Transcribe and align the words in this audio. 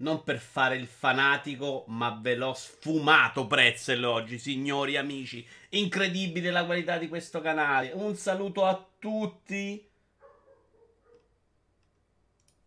Non 0.00 0.24
per 0.24 0.38
fare 0.38 0.76
il 0.76 0.86
fanatico, 0.86 1.84
ma 1.88 2.18
ve 2.20 2.34
l'ho 2.34 2.54
sfumato 2.54 3.46
Pretzel 3.46 4.02
oggi, 4.04 4.38
signori 4.38 4.96
amici. 4.96 5.46
Incredibile 5.70 6.50
la 6.50 6.64
qualità 6.64 6.96
di 6.96 7.08
questo 7.08 7.40
canale. 7.40 7.92
Un 7.92 8.16
saluto 8.16 8.64
a 8.64 8.86
tutti. 8.98 9.86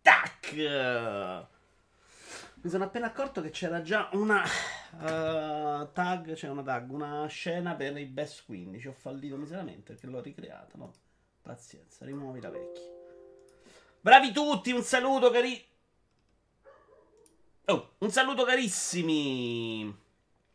Tac! 0.02 1.52
Mi 2.64 2.70
sono 2.70 2.86
appena 2.86 3.08
accorto 3.08 3.42
che 3.42 3.50
c'era 3.50 3.82
già 3.82 4.10
una 4.14 4.42
uh, 4.42 5.92
tag, 5.92 6.34
c'è 6.34 6.48
una 6.48 6.64
tag, 6.64 6.92
una 6.92 7.26
scena 7.28 7.76
per 7.76 7.98
i 7.98 8.06
best 8.06 8.46
15. 8.46 8.88
Ho 8.88 8.94
fallito 8.94 9.36
miseramente 9.36 9.94
perché 9.94 10.08
l'ho 10.08 10.22
ricreata, 10.22 10.78
no? 10.78 10.94
Pazienza, 11.42 12.06
rimuovi 12.06 12.40
la 12.40 12.50
vecchia. 12.50 12.84
Bravi 14.00 14.32
tutti, 14.32 14.72
un 14.72 14.84
saluto 14.84 15.30
cari... 15.30 15.72
Oh, 17.68 17.94
un 18.00 18.12
saluto 18.12 18.44
carissimi. 18.44 19.96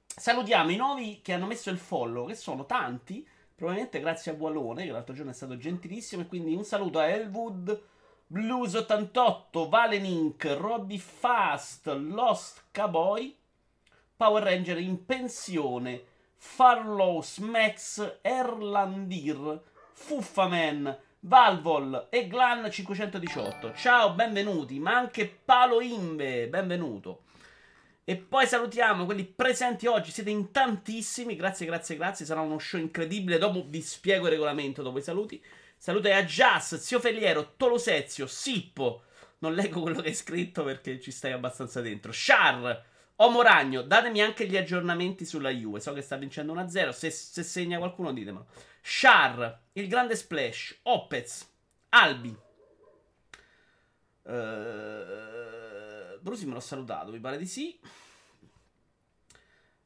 Salutiamo 0.06 0.70
i 0.70 0.76
nuovi 0.76 1.20
che 1.22 1.32
hanno 1.32 1.46
messo 1.46 1.70
il 1.70 1.78
follow, 1.78 2.26
che 2.26 2.34
sono 2.34 2.66
tanti, 2.66 3.26
probabilmente 3.54 3.98
grazie 3.98 4.32
a 4.32 4.34
Gualone, 4.34 4.84
che 4.84 4.90
l'altro 4.90 5.14
giorno 5.14 5.30
è 5.30 5.34
stato 5.34 5.56
gentilissimo, 5.56 6.20
e 6.20 6.26
quindi 6.26 6.54
un 6.54 6.64
saluto 6.64 6.98
a 6.98 7.06
Elwood, 7.06 7.82
Blues88, 8.30 9.68
Valenink, 9.70 10.54
Roddy 10.58 10.98
Fast, 10.98 11.86
Lost 11.86 12.64
Cowboy, 12.72 13.34
Power 14.14 14.42
Ranger 14.42 14.78
in 14.78 15.06
pensione, 15.06 16.04
Farlows, 16.36 17.38
Max, 17.38 18.18
Erlandir, 18.20 19.62
Fuffaman, 19.94 20.94
Valvol 21.20 22.06
e 22.10 22.28
Glan 22.28 22.70
518. 22.70 23.74
Ciao, 23.74 24.12
benvenuti, 24.12 24.78
ma 24.78 24.96
anche 24.96 25.26
Palo 25.44 25.80
Imbe, 25.80 26.46
benvenuto. 26.48 27.24
E 28.04 28.16
poi 28.16 28.46
salutiamo 28.46 29.04
quelli 29.04 29.24
presenti 29.24 29.88
oggi, 29.88 30.12
siete 30.12 30.30
in 30.30 30.52
tantissimi, 30.52 31.34
grazie, 31.34 31.66
grazie, 31.66 31.96
grazie, 31.96 32.24
sarà 32.24 32.40
uno 32.40 32.58
show 32.60 32.80
incredibile, 32.80 33.38
dopo 33.38 33.66
vi 33.68 33.82
spiego 33.82 34.26
il 34.26 34.30
regolamento 34.30 34.82
dopo 34.82 34.98
i 34.98 35.02
saluti. 35.02 35.42
Saluti 35.76 36.08
a 36.08 36.22
Jazz, 36.22 36.76
Zio 36.76 37.00
Feliero, 37.00 37.54
Tolosezio, 37.56 38.28
Sippo, 38.28 39.02
non 39.38 39.54
leggo 39.54 39.80
quello 39.80 40.00
che 40.00 40.08
hai 40.08 40.14
scritto 40.14 40.62
perché 40.62 41.00
ci 41.00 41.10
stai 41.10 41.32
abbastanza 41.32 41.80
dentro, 41.80 42.12
Char, 42.14 42.82
Omo 43.20 43.42
Ragno, 43.42 43.82
datemi 43.82 44.22
anche 44.22 44.46
gli 44.46 44.56
aggiornamenti 44.56 45.24
sulla 45.24 45.50
Juve, 45.50 45.80
so 45.80 45.92
che 45.92 46.02
sta 46.02 46.16
vincendo 46.16 46.54
1-0, 46.54 46.90
se, 46.90 47.10
se 47.10 47.42
segna 47.42 47.78
qualcuno 47.78 48.12
ditemelo. 48.12 48.46
Char, 48.80 49.60
il 49.72 49.88
grande 49.88 50.14
splash, 50.14 50.78
Opez, 50.82 51.50
Albi. 51.88 52.36
Uh, 54.22 54.30
Brusi 56.20 56.46
me 56.46 56.52
l'ho 56.52 56.60
salutato, 56.60 57.10
mi 57.10 57.18
pare 57.18 57.38
di 57.38 57.46
sì. 57.46 57.80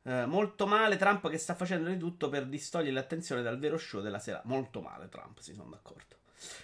Uh, 0.02 0.24
molto 0.26 0.66
male 0.66 0.96
Trump 0.96 1.30
che 1.30 1.38
sta 1.38 1.54
facendo 1.54 1.88
di 1.88 1.96
tutto 1.96 2.28
per 2.28 2.44
distogliere 2.46 2.92
l'attenzione 2.92 3.40
dal 3.40 3.58
vero 3.58 3.78
show 3.78 4.02
della 4.02 4.18
sera. 4.18 4.42
Molto 4.44 4.82
male 4.82 5.08
Trump, 5.08 5.38
si 5.38 5.54
sono 5.54 5.70
d'accordo. 5.70 6.21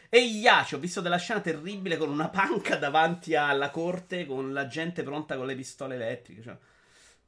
E 0.09 0.21
Iaci, 0.21 0.75
ho 0.75 0.79
visto 0.79 1.01
della 1.01 1.19
scena 1.19 1.41
terribile 1.41 1.97
con 1.97 2.09
una 2.09 2.29
panca 2.31 2.77
davanti 2.77 3.35
alla 3.35 3.71
corte 3.71 4.25
con 4.25 4.53
la 4.53 4.67
gente 4.67 5.03
pronta 5.03 5.37
con 5.37 5.47
le 5.47 5.55
pistole 5.55 5.97
elettriche. 5.97 6.43
Cioè, 6.43 6.57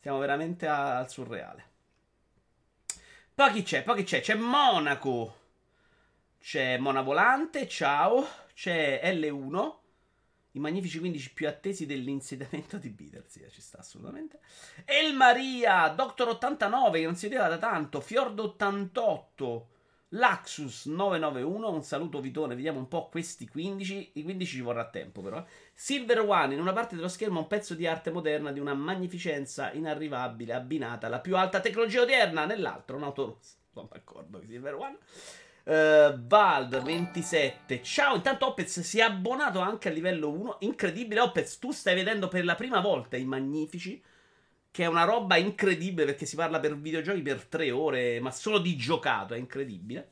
siamo 0.01 0.19
veramente 0.19 0.67
a, 0.67 0.99
al 0.99 1.11
surreale. 1.11 1.65
Poi 3.35 3.53
chi 3.53 3.63
c'è? 3.63 3.83
Poi 3.83 3.97
chi 3.97 4.05
c'è? 4.05 4.21
C'è 4.21 4.35
Monaco. 4.35 5.37
C'è 6.41 6.79
Mona 6.79 7.03
Volante, 7.03 7.69
ciao. 7.69 8.27
C'è 8.55 9.01
L1. 9.15 9.75
I 10.53 10.59
magnifici 10.59 10.99
15 10.99 11.33
più 11.33 11.49
attesi 11.49 11.87
dell'insediamento 11.87 12.79
di 12.79 12.89
Beatles. 12.89 13.41
Ci 13.51 13.61
sta 13.61 13.79
assolutamente. 13.79 14.41
El 14.85 15.15
Maria, 15.15 15.89
Doctor 15.89 16.29
89, 16.29 16.99
che 16.99 17.05
non 17.05 17.17
si 17.17 17.29
vedeva 17.29 17.49
da 17.49 17.59
tanto. 17.59 18.01
Fiordo 18.01 18.45
88. 18.45 19.69
Laxus 20.13 20.87
991, 20.87 21.71
un 21.71 21.83
saluto 21.85 22.21
Vitone, 22.21 22.57
vediamo 22.57 22.81
un 22.81 22.89
po' 22.89 23.09
questi 23.09 23.47
15, 23.47 24.13
i 24.15 24.23
15 24.25 24.57
ci 24.57 24.61
vorrà 24.61 24.89
tempo 24.89 25.21
però. 25.23 25.45
Silver 25.73 26.21
One, 26.21 26.55
in 26.55 26.61
una 26.61 26.73
parte 26.73 26.97
dello 26.97 27.07
schermo 27.07 27.39
un 27.39 27.47
pezzo 27.47 27.75
di 27.75 27.87
arte 27.87 28.11
moderna 28.11 28.51
di 28.51 28.59
una 28.59 28.75
magnificenza 28.75 29.71
inarrivabile, 29.71 30.53
abbinata 30.53 31.07
alla 31.07 31.21
più 31.21 31.37
alta 31.37 31.61
tecnologia 31.61 32.03
odierna, 32.03 32.45
nell'altro 32.45 32.97
un'auto 32.97 33.25
rossa. 33.25 33.55
Sono 33.73 33.89
d'accordo, 33.93 34.43
Silver 34.45 34.75
One. 34.75 34.99
Uh, 35.63 36.19
Vald 36.27 36.83
27 36.83 37.83
Ciao, 37.83 38.17
intanto 38.17 38.47
Opez 38.47 38.81
si 38.81 38.99
è 38.99 39.03
abbonato 39.03 39.61
anche 39.61 39.91
a 39.91 39.93
livello 39.93 40.31
1 40.31 40.57
Incredibile 40.61 41.21
Opez, 41.21 41.59
tu 41.59 41.71
stai 41.71 41.95
vedendo 41.95 42.29
per 42.29 42.47
la 42.47 42.55
prima 42.55 42.81
volta 42.81 43.19
i 43.19 43.27
Magnifici 43.27 44.03
che 44.71 44.85
è 44.85 44.87
una 44.87 45.05
roba 45.05 45.37
incredibile 45.37 46.07
perché 46.07 46.27
si 46.27 46.37
parla 46.37 46.61
per 46.61 46.77
videogiochi 46.77 47.23
per 47.23 47.45
tre 47.45 47.71
ore, 47.71 48.21
ma 48.21 48.31
solo 48.31 48.59
di 48.59 48.77
giocato, 48.77 49.35
è 49.35 49.39
incredibile. 49.39 50.11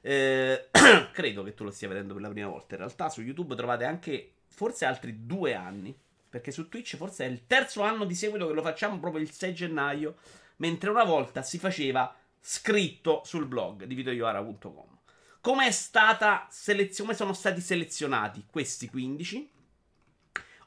Eh, 0.00 0.68
credo 1.12 1.42
che 1.42 1.54
tu 1.54 1.64
lo 1.64 1.70
stia 1.70 1.88
vedendo 1.88 2.12
per 2.12 2.22
la 2.22 2.28
prima 2.28 2.48
volta. 2.48 2.74
In 2.74 2.80
realtà 2.80 3.08
su 3.08 3.22
YouTube 3.22 3.54
trovate 3.54 3.84
anche 3.84 4.32
forse 4.46 4.84
altri 4.84 5.26
due 5.26 5.54
anni, 5.54 5.96
perché 6.28 6.50
su 6.50 6.68
Twitch 6.68 6.96
forse 6.96 7.24
è 7.24 7.28
il 7.28 7.46
terzo 7.46 7.82
anno 7.82 8.04
di 8.04 8.14
seguito 8.14 8.46
che 8.46 8.52
lo 8.52 8.62
facciamo 8.62 8.98
proprio 8.98 9.22
il 9.22 9.30
6 9.30 9.54
gennaio, 9.54 10.16
mentre 10.56 10.90
una 10.90 11.04
volta 11.04 11.42
si 11.42 11.58
faceva 11.58 12.14
scritto 12.40 13.22
sul 13.24 13.46
blog 13.46 13.84
di 13.84 13.94
videoiora.com. 13.94 14.96
Come 15.40 15.72
selezio- 15.72 17.04
come 17.04 17.16
sono 17.16 17.32
stati 17.32 17.60
selezionati 17.60 18.44
questi 18.50 18.88
15? 18.88 19.50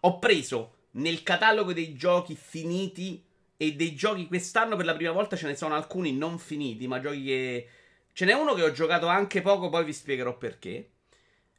Ho 0.01 0.17
preso 0.17 0.75
nel 0.91 1.23
catalogo 1.23 1.73
dei 1.73 1.93
giochi 1.93 2.35
finiti 2.35 3.23
e 3.61 3.75
dei 3.75 3.93
giochi 3.93 4.27
quest'anno 4.27 4.75
per 4.75 4.85
la 4.85 4.95
prima 4.95 5.11
volta 5.11 5.35
ce 5.35 5.47
ne 5.47 5.55
sono 5.55 5.75
alcuni 5.75 6.13
non 6.13 6.39
finiti, 6.39 6.87
ma 6.87 6.99
giochi 6.99 7.23
che... 7.23 7.69
Ce 8.13 8.25
n'è 8.25 8.33
uno 8.33 8.53
che 8.55 8.63
ho 8.63 8.71
giocato 8.71 9.07
anche 9.07 9.41
poco, 9.41 9.69
poi 9.69 9.85
vi 9.85 9.93
spiegherò 9.93 10.37
perché. 10.37 10.89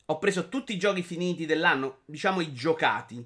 Ho 0.07 0.19
preso 0.19 0.49
tutti 0.49 0.75
i 0.75 0.79
giochi 0.79 1.03
finiti 1.03 1.47
dell'anno, 1.47 2.01
diciamo 2.05 2.41
i 2.41 2.53
giocati, 2.53 3.25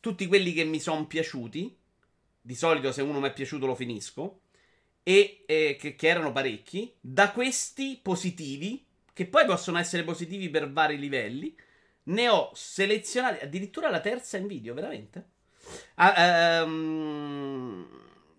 tutti 0.00 0.26
quelli 0.26 0.52
che 0.52 0.64
mi 0.64 0.80
sono 0.80 1.06
piaciuti. 1.06 1.76
Di 2.40 2.54
solito 2.54 2.92
se 2.92 3.02
uno 3.02 3.20
mi 3.20 3.28
è 3.28 3.32
piaciuto 3.32 3.66
lo 3.66 3.74
finisco. 3.74 4.40
E 5.02 5.44
eh, 5.46 5.76
che, 5.78 5.94
che 5.94 6.08
erano 6.08 6.32
parecchi. 6.32 6.92
Da 7.00 7.30
questi 7.30 7.98
positivi, 8.02 8.84
che 9.14 9.26
poi 9.26 9.46
possono 9.46 9.78
essere 9.78 10.02
positivi 10.02 10.50
per 10.50 10.70
vari 10.70 10.98
livelli, 10.98 11.56
ne 12.04 12.28
ho 12.28 12.50
selezionati 12.52 13.44
addirittura 13.44 13.90
la 13.90 14.00
terza 14.00 14.36
in 14.36 14.46
video, 14.46 14.74
veramente. 14.74 15.36
Ah, 15.96 16.62
um, 16.64 17.86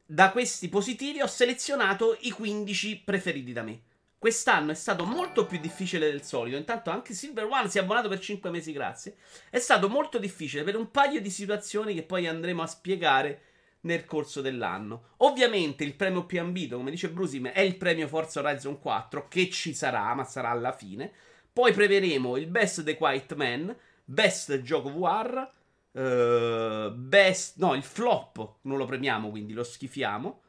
da 0.06 0.32
questi 0.32 0.70
positivi 0.70 1.22
ho 1.22 1.28
selezionato 1.28 2.18
i 2.22 2.32
15 2.32 3.04
preferiti 3.06 3.54
da 3.54 3.64
me. 3.64 3.82
Quest'anno 4.18 4.72
è 4.72 4.76
stato 4.76 5.06
molto 5.06 5.46
più 5.46 5.60
difficile 5.60 6.10
del 6.10 6.24
solito. 6.24 6.58
Intanto 6.58 6.90
anche 6.90 7.14
Silver 7.14 7.46
One 7.46 7.70
si 7.70 7.78
è 7.78 7.82
abbonato 7.82 8.10
per 8.10 8.20
5 8.20 8.50
mesi, 8.50 8.74
grazie. 8.74 9.16
È 9.50 9.60
stato 9.60 9.88
molto 9.88 10.18
difficile 10.18 10.64
per 10.64 10.76
un 10.76 10.92
paio 10.92 11.22
di 11.22 11.30
situazioni 11.30 11.94
che 11.94 12.04
poi 12.04 12.28
andremo 12.28 12.62
a 12.62 12.68
spiegare 12.68 13.42
nel 13.82 14.06
corso 14.06 14.42
dell'anno. 14.42 15.14
Ovviamente 15.18 15.84
il 15.84 15.94
premio 15.94 16.26
più 16.26 16.42
ambito, 16.42 16.78
come 16.78 16.92
dice 16.92 17.10
Brusim, 17.10 17.48
è 17.48 17.62
il 17.62 17.78
premio 17.78 18.08
Forza 18.08 18.42
Horizon 18.42 18.80
4, 18.80 19.28
che 19.28 19.50
ci 19.50 19.74
sarà, 19.74 20.14
ma 20.14 20.26
sarà 20.26 20.50
alla 20.50 20.74
fine. 20.74 21.12
Poi 21.54 21.72
preveremo 21.72 22.36
il 22.36 22.48
Best 22.48 22.84
The 22.84 22.96
Quiet 22.96 23.36
Man, 23.36 23.76
Best 24.04 24.62
Gioco 24.62 24.92
VR, 24.92 25.50
Uh, 25.92 26.92
best, 26.92 27.58
no, 27.58 27.74
il 27.74 27.84
flop 27.84 28.58
non 28.62 28.78
lo 28.78 28.86
premiamo, 28.86 29.30
quindi 29.30 29.54
lo 29.54 29.64
schifiamo. 29.64 30.42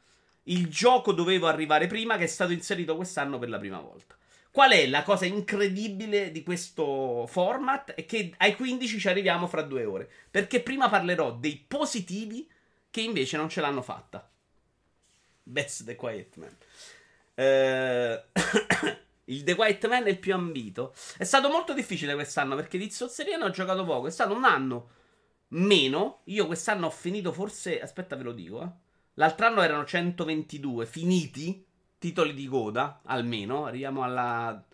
Il 0.45 0.69
gioco 0.69 1.13
doveva 1.13 1.49
arrivare 1.49 1.87
prima, 1.87 2.17
che 2.17 2.25
è 2.25 2.29
stato 2.29 2.53
inserito 2.53 2.97
quest'anno 2.97 3.39
per 3.39 3.49
la 3.49 3.59
prima 3.59 3.81
volta. 3.81 4.17
Qual 4.51 4.73
è 4.73 4.87
la 4.89 5.05
cosa 5.05 5.27
incredibile 5.27 6.33
di 6.33 6.43
questo 6.43 7.25
format? 7.29 7.93
È 7.93 8.05
che 8.05 8.35
ai 8.39 8.57
15 8.57 8.99
ci 8.99 9.09
arriviamo 9.09 9.47
fra 9.47 9.63
due 9.63 9.85
ore. 9.85 10.11
Perché 10.29 10.61
prima 10.61 10.89
parlerò 10.89 11.33
dei 11.35 11.57
positivi 11.57 12.51
che 12.91 13.01
invece 13.01 13.37
non 13.37 13.49
ce 13.49 13.61
l'hanno 13.61 13.83
fatta. 13.83 14.29
Best 15.43 15.85
The 15.85 15.95
Quiet 15.95 16.37
Man. 16.37 16.57
Uh, 17.35 18.21
il 19.27 19.45
The 19.45 19.55
Quiet 19.55 19.87
Man 19.87 20.07
è 20.07 20.11
il 20.11 20.19
più 20.19 20.35
ambito. 20.35 20.95
È 21.17 21.25
stato 21.25 21.49
molto 21.49 21.73
difficile 21.73 22.15
quest'anno 22.15 22.57
perché 22.57 22.77
di 22.77 22.91
zozzeria 22.91 23.37
ne 23.37 23.45
ho 23.45 23.51
giocato 23.51 23.85
poco. 23.85 24.09
È 24.09 24.11
stato 24.11 24.35
un 24.35 24.45
anno 24.45 24.91
meno. 25.51 26.21
Io 26.25 26.47
quest'anno 26.47 26.87
ho 26.87 26.91
finito 26.91 27.33
forse. 27.33 27.81
Aspetta, 27.81 28.17
ve 28.17 28.23
lo 28.23 28.33
dico. 28.33 28.63
Eh. 28.63 28.71
L'altro 29.15 29.47
anno 29.47 29.63
erano 29.63 29.85
122 29.85 30.87
finiti. 30.87 31.65
Titoli 31.99 32.35
di 32.35 32.47
coda, 32.47 33.01
almeno. 33.05 33.67
Arriviamo 33.67 34.03
alla 34.03 34.65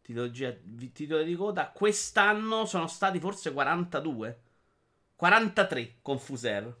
titologia, 0.00 0.54
titoli 0.92 1.24
di 1.24 1.34
coda. 1.34 1.70
Quest'anno 1.70 2.64
sono 2.66 2.86
stati 2.86 3.18
forse 3.18 3.52
42. 3.52 4.40
43 5.16 5.96
con 6.00 6.18
Fuser. 6.18 6.76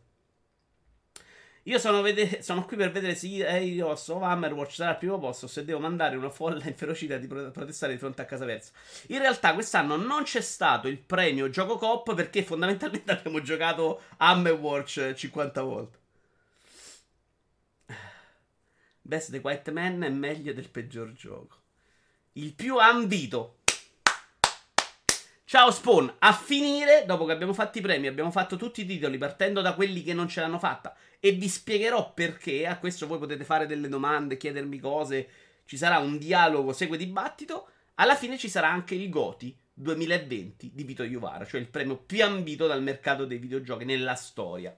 Io 1.64 1.78
sono, 1.78 2.00
vede- 2.00 2.40
sono, 2.42 2.64
qui 2.64 2.76
per 2.76 2.90
vedere 2.90 3.14
se 3.14 3.46
Eidos 3.46 4.08
o 4.08 4.22
Hammerwatch 4.22 4.74
sarà 4.74 4.90
al 4.90 4.98
primo 4.98 5.18
posto 5.18 5.46
se 5.46 5.64
devo 5.64 5.80
mandare 5.80 6.16
una 6.16 6.30
folla 6.30 6.64
inferocita 6.66 7.18
di 7.18 7.26
protestare 7.26 7.92
di 7.92 7.98
fronte 7.98 8.22
a 8.22 8.24
casa 8.24 8.44
persa. 8.44 8.72
In 9.08 9.18
realtà 9.18 9.52
quest'anno 9.52 9.96
non 9.96 10.22
c'è 10.22 10.40
stato 10.40 10.88
il 10.88 10.98
premio 10.98 11.50
gioco 11.50 11.76
cop 11.76 12.14
perché 12.14 12.42
fondamentalmente 12.42 13.10
abbiamo 13.12 13.42
giocato 13.42 14.02
Hammerwatch 14.16 15.12
50 15.14 15.62
volte. 15.62 15.98
Best 19.02 19.30
The 19.30 19.40
Quiet 19.40 19.70
Man 19.70 20.02
è 20.02 20.10
meglio 20.10 20.52
del 20.52 20.68
peggior 20.68 21.12
gioco. 21.12 21.56
Il 22.34 22.54
più 22.54 22.78
ambito. 22.78 23.56
Ciao 25.44 25.70
Spawn, 25.70 26.16
a 26.18 26.32
finire, 26.34 27.04
dopo 27.06 27.24
che 27.24 27.32
abbiamo 27.32 27.54
fatto 27.54 27.78
i 27.78 27.80
premi, 27.80 28.06
abbiamo 28.06 28.30
fatto 28.30 28.56
tutti 28.56 28.82
i 28.82 28.86
titoli 28.86 29.16
partendo 29.16 29.62
da 29.62 29.72
quelli 29.72 30.02
che 30.02 30.12
non 30.12 30.28
ce 30.28 30.42
l'hanno 30.42 30.58
fatta 30.58 30.94
e 31.20 31.32
vi 31.32 31.48
spiegherò 31.48 32.12
perché. 32.12 32.66
A 32.66 32.78
questo 32.78 33.06
voi 33.06 33.18
potete 33.18 33.44
fare 33.44 33.66
delle 33.66 33.88
domande, 33.88 34.36
chiedermi 34.36 34.78
cose, 34.78 35.28
ci 35.64 35.76
sarà 35.76 35.98
un 35.98 36.18
dialogo, 36.18 36.72
segue 36.72 36.96
dibattito. 36.96 37.68
Alla 37.96 38.16
fine 38.16 38.38
ci 38.38 38.48
sarà 38.48 38.68
anche 38.68 38.94
il 38.94 39.10
Goti 39.10 39.56
2020 39.74 40.70
di 40.72 40.84
Vito 40.84 41.02
Iuvara, 41.02 41.44
cioè 41.44 41.60
il 41.60 41.68
premio 41.68 41.96
più 41.96 42.24
ambito 42.24 42.66
dal 42.66 42.82
mercato 42.82 43.24
dei 43.24 43.38
videogiochi 43.38 43.84
nella 43.84 44.14
storia. 44.14 44.76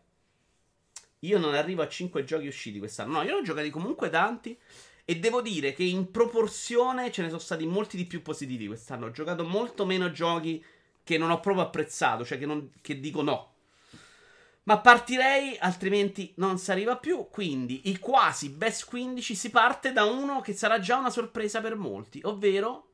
Io 1.20 1.38
non 1.38 1.54
arrivo 1.54 1.82
a 1.82 1.88
5 1.88 2.25
giochi 2.25 2.46
usciti 2.46 2.78
quest'anno, 2.78 3.19
no, 3.19 3.22
io 3.22 3.32
ne 3.32 3.40
ho 3.40 3.43
giocati 3.43 3.70
comunque 3.70 4.08
tanti. 4.08 4.58
E 5.04 5.19
devo 5.19 5.43
dire 5.43 5.72
che 5.72 5.82
in 5.82 6.10
proporzione 6.12 7.10
ce 7.10 7.22
ne 7.22 7.28
sono 7.28 7.40
stati 7.40 7.66
molti 7.66 7.96
di 7.96 8.04
più 8.04 8.22
positivi 8.22 8.69
quest'anno. 8.69 9.06
Ho 9.06 9.10
giocato 9.10 9.44
molto 9.44 9.84
meno 9.84 10.12
giochi 10.12 10.64
che 11.02 11.19
non 11.19 11.31
ho 11.31 11.40
proprio 11.40 11.64
apprezzato, 11.64 12.25
cioè 12.25 12.38
che, 12.38 12.46
non, 12.46 12.70
che 12.81 13.00
dico 13.00 13.20
no. 13.22 13.54
Ma 14.64 14.78
partirei, 14.78 15.56
altrimenti 15.58 16.32
non 16.36 16.58
si 16.58 16.70
arriva 16.70 16.96
più. 16.96 17.28
Quindi, 17.30 17.88
i 17.90 17.98
quasi 17.98 18.50
best 18.50 18.86
15 18.86 19.34
si 19.34 19.50
parte 19.50 19.92
da 19.92 20.04
uno 20.04 20.40
che 20.40 20.52
sarà 20.52 20.78
già 20.78 20.96
una 20.96 21.10
sorpresa 21.10 21.60
per 21.60 21.76
molti, 21.76 22.20
ovvero 22.24 22.90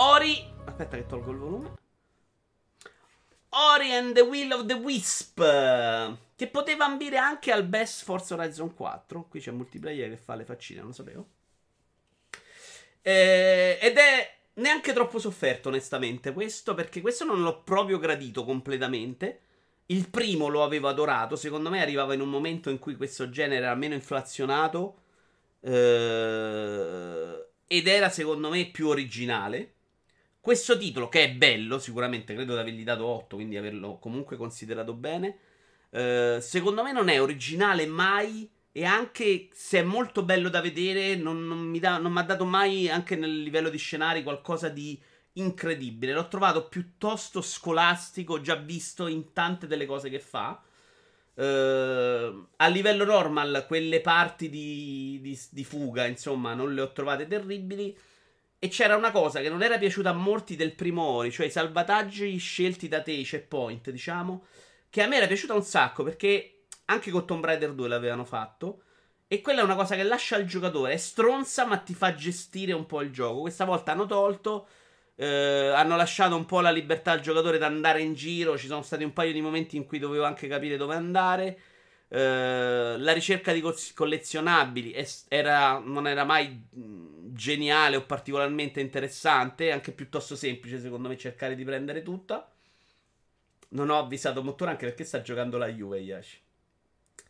Ori. 0.00 0.36
Aspetta 0.64 0.96
che 0.96 1.06
tolgo 1.06 1.32
il 1.32 1.36
volume. 1.38 1.72
Ori 3.48 3.92
and 3.92 4.14
the 4.14 4.20
Will 4.20 4.52
of 4.52 4.66
the 4.66 4.74
Wisp. 4.74 5.38
Che 6.36 6.46
poteva 6.48 6.84
ambire 6.84 7.18
anche 7.18 7.50
al 7.50 7.64
best 7.64 8.04
Forza 8.04 8.34
Horizon 8.34 8.74
4. 8.74 9.24
Qui 9.24 9.40
c'è 9.40 9.50
multiplayer 9.50 10.10
che 10.10 10.16
fa 10.16 10.36
le 10.36 10.44
faccine, 10.44 10.78
non 10.78 10.88
lo 10.88 10.94
sapevo. 10.94 11.28
Eh, 13.02 13.78
ed 13.80 13.96
è 13.96 14.37
neanche 14.58 14.92
troppo 14.92 15.18
sofferto, 15.18 15.68
onestamente, 15.68 16.32
questo, 16.32 16.74
perché 16.74 17.00
questo 17.00 17.24
non 17.24 17.42
l'ho 17.42 17.62
proprio 17.62 17.98
gradito 17.98 18.44
completamente. 18.44 19.40
Il 19.86 20.08
primo 20.10 20.48
lo 20.48 20.62
avevo 20.62 20.88
adorato, 20.88 21.34
secondo 21.36 21.70
me 21.70 21.80
arrivava 21.80 22.14
in 22.14 22.20
un 22.20 22.28
momento 22.28 22.70
in 22.70 22.78
cui 22.78 22.96
questo 22.96 23.30
genere 23.30 23.64
era 23.64 23.74
meno 23.74 23.94
inflazionato 23.94 25.00
eh, 25.60 27.46
ed 27.66 27.86
era, 27.86 28.10
secondo 28.10 28.50
me, 28.50 28.66
più 28.66 28.88
originale. 28.88 29.74
Questo 30.40 30.78
titolo, 30.78 31.08
che 31.08 31.24
è 31.24 31.30
bello, 31.32 31.78
sicuramente 31.78 32.34
credo 32.34 32.54
di 32.54 32.60
avergli 32.60 32.84
dato 32.84 33.06
8, 33.06 33.36
quindi 33.36 33.56
averlo 33.56 33.98
comunque 33.98 34.36
considerato 34.36 34.94
bene, 34.94 35.38
eh, 35.90 36.38
secondo 36.40 36.82
me 36.82 36.92
non 36.92 37.08
è 37.08 37.20
originale 37.20 37.86
mai. 37.86 38.48
E 38.78 38.84
anche 38.84 39.48
se 39.52 39.80
è 39.80 39.82
molto 39.82 40.22
bello 40.22 40.48
da 40.48 40.60
vedere, 40.60 41.16
non, 41.16 41.44
non 41.48 41.58
mi 41.58 41.80
ha 41.82 42.22
dato 42.22 42.44
mai, 42.44 42.88
anche 42.88 43.16
nel 43.16 43.42
livello 43.42 43.70
di 43.70 43.76
scenari, 43.76 44.22
qualcosa 44.22 44.68
di 44.68 44.96
incredibile. 45.32 46.12
L'ho 46.12 46.28
trovato 46.28 46.68
piuttosto 46.68 47.42
scolastico, 47.42 48.40
già 48.40 48.54
visto 48.54 49.08
in 49.08 49.32
tante 49.32 49.66
delle 49.66 49.84
cose 49.84 50.08
che 50.08 50.20
fa. 50.20 50.62
Uh, 51.34 52.46
a 52.54 52.68
livello 52.68 53.04
normal, 53.04 53.64
quelle 53.66 54.00
parti 54.00 54.48
di, 54.48 55.18
di, 55.22 55.36
di, 55.50 55.64
fuga, 55.64 56.06
insomma, 56.06 56.54
non 56.54 56.72
le 56.72 56.82
ho 56.82 56.92
trovate 56.92 57.26
terribili. 57.26 57.98
E 58.60 58.68
c'era 58.68 58.94
una 58.94 59.10
cosa 59.10 59.40
che 59.40 59.48
non 59.48 59.64
era 59.64 59.76
piaciuta 59.76 60.10
a 60.10 60.14
molti 60.14 60.54
del 60.54 60.76
primo 60.76 61.02
Ori, 61.02 61.32
cioè 61.32 61.46
i 61.46 61.50
salvataggi 61.50 62.36
scelti 62.36 62.86
da 62.86 63.02
te, 63.02 63.10
i 63.10 63.24
checkpoint, 63.24 63.90
diciamo 63.90 64.44
che 64.90 65.02
a 65.02 65.06
me 65.06 65.16
era 65.16 65.26
piaciuta 65.26 65.54
un 65.54 65.62
sacco 65.62 66.02
perché 66.02 66.57
anche 66.90 67.10
con 67.10 67.26
Tomb 67.26 67.44
Raider 67.44 67.72
2 67.72 67.88
l'avevano 67.88 68.24
fatto. 68.24 68.82
E 69.26 69.42
quella 69.42 69.60
è 69.60 69.64
una 69.64 69.74
cosa 69.74 69.94
che 69.94 70.02
lascia 70.04 70.36
al 70.36 70.44
giocatore. 70.44 70.94
È 70.94 70.96
stronza, 70.96 71.66
ma 71.66 71.76
ti 71.78 71.94
fa 71.94 72.14
gestire 72.14 72.72
un 72.72 72.86
po' 72.86 73.02
il 73.02 73.12
gioco. 73.12 73.40
Questa 73.42 73.64
volta 73.64 73.92
hanno 73.92 74.06
tolto. 74.06 74.68
Eh, 75.16 75.72
hanno 75.74 75.96
lasciato 75.96 76.36
un 76.36 76.46
po' 76.46 76.60
la 76.60 76.70
libertà 76.70 77.12
al 77.12 77.20
giocatore 77.20 77.58
di 77.58 77.64
andare 77.64 78.00
in 78.00 78.14
giro. 78.14 78.56
Ci 78.56 78.66
sono 78.66 78.82
stati 78.82 79.04
un 79.04 79.12
paio 79.12 79.32
di 79.32 79.42
momenti 79.42 79.76
in 79.76 79.84
cui 79.84 79.98
dovevo 79.98 80.24
anche 80.24 80.48
capire 80.48 80.78
dove 80.78 80.94
andare. 80.94 81.58
Eh, 82.08 82.96
la 82.98 83.12
ricerca 83.12 83.52
di 83.52 83.62
collezionabili 83.94 84.94
era, 85.28 85.78
non 85.78 86.06
era 86.06 86.24
mai 86.24 86.66
geniale 87.34 87.96
o 87.96 88.06
particolarmente 88.06 88.80
interessante. 88.80 89.72
Anche 89.72 89.92
piuttosto 89.92 90.36
semplice, 90.36 90.80
secondo 90.80 91.08
me, 91.08 91.18
cercare 91.18 91.54
di 91.54 91.64
prendere 91.64 92.02
tutta. 92.02 92.50
Non 93.70 93.90
ho 93.90 93.98
avvisato 93.98 94.42
Mottura 94.42 94.70
anche 94.70 94.86
perché 94.86 95.04
sta 95.04 95.20
giocando 95.20 95.58
la 95.58 95.68
Juve, 95.68 95.98
Yashi. 95.98 96.46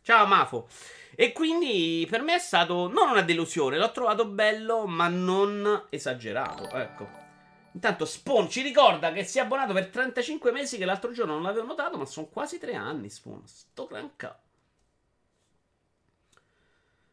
Ciao 0.09 0.25
Mafo. 0.25 0.67
E 1.13 1.31
quindi 1.33 2.07
per 2.09 2.23
me 2.23 2.33
è 2.33 2.39
stato 2.39 2.87
non 2.87 3.09
una 3.09 3.21
delusione, 3.21 3.77
l'ho 3.77 3.91
trovato 3.91 4.25
bello, 4.25 4.87
ma 4.87 5.07
non 5.07 5.85
esagerato. 5.91 6.67
Ecco. 6.71 7.07
Intanto 7.73 8.05
Spawn 8.05 8.49
ci 8.49 8.63
ricorda 8.63 9.11
che 9.11 9.23
si 9.23 9.37
è 9.37 9.41
abbonato 9.41 9.71
per 9.71 9.89
35 9.89 10.51
mesi, 10.51 10.79
che 10.79 10.85
l'altro 10.85 11.11
giorno 11.11 11.33
non 11.33 11.43
l'avevo 11.43 11.67
notato, 11.67 11.99
ma 11.99 12.05
sono 12.05 12.25
quasi 12.25 12.57
3 12.57 12.73
anni 12.73 13.07
Spawn. 13.07 13.43
Sto 13.45 13.85
gran 13.85 14.09
cazzo. 14.15 14.47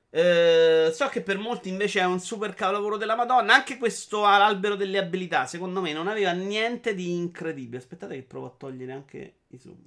Eh, 0.08 0.90
so 0.90 1.08
che 1.08 1.20
per 1.20 1.36
molti 1.36 1.68
invece 1.68 2.00
è 2.00 2.06
un 2.06 2.18
super 2.18 2.54
capolavoro 2.54 2.96
della 2.96 3.14
Madonna. 3.14 3.52
Anche 3.52 3.76
questo 3.76 4.24
albero 4.24 4.74
delle 4.74 4.96
abilità, 4.96 5.44
secondo 5.44 5.82
me, 5.82 5.92
non 5.92 6.08
aveva 6.08 6.32
niente 6.32 6.94
di 6.94 7.12
incredibile. 7.12 7.76
Aspettate 7.76 8.14
che 8.14 8.22
provo 8.22 8.46
a 8.46 8.54
togliere 8.56 8.92
anche 8.92 9.34
i 9.48 9.58
zoom. 9.58 9.86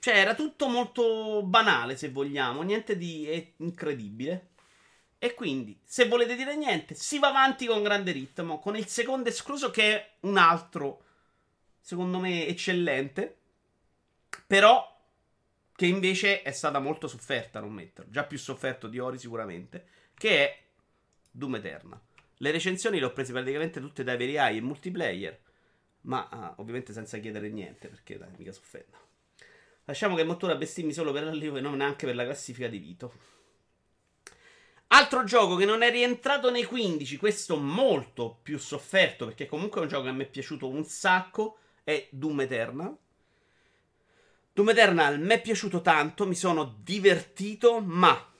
Cioè, 0.00 0.14
era 0.16 0.34
tutto 0.34 0.66
molto 0.66 1.42
banale, 1.44 1.94
se 1.94 2.10
vogliamo, 2.10 2.62
niente 2.62 2.96
di 2.96 3.52
incredibile. 3.58 4.48
E 5.18 5.34
quindi, 5.34 5.78
se 5.84 6.08
volete 6.08 6.36
dire 6.36 6.56
niente, 6.56 6.94
si 6.94 7.18
va 7.18 7.28
avanti 7.28 7.66
con 7.66 7.82
grande 7.82 8.10
ritmo, 8.12 8.58
con 8.58 8.76
il 8.76 8.86
secondo 8.86 9.28
escluso 9.28 9.70
che 9.70 9.94
è 9.94 10.10
un 10.20 10.38
altro, 10.38 11.04
secondo 11.80 12.18
me, 12.18 12.46
eccellente. 12.46 13.36
Però 14.46 14.98
che 15.76 15.84
invece 15.84 16.40
è 16.40 16.50
stata 16.50 16.78
molto 16.78 17.06
sofferta 17.06 17.60
non 17.60 17.72
metterlo, 17.72 18.10
già 18.10 18.24
più 18.24 18.38
sofferto 18.38 18.88
di 18.88 18.98
Ori 18.98 19.18
sicuramente, 19.18 19.86
che 20.14 20.30
è 20.30 20.62
Doom 21.30 21.56
Eternal. 21.56 22.00
Le 22.38 22.50
recensioni 22.50 22.98
le 22.98 23.04
ho 23.04 23.12
prese 23.12 23.32
praticamente 23.32 23.80
tutte 23.80 24.02
dai 24.02 24.16
veri 24.16 24.38
AI 24.38 24.56
e 24.56 24.60
multiplayer, 24.62 25.40
ma 26.02 26.26
ah, 26.30 26.54
ovviamente 26.56 26.94
senza 26.94 27.18
chiedere 27.18 27.50
niente, 27.50 27.88
perché 27.88 28.16
dai, 28.16 28.30
mica 28.38 28.52
soffendo. 28.52 29.09
Lasciamo 29.90 30.14
che 30.14 30.20
il 30.20 30.28
motore 30.28 30.56
bestemmi 30.56 30.92
solo 30.92 31.10
per 31.10 31.24
l'arrivo 31.24 31.56
e 31.56 31.60
non 31.60 31.78
neanche 31.78 32.06
per 32.06 32.14
la 32.14 32.22
classifica 32.22 32.68
di 32.68 32.78
Vito. 32.78 33.12
Altro 34.86 35.24
gioco 35.24 35.56
che 35.56 35.64
non 35.64 35.82
è 35.82 35.90
rientrato 35.90 36.48
nei 36.48 36.62
15, 36.62 37.16
questo 37.16 37.56
molto 37.56 38.38
più 38.40 38.56
sofferto, 38.56 39.24
perché 39.24 39.46
comunque 39.46 39.80
è 39.80 39.82
un 39.82 39.88
gioco 39.88 40.04
che 40.04 40.12
me 40.12 40.22
è 40.22 40.28
piaciuto 40.28 40.68
un 40.68 40.84
sacco, 40.84 41.58
è 41.82 42.06
Doom 42.10 42.42
Eternal. 42.42 42.96
Doom 44.52 44.68
Eternal 44.68 45.18
mi 45.18 45.34
è 45.34 45.40
piaciuto 45.40 45.80
tanto, 45.80 46.24
mi 46.24 46.36
sono 46.36 46.76
divertito, 46.84 47.80
ma 47.80 48.32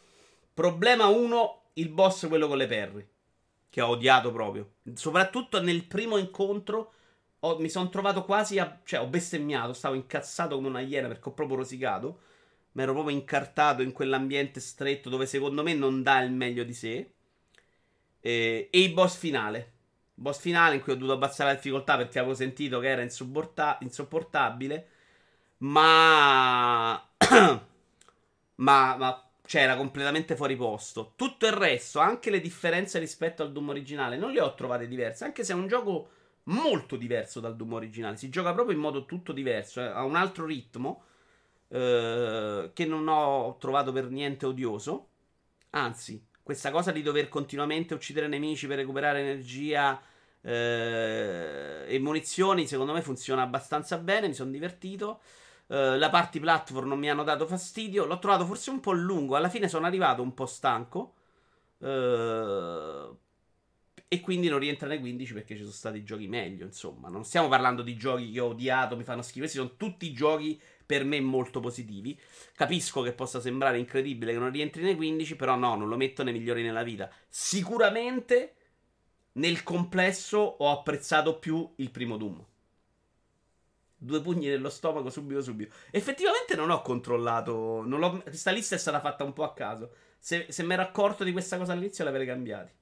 problema 0.54 1.07
1, 1.07 1.62
il 1.75 1.88
boss 1.88 2.28
quello 2.28 2.47
con 2.47 2.59
le 2.59 2.66
perri, 2.69 3.09
che 3.69 3.80
ho 3.80 3.88
odiato 3.88 4.30
proprio. 4.30 4.75
Soprattutto 4.95 5.61
nel 5.61 5.85
primo 5.85 6.16
incontro 6.16 6.92
ho, 7.41 7.59
mi 7.59 7.69
sono 7.69 7.89
trovato 7.89 8.25
quasi 8.25 8.59
a... 8.59 8.81
cioè 8.85 9.01
ho 9.01 9.07
bestemmiato, 9.07 9.73
stavo 9.73 9.95
incazzato 9.95 10.57
come 10.57 10.69
una 10.69 10.81
iena 10.81 11.09
perché 11.09 11.29
ho 11.29 11.33
proprio 11.33 11.57
rosicato. 11.59 12.21
Mi 12.73 12.83
ero 12.83 12.93
proprio 12.93 13.17
incartato 13.17 13.83
in 13.83 13.93
quell'ambiente 13.93 14.61
stretto 14.61 15.09
dove 15.11 15.27
secondo 15.27 15.63
me 15.63 15.75
non 15.75 16.03
dà 16.03 16.21
il 16.23 16.33
meglio 16.33 16.65
di 16.65 16.75
sé. 16.75 17.13
E, 18.21 18.69
e 18.71 18.81
il 18.83 18.93
boss 18.93 19.17
finale. 19.17 19.73
Boss 20.15 20.39
finale 20.41 20.77
in 20.77 20.83
cui 20.83 20.93
ho 20.93 20.97
dovuto 20.97 21.15
abbassare 21.15 21.51
la 21.51 21.57
difficoltà 21.57 21.97
perché 21.97 22.19
avevo 22.19 22.35
sentito 22.35 22.79
che 22.79 22.89
era 22.89 23.03
insopportabile 23.03 24.89
ma... 25.59 26.93
ma... 28.57 28.97
ma... 28.97 29.25
Cioè, 29.45 29.63
era 29.63 29.77
completamente 29.77 30.37
fuori 30.37 30.55
posto. 30.55 31.15
Tutto 31.17 31.47
il 31.47 31.53
resto, 31.53 31.99
anche 31.99 32.31
le 32.31 32.41
differenze 32.41 33.01
rispetto 33.01 33.43
al 33.43 33.51
Doom 33.51 33.71
originale, 33.71 34.17
non 34.17 34.31
le 34.31 34.41
ho 34.41 34.55
trovate 34.55 34.87
diverse. 34.87 35.25
Anche 35.25 35.43
se 35.43 35.53
è 35.53 35.57
un 35.57 35.67
gioco 35.67 36.11
molto 36.45 36.97
diverso 36.97 37.41
dal 37.41 37.57
Doom 37.57 37.75
originale. 37.75 38.17
Si 38.17 38.29
gioca 38.29 38.53
proprio 38.53 38.75
in 38.75 38.81
modo 38.83 39.05
tutto 39.07 39.33
diverso. 39.33 39.81
Eh, 39.81 39.87
ha 39.87 40.05
un 40.05 40.17
altro 40.17 40.47
ritmo. 40.47 41.05
Eh, 41.69 42.71
che 42.75 42.85
non 42.87 43.09
ho 43.09 43.57
trovato 43.59 43.93
per 43.93 44.11
niente 44.11 44.47
odioso. 44.47 45.09
Anzi, 45.71 46.25
questa 46.43 46.71
cosa 46.71 46.91
di 46.93 47.03
dover 47.03 47.29
continuamente 47.29 47.95
uccidere 47.95 48.27
nemici 48.29 48.67
per 48.67 48.79
recuperare 48.79 49.21
energia 49.21 50.01
Eh, 50.43 51.85
e 51.87 51.99
munizioni, 51.99 52.67
secondo 52.67 52.93
me, 52.95 53.03
funziona 53.03 53.43
abbastanza 53.43 53.99
bene. 53.99 54.29
Mi 54.29 54.35
sono 54.35 54.51
divertito. 54.51 55.21
Eh, 55.69 55.99
la 55.99 56.09
party 56.11 56.41
platform 56.41 56.89
non 56.89 56.99
mi 56.99 57.11
hanno 57.11 57.25
dato 57.25 57.47
fastidio. 57.47 58.07
L'ho 58.07 58.19
trovato 58.19 58.47
forse 58.47 58.71
un 58.71 58.81
po' 58.81 58.93
lungo. 58.93 59.37
Alla 59.37 59.51
fine 59.51 59.69
sono 59.69 59.87
arrivato 59.87 60.23
un 60.23 60.33
po' 60.35 60.47
stanco. 60.47 61.15
Uh, 61.79 63.17
e 64.12 64.21
quindi 64.21 64.49
non 64.49 64.59
rientra 64.59 64.88
nei 64.88 64.99
15 64.99 65.35
perché 65.35 65.55
ci 65.55 65.61
sono 65.61 65.73
stati 65.73 66.02
giochi 66.02 66.26
meglio. 66.26 66.64
Insomma, 66.64 67.09
non 67.09 67.25
stiamo 67.25 67.47
parlando 67.47 67.81
di 67.81 67.97
giochi 67.97 68.33
che 68.33 68.40
ho 68.40 68.49
odiato, 68.49 68.97
mi 68.97 69.05
fanno 69.05 69.23
schifo. 69.23 69.38
Questi 69.38 69.59
sono 69.59 69.76
tutti 69.76 70.12
giochi 70.12 70.61
per 70.85 71.05
me 71.05 71.21
molto 71.21 71.61
positivi. 71.61 72.19
Capisco 72.57 73.02
che 73.02 73.12
possa 73.12 73.40
sembrare 73.40 73.79
incredibile 73.79 74.33
che 74.33 74.38
non 74.40 74.50
rientri 74.50 74.83
nei 74.83 74.97
15, 74.97 75.37
però 75.37 75.55
no, 75.55 75.76
non 75.76 75.88
lo 75.88 75.97
metto 75.97 76.25
nei 76.25 76.33
migliori 76.33 76.64
nella 76.64 76.83
vita. 76.83 77.09
Sicuramente 77.29 78.55
nel 79.35 79.62
complesso 79.62 80.38
ho 80.38 80.73
apprezzato 80.73 81.38
più 81.38 81.73
il 81.76 81.93
primo 81.93 82.17
Doom. 82.17 82.45
Due 83.97 84.21
pugni 84.23 84.49
nello 84.49 84.71
stomaco 84.71 85.09
subito 85.09 85.40
subito. 85.40 85.73
Effettivamente 85.93 86.57
non 86.57 86.71
ho 86.71 86.83
controllato. 86.83 87.85
Non 87.87 88.23
questa 88.25 88.50
lista 88.50 88.75
è 88.75 88.79
stata 88.79 88.99
fatta 88.99 89.23
un 89.23 89.33
po' 89.33 89.45
a 89.45 89.55
caso. 89.55 89.93
Se, 90.19 90.47
se 90.49 90.64
mi 90.64 90.73
ero 90.73 90.83
accorto 90.83 91.23
di 91.23 91.31
questa 91.31 91.59
cosa 91.59 91.75
all'inizio 91.75 92.02
l'avrei 92.02 92.26
cambiati. 92.26 92.79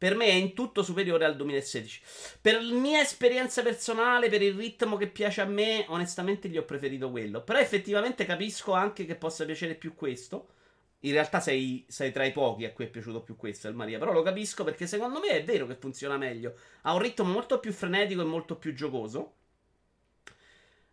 Per 0.00 0.16
me 0.16 0.24
è 0.24 0.32
in 0.32 0.54
tutto 0.54 0.82
superiore 0.82 1.26
al 1.26 1.36
2016. 1.36 2.00
Per 2.40 2.62
mia 2.62 3.02
esperienza 3.02 3.60
personale, 3.60 4.30
per 4.30 4.40
il 4.40 4.54
ritmo 4.54 4.96
che 4.96 5.08
piace 5.08 5.42
a 5.42 5.44
me, 5.44 5.84
onestamente 5.88 6.48
gli 6.48 6.56
ho 6.56 6.64
preferito 6.64 7.10
quello. 7.10 7.42
Però 7.42 7.58
effettivamente 7.58 8.24
capisco 8.24 8.72
anche 8.72 9.04
che 9.04 9.14
possa 9.14 9.44
piacere 9.44 9.74
più 9.74 9.94
questo. 9.94 10.52
In 11.00 11.12
realtà 11.12 11.38
sei, 11.38 11.84
sei, 11.86 12.12
tra 12.12 12.24
i 12.24 12.32
pochi 12.32 12.64
a 12.64 12.72
cui 12.72 12.86
è 12.86 12.88
piaciuto 12.88 13.20
più 13.20 13.36
questo, 13.36 13.68
il 13.68 13.74
Maria. 13.74 13.98
Però 13.98 14.12
lo 14.12 14.22
capisco 14.22 14.64
perché 14.64 14.86
secondo 14.86 15.20
me 15.20 15.28
è 15.28 15.44
vero 15.44 15.66
che 15.66 15.74
funziona 15.74 16.16
meglio. 16.16 16.54
Ha 16.80 16.94
un 16.94 17.00
ritmo 17.00 17.26
molto 17.28 17.60
più 17.60 17.70
frenetico 17.70 18.22
e 18.22 18.24
molto 18.24 18.56
più 18.56 18.72
giocoso. 18.72 19.34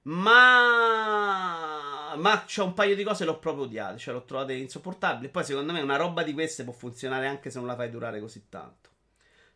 Ma. 0.01 1.47
Ma 2.17 2.43
c'è 2.43 2.61
un 2.61 2.73
paio 2.73 2.93
di 2.93 3.03
cose 3.05 3.23
l'ho 3.23 3.39
proprio 3.39 3.63
odiate. 3.63 3.99
Cioè, 3.99 4.13
l'ho 4.13 4.25
trovate 4.25 4.51
insopportabili. 4.51 5.29
Poi, 5.29 5.45
secondo 5.45 5.71
me, 5.71 5.79
una 5.79 5.95
roba 5.95 6.23
di 6.23 6.33
queste 6.33 6.65
può 6.65 6.73
funzionare 6.73 7.25
anche 7.27 7.49
se 7.49 7.57
non 7.57 7.67
la 7.67 7.75
fai 7.77 7.89
durare 7.89 8.19
così 8.19 8.49
tanto. 8.49 8.95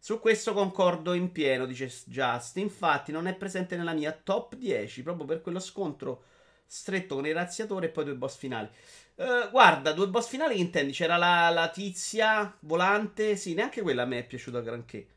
Su 0.04 0.20
questo 0.20 0.54
concordo 0.54 1.14
in 1.14 1.32
pieno, 1.32 1.68
dice 1.68 1.88
Just. 2.06 2.58
Infatti, 2.58 3.12
non 3.12 3.28
è 3.28 3.36
presente 3.36 3.76
nella 3.76 3.94
mia 3.94 4.12
top 4.12 4.56
10 4.56 5.04
proprio 5.04 5.28
per 5.28 5.42
quello 5.42 5.60
scontro 5.60 6.24
stretto 6.66 7.14
con 7.14 7.28
il 7.28 7.36
razziatore 7.36 7.86
e 7.86 7.90
poi 7.90 8.06
due 8.06 8.16
boss 8.16 8.36
finali. 8.36 8.68
Uh, 9.14 9.52
guarda, 9.52 9.92
due 9.92 10.08
boss 10.08 10.28
finali 10.28 10.56
che 10.56 10.62
intendi? 10.62 10.92
C'era 10.92 11.18
la, 11.18 11.50
la, 11.50 11.70
tizia 11.70 12.52
volante. 12.62 13.36
Sì, 13.36 13.54
neanche 13.54 13.84
quella 13.84 14.02
a 14.02 14.06
me 14.06 14.18
è 14.18 14.26
piaciuta 14.26 14.62
granché. 14.62 15.08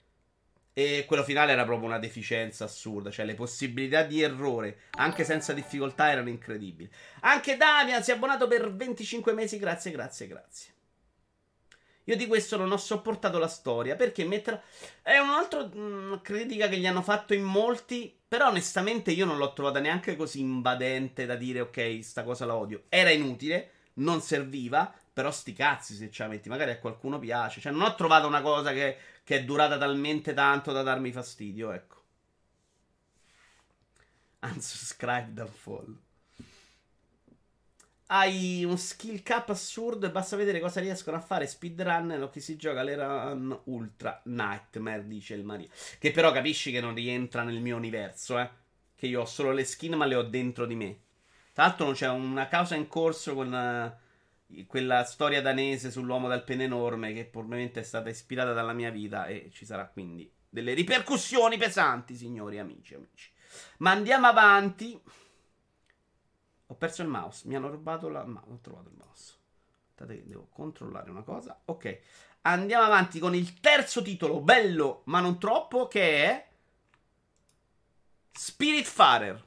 E 0.74 1.04
quello 1.06 1.24
finale 1.24 1.52
era 1.52 1.64
proprio 1.64 1.88
una 1.88 1.98
deficienza 1.98 2.64
assurda. 2.64 3.10
Cioè, 3.10 3.24
le 3.24 3.34
possibilità 3.34 4.02
di 4.02 4.20
errore, 4.20 4.80
anche 4.98 5.24
senza 5.24 5.54
difficoltà, 5.54 6.10
erano 6.10 6.28
incredibili. 6.28 6.90
Anche 7.20 7.56
Damian 7.56 8.02
si 8.02 8.10
è 8.10 8.14
abbonato 8.14 8.46
per 8.48 8.70
25 8.70 9.32
mesi. 9.32 9.58
Grazie, 9.58 9.92
grazie, 9.92 10.26
grazie. 10.26 10.73
Io 12.04 12.16
di 12.16 12.26
questo 12.26 12.56
non 12.56 12.70
ho 12.70 12.76
sopportato 12.76 13.38
la 13.38 13.48
storia 13.48 13.96
perché 13.96 14.24
mettere... 14.24 14.62
è 15.02 15.18
un'altra 15.18 15.68
mm, 15.74 16.14
critica 16.22 16.68
che 16.68 16.76
gli 16.76 16.86
hanno 16.86 17.02
fatto 17.02 17.34
in 17.34 17.42
molti. 17.42 18.14
Però 18.26 18.48
onestamente 18.48 19.12
io 19.12 19.24
non 19.24 19.38
l'ho 19.38 19.52
trovata 19.52 19.78
neanche 19.80 20.16
così 20.16 20.40
invadente 20.40 21.24
da 21.24 21.36
dire 21.36 21.60
ok, 21.60 22.00
sta 22.02 22.24
cosa 22.24 22.44
la 22.44 22.56
odio. 22.56 22.84
Era 22.88 23.10
inutile, 23.10 23.70
non 23.94 24.20
serviva. 24.20 24.92
Però 25.12 25.30
sti 25.30 25.52
cazzi 25.52 25.94
se 25.94 26.10
ci 26.10 26.22
la 26.22 26.28
metti, 26.28 26.48
magari 26.48 26.72
a 26.72 26.78
qualcuno 26.78 27.18
piace. 27.18 27.60
Cioè, 27.60 27.72
non 27.72 27.82
ho 27.82 27.94
trovato 27.94 28.26
una 28.26 28.42
cosa 28.42 28.72
che, 28.72 28.98
che 29.22 29.36
è 29.36 29.44
durata 29.44 29.78
talmente 29.78 30.34
tanto 30.34 30.72
da 30.72 30.82
darmi 30.82 31.12
fastidio, 31.12 31.70
ecco. 31.72 32.02
Unsubscribe 34.40 35.40
and 35.40 35.50
fall 35.50 36.03
hai 38.16 38.64
un 38.64 38.78
skill 38.78 39.22
cap 39.22 39.48
assurdo 39.48 40.06
e 40.06 40.10
basta 40.10 40.36
vedere 40.36 40.60
cosa 40.60 40.80
riescono 40.80 41.16
a 41.16 41.20
fare 41.20 41.48
speedrun 41.48 42.20
o 42.22 42.30
chi 42.30 42.40
si 42.40 42.56
gioca 42.56 42.84
le 42.84 42.94
run 42.94 43.60
ultra 43.64 44.20
nightmare, 44.26 45.08
dice 45.08 45.34
il 45.34 45.42
Maria. 45.42 45.68
Che 45.98 46.10
però 46.12 46.30
capisci 46.30 46.70
che 46.70 46.80
non 46.80 46.94
rientra 46.94 47.42
nel 47.42 47.60
mio 47.60 47.76
universo, 47.76 48.38
eh. 48.38 48.48
Che 48.94 49.06
io 49.08 49.22
ho 49.22 49.24
solo 49.24 49.50
le 49.50 49.64
skin 49.64 49.94
ma 49.94 50.04
le 50.04 50.14
ho 50.14 50.22
dentro 50.22 50.64
di 50.64 50.76
me. 50.76 50.98
Tra 51.52 51.64
l'altro 51.64 51.90
c'è 51.90 52.08
una 52.08 52.46
causa 52.46 52.76
in 52.76 52.86
corso 52.86 53.34
con 53.34 53.52
uh, 53.52 54.64
quella 54.66 55.02
storia 55.02 55.42
danese 55.42 55.90
sull'uomo 55.90 56.28
dal 56.28 56.44
pene 56.44 56.64
enorme 56.64 57.12
che 57.12 57.24
probabilmente 57.24 57.80
è 57.80 57.84
stata 57.84 58.10
ispirata 58.10 58.52
dalla 58.52 58.72
mia 58.72 58.90
vita 58.90 59.26
e 59.26 59.50
ci 59.52 59.66
sarà 59.66 59.86
quindi 59.86 60.30
delle 60.48 60.74
ripercussioni 60.74 61.56
pesanti, 61.56 62.14
signori 62.14 62.60
amici, 62.60 62.94
amici. 62.94 63.32
Ma 63.78 63.90
andiamo 63.90 64.28
avanti. 64.28 65.00
Ho 66.74 66.76
perso 66.76 67.02
il 67.02 67.08
mouse. 67.08 67.46
Mi 67.46 67.54
hanno 67.54 67.70
rubato 67.70 68.08
la 68.08 68.24
mouse. 68.24 68.50
Ho 68.50 68.58
trovato 68.60 68.88
il 68.88 68.96
mouse. 68.96 69.34
Aspettate 69.82 70.16
che 70.16 70.26
devo 70.26 70.48
controllare 70.50 71.08
una 71.08 71.22
cosa. 71.22 71.56
Ok. 71.66 72.00
Andiamo 72.42 72.84
avanti 72.84 73.20
con 73.20 73.34
il 73.34 73.60
terzo 73.60 74.02
titolo, 74.02 74.40
bello 74.40 75.02
ma 75.04 75.20
non 75.20 75.38
troppo, 75.38 75.86
che 75.86 76.24
è 76.24 76.48
Spiritfarer. 78.32 79.44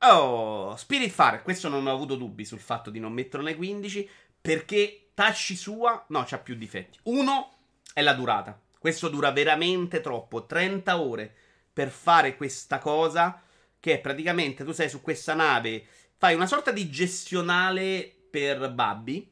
Oh, 0.00 0.74
Spiritfarer. 0.74 1.42
Questo 1.42 1.68
non 1.68 1.86
ho 1.86 1.92
avuto 1.92 2.16
dubbi 2.16 2.44
sul 2.44 2.58
fatto 2.58 2.90
di 2.90 2.98
non 2.98 3.12
metterlo 3.12 3.46
nei 3.46 3.54
15 3.54 4.10
perché 4.40 5.10
Tashi 5.14 5.54
sua 5.54 6.04
no, 6.08 6.24
c'ha 6.26 6.38
più 6.38 6.56
difetti. 6.56 6.98
Uno 7.04 7.52
è 7.92 8.02
la 8.02 8.14
durata. 8.14 8.60
Questo 8.76 9.08
dura 9.08 9.30
veramente 9.30 10.00
troppo, 10.00 10.44
30 10.44 11.00
ore 11.00 11.32
per 11.72 11.88
fare 11.90 12.36
questa 12.36 12.80
cosa 12.80 13.43
che 13.84 13.98
praticamente 13.98 14.64
tu 14.64 14.72
sei 14.72 14.88
su 14.88 15.02
questa 15.02 15.34
nave, 15.34 15.84
fai 16.16 16.34
una 16.34 16.46
sorta 16.46 16.70
di 16.70 16.88
gestionale 16.88 18.10
per 18.30 18.72
Babby, 18.72 19.30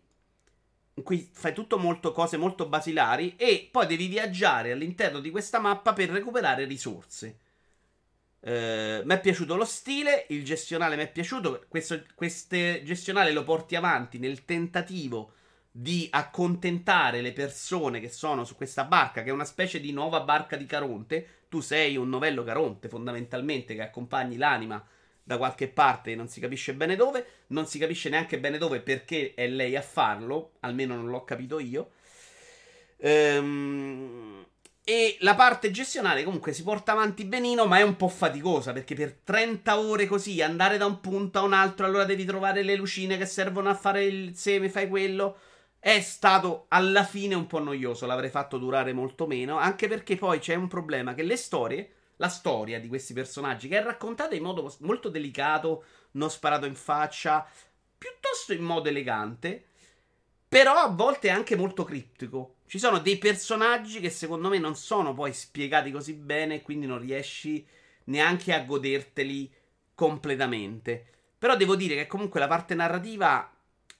in 0.93 1.03
cui 1.03 1.27
fai 1.33 1.55
tutto 1.55 1.79
molto 1.79 2.13
cose 2.13 2.37
molto 2.37 2.69
basilari 2.69 3.35
e 3.39 3.71
poi 3.73 3.87
devi 3.87 4.09
viaggiare 4.09 4.73
all'interno 4.73 5.21
di 5.21 5.31
questa 5.31 5.59
mappa 5.59 5.95
per 5.95 6.11
recuperare 6.11 6.67
risorse. 6.67 7.39
Uh, 8.41 9.01
mi 9.05 9.15
è 9.15 9.21
piaciuto 9.23 9.57
lo 9.57 9.65
stile, 9.65 10.27
il 10.29 10.45
gestionale 10.45 10.97
mi 10.97 11.05
è 11.05 11.11
piaciuto, 11.11 11.65
questo 11.67 12.03
queste 12.15 12.83
gestionale 12.85 13.33
lo 13.33 13.45
porti 13.45 13.75
avanti 13.75 14.19
nel 14.19 14.45
tentativo 14.45 15.33
di 15.75 16.07
accontentare 16.11 17.23
le 17.23 17.33
persone 17.33 17.99
che 17.99 18.11
sono 18.11 18.45
su 18.45 18.55
questa 18.55 18.85
barca, 18.85 19.23
che 19.23 19.31
è 19.31 19.33
una 19.33 19.47
specie 19.47 19.81
di 19.81 19.91
nuova 19.91 20.21
barca 20.21 20.57
di 20.57 20.67
Caronte. 20.67 21.27
Tu 21.49 21.61
sei 21.61 21.97
un 21.97 22.11
novello 22.11 22.45
Caronte, 22.45 22.89
fondamentalmente, 22.89 23.75
che 23.75 23.83
accompagni 23.83 24.37
l'anima 24.37 24.85
da 25.25 25.39
qualche 25.39 25.69
parte, 25.69 26.15
non 26.15 26.29
si 26.29 26.41
capisce 26.41 26.75
bene 26.75 26.95
dove, 26.95 27.27
non 27.49 27.67
si 27.67 27.79
capisce 27.79 28.09
neanche 28.11 28.39
bene 28.39 28.59
dove 28.59 28.81
perché 28.81 29.33
è 29.35 29.49
lei 29.49 29.77
a 29.77 29.83
farlo, 29.83 30.53
almeno 30.61 30.95
non 30.95 31.09
l'ho 31.09 31.25
capito 31.25 31.59
io. 31.59 31.93
Ehm, 32.99 34.45
e 34.85 35.17
la 35.21 35.37
parte 35.37 35.71
gestionale 35.71 36.25
comunque 36.25 36.53
si 36.53 36.65
porta 36.65 36.93
avanti 36.93 37.25
benino, 37.25 37.67
ma 37.67 37.79
è 37.79 37.83
un 37.83 37.97
po' 37.97 38.09
faticosa 38.09 38.73
perché 38.73 38.95
per 38.95 39.17
30 39.25 39.79
ore 39.79 40.07
così 40.07 40.43
andare 40.43 40.77
da 40.77 40.87
un 40.87 41.01
punto 41.01 41.39
a 41.39 41.43
un 41.43 41.53
altro, 41.53 41.87
allora 41.87 42.05
devi 42.05 42.25
trovare 42.25 42.63
le 42.63 42.75
lucine 42.75 43.17
che 43.17 43.27
servono 43.27 43.71
a 43.71 43.75
fare 43.75 44.05
il 44.05 44.37
seme, 44.37 44.69
fai 44.69 44.89
quello 44.89 45.37
è 45.85 46.01
stato 46.01 46.67
alla 46.69 47.03
fine 47.03 47.35
un 47.35 47.49
po' 47.49 47.59
noioso, 47.59 48.07
l'avrei 48.07 48.31
fatto 48.31 48.57
durare 48.57 48.93
molto 48.93 49.27
meno, 49.27 49.59
anche 49.59 49.89
perché 49.89 50.15
poi 50.15 50.39
c'è 50.39 50.55
un 50.55 50.69
problema 50.69 51.13
che 51.13 51.25
le 51.25 51.37
storie, 51.37 51.93
la 52.19 52.29
storia 52.29 52.79
di 52.79 52.87
questi 52.87 53.13
personaggi, 53.13 53.67
che 53.67 53.81
è 53.81 53.83
raccontata 53.83 54.37
in 54.37 54.45
modo 54.45 54.73
molto 54.83 55.09
delicato, 55.09 55.83
non 56.13 56.31
sparato 56.31 56.67
in 56.67 56.77
faccia, 56.77 57.45
piuttosto 57.99 58.53
in 58.53 58.63
modo 58.63 58.91
elegante, 58.91 59.65
però 60.47 60.75
a 60.75 60.87
volte 60.87 61.31
anche 61.31 61.57
molto 61.57 61.83
criptico. 61.83 62.59
Ci 62.69 62.79
sono 62.79 63.01
dei 63.01 63.19
personaggi 63.19 63.99
che 63.99 64.11
secondo 64.11 64.49
me 64.49 64.59
non 64.59 64.77
sono 64.77 65.13
poi 65.15 65.33
spiegati 65.33 65.91
così 65.91 66.13
bene, 66.13 66.63
quindi 66.63 66.87
non 66.87 67.01
riesci 67.01 67.67
neanche 68.05 68.55
a 68.55 68.63
goderteli 68.63 69.53
completamente. 69.97 71.07
Però 71.37 71.57
devo 71.57 71.75
dire 71.75 71.97
che 71.97 72.07
comunque 72.07 72.39
la 72.39 72.47
parte 72.47 72.77
narrativa 72.77 73.52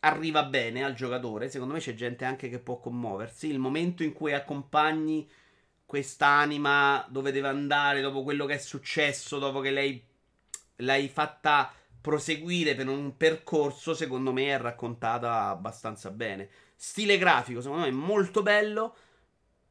arriva 0.05 0.45
bene 0.45 0.85
al 0.85 0.95
giocatore. 0.95 1.49
Secondo 1.51 1.75
me 1.75 1.81
c'è 1.81 1.95
gente 1.95 2.25
anche 2.25 2.49
che 2.49 2.59
può 2.59 2.79
commuoversi. 2.79 3.49
Il 3.49 3.59
momento 3.59 4.03
in 4.03 4.13
cui 4.13 4.33
accompagni 4.33 5.29
quest'anima 5.85 7.07
dove 7.11 7.33
deve 7.33 7.49
andare 7.49 8.01
dopo 8.01 8.23
quello 8.23 8.47
che 8.47 8.55
è 8.55 8.59
successo, 8.59 9.39
dopo 9.39 9.61
che 9.61 9.71
lei 9.71 10.03
l'hai 10.77 11.09
fatta 11.09 11.73
proseguire 12.01 12.75
per 12.75 12.89
un 12.89 13.17
percorso, 13.17 13.95
secondo 13.95 14.33
me 14.33 14.49
è 14.49 14.59
raccontata 14.59 15.49
abbastanza 15.49 16.11
bene. 16.11 16.49
Stile 16.75 17.19
grafico, 17.19 17.61
secondo 17.61 17.83
me 17.85 17.89
è 17.91 17.93
molto 17.93 18.43
bello, 18.43 18.97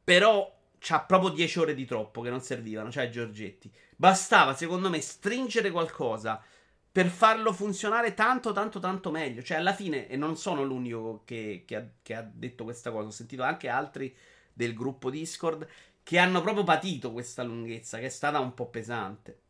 però 0.02 0.50
c'ha 0.78 1.00
proprio 1.00 1.30
10 1.30 1.58
ore 1.58 1.74
di 1.74 1.84
troppo 1.84 2.22
che 2.22 2.30
non 2.30 2.40
servivano, 2.40 2.90
cioè 2.90 3.10
Giorgetti. 3.10 3.70
Bastava, 3.96 4.54
secondo 4.54 4.88
me, 4.88 5.00
stringere 5.00 5.70
qualcosa 5.70 6.42
per 6.92 7.08
farlo 7.08 7.54
funzionare 7.54 8.12
tanto, 8.12 8.52
tanto, 8.52 8.78
tanto 8.78 9.10
meglio. 9.10 9.42
Cioè, 9.42 9.56
alla 9.56 9.72
fine, 9.72 10.08
e 10.08 10.16
non 10.16 10.36
sono 10.36 10.62
l'unico 10.62 11.22
che, 11.24 11.64
che, 11.66 11.76
ha, 11.76 11.88
che, 12.02 12.14
ha, 12.14 12.22
detto 12.22 12.64
questa 12.64 12.92
cosa, 12.92 13.08
ho 13.08 13.10
sentito 13.10 13.42
anche 13.42 13.68
altri 13.68 14.14
del 14.52 14.74
gruppo 14.74 15.08
Discord 15.08 15.66
che 16.02 16.18
hanno 16.18 16.42
proprio 16.42 16.64
patito 16.64 17.12
questa 17.12 17.42
lunghezza, 17.42 17.98
che 17.98 18.06
è 18.06 18.10
stata 18.10 18.40
un 18.40 18.52
po' 18.52 18.66
pesante. 18.66 19.40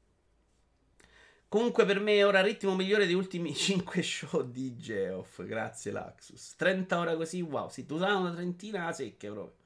Comunque 1.48 1.84
per 1.84 2.00
me 2.00 2.22
ora 2.22 2.40
ritmo 2.40 2.74
migliore 2.76 3.06
degli 3.06 3.14
ultimi 3.14 3.52
5 3.54 4.02
show 4.02 4.42
di 4.48 4.76
Geoff. 4.76 5.42
Grazie 5.42 5.90
Laxus. 5.90 6.54
30 6.56 6.98
ore 6.98 7.16
così, 7.16 7.40
wow. 7.42 7.68
Si 7.68 7.84
tu 7.84 7.96
usava 7.96 8.18
una 8.18 8.32
trentina 8.32 8.86
a 8.86 8.92
secche 8.92 9.28
proprio. 9.28 9.61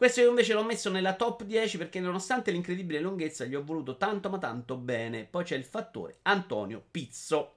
Questo 0.00 0.22
io 0.22 0.30
invece 0.30 0.54
l'ho 0.54 0.64
messo 0.64 0.88
nella 0.88 1.12
top 1.12 1.42
10 1.42 1.76
perché 1.76 2.00
nonostante 2.00 2.50
l'incredibile 2.50 3.00
lunghezza 3.00 3.44
gli 3.44 3.54
ho 3.54 3.62
voluto 3.62 3.98
tanto 3.98 4.30
ma 4.30 4.38
tanto 4.38 4.76
bene. 4.76 5.26
Poi 5.26 5.44
c'è 5.44 5.56
il 5.56 5.64
fattore 5.66 6.20
Antonio 6.22 6.82
Pizzo. 6.90 7.54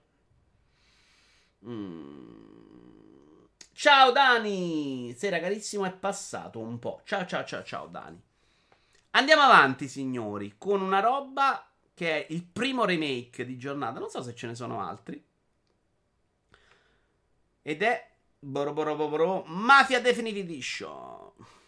Mm. 1.65 3.45
Ciao 3.71 4.11
Dani! 4.11 5.15
Sera 5.15 5.39
carissimo, 5.39 5.85
è 5.85 5.93
passato 5.93 6.59
un 6.59 6.79
po'. 6.79 6.99
Ciao 7.05 7.25
ciao 7.25 7.45
ciao 7.45 7.63
ciao 7.63 7.87
Dani. 7.87 8.21
Andiamo 9.11 9.43
avanti, 9.43 9.87
signori, 9.87 10.55
con 10.57 10.81
una 10.81 10.99
roba 10.99 11.65
che 11.93 12.25
è 12.25 12.33
il 12.33 12.43
primo 12.43 12.83
remake 12.83 13.45
di 13.45 13.57
giornata. 13.57 13.99
Non 13.99 14.09
so 14.09 14.21
se 14.21 14.35
ce 14.35 14.47
ne 14.47 14.55
sono 14.55 14.85
altri. 14.85 15.23
Ed 17.61 17.81
è 17.81 18.11
Boro 18.37 19.43
Mafia 19.45 20.01
Definitive 20.01 20.41
Edition. 20.41 21.61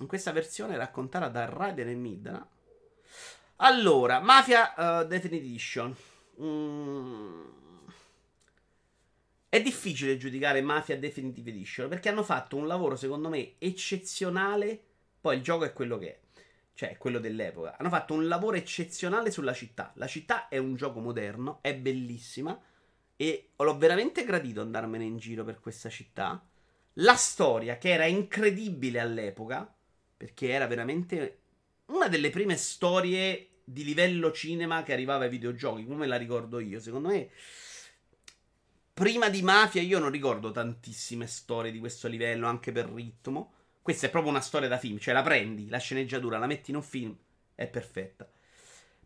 In 0.00 0.06
questa 0.06 0.32
versione 0.32 0.76
raccontata 0.76 1.28
da 1.28 1.46
Raiden 1.46 1.88
e 1.88 1.94
Midna. 1.94 2.48
Allora, 3.56 4.20
Mafia 4.20 4.74
uh, 4.76 5.06
Definitive 5.06 5.46
Edition. 5.46 5.96
Mm. 6.42 7.48
È 9.48 9.60
difficile 9.60 10.16
giudicare 10.16 10.60
Mafia 10.62 10.98
Definitive 10.98 11.50
Edition 11.50 11.88
perché 11.88 12.08
hanno 12.08 12.22
fatto 12.22 12.56
un 12.56 12.66
lavoro, 12.66 12.96
secondo 12.96 13.28
me, 13.28 13.54
eccezionale. 13.58 14.82
Poi 15.20 15.36
il 15.36 15.42
gioco 15.42 15.64
è 15.64 15.72
quello 15.72 15.98
che 15.98 16.08
è 16.08 16.20
cioè 16.80 16.96
quello 16.96 17.18
dell'epoca. 17.18 17.76
Hanno 17.76 17.90
fatto 17.90 18.14
un 18.14 18.26
lavoro 18.26 18.56
eccezionale 18.56 19.30
sulla 19.30 19.52
città. 19.52 19.92
La 19.96 20.06
città 20.06 20.48
è 20.48 20.56
un 20.56 20.76
gioco 20.76 21.00
moderno, 21.00 21.58
è 21.60 21.74
bellissima 21.76 22.58
e 23.16 23.50
l'ho 23.54 23.76
veramente 23.76 24.24
gradito 24.24 24.62
andarmene 24.62 25.04
in 25.04 25.18
giro 25.18 25.44
per 25.44 25.60
questa 25.60 25.90
città. 25.90 26.42
La 26.94 27.16
storia, 27.16 27.76
che 27.76 27.90
era 27.90 28.06
incredibile 28.06 28.98
all'epoca, 28.98 29.70
perché 30.20 30.50
era 30.50 30.66
veramente 30.66 31.38
una 31.86 32.06
delle 32.08 32.28
prime 32.28 32.58
storie 32.58 33.60
di 33.64 33.84
livello 33.84 34.32
cinema 34.32 34.82
che 34.82 34.92
arrivava 34.92 35.24
ai 35.24 35.30
videogiochi, 35.30 35.86
come 35.86 36.06
la 36.06 36.18
ricordo 36.18 36.60
io. 36.60 36.78
Secondo 36.78 37.08
me, 37.08 37.30
prima 38.92 39.30
di 39.30 39.40
Mafia, 39.40 39.80
io 39.80 39.98
non 39.98 40.10
ricordo 40.10 40.50
tantissime 40.50 41.26
storie 41.26 41.72
di 41.72 41.78
questo 41.78 42.06
livello, 42.06 42.46
anche 42.46 42.70
per 42.70 42.90
ritmo. 42.90 43.54
Questa 43.80 44.08
è 44.08 44.10
proprio 44.10 44.30
una 44.30 44.42
storia 44.42 44.68
da 44.68 44.76
film, 44.76 44.98
cioè 44.98 45.14
la 45.14 45.22
prendi, 45.22 45.70
la 45.70 45.78
sceneggiatura, 45.78 46.36
la 46.36 46.46
metti 46.46 46.68
in 46.70 46.76
un 46.76 46.82
film, 46.82 47.16
è 47.54 47.66
perfetta. 47.66 48.30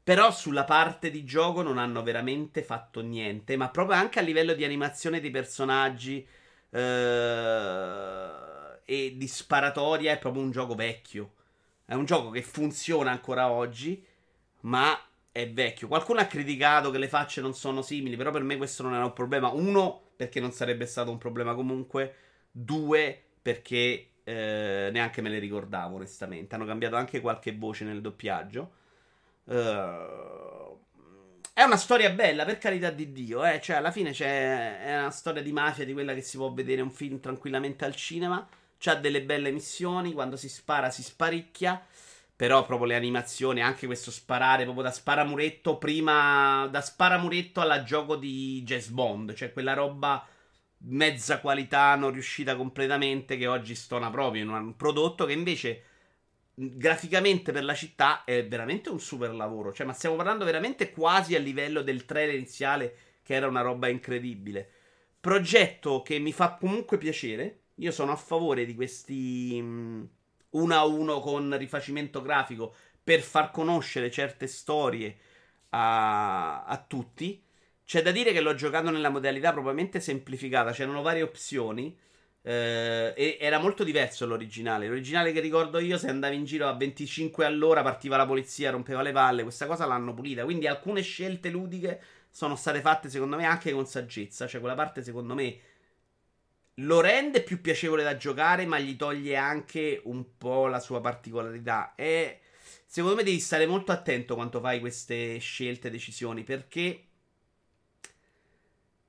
Però 0.03 0.33
sulla 0.33 0.65
parte 0.65 1.13
di 1.13 1.23
gioco 1.23 1.63
non 1.63 1.79
hanno 1.79 2.03
veramente 2.03 2.65
fatto 2.65 3.03
niente, 3.03 3.57
ma 3.57 3.69
proprio 3.69 3.97
anche 3.97 4.19
a 4.19 4.23
livello 4.23 4.55
di 4.55 4.65
animazione 4.65 5.21
dei 5.21 5.31
personaggi 5.31 6.27
eh, 6.71 8.53
e 8.85 9.15
di 9.17 9.27
sparatoria 9.27 10.13
è 10.13 10.19
proprio 10.19 10.43
un 10.43 10.51
gioco 10.51 10.75
vecchio. 10.75 11.33
È 11.85 11.95
un 11.95 12.05
gioco 12.05 12.31
che 12.31 12.43
funziona 12.43 13.11
ancora 13.11 13.51
oggi, 13.51 14.05
ma 14.61 14.99
è 15.31 15.51
vecchio. 15.51 15.89
Qualcuno 15.89 16.21
ha 16.21 16.27
criticato 16.27 16.91
che 16.91 16.99
le 16.99 17.09
facce 17.09 17.41
non 17.41 17.55
sono 17.55 17.83
simili, 17.83 18.17
però 18.17 18.31
per 18.31 18.43
me 18.43 18.57
questo 18.57 18.83
non 18.83 18.95
era 18.95 19.05
un 19.05 19.13
problema. 19.13 19.49
Uno, 19.49 20.11
perché 20.17 20.41
non 20.41 20.53
sarebbe 20.53 20.87
stato 20.87 21.11
un 21.11 21.19
problema 21.19 21.55
comunque. 21.55 22.15
Due, 22.51 23.21
perché 23.43 24.11
eh, 24.25 24.89
neanche 24.93 25.21
me 25.21 25.29
le 25.29 25.39
ricordavo 25.39 25.97
onestamente. 25.97 26.55
Hanno 26.55 26.65
cambiato 26.65 26.97
anche 26.97 27.21
qualche 27.21 27.55
voce 27.55 27.85
nel 27.85 28.01
doppiaggio. 28.01 28.73
Uh, 29.45 30.79
è 31.53 31.63
una 31.63 31.77
storia 31.77 32.11
bella, 32.11 32.45
per 32.45 32.59
carità 32.59 32.91
di 32.91 33.13
Dio. 33.13 33.45
Eh? 33.45 33.61
Cioè, 33.61 33.77
alla 33.77 33.91
fine 33.91 34.13
è 34.13 34.97
una 34.99 35.11
storia 35.11 35.43
di 35.43 35.53
mafia 35.53 35.85
di 35.85 35.93
quella 35.93 36.15
che 36.15 36.23
si 36.23 36.37
può 36.37 36.53
vedere 36.53 36.81
un 36.81 36.91
film 36.91 37.21
tranquillamente 37.21 37.85
al 37.85 37.95
cinema. 37.95 38.47
C'ha 38.85 38.97
delle 38.97 39.23
belle 39.23 39.51
missioni. 39.51 40.13
Quando 40.13 40.37
si 40.37 40.51
spara, 40.51 40.91
si 40.91 41.03
sparicchia. 41.03 41.83
Però 42.37 42.67
proprio 42.67 42.89
le 42.89 42.97
animazioni, 42.97 43.63
anche 43.63 43.87
questo 43.87 44.11
sparare 44.11 44.65
proprio 44.65 44.85
da 44.85 44.91
sparamuretto, 44.91 45.79
prima 45.79 46.67
da 46.71 46.81
sparamuretto 46.83 47.61
alla 47.61 47.85
gioco 47.85 48.17
di 48.17 48.63
Jazz 48.65 48.89
Bond, 48.89 49.35
cioè 49.35 49.53
quella 49.53 49.73
roba 49.73 50.27
mezza 50.87 51.41
qualità 51.41 51.95
non 51.95 52.13
riuscita 52.13 52.57
completamente 52.57 53.37
che 53.37 53.47
oggi 53.47 53.75
stona 53.75 54.11
proprio 54.11 54.43
in 54.43 54.49
un 54.49 54.77
prodotto 54.77 55.25
che 55.25 55.33
invece 55.33 55.83
graficamente 56.55 57.53
per 57.53 57.65
la 57.65 57.75
città 57.75 58.25
è 58.25 58.47
veramente 58.47 58.91
un 58.91 59.01
super 59.01 59.33
lavoro. 59.33 59.73
Cioè, 59.73 59.87
ma 59.87 59.93
stiamo 59.93 60.17
parlando 60.17 60.45
veramente 60.45 60.91
quasi 60.91 61.35
a 61.37 61.39
livello 61.39 61.83
del 61.83 62.05
trailer 62.05 62.35
iniziale, 62.35 62.97
che 63.23 63.35
era 63.35 63.47
una 63.47 63.61
roba 63.63 63.89
incredibile. 63.89 64.69
Progetto 65.21 66.03
che 66.03 66.19
mi 66.19 66.33
fa 66.33 66.57
comunque 66.57 66.99
piacere. 66.99 67.61
Io 67.77 67.91
sono 67.91 68.13
a 68.13 68.17
favore 68.17 68.65
di 68.65 68.75
questi 68.75 69.59
um, 69.61 70.09
uno 70.51 70.75
a 70.75 70.85
uno 70.85 71.21
con 71.21 71.57
rifacimento 71.59 72.23
grafico 72.23 72.75
per 73.03 73.21
far 73.21 73.51
conoscere 73.51 74.11
certe 74.11 74.47
storie 74.47 75.17
a, 75.71 76.65
a 76.65 76.85
tutti. 76.87 77.43
C'è 77.85 78.03
da 78.03 78.13
dire 78.13 78.33
che 78.33 78.41
l'ho 78.41 78.55
giocato 78.55 78.91
nella 78.91 79.11
modalità 79.11 79.53
probabilmente 79.53 80.01
semplificata, 80.01 80.73
c'erano 80.73 81.03
varie 81.03 81.23
opzioni. 81.23 81.97
Eh, 82.47 83.15
e 83.17 83.39
era 83.41 83.59
molto 83.59 83.85
diverso 83.85 84.27
l'originale. 84.27 84.87
L'originale 84.87 85.33
che 85.33 85.41
ricordo 85.41 85.79
io, 85.79 85.99
se 85.99 86.09
andavi 86.09 86.37
in 86.37 86.45
giro 86.45 86.69
a 86.69 86.75
25 86.75 87.45
all'ora, 87.45 87.83
partiva 87.83 88.17
la 88.17 88.27
polizia, 88.27 88.71
rompeva 88.71 89.03
le 89.03 89.13
palle. 89.13 89.43
Questa 89.43 89.67
cosa 89.67 89.87
l'hanno 89.87 90.15
pulita. 90.15 90.45
Quindi 90.45 90.67
alcune 90.67 91.03
scelte 91.03 91.51
ludiche 91.51 92.01
sono 92.31 92.57
state 92.57 92.81
fatte, 92.81 93.09
secondo 93.09 93.37
me, 93.37 93.45
anche 93.45 93.73
con 93.73 93.87
saggezza. 93.87 94.47
Cioè, 94.47 94.61
quella 94.61 94.75
parte, 94.75 95.03
secondo 95.03 95.35
me, 95.35 95.59
lo 96.79 97.01
rende 97.01 97.43
più 97.43 97.61
piacevole 97.61 98.03
da 98.03 98.17
giocare, 98.17 98.67
ma 98.67 98.79
gli 98.79 98.97
toglie 98.97 99.37
anche 99.37 100.01
un 100.05 100.37
po' 100.37 100.67
la 100.67 100.81
sua 100.81 101.01
particolarità. 101.01 101.95
E 101.95 102.41
secondo 102.87 103.17
me 103.17 103.23
devi 103.23 103.41
stare 103.41 103.67
molto 103.67 103.93
attento 103.93 104.35
quando 104.35 104.61
fai 104.61 104.81
queste 104.81 105.39
scelte 105.39 105.89
e 105.89 105.91
decisioni, 105.91 106.43
perché 106.43 107.05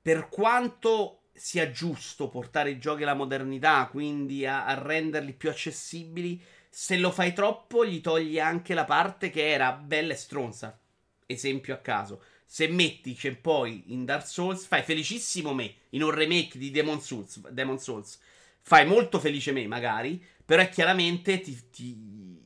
per 0.00 0.28
quanto 0.28 1.22
sia 1.32 1.70
giusto 1.70 2.28
portare 2.28 2.70
i 2.70 2.78
giochi 2.78 3.02
alla 3.02 3.14
modernità, 3.14 3.88
quindi 3.90 4.46
a, 4.46 4.64
a, 4.64 4.74
renderli 4.74 5.32
più 5.32 5.50
accessibili, 5.50 6.40
se 6.70 6.96
lo 6.96 7.10
fai 7.10 7.32
troppo 7.32 7.84
gli 7.84 8.00
togli 8.00 8.38
anche 8.38 8.74
la 8.74 8.84
parte 8.84 9.30
che 9.30 9.50
era 9.50 9.72
bella 9.72 10.12
e 10.12 10.16
stronza. 10.16 10.78
Esempio 11.26 11.74
a 11.74 11.78
caso. 11.78 12.22
Se 12.46 12.68
metti 12.68 13.14
c'è 13.14 13.34
poi 13.34 13.84
in 13.88 14.04
Dark 14.04 14.26
Souls, 14.26 14.66
fai 14.66 14.82
felicissimo 14.82 15.52
me 15.52 15.74
in 15.90 16.02
un 16.02 16.10
remake 16.10 16.58
di 16.58 16.70
Demon 16.70 17.00
Souls, 17.00 17.40
Demon 17.50 17.78
Souls 17.78 18.18
fai 18.66 18.84
molto 18.84 19.20
felice 19.20 19.52
me 19.52 19.66
magari, 19.68 20.20
però 20.44 20.60
è 20.60 20.68
chiaramente 20.68 21.40
ti, 21.40 21.70
ti 21.70 21.96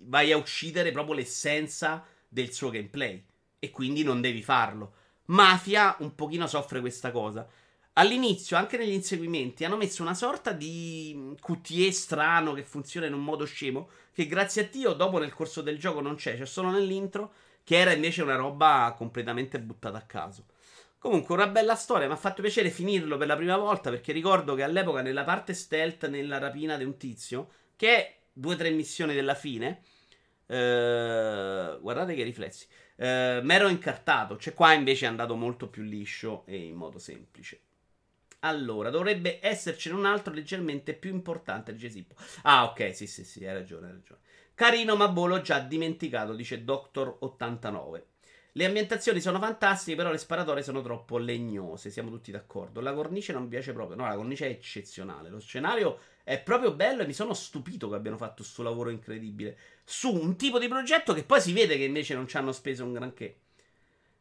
vai 0.01 0.33
a 0.33 0.37
uccidere 0.37 0.93
proprio 0.93 1.15
l'essenza 1.15 2.05
del 2.29 2.53
suo 2.53 2.69
gameplay 2.69 3.25
e 3.59 3.71
quindi 3.71 4.03
non 4.03 4.21
devi 4.21 4.43
farlo. 4.43 4.93
Mafia 5.27 5.97
un 6.01 6.15
pochino 6.15 6.47
soffre 6.47 6.81
questa 6.81 7.11
cosa. 7.11 7.49
All'inizio, 7.95 8.59
anche 8.59 8.77
negli 8.77 8.93
inseguimenti, 8.93 9.65
hanno 9.65 9.79
messo 9.79 10.03
una 10.03 10.15
sorta 10.15 10.53
di 10.53 11.35
QTE 11.41 11.91
strano 11.91 12.53
che 12.53 12.65
funziona 12.65 13.07
in 13.07 13.15
un 13.15 13.25
modo 13.25 13.47
scemo. 13.47 13.89
Che 14.13 14.27
grazie 14.27 14.65
a 14.65 14.69
Dio, 14.71 14.93
dopo 14.93 15.19
nel 15.19 15.33
corso 15.33 15.63
del 15.63 15.79
gioco 15.79 16.01
non 16.01 16.17
c'è, 16.17 16.37
c'è 16.37 16.47
solo 16.47 16.71
nell'intro. 16.71 17.33
Che 17.71 17.79
era 17.79 17.93
invece 17.93 18.23
una 18.23 18.35
roba 18.35 18.93
completamente 18.99 19.61
buttata 19.61 19.97
a 19.97 20.03
caso. 20.03 20.47
Comunque, 20.99 21.37
una 21.37 21.47
bella 21.47 21.77
storia. 21.77 22.09
Mi 22.09 22.15
ha 22.15 22.17
fatto 22.17 22.43
piacere 22.43 22.69
finirlo 22.69 23.17
per 23.17 23.29
la 23.29 23.37
prima 23.37 23.57
volta. 23.57 23.91
Perché 23.91 24.11
ricordo 24.11 24.57
che 24.57 24.65
all'epoca, 24.65 25.03
nella 25.03 25.23
parte 25.23 25.55
stealth, 25.55 26.09
nella 26.09 26.39
rapina 26.39 26.77
di 26.77 26.83
un 26.83 26.97
tizio, 26.97 27.49
che 27.77 27.97
è 27.97 28.17
due 28.33 28.55
o 28.55 28.57
tre 28.57 28.71
missioni 28.71 29.15
della 29.15 29.37
fine. 29.37 29.83
Eh, 30.47 31.79
guardate 31.81 32.15
che 32.17 32.25
riflessi. 32.25 32.67
Eh, 32.97 33.39
mi 33.41 33.55
ero 33.55 33.69
incartato. 33.69 34.37
Cioè, 34.37 34.53
qua 34.53 34.73
invece 34.73 35.05
è 35.05 35.09
andato 35.09 35.37
molto 35.37 35.69
più 35.69 35.85
liscio 35.85 36.45
e 36.47 36.57
in 36.57 36.75
modo 36.75 36.99
semplice. 36.99 37.61
Allora, 38.41 38.91
dovrebbe 38.91 39.39
essercene 39.41 39.95
un 39.95 40.07
altro 40.07 40.35
leggermente 40.35 40.93
più 40.93 41.13
importante. 41.13 41.73
Dice 41.73 41.89
Sippo. 41.89 42.17
Ah, 42.43 42.65
ok, 42.65 42.97
sì, 42.97 43.07
sì, 43.07 43.23
sì, 43.23 43.47
hai 43.47 43.55
ragione, 43.55 43.87
hai 43.87 43.93
ragione. 43.93 44.21
Carino, 44.61 44.95
ma 44.95 45.07
l'ho 45.07 45.41
già 45.41 45.59
dimenticato, 45.61 46.35
dice 46.35 46.63
Doctor89. 46.63 48.03
Le 48.53 48.65
ambientazioni 48.67 49.19
sono 49.19 49.39
fantastiche, 49.39 49.97
però 49.97 50.11
le 50.11 50.19
sparatorie 50.19 50.63
sono 50.63 50.83
troppo 50.83 51.17
legnose, 51.17 51.89
siamo 51.89 52.11
tutti 52.11 52.31
d'accordo. 52.31 52.83
La 52.83 52.93
cornice 52.93 53.33
non 53.33 53.45
mi 53.45 53.49
piace 53.49 53.73
proprio. 53.73 53.97
No, 53.97 54.07
la 54.07 54.17
cornice 54.17 54.49
è 54.49 54.51
eccezionale. 54.51 55.31
Lo 55.31 55.41
scenario 55.41 56.01
è 56.25 56.39
proprio 56.43 56.75
bello 56.75 57.01
e 57.01 57.07
mi 57.07 57.15
sono 57.15 57.33
stupito 57.33 57.89
che 57.89 57.95
abbiano 57.95 58.19
fatto 58.19 58.43
questo 58.43 58.63
lavoro 58.63 58.91
incredibile 58.91 59.57
su 59.83 60.15
un 60.15 60.37
tipo 60.37 60.59
di 60.59 60.69
progetto 60.69 61.15
che 61.15 61.25
poi 61.25 61.41
si 61.41 61.55
vede 61.55 61.79
che 61.79 61.85
invece 61.85 62.13
non 62.13 62.29
ci 62.29 62.37
hanno 62.37 62.53
speso 62.53 62.85
un 62.85 62.93
granché. 62.93 63.39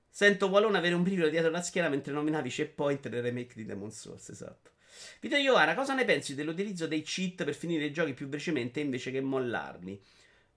Sento 0.10 0.47
Wallone 0.47 0.78
avere 0.78 0.95
un 0.95 1.04
brivido 1.04 1.28
dietro 1.28 1.49
la 1.49 1.62
schiena 1.62 1.89
mentre 1.89 2.13
nominavi 2.13 2.49
Checkpoint 2.49 3.10
nel 3.10 3.23
remake 3.23 3.56
di 3.56 3.65
Demon 3.65 3.91
Souls, 3.91 4.30
esatto. 4.30 4.71
Vito 5.19 5.36
Iovara, 5.36 5.75
cosa 5.75 5.93
ne 5.93 6.06
pensi 6.06 6.34
dell'utilizzo 6.34 6.88
dei 6.88 7.02
cheat 7.02 7.43
per 7.43 7.54
finire 7.54 7.84
i 7.84 7.91
giochi 7.91 8.13
più 8.13 8.28
velocemente 8.28 8.80
invece 8.80 9.12
che 9.12 9.19
mollarli? 9.19 10.02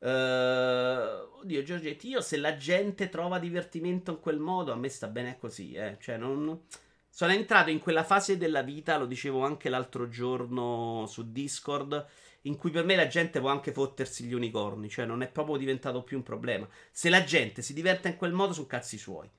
Uh, 0.03 1.39
oddio, 1.39 1.63
Giorgetti, 1.63 2.09
io 2.09 2.21
se 2.21 2.37
la 2.37 2.57
gente 2.57 3.09
trova 3.09 3.39
divertimento 3.39 4.11
in 4.11 4.19
quel 4.19 4.39
modo, 4.39 4.73
a 4.73 4.77
me 4.77 4.89
sta 4.89 5.07
bene 5.07 5.39
così, 5.39 5.75
eh. 5.75 5.97
Cioè, 6.01 6.17
non... 6.17 6.63
Sono 7.09 7.33
entrato 7.33 7.71
in 7.71 7.79
quella 7.79 8.03
fase 8.03 8.37
della 8.37 8.63
vita, 8.63 8.97
lo 8.97 9.07
dicevo 9.07 9.45
anche 9.45 9.69
l'altro 9.69 10.09
giorno 10.09 11.05
su 11.07 11.31
Discord, 11.31 12.05
in 12.43 12.57
cui 12.57 12.71
per 12.71 12.85
me 12.85 12.97
la 12.97 13.07
gente 13.07 13.39
può 13.39 13.51
anche 13.51 13.71
fottersi 13.71 14.25
gli 14.25 14.33
unicorni, 14.33 14.89
cioè 14.89 15.05
non 15.05 15.23
è 15.23 15.29
proprio 15.29 15.57
diventato 15.57 16.03
più 16.03 16.17
un 16.17 16.23
problema. 16.23 16.67
Se 16.91 17.11
la 17.11 17.23
gente 17.23 17.63
si 17.63 17.75
diverte 17.75 18.09
in 18.09 18.17
quel 18.17 18.33
modo, 18.33 18.55
sono 18.55 18.67
cazzi 18.67 18.99
suoi. 18.99 19.31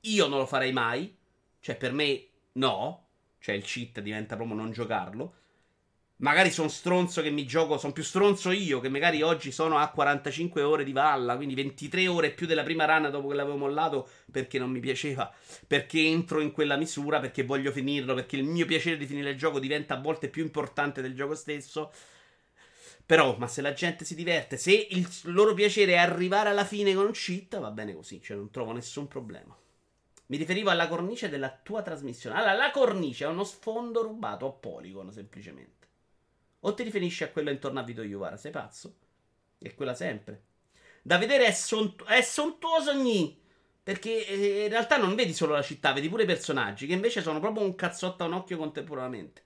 Io 0.00 0.26
non 0.26 0.38
lo 0.38 0.46
farei 0.46 0.72
mai, 0.72 1.14
cioè 1.60 1.76
per 1.76 1.92
me 1.92 2.26
no, 2.52 3.08
cioè 3.38 3.54
il 3.54 3.62
cheat 3.62 4.00
diventa 4.00 4.34
proprio 4.34 4.56
non 4.56 4.72
giocarlo. 4.72 5.34
Magari 6.20 6.50
sono 6.50 6.68
stronzo 6.68 7.22
che 7.22 7.30
mi 7.30 7.46
gioco, 7.46 7.78
sono 7.78 7.92
più 7.92 8.02
stronzo 8.02 8.50
io 8.50 8.80
che 8.80 8.88
magari 8.88 9.22
oggi 9.22 9.52
sono 9.52 9.78
a 9.78 9.88
45 9.88 10.62
ore 10.62 10.82
di 10.82 10.90
valla, 10.90 11.36
quindi 11.36 11.54
23 11.54 12.08
ore 12.08 12.32
più 12.32 12.44
della 12.44 12.64
prima 12.64 12.86
run 12.86 13.08
dopo 13.08 13.28
che 13.28 13.36
l'avevo 13.36 13.56
mollato 13.56 14.08
perché 14.28 14.58
non 14.58 14.68
mi 14.68 14.80
piaceva, 14.80 15.32
perché 15.64 16.00
entro 16.00 16.40
in 16.40 16.50
quella 16.50 16.76
misura, 16.76 17.20
perché 17.20 17.44
voglio 17.44 17.70
finirlo, 17.70 18.14
perché 18.14 18.34
il 18.34 18.42
mio 18.42 18.66
piacere 18.66 18.96
di 18.96 19.06
finire 19.06 19.30
il 19.30 19.38
gioco 19.38 19.60
diventa 19.60 19.94
a 19.94 20.00
volte 20.00 20.28
più 20.28 20.42
importante 20.42 21.02
del 21.02 21.14
gioco 21.14 21.36
stesso. 21.36 21.92
Però, 23.06 23.36
ma 23.38 23.46
se 23.46 23.62
la 23.62 23.72
gente 23.72 24.04
si 24.04 24.16
diverte, 24.16 24.56
se 24.56 24.88
il 24.90 25.08
loro 25.26 25.54
piacere 25.54 25.92
è 25.92 25.98
arrivare 25.98 26.48
alla 26.48 26.64
fine 26.64 26.94
con 26.94 27.06
un 27.06 27.12
cheat, 27.12 27.60
va 27.60 27.70
bene 27.70 27.94
così, 27.94 28.20
cioè 28.20 28.36
non 28.36 28.50
trovo 28.50 28.72
nessun 28.72 29.06
problema. 29.06 29.56
Mi 30.26 30.36
riferivo 30.36 30.70
alla 30.70 30.88
cornice 30.88 31.28
della 31.28 31.56
tua 31.62 31.82
trasmissione. 31.82 32.36
Allora, 32.36 32.54
la 32.54 32.72
cornice 32.72 33.24
è 33.24 33.28
uno 33.28 33.44
sfondo 33.44 34.02
rubato 34.02 34.46
a 34.46 34.50
Polygon, 34.50 35.12
semplicemente. 35.12 35.77
O 36.60 36.74
ti 36.74 36.82
riferisci 36.82 37.24
a 37.24 37.30
quello 37.30 37.50
intorno 37.50 37.80
a 37.80 37.82
Vito 37.84 38.02
Iuvara? 38.02 38.36
Sei 38.36 38.50
pazzo? 38.50 38.96
È 39.58 39.74
quella 39.74 39.94
sempre. 39.94 40.42
Da 41.02 41.18
vedere 41.18 41.46
è, 41.46 41.52
sont- 41.52 42.04
è 42.04 42.20
sontuoso 42.22 42.90
ogni. 42.90 43.40
Perché 43.82 44.26
eh, 44.26 44.64
in 44.64 44.68
realtà 44.68 44.96
non 44.98 45.14
vedi 45.14 45.32
solo 45.32 45.52
la 45.52 45.62
città, 45.62 45.92
vedi 45.92 46.08
pure 46.08 46.24
i 46.24 46.26
personaggi, 46.26 46.86
che 46.86 46.92
invece 46.92 47.22
sono 47.22 47.40
proprio 47.40 47.64
un 47.64 47.74
cazzotto 47.74 48.22
a 48.22 48.26
un 48.26 48.34
occhio 48.34 48.58
contemporaneamente. 48.58 49.42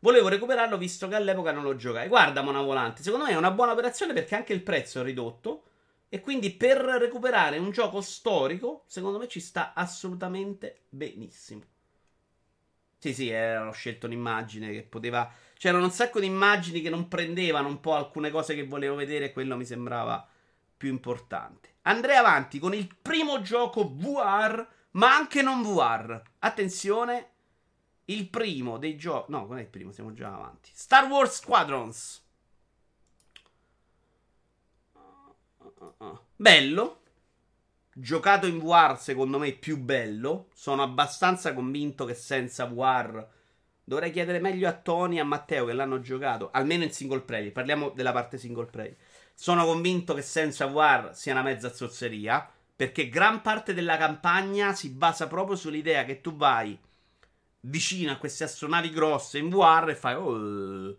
Volevo 0.00 0.28
recuperarlo 0.28 0.78
visto 0.78 1.08
che 1.08 1.14
all'epoca 1.14 1.52
non 1.52 1.62
lo 1.62 1.76
giocai. 1.76 2.08
Guarda, 2.08 2.42
Mona 2.42 2.62
Volante, 2.62 3.02
secondo 3.02 3.26
me 3.26 3.32
è 3.32 3.36
una 3.36 3.50
buona 3.50 3.72
operazione 3.72 4.12
perché 4.12 4.34
anche 4.34 4.52
il 4.52 4.62
prezzo 4.62 5.00
è 5.00 5.02
ridotto. 5.02 5.64
E 6.08 6.20
quindi 6.20 6.52
per 6.52 6.78
recuperare 6.78 7.58
un 7.58 7.70
gioco 7.70 8.00
storico, 8.00 8.84
secondo 8.86 9.18
me 9.18 9.28
ci 9.28 9.40
sta 9.40 9.72
assolutamente 9.74 10.82
benissimo. 10.88 11.62
Sì, 13.00 13.14
sì, 13.14 13.30
eh, 13.30 13.56
ho 13.56 13.72
scelto 13.72 14.04
un'immagine 14.04 14.70
che 14.72 14.82
poteva. 14.82 15.32
C'erano 15.56 15.84
un 15.84 15.90
sacco 15.90 16.20
di 16.20 16.26
immagini 16.26 16.82
che 16.82 16.90
non 16.90 17.08
prendevano 17.08 17.66
un 17.68 17.80
po' 17.80 17.94
alcune 17.94 18.30
cose 18.30 18.54
che 18.54 18.66
volevo 18.66 18.94
vedere 18.94 19.26
e 19.26 19.32
quello 19.32 19.56
mi 19.56 19.64
sembrava 19.64 20.26
più 20.76 20.90
importante. 20.90 21.76
Andrei 21.82 22.16
avanti 22.16 22.58
con 22.58 22.74
il 22.74 22.94
primo 23.00 23.40
gioco 23.40 23.90
VR, 23.90 24.66
ma 24.92 25.14
anche 25.16 25.40
non 25.40 25.62
VR. 25.62 26.20
Attenzione, 26.40 27.30
il 28.06 28.28
primo 28.28 28.76
dei 28.76 28.96
giochi. 28.96 29.30
No, 29.30 29.46
non 29.46 29.56
è 29.56 29.62
il 29.62 29.68
primo, 29.68 29.92
siamo 29.92 30.12
già 30.12 30.34
avanti. 30.34 30.70
Star 30.74 31.06
Wars 31.06 31.36
Squadrons. 31.36 32.22
Bello. 36.36 36.99
Giocato 37.92 38.46
in 38.46 38.60
VR, 38.60 38.96
secondo 38.98 39.38
me, 39.38 39.52
più 39.52 39.76
bello. 39.76 40.48
Sono 40.54 40.82
abbastanza 40.82 41.52
convinto 41.52 42.04
che 42.04 42.14
senza 42.14 42.64
VR. 42.66 43.26
Dovrei 43.82 44.12
chiedere 44.12 44.38
meglio 44.38 44.68
a 44.68 44.72
Tony 44.72 45.16
e 45.16 45.20
a 45.20 45.24
Matteo 45.24 45.66
che 45.66 45.72
l'hanno 45.72 46.00
giocato. 46.00 46.50
Almeno 46.52 46.84
in 46.84 46.92
single 46.92 47.22
player. 47.22 47.50
Parliamo 47.50 47.90
della 47.90 48.12
parte 48.12 48.38
single 48.38 48.66
player. 48.66 48.96
Sono 49.34 49.64
convinto 49.64 50.14
che 50.14 50.22
senza 50.22 50.66
VR 50.66 51.10
sia 51.12 51.32
una 51.32 51.42
mezza 51.42 51.72
zozzeria. 51.72 52.48
Perché 52.76 53.08
gran 53.08 53.42
parte 53.42 53.74
della 53.74 53.96
campagna 53.96 54.72
si 54.72 54.90
basa 54.90 55.26
proprio 55.26 55.56
sull'idea 55.56 56.04
che 56.04 56.20
tu 56.20 56.36
vai 56.36 56.78
vicino 57.62 58.12
a 58.12 58.16
queste 58.16 58.44
astronavi 58.44 58.90
grosse 58.90 59.38
in 59.38 59.50
VR 59.50 59.88
e 59.90 59.94
fai. 59.96 60.14
Oh, 60.14 60.96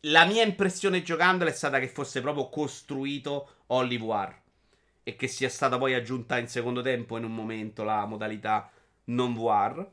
la 0.00 0.24
mia 0.26 0.44
impressione 0.44 1.02
giocandolo 1.02 1.50
è 1.50 1.52
stata 1.52 1.80
che 1.80 1.88
fosse 1.88 2.20
proprio 2.20 2.48
costruito 2.48 3.48
Hollywood 3.68 4.44
e 5.08 5.14
che 5.14 5.28
sia 5.28 5.48
stata 5.48 5.78
poi 5.78 5.94
aggiunta 5.94 6.36
in 6.36 6.48
secondo 6.48 6.82
tempo 6.82 7.16
in 7.16 7.22
un 7.22 7.32
momento 7.32 7.84
la 7.84 8.04
modalità 8.06 8.68
non 9.04 9.34
VR. 9.34 9.88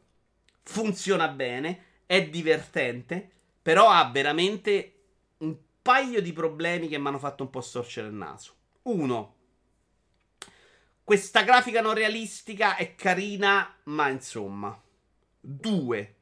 Funziona 0.63 1.27
bene, 1.27 1.83
è 2.07 2.27
divertente, 2.27 3.29
però 3.61 3.89
ha 3.89 4.09
veramente 4.09 4.95
un 5.37 5.55
paio 5.83 6.19
di 6.19 6.33
problemi 6.33 6.87
che 6.87 6.97
mi 6.97 7.05
hanno 7.05 7.19
fatto 7.19 7.43
un 7.43 7.51
po' 7.51 7.61
storcere 7.61 8.07
il 8.07 8.15
naso. 8.15 8.55
Uno, 8.83 9.35
questa 11.03 11.43
grafica 11.43 11.79
non 11.79 11.93
realistica 11.93 12.75
è 12.75 12.95
carina, 12.95 13.71
ma 13.83 14.09
insomma. 14.09 14.75
Due, 15.39 16.15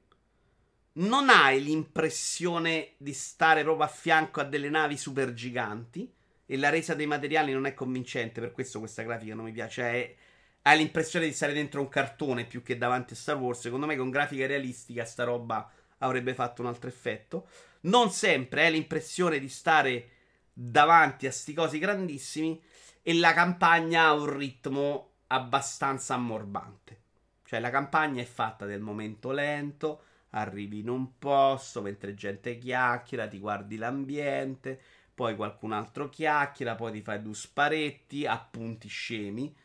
non 0.96 1.30
hai 1.30 1.64
l'impressione 1.64 2.96
di 2.98 3.14
stare 3.14 3.64
proprio 3.64 3.86
a 3.86 3.90
fianco 3.90 4.42
a 4.42 4.44
delle 4.44 4.70
navi 4.70 4.98
super 4.98 5.32
giganti 5.32 6.12
e 6.52 6.58
la 6.58 6.68
resa 6.68 6.96
dei 6.96 7.06
materiali 7.06 7.54
non 7.54 7.66
è 7.66 7.74
convincente, 7.74 8.42
per 8.42 8.52
questo 8.52 8.80
questa 8.80 9.04
grafica 9.04 9.34
non 9.34 9.46
mi 9.46 9.54
piace. 9.54 9.82
Cioè, 9.82 10.16
hai 10.64 10.78
l'impressione 10.78 11.26
di 11.26 11.32
stare 11.32 11.54
dentro 11.54 11.80
un 11.80 11.88
cartone 11.88 12.44
più 12.44 12.62
che 12.62 12.78
davanti 12.78 13.14
a 13.14 13.16
Star 13.16 13.38
Wars. 13.38 13.62
Secondo 13.62 13.86
me 13.86 13.96
con 13.96 14.10
grafica 14.10 14.46
realistica 14.48 15.06
sta 15.06 15.24
roba 15.24 15.72
avrebbe 16.00 16.34
fatto 16.34 16.62
un 16.62 16.68
altro 16.68 16.90
effetto. 16.90 17.48
Non 17.84 18.12
sempre 18.12 18.66
hai 18.66 18.72
l'impressione 18.74 19.40
di 19.40 19.48
stare 19.48 20.10
davanti 20.52 21.26
a 21.26 21.32
sti 21.32 21.54
cosi 21.54 21.80
grandissimi 21.80 22.62
e 23.02 23.14
la 23.14 23.32
campagna 23.32 24.08
ha 24.08 24.14
un 24.14 24.36
ritmo 24.36 25.12
abbastanza 25.28 26.16
ammorbante. 26.16 27.00
Cioè 27.46 27.62
la 27.62 27.70
campagna 27.70 28.22
è 28.22 28.26
fatta 28.26 28.66
del 28.66 28.82
momento 28.82 29.32
lento, 29.32 30.04
arrivi 30.32 30.80
in 30.80 30.90
un 30.90 31.18
posto 31.18 31.82
mentre 31.82 32.14
gente 32.14 32.58
chiacchiera, 32.58 33.30
ti 33.30 33.40
guardi 33.40 33.78
l'ambiente, 33.78 34.82
poi 35.22 35.36
qualcun 35.36 35.72
altro 35.72 36.10
chiacchiera, 36.10 36.74
poi 36.74 36.94
ti 36.94 37.02
fai 37.04 37.22
due 37.22 37.36
sparetti, 37.36 38.26
appunti 38.26 38.88
scemi 38.88 39.56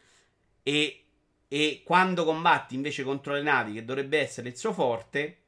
e, 0.62 1.04
e 1.48 1.82
quando 1.82 2.26
combatti 2.26 2.74
invece 2.74 3.02
contro 3.02 3.32
le 3.32 3.40
navi, 3.40 3.72
che 3.72 3.84
dovrebbe 3.86 4.18
essere 4.18 4.50
il 4.50 4.56
suo 4.58 4.74
forte, 4.74 5.38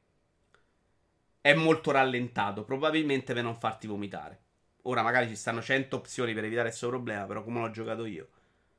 è 1.43 1.53
molto 1.53 1.91
rallentato, 1.91 2.65
probabilmente 2.65 3.35
per 3.35 3.43
non 3.43 3.55
farti 3.55 3.87
vomitare. 3.87 4.41
Ora 4.85 5.03
magari 5.03 5.29
ci 5.29 5.37
stanno 5.37 5.61
100 5.61 5.97
opzioni 5.97 6.33
per 6.33 6.45
evitare 6.45 6.69
questo 6.69 6.89
problema, 6.89 7.27
però 7.27 7.45
come 7.45 7.61
l'ho 7.61 7.71
giocato 7.71 8.07
io, 8.07 8.29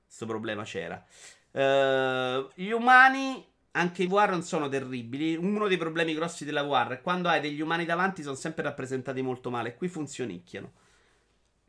questo 0.03 0.25
problema 0.25 0.63
c'era. 0.63 1.05
Uh, 1.51 2.49
gli 2.55 2.71
umani 2.71 3.45
anche 3.73 4.01
i 4.01 4.07
VR 4.07 4.31
non 4.31 4.41
sono 4.41 4.67
terribili. 4.67 5.35
Uno 5.35 5.67
dei 5.67 5.77
problemi 5.77 6.15
grossi 6.15 6.43
della 6.43 6.63
VR 6.63 6.93
è 6.93 7.01
quando 7.01 7.29
hai 7.29 7.39
degli 7.39 7.61
umani 7.61 7.85
davanti 7.85 8.23
sono 8.23 8.33
sempre 8.33 8.63
rappresentati 8.63 9.21
molto 9.21 9.51
male. 9.51 9.75
Qui 9.75 9.87
funzionicchiano. 9.87 10.71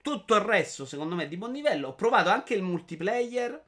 Tutto 0.02 0.34
il 0.34 0.40
resto, 0.40 0.86
secondo 0.86 1.14
me, 1.14 1.24
è 1.24 1.28
di 1.28 1.36
buon 1.36 1.52
livello. 1.52 1.88
Ho 1.88 1.94
provato 1.94 2.30
anche 2.30 2.54
il 2.54 2.62
multiplayer. 2.62 3.64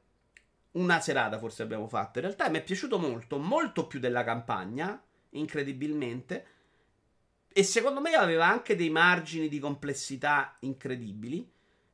Una 0.73 1.01
serata 1.01 1.38
forse 1.38 1.62
abbiamo 1.62 1.88
fatto. 1.88 2.18
In 2.18 2.25
realtà 2.25 2.49
mi 2.49 2.59
è 2.59 2.62
piaciuto 2.62 2.99
molto, 2.99 3.38
molto 3.38 3.87
più 3.87 4.01
della 4.01 4.25
campagna, 4.25 5.01
incredibilmente. 5.31 6.47
E 7.53 7.62
secondo 7.62 8.01
me 8.01 8.14
aveva 8.14 8.47
anche 8.47 8.75
dei 8.75 8.88
margini 8.88 9.49
di 9.49 9.59
complessità 9.59 10.57
incredibili. 10.61 11.47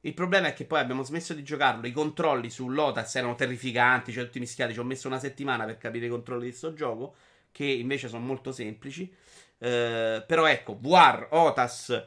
Il 0.03 0.15
problema 0.15 0.47
è 0.47 0.53
che 0.53 0.65
poi 0.65 0.79
abbiamo 0.79 1.03
smesso 1.03 1.35
di 1.35 1.43
giocarlo. 1.43 1.85
I 1.89 1.93
controlli 1.93 2.49
su 2.49 2.69
Lotas 2.69 3.17
erano 3.17 3.35
terrificanti, 3.35 4.13
cioè 4.13 4.25
tutti 4.25 4.39
mischiati. 4.39 4.73
Ci 4.73 4.79
ho 4.79 4.85
messo 4.85 5.09
una 5.09 5.19
settimana 5.19 5.65
per 5.65 5.79
capire 5.79 6.07
i 6.07 6.11
controlli 6.11 6.45
di 6.45 6.51
questo 6.51 6.73
gioco, 6.73 7.17
che 7.51 7.65
invece 7.65 8.07
sono 8.07 8.25
molto 8.25 8.53
semplici. 8.53 9.13
Eh, 9.59 10.23
però 10.25 10.47
ecco, 10.47 10.79
VR, 10.81 11.27
Otas, 11.31 12.07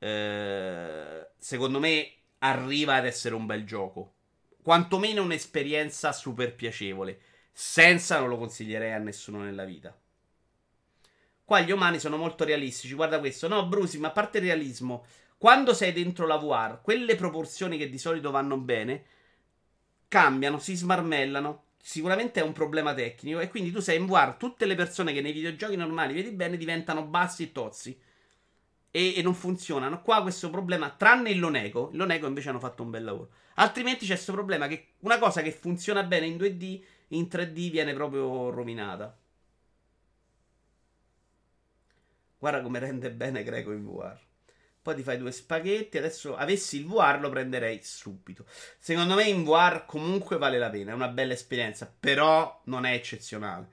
eh, 0.00 1.28
secondo 1.36 1.78
me 1.78 2.12
arriva 2.38 2.94
ad 2.94 3.06
essere 3.06 3.34
un 3.34 3.46
bel 3.46 3.64
gioco. 3.64 4.14
Quantomeno 4.62 5.22
un'esperienza 5.22 6.12
super 6.12 6.54
piacevole. 6.54 7.20
Senza 7.52 8.18
non 8.18 8.28
lo 8.28 8.38
consiglierei 8.38 8.92
a 8.92 8.98
nessuno 8.98 9.42
nella 9.42 9.64
vita. 9.64 9.96
Qua 11.44 11.60
gli 11.60 11.70
umani 11.70 11.98
sono 11.98 12.16
molto 12.16 12.44
realistici. 12.44 12.94
Guarda 12.94 13.18
questo. 13.18 13.48
No, 13.48 13.66
Brusi, 13.66 13.98
ma 13.98 14.08
a 14.08 14.12
parte 14.12 14.38
il 14.38 14.44
realismo, 14.44 15.04
quando 15.36 15.74
sei 15.74 15.92
dentro 15.92 16.26
la 16.26 16.36
VR, 16.36 16.80
quelle 16.80 17.16
proporzioni 17.16 17.76
che 17.76 17.88
di 17.88 17.98
solito 17.98 18.30
vanno 18.30 18.56
bene 18.56 19.04
cambiano, 20.08 20.58
si 20.58 20.74
smarmellano. 20.74 21.64
Sicuramente 21.82 22.40
è 22.40 22.42
un 22.42 22.52
problema 22.52 22.94
tecnico. 22.94 23.40
E 23.40 23.48
quindi 23.48 23.70
tu 23.70 23.80
sei 23.80 23.98
in 23.98 24.06
VR, 24.06 24.36
tutte 24.36 24.64
le 24.64 24.74
persone 24.74 25.12
che 25.12 25.20
nei 25.20 25.32
videogiochi 25.32 25.76
normali 25.76 26.14
vedi 26.14 26.30
bene 26.30 26.56
diventano 26.56 27.04
bassi 27.04 27.44
e 27.44 27.52
tozzi. 27.52 27.98
E, 28.90 29.14
e 29.16 29.22
non 29.22 29.34
funzionano. 29.34 30.02
Qua 30.02 30.22
questo 30.22 30.50
problema, 30.50 30.90
tranne 30.90 31.30
il 31.30 31.38
Loneco, 31.38 31.90
il 31.92 31.98
Loneco 31.98 32.26
invece 32.26 32.48
hanno 32.48 32.58
fatto 32.58 32.82
un 32.82 32.90
bel 32.90 33.04
lavoro. 33.04 33.30
Altrimenti 33.54 34.04
c'è 34.04 34.14
questo 34.14 34.32
problema 34.32 34.66
che 34.66 34.94
una 35.00 35.18
cosa 35.18 35.42
che 35.42 35.52
funziona 35.52 36.02
bene 36.02 36.26
in 36.26 36.36
2D, 36.36 36.82
in 37.08 37.28
3D 37.30 37.70
viene 37.70 37.92
proprio 37.94 38.50
rovinata. 38.50 39.16
Guarda 42.38 42.62
come 42.62 42.78
rende 42.78 43.10
bene 43.10 43.42
Greco 43.42 43.70
in 43.70 43.84
VR. 43.84 44.18
Poi 44.82 44.94
ti 44.94 45.02
fai 45.02 45.18
due 45.18 45.30
spaghetti. 45.30 45.98
Adesso 45.98 46.36
avessi 46.36 46.78
il 46.78 46.86
VR 46.86 47.20
lo 47.20 47.28
prenderei 47.28 47.80
subito. 47.82 48.46
Secondo 48.78 49.14
me 49.14 49.24
in 49.24 49.44
VR 49.44 49.84
comunque 49.84 50.38
vale 50.38 50.58
la 50.58 50.70
pena. 50.70 50.92
È 50.92 50.94
una 50.94 51.08
bella 51.08 51.34
esperienza. 51.34 51.92
Però 52.00 52.62
non 52.64 52.86
è 52.86 52.94
eccezionale. 52.94 53.68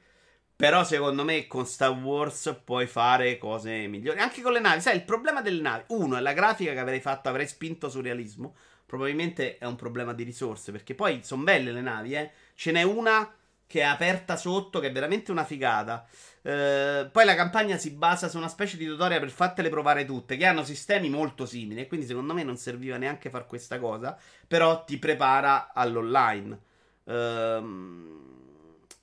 Però 0.57 0.83
secondo 0.83 1.23
me 1.23 1.45
con 1.45 1.67
Star 1.67 1.91
Wars 1.91 2.61
puoi 2.63 2.87
fare 2.87 3.37
cose 3.37 3.85
migliori. 3.85 4.17
Anche 4.19 4.41
con 4.41 4.53
le 4.53 4.59
navi. 4.59 4.81
Sai, 4.81 4.95
il 4.95 5.03
problema 5.03 5.43
delle 5.43 5.61
navi. 5.61 5.83
Uno 5.89 6.17
è 6.17 6.19
la 6.19 6.33
grafica 6.33 6.73
che 6.73 6.79
avrei 6.79 6.99
fatto, 6.99 7.29
avrei 7.29 7.47
spinto 7.47 7.89
sul 7.89 8.01
realismo. 8.01 8.55
Probabilmente 8.83 9.59
è 9.59 9.65
un 9.65 9.75
problema 9.75 10.13
di 10.13 10.23
risorse. 10.23 10.71
Perché 10.71 10.95
poi 10.95 11.19
sono 11.23 11.43
belle 11.43 11.71
le 11.71 11.81
navi, 11.81 12.15
eh. 12.15 12.31
Ce 12.55 12.71
n'è 12.71 12.81
una 12.81 13.31
che 13.67 13.81
è 13.81 13.83
aperta 13.83 14.35
sotto, 14.35 14.79
che 14.79 14.87
è 14.87 14.91
veramente 14.91 15.29
una 15.31 15.43
figata. 15.43 16.07
Eh, 16.41 17.07
poi 17.11 17.25
la 17.25 17.35
campagna 17.35 17.77
si 17.77 17.91
basa 17.91 18.27
su 18.27 18.37
una 18.37 18.47
specie 18.47 18.77
di 18.77 18.85
tutorial 18.87 19.19
per 19.19 19.29
fartele 19.29 19.69
provare 19.69 20.05
tutte, 20.05 20.37
che 20.37 20.45
hanno 20.47 20.63
sistemi 20.63 21.07
molto 21.07 21.45
simili. 21.45 21.87
Quindi 21.87 22.07
secondo 22.07 22.33
me 22.33 22.41
non 22.41 22.57
serviva 22.57 22.97
neanche 22.97 23.29
fare 23.29 23.45
questa 23.45 23.77
cosa. 23.77 24.17
Però 24.47 24.83
ti 24.85 24.97
prepara 24.97 25.71
all'online. 25.71 26.59
Ehm 27.05 28.27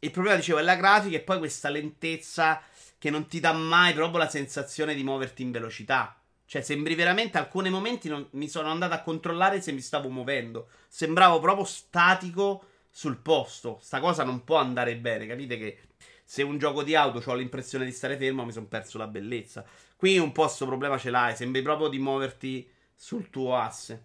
il 0.04 0.10
problema, 0.10 0.36
dicevo, 0.36 0.58
è 0.58 0.62
la 0.62 0.76
grafica 0.76 1.16
e 1.16 1.20
poi 1.20 1.38
questa 1.38 1.70
lentezza 1.70 2.62
che 2.98 3.10
non 3.10 3.26
ti 3.26 3.40
dà 3.40 3.52
mai 3.52 3.94
proprio 3.94 4.18
la 4.18 4.28
sensazione 4.28 4.94
di 4.94 5.02
muoverti 5.02 5.42
in 5.42 5.50
velocità. 5.50 6.18
Cioè, 6.46 6.60
sembri 6.62 6.94
veramente 6.94 7.38
alcuni 7.38 7.70
momenti 7.70 8.08
non, 8.08 8.26
mi 8.32 8.48
sono 8.48 8.68
andato 8.68 8.94
a 8.94 9.00
controllare 9.00 9.62
se 9.62 9.72
mi 9.72 9.80
stavo 9.80 10.10
muovendo. 10.10 10.68
Sembravo 10.88 11.40
proprio 11.40 11.64
statico 11.64 12.66
sul 12.90 13.16
posto. 13.16 13.78
Sta 13.80 13.98
cosa 13.98 14.24
non 14.24 14.44
può 14.44 14.58
andare 14.58 14.96
bene. 14.96 15.26
Capite 15.26 15.56
che 15.56 15.78
se 16.22 16.42
un 16.42 16.58
gioco 16.58 16.82
di 16.82 16.94
auto 16.94 17.22
ho 17.28 17.34
l'impressione 17.34 17.86
di 17.86 17.92
stare 17.92 18.16
fermo, 18.16 18.44
mi 18.44 18.52
sono 18.52 18.66
perso 18.66 18.98
la 18.98 19.06
bellezza. 19.06 19.64
Qui 19.96 20.18
un 20.18 20.32
po' 20.32 20.44
questo 20.44 20.66
problema 20.66 20.98
ce 20.98 21.10
l'hai. 21.10 21.34
Sembri 21.34 21.62
proprio 21.62 21.88
di 21.88 21.98
muoverti 21.98 22.70
sul 22.94 23.30
tuo 23.30 23.56
asse. 23.56 24.04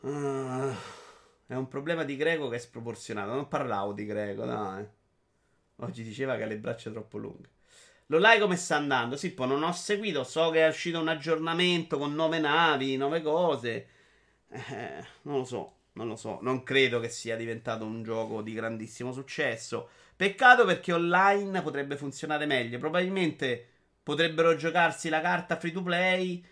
Uh. 0.00 0.98
È 1.50 1.56
un 1.56 1.66
problema 1.66 2.04
di 2.04 2.14
Greco 2.14 2.46
che 2.46 2.54
è 2.54 2.58
sproporzionato. 2.60 3.32
Non 3.32 3.48
parlavo 3.48 3.92
di 3.92 4.06
Greco, 4.06 4.44
dai. 4.44 4.86
Oggi 5.78 6.04
diceva 6.04 6.36
che 6.36 6.44
ha 6.44 6.46
le 6.46 6.56
braccia 6.56 6.92
troppo 6.92 7.18
lunghe. 7.18 7.48
Lo 8.06 8.18
like 8.18 8.38
come 8.38 8.54
sta 8.54 8.76
andando? 8.76 9.16
Sì, 9.16 9.32
poi 9.32 9.48
non 9.48 9.64
ho 9.64 9.72
seguito. 9.72 10.22
So 10.22 10.50
che 10.50 10.64
è 10.64 10.68
uscito 10.68 11.00
un 11.00 11.08
aggiornamento 11.08 11.98
con 11.98 12.14
nove 12.14 12.38
navi, 12.38 12.96
nove 12.96 13.20
cose. 13.20 13.88
Eh, 14.48 15.04
non 15.22 15.38
lo 15.38 15.44
so, 15.44 15.74
non 15.94 16.06
lo 16.06 16.14
so. 16.14 16.38
Non 16.40 16.62
credo 16.62 17.00
che 17.00 17.08
sia 17.08 17.34
diventato 17.34 17.84
un 17.84 18.04
gioco 18.04 18.42
di 18.42 18.52
grandissimo 18.52 19.10
successo. 19.10 19.88
Peccato 20.14 20.64
perché 20.64 20.92
online 20.92 21.62
potrebbe 21.62 21.96
funzionare 21.96 22.46
meglio. 22.46 22.78
Probabilmente 22.78 23.66
potrebbero 24.04 24.54
giocarsi 24.54 25.08
la 25.08 25.20
carta 25.20 25.56
free 25.56 25.72
to 25.72 25.82
play 25.82 26.44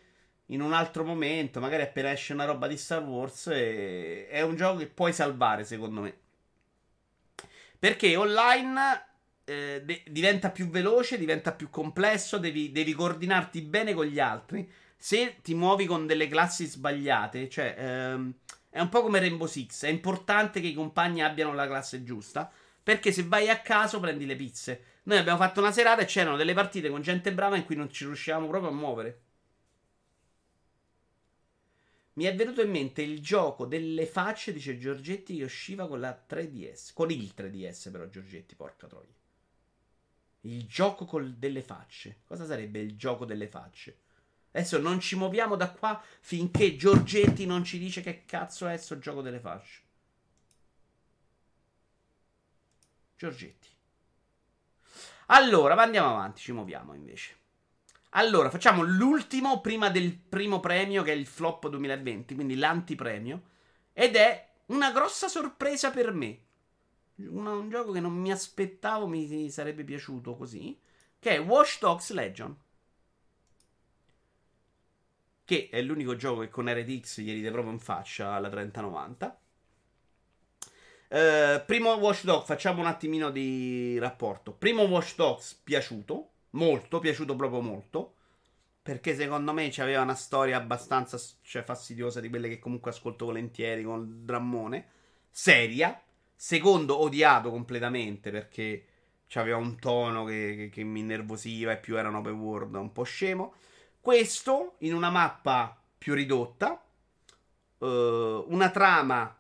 in 0.51 0.61
un 0.61 0.73
altro 0.73 1.05
momento, 1.05 1.61
magari 1.61 1.83
appena 1.83 2.11
esce 2.11 2.33
una 2.33 2.45
roba 2.45 2.67
di 2.67 2.77
Star 2.77 3.03
Wars, 3.03 3.49
e... 3.49 4.29
è 4.29 4.41
un 4.43 4.57
gioco 4.57 4.79
che 4.79 4.87
puoi 4.87 5.13
salvare, 5.13 5.65
secondo 5.65 6.01
me. 6.01 6.17
Perché 7.79 8.17
online 8.17 9.07
eh, 9.45 9.83
de- 9.85 10.03
diventa 10.09 10.51
più 10.51 10.69
veloce, 10.69 11.19
diventa 11.19 11.53
più 11.53 11.71
complesso, 11.71 12.39
devi, 12.39 12.73
devi, 12.73 12.93
coordinarti 12.93 13.63
bene 13.63 13.95
con 13.95 14.07
gli 14.07 14.19
altri. 14.19 14.69
Se 14.97 15.37
ti 15.43 15.55
muovi 15.55 15.87
con 15.87 16.07
delle 16.07 16.29
classi 16.29 16.67
sbagliate, 16.67 17.49
cioè 17.49 17.75
ehm, 17.79 18.33
è 18.71 18.81
un 18.81 18.89
po' 18.89 19.03
come 19.03 19.21
Rainbow 19.21 19.47
Six, 19.47 19.85
è 19.85 19.89
importante 19.89 20.61
che 20.61 20.67
i 20.67 20.75
compagni 20.75 21.23
abbiano 21.23 21.55
la 21.55 21.67
classe 21.67 22.03
giusta, 22.05 22.51
perché 22.83 23.13
se 23.13 23.23
vai 23.25 23.49
a 23.49 23.61
caso 23.61 24.01
prendi 24.01 24.27
le 24.27 24.37
pizze. 24.37 24.83
Noi 25.05 25.19
abbiamo 25.19 25.39
fatto 25.39 25.61
una 25.61 25.73
serata 25.73 26.03
e 26.03 26.07
c'erano 26.07 26.37
delle 26.37 26.53
partite 26.53 26.91
con 26.91 27.01
gente 27.01 27.33
brava 27.33 27.57
in 27.57 27.65
cui 27.65 27.77
non 27.77 27.91
ci 27.91 28.05
riuscivamo 28.05 28.49
proprio 28.49 28.71
a 28.71 28.75
muovere. 28.75 29.21
Mi 32.19 32.25
è 32.25 32.35
venuto 32.35 32.63
in 32.63 32.71
mente 32.71 33.01
il 33.01 33.23
gioco 33.23 33.65
delle 33.65 34.05
facce, 34.05 34.53
dice 34.53 34.77
Giorgetti, 34.77 35.37
che 35.37 35.45
usciva 35.45 35.87
con 35.87 36.01
la 36.01 36.21
3DS. 36.29 36.93
Con 36.93 37.13
il 37.13 37.33
3DS, 37.33 37.93
però, 37.93 38.09
Giorgetti, 38.09 38.57
porca 38.57 38.89
troia. 38.89 39.15
Il 40.41 40.67
gioco 40.67 41.05
col 41.05 41.35
delle 41.35 41.63
facce. 41.63 42.23
Cosa 42.25 42.45
sarebbe 42.45 42.81
il 42.81 42.97
gioco 42.97 43.25
delle 43.25 43.47
facce? 43.47 44.01
Adesso 44.51 44.81
non 44.81 44.99
ci 44.99 45.15
muoviamo 45.15 45.55
da 45.55 45.71
qua 45.71 46.03
finché 46.19 46.75
Giorgetti 46.75 47.47
non 47.47 47.63
ci 47.63 47.79
dice 47.79 48.01
che 48.01 48.25
cazzo 48.25 48.67
è 48.67 48.71
questo 48.71 48.99
gioco 48.99 49.23
delle 49.23 49.39
facce. 49.39 49.83
Giorgetti. 53.17 53.69
Allora, 55.27 55.77
andiamo 55.77 56.11
avanti, 56.11 56.41
ci 56.41 56.51
muoviamo 56.51 56.95
invece. 56.95 57.38
Allora, 58.11 58.49
facciamo 58.49 58.83
l'ultimo 58.83 59.61
prima 59.61 59.91
del 59.91 60.17
primo 60.17 60.61
premio, 60.61 61.03
che 61.03 61.13
è 61.13 61.15
il 61.15 61.27
flop 61.27 61.69
2020, 61.69 62.35
quindi 62.35 62.57
l'antipremio. 62.57 63.43
Ed 63.93 64.17
è 64.17 64.49
una 64.67 64.91
grossa 64.93 65.29
sorpresa 65.29 65.91
per 65.91 66.13
me. 66.13 66.39
Un, 67.17 67.47
un 67.47 67.69
gioco 67.69 67.93
che 67.93 68.01
non 68.01 68.15
mi 68.15 68.31
aspettavo 68.31 69.07
mi 69.07 69.51
sarebbe 69.51 69.85
piaciuto 69.85 70.37
così. 70.37 70.79
Che 71.19 71.31
è 71.31 71.41
Watch 71.41 71.81
Dogs 71.81 72.11
Legion. 72.13 72.57
Che 75.45 75.69
è 75.71 75.83
l'unico 75.83 76.17
gioco 76.17 76.41
che 76.41 76.49
con 76.49 76.73
RTX 76.73 77.21
gli 77.21 77.33
ride 77.33 77.51
proprio 77.51 77.73
in 77.73 77.79
faccia 77.79 78.33
alla 78.33 78.49
3090. 78.49 79.41
Uh, 81.11 81.15
eh, 81.15 81.63
primo 81.67 81.95
Watch 81.95 82.25
Dogs, 82.25 82.47
facciamo 82.47 82.81
un 82.81 82.87
attimino 82.87 83.31
di 83.31 83.99
rapporto. 83.99 84.53
Primo 84.53 84.83
Watch 84.83 85.15
Dogs 85.17 85.55
piaciuto 85.55 86.33
molto, 86.51 86.99
piaciuto 86.99 87.37
proprio 87.37 87.61
molto. 87.61 88.15
Perché 88.83 89.15
secondo 89.15 89.53
me 89.53 89.69
c'aveva 89.71 90.01
una 90.01 90.15
storia 90.15 90.57
abbastanza 90.57 91.21
cioè, 91.43 91.63
fastidiosa 91.63 92.21
di 92.21 92.31
quelle 92.31 92.49
che 92.49 92.59
comunque 92.59 92.91
ascolto 92.91 93.27
volentieri 93.27 93.83
con 93.83 94.01
il 94.01 94.07
drammone. 94.25 94.87
Seria. 95.31 96.01
Secondo, 96.35 97.01
odiato 97.01 97.51
completamente 97.51 98.31
perché 98.31 98.87
c'aveva 99.27 99.59
un 99.59 99.79
tono 99.79 100.25
che, 100.25 100.55
che, 100.57 100.69
che 100.71 100.85
mi 100.85 101.01
innervosiva 101.01 101.73
e 101.73 101.79
più 101.79 101.99
era 101.99 102.09
un 102.09 102.15
open 102.15 102.39
world 102.41 102.75
un 102.77 102.93
po' 102.93 103.03
scemo. 103.03 103.55
Questo 104.01 104.77
in 104.79 104.95
una 104.95 105.11
mappa 105.11 105.79
più 105.99 106.15
ridotta. 106.15 106.83
Uh, 107.79 107.87
una 108.49 108.71
trama 108.71 109.37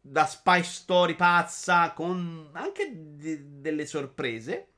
da 0.00 0.24
spy 0.24 0.62
story 0.62 1.14
pazza 1.14 1.92
con 1.92 2.48
anche 2.52 2.90
de- 3.16 3.60
delle 3.60 3.84
sorprese. 3.84 4.68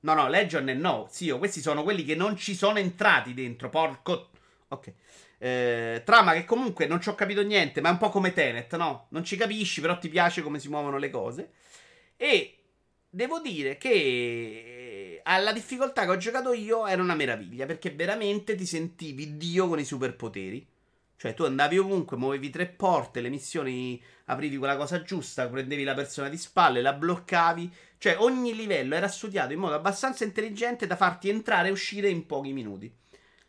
No, 0.00 0.14
no, 0.14 0.28
Legion 0.28 0.68
è 0.68 0.74
no. 0.74 1.08
Zio, 1.10 1.38
questi 1.38 1.60
sono 1.60 1.82
quelli 1.82 2.04
che 2.04 2.14
non 2.14 2.36
ci 2.36 2.54
sono 2.54 2.78
entrati 2.78 3.34
dentro. 3.34 3.68
Porco. 3.68 4.30
Ok. 4.68 4.92
Eh, 5.38 6.02
trama 6.04 6.32
che 6.32 6.44
comunque 6.44 6.86
non 6.86 7.00
ci 7.00 7.08
ho 7.08 7.14
capito 7.14 7.42
niente, 7.42 7.80
ma 7.80 7.88
è 7.88 7.92
un 7.92 7.98
po' 7.98 8.10
come 8.10 8.32
Tenet, 8.32 8.76
no? 8.76 9.06
Non 9.10 9.24
ci 9.24 9.36
capisci, 9.36 9.80
però 9.80 9.98
ti 9.98 10.08
piace 10.08 10.42
come 10.42 10.58
si 10.58 10.68
muovono 10.68 10.98
le 10.98 11.10
cose. 11.10 11.52
E 12.16 12.58
devo 13.08 13.40
dire 13.40 13.78
che 13.78 15.20
alla 15.22 15.52
difficoltà 15.52 16.04
che 16.04 16.10
ho 16.10 16.16
giocato 16.16 16.52
io 16.52 16.86
era 16.86 17.02
una 17.02 17.14
meraviglia, 17.14 17.66
perché 17.66 17.90
veramente 17.90 18.54
ti 18.54 18.66
sentivi 18.66 19.36
Dio 19.36 19.68
con 19.68 19.78
i 19.78 19.84
superpoteri. 19.84 20.66
Cioè, 21.16 21.34
tu 21.34 21.42
andavi 21.42 21.78
ovunque, 21.78 22.16
muovevi 22.16 22.48
tre 22.50 22.66
porte, 22.66 23.20
le 23.20 23.28
missioni 23.28 24.00
aprivi 24.26 24.56
quella 24.56 24.76
cosa 24.76 25.02
giusta, 25.02 25.48
prendevi 25.48 25.82
la 25.82 25.94
persona 25.94 26.28
di 26.28 26.36
spalle, 26.36 26.80
la 26.80 26.92
bloccavi. 26.92 27.72
Cioè, 27.98 28.16
ogni 28.18 28.54
livello 28.54 28.94
era 28.94 29.08
studiato 29.08 29.52
in 29.52 29.58
modo 29.58 29.74
abbastanza 29.74 30.24
intelligente 30.24 30.86
da 30.86 30.96
farti 30.96 31.28
entrare 31.28 31.68
e 31.68 31.72
uscire 31.72 32.08
in 32.08 32.26
pochi 32.26 32.52
minuti. 32.52 32.92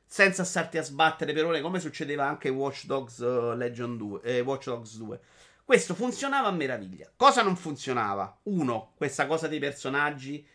Senza 0.05 0.43
starti 0.43 0.77
a 0.77 0.83
sbattere 0.83 1.33
per 1.33 1.45
ore, 1.45 1.61
come 1.61 1.79
succedeva 1.79 2.27
anche 2.27 2.47
in 2.47 2.55
Watch 2.55 2.85
Dogs 2.85 3.19
uh, 3.19 3.53
Legion 3.55 3.95
2, 3.95 4.21
eh, 4.23 4.39
Watch 4.41 4.65
Dogs 4.65 4.97
2. 4.97 5.19
Questo 5.63 5.93
funzionava 5.93 6.47
a 6.47 6.51
meraviglia. 6.51 7.11
Cosa 7.15 7.43
non 7.43 7.55
funzionava? 7.55 8.39
Uno, 8.43 8.93
questa 8.95 9.27
cosa 9.27 9.47
dei 9.47 9.59
personaggi, 9.59 10.45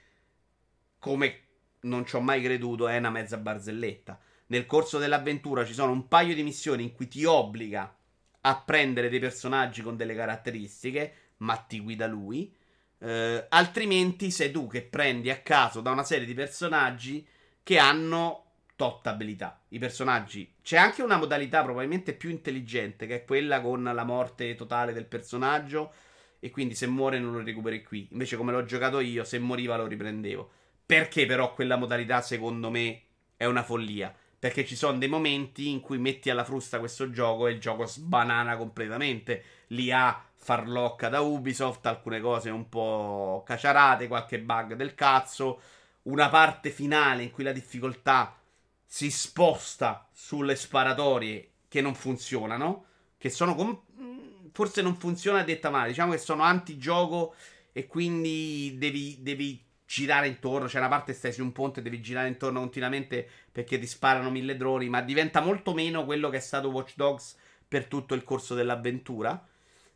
come 0.98 1.40
non 1.82 2.04
ci 2.04 2.16
ho 2.16 2.20
mai 2.20 2.42
creduto, 2.42 2.88
è 2.88 2.96
una 2.96 3.10
mezza 3.10 3.36
barzelletta 3.36 4.18
nel 4.46 4.66
corso 4.66 4.98
dell'avventura 4.98 5.64
ci 5.64 5.72
sono 5.72 5.92
un 5.92 6.06
paio 6.06 6.34
di 6.34 6.42
missioni 6.42 6.82
in 6.82 6.92
cui 6.92 7.08
ti 7.08 7.24
obbliga 7.24 7.96
a 8.42 8.60
prendere 8.60 9.08
dei 9.08 9.18
personaggi 9.18 9.82
con 9.82 9.96
delle 9.96 10.14
caratteristiche, 10.14 11.14
ma 11.38 11.56
ti 11.56 11.80
guida 11.80 12.06
lui. 12.06 12.54
Eh, 13.04 13.46
altrimenti 13.50 14.30
sei 14.30 14.50
tu 14.50 14.66
che 14.66 14.80
prendi 14.80 15.30
a 15.30 15.40
caso 15.40 15.82
da 15.82 15.90
una 15.90 16.04
serie 16.04 16.24
di 16.24 16.32
personaggi 16.32 17.26
che 17.62 17.76
hanno 17.76 18.44
tot 18.76 19.06
abilità. 19.06 19.60
I 19.68 19.78
personaggi. 19.78 20.54
C'è 20.62 20.78
anche 20.78 21.02
una 21.02 21.18
modalità 21.18 21.62
probabilmente 21.62 22.14
più 22.14 22.30
intelligente, 22.30 23.06
che 23.06 23.16
è 23.16 23.24
quella 23.24 23.60
con 23.60 23.82
la 23.82 24.04
morte 24.04 24.54
totale 24.54 24.94
del 24.94 25.04
personaggio. 25.04 25.92
E 26.40 26.50
quindi 26.50 26.74
se 26.74 26.86
muore 26.86 27.18
non 27.18 27.32
lo 27.32 27.42
recuperi 27.42 27.82
qui. 27.82 28.08
Invece, 28.12 28.36
come 28.36 28.52
l'ho 28.52 28.64
giocato 28.64 29.00
io, 29.00 29.24
se 29.24 29.38
moriva 29.38 29.76
lo 29.76 29.86
riprendevo. 29.86 30.50
Perché 30.86 31.26
però 31.26 31.52
quella 31.54 31.76
modalità, 31.76 32.22
secondo 32.22 32.70
me, 32.70 33.02
è 33.36 33.44
una 33.44 33.62
follia. 33.62 34.14
Perché 34.44 34.66
ci 34.66 34.76
sono 34.76 34.98
dei 34.98 35.08
momenti 35.08 35.70
in 35.70 35.80
cui 35.80 35.96
metti 35.96 36.28
alla 36.28 36.44
frusta 36.44 36.78
questo 36.78 37.08
gioco 37.08 37.46
e 37.46 37.52
il 37.52 37.60
gioco 37.60 37.86
sbanana 37.86 38.58
completamente. 38.58 39.42
L'IA 39.68 40.22
farlocca 40.34 41.08
da 41.08 41.20
Ubisoft, 41.20 41.86
alcune 41.86 42.20
cose 42.20 42.50
un 42.50 42.68
po' 42.68 43.42
caciarate, 43.46 44.06
qualche 44.06 44.38
bug 44.40 44.74
del 44.74 44.94
cazzo, 44.94 45.62
una 46.02 46.28
parte 46.28 46.68
finale 46.68 47.22
in 47.22 47.30
cui 47.30 47.42
la 47.42 47.52
difficoltà 47.52 48.38
si 48.84 49.10
sposta 49.10 50.06
sulle 50.12 50.56
sparatorie 50.56 51.52
che 51.66 51.80
non 51.80 51.94
funzionano, 51.94 52.84
che 53.16 53.30
sono 53.30 53.54
com- 53.54 53.80
forse 54.52 54.82
non 54.82 54.96
funziona 54.96 55.42
detta 55.42 55.70
male, 55.70 55.88
diciamo 55.88 56.12
che 56.12 56.18
sono 56.18 56.42
anti-gioco 56.42 57.34
e 57.72 57.86
quindi 57.86 58.76
devi, 58.76 59.22
devi 59.22 59.63
girare 59.86 60.26
intorno. 60.26 60.66
C'è 60.66 60.78
una 60.78 60.88
parte 60.88 61.12
stai 61.12 61.32
su 61.32 61.42
un 61.42 61.52
ponte 61.52 61.80
e 61.80 61.82
devi 61.82 62.00
girare 62.00 62.28
intorno 62.28 62.60
continuamente 62.60 63.28
perché 63.50 63.78
ti 63.78 63.86
sparano 63.86 64.30
mille 64.30 64.56
droni. 64.56 64.88
Ma 64.88 65.02
diventa 65.02 65.40
molto 65.40 65.74
meno 65.74 66.04
quello 66.04 66.30
che 66.30 66.38
è 66.38 66.40
stato 66.40 66.70
Watch 66.70 66.94
Dogs 66.96 67.36
per 67.66 67.86
tutto 67.86 68.14
il 68.14 68.24
corso 68.24 68.54
dell'avventura. 68.54 69.32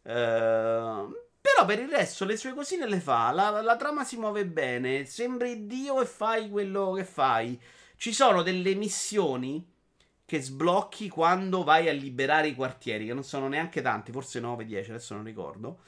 Uh, 0.02 1.14
però 1.40 1.64
per 1.66 1.80
il 1.80 1.88
resto 1.88 2.24
le 2.24 2.36
sue 2.36 2.54
cosine 2.54 2.88
le 2.88 3.00
fa. 3.00 3.30
La, 3.32 3.60
la, 3.62 3.76
trama 3.76 4.04
si 4.04 4.16
muove 4.16 4.46
bene. 4.46 5.04
Sembri 5.04 5.66
Dio 5.66 6.00
e 6.00 6.06
fai 6.06 6.48
quello 6.48 6.92
che 6.92 7.04
fai. 7.04 7.60
Ci 7.96 8.12
sono 8.12 8.42
delle 8.42 8.74
missioni 8.74 9.66
che 10.24 10.42
sblocchi 10.42 11.08
quando 11.08 11.64
vai 11.64 11.88
a 11.88 11.92
liberare 11.92 12.48
i 12.48 12.54
quartieri, 12.54 13.06
che 13.06 13.14
non 13.14 13.24
sono 13.24 13.48
neanche 13.48 13.80
tanti, 13.80 14.12
forse 14.12 14.40
9-10, 14.40 14.90
adesso 14.90 15.14
non 15.14 15.24
ricordo. 15.24 15.78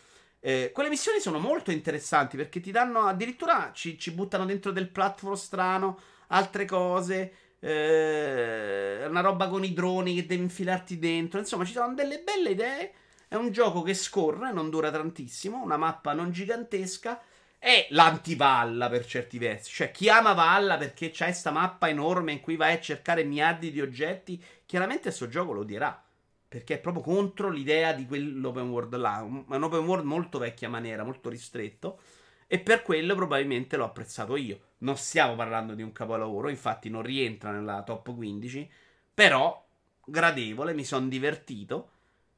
Eh, 0.42 0.70
quelle 0.72 0.88
missioni 0.88 1.20
sono 1.20 1.38
molto 1.38 1.70
interessanti 1.70 2.37
perché 2.37 2.61
ti 2.61 2.70
danno 2.70 3.00
addirittura 3.00 3.72
ci, 3.74 3.98
ci 3.98 4.11
buttano 4.12 4.46
dentro 4.46 4.72
del 4.72 4.88
platform 4.88 5.35
strano, 5.35 6.00
altre 6.29 6.64
cose. 6.64 7.33
Eh, 7.61 9.05
una 9.07 9.20
roba 9.20 9.48
con 9.48 9.64
i 9.64 9.74
droni 9.74 10.14
che 10.14 10.26
devi 10.26 10.42
infilarti 10.42 10.98
dentro. 10.98 11.38
Insomma, 11.38 11.64
ci 11.64 11.72
sono 11.72 11.94
delle 11.94 12.20
belle 12.20 12.50
idee. 12.50 12.92
È 13.29 13.35
un 13.37 13.53
gioco 13.53 13.83
che 13.83 13.94
scorre, 13.94 14.53
non 14.53 14.70
dura 14.70 14.90
tantissimo. 14.90 15.62
Una 15.62 15.76
mappa 15.76 16.12
non 16.14 16.31
gigantesca. 16.33 17.20
È 17.59 17.88
l'antivalla 17.90 18.88
per 18.88 19.05
certi 19.05 19.38
versi. 19.38 19.70
Cioè, 19.70 19.90
chi 19.90 20.09
ama 20.09 20.33
Valla 20.33 20.79
perché 20.79 21.11
c'è 21.11 21.26
questa 21.26 21.50
mappa 21.50 21.88
enorme 21.90 22.33
in 22.33 22.40
cui 22.40 22.57
vai 22.57 22.72
a 22.74 22.81
cercare 22.81 23.22
miliardi 23.22 23.70
di 23.70 23.83
oggetti, 23.83 24.42
chiaramente 24.64 25.03
questo 25.03 25.29
gioco 25.29 25.53
lo 25.53 25.62
dirà. 25.64 26.03
Perché 26.51 26.75
è 26.75 26.81
proprio 26.81 27.05
contro 27.05 27.49
l'idea 27.49 27.93
di 27.93 28.07
quell'open 28.07 28.71
world 28.71 28.97
là. 28.97 29.23
Un, 29.23 29.45
un 29.47 29.63
open 29.63 29.85
world 29.85 30.05
molto 30.05 30.41
vecchia 30.41 30.69
maniera, 30.69 31.05
molto 31.05 31.29
ristretto. 31.29 32.01
E 32.49 32.59
per 32.59 32.83
quello 32.83 33.15
probabilmente 33.15 33.77
l'ho 33.77 33.85
apprezzato 33.85 34.35
io. 34.35 34.59
Non 34.79 34.97
stiamo 34.97 35.37
parlando 35.37 35.75
di 35.75 35.83
un 35.83 35.93
capolavoro, 35.93 36.49
infatti 36.49 36.91
non 36.91 37.03
rientra 37.03 37.53
nella 37.53 37.85
top 37.85 38.13
15. 38.13 38.69
Però 39.15 39.65
gradevole, 40.05 40.75
mi 40.75 40.83
sono 40.83 41.07
divertito. 41.07 41.91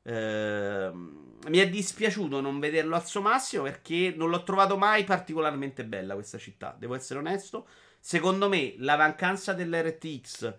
Eh, 0.02 0.90
mi 0.92 1.58
è 1.58 1.70
dispiaciuto 1.70 2.42
non 2.42 2.58
vederlo 2.58 2.96
al 2.96 3.06
suo 3.06 3.22
massimo 3.22 3.62
perché 3.62 4.12
non 4.14 4.28
l'ho 4.28 4.42
trovato 4.42 4.76
mai 4.76 5.04
particolarmente 5.04 5.86
bella 5.86 6.12
questa 6.12 6.36
città. 6.36 6.76
Devo 6.78 6.94
essere 6.94 7.18
onesto. 7.18 7.66
Secondo 7.98 8.50
me 8.50 8.74
la 8.76 8.98
mancanza 8.98 9.54
dell'RTX, 9.54 10.54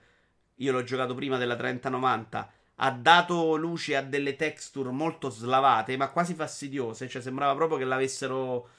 io 0.55 0.71
l'ho 0.71 0.83
giocato 0.83 1.13
prima 1.13 1.37
della 1.37 1.55
3090 1.55 2.51
ha 2.77 2.91
dato 2.91 3.55
luce 3.55 3.95
a 3.95 4.01
delle 4.01 4.35
texture 4.35 4.89
molto 4.89 5.29
slavate, 5.29 5.95
ma 5.97 6.09
quasi 6.09 6.33
fastidiose. 6.33 7.07
Cioè, 7.07 7.21
sembrava 7.21 7.55
proprio 7.55 7.77
che 7.77 7.85
l'avessero 7.85 8.69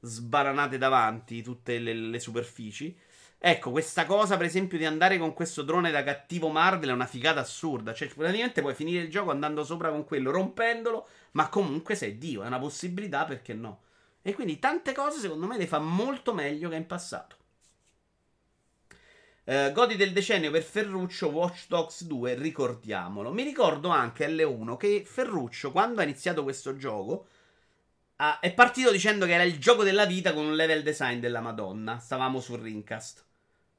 sbaranate 0.00 0.78
davanti 0.78 1.42
tutte 1.42 1.78
le, 1.78 1.92
le, 1.94 2.20
superfici. 2.20 2.96
Ecco, 3.38 3.70
questa 3.70 4.06
cosa, 4.06 4.36
per 4.36 4.46
esempio, 4.46 4.78
di 4.78 4.84
andare 4.86 5.18
con 5.18 5.32
questo 5.34 5.62
drone 5.62 5.90
da 5.90 6.02
cattivo 6.04 6.48
Marvel 6.48 6.90
è 6.90 6.92
una 6.92 7.06
figata 7.06 7.40
assurda. 7.40 7.92
Cioè, 7.92 8.08
praticamente 8.08 8.60
puoi 8.62 8.74
finire 8.74 9.02
il 9.04 9.10
gioco 9.10 9.30
andando 9.30 9.64
sopra 9.64 9.90
con 9.90 10.04
quello, 10.04 10.30
rompendolo, 10.30 11.06
ma 11.32 11.48
comunque 11.48 11.94
sei 11.94 12.18
Dio, 12.18 12.42
è 12.42 12.46
una 12.46 12.58
possibilità, 12.58 13.24
perché 13.24 13.54
no? 13.54 13.82
E 14.22 14.34
quindi 14.34 14.58
tante 14.58 14.92
cose, 14.92 15.18
secondo 15.18 15.46
me, 15.46 15.58
le 15.58 15.66
fa 15.66 15.78
molto 15.78 16.32
meglio 16.32 16.68
che 16.68 16.76
in 16.76 16.86
passato. 16.86 17.36
Uh, 19.44 19.72
godi 19.72 19.96
del 19.96 20.12
decennio 20.12 20.52
per 20.52 20.62
Ferruccio 20.62 21.28
Watch 21.28 21.66
Dogs 21.66 22.04
2, 22.04 22.34
ricordiamolo. 22.34 23.32
Mi 23.32 23.42
ricordo 23.42 23.88
anche 23.88 24.28
L1 24.28 24.76
che 24.76 25.02
Ferruccio, 25.04 25.72
quando 25.72 26.00
ha 26.00 26.04
iniziato 26.04 26.44
questo 26.44 26.76
gioco, 26.76 27.26
ha, 28.16 28.38
è 28.38 28.52
partito 28.54 28.92
dicendo 28.92 29.26
che 29.26 29.32
era 29.32 29.42
il 29.42 29.58
gioco 29.58 29.82
della 29.82 30.06
vita 30.06 30.32
con 30.32 30.44
un 30.44 30.54
level 30.54 30.84
design 30.84 31.18
della 31.18 31.40
Madonna. 31.40 31.98
Stavamo 31.98 32.40
sul 32.40 32.60
Rincast. 32.60 33.24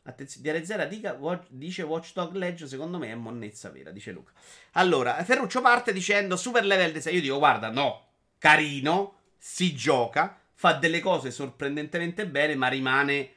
Attenzione, 0.03 0.43
Diarezera 0.43 0.83
dica, 0.83 1.13
watch, 1.13 1.45
dice 1.47 1.83
Watchdog 1.83 2.33
Legge, 2.33 2.67
secondo 2.67 2.97
me 2.97 3.09
è 3.09 3.15
monnezza 3.15 3.69
vera, 3.69 3.91
dice 3.91 4.11
Luca. 4.11 4.33
Allora, 4.73 5.23
Ferruccio 5.23 5.61
parte 5.61 5.93
dicendo 5.93 6.35
super 6.35 6.65
level 6.65 6.91
design. 6.91 7.15
Io 7.15 7.21
dico, 7.21 7.37
guarda, 7.37 7.69
no, 7.69 8.07
carino, 8.37 9.15
si 9.37 9.73
gioca, 9.73 10.37
fa 10.53 10.73
delle 10.73 10.99
cose 10.99 11.31
sorprendentemente 11.31 12.27
bene, 12.27 12.55
ma 12.55 12.67
rimane 12.67 13.31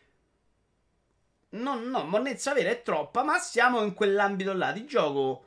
No, 1.57 1.79
no, 1.81 2.05
monnezza 2.05 2.53
vera 2.55 2.71
è 2.71 2.83
troppa, 2.83 3.23
ma 3.23 3.39
siamo 3.39 3.83
in 3.83 3.95
quell'ambito 3.95 4.53
là 4.53 4.73
di 4.73 4.87
gioco 4.87 5.45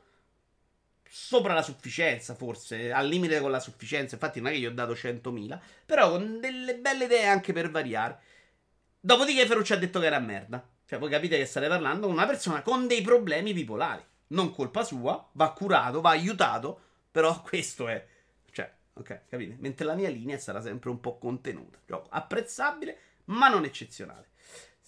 sopra 1.12 1.54
la 1.54 1.62
sufficienza, 1.62 2.34
forse, 2.36 2.92
al 2.92 3.08
limite 3.08 3.40
con 3.40 3.50
la 3.50 3.58
sufficienza. 3.58 4.14
Infatti, 4.14 4.40
non 4.40 4.50
è 4.50 4.52
che 4.54 4.60
gli 4.60 4.66
ho 4.66 4.72
dato 4.72 4.92
100.000, 4.92 5.58
però 5.84 6.10
con 6.10 6.38
delle 6.40 6.76
belle 6.76 7.04
idee 7.04 7.26
anche 7.26 7.52
per 7.52 7.70
variare. 7.70 8.20
Dopodiché, 9.00 9.46
Ferruccio 9.46 9.74
ha 9.74 9.78
detto 9.78 9.98
che 9.98 10.06
era 10.06 10.20
merda. 10.20 10.64
Cioè, 10.86 10.98
voi 10.98 11.10
capite 11.10 11.36
che 11.36 11.46
state 11.46 11.68
parlando 11.68 12.06
con 12.06 12.14
una 12.14 12.26
persona 12.26 12.62
con 12.62 12.86
dei 12.86 13.02
problemi 13.02 13.52
bipolari. 13.52 14.04
Non 14.28 14.52
colpa 14.52 14.84
sua, 14.84 15.28
va 15.32 15.52
curato, 15.52 16.00
va 16.00 16.10
aiutato, 16.10 16.80
però 17.10 17.42
questo 17.46 17.88
è. 17.88 18.06
Cioè, 18.50 18.72
ok, 18.92 19.22
capite? 19.28 19.56
Mentre 19.58 19.86
la 19.86 19.94
mia 19.94 20.08
linea 20.08 20.38
sarà 20.38 20.60
sempre 20.60 20.90
un 20.90 21.00
po' 21.00 21.18
contenuta. 21.18 21.78
Gioco 21.86 22.08
apprezzabile, 22.10 22.98
ma 23.26 23.48
non 23.48 23.64
eccezionale. 23.64 24.29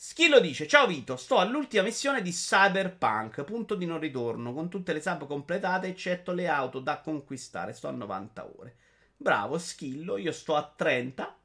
Schillo 0.05 0.41
dice: 0.41 0.67
Ciao 0.67 0.89
Vito, 0.89 1.15
sto 1.15 1.39
all'ultima 1.39 1.85
missione 1.85 2.23
di 2.23 2.33
Cyberpunk, 2.33 3.45
punto 3.45 3.77
di 3.77 3.87
non 3.87 4.01
ritorno, 4.01 4.53
con 4.53 4.69
tutte 4.69 4.93
le 4.93 5.01
sub 5.01 5.29
completate, 5.29 5.87
eccetto 5.87 6.33
le 6.33 6.49
auto 6.49 6.81
da 6.81 6.99
conquistare. 6.99 7.73
Sto 7.73 7.87
a 7.87 7.93
90 7.93 8.51
ore. 8.59 8.77
Bravo, 9.17 9.59
Schillo, 9.59 10.17
io 10.17 10.33
sto 10.33 10.57
a 10.57 10.75
30. 10.75 11.39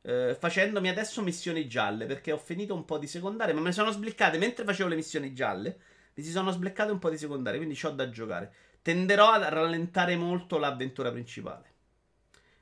Eh, 0.00 0.36
facendomi 0.38 0.88
adesso 0.90 1.22
missioni 1.22 1.66
gialle 1.66 2.06
perché 2.06 2.30
ho 2.30 2.38
finito 2.38 2.72
un 2.72 2.84
po' 2.84 2.98
di 2.98 3.08
secondarie, 3.08 3.52
ma 3.52 3.60
ne 3.60 3.72
sono 3.72 3.90
sbliccate 3.90 4.38
mentre 4.38 4.64
facevo 4.64 4.88
le 4.88 4.94
missioni 4.94 5.34
gialle. 5.34 5.80
Mi 6.14 6.22
si 6.22 6.30
sono 6.30 6.52
sbloccate 6.52 6.92
un 6.92 7.00
po' 7.00 7.10
di 7.10 7.18
secondarie, 7.18 7.58
quindi 7.58 7.76
ho 7.82 7.90
da 7.90 8.08
giocare. 8.10 8.54
Tenderò 8.80 9.32
a 9.32 9.48
rallentare 9.48 10.14
molto 10.14 10.56
l'avventura 10.56 11.10
principale. 11.10 11.72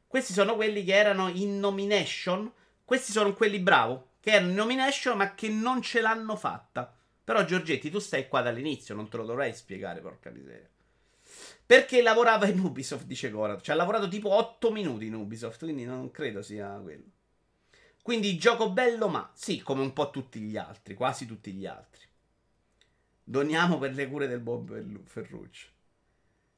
Questi 0.06 0.32
sono 0.32 0.56
quelli 0.56 0.82
che 0.82 0.94
erano 0.94 1.28
in 1.28 1.58
nomination. 1.58 2.50
Questi 2.86 3.12
sono 3.12 3.34
quelli 3.34 3.58
bravo 3.58 4.08
che 4.20 4.30
erano 4.30 4.50
in 4.50 4.56
nomination 4.56 5.16
ma 5.16 5.34
che 5.34 5.48
non 5.48 5.82
ce 5.82 6.00
l'hanno 6.00 6.36
fatta. 6.36 6.94
Però 7.24 7.44
Giorgetti, 7.44 7.90
tu 7.90 7.98
stai 7.98 8.28
qua 8.28 8.42
dall'inizio, 8.42 8.94
non 8.94 9.08
te 9.08 9.16
lo 9.16 9.24
dovrei 9.24 9.54
spiegare, 9.54 10.00
porca 10.00 10.30
miseria. 10.30 10.68
Perché 11.64 12.02
lavorava 12.02 12.46
in 12.46 12.58
Ubisoft, 12.58 13.04
dice 13.04 13.30
Gorat. 13.30 13.60
Cioè 13.60 13.74
ha 13.74 13.78
lavorato 13.78 14.08
tipo 14.08 14.30
8 14.34 14.72
minuti 14.72 15.06
in 15.06 15.14
Ubisoft, 15.14 15.60
quindi 15.62 15.84
non 15.84 16.10
credo 16.10 16.42
sia 16.42 16.68
quello. 16.82 17.04
Quindi 18.02 18.36
gioco 18.36 18.70
bello, 18.70 19.08
ma 19.08 19.30
sì, 19.34 19.60
come 19.60 19.82
un 19.82 19.92
po' 19.92 20.10
tutti 20.10 20.40
gli 20.40 20.56
altri, 20.56 20.94
quasi 20.94 21.26
tutti 21.26 21.52
gli 21.52 21.66
altri. 21.66 22.02
Doniamo 23.22 23.78
per 23.78 23.94
le 23.94 24.08
cure 24.08 24.26
del 24.26 24.40
Bob 24.40 25.04
Ferruccio. 25.04 25.68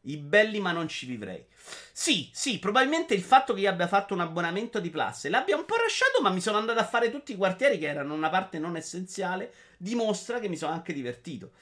I 0.03 0.17
belli 0.17 0.59
ma 0.59 0.73
non 0.73 0.89
ci 0.89 1.07
vivrei. 1.07 1.45
Sì, 1.93 2.31
sì, 2.33 2.59
probabilmente 2.59 3.15
il 3.15 3.23
fatto 3.23 3.55
che 3.55 3.61
io 3.61 3.71
abbia 3.71 3.87
fatto 3.87 4.15
un 4.15 4.21
abbonamento 4.21 4.81
di 4.81 4.91
Plus 4.91 5.27
e 5.27 5.29
l'abbia 5.29 5.57
un 5.57 5.65
po' 5.65 5.77
lasciato, 5.77 6.21
ma 6.21 6.31
mi 6.31 6.41
sono 6.41 6.59
andato 6.59 6.81
a 6.81 6.85
fare 6.85 7.11
tutti 7.11 7.33
i 7.33 7.37
quartieri 7.37 7.79
che 7.79 7.87
erano 7.87 8.15
una 8.15 8.29
parte 8.29 8.59
non 8.59 8.77
essenziale, 8.77 9.53
dimostra 9.77 10.41
che 10.41 10.49
mi 10.49 10.57
sono 10.57 10.73
anche 10.73 10.93
divertito. 10.93 11.53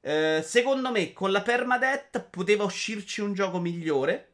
Eh, 0.00 0.42
secondo 0.44 0.90
me, 0.90 1.12
con 1.12 1.30
la 1.32 1.42
permadeath 1.42 2.28
poteva 2.28 2.64
uscirci 2.64 3.22
un 3.22 3.32
gioco 3.32 3.58
migliore, 3.58 4.28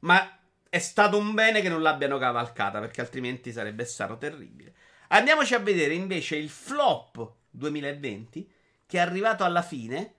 ma 0.00 0.38
è 0.68 0.78
stato 0.78 1.16
un 1.16 1.32
bene 1.34 1.60
che 1.62 1.68
non 1.68 1.82
l'abbiano 1.82 2.18
cavalcata, 2.18 2.78
perché 2.78 3.00
altrimenti 3.00 3.52
sarebbe 3.52 3.84
stato 3.84 4.18
terribile. 4.18 4.74
Andiamoci 5.08 5.54
a 5.54 5.58
vedere 5.58 5.94
invece 5.94 6.36
il 6.36 6.48
flop 6.48 7.32
2020, 7.50 8.48
che 8.86 8.98
è 8.98 9.00
arrivato 9.00 9.44
alla 9.44 9.62
fine 9.62 10.14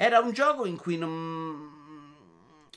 era 0.00 0.20
un 0.20 0.32
gioco 0.32 0.64
in 0.64 0.76
cui 0.76 0.96
non... 0.96 1.76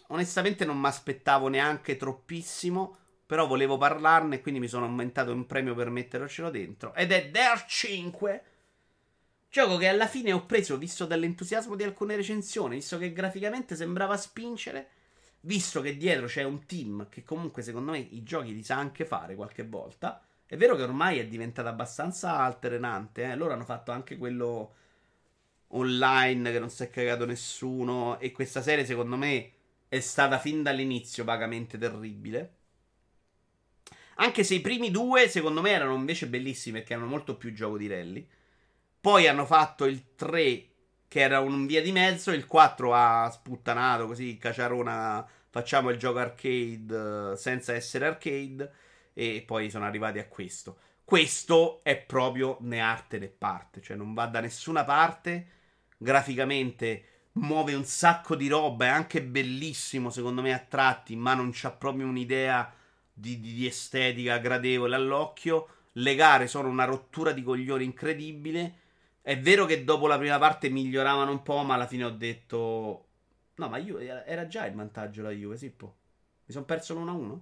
Onestamente 0.07 0.65
non 0.65 0.79
mi 0.79 0.87
aspettavo 0.87 1.49
neanche 1.49 1.95
troppissimo. 1.95 2.97
Però 3.27 3.45
volevo 3.45 3.77
parlarne 3.77 4.35
e 4.35 4.41
quindi 4.41 4.59
mi 4.59 4.67
sono 4.67 4.85
aumentato 4.85 5.31
un 5.31 5.45
premio 5.45 5.75
per 5.75 5.91
mettercelo 5.91 6.49
dentro. 6.49 6.93
Ed 6.95 7.11
è 7.11 7.29
Dare 7.29 7.63
5. 7.67 8.43
Gioco 9.49 9.77
che 9.77 9.87
alla 9.87 10.07
fine 10.07 10.33
ho 10.33 10.45
preso, 10.45 10.77
visto 10.77 11.05
dall'entusiasmo 11.05 11.75
di 11.75 11.83
alcune 11.83 12.15
recensioni, 12.15 12.75
visto 12.75 12.97
che 12.97 13.13
graficamente 13.13 13.75
sembrava 13.75 14.17
spingere, 14.17 14.89
visto 15.41 15.79
che 15.79 15.95
dietro 15.95 16.25
c'è 16.25 16.43
un 16.43 16.65
team 16.65 17.07
che 17.07 17.23
comunque 17.23 17.61
secondo 17.61 17.91
me 17.91 17.99
i 17.99 18.23
giochi 18.23 18.53
li 18.53 18.63
sa 18.63 18.77
anche 18.77 19.05
fare 19.05 19.35
qualche 19.35 19.63
volta. 19.63 20.25
È 20.45 20.57
vero 20.57 20.75
che 20.75 20.83
ormai 20.83 21.19
è 21.19 21.27
diventato 21.27 21.67
abbastanza 21.67 22.39
alternante, 22.39 23.23
eh? 23.23 23.35
loro 23.35 23.53
hanno 23.53 23.63
fatto 23.63 23.91
anche 23.91 24.17
quello 24.17 24.73
online 25.71 26.51
che 26.51 26.59
non 26.59 26.69
si 26.69 26.83
è 26.83 26.89
cagato 26.89 27.25
nessuno. 27.25 28.19
E 28.19 28.31
questa 28.31 28.61
serie, 28.61 28.85
secondo 28.85 29.15
me, 29.17 29.51
è 29.87 29.99
stata 29.99 30.39
fin 30.39 30.63
dall'inizio 30.63 31.23
vagamente 31.23 31.77
terribile. 31.77 32.55
Anche 34.15 34.43
se 34.43 34.55
i 34.55 34.61
primi 34.61 34.91
due, 34.91 35.27
secondo 35.29 35.61
me, 35.61 35.71
erano 35.71 35.95
invece 35.95 36.27
bellissimi 36.27 36.79
perché 36.79 36.93
erano 36.93 37.07
molto 37.07 37.35
più 37.37 37.53
gioco 37.53 37.77
di 37.77 37.87
rally. 37.87 38.27
Poi 38.99 39.27
hanno 39.27 39.45
fatto 39.45 39.85
il 39.85 40.15
3, 40.15 40.65
che 41.07 41.19
era 41.19 41.39
un 41.39 41.65
via 41.65 41.81
di 41.81 41.91
mezzo. 41.91 42.31
Il 42.31 42.45
4 42.45 42.93
ha 42.93 43.29
sputtanato 43.31 44.05
così, 44.07 44.37
caciarona. 44.37 45.27
Facciamo 45.49 45.89
il 45.89 45.97
gioco 45.97 46.19
arcade 46.19 47.31
eh, 47.33 47.37
senza 47.37 47.73
essere 47.73 48.05
arcade. 48.05 48.71
E 49.13 49.43
poi 49.45 49.69
sono 49.69 49.85
arrivati 49.85 50.19
a 50.19 50.27
questo. 50.27 50.77
Questo 51.03 51.81
è 51.83 51.97
proprio 51.97 52.57
né 52.61 52.79
arte 52.79 53.19
né 53.19 53.27
parte, 53.27 53.81
cioè 53.81 53.97
non 53.97 54.13
va 54.13 54.27
da 54.27 54.39
nessuna 54.39 54.85
parte. 54.85 55.47
Graficamente 56.01 57.03
muove 57.33 57.75
un 57.75 57.85
sacco 57.85 58.35
di 58.35 58.47
roba, 58.47 58.85
è 58.85 58.89
anche 58.89 59.21
bellissimo 59.21 60.09
secondo 60.09 60.41
me 60.41 60.51
a 60.51 60.57
tratti, 60.57 61.15
ma 61.15 61.35
non 61.35 61.51
c'ha 61.53 61.69
proprio 61.69 62.07
un'idea 62.07 62.73
di, 63.13 63.39
di, 63.39 63.53
di 63.53 63.67
estetica 63.67 64.39
gradevole 64.39 64.95
all'occhio. 64.95 65.67
Le 65.93 66.15
gare 66.15 66.47
sono 66.47 66.69
una 66.69 66.85
rottura 66.85 67.33
di 67.33 67.43
coglioni 67.43 67.83
incredibile. 67.83 68.79
È 69.21 69.37
vero 69.39 69.65
che 69.65 69.83
dopo 69.83 70.07
la 70.07 70.17
prima 70.17 70.39
parte 70.39 70.69
miglioravano 70.69 71.29
un 71.29 71.43
po', 71.43 71.61
ma 71.61 71.75
alla 71.75 71.85
fine 71.85 72.05
ho 72.05 72.09
detto... 72.09 73.05
No, 73.55 73.69
ma 73.69 73.77
Juve 73.79 74.25
era 74.25 74.47
già 74.47 74.65
in 74.65 74.75
vantaggio 74.75 75.21
la 75.21 75.29
Juve, 75.29 75.55
Sippo. 75.55 75.97
Mi 76.45 76.51
sono 76.51 76.65
perso 76.65 76.95
l'1-1. 76.95 77.39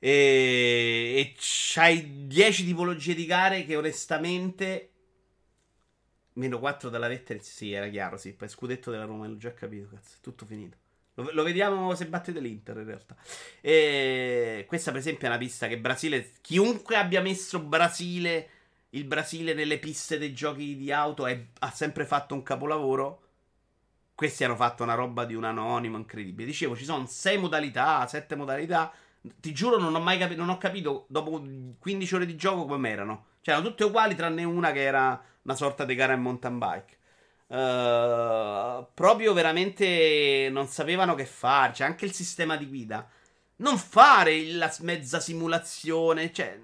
E, 0.00 1.14
e 1.16 1.34
c'hai 1.38 2.26
10 2.26 2.66
tipologie 2.66 3.14
di 3.14 3.24
gare 3.24 3.64
che 3.64 3.74
onestamente 3.74 4.90
Meno 6.34 6.58
4 6.58 6.90
dalla 6.90 7.08
Vettel, 7.08 7.42
sì, 7.42 7.72
era 7.72 7.88
chiaro, 7.88 8.16
sì. 8.16 8.32
Poi 8.32 8.48
scudetto 8.48 8.90
della 8.90 9.04
Roma, 9.04 9.26
l'ho 9.26 9.36
già 9.36 9.52
capito, 9.54 9.88
cazzo, 9.88 10.16
tutto 10.20 10.44
finito. 10.46 10.76
Lo, 11.14 11.30
lo, 11.32 11.42
vediamo 11.44 11.94
se 11.94 12.06
batte 12.06 12.32
dell'Inter, 12.32 12.76
in 12.78 12.84
realtà. 12.84 13.16
E 13.60 14.64
questa, 14.66 14.90
per 14.90 15.00
esempio, 15.00 15.26
è 15.26 15.30
una 15.30 15.38
pista 15.38 15.68
che 15.68 15.78
Brasile... 15.78 16.32
Chiunque 16.40 16.96
abbia 16.96 17.20
messo 17.20 17.60
Brasile, 17.60 18.48
il 18.90 19.04
Brasile 19.04 19.54
nelle 19.54 19.78
piste 19.78 20.18
dei 20.18 20.32
giochi 20.32 20.76
di 20.76 20.90
auto, 20.90 21.26
è, 21.26 21.40
ha 21.60 21.70
sempre 21.70 22.04
fatto 22.04 22.34
un 22.34 22.42
capolavoro. 22.42 23.20
Questi 24.14 24.44
hanno 24.44 24.56
fatto 24.56 24.82
una 24.82 24.94
roba 24.94 25.24
di 25.24 25.34
un 25.34 25.44
anonimo 25.44 25.96
incredibile. 25.96 26.48
Dicevo, 26.48 26.76
ci 26.76 26.84
sono 26.84 27.06
6 27.06 27.38
modalità, 27.38 28.06
7 28.06 28.34
modalità. 28.34 28.92
Ti 29.20 29.52
giuro, 29.52 29.78
non 29.78 29.94
ho 29.94 30.00
mai 30.00 30.18
capito, 30.18 30.40
non 30.40 30.50
ho 30.50 30.58
capito 30.58 31.06
dopo 31.08 31.42
15 31.78 32.14
ore 32.14 32.26
di 32.26 32.36
gioco 32.36 32.66
come 32.66 32.90
erano. 32.90 33.26
Cioè, 33.40 33.54
erano 33.54 33.68
tutte 33.68 33.84
uguali, 33.84 34.16
tranne 34.16 34.42
una 34.42 34.72
che 34.72 34.82
era 34.82 35.22
una 35.44 35.54
sorta 35.54 35.84
di 35.84 35.94
gara 35.94 36.14
in 36.14 36.20
mountain 36.20 36.58
bike. 36.58 36.96
Uh, 37.46 38.86
proprio 38.94 39.32
veramente 39.32 40.48
non 40.50 40.66
sapevano 40.66 41.14
che 41.14 41.26
fare. 41.26 41.72
C'è 41.72 41.84
anche 41.84 42.04
il 42.04 42.12
sistema 42.12 42.56
di 42.56 42.66
guida. 42.66 43.08
Non 43.56 43.78
fare 43.78 44.42
la 44.52 44.74
mezza 44.80 45.20
simulazione. 45.20 46.32
Cioè, 46.32 46.60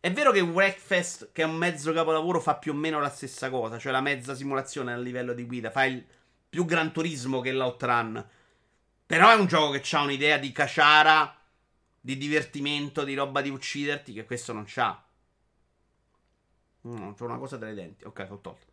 è 0.00 0.12
vero 0.12 0.32
che 0.32 0.40
Wreckfest, 0.40 1.30
che 1.32 1.42
è 1.42 1.44
un 1.44 1.54
mezzo 1.54 1.92
capolavoro, 1.92 2.40
fa 2.40 2.56
più 2.56 2.72
o 2.72 2.74
meno 2.74 3.00
la 3.00 3.10
stessa 3.10 3.50
cosa. 3.50 3.78
Cioè 3.78 3.92
la 3.92 4.00
mezza 4.00 4.34
simulazione 4.34 4.92
a 4.92 4.96
livello 4.96 5.34
di 5.34 5.44
guida. 5.44 5.70
Fa 5.70 5.84
il 5.84 6.04
più 6.48 6.64
gran 6.64 6.92
turismo 6.92 7.40
che 7.40 7.52
l'Outrun. 7.52 8.26
Però 9.06 9.30
è 9.30 9.34
un 9.34 9.46
gioco 9.46 9.78
che 9.78 9.96
ha 9.96 10.02
un'idea 10.02 10.38
di 10.38 10.52
caciara, 10.52 11.36
di 12.00 12.16
divertimento, 12.16 13.04
di 13.04 13.14
roba 13.14 13.42
di 13.42 13.50
ucciderti, 13.50 14.14
che 14.14 14.24
questo 14.24 14.54
non 14.54 14.64
c'ha. 14.66 15.04
No, 16.82 17.14
c'ho 17.14 17.24
una 17.24 17.38
cosa 17.38 17.58
tra 17.58 17.70
i 17.70 17.74
denti. 17.74 18.04
Ok, 18.04 18.26
l'ho 18.28 18.40
tolto. 18.40 18.66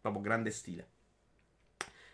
Proprio 0.00 0.22
grande 0.22 0.50
stile. 0.50 0.90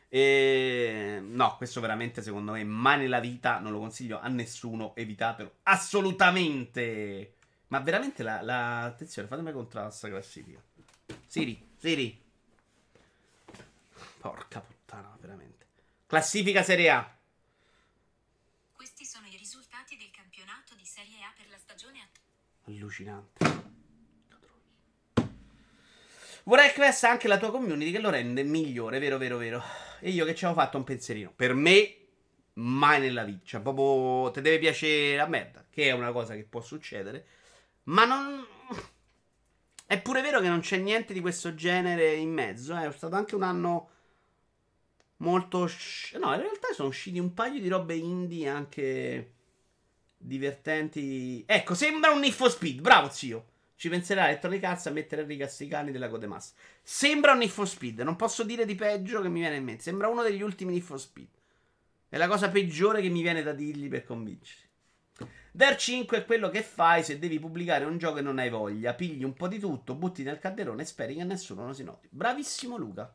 E... 0.08 1.20
No, 1.22 1.56
questo 1.56 1.80
veramente 1.80 2.22
secondo 2.22 2.52
me 2.52 2.62
mai 2.64 2.98
nella 2.98 3.18
vita 3.18 3.58
non 3.58 3.72
lo 3.72 3.78
consiglio 3.78 4.20
a 4.20 4.28
nessuno. 4.28 4.94
Evitatelo 4.94 5.56
assolutamente. 5.64 7.36
Ma 7.68 7.80
veramente 7.80 8.22
la, 8.22 8.42
la... 8.42 8.82
attenzione, 8.82 9.26
fatemi 9.26 9.52
controllare 9.52 9.88
questa 9.88 10.08
classifica. 10.08 10.62
Siri, 11.26 11.70
Siri. 11.78 12.20
Porca 14.18 14.60
puttana, 14.60 15.16
veramente. 15.18 15.66
Classifica 16.06 16.62
Serie 16.62 16.90
A. 16.90 17.16
Questi 18.72 19.04
sono 19.04 19.26
i 19.26 19.36
risultati 19.36 19.96
del 19.96 20.10
campionato 20.10 20.74
di 20.74 20.84
Serie 20.84 21.22
A 21.24 21.32
per 21.34 21.48
la 21.48 21.56
stagione 21.56 22.00
attuale. 22.00 22.30
Allucinante. 22.66 23.61
Vorrei 26.44 26.72
crescere 26.72 27.12
anche 27.12 27.28
la 27.28 27.38
tua 27.38 27.50
community 27.50 27.92
che 27.92 28.00
lo 28.00 28.10
rende 28.10 28.42
migliore, 28.42 28.98
vero, 28.98 29.16
vero, 29.18 29.36
vero. 29.36 29.62
E 30.00 30.10
io 30.10 30.24
che 30.24 30.34
ci 30.34 30.44
avevo 30.44 30.60
fatto 30.60 30.76
un 30.76 30.84
pensierino. 30.84 31.32
Per 31.34 31.54
me, 31.54 31.96
mai 32.54 33.00
nella 33.00 33.22
vita. 33.24 33.44
Cioè, 33.44 33.60
proprio 33.60 34.30
ti 34.32 34.40
deve 34.40 34.58
piacere 34.58 35.16
la 35.16 35.26
merda, 35.26 35.64
che 35.70 35.88
è 35.88 35.92
una 35.92 36.10
cosa 36.10 36.34
che 36.34 36.42
può 36.42 36.60
succedere. 36.60 37.26
Ma 37.84 38.04
non... 38.04 38.44
È 39.86 40.00
pure 40.00 40.22
vero 40.22 40.40
che 40.40 40.48
non 40.48 40.60
c'è 40.60 40.78
niente 40.78 41.12
di 41.12 41.20
questo 41.20 41.54
genere 41.54 42.14
in 42.14 42.32
mezzo. 42.32 42.76
Eh. 42.76 42.88
È 42.88 42.92
stato 42.92 43.14
anche 43.14 43.34
un 43.36 43.42
anno 43.42 43.90
molto... 45.18 45.70
No, 46.18 46.34
in 46.34 46.40
realtà 46.40 46.72
sono 46.72 46.88
usciti 46.88 47.18
un 47.18 47.34
paio 47.34 47.60
di 47.60 47.68
robe 47.68 47.94
indie 47.94 48.48
anche 48.48 49.32
divertenti. 50.16 51.44
Ecco, 51.46 51.74
sembra 51.74 52.10
un 52.10 52.20
Need 52.20 52.32
for 52.32 52.50
Speed. 52.50 52.80
Bravo, 52.80 53.10
zio. 53.10 53.50
Ci 53.82 53.88
penserà 53.88 54.28
Electronic 54.28 54.62
Arts 54.62 54.86
a 54.86 54.90
mettere 54.90 55.22
a 55.22 55.24
riga 55.24 55.48
sti 55.48 55.66
cani 55.66 55.90
della 55.90 56.08
Codemaster. 56.08 56.56
Sembra 56.84 57.32
un 57.32 57.38
Need 57.38 57.50
for 57.50 57.68
Speed. 57.68 57.98
Non 58.02 58.14
posso 58.14 58.44
dire 58.44 58.64
di 58.64 58.76
peggio 58.76 59.20
che 59.20 59.28
mi 59.28 59.40
viene 59.40 59.56
in 59.56 59.64
mente. 59.64 59.82
Sembra 59.82 60.06
uno 60.06 60.22
degli 60.22 60.40
ultimi 60.40 60.74
Need 60.74 60.84
for 60.84 61.00
Speed. 61.00 61.26
È 62.08 62.16
la 62.16 62.28
cosa 62.28 62.48
peggiore 62.48 63.02
che 63.02 63.08
mi 63.08 63.22
viene 63.22 63.42
da 63.42 63.52
dirgli 63.52 63.88
per 63.88 64.04
convincersi. 64.04 64.68
Der 65.50 65.74
5 65.74 66.18
è 66.18 66.24
quello 66.24 66.48
che 66.48 66.62
fai 66.62 67.02
se 67.02 67.18
devi 67.18 67.40
pubblicare 67.40 67.84
un 67.84 67.98
gioco 67.98 68.18
e 68.18 68.22
non 68.22 68.38
hai 68.38 68.50
voglia. 68.50 68.94
Pigli 68.94 69.24
un 69.24 69.32
po' 69.32 69.48
di 69.48 69.58
tutto, 69.58 69.96
butti 69.96 70.22
nel 70.22 70.38
calderone 70.38 70.82
e 70.82 70.84
speri 70.86 71.16
che 71.16 71.24
nessuno 71.24 71.66
lo 71.66 71.72
si 71.72 71.82
noti. 71.82 72.06
Bravissimo 72.08 72.76
Luca. 72.76 73.12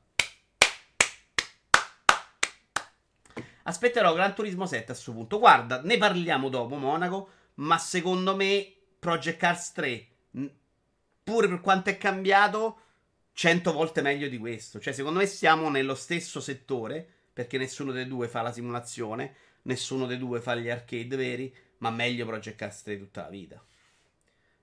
Aspetterò 3.63 4.13
Gran 4.13 4.35
Turismo 4.35 4.65
7 4.65 4.81
a 4.81 4.85
questo 4.87 5.13
punto. 5.13 5.39
Guarda, 5.39 5.81
ne 5.81 5.97
parliamo 5.97 6.49
dopo, 6.49 6.75
Monaco. 6.75 7.29
Ma 7.53 7.77
secondo 7.77 8.35
me 8.35 8.69
Project 8.99 9.37
Cars 9.37 9.71
3 9.71 10.07
pure 11.23 11.47
per 11.47 11.59
quanto 11.61 11.89
è 11.89 11.97
cambiato, 11.97 12.79
cento 13.33 13.73
volte 13.73 14.01
meglio 14.01 14.27
di 14.27 14.37
questo. 14.37 14.79
Cioè, 14.79 14.93
secondo 14.93 15.19
me 15.19 15.25
siamo 15.25 15.69
nello 15.69 15.95
stesso 15.95 16.39
settore, 16.39 17.05
perché 17.33 17.57
nessuno 17.57 17.91
dei 17.91 18.07
due 18.07 18.27
fa 18.27 18.41
la 18.41 18.51
simulazione, 18.51 19.35
nessuno 19.63 20.05
dei 20.05 20.17
due 20.17 20.39
fa 20.39 20.55
gli 20.55 20.69
arcade 20.69 21.15
veri, 21.15 21.53
ma 21.79 21.89
meglio 21.91 22.25
Project 22.25 22.57
Cars 22.57 22.83
3 22.83 22.97
tutta 22.97 23.21
la 23.23 23.29
vita. 23.29 23.63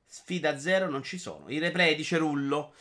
Sfida 0.06 0.58
zero 0.58 0.88
non 0.88 1.02
ci 1.02 1.18
sono. 1.18 1.48
I 1.48 1.58
replay 1.58 1.94
di 1.94 2.04
Cerullo. 2.04 2.74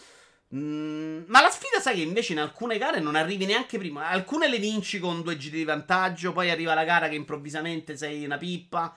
Mm, 0.55 1.23
ma 1.27 1.41
la 1.41 1.49
sfida, 1.49 1.79
sai 1.79 1.95
che 1.95 2.01
invece 2.01 2.33
in 2.33 2.39
alcune 2.39 2.77
gare 2.77 2.99
non 2.99 3.15
arrivi 3.15 3.45
neanche 3.45 3.77
prima. 3.77 4.07
Alcune 4.07 4.47
le 4.47 4.59
vinci 4.59 4.99
con 4.99 5.21
due 5.21 5.35
giri 5.35 5.57
di 5.57 5.63
vantaggio, 5.63 6.31
poi 6.31 6.49
arriva 6.49 6.73
la 6.73 6.83
gara 6.83 7.09
che 7.09 7.15
improvvisamente 7.15 7.97
sei 7.97 8.23
una 8.23 8.37
pippa 8.37 8.95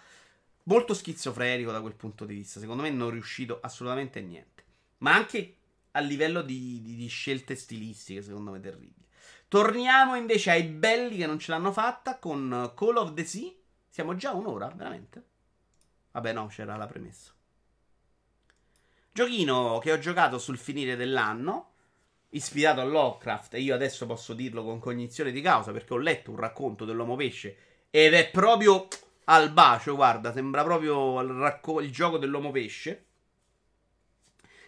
molto 0.66 0.94
schizofrenico 0.94 1.72
da 1.72 1.80
quel 1.80 1.94
punto 1.94 2.24
di 2.24 2.34
vista. 2.34 2.60
Secondo 2.60 2.82
me 2.82 2.90
non 2.90 3.08
è 3.08 3.12
riuscito 3.12 3.58
assolutamente 3.60 4.18
a 4.18 4.22
niente. 4.22 4.64
Ma 4.98 5.14
anche 5.14 5.56
a 5.92 6.00
livello 6.00 6.42
di, 6.42 6.80
di, 6.82 6.94
di, 6.94 7.06
scelte 7.08 7.56
stilistiche, 7.56 8.22
secondo 8.22 8.50
me 8.50 8.60
terribili. 8.60 9.04
Torniamo 9.48 10.14
invece 10.16 10.50
ai 10.50 10.64
belli 10.64 11.16
che 11.16 11.26
non 11.26 11.38
ce 11.38 11.50
l'hanno 11.50 11.72
fatta 11.72 12.18
con 12.18 12.72
Call 12.74 12.96
of 12.96 13.14
the 13.14 13.24
Sea. 13.24 13.50
Siamo 13.88 14.14
già 14.16 14.32
un'ora, 14.32 14.68
veramente? 14.68 15.24
Vabbè, 16.12 16.32
no, 16.32 16.46
c'era 16.46 16.76
la 16.76 16.86
premessa. 16.86 17.32
Giochino 19.12 19.78
che 19.78 19.92
ho 19.92 19.98
giocato 19.98 20.38
sul 20.38 20.58
finire 20.58 20.96
dell'anno, 20.96 21.72
ispirato 22.30 22.80
a 22.80 22.84
Lovecraft, 22.84 23.54
e 23.54 23.60
io 23.60 23.74
adesso 23.74 24.04
posso 24.04 24.34
dirlo 24.34 24.62
con 24.62 24.78
cognizione 24.78 25.30
di 25.30 25.40
causa 25.40 25.72
perché 25.72 25.94
ho 25.94 25.98
letto 25.98 26.32
un 26.32 26.36
racconto 26.36 26.84
dell'uomo 26.84 27.16
pesce 27.16 27.56
ed 27.88 28.12
è 28.12 28.28
proprio 28.28 28.88
al 29.28 29.50
bacio, 29.52 29.94
guarda, 29.94 30.32
sembra 30.32 30.62
proprio 30.62 31.20
il, 31.20 31.30
racco- 31.30 31.80
il 31.80 31.90
gioco 31.90 32.18
dell'uomo 32.18 32.50
pesce. 32.50 33.04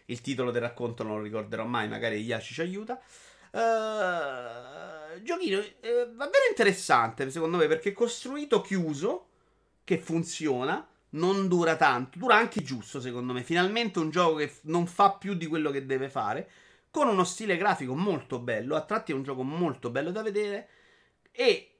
Il 0.06 0.20
titolo 0.20 0.50
del 0.50 0.62
racconto 0.62 1.02
non 1.02 1.16
lo 1.16 1.22
ricorderò 1.22 1.64
mai, 1.64 1.88
magari 1.88 2.20
Yashi 2.20 2.54
ci 2.54 2.60
aiuta. 2.62 3.00
Uh, 3.50 5.22
giochino 5.22 5.58
eh, 5.58 6.06
davvero 6.14 6.44
interessante 6.50 7.30
secondo 7.30 7.56
me 7.56 7.66
perché 7.66 7.90
è 7.90 7.92
costruito 7.92 8.60
chiuso, 8.60 9.26
che 9.84 9.98
funziona, 9.98 10.86
non 11.10 11.48
dura 11.48 11.76
tanto, 11.76 12.18
dura 12.18 12.36
anche 12.36 12.62
giusto 12.62 13.00
secondo 13.00 13.32
me. 13.32 13.42
Finalmente 13.42 13.98
un 13.98 14.10
gioco 14.10 14.36
che 14.36 14.52
non 14.62 14.86
fa 14.86 15.12
più 15.12 15.34
di 15.34 15.46
quello 15.46 15.70
che 15.70 15.86
deve 15.86 16.08
fare, 16.08 16.50
con 16.90 17.08
uno 17.08 17.24
stile 17.24 17.56
grafico 17.56 17.94
molto 17.94 18.38
bello, 18.38 18.74
a 18.76 18.82
tratti 18.82 19.12
è 19.12 19.14
un 19.14 19.22
gioco 19.22 19.42
molto 19.42 19.90
bello 19.90 20.10
da 20.10 20.22
vedere 20.22 20.68
e 21.30 21.77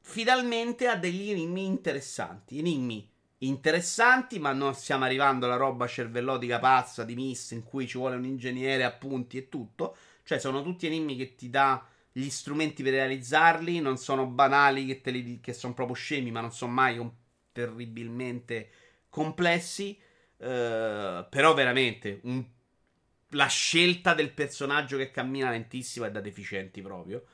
finalmente 0.00 0.86
ha 0.86 0.96
degli 0.96 1.30
enigmi 1.30 1.64
interessanti. 1.64 2.58
Enigmi 2.58 3.08
interessanti, 3.38 4.38
ma 4.38 4.52
non 4.52 4.74
stiamo 4.74 5.04
arrivando 5.04 5.46
alla 5.46 5.56
roba 5.56 5.86
cervellotica 5.86 6.58
pazza 6.58 7.04
di 7.04 7.14
Miss 7.14 7.52
in 7.52 7.62
cui 7.62 7.86
ci 7.86 7.98
vuole 7.98 8.16
un 8.16 8.24
ingegnere, 8.24 8.84
appunti 8.84 9.38
e 9.38 9.48
tutto. 9.48 9.96
Cioè, 10.24 10.38
sono 10.38 10.62
tutti 10.62 10.86
enigmi 10.86 11.16
che 11.16 11.34
ti 11.34 11.50
dà 11.50 11.84
gli 12.12 12.28
strumenti 12.28 12.82
per 12.82 12.92
realizzarli. 12.92 13.80
Non 13.80 13.96
sono 13.96 14.26
banali 14.26 14.86
che, 14.86 15.10
li, 15.10 15.40
che 15.40 15.52
sono 15.52 15.74
proprio 15.74 15.96
scemi, 15.96 16.30
ma 16.30 16.40
non 16.40 16.52
sono 16.52 16.72
mai. 16.72 17.10
terribilmente 17.52 18.70
complessi. 19.08 19.98
Uh, 20.36 21.26
però 21.28 21.52
veramente 21.52 22.20
un, 22.22 22.42
la 23.30 23.46
scelta 23.46 24.14
del 24.14 24.32
personaggio 24.32 24.96
che 24.96 25.10
cammina 25.10 25.50
lentissimo 25.50 26.06
è 26.06 26.10
da 26.10 26.20
deficienti 26.20 26.80
proprio. 26.80 27.24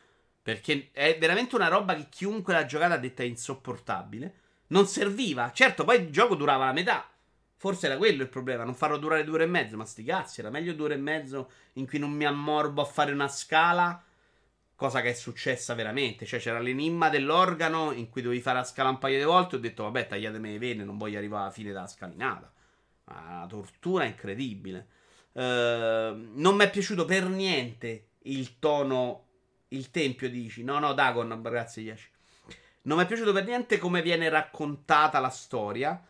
Perché 0.46 0.90
è 0.92 1.18
veramente 1.18 1.56
una 1.56 1.66
roba 1.66 1.96
che 1.96 2.06
chiunque 2.08 2.52
l'ha 2.52 2.66
giocata 2.66 2.94
ha 2.94 2.98
detto 2.98 3.22
è 3.22 3.24
insopportabile. 3.24 4.34
Non 4.68 4.86
serviva. 4.86 5.50
Certo, 5.50 5.82
poi 5.82 6.00
il 6.00 6.10
gioco 6.12 6.36
durava 6.36 6.66
la 6.66 6.72
metà. 6.72 7.10
Forse 7.56 7.86
era 7.86 7.96
quello 7.96 8.22
il 8.22 8.28
problema, 8.28 8.62
non 8.62 8.76
farlo 8.76 8.96
durare 8.96 9.24
due 9.24 9.34
ore 9.34 9.42
e 9.42 9.48
mezzo. 9.48 9.76
Ma 9.76 9.84
sti 9.84 10.04
cazzi, 10.04 10.38
era 10.38 10.50
meglio 10.50 10.72
due 10.74 10.84
ore 10.84 10.94
e 10.94 10.98
mezzo 10.98 11.50
in 11.72 11.88
cui 11.88 11.98
non 11.98 12.12
mi 12.12 12.24
ammorbo 12.24 12.80
a 12.80 12.84
fare 12.84 13.10
una 13.10 13.26
scala. 13.26 14.00
Cosa 14.76 15.00
che 15.00 15.10
è 15.10 15.14
successa 15.14 15.74
veramente. 15.74 16.26
Cioè, 16.26 16.38
c'era 16.38 16.60
l'enigma 16.60 17.08
dell'organo 17.08 17.90
in 17.90 18.08
cui 18.08 18.22
dovevi 18.22 18.40
fare 18.40 18.58
la 18.58 18.64
scala 18.64 18.90
un 18.90 18.98
paio 18.98 19.18
di 19.18 19.24
volte. 19.24 19.56
Ho 19.56 19.58
detto, 19.58 19.82
vabbè, 19.82 20.06
tagliatemi 20.06 20.52
le 20.52 20.58
vene, 20.58 20.84
non 20.84 20.96
voglio 20.96 21.18
arrivare 21.18 21.42
alla 21.42 21.52
fine 21.52 21.72
della 21.72 21.88
scalinata. 21.88 22.52
Una 23.06 23.46
tortura 23.48 24.04
incredibile. 24.04 24.86
Uh, 25.32 25.40
non 26.34 26.54
mi 26.54 26.62
è 26.62 26.70
piaciuto 26.70 27.04
per 27.04 27.24
niente 27.24 28.10
il 28.22 28.60
tono. 28.60 29.25
Il 29.68 29.90
tempio, 29.90 30.30
dici? 30.30 30.62
No, 30.62 30.78
no, 30.78 30.92
Dagon, 30.92 31.40
grazie, 31.42 31.82
Yashi. 31.82 32.08
Non 32.82 32.98
mi 32.98 33.04
è 33.04 33.06
piaciuto 33.06 33.32
per 33.32 33.44
niente 33.44 33.78
come 33.78 34.02
viene 34.02 34.28
raccontata 34.28 35.18
la 35.18 35.30
storia. 35.30 36.00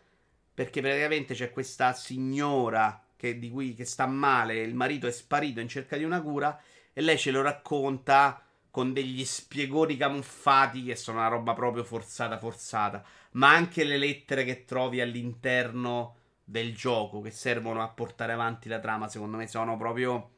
Perché 0.53 0.81
praticamente 0.81 1.33
c'è 1.33 1.51
questa 1.51 1.93
signora 1.93 3.03
che, 3.15 3.37
di 3.37 3.49
cui 3.49 3.75
che 3.75 3.85
sta 3.85 4.07
male, 4.07 4.61
il 4.61 4.73
marito 4.73 5.05
è 5.05 5.11
sparito 5.11 5.59
in 5.59 5.67
cerca 5.67 5.97
di 5.97 6.03
una 6.03 6.21
cura. 6.21 6.59
E 6.93 7.01
lei 7.01 7.17
ce 7.17 7.31
lo 7.31 7.41
racconta 7.41 8.41
con 8.71 8.93
degli 8.93 9.25
spiegoni 9.25 9.97
camuffati 9.97 10.83
che 10.83 10.95
sono 10.95 11.19
una 11.19 11.27
roba 11.27 11.53
proprio 11.53 11.83
forzata, 11.83 12.37
forzata. 12.37 13.03
Ma 13.31 13.49
anche 13.49 13.83
le 13.83 13.97
lettere 13.97 14.43
che 14.43 14.65
trovi 14.65 15.01
all'interno 15.01 16.15
del 16.43 16.75
gioco 16.75 17.19
che 17.19 17.31
servono 17.31 17.83
a 17.83 17.89
portare 17.89 18.33
avanti 18.33 18.69
la 18.69 18.79
trama, 18.79 19.09
secondo 19.09 19.35
me 19.35 19.47
sono 19.47 19.75
proprio 19.77 20.31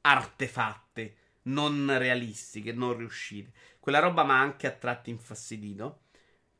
artefatte, 0.00 1.16
non 1.44 1.96
realistiche, 1.98 2.72
non 2.72 2.96
riuscite. 2.96 3.52
Quella 3.80 3.98
roba 3.98 4.24
mi 4.24 4.30
ha 4.30 4.40
anche 4.40 4.66
a 4.66 4.72
tratti 4.72 5.10
infastidito. 5.10 6.00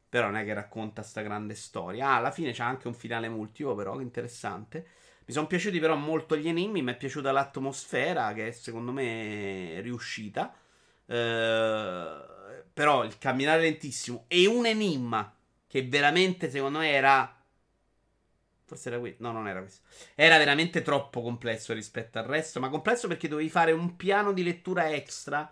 Però 0.09 0.27
non 0.27 0.37
è 0.37 0.45
che 0.45 0.53
racconta 0.53 1.03
sta 1.03 1.23
grande 1.23 1.55
storia. 1.55 2.09
Ah, 2.09 2.17
alla 2.17 2.31
fine 2.31 2.53
c'è 2.53 2.63
anche 2.63 2.87
un 2.87 2.93
finale 2.93 3.31
multiplo, 3.31 3.75
però, 3.75 3.97
che 3.97 4.03
interessante. 4.03 4.87
Mi 5.25 5.33
sono 5.33 5.47
piaciuti 5.47 5.79
però 5.81 5.95
molto 5.97 6.37
gli 6.37 6.49
enigmi, 6.49 6.83
mi 6.83 6.93
è 6.93 6.97
piaciuta 6.97 7.33
l'atmosfera, 7.33 8.35
che 8.35 8.49
è 8.49 8.51
secondo 8.51 8.93
me 8.93 9.81
riuscita. 9.81 10.55
Eh, 11.07 12.17
però 12.75 13.05
il 13.05 13.17
camminare 13.19 13.63
lentissimo 13.63 14.25
e 14.29 14.47
un 14.47 14.67
enigma 14.67 15.35
che 15.67 15.87
veramente 15.87 16.51
secondo 16.51 16.81
me 16.81 16.91
era... 16.91 17.42
Forse 18.65 18.89
era 18.89 18.99
questo. 18.99 19.23
No, 19.23 19.33
non 19.33 19.49
era 19.49 19.61
questo. 19.61 19.83
Era 20.15 20.39
veramente 20.39 20.83
troppo 20.83 21.23
complesso 21.23 21.73
rispetto 21.73 22.19
al 22.19 22.25
resto. 22.25 22.61
Ma 22.61 22.69
complesso 22.69 23.09
perché 23.09 23.29
dovevi 23.29 23.49
fare 23.49 23.73
un 23.73 23.97
piano 23.97 24.33
di 24.33 24.43
lettura 24.43 24.93
extra 24.93 25.51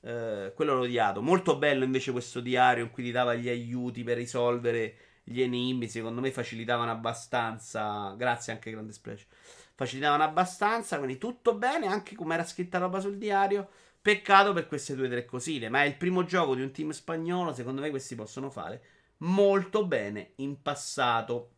eh, 0.00 0.52
quello 0.54 0.74
l'ho 0.74 0.82
odiato. 0.82 1.22
Molto 1.22 1.56
bello 1.56 1.84
invece 1.84 2.12
questo 2.12 2.40
diario 2.40 2.84
in 2.84 2.90
cui 2.90 3.02
ti 3.02 3.10
dava 3.10 3.34
gli 3.34 3.48
aiuti 3.48 4.02
per 4.02 4.16
risolvere 4.16 4.96
gli 5.24 5.42
enigmi. 5.42 5.88
Secondo 5.88 6.20
me 6.20 6.30
facilitavano 6.30 6.90
abbastanza. 6.90 8.14
Grazie 8.16 8.52
anche 8.52 8.70
Grande 8.70 8.92
Splash. 8.92 9.26
Facilitavano 9.74 10.22
abbastanza. 10.22 10.96
Quindi 10.98 11.18
tutto 11.18 11.54
bene. 11.54 11.86
Anche 11.86 12.14
come 12.14 12.34
era 12.34 12.44
scritta 12.44 12.78
roba 12.78 13.00
sul 13.00 13.18
diario. 13.18 13.68
Peccato 14.00 14.52
per 14.52 14.66
queste 14.68 14.94
due 14.94 15.06
o 15.06 15.10
tre 15.10 15.24
cosine. 15.24 15.68
Ma 15.68 15.82
è 15.82 15.86
il 15.86 15.96
primo 15.96 16.24
gioco 16.24 16.54
di 16.54 16.62
un 16.62 16.70
team 16.70 16.90
spagnolo. 16.90 17.52
Secondo 17.52 17.80
me 17.80 17.90
questi 17.90 18.14
possono 18.14 18.50
fare 18.50 18.82
molto 19.18 19.84
bene 19.84 20.32
in 20.36 20.62
passato. 20.62 21.52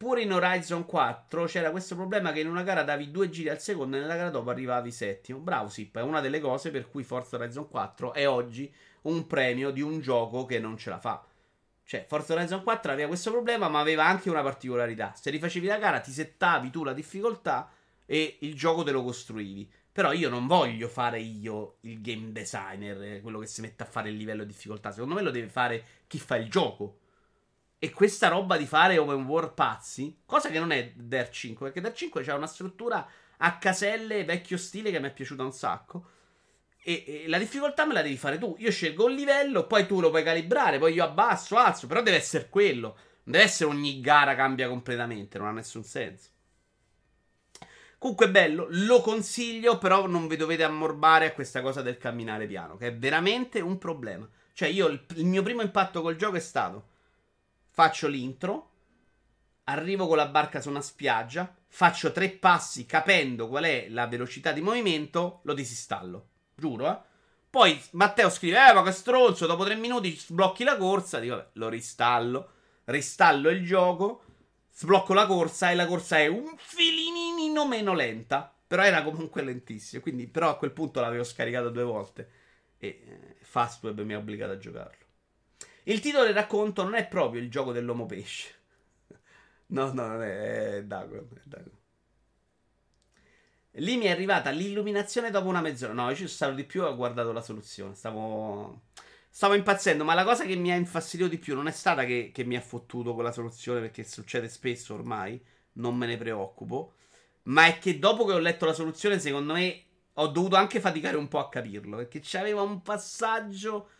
Pure 0.00 0.22
in 0.22 0.32
Horizon 0.32 0.86
4 0.86 1.44
c'era 1.44 1.70
questo 1.70 1.94
problema 1.94 2.32
che 2.32 2.40
in 2.40 2.48
una 2.48 2.62
gara 2.62 2.82
davi 2.82 3.10
due 3.10 3.28
giri 3.28 3.50
al 3.50 3.60
secondo 3.60 3.98
e 3.98 4.00
nella 4.00 4.16
gara 4.16 4.30
dopo 4.30 4.48
arrivavi 4.48 4.90
settimo. 4.90 5.40
Bravo 5.40 5.68
Sip, 5.68 5.98
è 5.98 6.00
una 6.00 6.22
delle 6.22 6.40
cose 6.40 6.70
per 6.70 6.88
cui 6.88 7.04
Forza 7.04 7.36
Horizon 7.36 7.68
4 7.68 8.14
è 8.14 8.26
oggi 8.26 8.72
un 9.02 9.26
premio 9.26 9.70
di 9.70 9.82
un 9.82 10.00
gioco 10.00 10.46
che 10.46 10.58
non 10.58 10.78
ce 10.78 10.88
la 10.88 10.98
fa. 10.98 11.22
Cioè, 11.84 12.06
Forza 12.08 12.32
Horizon 12.32 12.62
4 12.62 12.92
aveva 12.92 13.08
questo 13.08 13.30
problema, 13.30 13.68
ma 13.68 13.80
aveva 13.80 14.06
anche 14.06 14.30
una 14.30 14.40
particolarità. 14.40 15.12
Se 15.14 15.28
rifacevi 15.28 15.66
la 15.66 15.76
gara, 15.76 16.00
ti 16.00 16.12
settavi 16.12 16.70
tu 16.70 16.82
la 16.82 16.94
difficoltà 16.94 17.70
e 18.06 18.38
il 18.40 18.54
gioco 18.54 18.82
te 18.82 18.92
lo 18.92 19.02
costruivi. 19.02 19.70
Però 19.92 20.12
io 20.12 20.30
non 20.30 20.46
voglio 20.46 20.88
fare 20.88 21.20
io 21.20 21.76
il 21.80 22.00
game 22.00 22.32
designer, 22.32 23.20
quello 23.20 23.38
che 23.38 23.46
si 23.46 23.60
mette 23.60 23.82
a 23.82 23.86
fare 23.86 24.08
il 24.08 24.16
livello 24.16 24.44
di 24.44 24.52
difficoltà. 24.52 24.92
Secondo 24.92 25.14
me 25.14 25.20
lo 25.20 25.30
deve 25.30 25.48
fare 25.48 25.84
chi 26.06 26.18
fa 26.18 26.36
il 26.36 26.48
gioco. 26.48 26.99
E 27.82 27.92
questa 27.92 28.28
roba 28.28 28.58
di 28.58 28.66
fare 28.66 28.98
open 28.98 29.24
world 29.24 29.54
pazzi, 29.54 30.20
cosa 30.26 30.50
che 30.50 30.58
non 30.58 30.70
è 30.70 30.92
Der 30.94 31.30
5, 31.30 31.64
perché 31.64 31.80
Der 31.80 31.94
5 31.94 32.22
c'ha 32.22 32.34
una 32.34 32.46
struttura 32.46 33.08
a 33.38 33.56
caselle 33.56 34.22
vecchio 34.26 34.58
stile 34.58 34.90
che 34.90 35.00
mi 35.00 35.06
è 35.08 35.12
piaciuta 35.12 35.42
un 35.42 35.52
sacco. 35.52 36.04
E, 36.82 37.04
e, 37.06 37.24
la 37.26 37.38
difficoltà 37.38 37.86
me 37.86 37.94
la 37.94 38.02
devi 38.02 38.18
fare 38.18 38.36
tu. 38.36 38.54
Io 38.58 38.70
scelgo 38.70 39.06
un 39.06 39.12
livello, 39.12 39.66
poi 39.66 39.86
tu 39.86 39.98
lo 39.98 40.10
puoi 40.10 40.22
calibrare, 40.22 40.78
poi 40.78 40.92
io 40.92 41.04
abbasso, 41.04 41.56
alzo, 41.56 41.86
però 41.86 42.02
deve 42.02 42.18
essere 42.18 42.50
quello. 42.50 42.88
Non 43.22 43.32
deve 43.32 43.44
essere 43.44 43.70
ogni 43.70 43.98
gara 44.02 44.34
cambia 44.34 44.68
completamente, 44.68 45.38
non 45.38 45.46
ha 45.46 45.52
nessun 45.52 45.82
senso. 45.82 46.28
Comunque 47.96 48.28
bello, 48.28 48.66
lo 48.68 49.00
consiglio, 49.00 49.78
però 49.78 50.06
non 50.06 50.28
vi 50.28 50.36
dovete 50.36 50.64
ammorbare 50.64 51.28
a 51.28 51.32
questa 51.32 51.62
cosa 51.62 51.80
del 51.80 51.96
camminare 51.96 52.46
piano, 52.46 52.76
che 52.76 52.88
è 52.88 52.94
veramente 52.94 53.60
un 53.60 53.78
problema. 53.78 54.28
Cioè 54.52 54.68
io 54.68 54.86
il, 54.88 55.02
il 55.16 55.24
mio 55.24 55.42
primo 55.42 55.62
impatto 55.62 56.02
col 56.02 56.16
gioco 56.16 56.36
è 56.36 56.40
stato 56.40 56.88
faccio 57.80 58.08
l'intro, 58.08 58.70
arrivo 59.64 60.06
con 60.06 60.18
la 60.18 60.26
barca 60.26 60.60
su 60.60 60.68
una 60.68 60.82
spiaggia, 60.82 61.56
faccio 61.66 62.12
tre 62.12 62.28
passi 62.28 62.84
capendo 62.84 63.48
qual 63.48 63.64
è 63.64 63.86
la 63.88 64.06
velocità 64.06 64.52
di 64.52 64.60
movimento, 64.60 65.40
lo 65.44 65.54
disinstallo. 65.54 66.28
Giuro, 66.54 66.90
eh. 66.90 66.98
Poi 67.48 67.80
Matteo 67.92 68.28
scrive: 68.28 68.68
Eh, 68.68 68.74
ma 68.74 68.82
che 68.82 68.92
stronzo, 68.92 69.46
dopo 69.46 69.64
tre 69.64 69.76
minuti 69.76 70.14
sblocchi 70.14 70.62
la 70.62 70.76
corsa. 70.76 71.18
Dico, 71.20 71.36
vabbè, 71.36 71.48
lo 71.54 71.68
ristallo. 71.70 72.50
Ristallo 72.84 73.48
il 73.48 73.64
gioco. 73.64 74.24
Sblocco 74.72 75.14
la 75.14 75.26
corsa 75.26 75.70
e 75.70 75.74
la 75.74 75.86
corsa 75.86 76.18
è 76.18 76.26
un 76.26 76.54
filinino 76.58 77.66
meno 77.66 77.94
lenta. 77.94 78.54
Però 78.66 78.82
era 78.82 79.02
comunque 79.02 79.42
lentissimo. 79.42 80.02
Quindi, 80.02 80.26
però 80.26 80.50
a 80.50 80.56
quel 80.56 80.72
punto 80.72 81.00
l'avevo 81.00 81.24
scaricato 81.24 81.70
due 81.70 81.82
volte. 81.82 82.30
E 82.78 82.86
eh, 82.88 83.36
Fastweb 83.40 84.00
mi 84.02 84.12
ha 84.12 84.18
obbligato 84.18 84.52
a 84.52 84.58
giocarlo. 84.58 85.08
Il 85.90 85.98
titolo 85.98 86.24
del 86.24 86.34
racconto 86.34 86.84
non 86.84 86.94
è 86.94 87.04
proprio 87.08 87.42
il 87.42 87.50
gioco 87.50 87.72
dell'uomo 87.72 88.06
pesce. 88.06 88.54
No, 89.70 89.92
no, 89.92 90.06
non 90.08 90.22
è, 90.22 90.76
è 90.76 90.84
Dagon. 90.84 91.28
È 91.32 91.42
Dagon. 91.44 91.78
Lì 93.74 93.96
mi 93.96 94.06
è 94.06 94.10
arrivata 94.10 94.50
l'illuminazione 94.50 95.30
dopo 95.30 95.48
una 95.48 95.60
mezz'ora. 95.60 95.92
No, 95.92 96.08
io 96.08 96.10
ci 96.10 96.22
sono 96.22 96.28
stato 96.28 96.54
di 96.54 96.64
più 96.64 96.82
e 96.82 96.86
ho 96.86 96.96
guardato 96.96 97.30
la 97.32 97.40
soluzione. 97.40 97.94
Stavo. 97.94 98.82
Stavo 99.28 99.54
impazzendo, 99.54 100.02
ma 100.02 100.14
la 100.14 100.24
cosa 100.24 100.44
che 100.44 100.56
mi 100.56 100.72
ha 100.72 100.74
infastidito 100.74 101.28
di 101.28 101.38
più 101.38 101.54
non 101.54 101.68
è 101.68 101.70
stata 101.70 102.04
che, 102.04 102.32
che 102.34 102.42
mi 102.42 102.56
ha 102.56 102.60
fottuto 102.60 103.14
con 103.14 103.22
la 103.22 103.30
soluzione, 103.30 103.80
perché 103.80 104.02
succede 104.02 104.48
spesso 104.48 104.94
ormai, 104.94 105.40
non 105.74 105.96
me 105.96 106.06
ne 106.06 106.16
preoccupo. 106.16 106.94
Ma 107.44 107.66
è 107.66 107.78
che 107.78 108.00
dopo 108.00 108.24
che 108.24 108.32
ho 108.32 108.38
letto 108.38 108.64
la 108.66 108.72
soluzione, 108.72 109.20
secondo 109.20 109.52
me 109.52 109.84
ho 110.14 110.26
dovuto 110.26 110.56
anche 110.56 110.80
faticare 110.80 111.16
un 111.16 111.28
po' 111.28 111.38
a 111.38 111.48
capirlo. 111.48 111.96
Perché 111.96 112.20
c'aveva 112.22 112.62
un 112.62 112.82
passaggio 112.82 113.90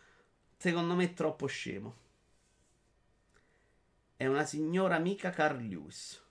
secondo 0.61 0.93
me 0.93 1.05
è 1.05 1.13
troppo 1.13 1.47
scemo. 1.47 1.95
È 4.15 4.27
una 4.27 4.45
signora 4.45 4.95
amica 4.95 5.31
Carl 5.31 5.57
Lewis. 5.67 6.23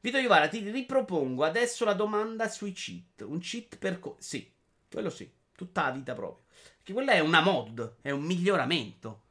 Vito 0.00 0.18
Iovara, 0.18 0.46
ti 0.46 0.60
ripropongo 0.70 1.42
adesso 1.42 1.84
la 1.84 1.94
domanda 1.94 2.48
sui 2.48 2.70
cheat. 2.70 3.22
Un 3.22 3.40
cheat 3.40 3.76
per... 3.76 3.98
Co- 3.98 4.16
sì, 4.20 4.48
quello 4.88 5.10
sì, 5.10 5.28
tutta 5.50 5.82
la 5.82 5.90
vita 5.90 6.14
proprio. 6.14 6.44
Perché 6.76 6.92
quella 6.92 7.12
è 7.12 7.18
una 7.18 7.40
mod, 7.40 7.96
è 8.02 8.12
un 8.12 8.22
miglioramento. 8.22 9.22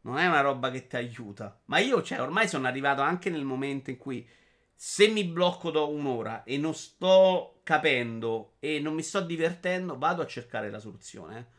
Non 0.00 0.18
è 0.18 0.26
una 0.26 0.40
roba 0.40 0.72
che 0.72 0.88
ti 0.88 0.96
aiuta. 0.96 1.60
Ma 1.66 1.78
io, 1.78 2.02
cioè, 2.02 2.20
ormai 2.20 2.48
sono 2.48 2.66
arrivato 2.66 3.02
anche 3.02 3.30
nel 3.30 3.44
momento 3.44 3.90
in 3.90 3.98
cui 3.98 4.28
se 4.74 5.06
mi 5.06 5.22
blocco 5.22 5.70
da 5.70 5.82
un'ora 5.82 6.42
e 6.42 6.58
non 6.58 6.74
sto 6.74 7.60
capendo 7.62 8.56
e 8.58 8.80
non 8.80 8.94
mi 8.94 9.02
sto 9.04 9.20
divertendo, 9.20 9.96
vado 9.96 10.22
a 10.22 10.26
cercare 10.26 10.70
la 10.70 10.80
soluzione. 10.80 11.38
Eh. 11.38 11.55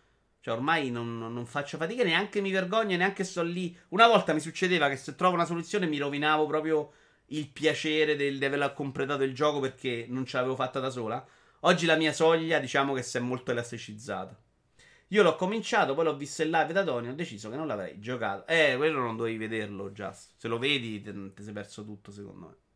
Cioè, 0.48 0.56
ormai 0.56 0.92
non, 0.92 1.18
non, 1.18 1.46
faccio 1.46 1.76
fatica, 1.76 2.06
neanche 2.06 2.40
mi 2.40 2.52
vergogno, 2.52 2.96
neanche 2.96 3.26
sto 3.26 3.44
lì. 3.44 3.78
Una 3.90 4.08
volta 4.08 4.32
mi 4.32 4.40
succedeva 4.40 4.88
che 4.88 4.96
se 4.96 5.14
trovo 5.14 5.34
una 5.34 5.44
soluzione 5.44 5.88
mi 5.88 5.98
rovinavo 5.98 6.46
proprio 6.46 6.94
il 7.28 7.50
piacere 7.50 8.16
del, 8.16 8.38
di 8.38 8.46
aver 8.46 8.72
completato 8.72 9.24
il 9.24 9.36
gioco 9.36 9.60
perché 9.60 10.06
non 10.08 10.26
ce 10.26 10.38
l'avevo 10.38 10.56
fatta 10.56 10.80
da 10.80 10.90
sola. 10.90 11.22
Oggi 11.62 11.86
la 11.86 11.98
mia 11.98 12.14
soglia, 12.14 12.60
diciamo 12.60 12.94
che 12.94 13.04
si 13.04 13.18
è 13.18 13.20
molto 13.20 13.52
elasticizzata. 13.52 14.40
Io 15.10 15.22
l'ho 15.22 15.36
cominciato, 15.36 15.94
poi 15.94 16.06
l'ho 16.06 16.16
visto 16.16 16.44
in 16.44 16.52
live 16.52 16.72
da 16.72 16.86
Tony, 16.86 17.10
ho 17.10 17.14
deciso 17.14 17.50
che 17.50 17.58
non 17.58 17.68
l'avrei 17.68 18.00
giocato. 18.00 18.48
Eh, 18.48 18.76
quello 18.78 19.02
non 19.02 19.18
dovevi 19.18 19.36
vederlo, 19.36 19.92
già. 19.92 20.14
Se 20.14 20.48
lo 20.48 20.58
vedi, 20.58 21.02
ti 21.02 21.44
sei 21.44 21.52
perso 21.52 21.84
tutto, 21.84 22.10
secondo 22.10 22.48
me. 22.48 22.67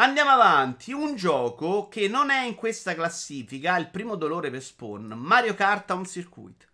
Andiamo 0.00 0.30
avanti. 0.30 0.92
Un 0.92 1.14
gioco 1.14 1.88
che 1.88 2.08
non 2.08 2.30
è 2.30 2.46
in 2.46 2.54
questa 2.54 2.94
classifica, 2.94 3.76
il 3.76 3.90
primo 3.90 4.16
dolore 4.16 4.50
per 4.50 4.62
Spawn. 4.62 5.12
Mario 5.14 5.54
Kart 5.54 5.90
a 5.90 5.94
un 5.94 6.06
circuito. 6.06 6.68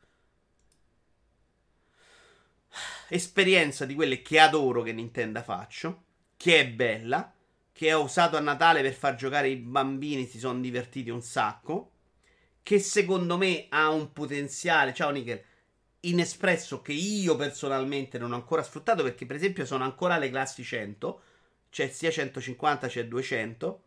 esperienza 3.08 3.84
di 3.84 3.94
quelle 3.94 4.22
che 4.22 4.38
adoro 4.38 4.82
che 4.82 4.92
Nintendo 4.92 5.40
faccio, 5.42 6.02
che 6.36 6.60
è 6.60 6.68
bella, 6.68 7.32
che 7.72 7.92
ho 7.92 8.02
usato 8.02 8.36
a 8.36 8.40
Natale 8.40 8.82
per 8.82 8.94
far 8.94 9.14
giocare 9.14 9.48
i 9.48 9.56
bambini, 9.56 10.26
si 10.26 10.38
sono 10.38 10.60
divertiti 10.60 11.10
un 11.10 11.22
sacco, 11.22 11.92
che 12.62 12.78
secondo 12.78 13.36
me 13.36 13.66
ha 13.70 13.90
un 13.90 14.12
potenziale, 14.12 14.92
ciao 14.92 15.10
Nickel, 15.10 15.42
inespresso 16.00 16.82
che 16.82 16.92
io 16.92 17.36
personalmente 17.36 18.18
non 18.18 18.32
ho 18.32 18.36
ancora 18.36 18.62
sfruttato 18.62 19.02
perché 19.02 19.26
per 19.26 19.36
esempio 19.36 19.64
sono 19.64 19.84
ancora 19.84 20.14
alle 20.14 20.30
classi 20.30 20.62
100, 20.62 21.22
c'è 21.76 21.88
sia 21.88 22.10
150 22.10 22.88
c'è 22.88 23.06
200 23.06 23.82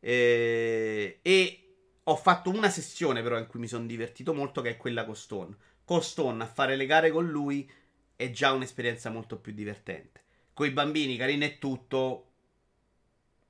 eh, 0.00 1.18
e 1.20 1.64
ho 2.02 2.16
fatto 2.16 2.48
una 2.48 2.70
sessione 2.70 3.22
però 3.22 3.36
in 3.36 3.46
cui 3.46 3.60
mi 3.60 3.68
sono 3.68 3.84
divertito 3.84 4.32
molto 4.32 4.62
che 4.62 4.70
è 4.70 4.76
quella 4.78 5.04
con 5.04 5.14
Stone. 5.14 5.54
Con 5.84 6.02
Stone 6.02 6.42
a 6.42 6.46
fare 6.46 6.76
le 6.76 6.86
gare 6.86 7.10
con 7.10 7.28
lui 7.28 7.70
è 8.16 8.30
già 8.30 8.52
un'esperienza 8.52 9.10
molto 9.10 9.36
più 9.36 9.52
divertente. 9.52 10.22
Con 10.54 10.66
i 10.66 10.70
bambini 10.70 11.18
carino 11.18 11.44
e 11.44 11.58
tutto, 11.58 12.26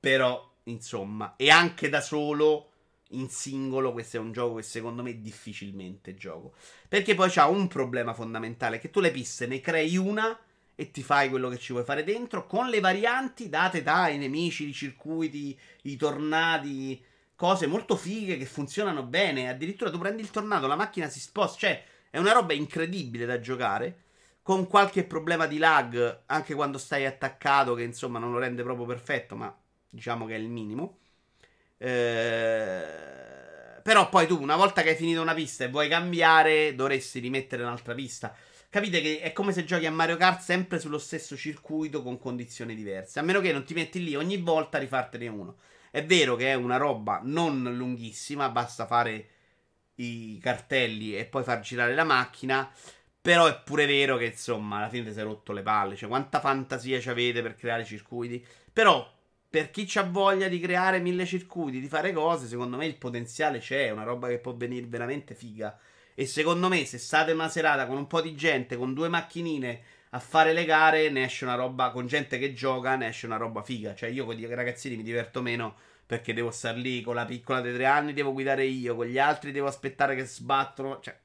però 0.01 0.53
insomma, 0.63 1.37
e 1.37 1.49
anche 1.49 1.87
da 1.87 2.01
solo 2.01 2.71
in 3.11 3.29
singolo, 3.29 3.93
questo 3.93 4.17
è 4.17 4.19
un 4.19 4.33
gioco 4.33 4.55
che 4.55 4.63
secondo 4.63 5.01
me 5.01 5.21
difficilmente 5.21 6.15
gioco. 6.15 6.55
Perché 6.89 7.15
poi 7.15 7.29
c'ha 7.29 7.47
un 7.47 7.69
problema 7.69 8.13
fondamentale, 8.13 8.79
che 8.79 8.89
tu 8.89 8.99
le 8.99 9.11
piste 9.11 9.47
ne 9.47 9.61
crei 9.61 9.95
una 9.95 10.37
e 10.75 10.91
ti 10.91 11.01
fai 11.01 11.29
quello 11.29 11.49
che 11.49 11.57
ci 11.57 11.71
vuoi 11.71 11.85
fare 11.85 12.03
dentro, 12.03 12.45
con 12.45 12.67
le 12.67 12.79
varianti 12.79 13.49
date 13.49 13.81
dai 13.81 14.17
nemici, 14.17 14.67
i 14.67 14.73
circuiti, 14.73 15.57
i 15.83 15.95
tornadi, 15.95 17.03
cose 17.35 17.67
molto 17.67 17.95
fighe 17.95 18.37
che 18.37 18.45
funzionano 18.45 19.03
bene. 19.03 19.49
Addirittura 19.49 19.89
tu 19.89 19.97
prendi 19.97 20.21
il 20.21 20.31
tornado, 20.31 20.67
la 20.67 20.75
macchina 20.75 21.07
si 21.09 21.19
sposta, 21.19 21.57
cioè 21.59 21.83
è 22.09 22.17
una 22.17 22.33
roba 22.33 22.53
incredibile 22.53 23.25
da 23.25 23.39
giocare. 23.39 24.01
Con 24.41 24.67
qualche 24.67 25.05
problema 25.05 25.47
di 25.47 25.57
lag, 25.57 26.21
anche 26.27 26.53
quando 26.53 26.77
stai 26.77 27.05
attaccato, 27.05 27.73
che 27.73 27.81
insomma 27.81 28.19
non 28.19 28.31
lo 28.31 28.37
rende 28.37 28.61
proprio 28.61 28.85
perfetto, 28.85 29.35
ma 29.35 29.55
diciamo 29.89 30.27
che 30.27 30.35
è 30.35 30.37
il 30.37 30.49
minimo. 30.49 30.99
Eh, 31.77 32.85
però 33.81 34.07
poi 34.09 34.27
tu, 34.27 34.39
una 34.39 34.55
volta 34.55 34.83
che 34.83 34.89
hai 34.89 34.95
finito 34.95 35.21
una 35.21 35.33
pista 35.33 35.63
e 35.63 35.69
vuoi 35.69 35.87
cambiare, 35.87 36.75
dovresti 36.75 37.19
rimettere 37.19 37.63
un'altra 37.63 37.95
pista. 37.95 38.35
Capite 38.75 38.99
che 38.99 39.21
è 39.21 39.31
come 39.31 39.53
se 39.53 39.63
giochi 39.63 39.85
a 39.85 39.91
Mario 39.91 40.17
Kart 40.17 40.41
sempre 40.41 40.81
sullo 40.81 40.97
stesso 40.97 41.37
circuito 41.37 42.03
con 42.03 42.19
condizioni 42.19 42.75
diverse. 42.75 43.19
A 43.19 43.21
meno 43.21 43.39
che 43.39 43.53
non 43.53 43.63
ti 43.63 43.73
metti 43.73 44.03
lì 44.03 44.17
ogni 44.17 44.35
volta 44.35 44.75
a 44.75 44.81
rifartene 44.81 45.29
uno. 45.29 45.59
È 45.89 46.03
vero 46.03 46.35
che 46.35 46.49
è 46.49 46.55
una 46.55 46.75
roba 46.75 47.21
non 47.23 47.73
lunghissima, 47.73 48.49
basta 48.49 48.85
fare 48.85 49.27
i 49.95 50.37
cartelli 50.41 51.17
e 51.17 51.23
poi 51.23 51.43
far 51.43 51.61
girare 51.61 51.95
la 51.95 52.03
macchina. 52.03 52.69
Però 53.21 53.47
è 53.47 53.61
pure 53.63 53.85
vero 53.85 54.17
che 54.17 54.25
insomma 54.25 54.79
alla 54.79 54.89
fine 54.89 55.05
ti 55.05 55.13
sei 55.13 55.23
rotto 55.23 55.53
le 55.53 55.61
palle. 55.61 55.95
Cioè, 55.95 56.09
quanta 56.09 56.41
fantasia 56.41 56.99
ci 56.99 57.07
avete 57.07 57.41
per 57.41 57.55
creare 57.55 57.85
circuiti. 57.85 58.45
Però 58.73 59.09
per 59.49 59.71
chi 59.71 59.89
ha 59.97 60.03
voglia 60.03 60.49
di 60.49 60.59
creare 60.59 60.99
mille 60.99 61.25
circuiti, 61.25 61.79
di 61.79 61.87
fare 61.87 62.11
cose, 62.11 62.45
secondo 62.45 62.75
me 62.75 62.85
il 62.85 62.97
potenziale 62.97 63.59
c'è, 63.59 63.85
è 63.85 63.91
una 63.91 64.03
roba 64.03 64.27
che 64.27 64.39
può 64.39 64.53
venire 64.53 64.85
veramente 64.85 65.33
figa. 65.33 65.79
E 66.15 66.25
secondo 66.25 66.69
me, 66.69 66.85
se 66.85 66.97
state 66.97 67.33
una 67.33 67.49
serata 67.49 67.85
con 67.85 67.97
un 67.97 68.07
po' 68.07 68.21
di 68.21 68.35
gente, 68.35 68.77
con 68.77 68.93
due 68.93 69.09
macchinine 69.09 69.81
a 70.11 70.19
fare 70.19 70.53
le 70.53 70.63
gare, 70.63 71.09
ne 71.09 71.25
esce 71.25 71.43
una 71.43 71.55
roba, 71.55 71.91
con 71.91 72.07
gente 72.07 72.39
che 72.39 72.53
gioca, 72.53 72.95
ne 72.95 73.09
esce 73.09 73.25
una 73.25 73.35
roba 73.35 73.61
figa. 73.61 73.93
Cioè, 73.93 74.09
io 74.09 74.23
con 74.23 74.39
i 74.39 74.45
ragazzini 74.45 74.95
mi 74.95 75.03
diverto 75.03 75.41
meno 75.41 75.75
perché 76.05 76.33
devo 76.33 76.51
stare 76.51 76.77
lì, 76.77 77.01
con 77.01 77.15
la 77.15 77.25
piccola 77.25 77.59
dei 77.59 77.73
tre 77.73 77.85
anni 77.85 78.13
devo 78.13 78.31
guidare 78.31 78.63
io, 78.63 78.95
con 78.95 79.07
gli 79.07 79.17
altri 79.19 79.51
devo 79.51 79.67
aspettare 79.67 80.15
che 80.15 80.23
sbattono. 80.25 81.01
Cioè, 81.01 81.17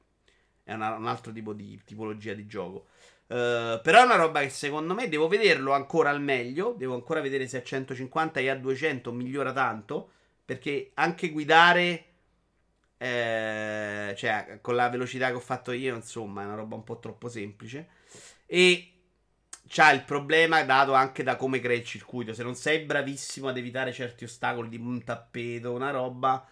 è 0.64 0.72
una, 0.72 0.96
un 0.96 1.06
altro 1.06 1.30
tipo 1.32 1.52
di 1.52 1.80
tipologia 1.84 2.34
di 2.34 2.46
gioco. 2.46 2.86
Uh, 3.28 3.80
però 3.82 4.00
è 4.00 4.04
una 4.04 4.16
roba 4.16 4.40
che 4.40 4.48
secondo 4.48 4.92
me 4.92 5.08
devo 5.08 5.28
vederlo 5.28 5.72
ancora 5.72 6.10
al 6.10 6.20
meglio. 6.20 6.74
Devo 6.76 6.94
ancora 6.94 7.20
vedere 7.20 7.46
se 7.46 7.58
a 7.58 7.62
150 7.62 8.40
e 8.40 8.48
a 8.48 8.56
200 8.56 9.12
migliora 9.12 9.52
tanto. 9.52 10.10
Perché 10.44 10.90
anche 10.94 11.30
guidare, 11.30 12.06
eh, 13.02 14.14
cioè 14.14 14.58
con 14.60 14.74
la 14.74 14.90
velocità 14.90 15.28
che 15.28 15.34
ho 15.34 15.40
fatto 15.40 15.72
io, 15.72 15.94
insomma, 15.96 16.42
è 16.42 16.44
una 16.44 16.54
roba 16.54 16.74
un 16.74 16.84
po' 16.84 16.98
troppo 16.98 17.30
semplice. 17.30 17.88
E 18.44 18.92
c'ha 19.66 19.90
il 19.92 20.02
problema 20.04 20.62
dato 20.64 20.92
anche 20.92 21.22
da 21.22 21.36
come 21.36 21.60
crea 21.60 21.78
il 21.78 21.84
circuito. 21.84 22.34
Se 22.34 22.42
non 22.42 22.54
sei 22.54 22.80
bravissimo 22.80 23.48
ad 23.48 23.56
evitare 23.56 23.92
certi 23.92 24.24
ostacoli, 24.24 24.68
di 24.68 24.76
un 24.76 25.02
tappeto, 25.02 25.72
una 25.72 25.90
roba, 25.90 26.46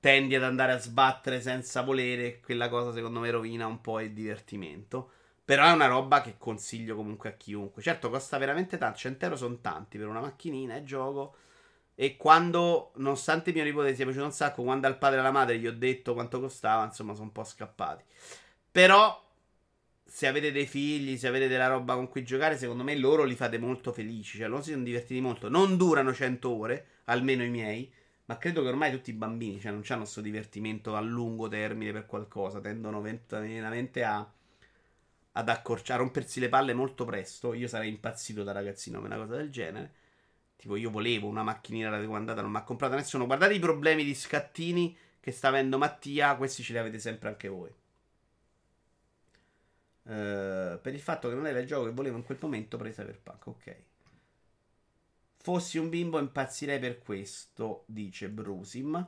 tendi 0.00 0.34
ad 0.34 0.44
andare 0.44 0.72
a 0.72 0.78
sbattere 0.78 1.42
senza 1.42 1.82
volere. 1.82 2.40
Quella 2.40 2.70
cosa 2.70 2.90
secondo 2.92 3.20
me 3.20 3.30
rovina 3.30 3.66
un 3.66 3.82
po' 3.82 4.00
il 4.00 4.12
divertimento. 4.12 5.10
Però 5.44 5.66
è 5.66 5.72
una 5.72 5.86
roba 5.86 6.22
che 6.22 6.36
consiglio 6.38 6.96
comunque 6.96 7.28
a 7.30 7.32
chiunque. 7.32 7.82
Certo, 7.82 8.08
costa 8.08 8.38
veramente 8.38 8.78
tanto. 8.78 8.96
100 8.98 9.24
euro 9.26 9.36
sono 9.36 9.58
tanti 9.60 9.98
per 9.98 10.08
una 10.08 10.20
macchinina 10.20 10.74
e 10.76 10.84
gioco. 10.84 11.36
E 11.98 12.16
quando, 12.16 12.92
nonostante 12.96 13.52
mio 13.52 13.64
nipote 13.64 13.94
sia 13.94 14.04
piaciuto 14.04 14.26
un 14.26 14.32
sacco, 14.32 14.62
quando 14.62 14.86
al 14.86 14.98
padre 14.98 15.16
e 15.16 15.20
alla 15.20 15.30
madre 15.30 15.58
gli 15.58 15.66
ho 15.66 15.72
detto 15.72 16.12
quanto 16.14 16.38
costava, 16.38 16.84
insomma, 16.84 17.14
sono 17.14 17.24
un 17.24 17.32
po' 17.32 17.42
scappati. 17.42 18.04
Però, 18.70 19.24
se 20.04 20.26
avete 20.26 20.52
dei 20.52 20.66
figli, 20.66 21.16
se 21.16 21.26
avete 21.26 21.48
della 21.48 21.68
roba 21.68 21.94
con 21.94 22.08
cui 22.08 22.22
giocare, 22.22 22.58
secondo 22.58 22.84
me 22.84 22.94
loro 22.96 23.24
li 23.24 23.34
fate 23.34 23.58
molto 23.58 23.92
felici. 23.92 24.38
Cioè, 24.38 24.46
loro 24.46 24.62
si 24.62 24.72
sono 24.72 24.84
divertiti 24.84 25.20
molto. 25.20 25.48
Non 25.48 25.76
durano 25.76 26.12
100 26.12 26.48
ore, 26.50 26.86
almeno 27.04 27.42
i 27.42 27.48
miei. 27.48 27.90
Ma 28.26 28.38
credo 28.38 28.62
che 28.62 28.68
ormai 28.68 28.90
tutti 28.90 29.10
i 29.10 29.14
bambini, 29.14 29.58
cioè, 29.60 29.72
non 29.72 29.82
hanno 29.88 30.00
questo 30.00 30.20
divertimento 30.20 30.94
a 30.96 31.00
lungo 31.00 31.48
termine 31.48 31.92
per 31.92 32.06
qualcosa. 32.06 32.60
Tendono 32.60 33.00
veramente 33.00 34.04
a 34.04 34.30
ad 35.36 35.48
accorciare, 35.48 36.00
a 36.00 36.02
rompersi 36.02 36.40
le 36.40 36.48
palle 36.48 36.74
molto 36.74 37.04
presto. 37.04 37.54
Io 37.54 37.68
sarei 37.68 37.88
impazzito 37.88 38.42
da 38.42 38.52
ragazzino 38.52 39.00
per 39.00 39.10
una 39.10 39.20
cosa 39.22 39.36
del 39.36 39.50
genere. 39.50 39.92
Tipo, 40.56 40.76
io 40.76 40.90
volevo 40.90 41.28
una 41.28 41.42
macchinina 41.42 41.90
raccomandata, 41.90 42.40
non 42.40 42.50
mi 42.50 42.56
ha 42.56 42.62
comprato 42.62 42.94
nessuno. 42.94 43.26
Guardate 43.26 43.54
i 43.54 43.58
problemi 43.58 44.04
di 44.04 44.14
scattini 44.14 44.96
che 45.20 45.32
sta 45.32 45.48
avendo 45.48 45.78
Mattia, 45.78 46.36
questi 46.36 46.62
ce 46.62 46.72
li 46.72 46.78
avete 46.78 46.98
sempre 46.98 47.28
anche 47.28 47.48
voi. 47.48 47.72
Uh, 50.02 50.78
per 50.80 50.94
il 50.94 51.00
fatto 51.00 51.28
che 51.28 51.34
non 51.34 51.48
era 51.48 51.58
il 51.58 51.66
gioco 51.66 51.86
che 51.86 51.90
volevo 51.90 52.16
in 52.16 52.22
quel 52.22 52.38
momento 52.40 52.76
presa 52.76 53.04
per 53.04 53.16
Cyberpunk, 53.16 53.46
ok. 53.46 53.76
Fossi 55.38 55.78
un 55.78 55.88
bimbo 55.88 56.18
impazzirei 56.18 56.78
per 56.78 56.98
questo, 56.98 57.84
dice 57.86 58.28
Brusim. 58.28 59.06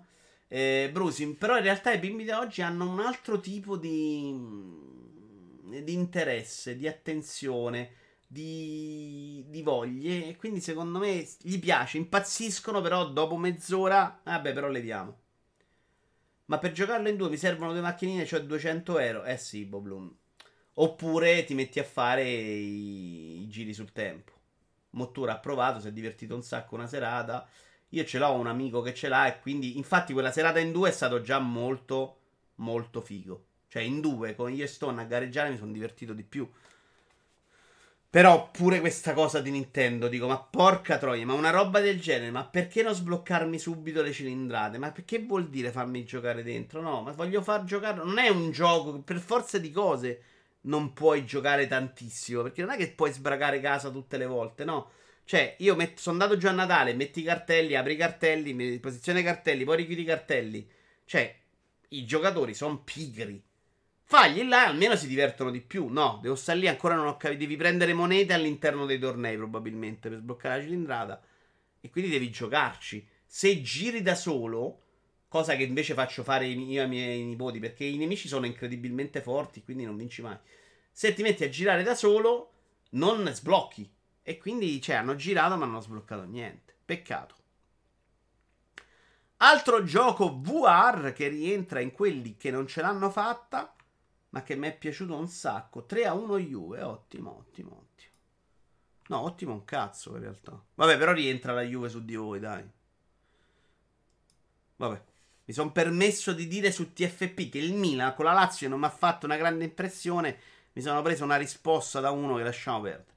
Eh, 0.48 0.90
Brusim, 0.92 1.34
però 1.34 1.56
in 1.56 1.62
realtà 1.62 1.92
i 1.92 1.98
bimbi 1.98 2.24
di 2.24 2.30
oggi 2.30 2.62
hanno 2.62 2.90
un 2.90 3.00
altro 3.00 3.40
tipo 3.40 3.76
di 3.76 5.06
di 5.68 5.92
interesse, 5.92 6.76
di 6.76 6.88
attenzione, 6.88 7.90
di, 8.28 9.44
di 9.48 9.62
voglie. 9.62 10.28
E 10.28 10.36
quindi 10.36 10.60
secondo 10.60 10.98
me 10.98 11.26
gli 11.40 11.58
piace, 11.58 11.96
impazziscono, 11.96 12.80
però 12.80 13.08
dopo 13.08 13.36
mezz'ora, 13.36 14.20
vabbè, 14.22 14.52
però 14.52 14.68
le 14.68 14.80
diamo. 14.80 15.18
Ma 16.46 16.58
per 16.58 16.72
giocarlo 16.72 17.08
in 17.08 17.16
due 17.16 17.28
mi 17.28 17.36
servono 17.36 17.72
due 17.72 17.80
macchinine, 17.80 18.24
cioè 18.24 18.42
200 18.42 18.98
euro. 18.98 19.24
Eh 19.24 19.36
sì, 19.36 19.64
Boblum. 19.64 20.14
Oppure 20.74 21.44
ti 21.44 21.54
metti 21.54 21.80
a 21.80 21.84
fare 21.84 22.22
i, 22.24 23.42
i 23.42 23.48
giri 23.48 23.74
sul 23.74 23.92
tempo. 23.92 24.32
Mottura 24.90 25.32
ha 25.32 25.38
provato, 25.38 25.80
si 25.80 25.88
è 25.88 25.92
divertito 25.92 26.34
un 26.34 26.42
sacco 26.42 26.74
una 26.74 26.86
serata. 26.86 27.46
Io 27.90 28.04
ce 28.04 28.18
l'ho 28.18 28.32
un 28.32 28.46
amico 28.46 28.80
che 28.82 28.94
ce 28.94 29.08
l'ha 29.08 29.26
e 29.26 29.40
quindi 29.40 29.76
infatti 29.76 30.12
quella 30.12 30.30
serata 30.30 30.58
in 30.58 30.72
due 30.72 30.90
è 30.90 30.92
stato 30.92 31.20
già 31.20 31.38
molto 31.38 32.18
molto 32.58 33.00
figo. 33.00 33.44
Cioè, 33.68 33.82
in 33.82 34.00
due 34.00 34.34
con 34.34 34.50
gli 34.50 34.66
Stone 34.66 35.00
a 35.02 35.04
gareggiare 35.04 35.50
mi 35.50 35.58
sono 35.58 35.72
divertito 35.72 36.12
di 36.12 36.22
più. 36.22 36.48
Però 38.10 38.50
pure 38.50 38.80
questa 38.80 39.12
cosa 39.12 39.40
di 39.40 39.50
Nintendo, 39.50 40.08
dico, 40.08 40.26
ma 40.26 40.38
porca 40.38 40.96
troia, 40.98 41.26
ma 41.26 41.34
una 41.34 41.50
roba 41.50 41.80
del 41.80 42.00
genere, 42.00 42.30
ma 42.30 42.44
perché 42.46 42.82
non 42.82 42.94
sbloccarmi 42.94 43.58
subito 43.58 44.00
le 44.02 44.12
cilindrate? 44.12 44.78
Ma 44.78 44.90
perché 44.92 45.18
vuol 45.20 45.48
dire 45.50 45.70
farmi 45.70 46.04
giocare 46.04 46.42
dentro? 46.42 46.80
No, 46.80 47.02
ma 47.02 47.12
voglio 47.12 47.42
far 47.42 47.64
giocare. 47.64 48.02
Non 48.02 48.18
è 48.18 48.28
un 48.28 48.50
gioco 48.50 49.00
per 49.02 49.18
forza 49.18 49.58
di 49.58 49.70
cose 49.70 50.22
non 50.62 50.92
puoi 50.92 51.24
giocare 51.26 51.66
tantissimo, 51.66 52.42
perché 52.42 52.62
non 52.62 52.70
è 52.72 52.76
che 52.76 52.90
puoi 52.92 53.12
sbracare 53.12 53.60
casa 53.60 53.90
tutte 53.90 54.16
le 54.16 54.26
volte, 54.26 54.64
no? 54.64 54.90
Cioè, 55.24 55.56
io 55.58 55.76
met- 55.76 55.98
sono 55.98 56.18
andato 56.20 56.38
già 56.38 56.50
a 56.50 56.52
Natale, 56.52 56.94
metti 56.94 57.20
i 57.20 57.22
cartelli, 57.22 57.74
apri 57.74 57.92
i 57.94 57.96
cartelli, 57.96 58.78
posizione 58.80 59.20
i 59.20 59.22
cartelli, 59.22 59.64
poi 59.64 59.76
richiudi 59.76 60.02
i 60.02 60.04
cartelli. 60.04 60.68
Cioè, 61.04 61.36
i 61.90 62.04
giocatori 62.06 62.54
sono 62.54 62.78
pigri. 62.82 63.42
Fagli 64.10 64.42
là, 64.44 64.64
almeno 64.64 64.96
si 64.96 65.06
divertono 65.06 65.50
di 65.50 65.60
più. 65.60 65.88
No, 65.88 66.18
devo 66.22 66.34
stare 66.34 66.58
lì, 66.58 66.66
ancora 66.66 66.94
non 66.94 67.08
ho 67.08 67.18
capito. 67.18 67.40
Devi 67.40 67.56
prendere 67.56 67.92
monete 67.92 68.32
all'interno 68.32 68.86
dei 68.86 68.98
tornei, 68.98 69.36
probabilmente, 69.36 70.08
per 70.08 70.20
sbloccare 70.20 70.56
la 70.56 70.62
cilindrata. 70.62 71.22
E 71.78 71.90
quindi 71.90 72.10
devi 72.10 72.30
giocarci. 72.30 73.06
Se 73.26 73.60
giri 73.60 74.00
da 74.00 74.14
solo, 74.14 74.80
cosa 75.28 75.56
che 75.56 75.64
invece 75.64 75.92
faccio 75.92 76.22
fare 76.22 76.46
io 76.46 76.80
ai 76.80 76.88
miei 76.88 77.22
nipoti, 77.22 77.58
perché 77.58 77.84
i 77.84 77.98
nemici 77.98 78.28
sono 78.28 78.46
incredibilmente 78.46 79.20
forti, 79.20 79.62
quindi 79.62 79.84
non 79.84 79.98
vinci 79.98 80.22
mai. 80.22 80.38
Se 80.90 81.12
ti 81.12 81.20
metti 81.20 81.44
a 81.44 81.50
girare 81.50 81.82
da 81.82 81.94
solo, 81.94 82.52
non 82.92 83.30
sblocchi. 83.34 83.92
E 84.22 84.38
quindi, 84.38 84.80
cioè, 84.80 84.96
hanno 84.96 85.16
girato 85.16 85.50
ma 85.58 85.66
non 85.66 85.74
hanno 85.74 85.82
sbloccato 85.82 86.24
niente. 86.24 86.74
Peccato. 86.82 87.34
Altro 89.36 89.84
gioco 89.84 90.40
VR 90.40 91.12
che 91.12 91.28
rientra 91.28 91.80
in 91.80 91.92
quelli 91.92 92.38
che 92.38 92.50
non 92.50 92.66
ce 92.66 92.80
l'hanno 92.80 93.10
fatta 93.10 93.74
ma 94.30 94.42
che 94.42 94.56
mi 94.56 94.68
è 94.68 94.76
piaciuto 94.76 95.16
un 95.16 95.28
sacco. 95.28 95.84
3 95.84 96.06
a 96.06 96.14
1 96.14 96.38
Juve, 96.38 96.82
ottimo, 96.82 97.38
ottimo, 97.38 97.70
ottimo. 97.70 98.12
No, 99.08 99.20
ottimo 99.22 99.52
un 99.52 99.64
cazzo 99.64 100.14
in 100.14 100.20
realtà. 100.20 100.62
Vabbè, 100.74 100.98
però 100.98 101.12
rientra 101.12 101.52
la 101.54 101.62
Juve 101.62 101.88
su 101.88 102.04
di 102.04 102.14
voi, 102.14 102.40
dai. 102.40 102.68
Vabbè. 104.76 105.02
Mi 105.44 105.54
sono 105.54 105.72
permesso 105.72 106.34
di 106.34 106.46
dire 106.46 106.70
su 106.70 106.92
TFP 106.92 107.48
che 107.48 107.58
il 107.58 107.72
Milan 107.72 108.14
con 108.14 108.26
la 108.26 108.34
Lazio 108.34 108.68
non 108.68 108.80
mi 108.80 108.84
ha 108.84 108.90
fatto 108.90 109.24
una 109.24 109.38
grande 109.38 109.64
impressione. 109.64 110.38
Mi 110.74 110.82
sono 110.82 111.00
preso 111.00 111.24
una 111.24 111.36
risposta 111.36 112.00
da 112.00 112.10
uno 112.10 112.36
che 112.36 112.42
lasciamo 112.42 112.82
perdere. 112.82 113.16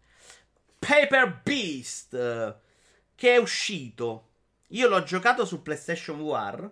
Paper 0.79 1.41
Beast, 1.43 2.11
che 3.15 3.35
è 3.35 3.37
uscito. 3.37 4.29
Io 4.69 4.87
l'ho 4.87 5.03
giocato 5.03 5.43
su 5.45 5.61
PlayStation 5.61 6.21
War. 6.21 6.71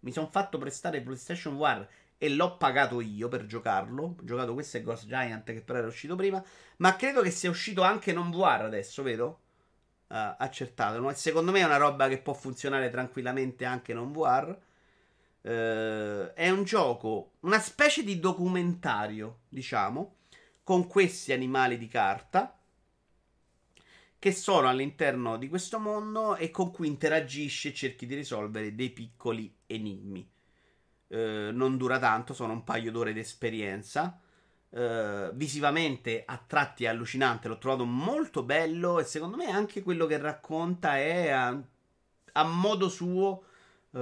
Mi 0.00 0.10
sono 0.10 0.26
fatto 0.26 0.56
prestare 0.56 1.02
PlayStation 1.02 1.54
War 1.56 1.86
e 2.24 2.30
l'ho 2.30 2.56
pagato 2.56 3.02
io 3.02 3.28
per 3.28 3.44
giocarlo. 3.44 4.02
Ho 4.02 4.24
giocato 4.24 4.54
questo 4.54 4.78
e 4.78 4.82
Ghost 4.82 5.06
Giant 5.06 5.44
che 5.44 5.60
però 5.60 5.78
era 5.80 5.88
uscito 5.88 6.16
prima. 6.16 6.42
Ma 6.78 6.96
credo 6.96 7.20
che 7.20 7.30
sia 7.30 7.50
uscito 7.50 7.82
anche 7.82 8.14
non 8.14 8.30
VR 8.30 8.62
adesso, 8.62 9.02
vero? 9.02 9.40
Uh, 10.06 10.34
accertato. 10.38 11.12
Secondo 11.14 11.50
me 11.50 11.60
è 11.60 11.64
una 11.64 11.76
roba 11.76 12.08
che 12.08 12.16
può 12.16 12.32
funzionare 12.32 12.88
tranquillamente 12.88 13.66
anche 13.66 13.92
non 13.92 14.10
VR. 14.10 14.56
Uh, 15.42 16.32
è 16.32 16.48
un 16.48 16.64
gioco, 16.64 17.32
una 17.40 17.60
specie 17.60 18.02
di 18.02 18.18
documentario, 18.18 19.40
diciamo, 19.50 20.16
con 20.62 20.86
questi 20.86 21.34
animali 21.34 21.76
di 21.76 21.88
carta 21.88 22.58
che 24.18 24.32
sono 24.32 24.68
all'interno 24.68 25.36
di 25.36 25.48
questo 25.48 25.78
mondo 25.78 26.36
e 26.36 26.50
con 26.50 26.70
cui 26.70 26.86
interagisci 26.86 27.68
e 27.68 27.74
cerchi 27.74 28.06
di 28.06 28.14
risolvere 28.14 28.74
dei 28.74 28.88
piccoli 28.88 29.54
enigmi. 29.66 30.32
Uh, 31.06 31.52
non 31.52 31.76
dura 31.76 31.98
tanto, 31.98 32.34
sono 32.34 32.52
un 32.52 32.64
paio 32.64 32.90
d'ore 32.90 33.12
di 33.12 33.20
esperienza. 33.20 34.18
Uh, 34.70 35.30
visivamente 35.34 36.24
a 36.26 36.42
tratti 36.44 36.84
è 36.84 36.88
allucinante, 36.88 37.46
l'ho 37.46 37.58
trovato 37.58 37.84
molto 37.84 38.42
bello 38.42 38.98
e 38.98 39.04
secondo 39.04 39.36
me 39.36 39.48
anche 39.48 39.82
quello 39.82 40.06
che 40.06 40.18
racconta 40.18 40.96
è 40.98 41.28
a, 41.28 41.56
a 42.32 42.42
modo 42.42 42.88
suo 42.88 43.44
uh, 43.90 43.98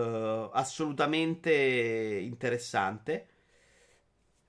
assolutamente 0.53 1.53
interessante. 1.53 3.27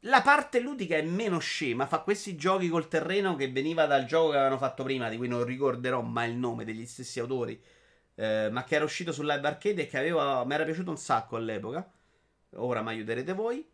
La 0.05 0.21
parte 0.21 0.59
ludica 0.59 0.95
è 0.95 1.01
meno 1.01 1.39
scema, 1.39 1.87
fa 1.87 1.99
questi 1.99 2.35
giochi 2.35 2.69
col 2.69 2.87
terreno 2.87 3.35
che 3.35 3.51
veniva 3.51 3.85
dal 3.85 4.05
gioco 4.05 4.29
che 4.31 4.35
avevano 4.35 4.57
fatto 4.57 4.83
prima, 4.83 5.09
di 5.09 5.17
cui 5.17 5.27
non 5.27 5.43
ricorderò 5.45 6.01
mai 6.01 6.29
il 6.29 6.35
nome 6.37 6.65
degli 6.65 6.85
stessi 6.85 7.19
autori, 7.19 7.61
eh, 8.15 8.49
ma 8.51 8.63
che 8.63 8.75
era 8.75 8.85
uscito 8.85 9.11
su 9.11 9.23
Live 9.23 9.47
Arcade 9.47 9.81
e 9.83 9.87
che 9.87 10.01
mi 10.01 10.53
era 10.53 10.65
piaciuto 10.65 10.89
un 10.89 10.97
sacco 10.97 11.35
all'epoca. 11.37 11.89
Ora 12.55 12.81
mi 12.81 12.89
aiuterete 12.89 13.33
voi. 13.33 13.65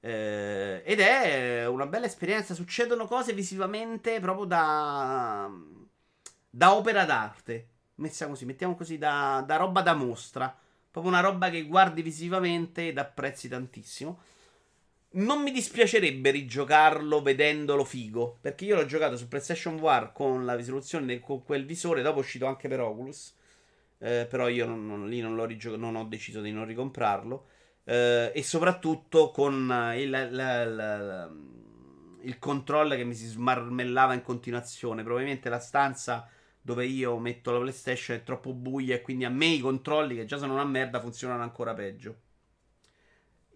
Eh, 0.00 0.82
ed 0.84 1.00
è 1.00 1.66
una 1.66 1.86
bella 1.86 2.06
esperienza. 2.06 2.54
Succedono 2.54 3.06
cose 3.06 3.32
visivamente 3.32 4.20
proprio 4.20 4.46
da, 4.46 5.50
da 6.48 6.74
opera 6.74 7.04
d'arte. 7.04 7.68
Messa 7.96 8.26
così, 8.28 8.44
mettiamo 8.44 8.74
così, 8.74 8.98
da, 8.98 9.42
da 9.46 9.56
roba 9.56 9.82
da 9.82 9.94
mostra. 9.94 10.54
Proprio 10.90 11.12
una 11.12 11.22
roba 11.22 11.50
che 11.50 11.64
guardi 11.64 12.02
visivamente 12.02 12.88
ed 12.88 12.98
apprezzi 12.98 13.48
tantissimo. 13.48 14.18
Non 15.08 15.42
mi 15.42 15.50
dispiacerebbe 15.50 16.30
rigiocarlo 16.30 17.22
vedendolo 17.22 17.84
figo. 17.84 18.38
Perché 18.40 18.64
io 18.64 18.76
l'ho 18.76 18.86
giocato 18.86 19.16
su 19.16 19.28
PlayStation 19.28 19.76
VR 19.76 20.12
con 20.12 20.44
la 20.44 20.54
risoluzione 20.54 21.20
con 21.20 21.42
quel 21.42 21.64
visore. 21.64 22.02
Dopo 22.02 22.18
è 22.18 22.20
uscito 22.20 22.46
anche 22.46 22.68
per 22.68 22.80
Oculus. 22.80 23.34
Eh, 23.98 24.26
però 24.28 24.48
io 24.48 24.66
non, 24.66 24.86
non, 24.86 25.08
lì 25.08 25.20
non, 25.20 25.34
l'ho 25.34 25.46
rigiocato, 25.46 25.80
non 25.80 25.96
ho 25.96 26.04
deciso 26.04 26.40
di 26.40 26.52
non 26.52 26.66
ricomprarlo. 26.66 27.46
Eh, 27.88 28.32
e 28.34 28.42
soprattutto 28.42 29.30
con 29.30 29.92
il, 29.96 30.10
la, 30.10 30.28
la, 30.28 30.64
la, 30.64 31.30
il 32.22 32.38
controllo 32.40 32.96
che 32.96 33.04
mi 33.04 33.14
si 33.14 33.26
smarmellava 33.26 34.12
in 34.14 34.22
continuazione. 34.22 35.02
Probabilmente 35.02 35.48
la 35.48 35.60
stanza 35.60 36.28
dove 36.60 36.84
io 36.84 37.16
metto 37.18 37.52
la 37.52 37.60
PlayStation 37.60 38.16
è 38.16 38.22
troppo 38.24 38.52
buia 38.52 38.96
e 38.96 39.02
quindi 39.02 39.24
a 39.24 39.30
me 39.30 39.46
i 39.46 39.60
controlli, 39.60 40.16
che 40.16 40.24
già 40.24 40.36
sono 40.36 40.54
una 40.54 40.64
merda, 40.64 41.00
funzionano 41.00 41.42
ancora 41.44 41.74
peggio. 41.74 42.16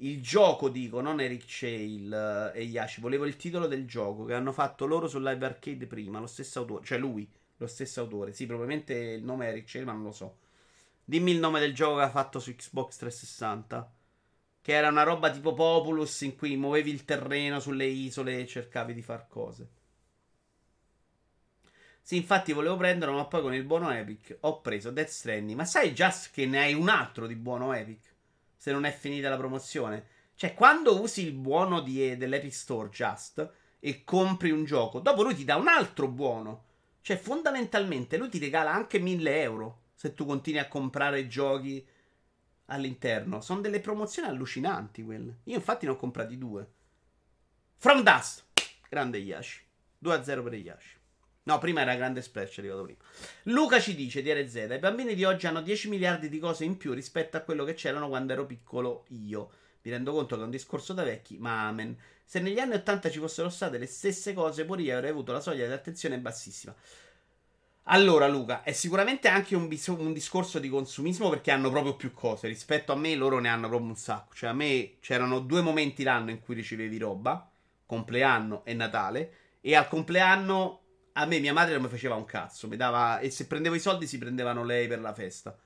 Il 0.03 0.23
gioco, 0.23 0.69
dico, 0.69 1.01
non 1.01 1.21
Eric 1.21 1.45
Chale 1.47 2.53
e 2.55 2.63
Yashi. 2.63 3.01
Volevo 3.01 3.27
il 3.27 3.37
titolo 3.37 3.67
del 3.67 3.87
gioco 3.87 4.25
che 4.25 4.35
hanno 4.35 4.53
fatto 4.53 4.87
loro 4.87 5.09
su 5.09 5.19
Live 5.19 5.45
Arcade 5.45 5.87
prima. 5.87 6.21
Lo 6.21 6.27
stesso 6.27 6.61
autore, 6.61 6.85
cioè 6.85 6.99
lui, 6.99 7.29
lo 7.57 7.67
stesso 7.67 8.01
autore. 8.01 8.33
Sì, 8.33 8.47
probabilmente 8.47 8.95
il 8.95 9.25
nome 9.25 9.47
è 9.47 9.51
Eric 9.51 9.65
Chale, 9.67 9.85
ma 9.85 9.93
non 9.93 10.05
lo 10.05 10.13
so. 10.13 10.39
Dimmi 11.05 11.33
il 11.33 11.39
nome 11.39 11.61
del 11.61 11.75
gioco 11.75 11.97
che 11.97 12.03
ha 12.03 12.11
fatto 12.11 12.39
su 12.39 12.55
Xbox 12.55 12.97
360. 12.97 13.93
Che 14.63 14.73
era 14.73 14.89
una 14.89 15.03
roba 15.03 15.31
tipo 15.31 15.55
Populus 15.55 16.21
in 16.21 16.37
cui 16.37 16.57
muovevi 16.57 16.91
il 16.91 17.05
terreno 17.05 17.61
sulle 17.61 17.87
isole 17.87 18.39
e 18.39 18.47
cercavi 18.47 18.93
di 18.93 19.03
far 19.03 19.27
cose. 19.27 19.69
Sì, 22.03 22.17
infatti 22.17 22.53
volevo 22.53 22.77
prenderlo, 22.77 23.15
ma 23.15 23.27
poi 23.27 23.41
con 23.41 23.55
il 23.55 23.63
buono 23.63 23.91
Epic 23.93 24.39
ho 24.41 24.61
preso 24.61 24.91
Death 24.91 25.09
Stranding. 25.09 25.57
Ma 25.57 25.65
sai 25.65 25.95
già 25.95 26.13
che 26.33 26.45
ne 26.47 26.59
hai 26.59 26.75
un 26.75 26.89
altro 26.89 27.27
di 27.27 27.37
buono 27.37 27.73
Epic? 27.73 28.13
Se 28.57 28.73
non 28.73 28.85
è 28.85 28.91
finita 28.91 29.29
la 29.29 29.37
promozione. 29.37 30.07
Cioè, 30.35 30.55
quando 30.55 31.01
usi 31.01 31.25
il 31.25 31.33
buono 31.33 31.81
di, 31.81 32.17
dell'Epic 32.17 32.53
Store 32.53 32.89
Just 32.89 33.53
e 33.79 34.05
compri 34.05 34.51
un 34.51 34.65
gioco, 34.65 35.01
dopo 35.01 35.23
lui 35.23 35.35
ti 35.35 35.45
dà 35.45 35.57
un 35.57 35.69
altro 35.69 36.09
buono. 36.09 36.65
Cioè, 37.01 37.17
fondamentalmente 37.17 38.17
lui 38.17 38.29
ti 38.29 38.39
regala 38.39 38.73
anche 38.73 38.99
1000 38.99 39.43
euro 39.43 39.81
se 39.95 40.15
tu 40.15 40.25
continui 40.25 40.61
a 40.61 40.67
comprare 40.67 41.27
giochi 41.27 41.87
all'interno. 42.71 43.41
Sono 43.41 43.61
delle 43.61 43.81
promozioni 43.81 44.29
allucinanti 44.29 45.03
quelle. 45.03 45.41
Io 45.45 45.57
infatti 45.57 45.87
ne 45.87 45.93
ho 45.93 45.97
comprati 45.97 46.39
due. 46.39 46.69
From 47.77 48.03
Dust. 48.03 48.47
Grande 48.89 49.19
Yashi. 49.19 49.63
2-0 50.03 50.43
per 50.43 50.55
Yashi. 50.55 50.99
No, 51.43 51.59
prima 51.59 51.81
era 51.81 51.95
grande 51.95 52.23
splash, 52.23 52.59
arrivato 52.59 52.83
prima. 52.83 52.99
Luca 53.45 53.81
ci 53.81 53.95
dice 53.95 54.23
di 54.23 54.33
RZ, 54.33 54.55
i 54.71 54.79
bambini 54.79 55.15
di 55.15 55.25
oggi 55.25 55.47
hanno 55.47 55.63
10 55.63 55.89
miliardi 55.89 56.29
di 56.29 56.39
cose 56.39 56.65
in 56.65 56.77
più 56.77 56.93
rispetto 56.93 57.37
a 57.37 57.41
quello 57.41 57.65
che 57.65 57.75
c'erano 57.75 58.09
quando 58.09 58.33
ero 58.33 58.47
piccolo 58.47 59.05
io. 59.09 59.51
Mi 59.83 59.91
rendo 59.91 60.13
conto 60.13 60.37
che 60.37 60.43
è 60.43 60.45
un 60.45 60.51
discorso 60.51 60.93
da 60.93 61.03
vecchi, 61.03 61.39
ma 61.39 61.67
amen. 61.67 61.99
Se 62.25 62.39
negli 62.39 62.59
anni 62.59 62.75
80 62.75 63.11
ci 63.11 63.19
fossero 63.19 63.49
state 63.49 63.79
le 63.79 63.87
stesse 63.87 64.35
cose, 64.35 64.65
pure 64.65 64.83
io 64.83 64.95
avrei 64.95 65.11
avuto 65.11 65.33
la 65.33 65.41
soglia 65.41 65.67
di 65.67 65.73
attenzione 65.73 66.19
bassissima. 66.19 66.75
Allora, 67.93 68.29
Luca, 68.29 68.63
è 68.63 68.71
sicuramente 68.71 69.27
anche 69.27 69.57
un, 69.57 69.67
bis- 69.67 69.89
un, 69.89 70.13
discorso 70.13 70.61
di 70.61 70.69
consumismo 70.69 71.29
perché 71.29 71.51
hanno 71.51 71.71
proprio 71.71 71.97
più 71.97 72.13
cose. 72.13 72.47
Rispetto 72.47 72.93
a 72.93 72.97
me, 72.97 73.17
loro 73.17 73.41
ne 73.41 73.49
hanno 73.49 73.67
proprio 73.67 73.89
un 73.89 73.97
sacco. 73.97 74.33
Cioè, 74.33 74.51
a 74.51 74.53
me 74.53 74.99
c'erano 75.01 75.41
due 75.41 75.61
momenti 75.61 76.05
l'anno 76.05 76.31
in 76.31 76.39
cui 76.39 76.55
ricevevi 76.55 76.99
roba: 76.99 77.51
compleanno 77.87 78.65
e 78.65 78.75
Natale. 78.75 79.33
E 79.61 79.75
al 79.75 79.89
compleanno 79.89 80.83
a 81.15 81.27
me 81.27 81.41
mia 81.41 81.53
madre 81.53 81.73
non 81.75 81.83
mi 81.83 81.89
faceva 81.89 82.15
un 82.15 82.25
cazzo. 82.25 82.69
Mi 82.69 82.77
dava. 82.77 83.19
E 83.19 83.31
se 83.31 83.49
prendevo 83.49 83.75
i 83.75 83.81
soldi, 83.81 84.07
si 84.07 84.19
prendevano 84.19 84.63
lei 84.63 84.87
per 84.87 85.01
la 85.01 85.13
festa. 85.13 85.59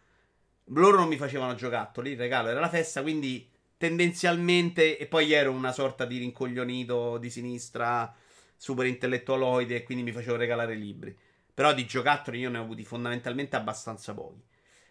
Loro 0.69 0.97
non 0.97 1.09
mi 1.09 1.19
facevano 1.19 1.55
giocattoli. 1.55 2.13
Il 2.13 2.19
regalo 2.19 2.49
era 2.49 2.61
la 2.61 2.71
festa, 2.71 3.03
quindi 3.03 3.47
tendenzialmente. 3.77 4.97
E 4.97 5.07
poi 5.09 5.33
ero 5.33 5.51
una 5.51 5.73
sorta 5.73 6.07
di 6.07 6.17
rincoglionito 6.17 7.19
di 7.19 7.29
sinistra, 7.29 8.15
super 8.57 8.87
intellettualoide, 8.87 9.77
e 9.77 9.83
quindi 9.83 10.05
mi 10.05 10.13
facevo 10.13 10.37
regalare 10.37 10.75
libri. 10.75 11.15
Però 11.55 11.73
di 11.73 11.87
giocattoli 11.87 12.39
io 12.41 12.51
ne 12.51 12.59
ho 12.59 12.63
avuti 12.63 12.85
fondamentalmente 12.85 13.57
abbastanza 13.57 14.13
pochi. 14.15 14.43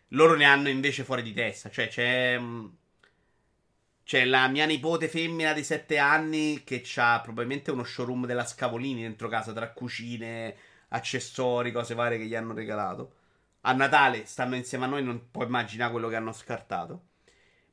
Loro 0.09 0.35
ne 0.35 0.45
hanno 0.45 0.69
invece 0.69 1.03
fuori 1.03 1.21
di 1.23 1.33
testa. 1.33 1.69
Cioè, 1.69 1.87
c'è. 1.87 2.37
Mm, 2.39 2.65
c'è 4.03 4.25
la 4.25 4.47
mia 4.47 4.65
nipote 4.65 5.07
femmina 5.07 5.53
di 5.53 5.63
7 5.63 5.97
anni 5.97 6.63
che 6.63 6.83
ha 6.97 7.19
probabilmente 7.21 7.71
uno 7.71 7.83
showroom 7.83 8.25
della 8.25 8.45
Scavolini 8.45 9.01
dentro 9.01 9.27
casa 9.29 9.53
tra 9.53 9.71
cucine, 9.71 10.55
accessori, 10.89 11.71
cose 11.71 11.93
varie 11.95 12.17
che 12.17 12.25
gli 12.25 12.35
hanno 12.35 12.53
regalato. 12.53 13.13
A 13.61 13.73
Natale 13.73 14.25
stanno 14.25 14.55
insieme 14.55 14.85
a 14.85 14.87
noi, 14.89 15.03
non 15.03 15.31
puoi 15.31 15.45
immaginare 15.45 15.91
quello 15.91 16.09
che 16.09 16.15
hanno 16.17 16.33
scartato 16.33 17.07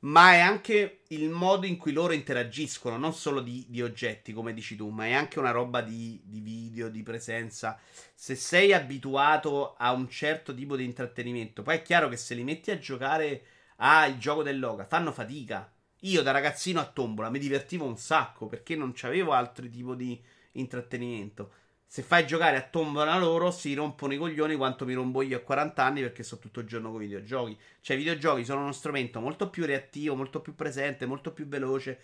ma 0.01 0.33
è 0.33 0.39
anche 0.39 1.01
il 1.09 1.29
modo 1.29 1.65
in 1.65 1.77
cui 1.77 1.91
loro 1.91 2.13
interagiscono, 2.13 2.97
non 2.97 3.13
solo 3.13 3.41
di, 3.41 3.65
di 3.69 3.81
oggetti, 3.81 4.33
come 4.33 4.53
dici 4.53 4.75
tu, 4.75 4.89
ma 4.89 5.05
è 5.05 5.13
anche 5.13 5.37
una 5.39 5.51
roba 5.51 5.81
di, 5.81 6.21
di, 6.23 6.39
video, 6.39 6.89
di 6.89 7.03
presenza. 7.03 7.79
Se 8.15 8.35
sei 8.35 8.73
abituato 8.73 9.75
a 9.75 9.91
un 9.91 10.09
certo 10.09 10.53
tipo 10.55 10.75
di 10.75 10.85
intrattenimento, 10.85 11.61
poi 11.61 11.75
è 11.75 11.81
chiaro 11.81 12.09
che 12.09 12.17
se 12.17 12.33
li 12.33 12.43
metti 12.43 12.71
a 12.71 12.79
giocare 12.79 13.43
al 13.77 14.17
gioco 14.17 14.43
del 14.43 14.59
Loga, 14.59 14.85
fanno 14.85 15.11
fatica. 15.11 15.71
Io 16.01 16.23
da 16.23 16.31
ragazzino 16.31 16.79
a 16.79 16.85
tombola 16.85 17.29
mi 17.29 17.37
divertivo 17.37 17.85
un 17.85 17.97
sacco 17.97 18.47
perché 18.47 18.75
non 18.75 18.93
avevo 19.01 19.33
altri 19.33 19.69
tipi 19.69 19.95
di 19.95 20.23
intrattenimento 20.53 21.53
se 21.91 22.03
fai 22.03 22.25
giocare 22.25 22.55
a 22.55 22.61
tombola 22.61 23.17
loro, 23.17 23.51
si 23.51 23.73
rompono 23.73 24.13
i 24.13 24.17
coglioni 24.17 24.55
quanto 24.55 24.85
mi 24.85 24.93
rompo 24.93 25.21
io 25.23 25.35
a 25.35 25.41
40 25.41 25.83
anni 25.83 25.99
perché 25.99 26.23
sto 26.23 26.39
tutto 26.39 26.61
il 26.61 26.65
giorno 26.65 26.89
con 26.89 27.01
i 27.01 27.05
videogiochi. 27.05 27.59
Cioè, 27.81 27.97
i 27.97 27.99
videogiochi 27.99 28.45
sono 28.45 28.61
uno 28.61 28.71
strumento 28.71 29.19
molto 29.19 29.49
più 29.49 29.65
reattivo, 29.65 30.15
molto 30.15 30.39
più 30.39 30.55
presente, 30.55 31.05
molto 31.05 31.33
più 31.33 31.47
veloce. 31.47 31.99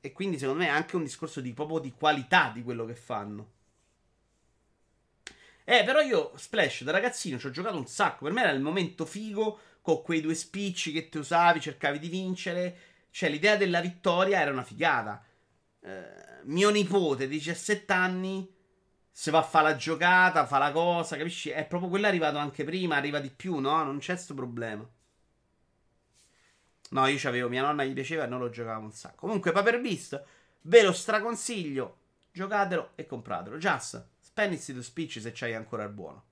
E 0.00 0.10
quindi, 0.10 0.36
secondo 0.36 0.62
me, 0.62 0.66
è 0.66 0.72
anche 0.72 0.96
un 0.96 1.04
discorso 1.04 1.40
di 1.40 1.52
proprio 1.52 1.78
di 1.78 1.92
qualità 1.92 2.50
di 2.52 2.64
quello 2.64 2.84
che 2.86 2.96
fanno. 2.96 3.52
Eh, 5.62 5.84
però 5.84 6.00
io, 6.00 6.32
Splash, 6.34 6.82
da 6.82 6.90
ragazzino 6.90 7.38
ci 7.38 7.46
ho 7.46 7.50
giocato 7.50 7.76
un 7.76 7.86
sacco. 7.86 8.24
Per 8.24 8.32
me 8.32 8.40
era 8.42 8.50
il 8.50 8.60
momento 8.60 9.06
figo, 9.06 9.60
con 9.80 10.02
quei 10.02 10.22
due 10.22 10.34
spicci 10.34 10.90
che 10.90 11.08
ti 11.08 11.18
usavi, 11.18 11.60
cercavi 11.60 12.00
di 12.00 12.08
vincere. 12.08 12.76
Cioè, 13.10 13.30
l'idea 13.30 13.54
della 13.54 13.80
vittoria 13.80 14.40
era 14.40 14.50
una 14.50 14.64
figata. 14.64 15.24
eh, 15.82 16.22
mio 16.46 16.70
nipote 16.70 17.28
di 17.28 17.36
17 17.36 17.92
anni 17.92 18.53
se 19.16 19.30
va 19.30 19.38
a 19.38 19.42
fare 19.42 19.68
la 19.68 19.76
giocata, 19.76 20.44
fa 20.44 20.58
la 20.58 20.72
cosa, 20.72 21.16
capisci? 21.16 21.48
È 21.48 21.64
proprio 21.66 21.88
quello 21.88 22.08
arrivato 22.08 22.36
anche 22.36 22.64
prima, 22.64 22.96
arriva 22.96 23.20
di 23.20 23.30
più, 23.30 23.60
no? 23.60 23.84
Non 23.84 23.98
c'è 23.98 24.14
questo 24.14 24.34
problema. 24.34 24.84
No, 26.90 27.06
io 27.06 27.16
c'avevo, 27.16 27.48
mia 27.48 27.62
nonna 27.62 27.84
gli 27.84 27.92
piaceva 27.92 28.24
e 28.24 28.26
non 28.26 28.40
lo 28.40 28.50
giocavo 28.50 28.84
un 28.84 28.90
sacco. 28.90 29.26
Comunque, 29.26 29.52
Paper 29.52 29.80
Beast, 29.80 30.20
ve 30.62 30.82
lo 30.82 30.92
straconsiglio. 30.92 31.98
Giocatelo 32.32 32.90
e 32.96 33.06
compratelo. 33.06 33.56
Just, 33.56 34.04
spendisi 34.18 34.74
to 34.74 34.82
speech 34.82 35.20
se 35.20 35.30
c'hai 35.32 35.54
ancora 35.54 35.84
il 35.84 35.90
buono. 35.90 36.24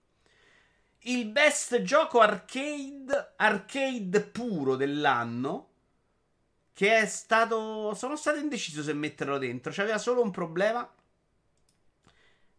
Il 1.04 1.28
best 1.28 1.82
gioco 1.82 2.18
arcade, 2.18 3.34
arcade 3.36 4.22
puro 4.22 4.74
dell'anno. 4.74 5.68
Che 6.72 6.96
è 6.96 7.06
stato. 7.06 7.94
Sono 7.94 8.16
stato 8.16 8.38
indeciso 8.38 8.82
se 8.82 8.92
metterlo 8.92 9.38
dentro. 9.38 9.70
C'aveva 9.72 9.98
solo 9.98 10.20
un 10.20 10.32
problema 10.32 10.92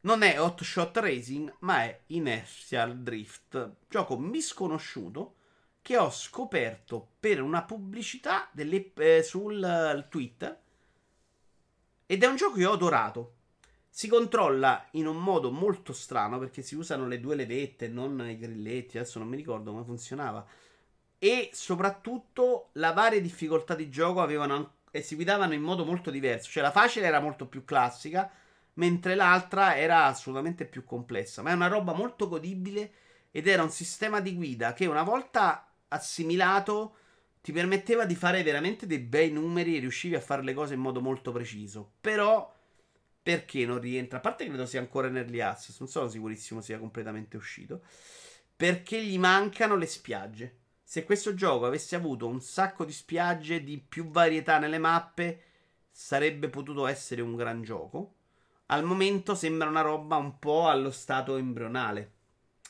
non 0.04 0.22
è 0.22 0.40
Hot 0.40 0.64
Shot 0.64 0.98
Racing, 0.98 1.56
ma 1.60 1.84
è 1.84 2.02
Inertial 2.08 2.98
Drift, 3.00 3.76
gioco 3.88 4.18
misconosciuto 4.18 5.36
che 5.82 5.98
ho 5.98 6.10
scoperto 6.10 7.16
per 7.20 7.42
una 7.42 7.64
pubblicità 7.64 8.50
delle, 8.52 8.94
eh, 8.96 9.22
sul 9.22 9.62
uh, 9.62 10.08
Twitter 10.10 10.62
ed 12.06 12.24
è 12.24 12.26
un 12.26 12.36
gioco 12.36 12.56
che 12.56 12.66
ho 12.66 12.74
adorato. 12.74 13.36
Si 13.90 14.08
controlla 14.08 14.88
in 14.92 15.08
un 15.08 15.18
modo 15.18 15.52
molto 15.52 15.94
strano 15.94 16.40
perché 16.40 16.62
si 16.62 16.76
usano 16.76 17.06
le 17.08 17.20
due 17.20 17.36
levette, 17.36 17.88
non 17.88 18.28
i 18.28 18.38
grilletti, 18.38 18.98
adesso 18.98 19.20
non 19.20 19.28
mi 19.28 19.36
ricordo 19.36 19.72
come 19.72 19.84
funzionava. 19.84 20.46
E 21.20 21.50
soprattutto 21.54 22.70
la 22.74 22.92
varia 22.92 23.22
difficoltà 23.22 23.76
di 23.76 23.90
gioco 23.90 24.22
avevano 24.22 24.78
e 24.92 25.02
si 25.02 25.16
guidavano 25.16 25.54
in 25.54 25.62
modo 25.62 25.86
molto 25.86 26.12
diverso. 26.12 26.50
Cioè 26.50 26.64
la 26.64 26.72
facile 26.72 27.06
era 27.06 27.20
molto 27.20 27.48
più 27.48 27.64
classica, 27.66 28.32
mentre 28.76 29.16
l'altra 29.16 29.78
era 29.78 30.06
assolutamente 30.06 30.66
più 30.66 30.84
complessa. 30.84 31.42
Ma 31.42 31.52
è 31.52 31.54
una 31.54 31.68
roba 31.68 31.94
molto 31.94 32.28
godibile 32.28 32.94
ed 33.32 33.48
era 33.48 33.64
un 33.64 33.72
sistema 33.72 34.20
di 34.20 34.36
guida 34.36 34.74
che 34.74 34.86
una 34.86 35.04
volta 35.04 35.68
assimilato 35.88 36.96
ti 37.42 37.52
permetteva 37.52 38.06
di 38.06 38.16
fare 38.16 38.42
veramente 38.42 38.88
dei 38.88 39.00
bei 39.00 39.32
numeri 39.32 39.76
e 39.76 39.80
riuscivi 39.80 40.16
a 40.16 40.22
fare 40.22 40.44
le 40.44 40.54
cose 40.54 40.76
in 40.76 40.80
modo 40.80 41.02
molto 41.02 41.32
preciso. 41.32 41.94
Però 42.00 42.52
perché 43.22 43.66
non 43.66 43.80
rientra? 43.80 44.18
A 44.18 44.22
parte 44.22 44.44
che 44.44 44.50
credo 44.50 44.66
sia 44.66 44.80
ancora 44.80 45.08
in 45.08 45.18
early 45.18 45.40
access, 45.40 45.80
non 45.80 45.90
sono 45.90 46.08
sicurissimo 46.08 46.62
sia 46.62 46.78
completamente 46.78 47.38
uscito. 47.38 47.84
Perché 48.56 49.04
gli 49.04 49.18
mancano 49.18 49.76
le 49.76 49.88
spiagge. 49.88 50.58
Se 50.84 51.04
questo 51.04 51.34
gioco 51.34 51.66
avesse 51.66 51.96
avuto 51.96 52.28
un 52.28 52.40
sacco 52.40 52.86
di 52.86 52.92
spiagge 52.92 53.64
di 53.64 53.78
più 53.78 54.10
varietà 54.10 54.60
nelle 54.60 54.78
mappe, 54.78 55.42
sarebbe 55.90 56.50
potuto 56.50 56.86
essere 56.86 57.22
un 57.22 57.36
gran 57.36 57.64
gioco. 57.64 58.16
Al 58.68 58.84
momento 58.84 59.36
sembra 59.36 59.68
una 59.68 59.82
roba 59.82 60.16
un 60.16 60.40
po' 60.40 60.68
allo 60.68 60.92
stato 60.92 61.38
embrionale. 61.38 62.12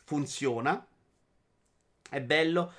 Funziona. 0.04 0.86
È 2.10 2.22
bello. 2.22 2.74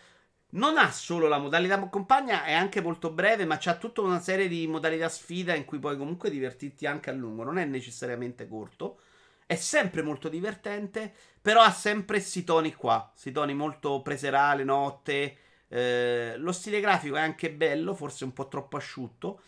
Non 0.50 0.78
ha 0.78 0.90
solo 0.92 1.26
la 1.26 1.38
modalità 1.38 1.78
compagna, 1.88 2.44
è 2.44 2.52
anche 2.52 2.80
molto 2.80 3.10
breve, 3.10 3.44
ma 3.44 3.56
c'ha 3.58 3.76
tutta 3.76 4.02
una 4.02 4.20
serie 4.20 4.46
di 4.46 4.66
modalità 4.68 5.08
sfida 5.08 5.54
in 5.54 5.64
cui 5.64 5.80
puoi 5.80 5.96
comunque 5.96 6.30
divertirti 6.30 6.86
anche 6.86 7.10
a 7.10 7.12
lungo. 7.12 7.42
Non 7.42 7.58
è 7.58 7.64
necessariamente 7.64 8.46
corto. 8.46 9.00
È 9.46 9.56
sempre 9.56 10.02
molto 10.02 10.28
divertente, 10.28 11.12
però 11.42 11.62
ha 11.62 11.72
sempre 11.72 12.18
questi 12.18 12.44
toni 12.44 12.72
qua. 12.74 13.08
Questi 13.10 13.32
toni 13.32 13.54
molto 13.54 14.00
preserale, 14.02 14.64
notte. 14.64 15.36
Eh, 15.68 16.36
lo 16.36 16.52
stile 16.52 16.80
grafico 16.80 17.16
è 17.16 17.20
anche 17.20 17.50
bello, 17.50 17.94
forse 17.94 18.24
un 18.24 18.32
po' 18.32 18.46
troppo 18.48 18.76
asciutto. 18.76 19.40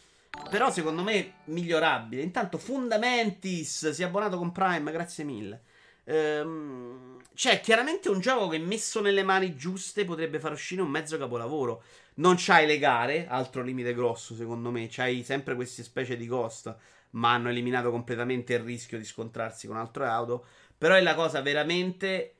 Però 0.50 0.70
secondo 0.70 1.02
me 1.02 1.34
migliorabile. 1.44 2.22
Intanto 2.22 2.58
Fundamentis 2.58 3.90
si 3.90 4.02
è 4.02 4.04
abbonato 4.04 4.38
con 4.38 4.52
Prime, 4.52 4.92
grazie 4.92 5.24
mille. 5.24 5.62
Ehm, 6.04 7.18
cioè, 7.34 7.60
chiaramente 7.60 8.08
un 8.08 8.20
gioco 8.20 8.48
che 8.48 8.58
messo 8.58 9.00
nelle 9.00 9.22
mani 9.22 9.56
giuste 9.56 10.04
potrebbe 10.04 10.38
far 10.40 10.52
uscire 10.52 10.80
un 10.82 10.88
mezzo 10.88 11.18
capolavoro. 11.18 11.82
Non 12.14 12.36
c'hai 12.38 12.66
le 12.66 12.78
gare, 12.78 13.26
altro 13.26 13.62
limite 13.62 13.94
grosso 13.94 14.34
secondo 14.34 14.70
me. 14.70 14.88
C'hai 14.88 15.22
sempre 15.24 15.54
queste 15.54 15.82
specie 15.82 16.16
di 16.16 16.26
ghost, 16.26 16.74
ma 17.10 17.32
hanno 17.32 17.50
eliminato 17.50 17.90
completamente 17.90 18.54
il 18.54 18.60
rischio 18.60 18.98
di 18.98 19.04
scontrarsi 19.04 19.66
con 19.66 19.76
altre 19.76 20.06
auto. 20.06 20.46
Però 20.78 20.94
è 20.94 21.00
la 21.02 21.14
cosa 21.14 21.40
veramente 21.42 22.34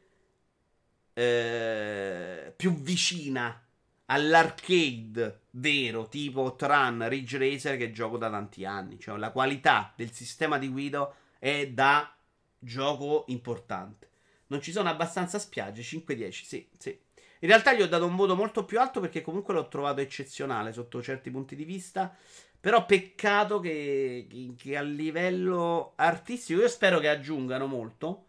eh, 1.12 2.52
più 2.56 2.74
vicina 2.80 3.60
all'arcade 4.06 5.45
vero, 5.56 6.08
tipo 6.08 6.54
Tran 6.56 7.08
Ridge 7.08 7.38
Racer 7.38 7.76
che 7.76 7.90
gioco 7.90 8.18
da 8.18 8.30
tanti 8.30 8.64
anni. 8.64 8.98
Cioè, 8.98 9.18
la 9.18 9.30
qualità 9.30 9.92
del 9.96 10.12
sistema 10.12 10.58
di 10.58 10.68
guida 10.68 11.12
è 11.38 11.68
da 11.68 12.14
gioco 12.58 13.24
importante. 13.28 14.10
Non 14.48 14.60
ci 14.60 14.72
sono 14.72 14.88
abbastanza 14.88 15.38
spiagge, 15.38 15.82
5-10, 15.82 16.30
sì, 16.30 16.68
sì. 16.78 16.98
In 17.40 17.48
realtà 17.48 17.74
gli 17.74 17.82
ho 17.82 17.88
dato 17.88 18.06
un 18.06 18.16
voto 18.16 18.34
molto 18.34 18.64
più 18.64 18.80
alto 18.80 19.00
perché 19.00 19.20
comunque 19.20 19.52
l'ho 19.52 19.68
trovato 19.68 20.00
eccezionale 20.00 20.72
sotto 20.72 21.02
certi 21.02 21.30
punti 21.30 21.54
di 21.54 21.64
vista. 21.64 22.14
Però 22.58 22.84
peccato 22.84 23.60
che, 23.60 24.26
che 24.56 24.76
a 24.76 24.82
livello 24.82 25.92
artistico, 25.96 26.60
io 26.60 26.68
spero 26.68 26.98
che 26.98 27.08
aggiungano 27.08 27.66
molto. 27.66 28.26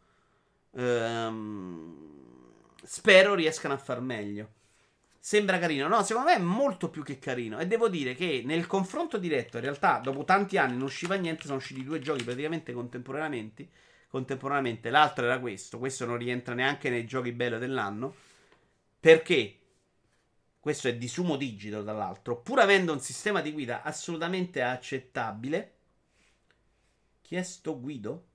Ehm, 0.75 1.95
spero 2.83 3.33
riescano 3.33 3.73
a 3.73 3.77
far 3.77 4.01
meglio. 4.01 4.55
Sembra 5.19 5.59
carino. 5.59 5.87
No, 5.87 6.03
secondo 6.03 6.29
me 6.29 6.35
è 6.35 6.39
molto 6.39 6.89
più 6.89 7.03
che 7.03 7.19
carino. 7.19 7.59
E 7.59 7.67
devo 7.67 7.89
dire 7.89 8.15
che 8.15 8.41
nel 8.45 8.67
confronto 8.67 9.17
diretto, 9.17 9.57
in 9.57 9.63
realtà, 9.63 9.99
dopo 9.99 10.23
tanti 10.23 10.57
anni 10.57 10.73
non 10.73 10.83
usciva 10.83 11.15
niente, 11.15 11.43
sono 11.45 11.57
usciti 11.57 11.83
due 11.83 11.99
giochi 11.99 12.23
praticamente 12.23 12.71
contemporaneamente. 12.73 13.67
Contemporaneamente, 14.07 14.89
l'altro 14.89 15.25
era 15.25 15.39
questo. 15.39 15.79
Questo 15.79 16.05
non 16.05 16.17
rientra 16.17 16.53
neanche 16.53 16.89
nei 16.89 17.05
giochi 17.05 17.31
belli 17.31 17.59
dell'anno. 17.59 18.15
Perché? 18.99 19.59
Questo 20.59 20.87
è 20.87 20.95
di 20.95 21.07
Sumo 21.07 21.35
Digital, 21.35 21.83
dall'altro. 21.83 22.41
Pur 22.41 22.59
avendo 22.59 22.91
un 22.93 22.99
sistema 22.99 23.41
di 23.41 23.51
guida 23.51 23.83
assolutamente 23.83 24.61
accettabile. 24.61 25.73
Chi 27.21 27.35
è 27.35 27.43
sto 27.43 27.79
Guido? 27.79 28.26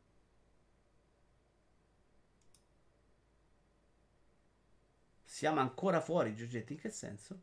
Siamo 5.43 5.59
ancora 5.59 6.01
fuori, 6.01 6.37
Giorgetti. 6.37 6.75
In 6.75 6.79
che 6.79 6.89
senso? 6.91 7.37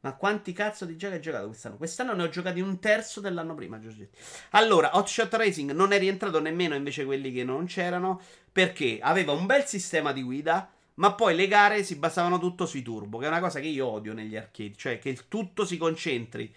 Ma 0.00 0.16
quanti 0.16 0.52
cazzo 0.52 0.84
di 0.84 0.96
giochi 0.96 1.14
hai 1.14 1.20
giocato 1.20 1.46
quest'anno? 1.46 1.76
Quest'anno 1.76 2.14
ne 2.14 2.24
ho 2.24 2.28
giocati 2.28 2.58
un 2.58 2.80
terzo 2.80 3.20
dell'anno 3.20 3.54
prima, 3.54 3.78
Giorgetti. 3.78 4.18
Allora, 4.50 4.96
Hotshot 4.96 5.32
Racing 5.32 5.70
non 5.70 5.92
è 5.92 6.00
rientrato 6.00 6.40
nemmeno 6.40 6.74
invece 6.74 7.04
quelli 7.04 7.30
che 7.30 7.44
non 7.44 7.66
c'erano. 7.66 8.20
Perché 8.50 8.98
aveva 9.00 9.30
un 9.30 9.46
bel 9.46 9.66
sistema 9.66 10.10
di 10.10 10.24
guida. 10.24 10.68
Ma 10.94 11.14
poi 11.14 11.36
le 11.36 11.46
gare 11.46 11.84
si 11.84 11.94
basavano 11.94 12.40
tutto 12.40 12.66
sui 12.66 12.82
turbo, 12.82 13.18
che 13.18 13.26
è 13.26 13.28
una 13.28 13.38
cosa 13.38 13.60
che 13.60 13.68
io 13.68 13.86
odio 13.86 14.12
negli 14.12 14.34
arcade. 14.34 14.74
Cioè, 14.74 14.98
che 14.98 15.10
il 15.10 15.28
tutto 15.28 15.64
si 15.64 15.76
concentri 15.76 16.52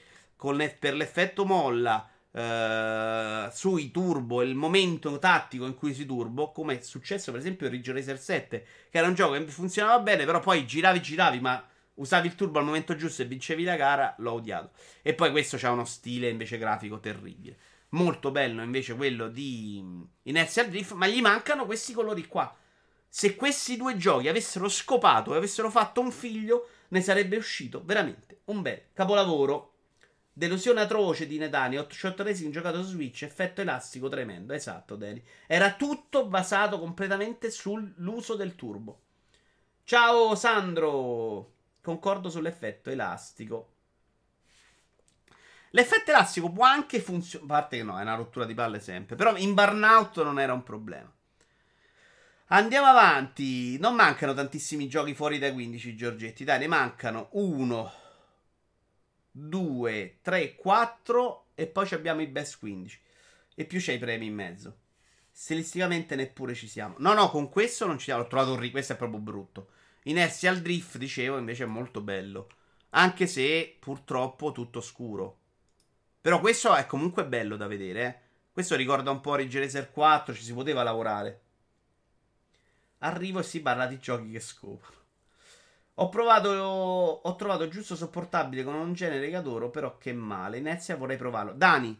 le, 0.51 0.75
per 0.79 0.95
l'effetto 0.95 1.45
molla 1.45 2.09
Uh, 2.33 3.47
sui 3.51 3.91
turbo 3.91 4.41
il 4.41 4.55
momento 4.55 5.19
tattico 5.19 5.67
in 5.67 5.75
cui 5.75 5.93
si 5.93 6.03
turbo, 6.07 6.51
come 6.51 6.79
è 6.79 6.81
successo 6.81 7.29
per 7.29 7.39
esempio 7.39 7.67
in 7.67 7.73
Ridge 7.73 7.93
Racer 7.93 8.19
7, 8.19 8.65
che 8.89 8.97
era 8.97 9.07
un 9.07 9.13
gioco 9.13 9.33
che 9.33 9.47
funzionava 9.47 9.99
bene, 9.99 10.25
però 10.25 10.39
poi 10.39 10.65
giravi, 10.65 10.99
giravi, 10.99 11.39
ma 11.39 11.63
usavi 11.95 12.27
il 12.27 12.35
turbo 12.35 12.57
al 12.57 12.65
momento 12.65 12.95
giusto 12.95 13.21
e 13.21 13.25
vincevi 13.25 13.63
la 13.63 13.75
gara, 13.75 14.15
l'ho 14.17 14.33
odiato. 14.33 14.71
E 15.01 15.13
poi 15.13 15.29
questo 15.29 15.57
c'ha 15.57 15.69
uno 15.69 15.85
stile 15.85 16.29
invece 16.29 16.57
grafico 16.57 16.99
terribile. 16.99 17.57
Molto 17.89 18.31
bello 18.31 18.63
invece 18.63 18.95
quello 18.95 19.27
di 19.27 19.83
Inertial 20.23 20.69
Drift, 20.69 20.93
ma 20.93 21.05
gli 21.05 21.21
mancano 21.21 21.65
questi 21.65 21.93
colori 21.93 22.25
qua. 22.25 22.55
Se 23.07 23.35
questi 23.35 23.77
due 23.77 23.95
giochi 23.95 24.27
avessero 24.27 24.67
scopato 24.67 25.35
e 25.35 25.37
avessero 25.37 25.69
fatto 25.69 26.01
un 26.01 26.11
figlio, 26.11 26.69
ne 26.87 27.01
sarebbe 27.01 27.37
uscito 27.37 27.83
veramente 27.85 28.41
un 28.45 28.63
bel 28.63 28.85
capolavoro 28.93 29.72
Delusione 30.35 30.81
atroce 30.81 31.27
di 31.27 31.37
Netani, 31.37 31.77
Hot 31.77 31.93
Shot 31.93 32.19
Racing 32.21 32.51
giocato 32.51 32.81
su 32.81 32.89
Switch, 32.89 33.21
effetto 33.21 33.61
elastico 33.61 34.09
tremendo. 34.09 34.53
Esatto, 34.53 34.95
Dani. 34.95 35.23
Era 35.45 35.73
tutto 35.73 36.25
basato 36.25 36.79
completamente 36.79 37.51
sull'uso 37.51 38.35
del 38.35 38.55
turbo. 38.55 39.01
Ciao 39.83 40.33
Sandro! 40.33 41.51
Concordo 41.81 42.31
sull'effetto 42.31 42.89
elastico. 42.89 43.73
L'effetto 45.69 46.09
elastico 46.09 46.51
può 46.51 46.65
anche 46.65 46.99
funzionare. 46.99 47.51
A 47.51 47.55
parte 47.55 47.77
che 47.77 47.83
no, 47.83 47.99
è 47.99 48.01
una 48.01 48.15
rottura 48.15 48.45
di 48.45 48.55
palle 48.55 48.79
sempre. 48.79 49.15
Però 49.15 49.37
in 49.37 49.53
burnout 49.53 50.23
non 50.23 50.39
era 50.39 50.53
un 50.53 50.63
problema. 50.63 51.11
Andiamo 52.47 52.87
avanti. 52.87 53.77
Non 53.77 53.93
mancano 53.93 54.33
tantissimi 54.33 54.87
giochi 54.87 55.13
fuori 55.13 55.37
dai 55.37 55.53
15, 55.53 55.95
Giorgetti. 55.95 56.43
Dai, 56.43 56.57
ne 56.57 56.67
mancano 56.67 57.27
uno 57.33 58.01
2, 59.35 60.19
3, 60.21 60.55
4 60.55 61.45
e 61.55 61.65
poi 61.65 61.87
abbiamo 61.91 62.21
i 62.21 62.27
best 62.27 62.59
15. 62.59 63.01
E 63.55 63.65
più 63.65 63.79
c'è 63.79 63.93
i 63.93 63.99
premi 63.99 64.27
in 64.27 64.35
mezzo. 64.35 64.77
Stilisticamente 65.31 66.15
neppure 66.15 66.53
ci 66.53 66.67
siamo. 66.67 66.95
No, 66.99 67.13
no, 67.13 67.29
con 67.29 67.49
questo 67.49 67.87
non 67.87 67.97
ci 67.97 68.05
siamo. 68.05 68.21
L'ho 68.21 68.27
trovato 68.27 68.53
un 68.53 68.59
ri- 68.59 68.71
questo 68.71 68.93
è 68.93 68.95
proprio 68.95 69.19
brutto. 69.19 69.69
Inertial 70.03 70.61
Drift, 70.61 70.97
dicevo, 70.97 71.37
invece 71.37 71.63
è 71.63 71.67
molto 71.67 72.01
bello. 72.01 72.47
Anche 72.91 73.25
se 73.25 73.75
purtroppo 73.79 74.51
tutto 74.51 74.81
scuro. 74.81 75.39
Però 76.21 76.39
questo 76.39 76.75
è 76.75 76.85
comunque 76.85 77.25
bello 77.25 77.57
da 77.57 77.67
vedere. 77.67 78.05
Eh. 78.05 78.17
Questo 78.51 78.75
ricorda 78.75 79.09
un 79.09 79.19
po' 79.19 79.35
Ridge 79.35 79.59
Racer 79.59 79.91
4, 79.91 80.35
ci 80.35 80.43
si 80.43 80.53
poteva 80.53 80.83
lavorare. 80.83 81.41
Arrivo 82.99 83.39
e 83.39 83.43
si 83.43 83.61
parla 83.61 83.87
di 83.87 83.97
giochi 83.97 84.29
che 84.29 84.39
scopano. 84.39 85.02
Ho 85.95 86.09
provato. 86.09 86.49
Ho 86.49 87.35
trovato 87.35 87.67
giusto 87.67 87.95
sopportabile 87.95 88.63
con 88.63 88.73
un 88.75 88.93
genere 88.93 89.29
che 89.29 89.35
adoro, 89.35 89.69
però 89.69 89.97
che 89.97 90.13
male. 90.13 90.57
Inizia 90.57 90.95
vorrei 90.95 91.17
provarlo. 91.17 91.53
Dani, 91.53 91.97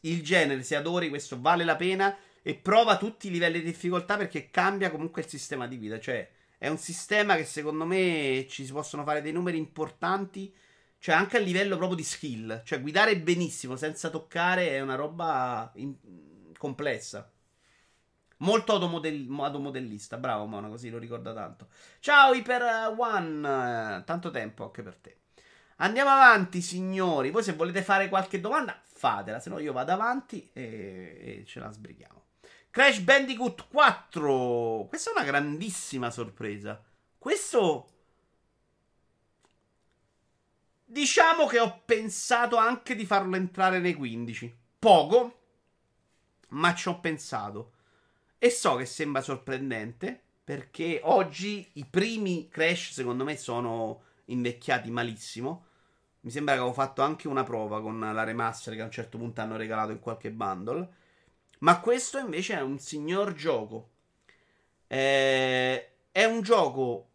il 0.00 0.22
genere, 0.22 0.62
se 0.62 0.76
adori, 0.76 1.08
questo 1.08 1.40
vale 1.40 1.64
la 1.64 1.76
pena. 1.76 2.16
E 2.42 2.54
prova 2.56 2.96
tutti 2.96 3.28
i 3.28 3.30
livelli 3.30 3.60
di 3.60 3.66
difficoltà 3.66 4.16
perché 4.16 4.50
cambia 4.50 4.90
comunque 4.90 5.22
il 5.22 5.28
sistema 5.28 5.66
di 5.68 5.78
guida. 5.78 6.00
Cioè, 6.00 6.28
è 6.58 6.68
un 6.68 6.78
sistema 6.78 7.36
che 7.36 7.44
secondo 7.44 7.84
me 7.84 8.46
ci 8.48 8.64
si 8.66 8.72
possono 8.72 9.04
fare 9.04 9.22
dei 9.22 9.32
numeri 9.32 9.58
importanti. 9.58 10.54
Cioè, 10.98 11.14
anche 11.14 11.36
a 11.36 11.40
livello 11.40 11.76
proprio 11.76 11.96
di 11.96 12.04
skill. 12.04 12.62
Cioè, 12.64 12.80
guidare 12.80 13.18
benissimo 13.18 13.76
senza 13.76 14.10
toccare 14.10 14.70
è 14.70 14.80
una 14.80 14.94
roba 14.94 15.70
in... 15.76 15.94
complessa. 16.58 17.31
Molto 18.42 18.72
automodell- 18.72 19.28
automodellista. 19.40 20.16
Bravo, 20.16 20.46
Mona, 20.46 20.68
così 20.68 20.90
lo 20.90 20.98
ricorda 20.98 21.32
tanto. 21.32 21.68
Ciao, 22.00 22.32
Hyper 22.34 22.94
One. 22.96 24.02
Tanto 24.04 24.30
tempo 24.30 24.64
anche 24.64 24.82
per 24.82 24.96
te. 24.96 25.16
Andiamo 25.76 26.10
avanti, 26.10 26.60
signori. 26.60 27.30
Voi 27.30 27.42
se 27.42 27.54
volete 27.54 27.82
fare 27.82 28.08
qualche 28.08 28.40
domanda, 28.40 28.80
fatela. 28.82 29.40
Se 29.40 29.48
no, 29.48 29.58
io 29.58 29.72
vado 29.72 29.92
avanti 29.92 30.50
e, 30.52 31.42
e 31.42 31.44
ce 31.46 31.60
la 31.60 31.70
sbrighiamo. 31.70 32.20
Crash 32.70 32.98
Bandicoot 33.00 33.68
4. 33.68 34.86
Questa 34.88 35.10
è 35.10 35.14
una 35.14 35.24
grandissima 35.24 36.10
sorpresa. 36.10 36.82
Questo. 37.18 37.88
Diciamo 40.84 41.46
che 41.46 41.60
ho 41.60 41.82
pensato 41.84 42.56
anche 42.56 42.94
di 42.94 43.06
farlo 43.06 43.36
entrare 43.36 43.78
nei 43.78 43.94
15. 43.94 44.56
Poco, 44.78 45.40
ma 46.48 46.74
ci 46.74 46.88
ho 46.88 46.98
pensato. 46.98 47.71
E 48.44 48.50
so 48.50 48.74
che 48.74 48.86
sembra 48.86 49.22
sorprendente 49.22 50.20
perché 50.42 50.98
oggi 51.04 51.70
i 51.74 51.84
primi 51.84 52.48
Crash 52.48 52.90
secondo 52.90 53.22
me 53.22 53.36
sono 53.36 54.02
invecchiati 54.24 54.90
malissimo. 54.90 55.66
Mi 56.22 56.30
sembra 56.32 56.54
che 56.54 56.58
avevo 56.58 56.74
fatto 56.74 57.02
anche 57.02 57.28
una 57.28 57.44
prova 57.44 57.80
con 57.80 58.00
la 58.00 58.24
remaster 58.24 58.74
che 58.74 58.80
a 58.80 58.86
un 58.86 58.90
certo 58.90 59.16
punto 59.16 59.40
hanno 59.42 59.56
regalato 59.56 59.92
in 59.92 60.00
qualche 60.00 60.32
bundle. 60.32 60.88
Ma 61.60 61.78
questo 61.78 62.18
invece 62.18 62.56
è 62.56 62.62
un 62.62 62.80
signor 62.80 63.32
gioco. 63.34 63.90
Eh, 64.88 65.90
è 66.10 66.24
un 66.24 66.42
gioco 66.42 67.10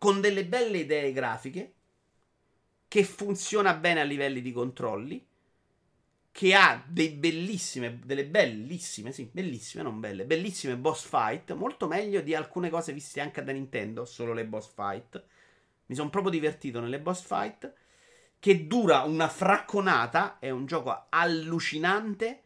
con 0.00 0.20
delle 0.20 0.44
belle 0.44 0.78
idee 0.78 1.12
grafiche 1.12 1.74
che 2.88 3.04
funziona 3.04 3.72
bene 3.74 4.00
a 4.00 4.04
livelli 4.04 4.42
di 4.42 4.50
controlli 4.50 5.24
che 6.42 6.56
ha 6.56 6.82
bellissime, 6.84 8.00
delle 8.04 8.26
bellissime, 8.26 9.12
sì, 9.12 9.30
bellissime, 9.30 9.84
non 9.84 10.00
belle, 10.00 10.24
bellissime 10.24 10.76
boss 10.76 11.06
fight, 11.06 11.52
molto 11.52 11.86
meglio 11.86 12.20
di 12.20 12.34
alcune 12.34 12.68
cose 12.68 12.92
viste 12.92 13.20
anche 13.20 13.44
da 13.44 13.52
Nintendo, 13.52 14.04
solo 14.04 14.32
le 14.32 14.44
boss 14.44 14.72
fight. 14.74 15.22
Mi 15.86 15.94
sono 15.94 16.10
proprio 16.10 16.32
divertito 16.32 16.80
nelle 16.80 16.98
boss 16.98 17.22
fight, 17.22 17.72
che 18.40 18.66
dura 18.66 19.02
una 19.02 19.28
fracconata, 19.28 20.40
è 20.40 20.50
un 20.50 20.66
gioco 20.66 21.06
allucinante 21.10 22.42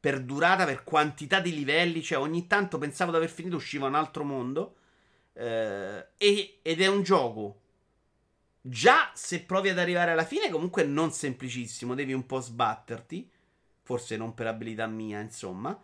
per 0.00 0.20
durata, 0.20 0.64
per 0.64 0.82
quantità 0.82 1.38
di 1.38 1.54
livelli, 1.54 2.02
cioè 2.02 2.18
ogni 2.18 2.48
tanto 2.48 2.76
pensavo 2.76 3.12
di 3.12 3.18
aver 3.18 3.30
finito, 3.30 3.54
usciva 3.54 3.86
un 3.86 3.94
altro 3.94 4.24
mondo, 4.24 4.78
eh, 5.34 6.08
ed 6.16 6.80
è 6.80 6.86
un 6.88 7.04
gioco 7.04 7.60
Già 8.60 9.10
se 9.14 9.42
provi 9.42 9.68
ad 9.68 9.78
arrivare 9.78 10.10
alla 10.12 10.24
fine, 10.24 10.50
comunque 10.50 10.84
non 10.84 11.12
semplicissimo, 11.12 11.94
devi 11.94 12.12
un 12.12 12.26
po' 12.26 12.40
sbatterti. 12.40 13.30
Forse 13.82 14.16
non 14.16 14.34
per 14.34 14.46
abilità 14.46 14.86
mia, 14.86 15.20
insomma. 15.20 15.80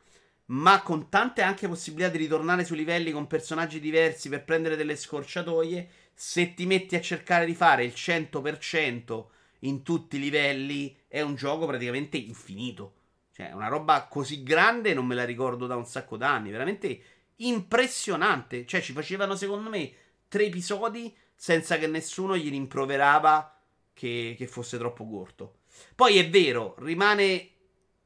Ma 0.47 0.83
con 0.83 1.09
tante 1.09 1.41
anche 1.41 1.69
possibilità 1.69 2.11
di 2.11 2.19
ritornare 2.19 2.65
sui 2.65 2.77
livelli 2.77 3.13
con 3.13 3.27
personaggi 3.27 3.81
diversi 3.81 4.29
per 4.29 4.45
prendere 4.45 4.77
delle 4.77 4.97
scorciatoie. 4.97 5.89
Se 6.13 6.55
ti 6.55 6.67
metti 6.67 6.97
a 6.97 7.01
cercare 7.01 7.47
di 7.47 7.55
fare 7.55 7.85
il 7.85 7.95
100% 7.97 9.25
in 9.61 9.83
tutti 9.83 10.17
i 10.17 10.21
livelli, 10.21 10.95
è 11.09 11.23
un 11.23 11.35
gioco 11.35 11.67
praticamente 11.67 12.19
infinito. 12.19 12.95
Cioè, 13.33 13.53
una 13.53 13.69
roba 13.69 14.07
così 14.07 14.43
grande 14.43 14.93
non 14.95 15.07
me 15.07 15.15
la 15.15 15.25
ricordo 15.25 15.67
da 15.67 15.77
un 15.77 15.87
sacco 15.87 16.17
d'anni. 16.17 16.51
Veramente 16.51 17.01
impressionante. 17.37 18.67
Cioè, 18.67 18.83
ci 18.83 18.93
facevano, 18.93 19.35
secondo 19.37 19.71
me, 19.71 19.91
tre 20.29 20.45
episodi 20.45 21.13
senza 21.35 21.79
che 21.79 21.87
nessuno 21.87 22.37
gli 22.37 22.51
rimproverava 22.51 23.61
che, 23.93 24.35
che 24.37 24.47
fosse 24.47 24.79
troppo 24.79 25.07
corto. 25.07 25.59
Poi 25.95 26.19
è 26.19 26.29
vero, 26.29 26.75
rimane, 26.79 27.51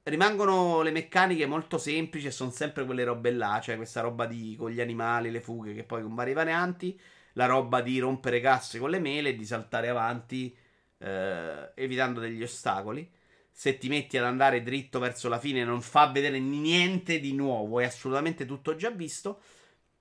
rimangono 0.04 0.82
le 0.82 0.90
meccaniche 0.90 1.46
molto 1.46 1.78
semplici 1.78 2.26
e 2.26 2.30
sono 2.30 2.50
sempre 2.50 2.84
quelle 2.84 3.04
robe 3.04 3.30
là, 3.30 3.60
cioè 3.62 3.76
questa 3.76 4.00
roba 4.00 4.26
di, 4.26 4.54
con 4.58 4.70
gli 4.70 4.80
animali, 4.80 5.30
le 5.30 5.40
fughe 5.40 5.74
che 5.74 5.84
poi 5.84 6.02
con 6.02 6.14
vari 6.14 6.32
varianti, 6.32 6.98
la 7.32 7.46
roba 7.46 7.80
di 7.80 7.98
rompere 7.98 8.40
casse 8.40 8.78
con 8.78 8.90
le 8.90 8.98
mele 8.98 9.30
e 9.30 9.36
di 9.36 9.44
saltare 9.44 9.88
avanti 9.88 10.56
eh, 10.98 11.70
evitando 11.74 12.20
degli 12.20 12.42
ostacoli. 12.42 13.08
Se 13.50 13.76
ti 13.76 13.88
metti 13.88 14.16
ad 14.16 14.24
andare 14.24 14.62
dritto 14.62 14.98
verso 15.00 15.28
la 15.28 15.40
fine 15.40 15.64
non 15.64 15.82
fa 15.82 16.06
vedere 16.06 16.38
niente 16.38 17.18
di 17.18 17.34
nuovo, 17.34 17.80
è 17.80 17.84
assolutamente 17.84 18.46
tutto 18.46 18.76
già 18.76 18.90
visto. 18.90 19.40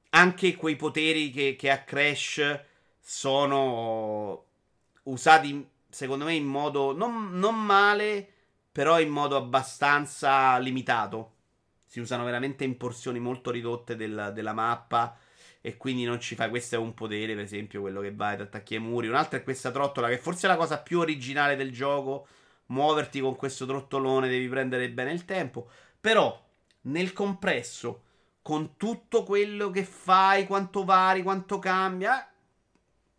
Anche 0.09 0.55
quei 0.55 0.75
poteri 0.75 1.32
che, 1.32 1.55
che 1.57 1.71
ha 1.71 1.84
Crash 1.84 2.59
sono 3.10 4.43
usati 5.03 5.66
secondo 5.89 6.26
me 6.26 6.34
in 6.34 6.43
modo 6.43 6.93
non, 6.93 7.39
non 7.39 7.55
male, 7.64 8.28
però 8.70 8.99
in 8.99 9.08
modo 9.08 9.38
abbastanza 9.38 10.58
limitato. 10.58 11.36
Si 11.86 12.01
usano 12.01 12.26
veramente 12.26 12.66
in 12.66 12.76
porzioni 12.76 13.20
molto 13.20 13.49
ridotte 13.49 13.95
del, 13.95 14.32
della 14.34 14.51
mappa. 14.51 15.18
E 15.62 15.78
quindi 15.78 16.03
non 16.03 16.20
ci 16.20 16.36
fa. 16.36 16.49
Questo 16.49 16.76
è 16.76 16.78
un 16.78 16.93
potere, 16.93 17.34
per 17.34 17.45
esempio, 17.45 17.80
quello 17.80 18.01
che 18.01 18.14
va 18.14 18.30
ad 18.30 18.41
attacchi 18.41 18.76
ai 18.76 18.82
muri. 18.82 19.08
Un'altra 19.08 19.39
è 19.39 19.43
questa 19.43 19.72
trottola, 19.72 20.10
che 20.10 20.18
forse 20.18 20.45
è 20.45 20.49
la 20.49 20.58
cosa 20.58 20.78
più 20.80 20.99
originale 20.99 21.55
del 21.55 21.72
gioco. 21.72 22.28
Muoverti 22.68 23.22
con 23.22 23.38
questo 23.38 23.66
trottolone, 23.66 24.28
devi 24.28 24.49
prendere 24.49 24.89
bene 24.89 25.14
il 25.14 25.24
tempo. 25.24 25.70
Però, 25.99 26.45
nel 26.82 27.14
compresso, 27.14 28.03
con 28.41 28.76
tutto 28.76 29.24
quello 29.24 29.70
che 29.70 29.86
fai, 29.86 30.45
quanto 30.45 30.84
vari, 30.84 31.24
quanto 31.24 31.58
cambia, 31.58 32.30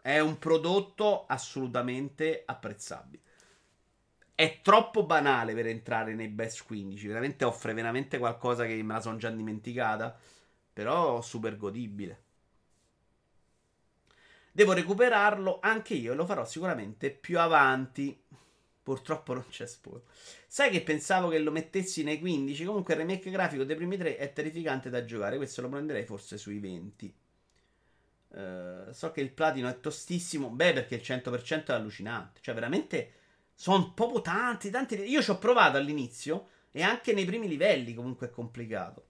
è 0.08 0.20
un 0.20 0.38
prodotto 0.38 1.26
assolutamente 1.26 2.42
apprezzabile. 2.46 3.22
È 4.34 4.60
troppo 4.62 5.04
banale 5.04 5.52
per 5.52 5.66
entrare 5.66 6.14
nei 6.14 6.28
best 6.28 6.64
15. 6.64 7.06
Veramente 7.08 7.44
offre 7.44 7.74
veramente 7.74 8.16
qualcosa 8.16 8.64
che 8.64 8.82
me 8.82 8.94
la 8.94 9.00
sono 9.02 9.18
già 9.18 9.28
dimenticata. 9.28 10.18
Però 10.72 11.20
super 11.20 11.58
godibile. 11.58 12.22
Devo 14.50 14.72
recuperarlo 14.72 15.58
anche 15.60 15.92
io 15.92 16.12
e 16.12 16.14
lo 16.14 16.24
farò 16.24 16.46
sicuramente 16.46 17.10
più 17.10 17.38
avanti. 17.38 18.18
Purtroppo 18.82 19.34
non 19.34 19.44
c'è 19.50 19.66
spoiler. 19.66 20.04
Sai 20.46 20.70
che 20.70 20.80
pensavo 20.80 21.28
che 21.28 21.38
lo 21.38 21.50
mettessi 21.50 22.02
nei 22.02 22.18
15? 22.18 22.64
Comunque 22.64 22.94
il 22.94 23.00
remake 23.00 23.30
grafico 23.30 23.64
dei 23.64 23.76
primi 23.76 23.98
tre 23.98 24.16
è 24.16 24.32
terrificante 24.32 24.88
da 24.88 25.04
giocare. 25.04 25.36
Questo 25.36 25.60
lo 25.60 25.68
prenderei 25.68 26.06
forse 26.06 26.38
sui 26.38 26.60
20. 26.60 27.14
Uh, 28.28 28.92
so 28.92 29.10
che 29.10 29.20
il 29.20 29.32
platino 29.32 29.68
è 29.68 29.80
tostissimo. 29.80 30.50
Beh, 30.50 30.72
perché 30.72 30.96
il 30.96 31.02
100% 31.02 31.66
è 31.66 31.72
allucinante. 31.72 32.40
Cioè, 32.42 32.54
veramente 32.54 33.12
sono 33.54 33.92
proprio 33.92 34.20
tanti, 34.20 34.70
tanti. 34.70 34.94
Io 34.94 35.22
ci 35.22 35.30
ho 35.30 35.38
provato 35.38 35.76
all'inizio 35.76 36.48
e 36.70 36.82
anche 36.82 37.12
nei 37.12 37.24
primi 37.24 37.48
livelli 37.48 37.94
comunque 37.94 38.28
è 38.28 38.30
complicato. 38.30 39.06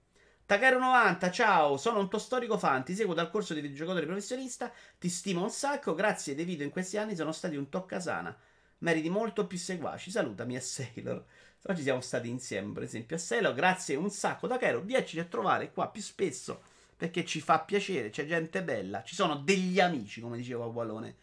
Takaro90, 0.49 1.31
ciao, 1.31 1.77
sono 1.77 1.99
un 1.99 2.09
tuo 2.09 2.17
storico 2.17 2.57
fan, 2.57 2.83
ti 2.83 2.95
seguo 2.95 3.13
dal 3.13 3.29
corso 3.29 3.53
di 3.53 3.61
videogiocatore 3.61 4.07
professionista, 4.07 4.71
ti 4.97 5.07
stimo 5.07 5.43
un 5.43 5.51
sacco, 5.51 5.93
grazie 5.93 6.33
dei 6.33 6.43
video 6.43 6.65
in 6.65 6.71
questi 6.71 6.97
anni 6.97 7.15
sono 7.15 7.31
stati 7.31 7.55
un 7.55 7.69
toccasana. 7.69 8.35
Meriti 8.79 9.11
molto 9.11 9.45
più 9.45 9.59
seguaci, 9.59 10.09
salutami 10.09 10.55
a 10.55 10.61
Sailor. 10.61 11.23
Oggi 11.65 11.83
siamo 11.83 12.01
stati 12.01 12.29
insieme, 12.29 12.71
per 12.73 12.81
esempio, 12.81 13.17
a 13.17 13.19
Sailor, 13.19 13.53
grazie 13.53 13.95
un 13.95 14.09
sacco 14.09 14.47
Takaro, 14.47 14.81
viaci 14.81 15.19
a 15.19 15.25
trovare 15.25 15.71
qua 15.71 15.89
più 15.89 16.01
spesso 16.01 16.63
perché 16.99 17.23
ci 17.23 17.39
fa 17.39 17.61
piacere, 17.61 18.09
c'è 18.09 18.25
gente 18.25 18.61
bella, 18.61 19.03
ci 19.03 19.15
sono 19.15 19.37
degli 19.37 19.79
amici, 19.79 20.19
come 20.19 20.35
diceva 20.35 20.65
Wallone 20.65 21.15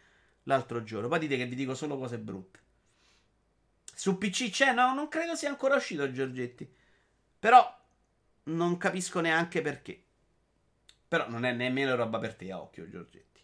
l'altro 0.44 0.82
giorno. 0.82 1.06
Poi 1.06 1.18
dite 1.18 1.36
che 1.36 1.44
vi 1.44 1.54
dico 1.54 1.74
solo 1.74 1.98
cose 1.98 2.16
brutte. 2.18 2.60
Su 3.94 4.16
PC 4.16 4.48
c'è? 4.48 4.72
No, 4.72 4.94
non 4.94 5.08
credo 5.08 5.34
sia 5.34 5.50
ancora 5.50 5.76
uscito 5.76 6.10
Giorgetti. 6.10 6.66
Però 7.38 7.78
non 8.44 8.78
capisco 8.78 9.20
neanche 9.20 9.60
perché. 9.60 10.02
Però 11.08 11.28
non 11.28 11.44
è 11.44 11.52
nemmeno 11.52 11.94
roba 11.94 12.18
per 12.18 12.36
te, 12.36 12.50
a 12.50 12.58
occhio 12.58 12.88
Giorgetti. 12.88 13.42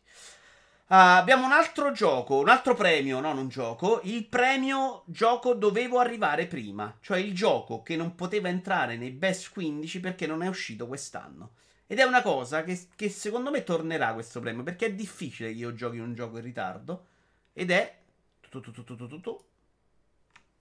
Uh, 0.87 1.20
abbiamo 1.20 1.45
un 1.45 1.53
altro 1.53 1.93
gioco, 1.93 2.39
un 2.39 2.49
altro 2.49 2.74
premio, 2.74 3.20
non 3.20 3.37
un 3.37 3.49
gioco. 3.49 4.01
Il 4.05 4.26
premio 4.26 5.03
gioco 5.05 5.53
dovevo 5.53 5.99
arrivare 5.99 6.47
prima. 6.47 6.97
Cioè 6.99 7.18
il 7.18 7.35
gioco 7.35 7.83
che 7.83 7.95
non 7.95 8.14
poteva 8.14 8.49
entrare 8.49 8.97
nei 8.97 9.11
best 9.11 9.53
15 9.53 10.01
perché 10.01 10.26
non 10.26 10.43
è 10.43 10.49
uscito 10.49 10.87
quest'anno. 10.87 11.57
Ed 11.93 11.99
è 11.99 12.05
una 12.05 12.22
cosa 12.22 12.64
che, 12.64 12.86
che, 12.97 13.11
secondo 13.11 13.51
me 13.51 13.64
tornerà 13.64 14.14
questo 14.14 14.40
premio. 14.40 14.62
Perché 14.62 14.86
è 14.86 14.95
difficile 14.95 15.51
che 15.51 15.59
io 15.59 15.74
giochi 15.74 15.99
un 15.99 16.14
gioco 16.14 16.38
in 16.38 16.43
ritardo. 16.43 17.07
Ed 17.53 17.70
è. 17.70 17.99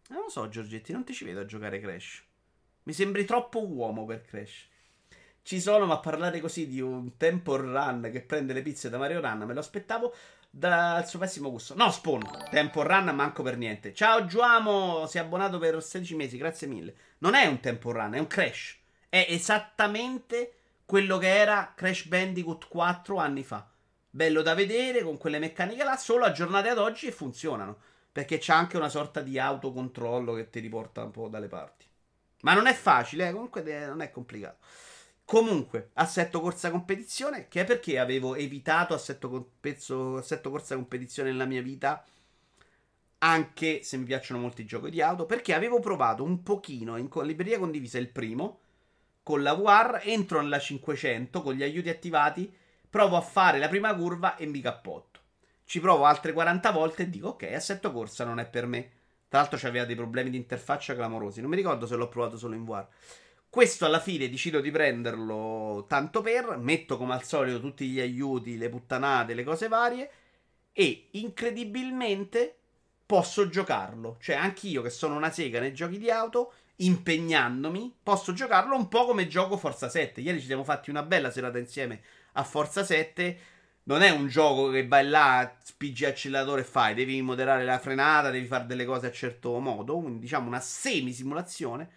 Non 0.10 0.24
lo 0.24 0.30
so, 0.30 0.50
Giorgetti, 0.50 0.92
non 0.92 1.06
ti 1.06 1.14
ci 1.14 1.24
vedo 1.24 1.40
a 1.40 1.46
giocare 1.46 1.80
Crash. 1.80 2.22
Mi 2.84 2.92
sembri 2.92 3.24
troppo 3.24 3.66
uomo 3.66 4.04
per 4.04 4.24
Crash. 4.24 4.68
Ci 5.42 5.62
sono, 5.62 5.86
ma 5.86 6.00
parlare 6.00 6.42
così 6.42 6.68
di 6.68 6.82
un 6.82 7.16
Temple 7.16 7.62
Run 7.62 8.10
che 8.12 8.20
prende 8.20 8.52
le 8.52 8.62
pizze 8.62 8.90
da 8.90 8.98
Mario 8.98 9.22
Run, 9.22 9.44
me 9.44 9.54
lo 9.54 9.62
aspettavo 9.62 10.14
dal 10.50 11.08
suo 11.08 11.20
pessimo 11.20 11.50
gusto. 11.50 11.76
No, 11.76 11.92
Spawn, 11.92 12.24
Temple 12.50 12.84
Run 12.84 13.16
manco 13.16 13.42
per 13.42 13.56
niente. 13.56 13.94
Ciao 13.94 14.26
Giuamo, 14.26 15.08
si 15.08 15.16
è 15.16 15.22
abbonato 15.22 15.60
per 15.60 15.82
16 15.82 16.14
mesi, 16.14 16.36
grazie 16.36 16.68
mille. 16.68 16.94
Non 17.20 17.36
è 17.36 17.46
un 17.46 17.62
Temple 17.62 17.94
Run, 17.94 18.14
è 18.16 18.20
un 18.20 18.28
Crash. 18.28 18.80
È 19.08 19.26
esattamente 19.30 20.56
quello 20.92 21.18
che 21.18 21.34
era 21.34 21.72
Crash 21.74 22.08
Bandicoot 22.08 22.68
4 22.68 23.16
anni 23.16 23.46
fa. 23.46 23.66
Bello 24.10 24.42
da 24.42 24.54
vedere, 24.54 25.04
con 25.04 25.18
quelle 25.18 25.40
meccaniche 25.40 25.86
là, 25.86 25.96
solo 25.96 26.26
aggiornate 26.26 26.68
ad 26.68 26.80
oggi 26.80 27.08
e 27.08 27.14
funzionano. 27.14 27.78
Perché 28.12 28.40
c'è 28.40 28.52
anche 28.52 28.76
una 28.76 28.90
sorta 28.90 29.22
di 29.22 29.40
autocontrollo 29.40 30.34
che 30.34 30.50
ti 30.50 30.60
riporta 30.60 31.02
un 31.02 31.12
po' 31.12 31.30
dalle 31.30 31.48
parti. 31.48 31.86
Ma 32.42 32.54
non 32.54 32.68
è 32.68 32.74
facile, 32.74 33.30
eh? 33.30 33.32
comunque 33.32 33.62
non 33.86 34.02
è 34.02 34.12
complicato. 34.12 34.58
Comunque, 35.24 35.92
assetto 35.94 36.42
corsa 36.42 36.70
competizione, 36.70 37.48
che 37.48 37.62
è 37.62 37.64
perché 37.64 37.98
avevo 37.98 38.36
evitato 38.36 38.94
assetto, 38.94 39.52
pezzo, 39.62 40.18
assetto 40.18 40.50
corsa 40.50 40.76
competizione 40.76 41.32
nella 41.32 41.46
mia 41.46 41.62
vita, 41.62 42.04
anche 43.20 43.82
se 43.82 43.96
mi 43.96 44.04
piacciono 44.04 44.42
molti 44.42 44.66
giochi 44.66 44.90
di 44.90 45.02
auto, 45.02 45.26
perché 45.26 45.54
avevo 45.54 45.80
provato 45.80 46.26
un 46.26 46.44
pochino 46.44 46.98
in 46.98 47.08
libreria 47.24 47.60
condivisa 47.60 47.98
il 47.98 48.10
primo, 48.10 48.60
con 49.24 49.44
la 49.44 49.54
VR, 49.54 50.02
entro 50.04 50.42
nella 50.42 50.60
500 50.60 51.42
con 51.42 51.54
gli 51.54 51.64
aiuti 51.64 51.90
attivati, 51.90 52.54
provo 52.90 53.16
a 53.16 53.22
fare 53.22 53.60
la 53.60 53.68
prima 53.68 53.96
curva 53.96 54.36
e 54.36 54.46
mi 54.46 54.62
cappotto. 54.62 55.20
Ci 55.64 55.80
provo 55.80 56.06
altre 56.06 56.34
40 56.34 56.72
volte 56.72 57.04
e 57.04 57.10
dico 57.10 57.30
ok, 57.30 57.44
assetto 57.54 57.92
corsa 57.92 58.26
non 58.26 58.40
è 58.40 58.46
per 58.46 58.66
me. 58.66 58.92
Tra 59.30 59.40
l'altro 59.40 59.58
c'aveva 59.58 59.86
dei 59.86 59.96
problemi 59.96 60.30
di 60.30 60.38
interfaccia 60.38 60.94
clamorosi, 60.94 61.40
non 61.40 61.50
mi 61.50 61.56
ricordo 61.56 61.88
se 61.88 61.96
l'ho 61.96 62.10
provato 62.10 62.38
solo 62.38 62.56
in 62.56 62.66
VR. 62.66 62.86
Questo 63.50 63.86
alla 63.86 64.00
fine 64.00 64.30
decido 64.30 64.60
di 64.60 64.72
prenderlo 64.72 65.86
tanto 65.88 66.22
per, 66.22 66.58
metto 66.58 66.98
come 66.98 67.14
al 67.14 67.24
solito 67.24 67.60
tutti 67.60 67.88
gli 67.88 68.00
aiuti, 68.00 68.58
le 68.58 68.70
puttanate, 68.70 69.34
le 69.34 69.44
cose 69.44 69.68
varie 69.68 70.12
e 70.74 71.10
incredibilmente 71.12 72.56
posso 73.06 73.50
giocarlo. 73.50 74.18
Cioè 74.20 74.36
anch'io 74.36 74.82
che 74.82 74.90
sono 74.90 75.16
una 75.16 75.32
sega 75.32 75.60
nei 75.60 75.74
giochi 75.74 75.98
di 75.98 76.10
auto, 76.10 76.54
impegnandomi, 76.86 77.98
posso 78.02 78.34
giocarlo 78.34 78.76
un 78.76 78.88
po' 78.88 79.06
come 79.06 79.28
gioco 79.28 79.58
Forza 79.58 79.90
7. 79.90 80.22
Ieri 80.22 80.40
ci 80.40 80.46
siamo 80.46 80.64
fatti 80.64 80.90
una 80.90 81.04
bella 81.04 81.32
serata 81.32 81.58
insieme 81.58 82.02
a 82.34 82.44
Forza 82.44 82.84
7. 82.84 83.40
Non 83.84 84.02
è 84.02 84.10
un 84.10 84.28
gioco 84.28 84.70
che 84.70 84.88
vai 84.88 85.08
là, 85.08 85.58
spingi 85.64 86.06
acceleratore 86.06 86.62
e 86.62 86.66
fai, 86.66 86.94
devi 86.94 87.22
moderare 87.22 87.66
la 87.66 87.80
frenata, 87.80 88.30
devi 88.30 88.46
fare 88.46 88.66
delle 88.68 88.86
cose 88.86 89.08
a 89.08 89.12
certo 89.12 89.58
modo, 89.60 90.00
quindi 90.00 90.20
diciamo 90.20 90.48
una 90.48 90.60
semi 90.60 91.14
simulazione 91.14 91.90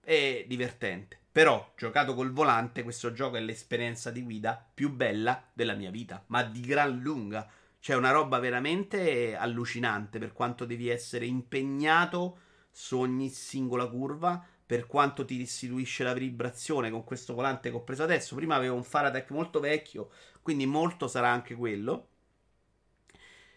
è 0.00 0.44
divertente. 0.46 1.18
Però, 1.30 1.72
giocato 1.76 2.14
col 2.14 2.32
volante, 2.32 2.82
questo 2.82 3.12
gioco 3.12 3.36
è 3.36 3.40
l'esperienza 3.40 4.10
di 4.10 4.22
guida 4.22 4.62
più 4.74 4.90
bella 4.90 5.42
della 5.52 5.74
mia 5.74 5.90
vita, 5.90 6.22
ma 6.26 6.42
di 6.42 6.60
gran 6.60 6.98
lunga. 6.98 7.48
C'è 7.80 7.94
una 7.94 8.10
roba 8.10 8.38
veramente 8.38 9.34
allucinante 9.34 10.18
per 10.18 10.32
quanto 10.32 10.66
devi 10.66 10.88
essere 10.88 11.24
impegnato 11.24 12.38
su 12.72 12.98
ogni 12.98 13.28
singola 13.28 13.86
curva, 13.86 14.44
per 14.64 14.86
quanto 14.86 15.24
ti 15.26 15.36
restituisce 15.36 16.02
la 16.02 16.14
vibrazione 16.14 16.90
con 16.90 17.04
questo 17.04 17.34
volante 17.34 17.68
che 17.70 17.76
ho 17.76 17.82
preso 17.82 18.02
adesso. 18.02 18.34
Prima 18.34 18.56
avevo 18.56 18.74
un 18.74 18.82
Faratech 18.84 19.30
molto 19.30 19.60
vecchio, 19.60 20.10
quindi 20.40 20.64
molto 20.64 21.06
sarà 21.06 21.28
anche 21.28 21.54
quello. 21.54 22.08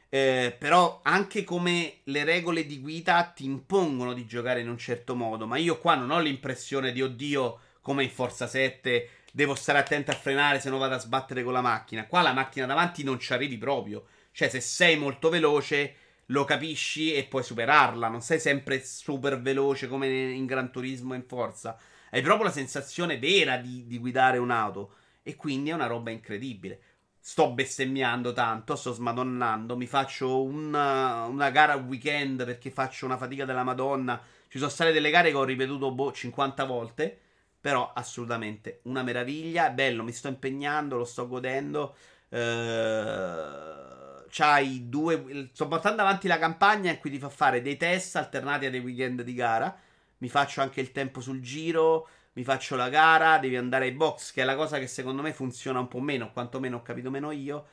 Eh, 0.10 0.56
però 0.58 1.00
anche 1.04 1.44
come 1.44 2.00
le 2.04 2.24
regole 2.24 2.66
di 2.66 2.80
guida 2.80 3.24
ti 3.36 3.46
impongono 3.46 4.14
di 4.14 4.26
giocare 4.26 4.60
in 4.60 4.70
un 4.70 4.78
certo 4.78 5.16
modo. 5.16 5.48
Ma 5.48 5.58
io 5.58 5.80
qua 5.80 5.96
non 5.96 6.12
ho 6.12 6.20
l'impressione 6.20 6.92
di 6.92 7.02
oddio, 7.02 7.60
come 7.82 8.04
in 8.04 8.10
Forza 8.10 8.48
7, 8.48 9.10
devo 9.32 9.56
stare 9.56 9.80
attento 9.80 10.12
a 10.12 10.16
frenare 10.16 10.60
se 10.60 10.70
no 10.70 10.78
vado 10.78 10.96
a 10.96 11.00
sbattere 11.00 11.44
con 11.44 11.54
la 11.54 11.62
macchina. 11.62 12.08
Qua 12.08 12.22
la 12.22 12.34
macchina 12.34 12.66
davanti 12.66 13.04
non 13.04 13.20
ci 13.20 13.32
arrivi 13.32 13.58
proprio. 13.58 14.08
Cioè, 14.32 14.50
se 14.50 14.60
sei 14.60 14.98
molto 14.98 15.30
veloce, 15.30 15.96
lo 16.28 16.44
capisci 16.44 17.14
e 17.14 17.26
puoi 17.26 17.44
superarla. 17.44 18.08
Non 18.08 18.22
sei 18.22 18.40
sempre 18.40 18.84
super 18.84 19.42
veloce 19.42 19.88
come 19.88 20.08
in 20.08 20.46
Gran 20.46 20.72
Turismo 20.72 21.14
in 21.14 21.24
Forza. 21.28 21.78
Hai 22.12 22.22
proprio 22.22 22.46
la 22.46 22.52
sensazione 22.52 23.20
vera 23.20 23.58
di, 23.58 23.86
di 23.88 23.98
guidare 23.98 24.38
un'auto. 24.38 24.96
E 25.24 25.36
quindi 25.36 25.72
è 25.72 25.74
una 25.74 25.88
roba 25.88 26.12
incredibile 26.12 26.80
sto 27.28 27.50
bestemmiando 27.50 28.34
tanto, 28.34 28.76
sto 28.76 28.94
smadonnando, 28.94 29.76
mi 29.76 29.88
faccio 29.88 30.44
una, 30.44 31.24
una 31.24 31.50
gara 31.50 31.74
weekend 31.74 32.46
perché 32.46 32.70
faccio 32.70 33.08
una 33.08 33.18
fatica 33.18 33.46
della 33.46 33.64
Madonna. 33.64 34.22
Ci 34.48 34.60
sono 34.60 34.70
state 34.70 34.92
delle 34.92 35.10
gare 35.10 35.32
che 35.32 35.36
ho 35.36 35.44
ripetuto 35.44 35.92
boh, 35.92 36.12
50 36.12 36.66
volte, 36.66 37.20
però 37.60 37.92
assolutamente 37.96 38.82
una 38.84 39.02
meraviglia, 39.02 39.72
bello, 39.72 40.04
mi 40.04 40.12
sto 40.12 40.28
impegnando, 40.28 40.98
lo 40.98 41.04
sto 41.04 41.28
godendo. 41.28 41.96
Eh, 42.30 43.95
c'hai 44.30 44.90
due, 44.90 45.50
sto 45.54 45.68
portando 45.68 46.02
avanti 46.02 46.28
la 46.28 46.38
campagna 46.38 46.92
in 46.92 47.00
cui 47.00 47.12
ti 47.12 47.20
fa 47.20 47.30
fare 47.30 47.62
dei 47.62 47.78
test 47.78 48.16
alternati 48.16 48.66
a 48.66 48.70
dei 48.70 48.80
weekend 48.80 49.22
di 49.22 49.34
gara. 49.34 49.76
Mi 50.18 50.30
faccio 50.30 50.62
anche 50.62 50.82
il 50.82 50.92
tempo 50.92 51.22
sul 51.22 51.42
giro 51.42 52.08
mi 52.36 52.44
faccio 52.44 52.76
la 52.76 52.90
gara, 52.90 53.38
devi 53.38 53.56
andare 53.56 53.86
ai 53.86 53.92
box, 53.94 54.34
che 54.34 54.42
è 54.42 54.46
la 54.46 54.56
cosa 54.56 54.78
che 54.78 54.88
secondo 54.88 55.22
me 55.22 55.32
funziona 55.32 55.80
un 55.80 55.88
po' 55.88 56.02
meno, 56.02 56.32
quantomeno 56.34 56.78
ho 56.78 56.82
capito 56.82 57.10
meno 57.10 57.32
io. 57.32 57.68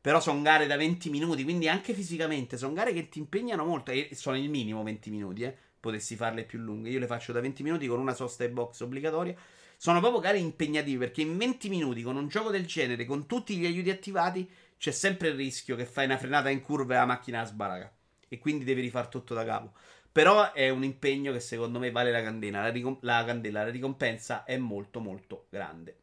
Però 0.00 0.20
sono 0.20 0.40
gare 0.40 0.66
da 0.66 0.76
20 0.76 1.10
minuti, 1.10 1.42
quindi 1.42 1.68
anche 1.68 1.94
fisicamente 1.94 2.56
sono 2.56 2.74
gare 2.74 2.92
che 2.92 3.08
ti 3.08 3.18
impegnano 3.18 3.64
molto 3.64 3.90
e 3.90 4.10
sono 4.12 4.36
il 4.36 4.48
minimo 4.48 4.82
20 4.84 5.10
minuti, 5.10 5.42
eh. 5.42 5.56
Potessi 5.80 6.14
farle 6.14 6.44
più 6.44 6.60
lunghe. 6.60 6.90
Io 6.90 7.00
le 7.00 7.06
faccio 7.06 7.32
da 7.32 7.40
20 7.40 7.62
minuti 7.64 7.86
con 7.88 7.98
una 7.98 8.14
sosta 8.14 8.44
ai 8.44 8.50
box 8.50 8.80
obbligatoria. 8.80 9.34
Sono 9.76 9.98
proprio 9.98 10.20
gare 10.20 10.38
impegnative 10.38 11.06
perché 11.06 11.22
in 11.22 11.36
20 11.36 11.68
minuti 11.68 12.02
con 12.02 12.16
un 12.16 12.28
gioco 12.28 12.50
del 12.50 12.66
genere, 12.66 13.06
con 13.06 13.26
tutti 13.26 13.56
gli 13.56 13.66
aiuti 13.66 13.90
attivati, 13.90 14.48
c'è 14.84 14.90
sempre 14.90 15.28
il 15.28 15.34
rischio 15.34 15.76
che 15.76 15.86
fai 15.86 16.04
una 16.04 16.18
frenata 16.18 16.50
in 16.50 16.60
curva 16.60 16.92
e 16.92 16.96
la 16.98 17.06
macchina 17.06 17.42
sbaraca. 17.42 17.90
E 18.28 18.38
quindi 18.38 18.64
devi 18.64 18.82
rifare 18.82 19.08
tutto 19.08 19.32
da 19.32 19.42
capo. 19.42 19.72
Però 20.12 20.52
è 20.52 20.68
un 20.68 20.84
impegno 20.84 21.32
che 21.32 21.40
secondo 21.40 21.78
me 21.78 21.90
vale 21.90 22.10
la 22.10 22.22
candela. 22.22 22.60
La, 22.60 22.68
ricom- 22.68 22.98
la 23.00 23.24
candela, 23.24 23.64
la 23.64 23.70
ricompensa 23.70 24.44
è 24.44 24.58
molto 24.58 25.00
molto 25.00 25.46
grande. 25.48 25.96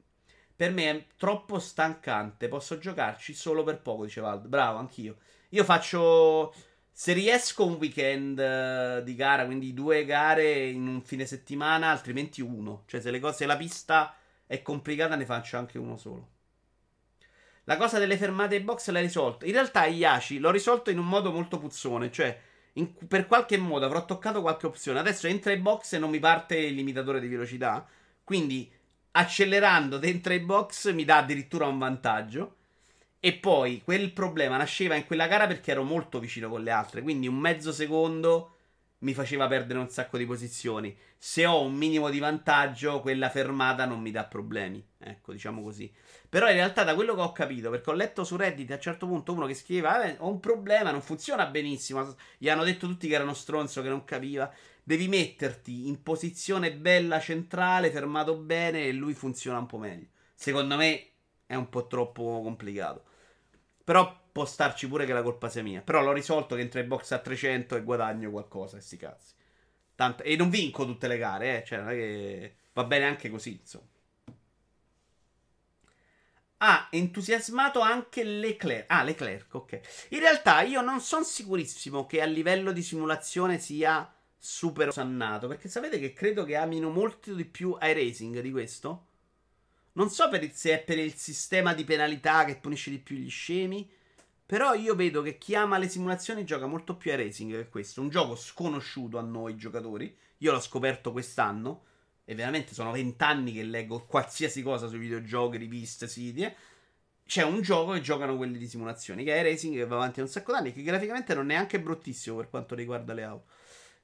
Per 0.55 0.71
me 0.71 0.89
è 0.89 1.05
troppo 1.15 1.59
stancante. 1.59 2.47
Posso 2.47 2.79
giocarci 2.79 3.35
solo 3.35 3.63
per 3.63 3.81
poco, 3.83 4.05
dice 4.05 4.19
Valdo. 4.19 4.47
Bravo, 4.47 4.79
anch'io. 4.79 5.17
Io 5.49 5.63
faccio. 5.63 6.51
Se 6.91 7.13
riesco 7.13 7.63
un 7.63 7.73
weekend 7.73 8.39
uh, 8.39 9.03
di 9.03 9.13
gara, 9.13 9.45
quindi 9.45 9.75
due 9.75 10.05
gare 10.05 10.69
in 10.69 10.87
un 10.87 11.03
fine 11.03 11.27
settimana, 11.27 11.91
altrimenti 11.91 12.41
uno. 12.41 12.81
Cioè, 12.87 12.99
se, 12.99 13.11
le 13.11 13.19
cose, 13.19 13.35
se 13.35 13.45
la 13.45 13.57
pista 13.57 14.15
è 14.47 14.63
complicata, 14.63 15.15
ne 15.15 15.25
faccio 15.25 15.57
anche 15.57 15.77
uno 15.77 15.97
solo. 15.97 16.29
La 17.65 17.77
cosa 17.77 17.99
delle 17.99 18.17
fermate 18.17 18.61
box 18.61 18.89
l'hai 18.89 19.03
risolto. 19.03 19.45
In 19.45 19.51
realtà, 19.51 19.85
Iaci 19.85 20.39
l'ho 20.39 20.51
risolto 20.51 20.89
in 20.89 20.97
un 20.97 21.07
modo 21.07 21.31
molto 21.31 21.59
puzzone. 21.59 22.11
Cioè, 22.11 22.39
in, 22.73 22.93
per 23.07 23.27
qualche 23.27 23.57
modo 23.57 23.85
avrò 23.85 24.05
toccato 24.05 24.41
qualche 24.41 24.65
opzione. 24.65 24.99
Adesso 24.99 25.27
entra 25.27 25.51
in 25.51 25.61
box 25.61 25.93
e 25.93 25.99
non 25.99 26.09
mi 26.09 26.19
parte 26.19 26.57
il 26.57 26.75
limitatore 26.75 27.19
di 27.19 27.27
velocità. 27.27 27.87
Quindi 28.23 28.71
accelerando 29.11 29.97
dentro 29.97 30.33
i 30.33 30.39
box 30.39 30.91
mi 30.93 31.05
dà 31.05 31.17
addirittura 31.17 31.67
un 31.67 31.77
vantaggio. 31.77 32.55
E 33.19 33.33
poi 33.33 33.81
quel 33.83 34.11
problema 34.13 34.57
nasceva 34.57 34.95
in 34.95 35.05
quella 35.05 35.27
gara 35.27 35.45
perché 35.45 35.71
ero 35.71 35.83
molto 35.83 36.19
vicino 36.19 36.49
con 36.49 36.63
le 36.63 36.71
altre. 36.71 37.03
Quindi 37.03 37.27
un 37.27 37.37
mezzo 37.37 37.71
secondo 37.71 38.55
mi 39.01 39.13
faceva 39.13 39.47
perdere 39.47 39.79
un 39.79 39.89
sacco 39.89 40.17
di 40.17 40.25
posizioni. 40.25 40.95
Se 41.17 41.45
ho 41.45 41.61
un 41.61 41.73
minimo 41.73 42.09
di 42.09 42.19
vantaggio, 42.19 43.01
quella 43.01 43.29
fermata 43.29 43.85
non 43.85 43.99
mi 43.99 44.11
dà 44.11 44.25
problemi. 44.25 44.83
Ecco, 44.99 45.31
diciamo 45.31 45.61
così. 45.61 45.91
Però 46.29 46.47
in 46.47 46.53
realtà, 46.53 46.83
da 46.83 46.95
quello 46.95 47.15
che 47.15 47.21
ho 47.21 47.31
capito, 47.31 47.69
perché 47.69 47.89
ho 47.89 47.93
letto 47.93 48.23
su 48.23 48.35
Reddit 48.35 48.71
a 48.71 48.75
un 48.75 48.81
certo 48.81 49.07
punto 49.07 49.33
uno 49.33 49.45
che 49.45 49.55
scriveva: 49.55 50.03
eh, 50.03 50.15
Ho 50.19 50.29
un 50.29 50.39
problema, 50.39 50.91
non 50.91 51.01
funziona 51.01 51.45
benissimo. 51.47 52.15
Gli 52.37 52.49
hanno 52.49 52.63
detto 52.63 52.87
tutti 52.87 53.07
che 53.07 53.15
era 53.15 53.23
uno 53.23 53.33
stronzo 53.33 53.81
che 53.81 53.89
non 53.89 54.03
capiva. 54.03 54.51
Devi 54.83 55.07
metterti 55.07 55.87
in 55.87 56.01
posizione 56.03 56.73
bella 56.73 57.19
centrale, 57.19 57.91
fermato 57.91 58.35
bene, 58.35 58.85
e 58.85 58.91
lui 58.91 59.13
funziona 59.13 59.59
un 59.59 59.65
po' 59.65 59.77
meglio. 59.77 60.07
Secondo 60.35 60.75
me 60.75 61.07
è 61.45 61.55
un 61.55 61.69
po' 61.69 61.87
troppo 61.87 62.41
complicato. 62.43 63.03
Però 63.83 64.20
può 64.31 64.45
starci 64.45 64.87
pure 64.87 65.05
che 65.05 65.13
la 65.13 65.21
colpa 65.21 65.49
sia 65.49 65.63
mia. 65.63 65.81
Però 65.81 66.01
l'ho 66.01 66.13
risolto 66.13 66.55
che 66.55 66.61
entro 66.61 66.79
in 66.79 66.87
box 66.87 67.11
a 67.11 67.19
300 67.19 67.75
e 67.75 67.83
guadagno 67.83 68.31
qualcosa, 68.31 68.79
sti 68.79 68.97
cazzi. 68.97 69.33
Tanto, 69.95 70.23
e 70.23 70.35
non 70.35 70.49
vinco 70.49 70.85
tutte 70.85 71.07
le 71.07 71.17
gare, 71.17 71.61
eh. 71.61 71.65
Cioè, 71.65 71.79
non 71.79 71.89
è 71.89 71.93
che 71.93 72.55
va 72.73 72.83
bene 72.85 73.05
anche 73.05 73.29
così, 73.29 73.59
insomma. 73.59 73.85
Ha 76.63 76.87
entusiasmato 76.91 77.79
anche 77.79 78.23
Leclerc. 78.23 78.85
Ah, 78.87 79.03
Leclerc, 79.03 79.53
ok. 79.53 79.79
In 80.09 80.19
realtà 80.19 80.61
io 80.61 80.81
non 80.81 81.01
sono 81.01 81.23
sicurissimo 81.23 82.05
che 82.05 82.21
a 82.21 82.25
livello 82.25 82.71
di 82.71 82.83
simulazione 82.83 83.59
sia 83.59 84.11
super 84.37 84.89
osannato. 84.89 85.47
Perché 85.47 85.69
sapete 85.69 85.99
che 85.99 86.13
credo 86.13 86.43
che 86.43 86.55
amino 86.55 86.89
molto 86.89 87.33
di 87.33 87.45
più 87.45 87.77
iRacing 87.79 88.39
di 88.41 88.51
questo? 88.51 89.07
Non 89.93 90.09
so 90.09 90.29
per 90.29 90.43
il, 90.43 90.51
se 90.53 90.73
è 90.73 90.83
per 90.83 90.97
il 90.97 91.15
sistema 91.15 91.73
di 91.73 91.83
penalità 91.83 92.45
che 92.45 92.57
punisce 92.57 92.89
di 92.89 92.99
più 92.99 93.15
gli 93.17 93.29
scemi. 93.29 93.89
Però 94.51 94.73
io 94.73 94.95
vedo 94.95 95.21
che 95.21 95.37
chi 95.37 95.55
ama 95.55 95.77
le 95.77 95.87
simulazioni 95.87 96.43
gioca 96.43 96.65
molto 96.65 96.97
più 96.97 97.13
a 97.13 97.15
racing 97.15 97.53
che 97.53 97.69
questo. 97.69 98.01
Un 98.01 98.09
gioco 98.09 98.35
sconosciuto 98.35 99.17
a 99.17 99.21
noi 99.21 99.55
giocatori. 99.55 100.13
Io 100.39 100.51
l'ho 100.51 100.59
scoperto 100.59 101.13
quest'anno. 101.13 101.85
E 102.25 102.35
veramente 102.35 102.73
sono 102.73 102.91
vent'anni 102.91 103.53
che 103.53 103.63
leggo 103.63 104.05
qualsiasi 104.05 104.61
cosa 104.61 104.89
sui 104.89 104.99
videogiochi, 104.99 105.55
riviste, 105.55 106.05
siti. 106.05 106.41
Eh. 106.41 106.53
C'è 107.25 107.43
un 107.43 107.61
gioco 107.61 107.93
che 107.93 108.01
giocano 108.01 108.35
quelli 108.35 108.57
di 108.57 108.67
simulazioni, 108.67 109.23
che 109.23 109.35
è 109.35 109.41
Racing, 109.41 109.73
che 109.73 109.85
va 109.85 109.95
avanti 109.95 110.19
un 110.19 110.27
sacco 110.27 110.51
d'anni, 110.51 110.73
che 110.73 110.81
graficamente 110.81 111.33
non 111.33 111.45
è 111.45 111.53
neanche 111.53 111.79
bruttissimo 111.79 112.35
per 112.35 112.49
quanto 112.49 112.75
riguarda 112.75 113.13
le 113.13 113.23
auto. 113.23 113.45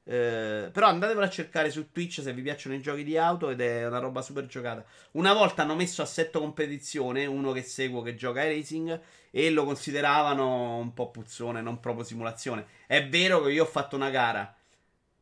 Eh, 0.10 0.70
però 0.72 0.88
andatevelo 0.88 1.26
a 1.26 1.30
cercare 1.30 1.70
su 1.70 1.92
Twitch 1.92 2.22
se 2.22 2.32
vi 2.32 2.42
piacciono 2.42 2.74
i 2.76 2.80
giochi 2.80 3.04
di 3.04 3.18
auto 3.18 3.50
ed 3.50 3.60
è 3.60 3.86
una 3.86 4.00
roba 4.00 4.22
super 4.22 4.46
giocata. 4.46 4.86
Una 5.12 5.34
volta 5.34 5.64
hanno 5.64 5.76
messo 5.76 6.02
assetto 6.02 6.40
competizione, 6.40 7.26
uno 7.26 7.52
che 7.52 7.62
seguo 7.62 8.02
che 8.02 8.16
gioca 8.16 8.42
a 8.42 8.46
racing 8.46 9.02
e 9.30 9.50
lo 9.50 9.66
consideravano 9.66 10.78
un 10.78 10.94
po' 10.94 11.12
puzzone, 11.12 11.62
non 11.62 11.82
proprio 11.82 12.06
simulazione. 12.06 12.66
È 12.88 13.06
vero 13.10 13.42
che 13.42 13.52
io 13.52 13.64
ho 13.64 13.68
fatto 13.68 13.98
una 13.98 14.10
gara, 14.10 14.56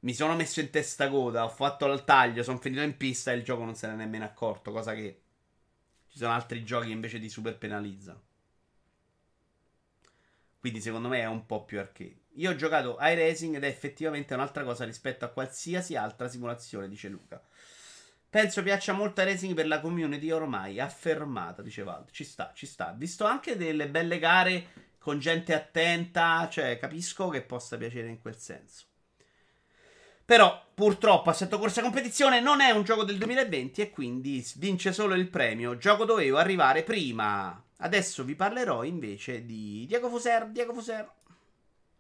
mi 0.01 0.13
sono 0.13 0.35
messo 0.35 0.59
in 0.59 0.69
testa 0.69 1.09
coda, 1.09 1.45
ho 1.45 1.49
fatto 1.49 1.91
il 1.91 2.03
taglio, 2.03 2.43
sono 2.43 2.59
finito 2.59 2.83
in 2.83 2.95
pista 2.95 3.31
e 3.31 3.37
il 3.37 3.43
gioco 3.43 3.63
non 3.63 3.73
se 3.73 3.87
ne 3.87 3.93
è 3.93 3.95
nemmeno 3.95 4.25
accorto, 4.25 4.71
cosa 4.71 4.93
che 4.93 5.21
ci 6.09 6.19
sono 6.19 6.31
altri 6.31 6.63
giochi 6.63 6.91
invece 6.91 7.19
ti 7.19 7.29
super 7.29 7.57
penalizzano. 7.57 8.21
Quindi 10.59 10.79
secondo 10.79 11.07
me 11.07 11.21
è 11.21 11.25
un 11.25 11.47
po' 11.47 11.63
più 11.65 11.79
arcade. 11.79 12.24
Io 12.35 12.51
ho 12.51 12.55
giocato 12.55 12.97
iRacing 12.99 13.55
ed 13.55 13.63
è 13.63 13.67
effettivamente 13.67 14.33
un'altra 14.33 14.63
cosa 14.63 14.85
rispetto 14.85 15.25
a 15.25 15.29
qualsiasi 15.29 15.95
altra 15.95 16.27
simulazione, 16.27 16.87
dice 16.87 17.07
Luca. 17.07 17.41
Penso 18.29 18.63
piaccia 18.63 18.93
molto 18.93 19.21
iRacing 19.21 19.53
per 19.53 19.67
la 19.67 19.79
community 19.79 20.29
ormai 20.31 20.79
affermata, 20.79 21.61
dice 21.61 21.83
Valdo. 21.83 22.11
Ci 22.11 22.23
sta, 22.23 22.51
ci 22.53 22.65
sta. 22.65 22.93
Visto 22.97 23.23
anche 23.25 23.55
delle 23.55 23.87
belle 23.87 24.19
gare 24.19 24.67
con 24.97 25.19
gente 25.19 25.53
attenta, 25.53 26.47
cioè 26.51 26.77
capisco 26.77 27.29
che 27.29 27.41
possa 27.41 27.77
piacere 27.77 28.09
in 28.09 28.19
quel 28.19 28.37
senso. 28.37 28.85
Però 30.25 30.65
purtroppo 30.73 31.29
Assetto 31.29 31.59
Corsa 31.59 31.83
Competizione 31.83 32.41
non 32.41 32.59
è 32.59 32.71
un 32.71 32.83
gioco 32.83 33.03
del 33.03 33.19
2020 33.19 33.81
e 33.81 33.89
quindi 33.91 34.43
vince 34.55 34.91
solo 34.91 35.13
il 35.13 35.29
premio. 35.29 35.77
Gioco 35.77 36.03
dovevo 36.03 36.37
arrivare 36.37 36.81
prima. 36.81 37.63
Adesso 37.77 38.23
vi 38.23 38.33
parlerò 38.33 38.83
invece 38.83 39.45
di 39.45 39.85
Diego 39.87 40.09
Fuser. 40.09 40.47
Diego 40.47 40.73
Fuser. 40.73 41.09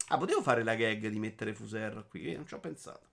Ah, 0.09 0.17
potevo 0.17 0.41
fare 0.41 0.63
la 0.63 0.75
gag 0.75 1.07
di 1.07 1.19
mettere 1.19 1.53
Fuser 1.53 2.05
qui, 2.07 2.33
non 2.35 2.45
ci 2.45 2.53
ho 2.53 2.59
pensato. 2.59 3.07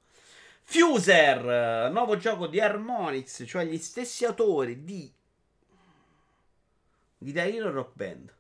Fuser, 0.63 1.91
nuovo 1.91 2.17
gioco 2.17 2.47
di 2.47 2.61
Harmonix, 2.61 3.45
cioè 3.47 3.65
gli 3.65 3.79
stessi 3.79 4.25
autori 4.25 4.85
di 4.85 5.13
Guitar 7.19 7.47
Hero 7.47 7.71
Rock 7.71 7.93
Band. 7.95 8.35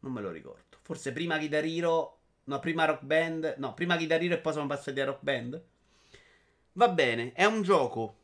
Non 0.00 0.12
me 0.12 0.20
lo 0.20 0.30
ricordo. 0.30 0.76
Forse 0.82 1.12
prima 1.12 1.38
Guitar 1.38 1.64
Hero, 1.64 2.18
no, 2.44 2.60
prima 2.60 2.84
Rock 2.84 3.02
Band, 3.02 3.54
no, 3.58 3.74
prima 3.74 3.96
Guitar 3.96 4.22
Hero 4.22 4.34
e 4.34 4.38
poi 4.38 4.52
sono 4.52 4.66
passati 4.66 5.00
a 5.00 5.06
Rock 5.06 5.22
Band. 5.22 5.62
Va 6.72 6.88
bene, 6.88 7.32
è 7.32 7.44
un 7.44 7.62
gioco 7.62 8.16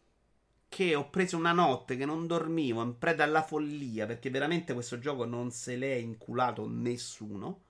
che 0.73 0.95
ho 0.95 1.11
preso 1.11 1.37
una 1.37 1.53
notte 1.53 1.99
che 1.99 2.07
non 2.07 2.27
dormivo 2.27 2.83
in 2.83 2.97
preda 2.97 3.25
alla 3.25 3.43
follia 3.43 4.07
perché 4.07 4.31
veramente 4.31 4.73
questo 4.73 4.99
gioco 4.99 5.27
non 5.27 5.51
se 5.51 5.77
l'è 5.77 5.93
inculato 5.97 6.67
nessuno. 6.67 7.61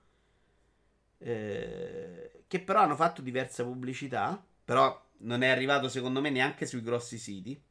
Eh, 1.17 2.43
che 2.47 2.59
però 2.61 2.79
hanno 2.79 2.95
fatto 2.95 3.21
diversa 3.21 3.65
pubblicità, 3.65 4.41
però 4.63 5.05
non 5.17 5.41
è 5.41 5.49
arrivato 5.49 5.89
secondo 5.89 6.21
me 6.21 6.29
neanche 6.29 6.65
sui 6.65 6.81
grossi 6.81 7.17
siti. 7.17 7.61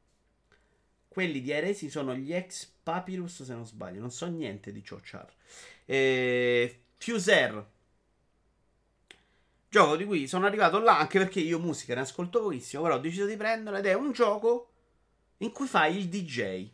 Quelli 1.09 1.41
di 1.41 1.51
Eresi 1.51 1.89
sono 1.89 2.15
gli 2.15 2.35
ex 2.35 2.71
Papyrus, 2.83 3.43
se 3.43 3.55
non 3.55 3.65
sbaglio, 3.67 4.01
non 4.01 4.11
so 4.11 4.27
niente 4.27 4.71
di 4.71 4.85
ciò. 4.85 4.99
Char. 5.03 5.33
Eh, 5.87 6.83
Fuser. 6.99 7.71
Gioco 9.71 9.97
di 9.97 10.05
cui 10.05 10.29
sono 10.29 10.45
arrivato 10.45 10.79
là 10.79 10.99
anche 10.99 11.19
perché 11.19 11.41
io 11.41 11.59
musica 11.59 11.95
ne 11.95 12.03
ascolto 12.03 12.43
pochissimo, 12.43 12.83
però 12.83 12.97
ho 12.97 12.99
deciso 12.99 13.25
di 13.25 13.37
prenderlo 13.37 13.79
ed 13.79 13.87
è 13.87 13.95
un 13.95 14.13
gioco 14.13 14.72
in 15.43 15.53
cui 15.53 15.67
fai 15.67 15.97
il 15.97 16.09
DJ. 16.09 16.69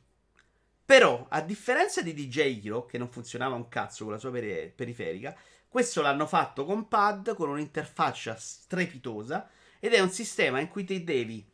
Però, 0.84 1.26
a 1.28 1.40
differenza 1.42 2.00
di 2.00 2.14
DJ 2.14 2.64
Hero, 2.64 2.86
che 2.86 2.96
non 2.96 3.10
funzionava 3.10 3.54
un 3.54 3.68
cazzo 3.68 4.04
con 4.04 4.14
la 4.14 4.18
sua 4.18 4.30
peri- 4.30 4.72
periferica, 4.74 5.36
questo 5.68 6.00
l'hanno 6.00 6.26
fatto 6.26 6.64
con 6.64 6.88
pad, 6.88 7.34
con 7.34 7.50
un'interfaccia 7.50 8.34
strepitosa, 8.36 9.48
ed 9.80 9.92
è 9.92 10.00
un 10.00 10.10
sistema 10.10 10.60
in 10.60 10.68
cui 10.68 10.84
ti 10.84 11.04
devi 11.04 11.46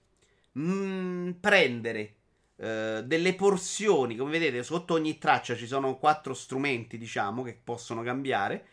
mm, 0.59 1.31
prendere 1.41 2.15
uh, 2.57 3.03
delle 3.03 3.35
porzioni, 3.35 4.17
come 4.17 4.31
vedete 4.31 4.63
sotto 4.63 4.95
ogni 4.95 5.19
traccia 5.19 5.57
ci 5.57 5.67
sono 5.67 5.99
quattro 5.99 6.33
strumenti, 6.33 6.97
diciamo, 6.97 7.43
che 7.43 7.59
possono 7.63 8.03
cambiare. 8.03 8.67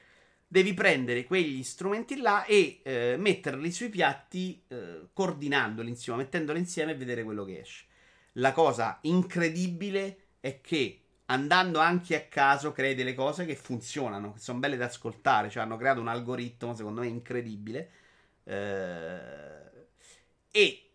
Devi 0.47 0.73
prendere 0.73 1.23
quegli 1.23 1.63
strumenti 1.63 2.17
là 2.17 2.45
e 2.45 2.81
uh, 2.83 3.19
metterli 3.19 3.71
sui 3.71 3.89
piatti, 3.89 4.63
uh, 4.67 5.09
coordinandoli 5.13 5.89
insieme, 5.89 6.23
mettendoli 6.23 6.59
insieme 6.59 6.91
e 6.91 6.95
vedere 6.95 7.23
quello 7.23 7.45
che 7.45 7.59
esce. 7.59 7.85
La 8.33 8.51
cosa 8.53 8.99
incredibile 9.01 10.17
è 10.39 10.61
che 10.61 11.01
andando 11.25 11.79
anche 11.79 12.15
a 12.15 12.25
caso 12.27 12.71
crei 12.71 12.95
delle 12.95 13.13
cose 13.13 13.45
che 13.45 13.55
funzionano, 13.55 14.33
che 14.33 14.39
sono 14.39 14.59
belle 14.59 14.77
da 14.77 14.85
ascoltare, 14.85 15.49
cioè 15.49 15.63
hanno 15.63 15.77
creato 15.77 16.01
un 16.01 16.07
algoritmo 16.07 16.75
secondo 16.75 17.01
me 17.01 17.07
incredibile. 17.07 17.91
Eh, 18.43 19.69
e 20.51 20.85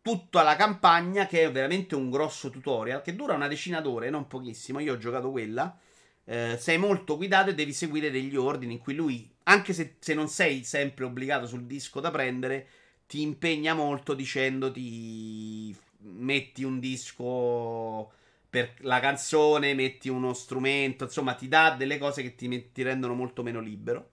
tutta 0.00 0.42
la 0.42 0.56
campagna 0.56 1.26
che 1.26 1.44
è 1.44 1.52
veramente 1.52 1.94
un 1.94 2.10
grosso 2.10 2.50
tutorial 2.50 3.02
che 3.02 3.14
dura 3.14 3.34
una 3.34 3.48
decina 3.48 3.80
d'ore, 3.80 4.10
non 4.10 4.26
pochissimo. 4.26 4.80
Io 4.80 4.94
ho 4.94 4.98
giocato 4.98 5.30
quella. 5.30 5.78
Eh, 6.24 6.56
sei 6.58 6.78
molto 6.78 7.16
guidato 7.16 7.50
e 7.50 7.54
devi 7.54 7.72
seguire 7.72 8.10
degli 8.10 8.36
ordini 8.36 8.74
in 8.74 8.78
cui 8.78 8.94
lui, 8.94 9.30
anche 9.44 9.72
se, 9.72 9.96
se 9.98 10.14
non 10.14 10.28
sei 10.28 10.64
sempre 10.64 11.04
obbligato 11.04 11.46
sul 11.46 11.64
disco 11.64 12.00
da 12.00 12.10
prendere, 12.10 12.66
ti 13.06 13.22
impegna 13.22 13.74
molto 13.74 14.14
dicendoti 14.14 15.76
metti 16.02 16.64
un 16.64 16.78
disco 16.80 18.12
per 18.48 18.74
la 18.80 19.00
canzone, 19.00 19.74
metti 19.74 20.08
uno 20.08 20.34
strumento, 20.34 21.04
insomma, 21.04 21.34
ti 21.34 21.48
dà 21.48 21.70
delle 21.70 21.98
cose 21.98 22.22
che 22.22 22.34
ti, 22.34 22.70
ti 22.72 22.82
rendono 22.82 23.14
molto 23.14 23.42
meno 23.42 23.60
libero. 23.60 24.10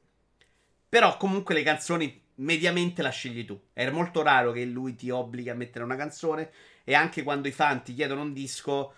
Però 0.87 1.17
comunque 1.17 1.53
le 1.53 1.63
canzoni 1.63 2.21
mediamente 2.35 3.01
la 3.01 3.09
scegli 3.09 3.45
tu. 3.45 3.59
È 3.73 3.89
molto 3.89 4.21
raro 4.21 4.51
che 4.51 4.65
lui 4.65 4.95
ti 4.95 5.09
obblighi 5.09 5.49
a 5.49 5.55
mettere 5.55 5.83
una 5.83 5.95
canzone 5.95 6.51
e 6.83 6.93
anche 6.95 7.23
quando 7.23 7.47
i 7.47 7.51
fan 7.51 7.83
ti 7.83 7.93
chiedono 7.93 8.21
un 8.21 8.33
disco 8.33 8.93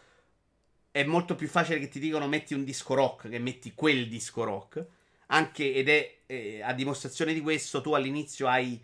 è 0.91 1.03
molto 1.03 1.35
più 1.35 1.47
facile 1.47 1.79
che 1.79 1.87
ti 1.87 1.99
dicono 1.99 2.27
metti 2.27 2.53
un 2.53 2.65
disco 2.65 2.93
rock 2.93 3.29
che 3.29 3.39
metti 3.39 3.73
quel 3.73 4.07
disco 4.07 4.43
rock. 4.43 4.85
Anche 5.27 5.73
ed 5.73 5.87
è 5.89 6.17
eh, 6.25 6.61
a 6.61 6.73
dimostrazione 6.73 7.33
di 7.33 7.41
questo 7.41 7.81
tu 7.81 7.93
all'inizio 7.93 8.47
hai 8.47 8.79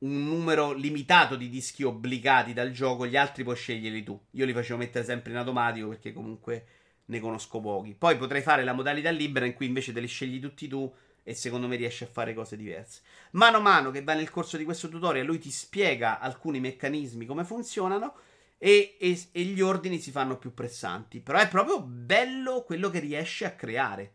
un 0.00 0.24
numero 0.24 0.72
limitato 0.72 1.36
di 1.36 1.48
dischi 1.48 1.82
obbligati 1.82 2.52
dal 2.52 2.70
gioco, 2.70 3.06
gli 3.06 3.16
altri 3.16 3.42
puoi 3.42 3.56
sceglierli 3.56 4.02
tu. 4.02 4.18
Io 4.32 4.44
li 4.44 4.52
facevo 4.52 4.78
mettere 4.78 5.04
sempre 5.04 5.32
in 5.32 5.38
automatico 5.38 5.88
perché 5.88 6.12
comunque 6.12 6.66
ne 7.06 7.20
conosco 7.20 7.60
pochi. 7.60 7.94
Poi 7.94 8.16
potrei 8.16 8.40
fare 8.40 8.64
la 8.64 8.72
modalità 8.72 9.10
libera 9.10 9.44
in 9.44 9.54
cui 9.54 9.66
invece 9.66 9.92
te 9.92 10.00
li 10.00 10.06
scegli 10.06 10.40
tutti 10.40 10.68
tu 10.68 10.90
e 11.22 11.34
secondo 11.34 11.66
me 11.66 11.76
riesci 11.76 12.04
a 12.04 12.06
fare 12.06 12.32
cose 12.32 12.56
diverse. 12.56 13.02
Mano 13.32 13.58
a 13.58 13.60
mano 13.60 13.90
che 13.90 14.02
va 14.02 14.14
nel 14.14 14.30
corso 14.30 14.56
di 14.56 14.64
questo 14.64 14.88
tutorial, 14.88 15.26
lui 15.26 15.38
ti 15.38 15.50
spiega 15.50 16.18
alcuni 16.18 16.60
meccanismi, 16.60 17.26
come 17.26 17.44
funzionano 17.44 18.14
e, 18.56 18.96
e, 18.98 19.20
e 19.32 19.42
gli 19.42 19.60
ordini 19.60 19.98
si 19.98 20.10
fanno 20.10 20.38
più 20.38 20.54
pressanti. 20.54 21.20
Però 21.20 21.38
è 21.38 21.48
proprio 21.48 21.82
bello 21.82 22.62
quello 22.62 22.88
che 22.88 23.00
riesce 23.00 23.44
a 23.44 23.52
creare. 23.52 24.14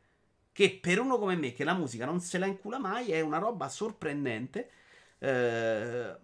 Che 0.52 0.80
per 0.82 1.00
uno 1.00 1.20
come 1.20 1.36
me, 1.36 1.54
che 1.54 1.64
la 1.64 1.74
musica 1.74 2.06
non 2.06 2.22
se 2.22 2.38
la 2.40 2.46
incula 2.46 2.80
mai, 2.80 3.12
è 3.12 3.20
una 3.20 3.38
roba 3.38 3.70
sorprendente 3.70 4.70
eh, 5.20 6.18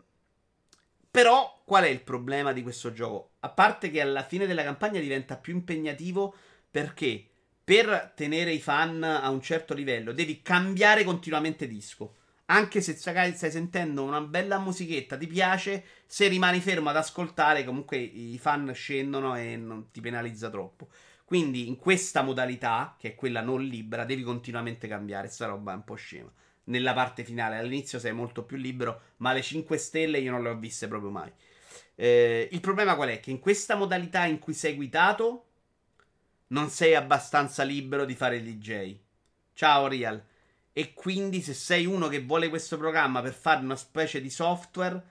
però 1.12 1.62
qual 1.66 1.84
è 1.84 1.88
il 1.88 2.02
problema 2.02 2.54
di 2.54 2.64
questo 2.64 2.94
gioco? 2.94 3.32
A 3.42 3.50
parte 3.50 3.92
che 3.92 4.00
alla 4.00 4.24
fine 4.24 4.48
della 4.48 4.64
campagna 4.64 5.00
diventa 5.00 5.36
più 5.36 5.54
impegnativo 5.54 6.34
perché 6.70 7.26
per 7.64 8.14
tenere 8.16 8.52
i 8.54 8.62
fan 8.62 9.04
a 9.04 9.30
un 9.30 9.42
certo 9.42 9.74
livello 9.74 10.14
devi 10.14 10.42
cambiare 10.42 11.04
continuamente 11.04 11.68
disco. 11.68 12.16
Anche 12.46 12.82
se 12.82 12.96
stai 12.96 13.34
sentendo 13.34 14.04
una 14.04 14.20
bella 14.20 14.60
musichetta, 14.60 15.16
ti 15.18 15.28
piace, 15.28 15.86
se 16.06 16.28
rimani 16.28 16.60
fermo 16.60 16.90
ad 16.90 16.98
ascoltare, 16.98 17.64
comunque 17.64 17.98
i 17.98 18.38
fan 18.38 18.74
scendono 18.74 19.38
e 19.38 19.56
non 19.56 19.90
ti 19.90 20.02
penalizza 20.02 20.50
troppo. 20.50 20.90
Quindi 21.24 21.70
in 21.70 21.78
questa 21.78 22.24
modalità, 22.24 22.98
che 23.00 23.10
è 23.10 23.16
quella 23.16 23.40
non 23.40 23.62
libera, 23.64 24.04
devi 24.04 24.24
continuamente 24.24 24.90
cambiare. 24.90 25.30
Sta 25.30 25.46
roba 25.46 25.72
è 25.72 25.76
un 25.76 25.86
po' 25.86 25.96
scema 25.96 26.30
nella 26.66 26.94
parte 26.94 27.24
finale. 27.24 27.58
All'inizio 27.58 28.00
sei 28.00 28.14
molto 28.14 28.44
più 28.44 28.58
libero, 28.58 29.02
ma 29.18 29.34
le 29.34 29.42
5 29.42 29.78
stelle 29.78 30.20
io 30.20 30.32
non 30.32 30.44
le 30.44 30.50
ho 30.50 30.58
viste 30.58 30.88
proprio 30.88 31.10
mai. 31.10 31.32
Eh, 31.96 32.50
il 32.52 32.60
problema 32.60 32.96
qual 32.96 33.10
è? 33.10 33.20
Che 33.20 33.32
in 33.32 33.40
questa 33.40 33.76
modalità 33.76 34.26
in 34.26 34.40
cui 34.40 34.54
sei 34.54 34.76
guidato 34.76 35.46
non 36.48 36.70
sei 36.70 36.96
abbastanza 36.96 37.64
libero 37.64 38.06
di 38.06 38.16
fare 38.16 38.38
il 38.38 38.44
DJ. 38.44 38.98
Ciao 39.54 39.88
Real. 39.88 40.24
E 40.74 40.94
quindi 40.94 41.42
se 41.42 41.54
sei 41.54 41.86
uno 41.86 42.08
che 42.08 42.22
vuole 42.22 42.50
questo 42.50 42.78
programma 42.78 43.22
per 43.22 43.34
fare 43.34 43.62
una 43.62 43.76
specie 43.76 44.22
di 44.22 44.30
software, 44.30 45.04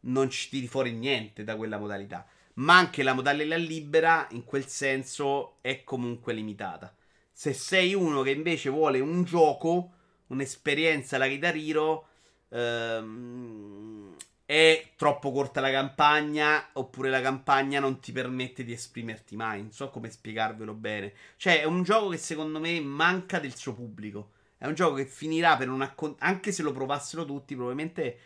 non 0.00 0.30
ci 0.30 0.48
tiri 0.48 0.68
fuori 0.68 0.92
niente 0.92 1.44
da 1.44 1.56
quella 1.56 1.78
modalità. 1.78 2.26
Ma 2.54 2.76
anche 2.76 3.02
la 3.02 3.14
modalità 3.14 3.56
libera, 3.56 4.26
in 4.30 4.44
quel 4.44 4.66
senso, 4.66 5.58
è 5.60 5.84
comunque 5.84 6.34
limitata 6.34 6.94
Se 7.32 7.52
sei 7.52 7.94
uno 7.94 8.22
che 8.22 8.30
invece 8.30 8.68
vuole 8.70 9.00
un 9.00 9.24
gioco, 9.24 9.92
un'esperienza 10.32 11.16
alla 11.16 11.28
Guitar 11.28 11.54
Hero, 11.56 12.08
ehm, 12.48 14.14
è 14.44 14.90
troppo 14.96 15.32
corta 15.32 15.60
la 15.60 15.70
campagna, 15.70 16.70
oppure 16.72 17.08
la 17.08 17.20
campagna 17.20 17.80
non 17.80 18.00
ti 18.00 18.12
permette 18.12 18.64
di 18.64 18.72
esprimerti 18.72 19.36
mai. 19.36 19.60
Non 19.60 19.72
so 19.72 19.90
come 19.90 20.10
spiegarvelo 20.10 20.74
bene. 20.74 21.12
Cioè, 21.36 21.60
è 21.60 21.64
un 21.64 21.82
gioco 21.82 22.08
che 22.08 22.18
secondo 22.18 22.58
me 22.58 22.80
manca 22.80 23.38
del 23.38 23.54
suo 23.54 23.74
pubblico. 23.74 24.32
È 24.58 24.66
un 24.66 24.74
gioco 24.74 24.96
che 24.96 25.06
finirà 25.06 25.56
per 25.56 25.68
un 25.68 25.82
accont- 25.82 26.20
anche 26.22 26.52
se 26.52 26.62
lo 26.62 26.72
provassero 26.72 27.24
tutti, 27.24 27.54
probabilmente 27.54 28.18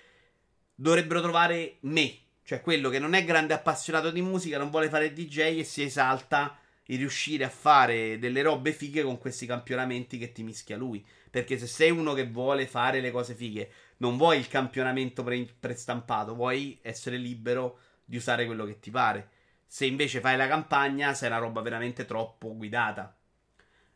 dovrebbero 0.74 1.20
trovare 1.20 1.76
me. 1.80 2.18
Cioè, 2.42 2.60
quello 2.60 2.90
che 2.90 2.98
non 2.98 3.14
è 3.14 3.24
grande 3.24 3.54
appassionato 3.54 4.10
di 4.10 4.22
musica, 4.22 4.58
non 4.58 4.70
vuole 4.70 4.88
fare 4.88 5.12
DJ 5.12 5.58
e 5.58 5.64
si 5.64 5.82
esalta 5.82 6.58
riuscire 6.94 7.42
a 7.42 7.48
fare 7.48 8.18
delle 8.18 8.42
robe 8.42 8.72
fighe 8.72 9.02
con 9.02 9.18
questi 9.18 9.44
campionamenti 9.44 10.18
che 10.18 10.30
ti 10.30 10.44
mischia 10.44 10.76
lui. 10.76 11.04
Perché 11.28 11.58
se 11.58 11.66
sei 11.66 11.90
uno 11.90 12.12
che 12.12 12.28
vuole 12.28 12.66
fare 12.68 13.00
le 13.00 13.10
cose 13.10 13.34
fighe, 13.34 13.70
non 13.96 14.16
vuoi 14.16 14.38
il 14.38 14.46
campionamento 14.46 15.24
pre- 15.24 15.48
prestampato, 15.58 16.34
vuoi 16.34 16.78
essere 16.82 17.16
libero 17.16 17.78
di 18.04 18.16
usare 18.16 18.46
quello 18.46 18.64
che 18.64 18.78
ti 18.78 18.90
pare. 18.90 19.30
Se 19.66 19.84
invece 19.84 20.20
fai 20.20 20.36
la 20.36 20.46
campagna, 20.46 21.12
sei 21.12 21.28
una 21.28 21.38
roba 21.38 21.60
veramente 21.60 22.04
troppo 22.04 22.54
guidata. 22.54 23.16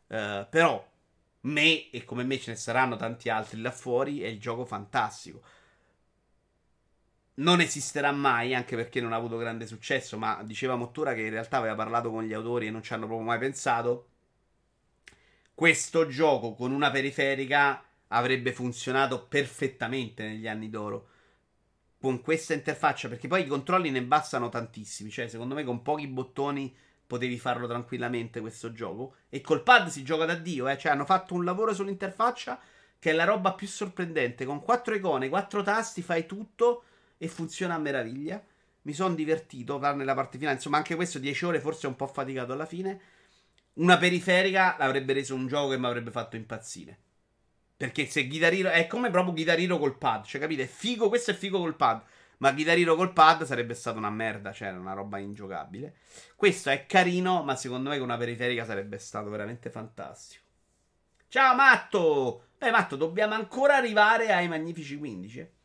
Uh, 0.07 0.45
però 0.49 0.85
me, 1.41 1.89
e 1.89 2.03
come 2.03 2.23
me 2.23 2.37
ce 2.37 2.51
ne 2.51 2.57
saranno 2.57 2.97
tanti 2.97 3.29
altri 3.29 3.61
là 3.61 3.71
fuori, 3.71 4.21
è 4.21 4.27
il 4.27 4.39
gioco 4.39 4.65
fantastico. 4.65 5.41
Non 7.33 7.61
esisterà 7.61 8.11
mai, 8.11 8.53
anche 8.53 8.75
perché 8.75 8.99
non 8.99 9.13
ha 9.13 9.15
avuto 9.15 9.37
grande 9.37 9.65
successo, 9.65 10.17
ma 10.17 10.43
diceva 10.43 10.75
Mottura 10.75 11.13
che 11.13 11.21
in 11.21 11.29
realtà 11.29 11.57
aveva 11.57 11.75
parlato 11.75 12.11
con 12.11 12.23
gli 12.23 12.33
autori 12.33 12.67
e 12.67 12.71
non 12.71 12.83
ci 12.83 12.93
hanno 12.93 13.05
proprio 13.05 13.25
mai 13.25 13.39
pensato. 13.39 14.07
Questo 15.53 16.07
gioco 16.07 16.53
con 16.53 16.71
una 16.71 16.91
periferica 16.91 17.83
avrebbe 18.09 18.51
funzionato 18.51 19.27
perfettamente 19.27 20.23
negli 20.23 20.47
anni 20.47 20.69
d'oro. 20.69 21.07
Con 21.99 22.21
questa 22.21 22.53
interfaccia, 22.53 23.07
perché 23.07 23.27
poi 23.27 23.43
i 23.43 23.47
controlli 23.47 23.91
ne 23.91 24.03
bastano 24.03 24.49
tantissimi. 24.49 25.09
Cioè, 25.09 25.27
secondo 25.27 25.55
me, 25.55 25.63
con 25.63 25.81
pochi 25.81 26.07
bottoni 26.07 26.75
potevi 27.07 27.37
farlo 27.37 27.67
tranquillamente 27.67 28.41
questo 28.41 28.71
gioco. 28.71 29.15
E 29.29 29.39
col 29.41 29.63
pad 29.63 29.87
si 29.87 30.03
gioca 30.03 30.25
da 30.25 30.35
Dio, 30.35 30.67
eh. 30.67 30.77
Cioè, 30.77 30.91
hanno 30.91 31.05
fatto 31.05 31.33
un 31.33 31.45
lavoro 31.45 31.73
sull'interfaccia 31.73 32.59
che 32.99 33.11
è 33.11 33.13
la 33.13 33.23
roba 33.23 33.53
più 33.53 33.67
sorprendente. 33.67 34.45
Con 34.45 34.61
quattro 34.61 34.95
icone, 34.95 35.29
quattro 35.29 35.63
tasti, 35.63 36.01
fai 36.01 36.25
tutto 36.25 36.83
e 37.23 37.27
funziona 37.27 37.75
a 37.75 37.77
meraviglia. 37.77 38.43
Mi 38.81 38.93
sono 38.93 39.13
divertito, 39.13 39.77
par 39.77 39.95
nella 39.95 40.15
parte 40.15 40.39
finale. 40.39 40.55
Insomma, 40.55 40.77
anche 40.77 40.95
questo 40.95 41.19
10 41.19 41.45
ore, 41.45 41.59
forse 41.59 41.85
un 41.85 41.95
po' 41.95 42.07
faticato 42.07 42.51
alla 42.51 42.65
fine. 42.65 42.99
Una 43.73 43.95
periferica 43.99 44.75
l'avrebbe 44.79 45.13
reso 45.13 45.35
un 45.35 45.45
gioco 45.45 45.69
che 45.69 45.77
mi 45.77 45.85
avrebbe 45.85 46.09
fatto 46.09 46.35
impazzire. 46.35 46.97
Perché 47.77 48.07
se 48.07 48.27
Guitar 48.27 48.53
Hero 48.53 48.69
è 48.69 48.87
come 48.87 49.11
proprio 49.11 49.33
Guitar 49.33 49.59
Hero 49.59 49.77
col 49.77 49.99
pad, 49.99 50.25
cioè 50.25 50.41
capite? 50.41 50.63
È 50.63 50.67
figo, 50.67 51.09
questo 51.09 51.29
è 51.29 51.35
figo 51.35 51.59
col 51.59 51.75
pad. 51.75 52.01
Ma 52.37 52.51
Guitar 52.53 52.75
Hero 52.75 52.95
col 52.95 53.13
pad 53.13 53.43
sarebbe 53.43 53.75
stata 53.75 53.99
una 53.99 54.09
merda, 54.09 54.51
cioè 54.51 54.71
una 54.71 54.93
roba 54.93 55.19
ingiocabile. 55.19 55.97
Questo 56.35 56.71
è 56.71 56.87
carino, 56.87 57.43
ma 57.43 57.55
secondo 57.55 57.89
me 57.89 57.97
con 57.99 58.07
una 58.07 58.17
periferica 58.17 58.65
sarebbe 58.65 58.97
stato 58.97 59.29
veramente 59.29 59.69
fantastico. 59.69 60.43
Ciao 61.27 61.53
Matto! 61.53 62.45
Beh, 62.57 62.71
Matto, 62.71 62.95
dobbiamo 62.95 63.35
ancora 63.35 63.75
arrivare 63.75 64.31
ai 64.31 64.47
Magnifici 64.47 64.97
15. 64.97 65.59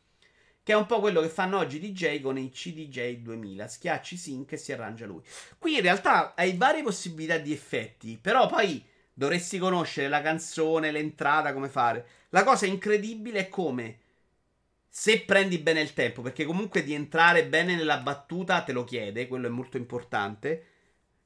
Che 0.67 0.73
è 0.73 0.75
un 0.75 0.85
po' 0.85 0.99
quello 0.99 1.21
che 1.21 1.29
fanno 1.29 1.59
oggi 1.59 1.79
DJ 1.79 2.19
con 2.19 2.37
i 2.37 2.51
CDJ 2.51 3.19
2000. 3.19 3.69
Schiacci 3.69 4.17
sync 4.17 4.51
e 4.51 4.57
si 4.57 4.73
arrangia 4.73 5.05
lui. 5.05 5.21
Qui 5.57 5.75
in 5.75 5.81
realtà 5.81 6.33
hai 6.35 6.57
varie 6.57 6.83
possibilità 6.83 7.37
di 7.37 7.53
effetti, 7.53 8.19
però 8.21 8.47
poi 8.47 8.83
dovresti 9.13 9.59
conoscere 9.59 10.09
la 10.09 10.21
canzone, 10.21 10.91
l'entrata, 10.91 11.53
come 11.53 11.69
fare. 11.69 12.05
La 12.31 12.43
cosa 12.43 12.65
incredibile 12.65 13.39
è 13.39 13.47
come 13.47 13.99
se 14.89 15.21
prendi 15.21 15.57
bene 15.59 15.79
il 15.79 15.93
tempo, 15.93 16.21
perché 16.21 16.43
comunque 16.43 16.83
di 16.83 16.93
entrare 16.93 17.45
bene 17.45 17.73
nella 17.73 17.99
battuta 17.99 18.61
te 18.61 18.73
lo 18.73 18.83
chiede, 18.83 19.29
quello 19.29 19.47
è 19.47 19.49
molto 19.49 19.77
importante. 19.77 20.65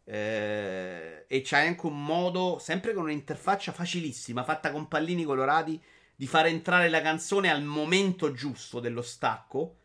Eh, 0.04 1.26
e 1.28 1.42
c'hai 1.44 1.66
anche 1.66 1.88
un 1.88 2.06
modo, 2.06 2.60
sempre 2.60 2.94
con 2.94 3.06
un'interfaccia 3.06 3.72
facilissima, 3.72 4.44
fatta 4.44 4.72
con 4.72 4.88
pallini 4.88 5.24
colorati, 5.24 5.82
di 6.22 6.28
fare 6.28 6.50
entrare 6.50 6.88
la 6.88 7.02
canzone 7.02 7.50
al 7.50 7.64
momento 7.64 8.32
giusto 8.32 8.80
dello 8.80 9.02
stacco. 9.02 9.78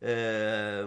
Eh, 0.00 0.84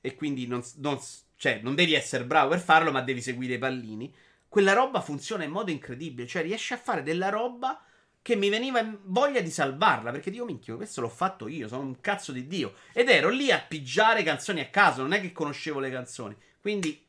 e 0.00 0.14
quindi 0.14 0.46
non, 0.46 0.62
non, 0.76 1.00
cioè, 1.34 1.58
non 1.60 1.74
devi 1.74 1.94
essere 1.94 2.24
bravo 2.24 2.50
per 2.50 2.60
farlo, 2.60 2.92
ma 2.92 3.00
devi 3.00 3.20
seguire 3.20 3.54
i 3.54 3.58
pallini. 3.58 4.14
Quella 4.46 4.74
roba 4.74 5.00
funziona 5.00 5.42
in 5.42 5.50
modo 5.50 5.72
incredibile, 5.72 6.28
cioè 6.28 6.42
riesci 6.42 6.72
a 6.72 6.76
fare 6.76 7.02
della 7.02 7.30
roba 7.30 7.82
che 8.22 8.36
mi 8.36 8.48
veniva 8.48 8.80
voglia 9.06 9.40
di 9.40 9.50
salvarla. 9.50 10.12
Perché 10.12 10.30
dico, 10.30 10.44
minchia, 10.44 10.76
questo 10.76 11.00
l'ho 11.00 11.08
fatto 11.08 11.48
io, 11.48 11.66
sono 11.66 11.82
un 11.82 12.00
cazzo 12.00 12.30
di 12.30 12.46
Dio. 12.46 12.74
Ed 12.92 13.08
ero 13.08 13.28
lì 13.28 13.50
a 13.50 13.58
pigiare 13.58 14.22
canzoni 14.22 14.60
a 14.60 14.68
caso, 14.68 15.02
non 15.02 15.14
è 15.14 15.20
che 15.20 15.32
conoscevo 15.32 15.80
le 15.80 15.90
canzoni. 15.90 16.36
Quindi, 16.60 17.04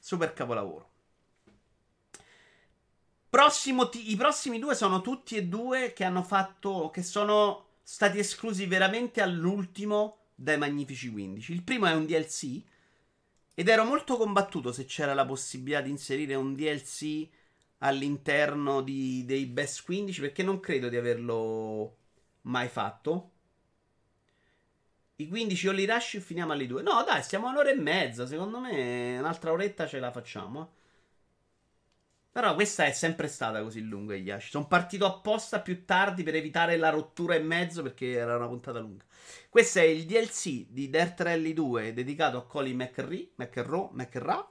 super 0.00 0.32
capolavoro. 0.32 0.89
Prossimo 3.30 3.88
t- 3.88 3.94
I 3.94 4.16
prossimi 4.16 4.58
due 4.58 4.74
sono 4.74 5.00
tutti 5.02 5.36
e 5.36 5.44
due 5.46 5.92
che 5.92 6.02
hanno 6.02 6.24
fatto. 6.24 6.90
che 6.90 7.02
sono 7.04 7.66
stati 7.84 8.18
esclusi 8.18 8.66
veramente 8.66 9.20
all'ultimo 9.22 10.18
dai 10.34 10.58
Magnifici 10.58 11.08
15. 11.10 11.52
Il 11.52 11.62
primo 11.62 11.86
è 11.86 11.92
un 11.92 12.06
DLC. 12.06 12.60
Ed 13.54 13.68
ero 13.68 13.84
molto 13.84 14.16
combattuto 14.16 14.72
se 14.72 14.84
c'era 14.84 15.14
la 15.14 15.24
possibilità 15.24 15.80
di 15.80 15.90
inserire 15.90 16.34
un 16.34 16.54
DLC 16.54 17.28
all'interno 17.78 18.80
di, 18.82 19.24
dei 19.24 19.46
Best 19.46 19.84
15 19.84 20.20
perché 20.20 20.42
non 20.42 20.58
credo 20.58 20.88
di 20.88 20.96
averlo 20.96 21.96
mai 22.42 22.68
fatto. 22.68 23.30
I 25.16 25.28
15 25.28 25.68
Only 25.68 25.84
Rush 25.84 26.18
finiamo 26.18 26.52
alle 26.52 26.66
2. 26.66 26.82
No, 26.82 27.04
dai, 27.04 27.22
stiamo 27.22 27.46
a 27.46 27.50
un'ora 27.50 27.70
e 27.70 27.74
mezza. 27.74 28.26
Secondo 28.26 28.58
me 28.58 29.18
un'altra 29.18 29.52
oretta 29.52 29.86
ce 29.86 30.00
la 30.00 30.10
facciamo. 30.10 30.72
Però 32.32 32.54
questa 32.54 32.84
è 32.84 32.92
sempre 32.92 33.26
stata 33.28 33.60
così 33.62 33.80
lunga, 33.82 34.14
Yashi. 34.14 34.50
Sono 34.50 34.68
partito 34.68 35.04
apposta 35.04 35.60
più 35.60 35.84
tardi 35.84 36.22
per 36.22 36.36
evitare 36.36 36.76
la 36.76 36.90
rottura 36.90 37.34
e 37.34 37.40
mezzo 37.40 37.82
perché 37.82 38.12
era 38.12 38.36
una 38.36 38.46
puntata 38.46 38.78
lunga. 38.78 39.04
Questo 39.48 39.80
è 39.80 39.82
il 39.82 40.04
DLC 40.06 40.66
di 40.68 40.88
Dirt 40.88 41.20
Rally 41.20 41.52
2 41.52 41.92
dedicato 41.92 42.36
a 42.38 42.46
Colin 42.46 42.76
McRae, 42.76 43.30
McRae, 43.34 43.88
McRae 43.92 44.44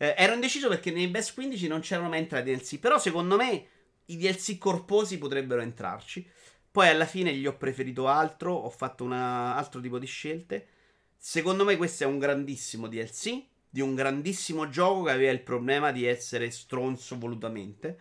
eh, 0.00 0.14
ero 0.16 0.32
indeciso 0.32 0.68
perché 0.68 0.92
nei 0.92 1.08
Best 1.08 1.34
15 1.34 1.66
non 1.66 1.80
c'erano 1.80 2.08
mai 2.08 2.20
entrati 2.20 2.54
DLC. 2.54 2.78
Però 2.78 2.98
secondo 2.98 3.36
me 3.36 3.66
i 4.06 4.16
DLC 4.16 4.56
corposi 4.56 5.18
potrebbero 5.18 5.60
entrarci. 5.60 6.26
Poi 6.70 6.88
alla 6.88 7.06
fine 7.06 7.34
gli 7.34 7.46
ho 7.46 7.56
preferito 7.56 8.06
altro. 8.06 8.52
Ho 8.54 8.70
fatto 8.70 9.04
un 9.04 9.12
altro 9.12 9.80
tipo 9.80 9.98
di 9.98 10.06
scelte. 10.06 10.68
Secondo 11.16 11.64
me 11.64 11.76
questo 11.76 12.04
è 12.04 12.06
un 12.06 12.18
grandissimo 12.18 12.86
DLC. 12.86 13.44
Di 13.70 13.80
un 13.80 13.94
grandissimo 13.94 14.68
gioco 14.68 15.04
che 15.04 15.10
aveva 15.12 15.32
il 15.32 15.42
problema 15.42 15.92
di 15.92 16.04
essere 16.04 16.50
stronzo 16.50 17.18
volutamente. 17.18 17.98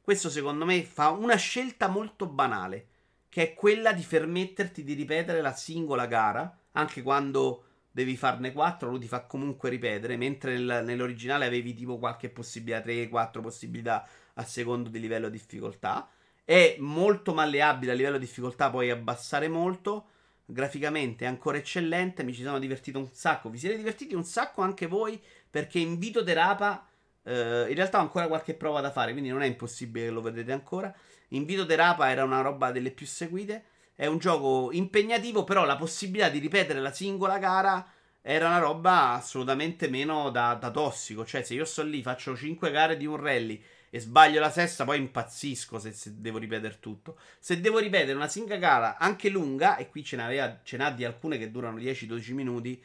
Questo 0.00 0.28
secondo 0.28 0.64
me 0.64 0.82
fa 0.82 1.10
una 1.10 1.36
scelta 1.36 1.88
molto 1.88 2.26
banale. 2.26 2.88
Che 3.28 3.42
è 3.42 3.54
quella 3.54 3.92
di 3.92 4.02
permetterti 4.02 4.84
di 4.84 4.94
ripetere 4.94 5.40
la 5.40 5.54
singola 5.54 6.06
gara. 6.06 6.58
Anche 6.72 7.02
quando 7.02 7.64
devi 7.94 8.16
farne 8.16 8.52
4, 8.52 8.90
lui 8.90 8.98
ti 8.98 9.06
fa 9.06 9.24
comunque 9.24 9.70
ripetere, 9.70 10.16
mentre 10.16 10.58
nel, 10.58 10.82
nell'originale 10.84 11.46
avevi 11.46 11.74
tipo 11.74 11.96
qualche 11.98 12.28
possibilità, 12.28 12.84
3-4 12.84 13.40
possibilità 13.40 14.08
a 14.34 14.42
secondo 14.42 14.88
di 14.88 14.98
livello 14.98 15.28
di 15.28 15.38
difficoltà. 15.38 16.10
È 16.44 16.74
molto 16.80 17.32
malleabile 17.32 17.92
a 17.92 17.94
livello 17.94 18.18
di 18.18 18.24
difficoltà, 18.24 18.68
puoi 18.68 18.90
abbassare 18.90 19.46
molto. 19.46 20.08
Graficamente 20.46 21.24
è 21.24 21.28
ancora 21.28 21.56
eccellente, 21.56 22.22
mi 22.22 22.34
ci 22.34 22.42
sono 22.42 22.58
divertito 22.58 22.98
un 22.98 23.08
sacco. 23.12 23.48
Vi 23.48 23.58
siete 23.58 23.76
divertiti 23.76 24.14
un 24.14 24.24
sacco 24.24 24.62
anche 24.62 24.86
voi 24.86 25.20
perché 25.48 25.78
Invito 25.78 26.22
Derapa 26.22 26.86
eh, 27.24 27.66
in 27.68 27.74
realtà 27.74 27.98
ho 27.98 28.02
ancora 28.02 28.28
qualche 28.28 28.54
prova 28.54 28.80
da 28.80 28.90
fare, 28.90 29.12
quindi 29.12 29.30
non 29.30 29.42
è 29.42 29.46
impossibile 29.46 30.06
che 30.06 30.10
lo 30.10 30.20
vedete 30.20 30.52
ancora. 30.52 30.94
Invito 31.28 31.64
Derapa 31.64 32.10
era 32.10 32.24
una 32.24 32.42
roba 32.42 32.70
delle 32.70 32.90
più 32.90 33.06
seguite. 33.06 33.64
È 33.94 34.06
un 34.06 34.18
gioco 34.18 34.70
impegnativo, 34.72 35.44
però 35.44 35.64
la 35.64 35.76
possibilità 35.76 36.28
di 36.28 36.38
ripetere 36.38 36.80
la 36.80 36.92
singola 36.92 37.38
gara 37.38 37.86
era 38.20 38.46
una 38.46 38.58
roba 38.58 39.12
assolutamente 39.12 39.88
meno 39.88 40.30
da, 40.30 40.54
da 40.54 40.70
tossico. 40.70 41.24
Cioè, 41.24 41.42
se 41.42 41.54
io 41.54 41.64
sto 41.64 41.82
lì, 41.82 42.02
faccio 42.02 42.36
5 42.36 42.70
gare 42.70 42.96
di 42.96 43.06
un 43.06 43.16
rally 43.16 43.62
e 43.94 44.00
sbaglio 44.00 44.40
la 44.40 44.50
sesta, 44.50 44.82
poi 44.82 44.98
impazzisco 44.98 45.78
se, 45.78 45.92
se, 45.92 46.20
devo 46.20 46.38
ripetere 46.38 46.80
tutto. 46.80 47.16
Se 47.38 47.60
devo 47.60 47.78
ripetere 47.78 48.14
una 48.14 48.26
singola 48.26 48.58
gara 48.58 48.98
anche 48.98 49.28
lunga, 49.28 49.76
e 49.76 49.88
qui 49.88 50.02
ce, 50.02 50.16
n'aveva, 50.16 50.62
ce 50.64 50.76
n'ha 50.76 50.90
di 50.90 51.04
alcune 51.04 51.38
che 51.38 51.52
durano 51.52 51.78
10-12 51.78 52.32
minuti, 52.32 52.82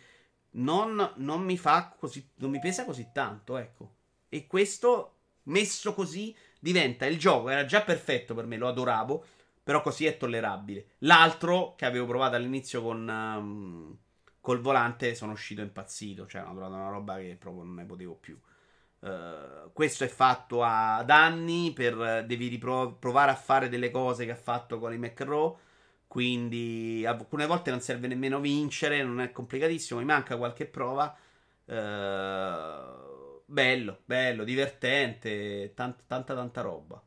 non, 0.52 1.14
non, 1.16 1.42
mi 1.42 1.58
fa 1.58 1.96
così, 1.98 2.30
non 2.36 2.52
mi 2.52 2.60
pesa 2.60 2.86
così 2.86 3.10
tanto, 3.12 3.58
ecco. 3.58 3.94
E 4.30 4.46
questo 4.46 5.16
messo 5.46 5.96
così 5.96 6.36
diventa 6.60 7.08
il 7.08 7.18
gioco, 7.18 7.50
era 7.50 7.66
già 7.66 7.82
perfetto 7.82 8.36
per 8.36 8.46
me, 8.46 8.58
lo 8.58 8.68
adoravo. 8.68 9.26
Però 9.64 9.82
così 9.82 10.06
è 10.06 10.16
tollerabile. 10.16 10.90
L'altro 11.00 11.74
che 11.76 11.86
avevo 11.86 12.06
provato 12.06 12.36
all'inizio 12.36 12.84
con 12.84 13.08
um, 13.08 13.98
col 14.40 14.62
volante 14.62 15.16
sono 15.16 15.32
uscito 15.32 15.62
impazzito. 15.62 16.28
Cioè, 16.28 16.44
ho 16.44 16.52
trovato 16.52 16.74
una 16.74 16.90
roba 16.90 17.18
che 17.18 17.36
proprio 17.40 17.64
non 17.64 17.74
ne 17.74 17.86
potevo 17.86 18.14
più. 18.14 18.40
Uh, 19.00 19.72
questo 19.74 20.04
è 20.04 20.08
fatto 20.08 20.64
ad 20.64 21.10
anni. 21.10 21.74
Per, 21.74 22.26
devi 22.26 22.48
ripro- 22.48 22.94
provare 22.94 23.32
a 23.32 23.36
fare 23.36 23.70
delle 23.70 23.92
cose 23.92 24.26
che 24.26 24.32
ha 24.32 24.36
fatto 24.36 24.80
con 24.80 24.94
i 24.94 24.98
McRaw. 24.98 25.58
Quindi 26.08 27.06
alcune 27.06 27.46
volte 27.46 27.70
non 27.72 27.82
serve 27.82 28.08
nemmeno 28.08 28.40
vincere. 28.40 29.04
Non 29.04 29.22
è 29.22 29.32
complicatissimo. 29.32 30.00
Mi 30.00 30.06
manca 30.06 30.38
qualche 30.38 30.66
prova. 30.66 31.16
Uh, 31.66 33.42
bello, 33.46 34.00
bello, 34.06 34.44
divertente. 34.44 35.74
Tanta, 35.76 36.04
tanta, 36.08 36.34
tanta 36.36 36.62
roba. 36.62 37.02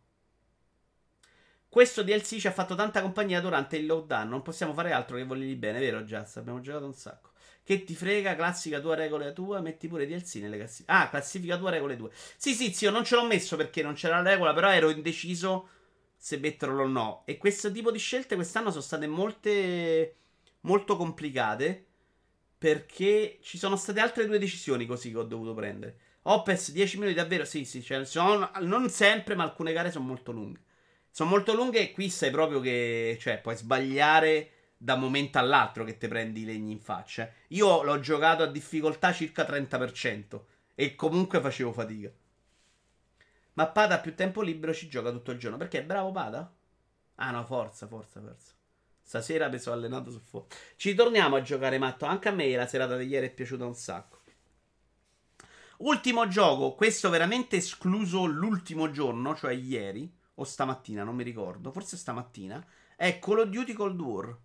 Questo 1.68 2.02
DLC 2.04 2.36
ci 2.36 2.46
ha 2.46 2.52
fatto 2.52 2.74
tanta 2.74 3.00
compagnia 3.02 3.40
durante 3.40 3.76
il 3.76 3.86
lockdown. 3.86 4.28
Non 4.28 4.42
possiamo 4.42 4.74
fare 4.74 4.92
altro 4.92 5.16
che 5.16 5.24
volergli 5.24 5.56
bene, 5.56 5.80
vero, 5.80 6.02
Jazz? 6.02 6.36
Abbiamo 6.36 6.60
giocato 6.60 6.84
un 6.84 6.94
sacco. 6.94 7.31
Che 7.64 7.84
ti 7.84 7.94
frega, 7.94 8.34
classica 8.34 8.80
tua 8.80 8.94
regola 8.96 9.30
tua, 9.32 9.60
metti 9.60 9.86
pure 9.86 10.06
DLC 10.06 10.36
nelle 10.36 10.56
classifiche. 10.56 10.90
Ah, 10.90 11.08
classifica 11.08 11.56
tua 11.56 11.70
regole 11.70 11.96
tue. 11.96 12.10
Sì, 12.36 12.54
sì, 12.54 12.72
zio, 12.72 12.90
non 12.90 13.04
ce 13.04 13.14
l'ho 13.14 13.24
messo 13.24 13.56
perché 13.56 13.82
non 13.82 13.94
c'era 13.94 14.20
la 14.20 14.30
regola, 14.30 14.52
però 14.52 14.70
ero 14.70 14.90
indeciso 14.90 15.68
se 16.16 16.38
metterlo 16.38 16.82
o 16.82 16.86
no. 16.86 17.22
E 17.24 17.36
questo 17.36 17.70
tipo 17.70 17.90
di 17.92 17.98
scelte 17.98 18.34
quest'anno 18.34 18.70
sono 18.70 18.82
state 18.82 19.06
molte 19.06 20.16
molto 20.62 20.96
complicate 20.96 21.86
perché 22.58 23.38
ci 23.42 23.58
sono 23.58 23.76
state 23.76 24.00
altre 24.00 24.26
due 24.26 24.38
decisioni 24.38 24.86
così 24.86 25.10
che 25.10 25.18
ho 25.18 25.24
dovuto 25.24 25.54
prendere. 25.54 25.98
Opes 26.22 26.70
10 26.70 26.98
minuti 26.98 27.16
davvero, 27.16 27.44
sì, 27.44 27.64
sì, 27.64 27.82
cioè, 27.82 28.04
sono, 28.04 28.50
non 28.60 28.88
sempre, 28.88 29.34
ma 29.34 29.42
alcune 29.42 29.72
gare 29.72 29.90
sono 29.90 30.04
molto 30.04 30.30
lunghe. 30.30 30.60
Sono 31.10 31.30
molto 31.30 31.54
lunghe 31.54 31.80
e 31.80 31.92
qui 31.92 32.08
sai 32.08 32.30
proprio 32.30 32.60
che, 32.60 33.18
cioè, 33.20 33.40
puoi 33.40 33.56
sbagliare 33.56 34.50
da 34.82 34.96
momento 34.96 35.38
all'altro 35.38 35.84
che 35.84 35.96
ti 35.96 36.08
prendi 36.08 36.42
i 36.42 36.44
legni 36.44 36.72
in 36.72 36.80
faccia. 36.80 37.30
Io 37.48 37.84
l'ho 37.84 38.00
giocato 38.00 38.42
a 38.42 38.46
difficoltà 38.46 39.12
circa 39.12 39.44
30% 39.44 40.40
e 40.74 40.96
comunque 40.96 41.40
facevo 41.40 41.72
fatica. 41.72 42.10
Ma 43.52 43.68
Pada 43.68 43.94
ha 43.94 44.00
più 44.00 44.16
tempo 44.16 44.42
libero, 44.42 44.74
ci 44.74 44.88
gioca 44.88 45.12
tutto 45.12 45.30
il 45.30 45.38
giorno. 45.38 45.56
Perché 45.56 45.78
è 45.78 45.84
bravo 45.84 46.10
Pada? 46.10 46.52
Ah 47.16 47.30
no, 47.30 47.44
forza, 47.44 47.86
forza, 47.86 48.20
forza. 48.20 48.52
Stasera 49.00 49.48
mi 49.48 49.60
sono 49.60 49.76
allenato 49.76 50.10
su 50.10 50.18
fuoco. 50.18 50.48
Ci 50.74 50.94
torniamo 50.96 51.36
a 51.36 51.42
giocare 51.42 51.78
matto. 51.78 52.04
Anche 52.04 52.28
a 52.28 52.32
me 52.32 52.52
la 52.56 52.66
serata 52.66 52.96
di 52.96 53.06
ieri 53.06 53.28
è 53.28 53.32
piaciuta 53.32 53.64
un 53.64 53.76
sacco. 53.76 54.18
Ultimo 55.78 56.26
gioco, 56.26 56.74
questo 56.74 57.08
veramente 57.08 57.56
escluso 57.56 58.24
l'ultimo 58.24 58.90
giorno, 58.90 59.36
cioè 59.36 59.52
ieri 59.52 60.12
o 60.34 60.44
stamattina, 60.44 61.04
non 61.04 61.14
mi 61.14 61.22
ricordo, 61.22 61.70
forse 61.70 61.96
stamattina, 61.96 62.64
è 62.96 63.18
Call 63.20 63.40
of 63.40 63.48
Duty 63.48 63.72
Cold 63.74 64.00
War 64.00 64.36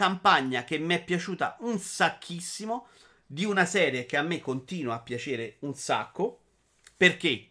campagna 0.00 0.64
che 0.64 0.78
mi 0.78 0.94
è 0.94 1.04
piaciuta 1.04 1.58
un 1.60 1.78
sacchissimo, 1.78 2.86
di 3.26 3.44
una 3.44 3.66
serie 3.66 4.06
che 4.06 4.16
a 4.16 4.22
me 4.22 4.40
continua 4.40 4.94
a 4.94 5.00
piacere 5.00 5.56
un 5.58 5.74
sacco, 5.74 6.40
perché 6.96 7.48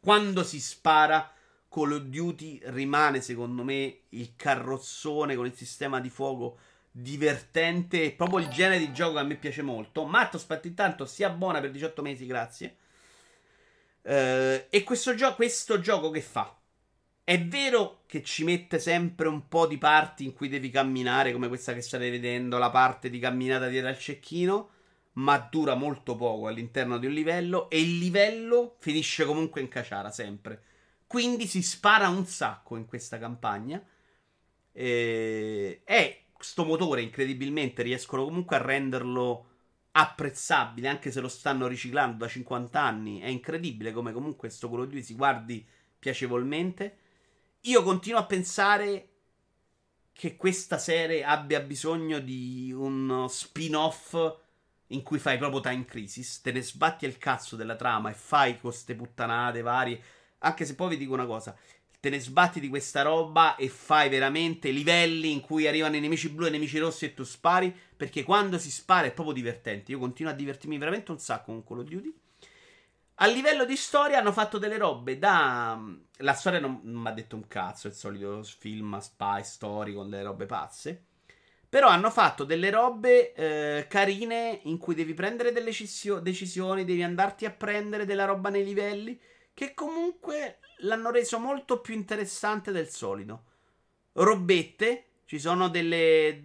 quando 0.00 0.42
si 0.42 0.60
spara 0.60 1.32
Call 1.68 1.92
of 1.92 2.00
Duty 2.00 2.62
rimane 2.64 3.20
secondo 3.20 3.62
me 3.62 4.00
il 4.08 4.32
carrozzone 4.34 5.36
con 5.36 5.46
il 5.46 5.54
sistema 5.54 6.00
di 6.00 6.10
fuoco 6.10 6.58
divertente, 6.90 8.10
proprio 8.10 8.40
il 8.40 8.48
genere 8.48 8.80
di 8.80 8.92
gioco 8.92 9.14
che 9.14 9.20
a 9.20 9.22
me 9.22 9.36
piace 9.36 9.62
molto. 9.62 10.04
Matto, 10.04 10.38
aspetta 10.38 10.66
intanto, 10.66 11.06
sia 11.06 11.30
buona 11.30 11.60
per 11.60 11.70
18 11.70 12.02
mesi, 12.02 12.26
grazie. 12.26 12.76
Uh, 14.02 14.66
e 14.68 14.82
questo, 14.84 15.14
gio- 15.14 15.36
questo 15.36 15.78
gioco 15.78 16.10
che 16.10 16.22
fa? 16.22 16.56
È 17.24 17.40
vero 17.46 18.02
che 18.06 18.22
ci 18.24 18.42
mette 18.42 18.80
sempre 18.80 19.28
un 19.28 19.46
po' 19.46 19.66
di 19.68 19.78
parti 19.78 20.24
in 20.24 20.32
cui 20.32 20.48
devi 20.48 20.70
camminare, 20.70 21.32
come 21.32 21.46
questa 21.46 21.72
che 21.72 21.80
state 21.80 22.10
vedendo, 22.10 22.58
la 22.58 22.70
parte 22.70 23.10
di 23.10 23.20
camminata 23.20 23.68
dietro 23.68 23.88
al 23.90 23.98
cecchino, 23.98 24.70
ma 25.14 25.38
dura 25.38 25.74
molto 25.74 26.16
poco 26.16 26.48
all'interno 26.48 26.98
di 26.98 27.06
un 27.06 27.12
livello 27.12 27.70
e 27.70 27.80
il 27.80 27.98
livello 27.98 28.76
finisce 28.80 29.24
comunque 29.24 29.60
in 29.60 29.68
caciara 29.68 30.10
sempre. 30.10 30.62
Quindi 31.06 31.46
si 31.46 31.62
spara 31.62 32.08
un 32.08 32.26
sacco 32.26 32.76
in 32.76 32.86
questa 32.86 33.18
campagna. 33.18 33.80
E, 34.72 35.82
e 35.84 36.24
sto 36.38 36.64
motore 36.64 37.02
incredibilmente 37.02 37.82
riescono 37.82 38.24
comunque 38.24 38.56
a 38.56 38.62
renderlo 38.62 39.46
apprezzabile, 39.92 40.88
anche 40.88 41.12
se 41.12 41.20
lo 41.20 41.28
stanno 41.28 41.68
riciclando 41.68 42.24
da 42.24 42.28
50 42.28 42.80
anni. 42.80 43.20
È 43.20 43.28
incredibile 43.28 43.92
come 43.92 44.12
comunque 44.12 44.48
sto 44.48 44.68
quello 44.68 44.86
di 44.86 45.02
si 45.02 45.14
guardi 45.14 45.64
piacevolmente. 45.98 46.96
Io 47.66 47.84
continuo 47.84 48.18
a 48.18 48.26
pensare 48.26 49.08
che 50.12 50.34
questa 50.36 50.78
serie 50.78 51.22
abbia 51.22 51.60
bisogno 51.60 52.18
di 52.18 52.72
un 52.72 53.26
spin-off 53.28 54.16
in 54.88 55.04
cui 55.04 55.20
fai 55.20 55.38
proprio 55.38 55.60
Time 55.60 55.84
Crisis, 55.84 56.40
te 56.40 56.50
ne 56.50 56.60
sbatti 56.60 57.04
il 57.04 57.18
cazzo 57.18 57.54
della 57.54 57.76
trama 57.76 58.10
e 58.10 58.14
fai 58.14 58.58
queste 58.58 58.96
puttanate 58.96 59.62
varie. 59.62 60.02
Anche 60.38 60.64
se 60.64 60.74
poi 60.74 60.88
vi 60.88 60.96
dico 60.96 61.12
una 61.12 61.24
cosa, 61.24 61.56
te 62.00 62.10
ne 62.10 62.18
sbatti 62.18 62.58
di 62.58 62.68
questa 62.68 63.02
roba 63.02 63.54
e 63.54 63.68
fai 63.68 64.08
veramente 64.08 64.72
livelli 64.72 65.30
in 65.30 65.40
cui 65.40 65.68
arrivano 65.68 65.94
i 65.94 66.00
nemici 66.00 66.30
blu 66.30 66.46
e 66.46 66.48
i 66.48 66.52
nemici 66.52 66.78
rossi 66.78 67.04
e 67.04 67.14
tu 67.14 67.22
spari, 67.22 67.72
perché 67.96 68.24
quando 68.24 68.58
si 68.58 68.72
spara 68.72 69.06
è 69.06 69.12
proprio 69.12 69.36
divertente. 69.36 69.92
Io 69.92 70.00
continuo 70.00 70.32
a 70.32 70.34
divertirmi 70.34 70.78
veramente 70.78 71.12
un 71.12 71.20
sacco 71.20 71.52
con 71.52 71.62
Call 71.62 71.78
of 71.78 71.88
Duty. 71.88 72.12
A 73.16 73.26
livello 73.26 73.64
di 73.64 73.76
storia 73.76 74.18
hanno 74.18 74.32
fatto 74.32 74.58
delle 74.58 74.78
robe 74.78 75.18
da... 75.18 75.78
La 76.18 76.32
storia 76.32 76.60
non, 76.60 76.80
mi 76.82 77.06
ha 77.06 77.12
detto 77.12 77.36
un 77.36 77.46
cazzo, 77.46 77.86
il 77.86 77.94
solito 77.94 78.42
film 78.42 78.98
spy 78.98 79.44
story 79.44 79.92
con 79.92 80.08
delle 80.08 80.22
robe 80.22 80.46
pazze. 80.46 81.04
Però 81.68 81.88
hanno 81.88 82.10
fatto 82.10 82.44
delle 82.44 82.70
robe 82.70 83.32
eh, 83.32 83.86
carine 83.88 84.60
in 84.64 84.76
cui 84.78 84.94
devi 84.94 85.14
prendere 85.14 85.52
delle 85.52 85.72
cisio- 85.72 86.20
decisioni, 86.20 86.84
devi 86.84 87.02
andarti 87.02 87.44
a 87.44 87.50
prendere 87.50 88.04
della 88.04 88.24
roba 88.24 88.50
nei 88.50 88.64
livelli, 88.64 89.18
che 89.54 89.72
comunque 89.72 90.58
l'hanno 90.78 91.10
reso 91.10 91.38
molto 91.38 91.80
più 91.80 91.94
interessante 91.94 92.72
del 92.72 92.88
solito. 92.88 93.44
Robette, 94.12 95.06
ci 95.26 95.38
sono 95.38 95.68
delle... 95.68 96.42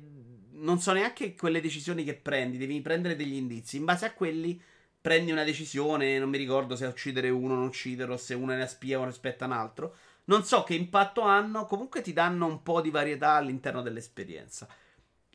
Non 0.52 0.80
so 0.80 0.92
neanche 0.92 1.36
quelle 1.36 1.62
decisioni 1.62 2.04
che 2.04 2.16
prendi, 2.16 2.58
devi 2.58 2.82
prendere 2.82 3.16
degli 3.16 3.36
indizi. 3.36 3.78
In 3.78 3.86
base 3.86 4.06
a 4.06 4.14
quelli 4.14 4.60
prendi 5.08 5.32
una 5.32 5.46
decisione, 5.46 6.20
non 6.20 6.28
mi 6.28 6.38
ricordo 6.38 6.76
se 6.76 6.86
uccidere 6.86 7.30
uno 7.30 7.54
o 7.54 7.56
non 7.56 7.68
ucciderlo, 7.68 8.18
se 8.18 8.34
uno 8.34 8.52
è 8.52 8.56
una 8.56 8.68
spia 8.68 9.02
rispetto 9.06 9.46
a 9.46 9.48
un 9.48 9.54
altro. 9.54 9.96
Non 10.26 10.44
so 10.44 10.64
che 10.64 10.74
impatto 10.74 11.22
hanno, 11.22 11.66
comunque 11.66 12.02
ti 12.02 12.12
danno 12.12 12.46
un 12.46 12.62
po' 12.62 12.82
di 12.82 12.90
varietà 12.90 13.32
all'interno 13.32 13.82
dell'esperienza. 13.82 14.68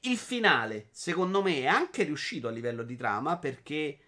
Il 0.02 0.18
finale, 0.18 0.88
secondo 0.90 1.40
me, 1.40 1.60
è 1.60 1.66
anche 1.68 2.02
riuscito 2.02 2.48
a 2.48 2.50
livello 2.50 2.82
di 2.82 2.96
trama 2.96 3.38
perché 3.38 3.98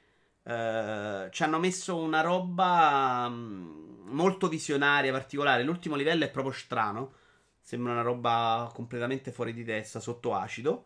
eh, 0.42 1.28
ci 1.30 1.42
hanno 1.42 1.58
messo 1.58 1.96
una 1.96 2.20
roba 2.20 3.26
mm, 3.30 4.08
molto 4.08 4.48
visionaria, 4.48 5.12
particolare. 5.12 5.62
L'ultimo 5.62 5.96
livello 5.96 6.24
è 6.24 6.30
proprio 6.30 6.52
strano. 6.52 7.14
Sembra 7.58 7.92
una 7.92 8.02
roba 8.02 8.70
completamente 8.74 9.32
fuori 9.32 9.54
di 9.54 9.64
testa, 9.64 9.98
sotto 9.98 10.34
acido. 10.34 10.84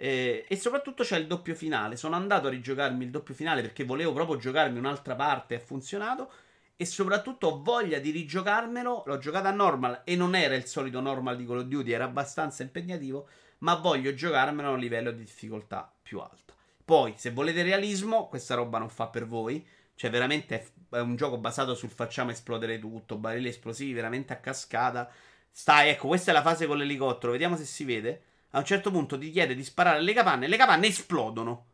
Eh, 0.00 0.44
e 0.46 0.56
soprattutto 0.56 1.02
c'è 1.02 1.18
il 1.18 1.26
doppio 1.26 1.56
finale. 1.56 1.96
Sono 1.96 2.14
andato 2.14 2.46
a 2.46 2.50
rigiocarmi 2.50 3.04
il 3.04 3.10
doppio 3.10 3.34
finale 3.34 3.62
perché 3.62 3.82
volevo 3.84 4.12
proprio 4.12 4.36
giocarmi 4.36 4.78
un'altra 4.78 5.16
parte 5.16 5.54
e 5.54 5.56
ha 5.56 5.60
funzionato. 5.60 6.30
E 6.76 6.86
soprattutto 6.86 7.48
ho 7.48 7.62
voglia 7.62 7.98
di 7.98 8.10
rigiocarmelo. 8.10 9.02
L'ho 9.06 9.18
giocato 9.18 9.48
a 9.48 9.52
normal 9.52 10.02
e 10.04 10.14
non 10.14 10.36
era 10.36 10.54
il 10.54 10.66
solito 10.66 11.00
normal 11.00 11.36
di 11.36 11.44
Call 11.44 11.58
of 11.58 11.64
Duty, 11.64 11.90
era 11.90 12.04
abbastanza 12.04 12.62
impegnativo. 12.62 13.28
Ma 13.58 13.74
voglio 13.74 14.14
giocarmelo 14.14 14.68
a 14.68 14.72
un 14.72 14.78
livello 14.78 15.10
di 15.10 15.24
difficoltà 15.24 15.92
più 16.00 16.20
alto. 16.20 16.54
Poi, 16.84 17.14
se 17.16 17.32
volete 17.32 17.64
realismo, 17.64 18.28
questa 18.28 18.54
roba 18.54 18.78
non 18.78 18.88
fa 18.88 19.08
per 19.08 19.26
voi. 19.26 19.66
Cioè, 19.96 20.10
veramente 20.10 20.68
è 20.90 21.00
un 21.00 21.16
gioco 21.16 21.38
basato 21.38 21.74
sul 21.74 21.90
facciamo 21.90 22.30
esplodere 22.30 22.78
tutto, 22.78 23.16
barili 23.16 23.48
esplosivi 23.48 23.92
veramente 23.92 24.32
a 24.32 24.36
cascata. 24.36 25.10
Stai, 25.50 25.88
ecco, 25.88 26.06
questa 26.06 26.30
è 26.30 26.34
la 26.34 26.42
fase 26.42 26.66
con 26.66 26.78
l'elicottero. 26.78 27.32
Vediamo 27.32 27.56
se 27.56 27.64
si 27.64 27.82
vede 27.82 28.22
a 28.50 28.58
un 28.58 28.64
certo 28.64 28.90
punto 28.90 29.18
ti 29.18 29.30
chiede 29.30 29.54
di 29.54 29.62
sparare 29.62 29.98
alle 29.98 30.14
capanne 30.14 30.46
e 30.46 30.48
le 30.48 30.56
capanne 30.56 30.86
esplodono. 30.86 31.66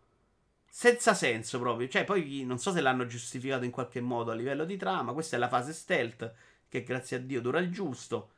Senza 0.68 1.14
senso 1.14 1.60
proprio. 1.60 1.86
Cioè, 1.88 2.04
poi 2.04 2.42
non 2.44 2.58
so 2.58 2.72
se 2.72 2.80
l'hanno 2.80 3.06
giustificato 3.06 3.64
in 3.64 3.70
qualche 3.70 4.00
modo 4.00 4.32
a 4.32 4.34
livello 4.34 4.64
di 4.64 4.76
trama. 4.76 5.12
Questa 5.12 5.36
è 5.36 5.38
la 5.38 5.48
fase 5.48 5.72
stealth, 5.72 6.32
che 6.68 6.82
grazie 6.82 7.18
a 7.18 7.20
Dio 7.20 7.40
dura 7.40 7.60
il 7.60 7.70
giusto. 7.70 8.30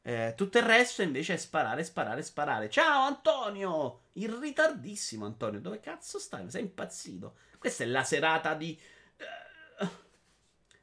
Eh, 0.00 0.32
tutto 0.34 0.56
il 0.56 0.64
resto 0.64 1.02
invece 1.02 1.34
è 1.34 1.36
sparare, 1.36 1.84
sparare, 1.84 2.22
sparare. 2.22 2.70
Ciao 2.70 3.02
Antonio! 3.02 4.04
In 4.14 4.40
ritardissimo 4.40 5.26
Antonio. 5.26 5.60
Dove 5.60 5.80
cazzo 5.80 6.18
stai? 6.18 6.50
Sei 6.50 6.62
impazzito. 6.62 7.36
Questa 7.58 7.84
è 7.84 7.86
la 7.86 8.04
serata 8.04 8.54
di... 8.54 8.78
Uh, 9.80 9.88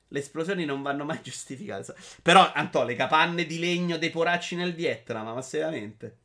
le 0.10 0.20
esplosioni 0.20 0.66
non 0.66 0.84
vanno 0.84 1.04
mai 1.04 1.20
giustificate. 1.24 1.96
Però, 2.22 2.52
Antonio, 2.54 2.90
le 2.90 2.96
capanne 2.96 3.46
di 3.48 3.58
legno 3.58 3.98
dei 3.98 4.12
poracci 4.12 4.56
nel 4.56 4.76
Vietnam, 4.76 5.34
ma 5.34 5.42
seriamente... 5.42 6.20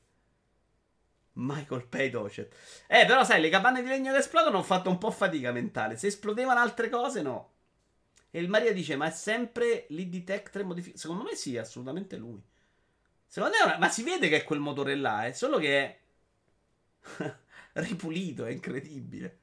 Michael 1.35 1.87
Pay. 1.87 2.11
Eh, 2.87 3.05
però 3.07 3.25
sai, 3.25 3.41
le 3.41 3.49
capanne 3.49 3.83
di 3.83 3.89
legno 3.89 4.13
che 4.13 4.19
esplodono 4.19 4.59
ho 4.59 4.63
fatto 4.63 4.91
un 4.91 4.99
po' 4.99 5.11
fatica 5.11 5.53
mentale. 5.53 5.97
Se 5.97 6.09
esplodevano 6.09 6.61
altre 6.61 6.89
cose, 6.89 7.23
no. 7.23 7.53
E 8.31 8.41
il 8.41 8.49
Maria 8.49 8.73
dice, 8.73 8.97
ma 8.97 9.07
è 9.07 9.11
sempre 9.11 9.87
l'e-detector 9.89 10.65
modificato? 10.65 10.99
Secondo 10.99 11.25
me 11.25 11.35
sì, 11.35 11.57
assolutamente 11.57 12.17
lui. 12.17 12.41
Secondo 13.27 13.57
me, 13.57 13.65
una... 13.65 13.79
ma 13.79 13.89
si 13.89 14.03
vede 14.03 14.29
che 14.29 14.39
è 14.39 14.45
quel 14.45 14.61
motore 14.61 14.95
là, 14.95 15.27
è 15.27 15.33
solo 15.33 15.59
che 15.59 15.79
è 15.79 15.99
ripulito, 17.75 18.45
è 18.45 18.51
incredibile. 18.51 19.39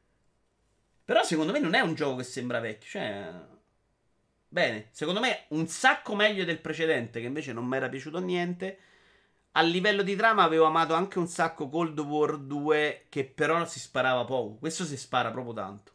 Però 1.03 1.23
secondo 1.23 1.51
me 1.53 1.59
non 1.59 1.73
è 1.73 1.79
un 1.79 1.95
gioco 1.95 2.17
che 2.17 2.23
sembra 2.23 2.59
vecchio. 2.59 2.89
Cioè. 2.89 3.33
Bene, 4.49 4.89
secondo 4.91 5.19
me 5.19 5.45
un 5.49 5.67
sacco 5.67 6.15
meglio 6.15 6.45
del 6.45 6.59
precedente, 6.59 7.19
che 7.19 7.27
invece 7.27 7.53
non 7.53 7.65
mi 7.65 7.75
era 7.77 7.89
piaciuto 7.89 8.19
niente. 8.19 8.79
A 9.57 9.61
livello 9.61 10.03
di 10.03 10.15
trama 10.15 10.43
avevo 10.43 10.65
amato 10.65 10.93
anche 10.93 11.17
un 11.17 11.27
sacco 11.27 11.67
Cold 11.67 11.97
War 11.97 12.37
2, 12.37 13.05
che 13.09 13.25
però 13.25 13.65
si 13.65 13.79
sparava 13.79 14.23
poco. 14.23 14.57
Questo 14.57 14.85
si 14.85 14.95
spara 14.95 15.31
proprio 15.31 15.53
tanto. 15.53 15.91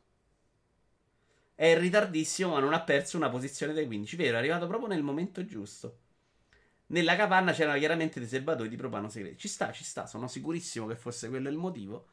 È 1.55 1.67
in 1.67 1.79
ritardissimo, 1.79 2.51
ma 2.51 2.59
non 2.59 2.73
ha 2.73 2.81
perso 2.81 3.17
una 3.17 3.29
posizione 3.29 3.73
dai 3.73 3.87
15. 3.87 4.17
Vero, 4.17 4.35
è 4.35 4.39
arrivato 4.39 4.67
proprio 4.67 4.89
nel 4.89 5.05
momento 5.05 5.45
giusto. 5.45 5.99
Nella 6.87 7.15
capanna 7.15 7.53
c'erano 7.53 7.79
chiaramente 7.79 8.19
dei 8.19 8.29
serbatoi 8.29 8.69
di 8.69 8.75
propano 8.75 9.09
segreti. 9.09 9.39
Ci 9.39 9.49
sta, 9.49 9.71
ci 9.71 9.85
sta, 9.85 10.07
sono 10.07 10.27
sicurissimo 10.27 10.89
che 10.89 10.97
fosse 10.97 11.29
quello 11.29 11.49
il 11.49 11.57
motivo. 11.57 12.07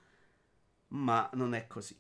Ma 0.89 1.27
non 1.33 1.55
è 1.55 1.65
così. 1.65 1.99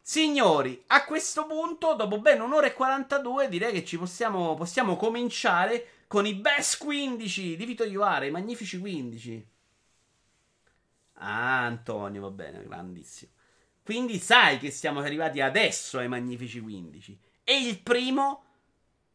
Signori, 0.00 0.84
a 0.88 1.04
questo 1.04 1.46
punto, 1.46 1.94
dopo 1.94 2.20
ben 2.20 2.40
un'ora 2.40 2.68
e 2.68 2.74
42, 2.74 3.48
direi 3.48 3.72
che 3.72 3.84
ci 3.84 3.98
possiamo, 3.98 4.54
possiamo 4.54 4.94
cominciare 4.94 6.03
con 6.14 6.26
i 6.26 6.34
best 6.34 6.78
15 6.78 7.56
di 7.56 7.64
Vito 7.64 7.82
Iuara, 7.82 8.24
i 8.24 8.30
magnifici 8.30 8.78
15. 8.78 9.48
Ah, 11.14 11.64
Antonio, 11.64 12.20
va 12.20 12.30
bene, 12.30 12.62
grandissimo. 12.62 13.32
Quindi 13.82 14.18
sai 14.18 14.58
che 14.58 14.70
siamo 14.70 15.00
arrivati 15.00 15.40
adesso 15.40 15.98
ai 15.98 16.06
magnifici 16.06 16.60
15. 16.60 17.18
E 17.42 17.66
il 17.66 17.80
primo, 17.80 18.44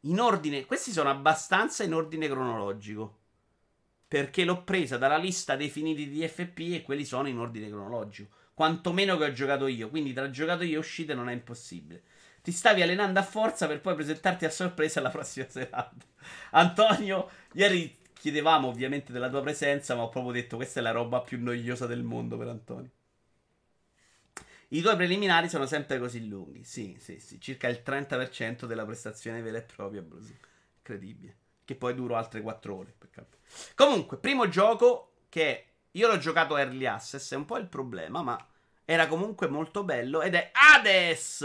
in 0.02 0.20
ordine, 0.20 0.66
questi 0.66 0.92
sono 0.92 1.10
abbastanza 1.10 1.84
in 1.84 1.94
ordine 1.94 2.28
cronologico. 2.28 3.18
Perché 4.06 4.44
l'ho 4.44 4.66
presa 4.66 4.98
dalla 4.98 5.16
lista 5.16 5.56
dei 5.56 5.70
finiti 5.70 6.10
di 6.10 6.28
FP 6.28 6.60
e 6.74 6.82
quelli 6.82 7.06
sono 7.06 7.30
in 7.30 7.38
ordine 7.38 7.70
cronologico 7.70 8.36
quantomeno 8.60 9.16
che 9.16 9.24
ho 9.24 9.32
giocato 9.32 9.68
io. 9.68 9.90
Quindi 9.90 10.12
tra 10.12 10.30
giocato 10.30 10.64
io 10.64 10.76
e 10.76 10.80
uscite 10.80 11.14
non 11.14 11.30
è 11.30 11.32
impossibile. 11.32 12.04
Ti 12.42 12.52
stavi 12.52 12.82
allenando 12.82 13.20
a 13.20 13.24
forza 13.24 13.68
per 13.68 13.82
poi 13.82 13.96
presentarti 13.96 14.46
a 14.46 14.50
sorpresa 14.50 15.00
alla 15.00 15.10
prossima 15.10 15.48
serata. 15.50 15.96
Antonio, 16.52 17.30
ieri 17.54 17.98
chiedevamo 18.14 18.68
ovviamente 18.68 19.12
della 19.12 19.30
tua 19.30 19.42
presenza, 19.42 19.96
ma 19.96 20.04
ho 20.04 20.10
proprio 20.10 20.34
detto 20.34 20.56
questa 20.56 20.80
è 20.80 20.84
la 20.84 20.92
roba 20.92 21.22
più 21.22 21.42
noiosa 21.42 21.86
del 21.86 22.04
mondo 22.04 22.38
per 22.38 22.48
Antonio. 22.48 22.90
I 24.72 24.82
tuoi 24.82 24.96
preliminari 24.96 25.50
sono 25.50 25.66
sempre 25.66 25.98
così 25.98 26.28
lunghi. 26.28 26.64
Sì, 26.64 26.96
sì, 27.00 27.20
sì. 27.20 27.40
Circa 27.42 27.68
il 27.68 27.82
30% 27.84 28.66
della 28.66 28.86
prestazione 28.86 29.42
vera 29.42 29.58
e 29.58 29.64
propria. 29.64 30.04
Incredibile. 30.78 31.38
Che 31.66 31.76
poi 31.76 31.96
duro 31.96 32.16
altre 32.16 32.42
4 32.42 32.76
ore. 32.76 32.94
Comunque, 33.76 34.18
primo 34.18 34.48
gioco 34.48 35.14
che 35.30 35.66
io 35.92 36.08
l'ho 36.08 36.18
giocato 36.18 36.58
early 36.58 36.86
access, 36.86 37.34
è 37.34 37.36
un 37.36 37.46
po' 37.46 37.58
il 37.58 37.68
problema, 37.68 38.22
ma 38.22 38.49
era 38.92 39.06
comunque 39.06 39.48
molto 39.48 39.84
bello 39.84 40.24
ed 40.24 40.34
è 40.34 40.50
Hades! 40.52 41.44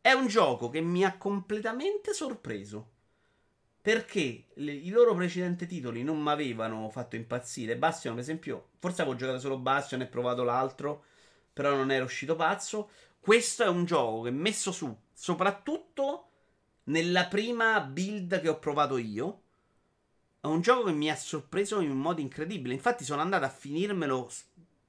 È 0.00 0.12
un 0.12 0.26
gioco 0.26 0.70
che 0.70 0.80
mi 0.80 1.04
ha 1.04 1.18
completamente 1.18 2.14
sorpreso. 2.14 2.88
Perché 3.82 4.46
le, 4.54 4.72
i 4.72 4.88
loro 4.88 5.14
precedenti 5.14 5.66
titoli 5.66 6.02
non 6.02 6.18
mi 6.18 6.30
avevano 6.30 6.88
fatto 6.88 7.16
impazzire. 7.16 7.76
Bastion, 7.76 8.14
per 8.14 8.22
esempio, 8.22 8.68
forse 8.78 9.02
avevo 9.02 9.16
giocato 9.16 9.38
solo 9.38 9.58
Bastion 9.58 10.00
e 10.00 10.06
provato 10.06 10.44
l'altro, 10.44 11.04
però 11.52 11.74
non 11.74 11.90
ero 11.90 12.06
uscito 12.06 12.36
pazzo. 12.36 12.88
Questo 13.20 13.62
è 13.62 13.68
un 13.68 13.84
gioco 13.84 14.22
che 14.22 14.30
messo 14.30 14.72
su, 14.72 14.96
soprattutto 15.12 16.28
nella 16.84 17.26
prima 17.26 17.78
build 17.82 18.40
che 18.40 18.48
ho 18.48 18.58
provato 18.58 18.96
io 18.96 19.42
è 20.40 20.46
un 20.46 20.62
gioco 20.62 20.84
che 20.84 20.92
mi 20.92 21.10
ha 21.10 21.16
sorpreso 21.16 21.80
in 21.80 21.90
un 21.90 21.98
modo 21.98 22.22
incredibile. 22.22 22.72
Infatti, 22.72 23.04
sono 23.04 23.20
andato 23.20 23.44
a 23.44 23.50
finirmelo 23.50 24.30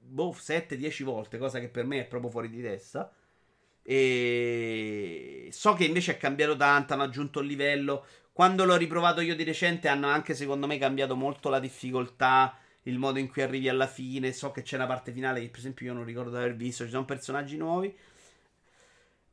boh, 0.02 0.32
7-10 0.32 1.04
volte, 1.04 1.38
cosa 1.38 1.60
che 1.60 1.68
per 1.68 1.84
me 1.84 2.00
è 2.00 2.04
proprio 2.06 2.30
fuori 2.30 2.50
di 2.50 2.60
testa. 2.60 3.12
E 3.84 5.48
so 5.50 5.74
che 5.74 5.84
invece 5.84 6.12
è 6.12 6.16
cambiato 6.16 6.56
tanto, 6.56 6.92
hanno 6.92 7.02
aggiunto 7.04 7.40
il 7.40 7.46
livello. 7.46 8.04
Quando 8.32 8.64
l'ho 8.64 8.76
riprovato 8.76 9.20
io 9.20 9.36
di 9.36 9.44
recente, 9.44 9.88
hanno 9.88 10.08
anche 10.08 10.34
secondo 10.34 10.66
me 10.66 10.78
cambiato 10.78 11.16
molto 11.16 11.48
la 11.48 11.60
difficoltà, 11.60 12.56
il 12.84 12.98
modo 12.98 13.18
in 13.18 13.28
cui 13.30 13.42
arrivi 13.42 13.68
alla 13.68 13.86
fine. 13.86 14.32
So 14.32 14.50
che 14.52 14.62
c'è 14.62 14.76
una 14.76 14.86
parte 14.86 15.12
finale 15.12 15.40
che, 15.40 15.48
per 15.48 15.58
esempio, 15.58 15.86
io 15.86 15.92
non 15.94 16.04
ricordo 16.04 16.30
di 16.30 16.36
aver 16.36 16.56
visto. 16.56 16.84
Ci 16.84 16.90
sono 16.90 17.04
personaggi 17.04 17.56
nuovi. 17.56 17.94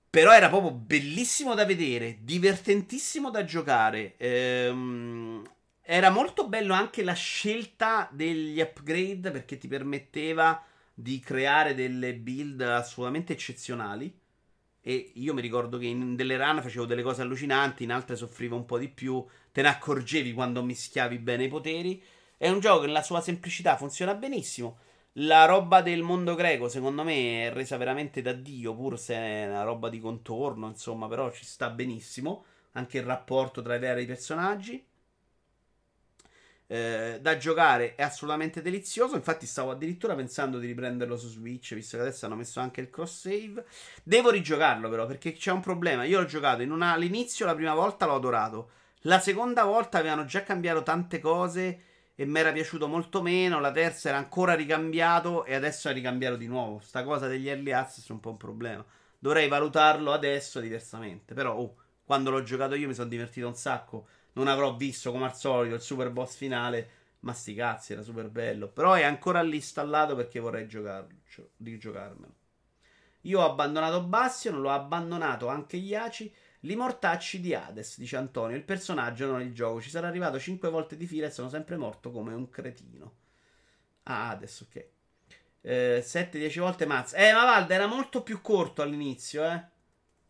Però 0.10 0.32
era 0.34 0.50
proprio 0.50 0.72
bellissimo 0.72 1.54
da 1.54 1.66
vedere, 1.66 2.18
divertentissimo 2.22 3.30
da 3.30 3.44
giocare. 3.44 4.16
Ehm, 4.18 5.44
era 5.92 6.12
molto 6.12 6.48
bello 6.48 6.76
anche 6.76 7.04
la 7.04 7.14
scelta 7.14 8.08
degli 8.12 8.62
upgrade 8.62 9.32
perché 9.32 9.58
ti 9.58 9.68
permetteva 9.68 10.64
di 10.94 11.20
creare 11.20 11.74
delle 11.74 12.14
build 12.14 12.62
assolutamente 12.62 13.34
eccezionali. 13.34 14.16
E 14.82 15.14
io 15.16 15.34
mi 15.34 15.42
ricordo 15.42 15.80
che 15.80 15.88
in 15.88 16.16
delle 16.16 16.38
run 16.38 16.62
facevo 16.62 16.86
delle 16.86 17.02
cose 17.02 17.24
allucinanti, 17.24 17.86
in 17.86 17.92
altre 17.92 18.16
soffrivo 18.16 18.56
un 18.56 18.66
po' 18.66 18.78
di 18.78 18.88
più. 18.88 19.26
Te 19.52 19.64
ne 19.64 19.70
accorgevi 19.70 20.32
quando 20.34 20.62
mischiavi 20.62 21.18
bene 21.18 21.46
i 21.46 21.48
poteri. 21.48 22.04
È 22.38 22.48
un 22.48 22.60
gioco 22.60 22.82
che 22.82 22.86
nella 22.86 23.02
sua 23.02 23.20
semplicità 23.20 23.76
funziona 23.76 24.14
benissimo. 24.14 24.78
La 25.14 25.46
roba 25.46 25.82
del 25.82 26.04
mondo 26.04 26.36
greco, 26.36 26.70
secondo 26.70 27.04
me, 27.04 27.48
è 27.48 27.52
resa 27.52 27.78
veramente 27.78 28.22
da 28.22 28.34
Dio, 28.34 28.76
pur 28.76 29.00
se 29.00 29.16
è 29.16 29.48
una 29.48 29.64
roba 29.64 29.90
di 29.90 30.00
contorno, 30.00 30.68
insomma, 30.68 31.08
però 31.08 31.32
ci 31.32 31.46
sta 31.46 31.72
benissimo. 31.72 32.46
Anche 32.74 33.00
il 33.00 33.06
rapporto 33.06 33.64
tra 33.64 33.74
i 33.74 33.80
vari 33.80 34.06
personaggi 34.06 34.86
eh, 36.72 37.18
da 37.20 37.36
giocare 37.36 37.96
è 37.96 38.04
assolutamente 38.04 38.62
delizioso. 38.62 39.16
Infatti, 39.16 39.48
stavo 39.48 39.72
addirittura 39.72 40.14
pensando 40.14 40.60
di 40.60 40.68
riprenderlo 40.68 41.18
su 41.18 41.28
Switch, 41.28 41.74
visto 41.74 41.98
che 41.98 42.04
adesso 42.04 42.28
hanno 42.28 42.36
messo 42.36 42.60
anche 42.60 42.80
il 42.80 42.92
cross 42.92 43.22
save. 43.22 43.66
Devo 44.04 44.30
rigiocarlo, 44.30 44.88
però, 44.88 45.08
perché 45.08 45.34
c'è 45.34 45.52
un 45.52 45.62
problema. 45.62 46.04
Io 46.04 46.20
l'ho 46.20 46.28
giocato 46.28 46.62
una... 46.62 46.94
all'inizio, 46.94 47.48
la 47.48 47.56
prima 47.56 47.74
volta 47.74 48.06
l'ho 48.06 48.14
adorato. 48.14 48.70
La 49.04 49.20
seconda 49.20 49.64
volta 49.64 49.98
avevano 49.98 50.26
già 50.26 50.44
cambiato 50.44 50.84
tante 50.84 51.18
cose 51.20 51.82
e 52.14 52.26
mi 52.26 52.38
era 52.38 52.52
piaciuto 52.52 52.88
molto 52.88 53.24
meno. 53.24 53.60
La 53.60 53.72
terza 53.72 54.10
era 54.10 54.20
ancora 54.20 54.54
ricambiato 54.54 55.46
e 55.46 55.56
adesso 55.56 55.90
è 55.90 55.94
ricambiato 55.94 56.36
di 56.36 56.48
nuovo. 56.48 56.80
Sta 56.82 57.04
cosa 57.04 57.28
degli 57.28 57.50
early 57.50 57.72
access 57.72 58.08
è 58.10 58.12
un 58.12 58.20
po' 58.20 58.30
un 58.30 58.38
problema. 58.38 58.86
Dovrei 59.18 59.48
valutarlo 59.48 60.14
adesso 60.14 60.60
diversamente. 60.60 61.34
Però, 61.34 61.56
oh, 61.56 61.76
quando 62.06 62.30
l'ho 62.30 62.44
giocato 62.44 62.76
io 62.76 62.88
mi 62.88 62.94
sono 62.94 63.10
divertito 63.10 63.48
un 63.48 63.56
sacco 63.56 64.06
non 64.40 64.48
avrò 64.48 64.74
visto 64.76 65.12
come 65.12 65.26
al 65.26 65.36
solito 65.36 65.76
il 65.76 65.82
super 65.82 66.10
boss 66.10 66.36
finale. 66.36 66.98
Ma 67.22 67.34
sti 67.34 67.54
cazzi, 67.54 67.92
era 67.92 68.02
super 68.02 68.30
bello. 68.30 68.70
Però 68.70 68.94
è 68.94 69.04
ancora 69.04 69.42
lì 69.42 69.58
installato 69.58 70.16
perché 70.16 70.40
vorrei 70.40 70.70
cioè, 70.70 71.04
rigiocarmelo. 71.58 72.34
Io 73.24 73.42
ho 73.42 73.46
abbandonato 73.46 74.02
Bastion, 74.04 74.62
l'ho 74.62 74.70
abbandonato 74.70 75.48
anche 75.48 75.76
Iaci. 75.76 76.34
Li 76.62 76.76
mortacci 76.76 77.42
di 77.42 77.54
Hades, 77.54 77.98
dice 77.98 78.16
Antonio. 78.16 78.56
Il 78.56 78.64
personaggio, 78.64 79.28
non 79.28 79.42
il 79.42 79.54
gioco. 79.54 79.82
Ci 79.82 79.90
sarà 79.90 80.08
arrivato 80.08 80.40
5 80.40 80.70
volte 80.70 80.96
di 80.96 81.06
fila 81.06 81.28
e 81.28 81.32
sono 81.32 81.50
sempre 81.50 81.76
morto 81.76 82.10
come 82.12 82.34
un 82.34 82.50
cretino. 82.50 83.16
Ah, 84.04 84.30
Hades, 84.30 84.62
ok. 84.62 84.86
Eh, 85.62 86.02
7-10 86.02 86.60
volte 86.60 86.86
mazza. 86.86 87.18
Eh, 87.18 87.34
ma 87.34 87.44
Valda 87.44 87.74
era 87.74 87.86
molto 87.86 88.24
più 88.24 88.40
corto 88.40 88.82
all'inizio, 88.82 89.44
eh 89.44 89.78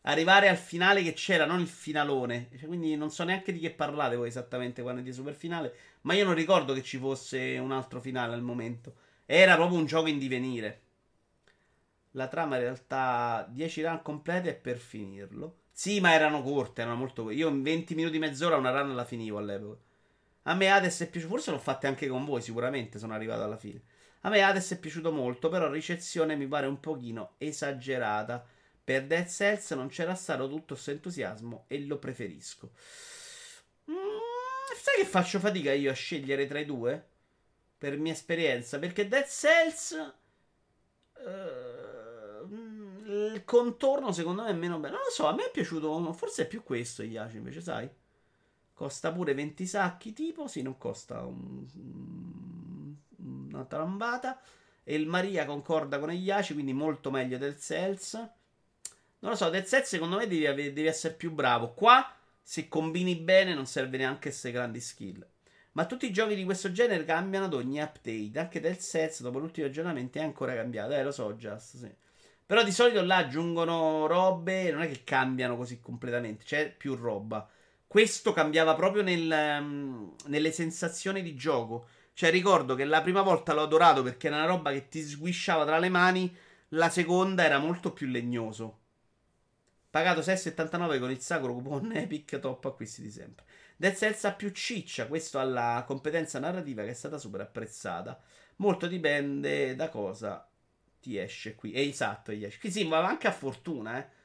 arrivare 0.02 0.50
al 0.50 0.58
finale 0.58 1.04
che 1.04 1.14
c'era, 1.14 1.46
non 1.46 1.60
il 1.60 1.68
finalone. 1.68 2.50
Cioè, 2.58 2.68
quindi 2.68 2.96
non 2.96 3.12
so 3.12 3.24
neanche 3.24 3.52
di 3.52 3.60
che 3.60 3.72
parlate 3.72 4.16
voi 4.16 4.28
esattamente 4.28 4.82
quando 4.82 5.02
è 5.02 5.04
di 5.04 5.14
super 5.14 5.36
finale. 5.36 5.74
Ma 6.02 6.14
io 6.14 6.26
non 6.26 6.34
ricordo 6.34 6.74
che 6.74 6.84
ci 6.84 6.98
fosse 6.98 7.58
un 7.58 7.72
altro 7.72 8.00
finale 8.00 8.34
al 8.34 8.42
momento. 8.42 8.96
Era 9.26 9.56
proprio 9.56 9.78
un 9.78 9.86
gioco 9.86 10.08
in 10.08 10.18
divenire. 10.18 10.82
La 12.14 12.28
trama 12.28 12.56
in 12.56 12.64
realtà 12.64 13.48
10 13.50 13.84
run 13.84 14.02
complete 14.02 14.54
per 14.56 14.78
finirlo. 14.78 15.58
Sì, 15.72 16.00
ma 16.00 16.14
erano 16.14 16.42
corte, 16.42 16.82
erano 16.82 16.98
molto 16.98 17.30
Io 17.30 17.48
in 17.48 17.62
20 17.62 17.96
minuti, 17.96 18.20
mezz'ora 18.20 18.58
una 18.58 18.72
run 18.72 18.96
la 18.96 19.06
finivo 19.06 19.38
all'epoca. 19.38 19.78
A 20.44 20.56
me 20.56 20.70
Hades 20.72 21.02
è 21.02 21.10
piaciuto, 21.10 21.34
forse 21.34 21.52
l'ho 21.52 21.60
fatta 21.60 21.88
anche 21.88 22.08
con 22.08 22.26
voi, 22.26 22.42
sicuramente 22.42 22.98
sono 22.98 23.14
arrivato 23.14 23.44
alla 23.44 23.58
fine. 23.58 23.82
A 24.22 24.30
me 24.30 24.42
Hades 24.42 24.72
è 24.72 24.80
piaciuto 24.80 25.12
molto, 25.12 25.48
però 25.48 25.70
ricezione 25.70 26.36
mi 26.36 26.48
pare 26.48 26.66
un 26.66 26.80
pochino 26.80 27.36
esagerata. 27.38 28.46
Per 28.90 29.06
Dead 29.06 29.28
Cells 29.28 29.70
non 29.74 29.90
c'era 29.90 30.16
stato 30.16 30.50
tutto 30.50 30.74
questo 30.74 30.90
entusiasmo 30.90 31.66
e 31.68 31.86
lo 31.86 32.00
preferisco. 32.00 32.72
Mm, 33.92 34.18
sai 34.82 34.96
che 35.04 35.06
faccio 35.06 35.38
fatica 35.38 35.72
io 35.72 35.92
a 35.92 35.94
scegliere 35.94 36.48
tra 36.48 36.58
i 36.58 36.66
due? 36.66 37.08
Per 37.78 38.00
mia 38.00 38.14
esperienza. 38.14 38.80
Perché 38.80 39.08
Dead 39.08 39.28
Cells. 39.28 40.14
Uh, 41.24 42.52
il 43.12 43.44
contorno 43.46 44.12
secondo 44.12 44.42
me 44.42 44.50
è 44.50 44.54
meno 44.54 44.80
bello. 44.80 44.96
Non 44.96 45.04
lo 45.06 45.12
so, 45.12 45.28
a 45.28 45.36
me 45.36 45.46
è 45.46 45.52
piaciuto. 45.52 46.12
Forse 46.14 46.46
è 46.46 46.48
più 46.48 46.64
questo 46.64 47.04
Iaci 47.04 47.38
invece, 47.38 47.62
sai? 47.62 47.88
Costa 48.74 49.12
pure 49.12 49.36
20 49.36 49.68
sacchi, 49.68 50.14
tipo. 50.14 50.48
Sì, 50.48 50.64
non 50.64 50.80
costa 50.80 51.22
un, 51.22 51.64
una 53.18 53.66
trambata. 53.66 54.42
E 54.84 54.96
il 54.96 55.06
Maria 55.06 55.46
concorda 55.46 56.00
con 56.00 56.12
Iaci, 56.12 56.54
quindi 56.54 56.74
molto 56.74 57.12
meglio 57.12 57.38
del 57.38 57.60
Cells. 57.60 58.38
Non 59.20 59.32
lo 59.32 59.38
so, 59.38 59.50
Dead 59.50 59.66
Set 59.66 59.84
secondo 59.84 60.18
me 60.18 60.28
devi, 60.28 60.72
devi, 60.74 60.88
essere 60.88 61.14
più 61.14 61.32
bravo. 61.32 61.74
Qua, 61.74 62.14
se 62.42 62.68
combini 62.68 63.16
bene, 63.16 63.54
non 63.54 63.66
serve 63.66 63.98
neanche 63.98 64.30
essere 64.30 64.54
grandi 64.54 64.80
skill. 64.80 65.26
Ma 65.74 65.86
tutti 65.86 66.06
i 66.06 66.12
giochi 66.12 66.36
di 66.36 66.46
questo 66.46 66.72
genere 66.72 67.06
cambiano 67.06 67.46
ad 67.46 67.54
ogni 67.54 67.80
update. 67.80 68.40
Anche 68.40 68.60
Dead 68.60 68.78
Set, 68.78 69.22
dopo 69.22 69.40
l'ultimo 69.40 69.68
aggiornamento, 69.68 70.20
è 70.20 70.24
ancora 70.24 70.56
cambiato. 70.56 70.94
Eh, 70.94 71.04
lo 71.04 71.12
so, 71.12 71.34
Just, 71.34 71.78
sì. 71.78 71.94
Però 72.50 72.64
di 72.64 72.72
solito 72.72 73.04
là 73.04 73.18
aggiungono 73.18 74.08
robe, 74.08 74.72
non 74.72 74.82
è 74.82 74.88
che 74.88 75.04
cambiano 75.04 75.56
così 75.56 75.80
completamente, 75.80 76.44
c'è 76.46 76.74
più 76.76 76.96
roba. 76.96 77.48
Questo 77.86 78.34
cambiava 78.34 78.74
proprio 78.74 79.04
nel, 79.04 79.58
um, 79.62 80.16
nelle 80.26 80.52
sensazioni 80.52 81.22
di 81.22 81.36
gioco. 81.36 81.88
Cioè, 82.14 82.32
ricordo 82.32 82.74
che 82.74 82.86
la 82.86 83.02
prima 83.02 83.22
volta 83.22 83.54
l'ho 83.54 83.62
adorato 83.62 84.02
perché 84.02 84.28
era 84.28 84.38
una 84.38 84.46
roba 84.46 84.72
che 84.72 84.88
ti 84.88 85.02
sguisciava 85.02 85.64
tra 85.64 85.78
le 85.78 85.90
mani. 85.90 86.36
La 86.70 86.90
seconda 86.90 87.44
era 87.44 87.60
molto 87.60 87.94
più 87.94 88.08
legnoso. 88.08 88.79
Pagato 89.90 90.22
6,79 90.22 91.00
con 91.00 91.10
il 91.10 91.20
sacro 91.20 91.54
coupon 91.54 91.92
Epic, 91.96 92.40
top 92.40 92.66
acquisti 92.66 93.02
di 93.02 93.10
sempre. 93.10 93.46
Dead 93.76 93.96
Cells 93.96 94.24
ha 94.26 94.34
più 94.34 94.52
ciccia, 94.52 95.08
questo 95.08 95.40
ha 95.40 95.44
la 95.44 95.84
competenza 95.88 96.38
narrativa 96.38 96.84
che 96.84 96.90
è 96.90 96.94
stata 96.94 97.18
super 97.18 97.42
apprezzata. 97.42 98.20
Molto 98.58 98.88
dipende 98.88 99.76
da 99.76 99.90
cosa 99.90 100.48
ti 101.02 101.18
esce 101.18 101.56
qui. 101.56 101.72
E 101.72 101.88
esatto, 101.88 102.32
gli 102.32 102.44
esce. 102.44 102.60
Qui 102.60 102.72
sì, 102.72 102.86
ma 102.86 103.06
anche 103.06 103.28
a 103.28 103.32
fortuna, 103.32 103.98
eh. 103.98 104.18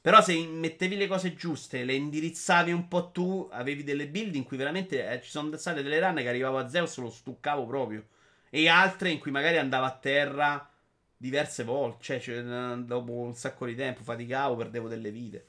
Però 0.00 0.22
se 0.22 0.38
mettevi 0.46 0.96
le 0.96 1.08
cose 1.08 1.34
giuste, 1.34 1.82
le 1.82 1.94
indirizzavi 1.94 2.70
un 2.70 2.86
po' 2.86 3.10
tu, 3.10 3.48
avevi 3.50 3.82
delle 3.82 4.06
build 4.06 4.36
in 4.36 4.44
cui 4.44 4.56
veramente 4.56 5.10
eh, 5.10 5.20
ci 5.20 5.30
sono 5.30 5.54
state 5.56 5.82
delle 5.82 5.98
run 5.98 6.14
che 6.14 6.28
arrivavo 6.28 6.58
a 6.58 6.68
Zeus 6.68 6.96
lo 6.98 7.10
stuccavo 7.10 7.66
proprio. 7.66 8.06
E 8.48 8.68
altre 8.68 9.10
in 9.10 9.18
cui 9.18 9.32
magari 9.32 9.58
andavo 9.58 9.84
a 9.84 9.98
terra 9.98 10.70
diverse 11.16 11.64
volte. 11.64 12.02
Cioè, 12.02 12.20
cioè, 12.20 12.42
dopo 12.42 13.12
un 13.12 13.34
sacco 13.34 13.66
di 13.66 13.74
tempo 13.74 14.02
faticavo, 14.02 14.56
perdevo 14.56 14.88
delle 14.88 15.10
vite. 15.10 15.48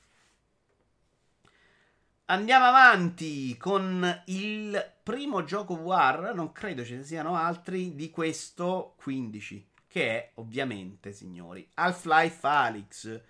Andiamo 2.30 2.65
avanti 2.65 3.56
con 3.57 4.23
il 4.26 4.94
primo 5.03 5.44
gioco 5.44 5.76
VR. 5.77 6.34
Non 6.35 6.52
credo 6.52 6.84
ce 6.84 6.98
ne 6.98 7.03
siano 7.03 7.35
altri 7.35 7.95
di 7.95 8.10
questo 8.10 8.95
15. 8.98 9.69
Che 9.88 10.10
è 10.10 10.31
ovviamente, 10.35 11.14
signori, 11.14 11.69
Half-Life 11.76 12.45
Alyx. 12.45 13.22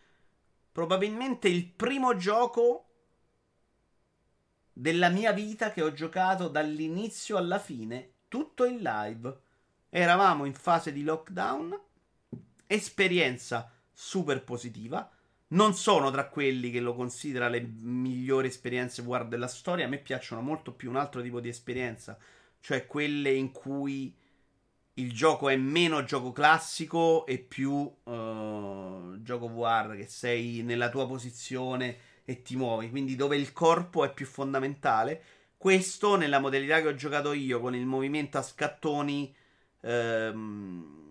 Probabilmente 0.72 1.48
il 1.48 1.68
primo 1.68 2.16
gioco 2.18 2.88
della 4.74 5.10
mia 5.10 5.32
vita 5.32 5.72
che 5.72 5.82
ho 5.82 5.92
giocato 5.92 6.48
dall'inizio 6.48 7.38
alla 7.38 7.60
fine, 7.60 8.14
tutto 8.28 8.66
in 8.66 8.78
live. 8.78 9.42
Eravamo 9.90 10.46
in 10.46 10.54
fase 10.54 10.92
di 10.92 11.04
lockdown 11.04 11.86
esperienza 12.68 13.72
super 13.92 14.44
positiva. 14.44 15.10
Non 15.50 15.74
sono 15.74 16.12
tra 16.12 16.28
quelli 16.28 16.70
che 16.70 16.82
lo 16.82 16.94
considera 16.94 17.48
le 17.48 17.62
migliori 17.62 18.48
esperienze 18.48 19.02
VR 19.02 19.26
della 19.26 19.48
storia. 19.48 19.86
A 19.86 19.90
me 19.90 19.98
piacciono 19.98 20.42
molto 20.42 20.74
più 20.74 20.90
un 20.90 20.98
altro 20.98 21.22
tipo 21.22 21.40
di 21.40 21.48
esperienza, 21.48 22.18
cioè 22.60 22.86
quelle 22.86 23.32
in 23.32 23.52
cui 23.52 24.14
il 24.96 25.14
gioco 25.14 25.48
è 25.48 25.56
meno 25.56 26.04
gioco 26.04 26.32
classico 26.32 27.26
e 27.26 27.38
più 27.38 27.72
uh, 27.74 29.22
gioco 29.22 29.48
VR, 29.48 29.96
che 29.96 30.08
sei 30.08 30.64
nella 30.64 30.90
tua 30.90 31.08
posizione 31.08 31.98
e 32.26 32.42
ti 32.42 32.56
muovi, 32.56 32.90
quindi 32.90 33.16
dove 33.16 33.38
il 33.38 33.54
corpo 33.54 34.04
è 34.04 34.14
più 34.14 34.26
fondamentale. 34.26 35.24
Questo 35.56 36.18
nella 36.18 36.40
modalità 36.40 36.82
che 36.82 36.90
ho 36.90 36.96
giocato 36.96 37.32
io 37.32 37.60
con 37.62 37.74
il 37.74 37.86
movimento 37.86 38.38
a 38.38 38.42
scattoni. 38.42 39.34
Ehm, 39.82 41.07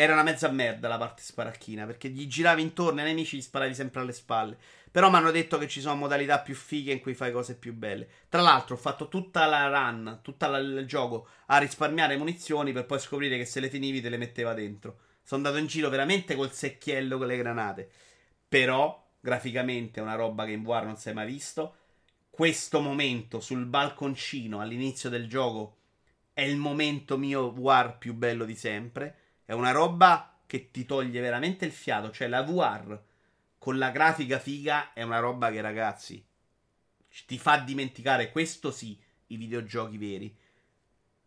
era 0.00 0.12
una 0.12 0.22
mezza 0.22 0.48
merda 0.48 0.86
la 0.86 0.96
parte 0.96 1.22
sparacchina. 1.22 1.84
Perché 1.84 2.08
gli 2.08 2.28
giravi 2.28 2.62
intorno 2.62 3.00
ai 3.00 3.06
nemici 3.06 3.36
gli 3.36 3.42
sparavi 3.42 3.74
sempre 3.74 4.00
alle 4.00 4.12
spalle. 4.12 4.56
Però 4.92 5.10
mi 5.10 5.16
hanno 5.16 5.32
detto 5.32 5.58
che 5.58 5.66
ci 5.66 5.80
sono 5.80 5.96
modalità 5.96 6.38
più 6.38 6.54
fighe 6.54 6.92
in 6.92 7.00
cui 7.00 7.14
fai 7.14 7.32
cose 7.32 7.56
più 7.56 7.74
belle. 7.74 8.06
Tra 8.28 8.40
l'altro, 8.40 8.76
ho 8.76 8.78
fatto 8.78 9.08
tutta 9.08 9.46
la 9.46 9.66
run, 9.66 10.20
tutto 10.22 10.46
il 10.54 10.84
gioco 10.86 11.26
a 11.46 11.58
risparmiare 11.58 12.16
munizioni 12.16 12.70
per 12.70 12.86
poi 12.86 13.00
scoprire 13.00 13.36
che 13.38 13.44
se 13.44 13.58
le 13.58 13.68
finivi 13.68 14.00
te 14.00 14.08
le 14.08 14.18
metteva 14.18 14.54
dentro. 14.54 14.98
Sono 15.20 15.42
andato 15.42 15.60
in 15.60 15.66
giro 15.66 15.88
veramente 15.88 16.36
col 16.36 16.52
secchiello 16.52 17.18
con 17.18 17.26
le 17.26 17.36
granate. 17.36 17.90
Però, 18.46 19.04
graficamente, 19.18 19.98
è 19.98 20.02
una 20.04 20.14
roba 20.14 20.44
che 20.44 20.52
in 20.52 20.62
VR 20.62 20.84
non 20.84 20.96
si 20.96 21.08
è 21.08 21.12
mai 21.12 21.26
visto. 21.26 21.74
Questo 22.30 22.78
momento 22.78 23.40
sul 23.40 23.66
balconcino 23.66 24.60
all'inizio 24.60 25.10
del 25.10 25.28
gioco 25.28 25.78
è 26.32 26.42
il 26.42 26.56
momento 26.56 27.18
mio 27.18 27.50
VR 27.50 27.98
più 27.98 28.14
bello 28.14 28.44
di 28.44 28.54
sempre 28.54 29.26
è 29.48 29.54
una 29.54 29.70
roba 29.70 30.40
che 30.44 30.70
ti 30.70 30.84
toglie 30.84 31.22
veramente 31.22 31.64
il 31.64 31.72
fiato. 31.72 32.10
Cioè, 32.10 32.28
la 32.28 32.42
VR 32.42 33.00
con 33.56 33.78
la 33.78 33.90
grafica 33.90 34.38
figa 34.38 34.92
è 34.92 35.00
una 35.00 35.20
roba 35.20 35.50
che, 35.50 35.62
ragazzi, 35.62 36.22
ti 37.24 37.38
fa 37.38 37.56
dimenticare, 37.56 38.30
questo 38.30 38.70
sì, 38.70 39.00
i 39.28 39.36
videogiochi 39.38 39.96
veri. 39.96 40.36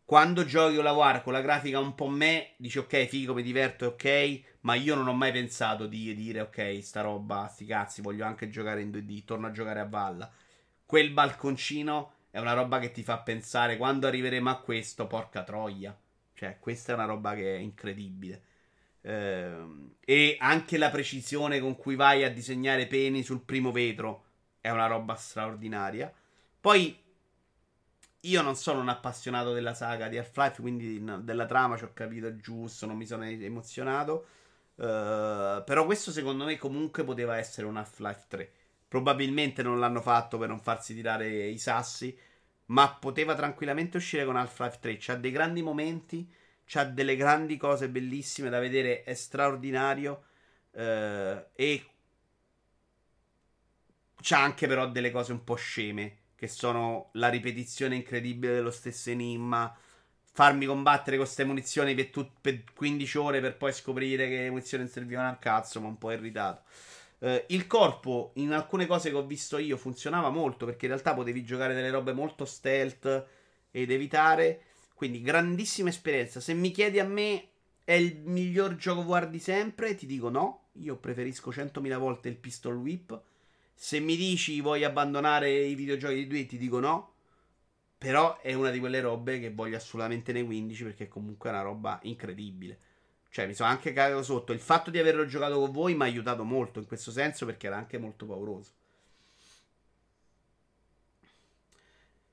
Quando 0.06 0.45
giochi 0.45 0.77
o 0.77 0.84
la 0.84 0.91
VR 0.91 1.23
con 1.23 1.34
la 1.34 1.41
grafica 1.41 1.80
un 1.80 1.95
po' 1.95 2.10
me, 2.10 2.52
dici 2.57 2.77
ok, 2.77 3.06
figo, 3.06 3.34
mi 3.34 3.41
diverto, 3.41 3.88
ok, 3.88 4.41
ma 4.61 4.76
io 4.76 4.93
non 4.93 5.07
ho 5.07 5.14
mai 5.14 5.31
pensato 5.31 5.88
di 5.88 6.14
dire 6.14 6.41
ok, 6.41 6.77
sta 6.84 7.02
roba, 7.02 7.48
sti 7.48 7.65
cazzi, 7.65 8.02
voglio 8.03 8.23
anche 8.23 8.49
giocare 8.49 8.84
in 8.84 8.91
2D, 8.91 9.26
torno 9.26 9.48
a 9.48 9.52
giocare 9.52 9.80
a 9.80 9.88
Valla. 9.88 10.31
Quel 10.85 11.10
balconcino 11.10 12.14
è 12.30 12.38
una 12.38 12.53
roba 12.53 12.77
che 12.77 12.91
ti 12.91 13.02
fa 13.02 13.18
pensare 13.18 13.77
quando 13.77 14.06
arriveremo 14.06 14.48
a 14.48 14.60
questo, 14.60 15.07
porca 15.07 15.43
troia. 15.43 15.98
Cioè, 16.41 16.57
questa 16.59 16.91
è 16.91 16.95
una 16.95 17.05
roba 17.05 17.35
che 17.35 17.55
è 17.55 17.59
incredibile. 17.59 18.41
Eh, 19.01 19.65
e 20.03 20.38
anche 20.39 20.80
la 20.80 20.89
precisione 20.89 21.59
con 21.59 21.77
cui 21.77 21.93
vai 21.93 22.23
a 22.23 22.31
disegnare 22.31 22.88
peni 22.88 23.22
sul 23.22 23.41
primo 23.41 23.72
vetro 23.72 24.23
è 24.59 24.72
una 24.72 24.88
roba 24.88 25.13
straordinaria. 25.13 26.11
Poi 26.59 26.99
io 28.22 28.41
non 28.41 28.55
sono 28.55 28.80
un 28.80 28.89
appassionato 28.89 29.53
della 29.53 29.76
saga 29.76 30.07
di 30.07 30.18
Half-Life, 30.18 30.61
quindi 30.61 31.03
della 31.22 31.45
trama 31.45 31.77
ci 31.77 31.84
ho 31.84 31.91
capito 31.93 32.35
giusto, 32.38 32.88
non 32.88 32.97
mi 32.97 33.05
sono 33.05 33.23
emozionato. 33.23 34.26
Uh, 34.77 35.63
però 35.63 35.85
questo 35.85 36.09
secondo 36.09 36.45
me 36.45 36.57
comunque 36.57 37.03
poteva 37.03 37.38
essere 37.38 37.68
un 37.68 37.77
Half-Life 37.77 38.23
3. 38.27 38.51
Probabilmente 38.88 39.61
non 39.61 39.80
l'hanno 39.80 40.01
fatto 40.01 40.39
per 40.39 40.47
non 40.47 40.59
farsi 40.59 40.95
tirare 40.95 41.27
i 41.27 41.59
sassi 41.59 42.18
ma 42.72 42.89
poteva 42.89 43.35
tranquillamente 43.35 43.98
uscire 43.98 44.26
con 44.26 44.35
Half-Life 44.35 44.77
3. 44.80 44.98
C'ha 44.99 45.15
dei 45.15 45.31
grandi 45.31 45.61
momenti, 45.61 46.30
c'ha 46.65 46.84
delle 46.85 47.15
grandi 47.15 47.57
cose 47.57 47.89
bellissime 47.89 48.49
da 48.49 48.60
vedere, 48.60 49.03
è 49.03 49.14
straordinario. 49.14 50.23
Eh, 50.72 51.45
e 51.53 51.85
c'ha 54.22 54.41
anche 54.41 54.68
però 54.68 54.88
delle 54.89 55.11
cose 55.11 55.31
un 55.34 55.43
po' 55.43 55.56
sceme, 55.56 56.18
che 56.35 56.48
sono 56.48 57.10
la 57.14 57.27
ripetizione 57.30 57.95
incredibile 57.95 58.53
dello 58.53 58.72
stesso 58.72 59.10
enigma. 59.10 59.76
Farmi 60.34 60.65
combattere 60.65 61.18
con 61.18 61.26
queste 61.26 61.43
munizioni 61.43 61.93
per, 61.93 62.07
tut- 62.10 62.39
per 62.39 62.64
15 62.73 63.18
ore 63.18 63.41
per 63.41 63.57
poi 63.57 63.73
scoprire 63.73 64.30
che 64.30 64.43
le 64.43 64.49
munizioni 64.49 64.84
non 64.84 64.91
servivano 64.91 65.27
a 65.30 65.35
cazzo, 65.35 65.81
ma 65.81 65.88
un 65.88 65.98
po' 65.98 66.11
irritato. 66.11 66.64
Uh, 67.22 67.39
il 67.49 67.68
corpo, 67.68 68.31
in 68.35 68.52
alcune 68.52 68.88
cose 68.88 69.11
che 69.11 69.15
ho 69.15 69.26
visto 69.26 69.60
io, 69.60 69.77
funzionava 69.77 70.31
molto 70.31 70.65
perché 70.65 70.85
in 70.85 70.93
realtà 70.93 71.14
potevi 71.14 71.43
giocare 71.43 71.76
delle 71.76 71.91
robe 71.91 72.14
molto 72.14 72.45
stealth 72.45 73.27
ed 73.69 73.91
evitare. 73.91 74.64
Quindi, 74.95 75.22
grandissima 75.22 75.89
esperienza. 75.89 76.39
Se 76.39 76.53
mi 76.56 76.72
chiedi 76.72 76.99
a 76.99 77.06
me, 77.06 77.49
è 77.84 77.93
il 77.93 78.22
miglior 78.23 78.76
gioco 78.76 79.03
VR 79.03 79.27
di 79.30 79.38
sempre? 79.39 79.93
Ti 79.93 80.07
dico 80.07 80.30
no. 80.30 80.69
Io 80.73 80.95
preferisco 80.98 81.52
100.000 81.52 81.98
volte 81.98 82.27
il 82.30 82.38
Pistol 82.38 82.76
Whip. 82.76 83.22
Se 83.73 83.99
mi 83.99 84.15
dici 84.15 84.60
vuoi 84.61 84.84
abbandonare 84.84 85.52
i 85.52 85.76
videogiochi 85.76 86.15
di 86.15 86.27
2, 86.27 86.45
ti 86.48 86.57
dico 86.57 86.80
no. 86.80 87.14
Però 87.98 88.39
è 88.39 88.53
una 88.53 88.72
di 88.72 88.80
quelle 88.80 88.99
robe 88.99 89.39
che 89.39 89.52
voglio 89.52 89.76
assolutamente 89.76 90.31
nei 90.31 90.43
15 90.43 90.84
perché 90.85 91.07
comunque 91.07 91.49
è 91.49 91.53
una 91.53 91.61
roba 91.61 91.99
incredibile. 92.03 92.80
Cioè, 93.31 93.47
mi 93.47 93.53
sono 93.53 93.69
anche 93.69 93.93
cagato 93.93 94.23
sotto. 94.23 94.51
Il 94.51 94.59
fatto 94.59 94.89
di 94.91 94.99
averlo 94.99 95.25
giocato 95.25 95.57
con 95.57 95.71
voi 95.71 95.95
mi 95.95 96.01
ha 96.01 96.05
aiutato 96.05 96.43
molto 96.43 96.79
in 96.79 96.85
questo 96.85 97.11
senso 97.11 97.45
perché 97.45 97.67
era 97.67 97.77
anche 97.77 97.97
molto 97.97 98.25
pauroso. 98.25 98.71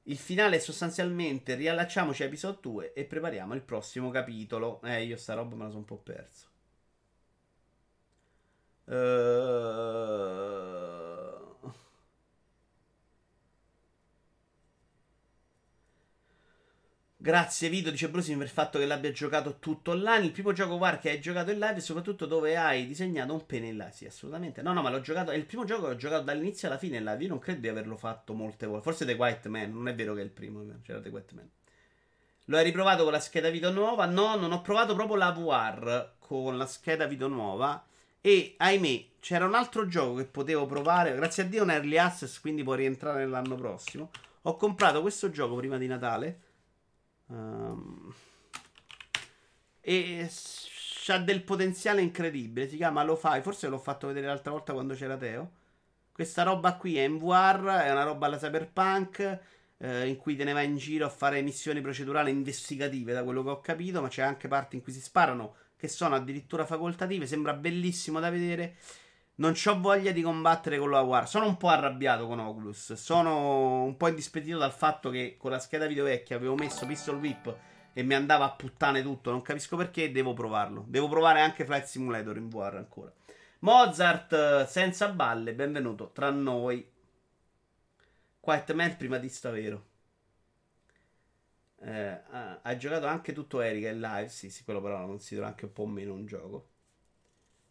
Il 0.05 0.17
finale 0.19 0.57
è 0.57 0.59
sostanzialmente 0.59 1.55
riallacciamoci 1.55 2.23
a 2.23 2.27
episodio 2.27 2.59
2 2.61 2.93
e 2.95 3.05
prepariamo 3.05 3.55
il 3.55 3.61
prossimo 3.63 4.11
capitolo. 4.11 4.81
Eh, 4.83 5.05
io 5.05 5.17
sta 5.17 5.35
roba 5.35 5.55
me 5.55 5.63
la 5.65 5.69
sono 5.69 5.81
un 5.81 5.85
po' 5.85 5.99
perso. 5.99 6.47
Ehm... 8.87 10.78
Grazie 17.21 17.69
Vito, 17.69 17.91
dice 17.91 18.09
Brusi, 18.09 18.33
per 18.37 18.47
il 18.47 18.49
fatto 18.49 18.79
che 18.79 18.87
l'abbia 18.87 19.11
giocato 19.11 19.57
tutto 19.59 19.91
online. 19.91 20.27
Il 20.27 20.31
primo 20.31 20.53
gioco 20.53 20.79
VAR 20.79 21.01
che 21.01 21.11
hai 21.11 21.21
giocato 21.21 21.51
in 21.51 21.59
live 21.59 21.79
e 21.79 21.81
soprattutto 21.81 22.27
dove 22.27 22.57
hai 22.57 22.87
disegnato 22.87 23.33
un 23.33 23.45
pene 23.45 23.67
in 23.67 23.77
live. 23.77 23.91
Sì, 23.91 24.07
assolutamente. 24.07 24.63
No, 24.63 24.73
no, 24.73 24.83
ma 24.83 24.89
l'ho 24.89 25.01
giocato. 25.01 25.33
È 25.33 25.35
il 25.35 25.45
primo 25.45 25.65
gioco 25.65 25.87
che 25.87 25.95
ho 25.95 25.97
giocato 25.97 26.23
dall'inizio 26.23 26.69
alla 26.69 26.79
fine 26.79 26.99
in 26.99 27.03
live. 27.03 27.21
Io 27.25 27.29
non 27.29 27.41
credo 27.41 27.59
di 27.59 27.67
averlo 27.67 27.97
fatto 27.97 28.35
molte 28.35 28.67
volte. 28.67 28.85
Forse 28.85 29.05
The 29.05 29.15
White 29.15 29.49
Man. 29.49 29.73
Non 29.73 29.89
è 29.89 29.97
vero 29.97 30.15
che 30.15 30.21
è 30.21 30.23
il 30.23 30.31
primo. 30.31 30.65
C'era 30.85 31.01
The 31.01 31.09
White 31.09 31.35
Man. 31.35 31.51
Lo 32.45 32.57
hai 32.57 32.63
riprovato 32.63 33.03
con 33.03 33.11
la 33.11 33.19
scheda 33.19 33.51
video 33.51 33.73
nuova? 33.73 34.07
No, 34.07 34.37
non 34.37 34.53
ho 34.53 34.63
provato 34.63 34.95
proprio 34.95 35.17
la 35.17 35.33
VR 35.33 36.13
con 36.21 36.57
la 36.57 36.67
scheda 36.67 37.07
video 37.07 37.27
nuova. 37.27 37.85
E 38.21 38.55
ahimè, 38.57 39.07
c'era 39.19 39.45
un 39.45 39.55
altro 39.55 39.89
gioco 39.89 40.15
che 40.15 40.25
potevo 40.25 40.67
provare. 40.67 41.17
Grazie 41.17 41.43
a 41.43 41.47
Dio, 41.47 41.65
un 41.65 41.71
early 41.73 41.97
access, 41.97 42.39
quindi 42.39 42.63
può 42.63 42.75
rientrare 42.75 43.19
nell'anno 43.19 43.57
prossimo. 43.57 44.11
Ho 44.43 44.57
comprato 44.57 45.01
questo 45.01 45.31
gioco 45.31 45.57
prima 45.57 45.79
di 45.79 45.89
Natale 45.89 46.47
Um, 47.29 48.13
e 49.81 50.29
c'ha 51.05 51.19
del 51.19 51.43
potenziale 51.43 52.03
incredibile. 52.03 52.69
Si 52.69 52.77
chiama 52.77 53.03
Lo 53.03 53.17
Fai. 53.17 53.41
Forse 53.43 53.69
l'ho 53.69 53.79
fatto 53.79 54.07
vedere 54.07 54.27
l'altra 54.27 54.53
volta 54.53 54.73
quando 54.73 54.95
c'era 54.95 55.17
Teo. 55.17 55.53
Questa 56.13 56.43
roba 56.43 56.77
qui 56.77 56.99
è 56.99 57.05
in 57.05 57.19
VR, 57.19 57.65
è 57.65 57.91
una 57.91 58.03
roba 58.03 58.27
alla 58.27 58.37
cyberpunk. 58.37 59.41
Eh, 59.81 60.09
in 60.09 60.17
cui 60.17 60.35
te 60.37 60.45
ne 60.45 60.53
vai 60.53 60.67
in 60.67 60.77
giro 60.77 61.07
a 61.07 61.09
fare 61.09 61.41
missioni 61.41 61.81
procedurali 61.81 62.31
investigative, 62.31 63.13
da 63.13 63.23
quello 63.23 63.43
che 63.43 63.51
ho 63.51 63.61
capito. 63.61 64.03
Ma 64.03 64.09
c'è 64.09 64.23
anche 64.23 64.49
parti 64.49 64.77
in 64.77 64.83
cui 64.83 64.93
si 64.93 65.01
sparano, 65.01 65.55
che 65.77 65.89
sono 65.89 66.15
addirittura 66.15 66.67
facoltative. 66.67 67.27
Sembra 67.27 67.55
bellissimo 67.55 68.21
da 68.21 68.31
vedere. 68.31 68.77
Non 69.39 69.55
ho 69.67 69.81
voglia 69.81 70.11
di 70.11 70.21
combattere 70.21 70.79
con 70.79 70.91
la 70.91 71.01
War. 71.01 71.29
Sono 71.29 71.47
un 71.47 71.57
po' 71.57 71.69
arrabbiato 71.69 72.27
con 72.27 72.41
Oculus. 72.41 72.95
Sono 72.95 73.85
un 73.85 73.97
po' 73.97 74.09
indispettito 74.09 74.59
dal 74.59 74.73
fatto 74.73 75.11
che 75.11 75.37
con 75.39 75.53
la 75.53 75.61
scheda 75.61 75.87
video 75.87 76.05
vecchia 76.05 76.35
avevo 76.35 76.57
messo 76.57 76.87
Pistol 76.87 77.19
Whip 77.19 77.57
e 77.93 78.03
mi 78.03 78.15
andava 78.15 78.47
a 78.47 78.51
puttane 78.51 79.01
tutto. 79.01 79.31
Non 79.31 79.43
capisco 79.43 79.77
perché. 79.77 80.11
Devo 80.11 80.35
provarlo. 80.35 80.85
Devo 80.89 81.09
provare 81.09 81.41
anche 81.41 81.65
Flight 81.65 81.85
Simulator 81.85 82.37
in 82.37 82.49
VR 82.49 82.75
ancora. 82.79 83.13
Mozart 83.61 84.67
senza 84.67 85.09
balle. 85.11 85.55
Benvenuto 85.55 86.11
tra 86.13 86.31
noi. 86.31 86.85
Quiet 88.41 88.73
Man 88.73 88.97
prima 88.97 89.19
di 89.19 89.29
sta 89.29 89.51
vero. 89.51 89.87
Eh, 91.81 92.23
ha 92.63 92.77
giocato 92.77 93.07
anche 93.07 93.33
tutto 93.33 93.61
Erika 93.61 93.89
in 93.89 94.01
live. 94.01 94.29
Sì, 94.31 94.51
sì, 94.51 94.65
quello 94.65 94.81
però 94.81 94.99
lo 94.99 95.07
considero 95.07 95.47
anche 95.47 95.67
un 95.67 95.73
po' 95.73 95.87
meno 95.87 96.13
un 96.13 96.27
gioco. 96.27 96.71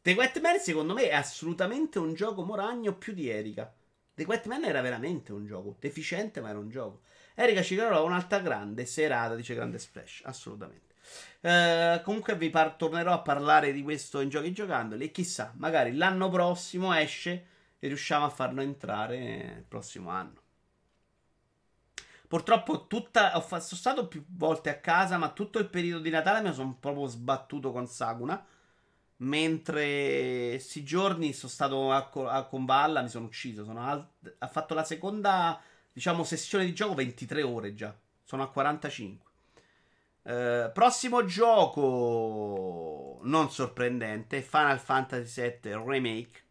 The 0.07 0.15
Quetman 0.15 0.57
secondo 0.57 0.93
me 0.93 1.09
è 1.09 1.13
assolutamente 1.13 1.99
un 1.99 2.13
gioco 2.13 2.45
moragno 2.45 2.95
più 2.95 3.11
di 3.11 3.27
Erika. 3.27 3.69
The 4.13 4.23
Quetman 4.23 4.63
era 4.63 4.79
veramente 4.79 5.33
un 5.33 5.45
gioco 5.45 5.75
deficiente, 5.81 6.39
ma 6.39 6.47
era 6.47 6.59
un 6.59 6.69
gioco. 6.69 7.01
Erika 7.35 7.61
ci 7.61 7.75
creerò 7.75 8.05
un'altra 8.05 8.39
grande 8.39 8.85
serata, 8.85 9.35
dice 9.35 9.53
Grande 9.53 9.79
Splash, 9.79 10.21
assolutamente. 10.23 10.95
Uh, 11.41 12.01
comunque 12.03 12.37
vi 12.37 12.49
par- 12.49 12.77
tornerò 12.77 13.11
a 13.11 13.19
parlare 13.19 13.73
di 13.73 13.83
questo 13.83 14.21
in 14.21 14.29
giochi 14.29 14.53
giocandoli 14.53 15.03
e 15.03 15.11
chissà, 15.11 15.51
magari 15.57 15.93
l'anno 15.93 16.29
prossimo 16.29 16.93
esce 16.93 17.45
e 17.77 17.87
riusciamo 17.89 18.23
a 18.23 18.29
farlo 18.29 18.61
entrare 18.61 19.17
il 19.57 19.65
prossimo 19.67 20.09
anno. 20.09 20.41
Purtroppo 22.29 22.87
tutta, 22.87 23.35
ho 23.35 23.41
fa- 23.41 23.59
sono 23.59 23.77
stato 23.77 24.07
più 24.07 24.23
volte 24.25 24.69
a 24.69 24.79
casa, 24.79 25.17
ma 25.17 25.33
tutto 25.33 25.59
il 25.59 25.67
periodo 25.67 26.01
di 26.01 26.11
Natale 26.11 26.47
mi 26.47 26.53
sono 26.53 26.77
proprio 26.79 27.07
sbattuto 27.07 27.73
con 27.73 27.87
Saguna 27.87 28.55
Mentre 29.17 30.49
questi 30.51 30.83
giorni 30.83 31.33
sono 31.33 31.51
stato 31.51 31.91
a, 31.91 32.09
a 32.29 32.45
Convalla, 32.45 33.01
mi 33.01 33.09
sono 33.09 33.25
ucciso. 33.25 33.63
Sono 33.63 33.81
al- 33.87 34.07
ha 34.37 34.47
fatto 34.47 34.73
la 34.73 34.83
seconda, 34.83 35.59
diciamo, 35.91 36.23
sessione 36.23 36.65
di 36.65 36.73
gioco 36.73 36.93
23 36.93 37.41
ore 37.41 37.73
già. 37.73 37.95
Sono 38.23 38.43
a 38.43 38.49
45. 38.49 39.25
Uh, 40.27 40.71
prossimo 40.73 41.23
gioco 41.23 43.19
non 43.23 43.49
sorprendente 43.49 44.41
Final 44.41 44.79
Fantasy 44.79 45.41
VII 45.61 45.71
Remake. 45.85 46.43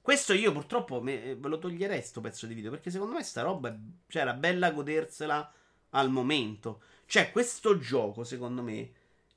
Questo 0.00 0.32
io 0.32 0.50
purtroppo 0.50 1.00
me, 1.00 1.36
ve 1.36 1.48
lo 1.48 1.58
toglierei 1.58 2.02
sto 2.02 2.20
pezzo 2.20 2.46
di 2.46 2.54
video 2.54 2.72
perché 2.72 2.90
secondo 2.90 3.14
me 3.14 3.22
sta 3.22 3.42
roba 3.42 3.72
cioè, 4.08 4.22
era 4.22 4.34
bella 4.34 4.72
godersela 4.72 5.52
al 5.90 6.10
momento. 6.10 6.82
Cioè, 7.06 7.30
questo 7.30 7.78
gioco 7.78 8.24
secondo 8.24 8.62
me 8.62 8.90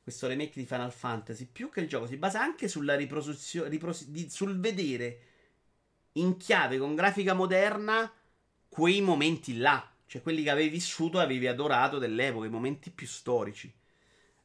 questo 0.06 0.28
remake 0.28 0.60
di 0.60 0.68
Final 0.68 0.92
Fantasy, 0.92 1.48
più 1.52 1.72
che 1.72 1.80
il 1.80 1.88
gioco, 1.88 2.06
si 2.06 2.18
basa 2.18 2.40
anche 2.40 2.68
sulla 2.68 2.94
riproduzione, 2.94 3.70
ripros- 3.70 4.08
sul 4.28 4.60
vedere 4.60 5.20
in 6.14 6.38
chiave 6.38 6.78
con 6.78 6.94
grafica 6.94 7.34
moderna 7.34 8.14
quei 8.70 9.02
momenti 9.02 9.58
là, 9.58 9.92
cioè 10.06 10.22
quelli 10.22 10.44
che 10.44 10.52
avevi 10.52 10.70
vissuto 10.70 11.20
e 11.20 11.24
avevi 11.24 11.48
adorato 11.48 11.98
dell'epoca, 11.98 12.46
i 12.46 12.52
momenti 12.52 12.92
più 12.92 13.08
storici. 13.08 13.74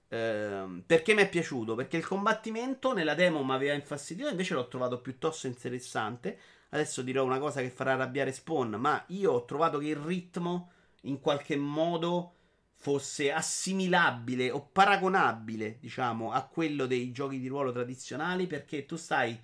Ehm, 0.09 0.83
perché 0.87 1.13
mi 1.13 1.21
è 1.21 1.29
piaciuto? 1.29 1.75
Perché 1.75 1.99
il 1.99 2.07
combattimento 2.07 2.95
nella 2.95 3.15
demo 3.15 3.45
mi 3.45 3.53
aveva 3.53 3.75
infastidito, 3.75 4.31
invece 4.31 4.55
l'ho 4.55 4.67
trovato 4.67 5.03
piuttosto 5.03 5.47
interessante. 5.47 6.39
Adesso 6.71 7.03
dirò 7.03 7.23
una 7.23 7.39
cosa 7.39 7.61
che 7.61 7.69
farà 7.69 7.93
arrabbiare 7.93 8.33
Spawn, 8.33 8.77
ma 8.77 9.05
io 9.09 9.33
ho 9.33 9.45
trovato 9.45 9.77
che 9.77 9.89
il 9.89 9.97
ritmo 9.97 10.71
in 11.03 11.21
qualche 11.21 11.57
modo 11.57 12.37
fosse 12.81 13.31
assimilabile 13.31 14.51
o 14.51 14.63
paragonabile, 14.63 15.77
diciamo, 15.81 16.33
a 16.33 16.43
quello 16.47 16.87
dei 16.87 17.13
giochi 17.13 17.39
di 17.39 17.47
ruolo 17.47 17.73
tradizionali, 17.73 18.47
perché 18.47 18.87
tu 18.87 18.97
stai 18.97 19.39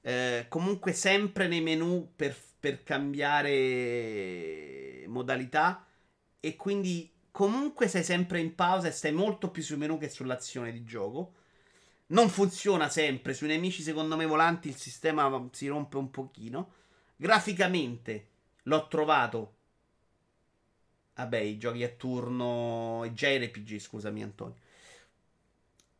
eh, 0.00 0.46
comunque 0.48 0.92
sempre 0.92 1.46
nei 1.46 1.60
menu 1.60 2.10
per, 2.16 2.36
per 2.58 2.82
cambiare 2.82 3.54
modalità 5.06 5.86
e 6.40 6.56
quindi 6.56 7.08
comunque 7.30 7.86
sei 7.86 8.02
sempre 8.02 8.40
in 8.40 8.56
pausa 8.56 8.88
e 8.88 8.90
stai 8.90 9.12
molto 9.12 9.52
più 9.52 9.62
sui 9.62 9.76
menu 9.76 9.96
che 9.96 10.08
sull'azione 10.08 10.72
di 10.72 10.82
gioco. 10.82 11.34
Non 12.06 12.28
funziona 12.28 12.88
sempre, 12.88 13.32
sui 13.32 13.46
nemici 13.46 13.82
secondo 13.82 14.16
me 14.16 14.26
volanti 14.26 14.66
il 14.66 14.74
sistema 14.74 15.48
si 15.52 15.68
rompe 15.68 15.98
un 15.98 16.10
pochino. 16.10 16.72
Graficamente 17.14 18.30
l'ho 18.64 18.88
trovato 18.88 19.55
Vabbè, 21.16 21.38
i 21.38 21.58
giochi 21.58 21.82
a 21.82 21.88
turno. 21.88 23.02
I 23.04 23.10
JRPG, 23.10 23.78
scusami, 23.78 24.22
Antonio. 24.22 24.54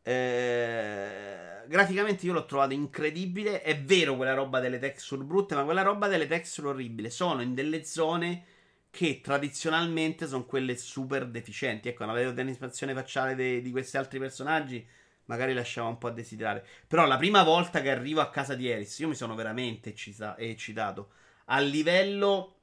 Eh, 0.01 1.63
graficamente 1.67 2.25
io 2.25 2.33
l'ho 2.33 2.45
trovato 2.45 2.73
incredibile. 2.73 3.61
È 3.61 3.79
vero 3.81 4.15
quella 4.15 4.33
roba 4.33 4.59
delle 4.59 4.79
texture 4.79 5.23
brutte, 5.23 5.55
ma 5.55 5.63
quella 5.63 5.81
roba 5.81 6.07
delle 6.07 6.27
texture 6.27 6.69
orribili 6.69 7.09
sono 7.09 7.41
in 7.41 7.53
delle 7.53 7.83
zone 7.83 8.45
che 8.89 9.19
tradizionalmente 9.21 10.27
sono 10.27 10.45
quelle 10.45 10.77
super 10.77 11.27
deficienti. 11.27 11.89
Ecco, 11.89 12.03
una 12.03 12.13
animazione 12.13 12.93
facciale 12.93 13.35
de- 13.35 13.61
di 13.61 13.71
questi 13.71 13.97
altri 13.97 14.17
personaggi 14.19 14.85
magari 15.25 15.53
lasciava 15.53 15.89
un 15.89 15.97
po' 15.97 16.07
a 16.07 16.11
desiderare. 16.11 16.65
Però 16.87 17.05
la 17.05 17.17
prima 17.17 17.43
volta 17.43 17.81
che 17.81 17.89
arrivo 17.91 18.21
a 18.21 18.29
casa 18.29 18.55
di 18.55 18.67
Eris, 18.69 18.97
io 18.99 19.09
mi 19.09 19.15
sono 19.15 19.35
veramente 19.35 19.93
eccitato. 20.37 21.09
A 21.45 21.59
livello 21.59 22.56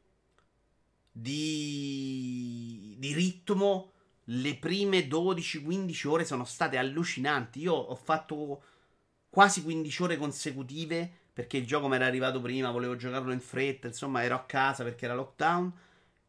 di, 1.16 2.96
di 2.98 3.14
ritmo, 3.14 3.92
le 4.24 4.56
prime 4.56 5.06
12-15 5.06 6.08
ore 6.08 6.24
sono 6.24 6.44
state 6.44 6.76
allucinanti. 6.76 7.60
Io 7.60 7.72
ho 7.72 7.94
fatto 7.94 8.62
quasi 9.30 9.62
15 9.62 10.02
ore 10.02 10.16
consecutive 10.16 11.10
perché 11.32 11.56
il 11.56 11.66
gioco 11.66 11.88
mi 11.88 11.94
era 11.94 12.06
arrivato 12.06 12.40
prima, 12.40 12.70
volevo 12.70 12.96
giocarlo 12.96 13.32
in 13.32 13.40
fretta, 13.40 13.86
insomma 13.86 14.22
ero 14.22 14.34
a 14.34 14.44
casa 14.44 14.82
perché 14.82 15.04
era 15.04 15.14
lockdown. 15.14 15.72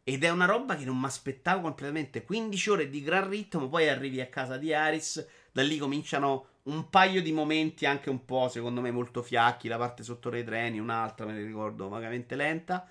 Ed 0.03 0.23
è 0.23 0.29
una 0.29 0.45
roba 0.45 0.75
che 0.75 0.85
non 0.85 0.99
mi 0.99 1.05
aspettavo 1.05 1.61
completamente. 1.61 2.23
15 2.23 2.69
ore 2.69 2.89
di 2.89 3.01
gran 3.01 3.27
ritmo, 3.27 3.67
poi 3.67 3.89
arrivi 3.89 4.21
a 4.21 4.27
casa 4.27 4.57
di 4.57 4.71
Aris, 4.71 5.25
da 5.51 5.63
lì 5.63 5.79
cominciano 5.79 6.47
un 6.63 6.89
paio 6.91 7.23
di 7.23 7.31
momenti 7.31 7.87
anche 7.87 8.11
un 8.11 8.23
po', 8.23 8.49
secondo 8.49 8.81
me, 8.81 8.91
molto 8.91 9.23
fiacchi, 9.23 9.67
la 9.67 9.77
parte 9.77 10.03
sotto 10.03 10.29
dei 10.29 10.43
treni, 10.43 10.79
un'altra, 10.79 11.25
me 11.25 11.33
ne 11.33 11.43
ricordo, 11.43 11.89
vagamente 11.89 12.35
lenta 12.35 12.87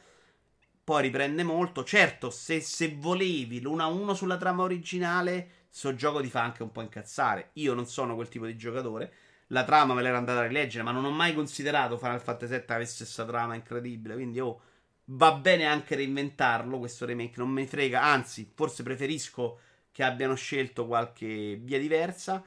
poi 0.84 1.02
riprende 1.02 1.42
molto. 1.42 1.82
Certo, 1.82 2.30
se, 2.30 2.60
se 2.60 2.94
volevi 2.96 3.60
l'1-1 3.60 4.12
sulla 4.12 4.36
trama 4.36 4.62
originale, 4.62 5.48
sto 5.70 5.94
gioco 5.94 6.20
ti 6.20 6.28
fa 6.28 6.42
anche 6.42 6.62
un 6.62 6.70
po' 6.70 6.82
incazzare. 6.82 7.50
Io 7.54 7.72
non 7.72 7.86
sono 7.86 8.14
quel 8.14 8.28
tipo 8.28 8.44
di 8.44 8.56
giocatore. 8.56 9.12
La 9.48 9.64
trama 9.64 9.94
me 9.94 10.02
l'era 10.02 10.18
andata 10.18 10.40
a 10.40 10.46
rileggere, 10.46 10.84
ma 10.84 10.90
non 10.90 11.04
ho 11.04 11.10
mai 11.10 11.34
considerato 11.34 11.96
Final 11.98 12.20
Fantasy 12.20 12.52
VII 12.52 12.64
avesse 12.68 13.04
questa 13.04 13.24
trama 13.24 13.54
incredibile. 13.54 14.14
Quindi, 14.14 14.40
oh, 14.40 14.60
va 15.06 15.32
bene 15.32 15.64
anche 15.64 15.96
reinventarlo 15.96 16.78
questo 16.78 17.06
remake. 17.06 17.34
Non 17.38 17.48
mi 17.48 17.66
frega, 17.66 18.02
anzi, 18.02 18.50
forse 18.54 18.82
preferisco 18.82 19.58
che 19.90 20.02
abbiano 20.02 20.34
scelto 20.34 20.86
qualche 20.86 21.58
via 21.62 21.78
diversa. 21.78 22.42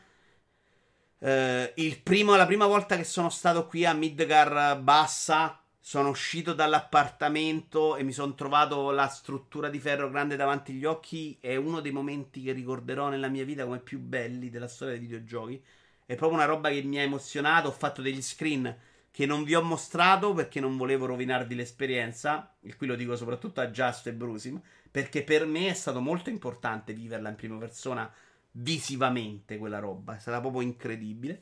Uh, 1.19 1.71
primo, 2.03 2.35
la 2.35 2.45
prima 2.45 2.67
volta 2.67 2.95
che 2.95 3.03
sono 3.03 3.29
stato 3.29 3.65
qui 3.65 3.83
a 3.85 3.93
Midgar 3.93 4.79
Bassa 4.79 5.59
sono 5.87 6.09
uscito 6.09 6.51
dall'appartamento 6.51 7.95
e 7.95 8.03
mi 8.03 8.11
sono 8.11 8.35
trovato 8.35 8.91
la 8.91 9.07
struttura 9.07 9.69
di 9.69 9.79
ferro 9.79 10.09
grande 10.09 10.35
davanti 10.35 10.73
agli 10.73 10.83
occhi. 10.83 11.37
È 11.39 11.55
uno 11.55 11.79
dei 11.79 11.93
momenti 11.93 12.41
che 12.41 12.51
ricorderò 12.51 13.07
nella 13.07 13.29
mia 13.29 13.45
vita 13.45 13.63
come 13.63 13.79
più 13.79 13.97
belli 13.97 14.49
della 14.49 14.67
storia 14.67 14.95
dei 14.95 15.05
videogiochi. 15.05 15.63
È 16.05 16.13
proprio 16.15 16.39
una 16.39 16.45
roba 16.45 16.67
che 16.67 16.81
mi 16.81 16.97
ha 16.99 17.03
emozionato. 17.03 17.69
Ho 17.69 17.71
fatto 17.71 18.01
degli 18.01 18.21
screen 18.21 18.77
che 19.09 19.25
non 19.25 19.45
vi 19.45 19.55
ho 19.55 19.61
mostrato 19.61 20.33
perché 20.33 20.59
non 20.59 20.75
volevo 20.75 21.05
rovinarvi 21.05 21.55
l'esperienza. 21.55 22.53
Il 22.63 22.75
cui 22.75 22.85
lo 22.85 22.95
dico 22.95 23.15
soprattutto 23.15 23.61
a 23.61 23.69
Just 23.69 24.07
e 24.07 24.13
Brusim. 24.13 24.61
Perché 24.91 25.23
per 25.23 25.45
me 25.45 25.69
è 25.69 25.73
stato 25.73 26.01
molto 26.01 26.29
importante 26.29 26.91
viverla 26.91 27.29
in 27.29 27.35
prima 27.35 27.57
persona 27.57 28.13
visivamente 28.51 29.57
quella 29.57 29.79
roba. 29.79 30.17
È 30.17 30.19
stata 30.19 30.41
proprio 30.41 30.63
incredibile. 30.63 31.41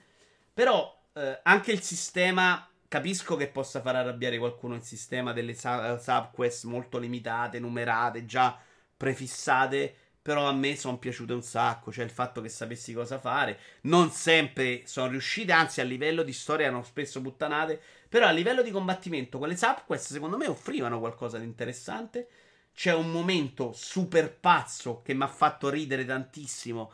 Però 0.54 1.02
eh, 1.14 1.40
anche 1.42 1.72
il 1.72 1.82
sistema 1.82 2.70
Capisco 2.88 3.36
che 3.36 3.48
possa 3.48 3.82
far 3.82 3.96
arrabbiare 3.96 4.38
qualcuno 4.38 4.76
il 4.76 4.84
sistema 4.84 5.34
delle 5.34 5.56
subquest 5.56 6.66
molto 6.66 6.98
limitate, 6.98 7.60
numerate, 7.60 8.26
già 8.26 8.58
prefissate. 8.96 9.96
Però 10.22 10.48
a 10.48 10.54
me 10.54 10.76
sono 10.76 10.98
piaciute 10.98 11.34
un 11.34 11.44
sacco. 11.44 11.92
Cioè, 11.92 12.04
il 12.04 12.10
fatto 12.10 12.42
che 12.42 12.50
sapessi 12.50 12.94
cosa 12.94 13.20
fare. 13.20 13.60
Non 13.82 14.10
sempre 14.12 14.82
sono 14.86 15.10
riuscite, 15.10 15.52
anzi, 15.52 15.82
a 15.82 15.84
livello 15.84 16.24
di 16.24 16.34
storia 16.34 16.66
erano 16.66 16.84
spesso 16.84 17.22
puttanate. 17.22 17.80
Però 18.10 18.26
a 18.26 18.32
livello 18.32 18.64
di 18.64 18.72
combattimento, 18.72 19.38
quelle 19.38 19.56
subquest, 19.56 20.14
secondo 20.14 20.38
me, 20.38 20.48
offrivano 20.48 21.00
qualcosa 21.00 21.38
di 21.38 21.46
interessante. 21.46 22.28
C'è 22.74 22.94
un 22.94 23.12
momento 23.12 23.72
super 23.74 24.36
pazzo 24.36 25.02
che 25.04 25.14
mi 25.14 25.24
ha 25.24 25.28
fatto 25.28 25.70
ridere 25.70 26.06
tantissimo. 26.06 26.92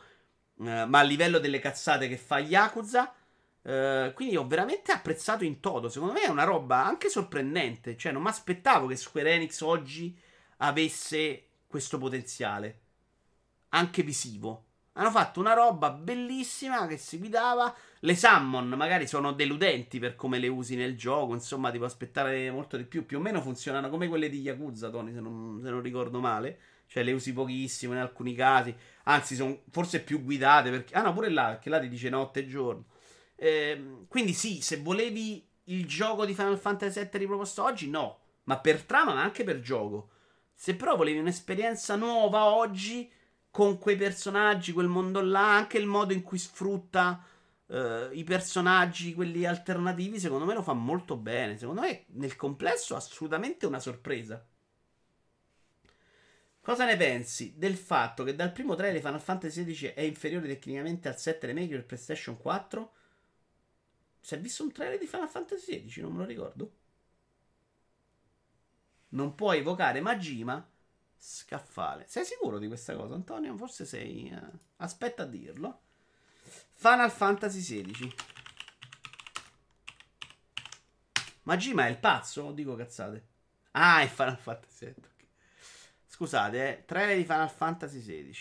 Eh, 0.60 0.84
ma 0.84 0.98
a 0.98 1.02
livello 1.02 1.38
delle 1.38 1.58
cazzate 1.58 2.08
che 2.08 2.18
fa 2.18 2.38
Yakuza 2.38 3.14
Uh, 3.62 4.12
quindi 4.14 4.36
ho 4.36 4.46
veramente 4.46 4.90
apprezzato 4.90 5.44
in 5.44 5.60
toto. 5.60 5.88
Secondo 5.88 6.14
me 6.14 6.22
è 6.22 6.28
una 6.28 6.44
roba 6.44 6.84
anche 6.84 7.08
sorprendente. 7.08 7.96
Cioè, 7.96 8.12
non 8.12 8.22
mi 8.22 8.28
aspettavo 8.28 8.86
che 8.86 8.96
Square 8.96 9.32
Enix 9.32 9.60
oggi 9.60 10.18
avesse 10.58 11.46
questo 11.66 11.98
potenziale, 11.98 12.80
anche 13.70 14.02
visivo. 14.02 14.64
Hanno 14.94 15.10
fatto 15.10 15.40
una 15.40 15.54
roba 15.54 15.90
bellissima 15.90 16.86
che 16.86 16.98
si 16.98 17.18
guidava. 17.18 17.74
Le 18.00 18.14
summon 18.14 18.68
magari 18.70 19.06
sono 19.06 19.32
deludenti 19.32 19.98
per 19.98 20.16
come 20.16 20.38
le 20.38 20.48
usi 20.48 20.76
nel 20.76 20.96
gioco. 20.98 21.32
Insomma, 21.32 21.70
ti 21.70 21.78
può 21.78 21.86
aspettare 21.86 22.50
molto 22.50 22.76
di 22.76 22.84
più. 22.84 23.06
Più 23.06 23.18
o 23.18 23.20
meno 23.20 23.40
funzionano 23.40 23.88
come 23.88 24.08
quelle 24.08 24.28
di 24.28 24.40
Yakuza, 24.40 24.90
Tony, 24.90 25.14
se 25.14 25.20
non, 25.20 25.60
se 25.62 25.70
non 25.70 25.80
ricordo 25.80 26.20
male. 26.20 26.58
Cioè, 26.86 27.04
le 27.04 27.12
usi 27.12 27.32
pochissimo 27.32 27.94
in 27.94 28.00
alcuni 28.00 28.34
casi. 28.34 28.74
Anzi, 29.04 29.34
sono 29.34 29.62
forse 29.70 30.02
più 30.02 30.22
guidate. 30.22 30.68
Perché... 30.68 30.94
Ah, 30.94 31.02
no, 31.02 31.14
pure 31.14 31.30
là, 31.30 31.46
perché 31.46 31.70
là 31.70 31.80
ti 31.80 31.88
dice 31.88 32.10
notte 32.10 32.40
e 32.40 32.46
giorno. 32.46 32.84
Eh, 33.42 34.04
quindi, 34.06 34.34
sì, 34.34 34.60
se 34.60 34.76
volevi 34.76 35.44
il 35.64 35.84
gioco 35.84 36.24
di 36.24 36.32
Final 36.32 36.60
Fantasy 36.60 37.00
VII 37.00 37.18
riproposto 37.18 37.64
oggi, 37.64 37.90
no. 37.90 38.20
Ma 38.44 38.60
per 38.60 38.82
trama, 38.82 39.14
ma 39.14 39.22
anche 39.22 39.42
per 39.42 39.60
gioco. 39.60 40.10
Se 40.54 40.76
però 40.76 40.94
volevi 40.94 41.18
un'esperienza 41.18 41.96
nuova 41.96 42.44
oggi 42.44 43.10
con 43.50 43.78
quei 43.78 43.96
personaggi, 43.96 44.72
quel 44.72 44.86
mondo 44.86 45.20
là, 45.20 45.56
anche 45.56 45.76
il 45.76 45.86
modo 45.86 46.12
in 46.12 46.22
cui 46.22 46.38
sfrutta 46.38 47.24
uh, 47.66 48.12
i 48.12 48.22
personaggi, 48.22 49.12
quelli 49.12 49.44
alternativi, 49.44 50.20
secondo 50.20 50.44
me 50.44 50.54
lo 50.54 50.62
fa 50.62 50.72
molto 50.72 51.16
bene. 51.16 51.58
Secondo 51.58 51.80
me 51.80 52.04
nel 52.10 52.36
complesso 52.36 52.94
assolutamente 52.94 53.66
una 53.66 53.80
sorpresa. 53.80 54.46
Cosa 56.60 56.84
ne 56.84 56.96
pensi 56.96 57.54
del 57.56 57.74
fatto 57.74 58.22
che 58.22 58.36
dal 58.36 58.52
primo 58.52 58.76
trailer 58.76 59.00
Final 59.00 59.20
Fantasy 59.20 59.64
XVI 59.64 59.88
è 59.88 60.02
inferiore 60.02 60.46
tecnicamente 60.46 61.08
al 61.08 61.18
7 61.18 61.48
remake 61.48 61.74
per 61.74 61.86
PlayStation 61.86 62.36
4? 62.36 62.92
Si 64.22 64.36
è 64.36 64.40
visto 64.40 64.62
un 64.62 64.70
trailer 64.70 64.98
di 64.98 65.08
Final 65.08 65.28
Fantasy 65.28 65.84
XVI? 65.84 66.02
Non 66.02 66.12
me 66.12 66.18
lo 66.18 66.24
ricordo. 66.24 66.72
Non 69.08 69.34
puoi 69.34 69.58
evocare 69.58 70.00
Majima 70.00 70.64
Scaffale. 71.16 72.06
Sei 72.06 72.24
sicuro 72.24 72.58
di 72.58 72.68
questa 72.68 72.94
cosa, 72.94 73.14
Antonio? 73.14 73.56
Forse 73.56 73.84
sei. 73.84 74.28
Eh, 74.28 74.40
aspetta 74.76 75.24
a 75.24 75.26
dirlo. 75.26 75.80
Final 76.72 77.10
Fantasy 77.10 77.60
XVI. 77.60 78.14
Majima 81.42 81.86
è 81.86 81.90
il 81.90 81.98
pazzo? 81.98 82.52
Dico 82.52 82.76
cazzate? 82.76 83.26
Ah, 83.72 84.02
è 84.02 84.06
Final 84.06 84.38
Fantasy 84.38 84.86
VII. 84.86 85.10
Scusate, 86.06 86.78
eh. 86.78 86.84
Trailer 86.84 87.16
di 87.16 87.24
Final 87.24 87.50
Fantasy 87.50 87.98
XVI. 87.98 88.36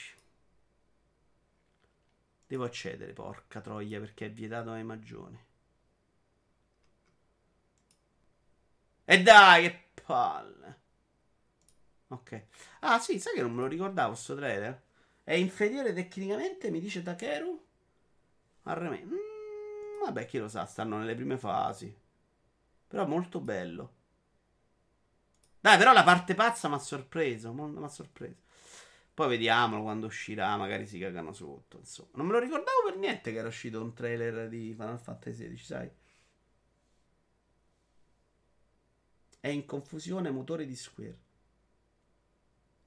Devo 2.46 2.66
accedere, 2.66 3.14
porca 3.14 3.62
troia, 3.62 4.00
perché 4.00 4.28
è 4.28 4.32
vietato 4.32 4.70
ai 4.72 4.84
maggiori. 4.84 5.50
E 9.06 9.22
dai, 9.22 9.62
che 9.64 10.02
palle. 10.04 10.80
Ok. 12.10 12.44
Ah, 12.82 13.00
sì, 13.00 13.20
sai 13.20 13.34
che 13.36 13.42
non 13.42 13.54
me 13.54 13.62
lo 13.62 13.68
ricordavo 13.68 14.14
sto 14.16 14.36
trailer? 14.36 14.82
È 15.24 15.34
inferiore 15.34 15.94
tecnicamente, 15.94 16.70
mi 16.70 16.80
dice 16.80 17.02
Takeru? 17.02 17.60
Al 18.64 18.76
remake. 18.76 19.06
Mm, 19.06 20.04
vabbè, 20.04 20.26
chi 20.26 20.38
lo 20.40 20.48
sa, 20.48 20.66
stanno 20.66 20.98
nelle 20.98 21.16
prime 21.16 21.38
fasi. 21.38 21.96
Però 22.88 23.06
molto 23.08 23.40
bello. 23.42 23.94
Dai, 25.60 25.78
però 25.78 25.94
la 25.94 26.04
parte 26.04 26.34
pazza 26.36 26.68
mi 26.68 26.76
ha 26.76 26.80
sorpreso. 26.80 27.54
Mi 27.54 27.84
ha 27.84 27.88
sorpreso. 27.88 28.40
Poi 29.14 29.28
vediamolo 29.30 29.84
quando 29.84 30.08
uscirà, 30.08 30.56
magari 30.58 30.86
si 30.88 30.98
cagano 31.00 31.34
sotto. 31.34 31.78
Insomma, 31.78 32.10
non 32.16 32.26
me 32.28 32.34
lo 32.34 32.40
ricordavo 32.40 32.84
per 32.86 32.98
niente 32.98 33.32
che 33.32 33.38
era 33.38 33.48
uscito 33.48 33.82
un 33.82 33.94
trailer 33.94 34.50
di 34.50 34.74
Final 34.74 35.00
Fantasy 35.00 35.48
XVI, 35.54 35.64
sai? 35.64 35.92
È 39.42 39.50
in 39.50 39.66
confusione 39.66 40.32
motore 40.32 40.66
di 40.66 40.76
Square. 40.76 41.18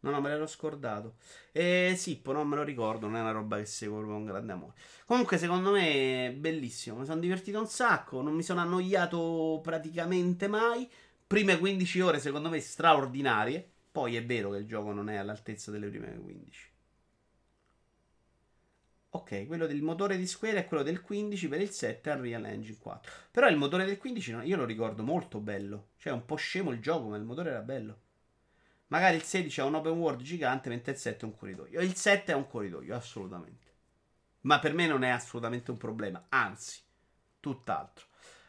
No, 0.00 0.10
no, 0.10 0.20
me 0.20 0.28
l'ero 0.28 0.46
scordato. 0.46 1.16
E 1.50 1.94
Sippo, 1.96 2.32
non 2.32 2.46
me 2.46 2.56
lo 2.56 2.62
ricordo, 2.62 3.06
non 3.06 3.16
è 3.16 3.20
una 3.20 3.30
roba 3.32 3.56
che 3.56 3.64
seguo 3.66 4.04
con 4.04 4.24
grande 4.24 4.52
amore. 4.52 4.74
Comunque, 5.06 5.38
secondo 5.38 5.70
me 5.72 6.26
è 6.28 6.32
bellissimo. 6.32 6.98
Mi 6.98 7.06
sono 7.06 7.20
divertito 7.20 7.58
un 7.58 7.66
sacco, 7.66 8.20
non 8.20 8.34
mi 8.34 8.42
sono 8.42 8.60
annoiato 8.60 9.60
praticamente 9.62 10.46
mai. 10.46 10.88
Prime 11.26 11.58
15 11.58 12.00
ore, 12.00 12.20
secondo 12.20 12.50
me, 12.50 12.60
straordinarie. 12.60 13.66
Poi 13.90 14.16
è 14.16 14.24
vero 14.24 14.50
che 14.50 14.58
il 14.58 14.66
gioco 14.66 14.92
non 14.92 15.08
è 15.08 15.16
all'altezza 15.16 15.70
delle 15.70 15.88
prime 15.88 16.18
15. 16.18 16.73
Ok, 19.14 19.46
quello 19.46 19.68
del 19.68 19.80
motore 19.80 20.16
di 20.16 20.26
Square 20.26 20.58
è 20.58 20.66
quello 20.66 20.82
del 20.82 21.00
15 21.00 21.46
per 21.46 21.60
il 21.60 21.70
7 21.70 22.10
Unreal 22.10 22.46
Engine 22.46 22.78
4. 22.78 23.12
Però 23.30 23.46
il 23.46 23.56
motore 23.56 23.84
del 23.84 23.96
15 23.96 24.38
io 24.42 24.56
lo 24.56 24.64
ricordo 24.64 25.04
molto 25.04 25.38
bello. 25.38 25.90
Cioè, 25.98 26.12
è 26.12 26.16
un 26.16 26.24
po' 26.24 26.34
scemo 26.34 26.72
il 26.72 26.80
gioco, 26.80 27.10
ma 27.10 27.16
il 27.16 27.22
motore 27.22 27.50
era 27.50 27.60
bello. 27.60 28.00
Magari 28.88 29.14
il 29.14 29.22
16 29.22 29.60
è 29.60 29.62
un 29.62 29.76
open 29.76 29.92
world 29.92 30.20
gigante, 30.20 30.68
mentre 30.68 30.92
il 30.92 30.98
7 30.98 31.20
è 31.20 31.24
un 31.28 31.36
corridoio. 31.36 31.80
Il 31.80 31.94
7 31.94 32.32
è 32.32 32.34
un 32.34 32.48
corridoio, 32.48 32.96
assolutamente. 32.96 33.72
Ma 34.40 34.58
per 34.58 34.74
me 34.74 34.88
non 34.88 35.04
è 35.04 35.10
assolutamente 35.10 35.70
un 35.70 35.76
problema, 35.76 36.26
anzi, 36.28 36.80
tutt'altro. 37.38 38.06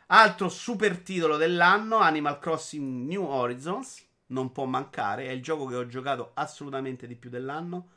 Altro 0.08 0.50
super 0.50 0.98
titolo 0.98 1.38
dell'anno, 1.38 1.98
Animal 1.98 2.40
Crossing 2.40 3.08
New 3.08 3.24
Horizons, 3.24 4.04
non 4.28 4.52
può 4.52 4.66
mancare, 4.66 5.28
è 5.28 5.32
il 5.32 5.44
gioco 5.44 5.68
che 5.68 5.76
ho 5.76 5.86
giocato 5.86 6.32
assolutamente 6.34 7.06
di 7.06 7.16
più 7.16 7.30
dell'anno. 7.30 7.90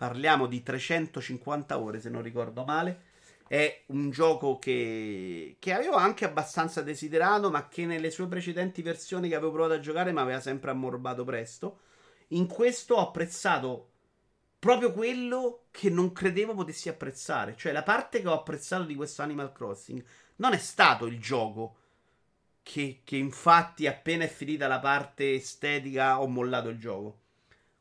Parliamo 0.00 0.46
di 0.46 0.62
350 0.62 1.78
ore, 1.78 2.00
se 2.00 2.08
non 2.08 2.22
ricordo 2.22 2.64
male. 2.64 3.02
È 3.46 3.82
un 3.88 4.08
gioco 4.08 4.58
che, 4.58 5.56
che, 5.58 5.74
avevo 5.74 5.96
anche 5.96 6.24
abbastanza 6.24 6.80
desiderato, 6.80 7.50
ma 7.50 7.68
che 7.68 7.84
nelle 7.84 8.10
sue 8.10 8.26
precedenti 8.26 8.80
versioni 8.80 9.28
che 9.28 9.34
avevo 9.34 9.52
provato 9.52 9.74
a 9.74 9.80
giocare 9.80 10.10
mi 10.10 10.20
aveva 10.20 10.40
sempre 10.40 10.70
ammorbato 10.70 11.22
presto. 11.24 11.80
In 12.28 12.46
questo 12.46 12.94
ho 12.94 13.08
apprezzato 13.08 13.90
proprio 14.58 14.90
quello 14.92 15.66
che 15.70 15.90
non 15.90 16.12
credevo 16.12 16.54
potessi 16.54 16.88
apprezzare. 16.88 17.54
Cioè, 17.54 17.70
la 17.72 17.82
parte 17.82 18.22
che 18.22 18.28
ho 18.28 18.32
apprezzato 18.32 18.84
di 18.84 18.94
questo 18.94 19.20
Animal 19.20 19.52
Crossing 19.52 20.02
non 20.36 20.54
è 20.54 20.58
stato 20.58 21.04
il 21.04 21.20
gioco. 21.20 21.76
Che, 22.62 23.02
che 23.04 23.16
infatti, 23.16 23.86
appena 23.86 24.24
è 24.24 24.28
finita 24.28 24.66
la 24.66 24.78
parte 24.78 25.34
estetica, 25.34 26.22
ho 26.22 26.26
mollato 26.26 26.70
il 26.70 26.78
gioco. 26.78 27.18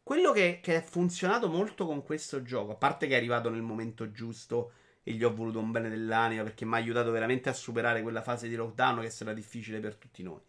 Quello 0.10 0.32
che, 0.32 0.58
che 0.60 0.78
è 0.78 0.82
funzionato 0.82 1.50
molto 1.50 1.86
con 1.86 2.02
questo 2.02 2.42
gioco, 2.42 2.72
a 2.72 2.76
parte 2.76 3.06
che 3.06 3.14
è 3.14 3.18
arrivato 3.18 3.52
nel 3.52 3.62
momento 3.62 4.10
giusto 4.10 4.72
e 5.04 5.12
gli 5.12 5.24
ho 5.24 5.32
voluto 5.32 5.60
un 5.60 5.70
bene 5.70 5.88
dell'anima 5.88 6.42
perché 6.42 6.66
mi 6.66 6.74
ha 6.74 6.78
aiutato 6.78 7.12
veramente 7.12 7.48
a 7.48 7.54
superare 7.54 8.02
quella 8.02 8.24
fase 8.24 8.48
di 8.48 8.56
lockdown 8.56 9.02
che 9.02 9.12
sarà 9.12 9.34
difficile 9.34 9.80
per 9.80 9.98
tutti 9.98 10.24
noi. 10.24 10.40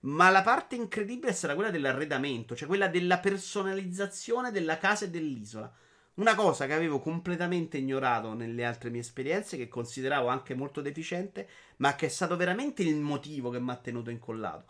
Ma 0.00 0.30
la 0.30 0.42
parte 0.42 0.74
incredibile 0.74 1.32
sarà 1.32 1.54
quella 1.54 1.70
dell'arredamento, 1.70 2.56
cioè 2.56 2.66
quella 2.66 2.88
della 2.88 3.20
personalizzazione 3.20 4.50
della 4.50 4.78
casa 4.78 5.04
e 5.04 5.10
dell'isola. 5.10 5.72
Una 6.14 6.34
cosa 6.34 6.66
che 6.66 6.74
avevo 6.74 6.98
completamente 6.98 7.76
ignorato 7.76 8.34
nelle 8.34 8.64
altre 8.64 8.90
mie 8.90 9.02
esperienze, 9.02 9.56
che 9.56 9.68
consideravo 9.68 10.26
anche 10.26 10.56
molto 10.56 10.80
deficiente, 10.80 11.48
ma 11.76 11.94
che 11.94 12.06
è 12.06 12.08
stato 12.08 12.34
veramente 12.34 12.82
il 12.82 12.96
motivo 12.96 13.50
che 13.50 13.60
mi 13.60 13.70
ha 13.70 13.76
tenuto 13.76 14.10
incollato 14.10 14.64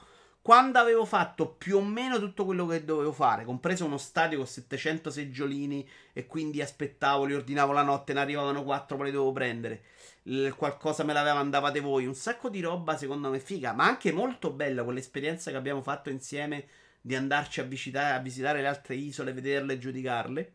quando 0.48 0.78
avevo 0.78 1.04
fatto 1.04 1.46
più 1.46 1.76
o 1.76 1.82
meno 1.82 2.18
tutto 2.18 2.46
quello 2.46 2.64
che 2.64 2.82
dovevo 2.82 3.12
fare, 3.12 3.44
compreso 3.44 3.84
uno 3.84 3.98
stadio 3.98 4.38
con 4.38 4.46
700 4.46 5.10
seggiolini 5.10 5.86
e 6.14 6.24
quindi 6.24 6.62
aspettavo, 6.62 7.26
li 7.26 7.34
ordinavo 7.34 7.72
la 7.72 7.82
notte, 7.82 8.14
ne 8.14 8.20
arrivavano 8.20 8.64
4, 8.64 8.96
poi 8.96 9.04
li 9.04 9.12
dovevo 9.12 9.32
prendere. 9.32 9.82
L- 10.22 10.48
qualcosa 10.56 11.04
me 11.04 11.12
l'aveva 11.12 11.34
mandavate 11.34 11.80
voi, 11.80 12.06
un 12.06 12.14
sacco 12.14 12.48
di 12.48 12.62
roba 12.62 12.96
secondo 12.96 13.28
me 13.28 13.40
figa, 13.40 13.74
ma 13.74 13.84
anche 13.84 14.10
molto 14.10 14.50
bella 14.50 14.84
quell'esperienza 14.84 15.50
che 15.50 15.58
abbiamo 15.58 15.82
fatto 15.82 16.08
insieme 16.08 16.66
di 17.02 17.14
andarci 17.14 17.60
a 17.60 17.64
visitare, 17.64 18.14
a 18.16 18.20
visitare 18.22 18.62
le 18.62 18.68
altre 18.68 18.94
isole, 18.94 19.34
vederle 19.34 19.74
e 19.74 19.78
giudicarle. 19.78 20.52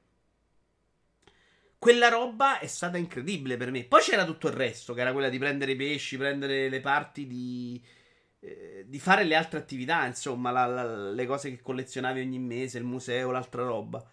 Quella 1.78 2.10
roba 2.10 2.58
è 2.58 2.66
stata 2.66 2.98
incredibile 2.98 3.58
per 3.58 3.70
me. 3.70 3.84
Poi 3.84 4.02
c'era 4.02 4.26
tutto 4.26 4.48
il 4.48 4.54
resto, 4.54 4.96
che 4.96 5.02
era 5.02 5.12
quella 5.12 5.30
di 5.30 5.38
prendere 5.38 5.74
i 5.74 5.76
pesci, 5.76 6.18
prendere 6.18 6.68
le 6.68 6.80
parti 6.80 7.28
di 7.28 8.02
eh, 8.46 8.84
di 8.88 9.00
fare 9.00 9.24
le 9.24 9.36
altre 9.36 9.60
attività, 9.60 10.06
insomma, 10.06 10.52
la, 10.52 10.66
la, 10.66 11.12
le 11.12 11.26
cose 11.26 11.50
che 11.50 11.62
collezionavi 11.62 12.20
ogni 12.20 12.40
mese, 12.40 12.78
il 12.78 12.84
museo, 12.84 13.32
l'altra 13.32 13.64
roba. 13.64 14.06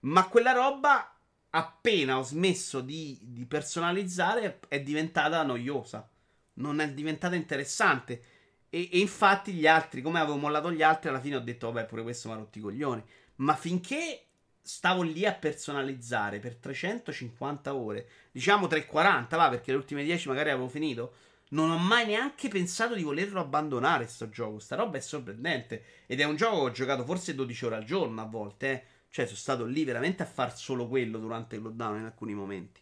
Ma 0.00 0.28
quella 0.28 0.52
roba, 0.52 1.12
appena 1.50 2.18
ho 2.18 2.22
smesso 2.22 2.80
di, 2.80 3.18
di 3.20 3.44
personalizzare, 3.46 4.60
è 4.68 4.80
diventata 4.80 5.42
noiosa. 5.42 6.08
Non 6.54 6.80
è 6.80 6.92
diventata 6.92 7.34
interessante. 7.34 8.22
E, 8.70 8.88
e, 8.92 8.98
infatti 9.00 9.52
gli 9.52 9.66
altri, 9.66 10.02
come 10.02 10.20
avevo 10.20 10.36
mollato 10.36 10.70
gli 10.70 10.82
altri, 10.82 11.08
alla 11.08 11.20
fine 11.20 11.36
ho 11.36 11.40
detto, 11.40 11.72
vabbè, 11.72 11.86
pure 11.86 12.02
questo 12.02 12.28
mi 12.28 12.34
ha 12.34 12.38
rotti 12.38 12.58
i 12.58 12.62
coglioni. 12.62 13.02
Ma 13.36 13.56
finché 13.56 14.26
stavo 14.60 15.02
lì 15.02 15.26
a 15.26 15.32
personalizzare 15.32 16.38
per 16.38 16.54
350 16.54 17.74
ore, 17.74 18.08
diciamo 18.30 18.68
340, 18.68 19.36
va, 19.36 19.48
perché 19.48 19.72
le 19.72 19.78
ultime 19.78 20.04
10 20.04 20.28
magari 20.28 20.50
avevo 20.50 20.68
finito 20.68 21.14
non 21.54 21.70
ho 21.70 21.78
mai 21.78 22.04
neanche 22.04 22.48
pensato 22.48 22.94
di 22.94 23.02
volerlo 23.02 23.40
abbandonare 23.40 24.06
sto 24.08 24.28
gioco. 24.28 24.58
Sta 24.58 24.76
roba 24.76 24.98
è 24.98 25.00
sorprendente. 25.00 25.84
Ed 26.06 26.20
è 26.20 26.24
un 26.24 26.36
gioco 26.36 26.56
che 26.56 26.62
ho 26.62 26.70
giocato 26.72 27.04
forse 27.04 27.34
12 27.34 27.64
ore 27.64 27.76
al 27.76 27.84
giorno 27.84 28.20
a 28.20 28.26
volte. 28.26 28.70
Eh. 28.70 28.82
Cioè, 29.08 29.26
sono 29.26 29.38
stato 29.38 29.64
lì 29.64 29.84
veramente 29.84 30.24
a 30.24 30.26
far 30.26 30.56
solo 30.56 30.88
quello 30.88 31.18
durante 31.18 31.54
il 31.54 31.62
lockdown 31.62 31.98
in 31.98 32.04
alcuni 32.04 32.34
momenti. 32.34 32.80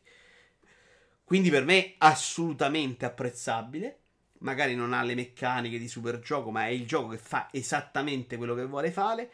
Quindi 1.22 1.50
per 1.50 1.64
me 1.64 1.94
assolutamente 1.98 3.04
apprezzabile. 3.04 3.98
Magari 4.38 4.74
non 4.74 4.94
ha 4.94 5.02
le 5.02 5.14
meccaniche 5.14 5.78
di 5.78 5.86
super 5.86 6.18
gioco, 6.18 6.50
ma 6.50 6.66
è 6.66 6.70
il 6.70 6.86
gioco 6.86 7.08
che 7.08 7.18
fa 7.18 7.48
esattamente 7.52 8.36
quello 8.38 8.54
che 8.54 8.64
vuole 8.64 8.90
fare. 8.90 9.30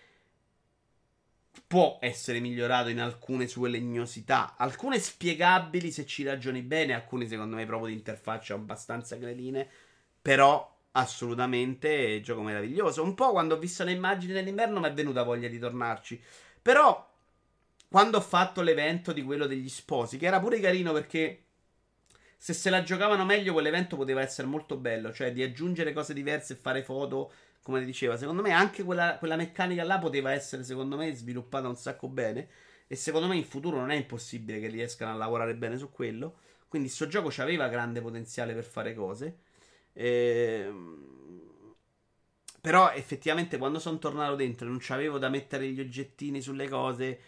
Può 1.66 1.99
essere 2.01 2.41
migliorato 2.41 2.89
in 2.89 3.01
alcune 3.01 3.47
sue 3.47 3.69
legnosità, 3.69 4.55
alcune 4.57 4.99
spiegabili 4.99 5.91
se 5.91 6.07
ci 6.07 6.23
ragioni 6.23 6.62
bene, 6.62 6.95
alcune 6.95 7.27
secondo 7.27 7.57
me 7.57 7.66
proprio 7.66 7.89
di 7.89 7.95
interfaccia 7.95 8.55
abbastanza 8.55 9.16
greline. 9.16 9.69
Però 10.23 10.77
assolutamente 10.93 12.16
è 12.16 12.20
gioco 12.20 12.43
meraviglioso. 12.43 13.03
Un 13.03 13.15
po' 13.15 13.33
quando 13.33 13.55
ho 13.55 13.59
visto 13.59 13.85
le 13.85 13.93
immagini 13.93 14.33
dell'inverno 14.33 14.81
mi 14.81 14.89
è 14.89 14.93
venuta 14.93 15.23
voglia 15.23 15.49
di 15.49 15.59
tornarci. 15.59 16.20
Però 16.62 17.07
quando 17.89 18.19
ho 18.19 18.23
fatto 18.23 18.62
l'evento 18.62 19.12
di 19.12 19.23
quello 19.23 19.47
degli 19.47 19.69
sposi, 19.69 20.19
che 20.19 20.27
era 20.27 20.41
pure 20.41 20.61
carino 20.61 20.93
perché 20.93 21.45
se 22.37 22.53
se 22.53 22.70
la 22.70 22.83
giocavano 22.83 23.25
meglio 23.25 23.53
quell'evento 23.53 23.97
poteva 23.97 24.20
essere 24.20 24.47
molto 24.47 24.77
bello, 24.77 25.12
cioè 25.12 25.33
di 25.33 25.43
aggiungere 25.43 25.93
cose 25.93 26.15
diverse 26.15 26.53
e 26.53 26.57
fare 26.57 26.83
foto, 26.83 27.33
come 27.69 27.85
diceva. 27.85 28.16
Secondo 28.16 28.40
me 28.40 28.53
anche 28.53 28.82
quella, 28.82 29.19
quella 29.19 29.36
meccanica 29.36 29.85
là 29.85 29.99
poteva 29.99 30.32
essere, 30.32 30.65
secondo 30.65 30.97
me, 30.97 31.15
sviluppata 31.15 31.69
un 31.69 31.77
sacco 31.77 32.09
bene. 32.09 32.49
E 32.86 32.97
secondo 32.97 33.28
me 33.28 33.36
in 33.36 33.45
futuro 33.45 33.77
non 33.77 33.90
è 33.90 33.95
impossibile 33.95 34.59
che 34.59 34.69
riescano 34.69 35.12
a 35.12 35.15
lavorare 35.15 35.55
bene 35.55 35.77
su 35.77 35.90
quello. 35.90 36.39
Quindi 36.66 36.89
sto 36.89 37.07
gioco 37.09 37.31
aveva 37.43 37.69
grande 37.69 38.01
potenziale 38.01 38.55
per 38.55 38.65
fare 38.65 38.95
cose. 38.95 39.40
Ehm... 39.93 41.16
Però 42.61 42.90
effettivamente 42.90 43.59
quando 43.59 43.78
sono 43.78 43.99
tornato 43.99 44.35
dentro 44.35 44.66
e 44.66 44.70
non 44.70 44.78
c'avevo 44.81 45.19
da 45.19 45.28
mettere 45.28 45.69
gli 45.69 45.81
oggettini 45.81 46.40
sulle 46.40 46.69
cose 46.69 47.20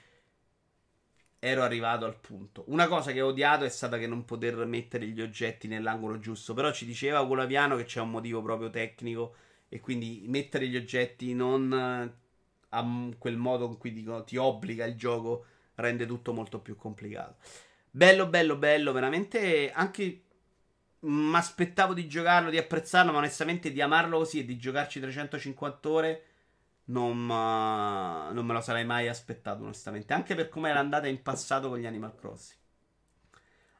ero 1.38 1.62
arrivato 1.62 2.06
al 2.06 2.18
punto. 2.18 2.64
Una 2.68 2.88
cosa 2.88 3.12
che 3.12 3.20
ho 3.20 3.28
odiato 3.28 3.64
è 3.64 3.68
stata 3.68 3.98
che 3.98 4.06
non 4.06 4.24
poter 4.24 4.56
mettere 4.66 5.06
gli 5.06 5.20
oggetti 5.20 5.68
nell'angolo 5.68 6.18
giusto. 6.18 6.54
Però 6.54 6.72
ci 6.72 6.86
diceva 6.86 7.26
Colaviano 7.26 7.76
che 7.76 7.84
c'è 7.84 8.00
un 8.00 8.10
motivo 8.10 8.42
proprio 8.42 8.70
tecnico. 8.70 9.34
E 9.72 9.80
quindi 9.80 10.24
mettere 10.26 10.66
gli 10.66 10.76
oggetti 10.76 11.32
non 11.32 11.72
eh, 11.72 12.12
a 12.70 13.08
quel 13.16 13.36
modo 13.36 13.66
in 13.66 13.78
cui 13.78 13.92
dico, 13.92 14.24
ti 14.24 14.36
obbliga 14.36 14.84
il 14.84 14.96
gioco 14.96 15.46
rende 15.76 16.06
tutto 16.06 16.32
molto 16.32 16.60
più 16.60 16.76
complicato. 16.76 17.36
Bello, 17.90 18.26
bello, 18.26 18.56
bello, 18.56 18.92
veramente 18.92 19.72
anche 19.72 20.22
mi 21.00 21.34
aspettavo 21.34 21.94
di 21.94 22.06
giocarlo, 22.06 22.50
di 22.50 22.58
apprezzarlo, 22.58 23.12
ma 23.12 23.18
onestamente 23.18 23.72
di 23.72 23.80
amarlo 23.80 24.18
così 24.18 24.40
e 24.40 24.44
di 24.44 24.58
giocarci 24.58 25.00
350 25.00 25.88
ore 25.88 26.24
non, 26.84 27.26
non 27.26 28.44
me 28.44 28.52
lo 28.52 28.60
sarei 28.60 28.84
mai 28.84 29.08
aspettato, 29.08 29.62
onestamente. 29.62 30.12
Anche 30.12 30.34
per 30.34 30.48
come 30.48 30.70
era 30.70 30.80
andata 30.80 31.06
in 31.06 31.22
passato 31.22 31.68
con 31.68 31.78
gli 31.78 31.86
Animal 31.86 32.14
Crossing. 32.14 32.59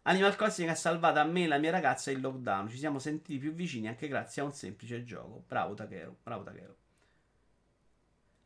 Animal 0.02 0.34
Crossing 0.34 0.68
ha 0.68 0.74
salvato 0.74 1.18
a 1.18 1.24
me 1.24 1.44
e 1.44 1.46
la 1.46 1.58
mia 1.58 1.70
ragazza 1.70 2.10
il 2.10 2.20
lockdown. 2.20 2.68
Ci 2.68 2.78
siamo 2.78 2.98
sentiti 2.98 3.38
più 3.38 3.52
vicini 3.52 3.88
anche 3.88 4.08
grazie 4.08 4.42
a 4.42 4.46
un 4.46 4.52
semplice 4.52 5.04
gioco. 5.04 5.44
Bravo 5.46 5.74
Takero, 5.74 6.16
bravo 6.22 6.42
Takero. 6.42 6.76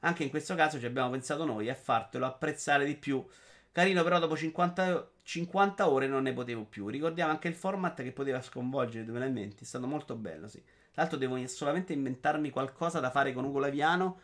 Anche 0.00 0.24
in 0.24 0.30
questo 0.30 0.54
caso 0.54 0.78
ci 0.78 0.86
abbiamo 0.86 1.10
pensato 1.10 1.44
noi 1.44 1.70
a 1.70 1.74
fartelo 1.74 2.26
apprezzare 2.26 2.84
di 2.84 2.96
più. 2.96 3.24
Carino, 3.72 4.02
però 4.02 4.18
dopo 4.18 4.36
50, 4.36 5.10
50 5.22 5.88
ore 5.88 6.06
non 6.06 6.24
ne 6.24 6.32
potevo 6.32 6.64
più. 6.64 6.88
Ricordiamo 6.88 7.30
anche 7.30 7.48
il 7.48 7.54
format 7.54 8.02
che 8.02 8.12
poteva 8.12 8.42
sconvolgere 8.42 9.02
i 9.02 9.06
tuoi 9.06 9.16
elementi. 9.16 9.64
È 9.64 9.66
stato 9.66 9.86
molto 9.86 10.14
bello, 10.16 10.48
sì. 10.48 10.62
Tra 10.62 11.02
l'altro 11.02 11.18
devo 11.18 11.44
solamente 11.46 11.92
inventarmi 11.92 12.50
qualcosa 12.50 13.00
da 13.00 13.10
fare 13.10 13.32
con 13.32 13.44
Ugo 13.44 13.58
Laviano 13.58 14.20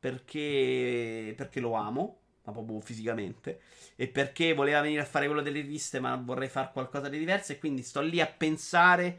perché, 0.00 1.32
perché 1.36 1.60
lo 1.60 1.74
amo, 1.74 2.18
ma 2.48 2.52
proprio 2.54 2.80
fisicamente, 2.80 3.60
e 3.94 4.08
perché 4.08 4.54
voleva 4.54 4.80
venire 4.80 5.02
a 5.02 5.04
fare 5.04 5.26
quello 5.26 5.42
delle 5.42 5.60
riviste, 5.60 6.00
ma 6.00 6.16
vorrei 6.16 6.48
fare 6.48 6.70
qualcosa 6.72 7.08
di 7.08 7.18
diverso, 7.18 7.52
e 7.52 7.58
quindi 7.58 7.82
sto 7.82 8.00
lì 8.00 8.20
a 8.20 8.26
pensare 8.26 9.18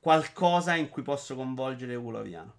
qualcosa 0.00 0.74
in 0.74 0.88
cui 0.88 1.02
posso 1.02 1.36
coinvolgere 1.36 1.94
Ulaviano. 1.94 2.54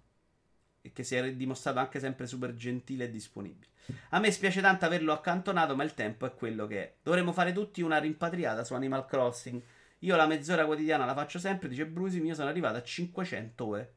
E 0.80 0.92
che 0.92 1.04
si 1.04 1.16
è 1.16 1.34
dimostrato 1.34 1.78
anche 1.78 2.00
sempre 2.00 2.26
super 2.26 2.54
gentile 2.54 3.04
e 3.04 3.10
disponibile. 3.10 3.72
A 4.10 4.18
me 4.18 4.30
spiace 4.30 4.60
tanto 4.60 4.84
averlo 4.84 5.12
accantonato, 5.12 5.76
ma 5.76 5.84
il 5.84 5.94
tempo 5.94 6.26
è 6.26 6.34
quello 6.34 6.66
che 6.66 6.82
è. 6.82 6.94
Dovremmo 7.02 7.32
fare 7.32 7.52
tutti 7.52 7.82
una 7.82 7.98
rimpatriata 7.98 8.64
su 8.64 8.74
Animal 8.74 9.04
Crossing. 9.04 9.60
Io 10.00 10.16
la 10.16 10.26
mezz'ora 10.26 10.64
quotidiana 10.64 11.04
la 11.04 11.14
faccio 11.14 11.38
sempre, 11.38 11.68
dice 11.68 11.86
Brusi, 11.86 12.20
io 12.20 12.34
sono 12.34 12.48
arrivato 12.48 12.78
a 12.78 12.82
500 12.82 13.66
ore. 13.66 13.94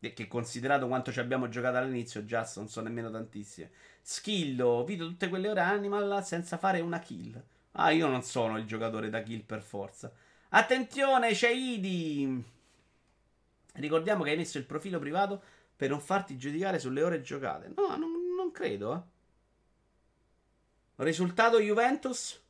Che 0.00 0.28
considerato 0.28 0.86
quanto 0.86 1.10
ci 1.10 1.18
abbiamo 1.18 1.48
giocato 1.48 1.76
all'inizio, 1.76 2.24
già 2.24 2.48
non 2.56 2.68
sono 2.68 2.86
nemmeno 2.86 3.10
tantissime. 3.10 3.70
Skillo, 4.00 4.84
vedo 4.84 5.06
tutte 5.06 5.28
quelle 5.28 5.48
ore 5.48 5.60
Animal 5.60 6.24
senza 6.24 6.56
fare 6.56 6.80
una 6.80 7.00
kill. 7.00 7.42
Ah, 7.72 7.90
io 7.90 8.06
non 8.06 8.22
sono 8.22 8.58
il 8.58 8.66
giocatore 8.66 9.10
da 9.10 9.22
kill 9.22 9.42
per 9.42 9.60
forza. 9.60 10.12
Attenzione, 10.50 11.32
c'è 11.32 11.50
Idi! 11.50 12.44
Ricordiamo 13.74 14.24
che 14.24 14.30
hai 14.30 14.36
messo 14.36 14.58
il 14.58 14.64
profilo 14.64 14.98
privato 14.98 15.42
per 15.76 15.90
non 15.90 16.00
farti 16.00 16.36
giudicare 16.36 16.78
sulle 16.78 17.02
ore 17.02 17.20
giocate. 17.20 17.72
No, 17.76 17.96
non, 17.96 18.10
non 18.36 18.50
credo, 18.50 18.94
eh. 18.94 19.16
Risultato 21.04 21.60
Juventus? 21.60 22.40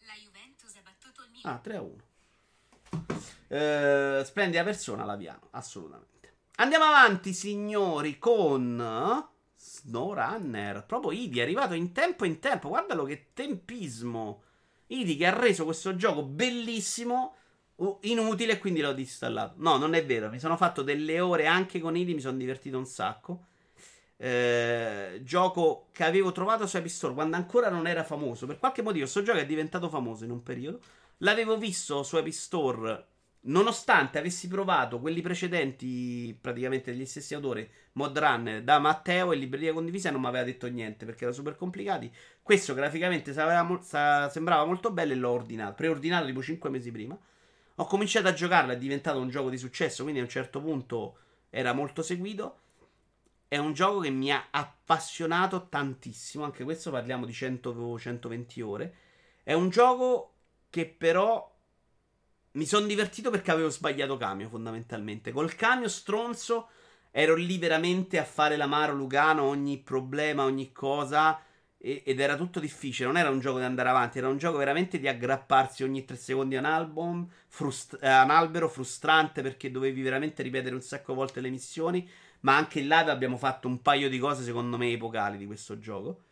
La 0.00 0.14
Juventus 0.14 0.74
ha 0.74 0.82
battuto 0.82 1.22
il 1.22 1.30
Milan. 1.30 1.54
Ah, 1.54 1.58
3 1.58 1.76
a 1.76 1.82
1. 1.82 2.11
Eh, 3.48 4.22
splendida 4.24 4.64
persona 4.64 5.04
Laviano, 5.04 5.48
assolutamente. 5.50 6.10
Andiamo 6.56 6.84
avanti, 6.84 7.32
signori, 7.32 8.18
con 8.18 9.28
SnowRunner. 9.56 10.84
Proprio 10.86 11.12
Idi 11.12 11.38
è 11.38 11.42
arrivato 11.42 11.74
in 11.74 11.92
tempo 11.92 12.24
in 12.24 12.38
tempo. 12.38 12.68
Guardalo 12.68 13.04
che 13.04 13.30
tempismo. 13.32 14.42
Idi 14.88 15.16
che 15.16 15.26
ha 15.26 15.34
reso 15.34 15.64
questo 15.64 15.96
gioco 15.96 16.22
bellissimo, 16.22 17.34
inutile 18.00 18.58
quindi 18.58 18.80
l'ho 18.80 18.92
disinstallato. 18.92 19.54
No, 19.56 19.76
non 19.76 19.94
è 19.94 20.04
vero. 20.04 20.28
Mi 20.28 20.38
sono 20.38 20.56
fatto 20.56 20.82
delle 20.82 21.20
ore 21.20 21.46
anche 21.46 21.80
con 21.80 21.96
Idi, 21.96 22.14
mi 22.14 22.20
sono 22.20 22.36
divertito 22.36 22.76
un 22.76 22.86
sacco. 22.86 23.46
Eh, 24.16 25.20
gioco 25.24 25.88
che 25.90 26.04
avevo 26.04 26.30
trovato 26.30 26.66
su 26.66 26.76
App 26.76 26.86
Store 26.86 27.14
quando 27.14 27.36
ancora 27.36 27.70
non 27.70 27.86
era 27.86 28.04
famoso. 28.04 28.46
Per 28.46 28.58
qualche 28.58 28.82
motivo, 28.82 29.00
questo 29.00 29.22
gioco 29.22 29.38
è 29.38 29.46
diventato 29.46 29.88
famoso 29.88 30.24
in 30.24 30.30
un 30.30 30.42
periodo. 30.42 30.80
L'avevo 31.22 31.56
visto 31.56 32.02
su 32.02 32.16
App 32.16 32.26
Store 32.28 33.06
nonostante 33.42 34.18
avessi 34.18 34.48
provato 34.48 34.98
quelli 34.98 35.20
precedenti, 35.20 36.36
praticamente 36.40 36.90
degli 36.92 37.06
stessi 37.06 37.34
autori, 37.34 37.68
Modrunner 37.92 38.62
da 38.62 38.80
Matteo 38.80 39.30
e 39.30 39.36
Libreria 39.36 39.72
Condivisa, 39.72 40.10
non 40.10 40.20
mi 40.20 40.26
aveva 40.26 40.44
detto 40.44 40.68
niente 40.68 41.04
perché 41.04 41.22
erano 41.22 41.36
super 41.36 41.56
complicati. 41.56 42.12
Questo 42.42 42.74
graficamente 42.74 43.32
sembrava 43.32 44.64
molto 44.64 44.90
bello 44.90 45.12
e 45.12 45.16
l'ho 45.16 45.30
ordinato. 45.30 45.74
Preordinato 45.74 46.26
tipo 46.26 46.42
5 46.42 46.70
mesi 46.70 46.90
prima. 46.90 47.16
Ho 47.76 47.84
cominciato 47.86 48.26
a 48.26 48.32
giocarlo, 48.32 48.72
è 48.72 48.76
diventato 48.76 49.20
un 49.20 49.28
gioco 49.28 49.48
di 49.48 49.58
successo, 49.58 50.02
quindi 50.02 50.20
a 50.20 50.24
un 50.24 50.28
certo 50.28 50.60
punto 50.60 51.18
era 51.50 51.72
molto 51.72 52.02
seguito. 52.02 52.58
È 53.46 53.58
un 53.58 53.72
gioco 53.74 54.00
che 54.00 54.10
mi 54.10 54.32
ha 54.32 54.48
appassionato 54.50 55.68
tantissimo, 55.68 56.42
anche 56.42 56.64
questo 56.64 56.90
parliamo 56.90 57.26
di 57.26 57.32
100-120 57.32 58.62
ore. 58.62 58.94
È 59.44 59.52
un 59.52 59.68
gioco 59.68 60.31
che 60.72 60.86
però 60.86 61.54
mi 62.52 62.66
sono 62.66 62.86
divertito 62.86 63.30
perché 63.30 63.50
avevo 63.50 63.68
sbagliato 63.70 64.16
cambio, 64.16 64.48
fondamentalmente. 64.48 65.32
Col 65.32 65.54
cambio 65.54 65.88
stronzo 65.88 66.68
ero 67.10 67.34
lì 67.34 67.58
veramente 67.58 68.18
a 68.18 68.24
fare 68.24 68.56
l'amaro 68.56 68.94
Lugano, 68.94 69.42
ogni 69.42 69.78
problema, 69.78 70.44
ogni 70.44 70.72
cosa. 70.72 71.38
E, 71.78 72.02
ed 72.06 72.20
era 72.20 72.36
tutto 72.36 72.58
difficile. 72.60 73.06
Non 73.08 73.18
era 73.18 73.28
un 73.30 73.40
gioco 73.40 73.58
di 73.58 73.64
andare 73.64 73.88
avanti, 73.90 74.18
era 74.18 74.28
un 74.28 74.38
gioco 74.38 74.56
veramente 74.58 74.98
di 74.98 75.08
aggrapparsi 75.08 75.82
ogni 75.82 76.04
tre 76.06 76.16
secondi 76.16 76.56
a 76.56 76.60
un 76.60 76.64
album, 76.66 77.28
frust- 77.48 77.98
a 78.02 78.22
un 78.24 78.30
albero 78.30 78.68
frustrante 78.68 79.42
perché 79.42 79.70
dovevi 79.70 80.00
veramente 80.02 80.42
ripetere 80.42 80.74
un 80.74 80.82
sacco 80.82 81.14
volte 81.14 81.40
le 81.40 81.50
missioni. 81.50 82.08
Ma 82.40 82.56
anche 82.56 82.80
in 82.80 82.88
live 82.88 83.10
abbiamo 83.10 83.36
fatto 83.36 83.68
un 83.68 83.82
paio 83.82 84.08
di 84.08 84.18
cose, 84.18 84.42
secondo 84.42 84.76
me, 84.78 84.90
epocali 84.92 85.36
di 85.38 85.46
questo 85.46 85.78
gioco. 85.78 86.24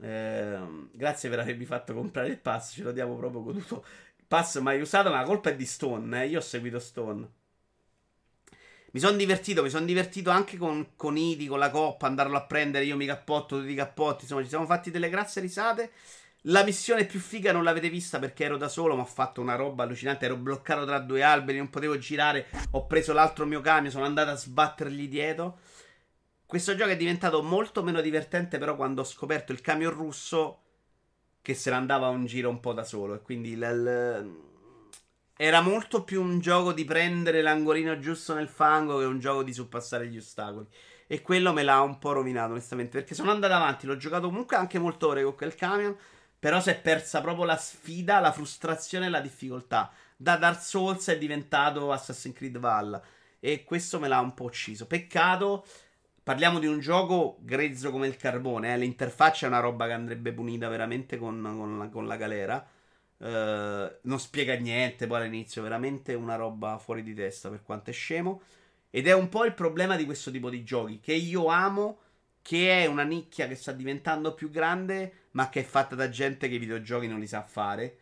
Eh, 0.00 0.58
grazie 0.92 1.28
per 1.28 1.40
avermi 1.40 1.64
fatto 1.64 1.92
comprare 1.92 2.28
il 2.28 2.38
pass, 2.38 2.74
ce 2.74 2.82
lo 2.84 2.92
diamo 2.92 3.16
proprio 3.16 3.42
goduto 3.42 3.84
pass 4.28 4.58
mai 4.58 4.80
usato, 4.80 5.08
ma 5.10 5.20
la 5.20 5.26
colpa 5.26 5.50
è 5.50 5.56
di 5.56 5.66
Stone. 5.66 6.22
Eh. 6.22 6.28
Io 6.28 6.38
ho 6.38 6.42
seguito 6.42 6.78
Stone. 6.78 7.28
Mi 8.90 9.00
sono 9.00 9.16
divertito, 9.16 9.62
mi 9.62 9.70
sono 9.70 9.84
divertito 9.84 10.30
anche 10.30 10.56
con, 10.56 10.90
con 10.96 11.16
Idi, 11.16 11.46
con 11.46 11.58
la 11.58 11.70
coppa, 11.70 12.06
andarlo 12.06 12.36
a 12.36 12.44
prendere, 12.44 12.84
io 12.84 12.96
mi 12.96 13.04
cappotto, 13.04 13.60
tu 13.60 13.66
ti 13.66 13.74
cappotti, 13.74 14.22
insomma 14.22 14.42
ci 14.42 14.48
siamo 14.48 14.64
fatti 14.64 14.90
delle 14.90 15.10
grazie 15.10 15.42
risate. 15.42 15.90
La 16.42 16.64
missione 16.64 17.04
più 17.04 17.20
figa 17.20 17.52
non 17.52 17.64
l'avete 17.64 17.90
vista 17.90 18.18
perché 18.18 18.44
ero 18.44 18.56
da 18.56 18.68
solo, 18.68 18.96
ma 18.96 19.02
ho 19.02 19.06
fatto 19.06 19.42
una 19.42 19.56
roba 19.56 19.82
allucinante, 19.82 20.24
ero 20.24 20.36
bloccato 20.36 20.86
tra 20.86 20.98
due 21.00 21.22
alberi, 21.22 21.58
non 21.58 21.68
potevo 21.68 21.98
girare, 21.98 22.46
ho 22.70 22.86
preso 22.86 23.12
l'altro 23.12 23.44
mio 23.44 23.60
camion, 23.60 23.92
sono 23.92 24.04
andato 24.04 24.30
a 24.30 24.36
sbattergli 24.36 25.08
dietro. 25.08 25.58
Questo 26.48 26.74
gioco 26.74 26.90
è 26.90 26.96
diventato 26.96 27.42
molto 27.42 27.82
meno 27.82 28.00
divertente 28.00 28.56
però 28.56 28.74
quando 28.74 29.02
ho 29.02 29.04
scoperto 29.04 29.52
il 29.52 29.60
camion 29.60 29.92
russo 29.92 30.62
che 31.42 31.52
se 31.52 31.68
ne 31.68 31.76
andava 31.76 32.08
un 32.08 32.24
giro 32.24 32.48
un 32.48 32.58
po' 32.60 32.72
da 32.72 32.84
solo. 32.84 33.12
E 33.14 33.20
quindi 33.20 33.54
l- 33.54 33.60
l- 33.60 34.46
era 35.36 35.60
molto 35.60 36.04
più 36.04 36.22
un 36.22 36.40
gioco 36.40 36.72
di 36.72 36.84
prendere 36.84 37.42
l'angolino 37.42 37.98
giusto 37.98 38.32
nel 38.34 38.48
fango 38.48 38.98
che 38.98 39.04
un 39.04 39.18
gioco 39.20 39.42
di 39.42 39.52
surpassare 39.52 40.08
gli 40.08 40.16
ostacoli. 40.16 40.66
E 41.06 41.20
quello 41.20 41.52
me 41.52 41.62
l'ha 41.62 41.82
un 41.82 41.98
po' 41.98 42.12
rovinato, 42.12 42.52
onestamente. 42.52 42.98
Perché 42.98 43.14
sono 43.14 43.30
andato 43.30 43.52
avanti, 43.54 43.86
l'ho 43.86 43.96
giocato 43.98 44.28
comunque 44.28 44.56
anche 44.56 44.78
molte 44.78 45.04
ore 45.04 45.22
con 45.24 45.34
quel 45.36 45.54
camion. 45.54 45.94
Però 46.38 46.60
si 46.60 46.70
è 46.70 46.80
persa 46.80 47.20
proprio 47.20 47.44
la 47.44 47.56
sfida, 47.58 48.20
la 48.20 48.32
frustrazione 48.32 49.06
e 49.06 49.10
la 49.10 49.20
difficoltà. 49.20 49.92
Da 50.16 50.36
Dark 50.36 50.62
Souls 50.62 51.08
è 51.08 51.18
diventato 51.18 51.92
Assassin's 51.92 52.34
Creed 52.34 52.58
Valhalla. 52.58 53.02
E 53.40 53.64
questo 53.64 53.98
me 54.00 54.08
l'ha 54.08 54.20
un 54.20 54.34
po' 54.34 54.44
ucciso. 54.44 54.86
Peccato. 54.86 55.64
Parliamo 56.28 56.58
di 56.58 56.66
un 56.66 56.78
gioco 56.78 57.38
grezzo 57.40 57.90
come 57.90 58.06
il 58.06 58.18
carbone. 58.18 58.74
Eh? 58.74 58.76
L'interfaccia 58.76 59.46
è 59.46 59.48
una 59.48 59.60
roba 59.60 59.86
che 59.86 59.94
andrebbe 59.94 60.30
punita 60.34 60.68
veramente 60.68 61.16
con, 61.16 61.40
con, 61.40 61.78
la, 61.78 61.88
con 61.88 62.06
la, 62.06 62.16
galera. 62.16 62.68
Uh, 63.16 63.90
non 64.02 64.20
spiega 64.20 64.52
niente 64.56 65.06
poi 65.06 65.22
all'inizio. 65.22 65.62
Veramente 65.62 66.12
una 66.12 66.36
roba 66.36 66.76
fuori 66.76 67.02
di 67.02 67.14
testa 67.14 67.48
per 67.48 67.62
quanto 67.62 67.88
è 67.88 67.94
scemo. 67.94 68.42
Ed 68.90 69.06
è 69.06 69.14
un 69.14 69.30
po' 69.30 69.46
il 69.46 69.54
problema 69.54 69.96
di 69.96 70.04
questo 70.04 70.30
tipo 70.30 70.50
di 70.50 70.62
giochi. 70.64 71.00
Che 71.00 71.14
io 71.14 71.46
amo. 71.46 72.00
Che 72.42 72.82
è 72.82 72.84
una 72.84 73.04
nicchia 73.04 73.48
che 73.48 73.54
sta 73.54 73.72
diventando 73.72 74.34
più 74.34 74.50
grande. 74.50 75.28
Ma 75.30 75.48
che 75.48 75.60
è 75.60 75.64
fatta 75.64 75.94
da 75.94 76.10
gente 76.10 76.46
che 76.46 76.56
i 76.56 76.58
videogiochi 76.58 77.06
non 77.06 77.20
li 77.20 77.26
sa 77.26 77.40
fare 77.40 78.00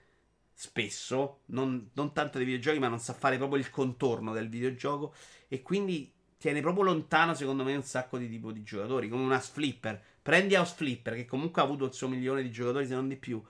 spesso, 0.52 1.42
non, 1.46 1.90
non, 1.92 2.12
tanto 2.14 2.38
dei 2.38 2.46
videogiochi, 2.46 2.78
ma 2.78 2.88
non 2.88 2.98
sa 2.98 3.12
fare 3.12 3.36
proprio 3.36 3.60
il 3.60 3.68
contorno 3.68 4.32
del 4.32 4.48
videogioco 4.48 5.14
e 5.48 5.60
quindi 5.60 6.15
tiene 6.47 6.60
proprio 6.60 6.85
lontano, 6.85 7.35
secondo 7.35 7.64
me, 7.64 7.74
un 7.74 7.82
sacco 7.82 8.18
di 8.18 8.28
tipo 8.28 8.52
di 8.52 8.62
giocatori, 8.62 9.09
come 9.09 9.24
una 9.24 9.40
Flipper. 9.40 10.01
Prendi 10.23 10.55
House 10.55 10.74
Flipper, 10.77 11.16
che 11.16 11.24
comunque 11.24 11.60
ha 11.60 11.64
avuto 11.64 11.86
il 11.86 11.93
suo 11.93 12.06
milione 12.06 12.40
di 12.43 12.52
giocatori, 12.52 12.86
se 12.86 12.94
non 12.94 13.09
di 13.09 13.16
più, 13.16 13.43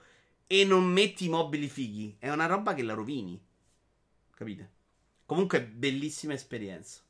e 0.47 0.65
non 0.65 0.83
metti 0.83 1.25
i 1.25 1.29
mobili 1.29 1.69
fighi. 1.69 2.15
È 2.17 2.27
una 2.31 2.47
roba 2.47 2.73
che 2.73 2.81
la 2.81 2.93
rovini. 2.93 3.39
Capite? 4.33 4.71
Comunque, 5.27 5.61
bellissima 5.63 6.33
esperienza. 6.33 7.01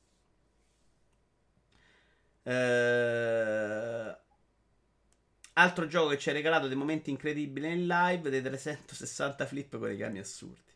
Eh... 2.43 4.17
Altro 5.53 5.87
gioco 5.87 6.09
che 6.09 6.17
ci 6.17 6.29
ha 6.29 6.33
regalato 6.33 6.67
dei 6.67 6.75
momenti 6.75 7.11
incredibili 7.11 7.71
in 7.71 7.87
live, 7.87 8.29
dei 8.29 8.41
360 8.41 9.45
flip 9.45 9.77
con 9.79 9.89
i 9.89 9.95
cani 9.95 10.19
assurdi. 10.19 10.73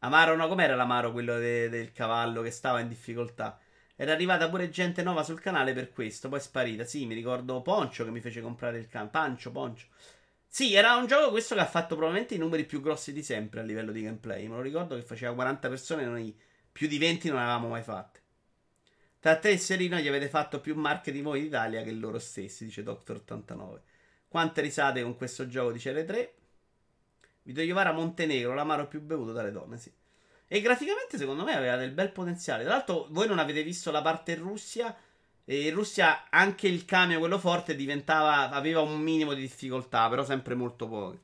Amaro, 0.00 0.36
no, 0.36 0.48
com'era 0.48 0.74
l'amaro 0.74 1.12
quello 1.12 1.38
de- 1.38 1.70
del 1.70 1.92
cavallo 1.92 2.42
che 2.42 2.50
stava 2.50 2.80
in 2.80 2.88
difficoltà? 2.88 3.58
Era 4.00 4.12
arrivata 4.12 4.48
pure 4.48 4.70
gente 4.70 5.02
nuova 5.02 5.22
sul 5.22 5.42
canale 5.42 5.74
per 5.74 5.92
questo, 5.92 6.30
poi 6.30 6.38
è 6.38 6.40
sparita. 6.40 6.84
Sì, 6.84 7.04
mi 7.04 7.12
ricordo 7.12 7.60
Poncio 7.60 8.02
che 8.02 8.10
mi 8.10 8.22
fece 8.22 8.40
comprare 8.40 8.78
il 8.78 8.88
can. 8.88 9.10
Pancio, 9.10 9.50
Poncio. 9.50 9.88
Sì, 10.48 10.72
era 10.72 10.96
un 10.96 11.06
gioco 11.06 11.28
questo 11.28 11.54
che 11.54 11.60
ha 11.60 11.66
fatto 11.66 11.96
probabilmente 11.96 12.34
i 12.34 12.38
numeri 12.38 12.64
più 12.64 12.80
grossi 12.80 13.12
di 13.12 13.22
sempre 13.22 13.60
a 13.60 13.62
livello 13.62 13.92
di 13.92 14.00
gameplay. 14.00 14.48
Me 14.48 14.56
lo 14.56 14.62
ricordo 14.62 14.94
che 14.94 15.02
faceva 15.02 15.34
40 15.34 15.68
persone, 15.68 16.06
noi 16.06 16.34
più 16.72 16.88
di 16.88 16.96
20 16.96 17.28
non 17.28 17.40
avevamo 17.40 17.68
mai 17.68 17.82
fatte. 17.82 18.20
Tra 19.18 19.36
te 19.36 19.50
e 19.50 19.58
Serino 19.58 19.98
gli 19.98 20.08
avete 20.08 20.30
fatto 20.30 20.60
più 20.60 20.74
marche 20.76 21.12
di 21.12 21.20
voi 21.20 21.40
in 21.40 21.44
Italia 21.44 21.82
che 21.82 21.92
loro 21.92 22.18
stessi, 22.18 22.64
dice 22.64 22.82
Doctor89. 22.82 23.80
Quante 24.28 24.62
risate 24.62 25.02
con 25.02 25.14
questo 25.14 25.46
gioco, 25.46 25.72
dice 25.72 25.92
le 25.92 26.04
3. 26.06 26.34
Vito 27.42 27.60
Iovara 27.60 27.92
Montenegro, 27.92 28.54
l'amaro 28.54 28.88
più 28.88 29.02
bevuto 29.02 29.32
dalle 29.32 29.52
donne, 29.52 29.76
sì. 29.76 29.92
E 30.52 30.60
graficamente 30.60 31.16
secondo 31.16 31.44
me 31.44 31.54
aveva 31.54 31.76
del 31.76 31.92
bel 31.92 32.10
potenziale. 32.10 32.64
Tra 32.64 32.72
l'altro 32.72 33.06
voi 33.10 33.28
non 33.28 33.38
avete 33.38 33.62
visto 33.62 33.92
la 33.92 34.02
parte 34.02 34.32
in 34.32 34.40
Russia. 34.40 34.96
E 35.44 35.68
in 35.68 35.74
Russia 35.74 36.28
anche 36.28 36.66
il 36.66 36.84
camion, 36.84 37.20
quello 37.20 37.38
forte, 37.38 37.76
diventava, 37.76 38.50
aveva 38.50 38.80
un 38.80 38.98
minimo 38.98 39.32
di 39.32 39.42
difficoltà, 39.42 40.08
però 40.08 40.24
sempre 40.24 40.56
molto 40.56 40.88
poco. 40.88 41.18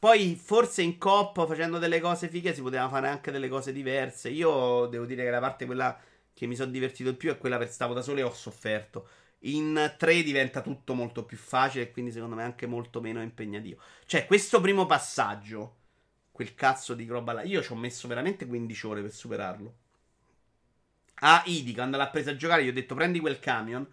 Poi 0.00 0.34
forse 0.34 0.82
in 0.82 0.98
coppa 0.98 1.46
facendo 1.46 1.78
delle 1.78 2.00
cose 2.00 2.28
fighe 2.28 2.52
si 2.52 2.62
poteva 2.62 2.88
fare 2.88 3.06
anche 3.06 3.30
delle 3.30 3.48
cose 3.48 3.72
diverse. 3.72 4.28
Io 4.28 4.86
devo 4.86 5.04
dire 5.04 5.22
che 5.22 5.30
la 5.30 5.38
parte 5.38 5.64
quella 5.64 5.96
che 6.34 6.46
mi 6.46 6.56
sono 6.56 6.72
divertito 6.72 7.10
di 7.10 7.16
più 7.16 7.30
è 7.30 7.38
quella 7.38 7.58
per 7.58 7.70
stavo 7.70 7.94
da 7.94 8.02
solo 8.02 8.18
e 8.18 8.24
ho 8.24 8.34
sofferto. 8.34 9.08
In 9.42 9.94
3 9.96 10.22
diventa 10.24 10.60
tutto 10.60 10.94
molto 10.94 11.24
più 11.24 11.36
facile 11.36 11.84
e 11.84 11.90
quindi 11.92 12.10
secondo 12.10 12.34
me 12.34 12.42
anche 12.42 12.66
molto 12.66 13.00
meno 13.00 13.22
impegnativo. 13.22 13.80
Cioè, 14.06 14.26
questo 14.26 14.60
primo 14.60 14.86
passaggio, 14.86 15.77
quel 16.38 16.54
cazzo 16.54 16.94
di 16.94 17.04
roba 17.04 17.32
là, 17.32 17.42
io 17.42 17.60
ci 17.64 17.72
ho 17.72 17.74
messo 17.74 18.06
veramente 18.06 18.46
15 18.46 18.86
ore 18.86 19.00
per 19.00 19.12
superarlo. 19.12 19.74
A 21.22 21.42
Idi, 21.46 21.74
quando 21.74 21.96
l'ha 21.96 22.06
presa 22.10 22.30
a 22.30 22.36
giocare, 22.36 22.62
gli 22.62 22.68
ho 22.68 22.72
detto 22.72 22.94
prendi 22.94 23.18
quel 23.18 23.40
camion 23.40 23.84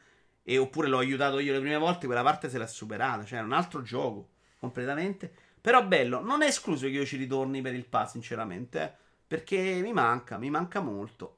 e 0.43 0.59
oppure 0.59 0.87
l'ho 0.87 0.99
aiutato 0.99 1.39
io 1.39 1.53
le 1.53 1.59
prime 1.59 1.77
volte, 1.77 2.05
quella 2.05 2.21
parte 2.21 2.47
se 2.47 2.59
l'ha 2.59 2.67
superata. 2.67 3.25
Cioè, 3.25 3.39
è 3.39 3.41
un 3.41 3.51
altro 3.51 3.81
gioco 3.81 4.29
completamente. 4.59 5.33
Però 5.59 5.83
bello, 5.83 6.21
non 6.21 6.43
è 6.43 6.45
escluso 6.45 6.85
che 6.85 6.91
io 6.91 7.03
ci 7.03 7.17
ritorni 7.17 7.63
per 7.63 7.73
il 7.73 7.87
pass, 7.87 8.11
sinceramente, 8.11 8.79
eh, 8.79 8.93
perché 9.25 9.79
mi 9.81 9.91
manca, 9.91 10.37
mi 10.37 10.51
manca 10.51 10.81
molto. 10.81 11.37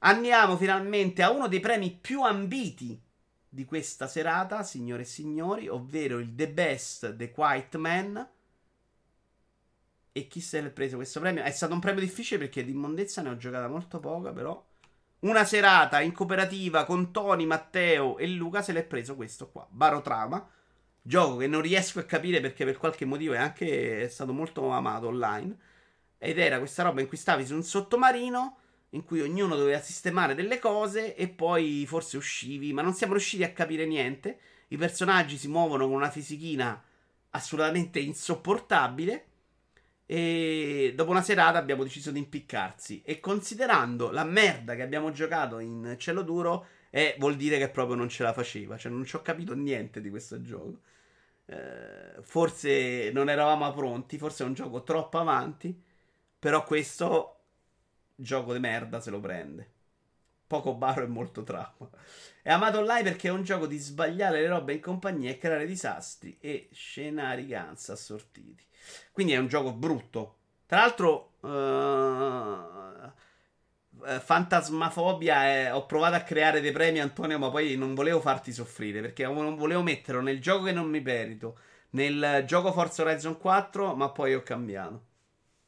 Andiamo 0.00 0.56
finalmente 0.56 1.22
a 1.22 1.30
uno 1.30 1.46
dei 1.46 1.60
premi 1.60 1.92
più 1.92 2.24
ambiti 2.24 3.00
di 3.48 3.64
questa 3.64 4.08
serata, 4.08 4.64
signore 4.64 5.02
e 5.02 5.04
signori, 5.04 5.68
ovvero 5.68 6.18
il 6.18 6.34
The 6.34 6.48
Best 6.48 7.14
The 7.14 7.30
Quiet 7.30 7.76
Man. 7.76 8.28
E 10.12 10.28
chi 10.28 10.40
se 10.40 10.60
l'è 10.60 10.70
preso 10.70 10.96
questo 10.96 11.20
premio? 11.20 11.42
È 11.42 11.50
stato 11.50 11.72
un 11.72 11.80
premio 11.80 12.00
difficile 12.00 12.38
perché 12.38 12.64
di 12.64 12.72
immondezza 12.72 13.22
ne 13.22 13.30
ho 13.30 13.36
giocata 13.36 13.68
molto 13.68 13.98
poca, 13.98 14.32
però. 14.32 14.62
Una 15.20 15.44
serata 15.44 16.00
in 16.00 16.12
cooperativa 16.12 16.84
con 16.84 17.12
Tony, 17.12 17.46
Matteo 17.46 18.18
e 18.18 18.26
Luca 18.26 18.60
se 18.60 18.72
l'è 18.72 18.84
preso 18.84 19.14
questo 19.14 19.50
qua, 19.50 19.66
Barotrama 19.70 20.50
Gioco 21.04 21.38
che 21.38 21.48
non 21.48 21.60
riesco 21.62 21.98
a 21.98 22.04
capire 22.04 22.40
perché 22.40 22.64
per 22.64 22.76
qualche 22.76 23.04
motivo 23.04 23.34
è 23.34 23.38
anche 23.38 24.08
stato 24.08 24.32
molto 24.32 24.68
amato 24.68 25.08
online. 25.08 25.56
Ed 26.18 26.38
era 26.38 26.58
questa 26.58 26.84
roba 26.84 27.00
in 27.00 27.08
cui 27.08 27.16
stavi 27.16 27.44
su 27.44 27.54
un 27.54 27.64
sottomarino 27.64 28.56
in 28.90 29.04
cui 29.04 29.20
ognuno 29.20 29.56
doveva 29.56 29.80
sistemare 29.80 30.34
delle 30.34 30.58
cose 30.58 31.16
e 31.16 31.28
poi 31.28 31.84
forse 31.86 32.18
uscivi, 32.18 32.72
ma 32.72 32.82
non 32.82 32.94
siamo 32.94 33.14
riusciti 33.14 33.42
a 33.42 33.52
capire 33.52 33.86
niente. 33.86 34.38
I 34.68 34.76
personaggi 34.76 35.38
si 35.38 35.48
muovono 35.48 35.86
con 35.86 35.96
una 35.96 36.10
fisichina 36.10 36.80
assolutamente 37.30 37.98
insopportabile. 37.98 39.26
E 40.06 40.92
dopo 40.94 41.10
una 41.10 41.22
serata 41.22 41.58
abbiamo 41.58 41.82
deciso 41.82 42.10
di 42.10 42.18
impiccarsi. 42.18 43.02
E 43.04 43.20
considerando 43.20 44.10
la 44.10 44.24
merda 44.24 44.74
che 44.74 44.82
abbiamo 44.82 45.10
giocato 45.10 45.58
in 45.58 45.96
cielo 45.98 46.22
duro, 46.22 46.66
eh, 46.90 47.16
vuol 47.18 47.36
dire 47.36 47.58
che 47.58 47.70
proprio 47.70 47.96
non 47.96 48.08
ce 48.08 48.22
la 48.22 48.32
faceva. 48.32 48.76
Cioè, 48.76 48.92
non 48.92 49.04
ci 49.04 49.16
ho 49.16 49.22
capito 49.22 49.54
niente 49.54 50.00
di 50.00 50.10
questo 50.10 50.40
gioco. 50.42 50.80
Eh, 51.46 52.22
forse 52.22 53.10
non 53.12 53.28
eravamo 53.28 53.72
pronti, 53.72 54.18
forse 54.18 54.44
è 54.44 54.46
un 54.46 54.54
gioco 54.54 54.82
troppo 54.82 55.18
avanti, 55.18 55.80
però 56.38 56.64
questo 56.64 57.38
gioco 58.14 58.52
di 58.52 58.58
merda 58.58 59.00
se 59.00 59.10
lo 59.10 59.20
prende. 59.20 59.70
Poco 60.46 60.74
baro 60.74 61.02
e 61.02 61.06
molto 61.06 61.42
trauma. 61.44 61.88
È 62.42 62.50
amato 62.50 62.78
online 62.78 63.02
perché 63.04 63.28
è 63.28 63.30
un 63.30 63.42
gioco 63.42 63.66
di 63.66 63.78
sbagliare 63.78 64.40
le 64.40 64.48
robe 64.48 64.74
in 64.74 64.80
compagnia 64.80 65.30
e 65.30 65.38
creare 65.38 65.66
disastri 65.66 66.36
e 66.40 66.68
scenari 66.72 67.46
ganza 67.46 67.94
assortiti. 67.94 68.64
Quindi 69.12 69.32
è 69.32 69.38
un 69.38 69.48
gioco 69.48 69.72
brutto. 69.72 70.36
Tra 70.66 70.80
l'altro, 70.80 71.34
uh, 71.40 72.72
fantasmafobia 74.20 75.44
è, 75.44 75.74
ho 75.74 75.86
provato 75.86 76.16
a 76.16 76.20
creare 76.20 76.60
dei 76.60 76.72
premi 76.72 77.00
Antonio 77.00 77.38
ma 77.38 77.50
poi 77.50 77.76
non 77.76 77.94
volevo 77.94 78.20
farti 78.20 78.52
soffrire 78.52 79.00
perché 79.00 79.24
non 79.24 79.54
volevo 79.56 79.82
metterlo 79.82 80.20
nel 80.20 80.40
gioco 80.40 80.64
che 80.64 80.72
non 80.72 80.88
mi 80.88 81.00
merito 81.00 81.58
nel 81.90 82.44
gioco 82.46 82.72
Forza 82.72 83.02
Horizon 83.02 83.38
4 83.38 83.94
ma 83.94 84.10
poi 84.10 84.34
ho 84.34 84.42
cambiato. 84.42 85.10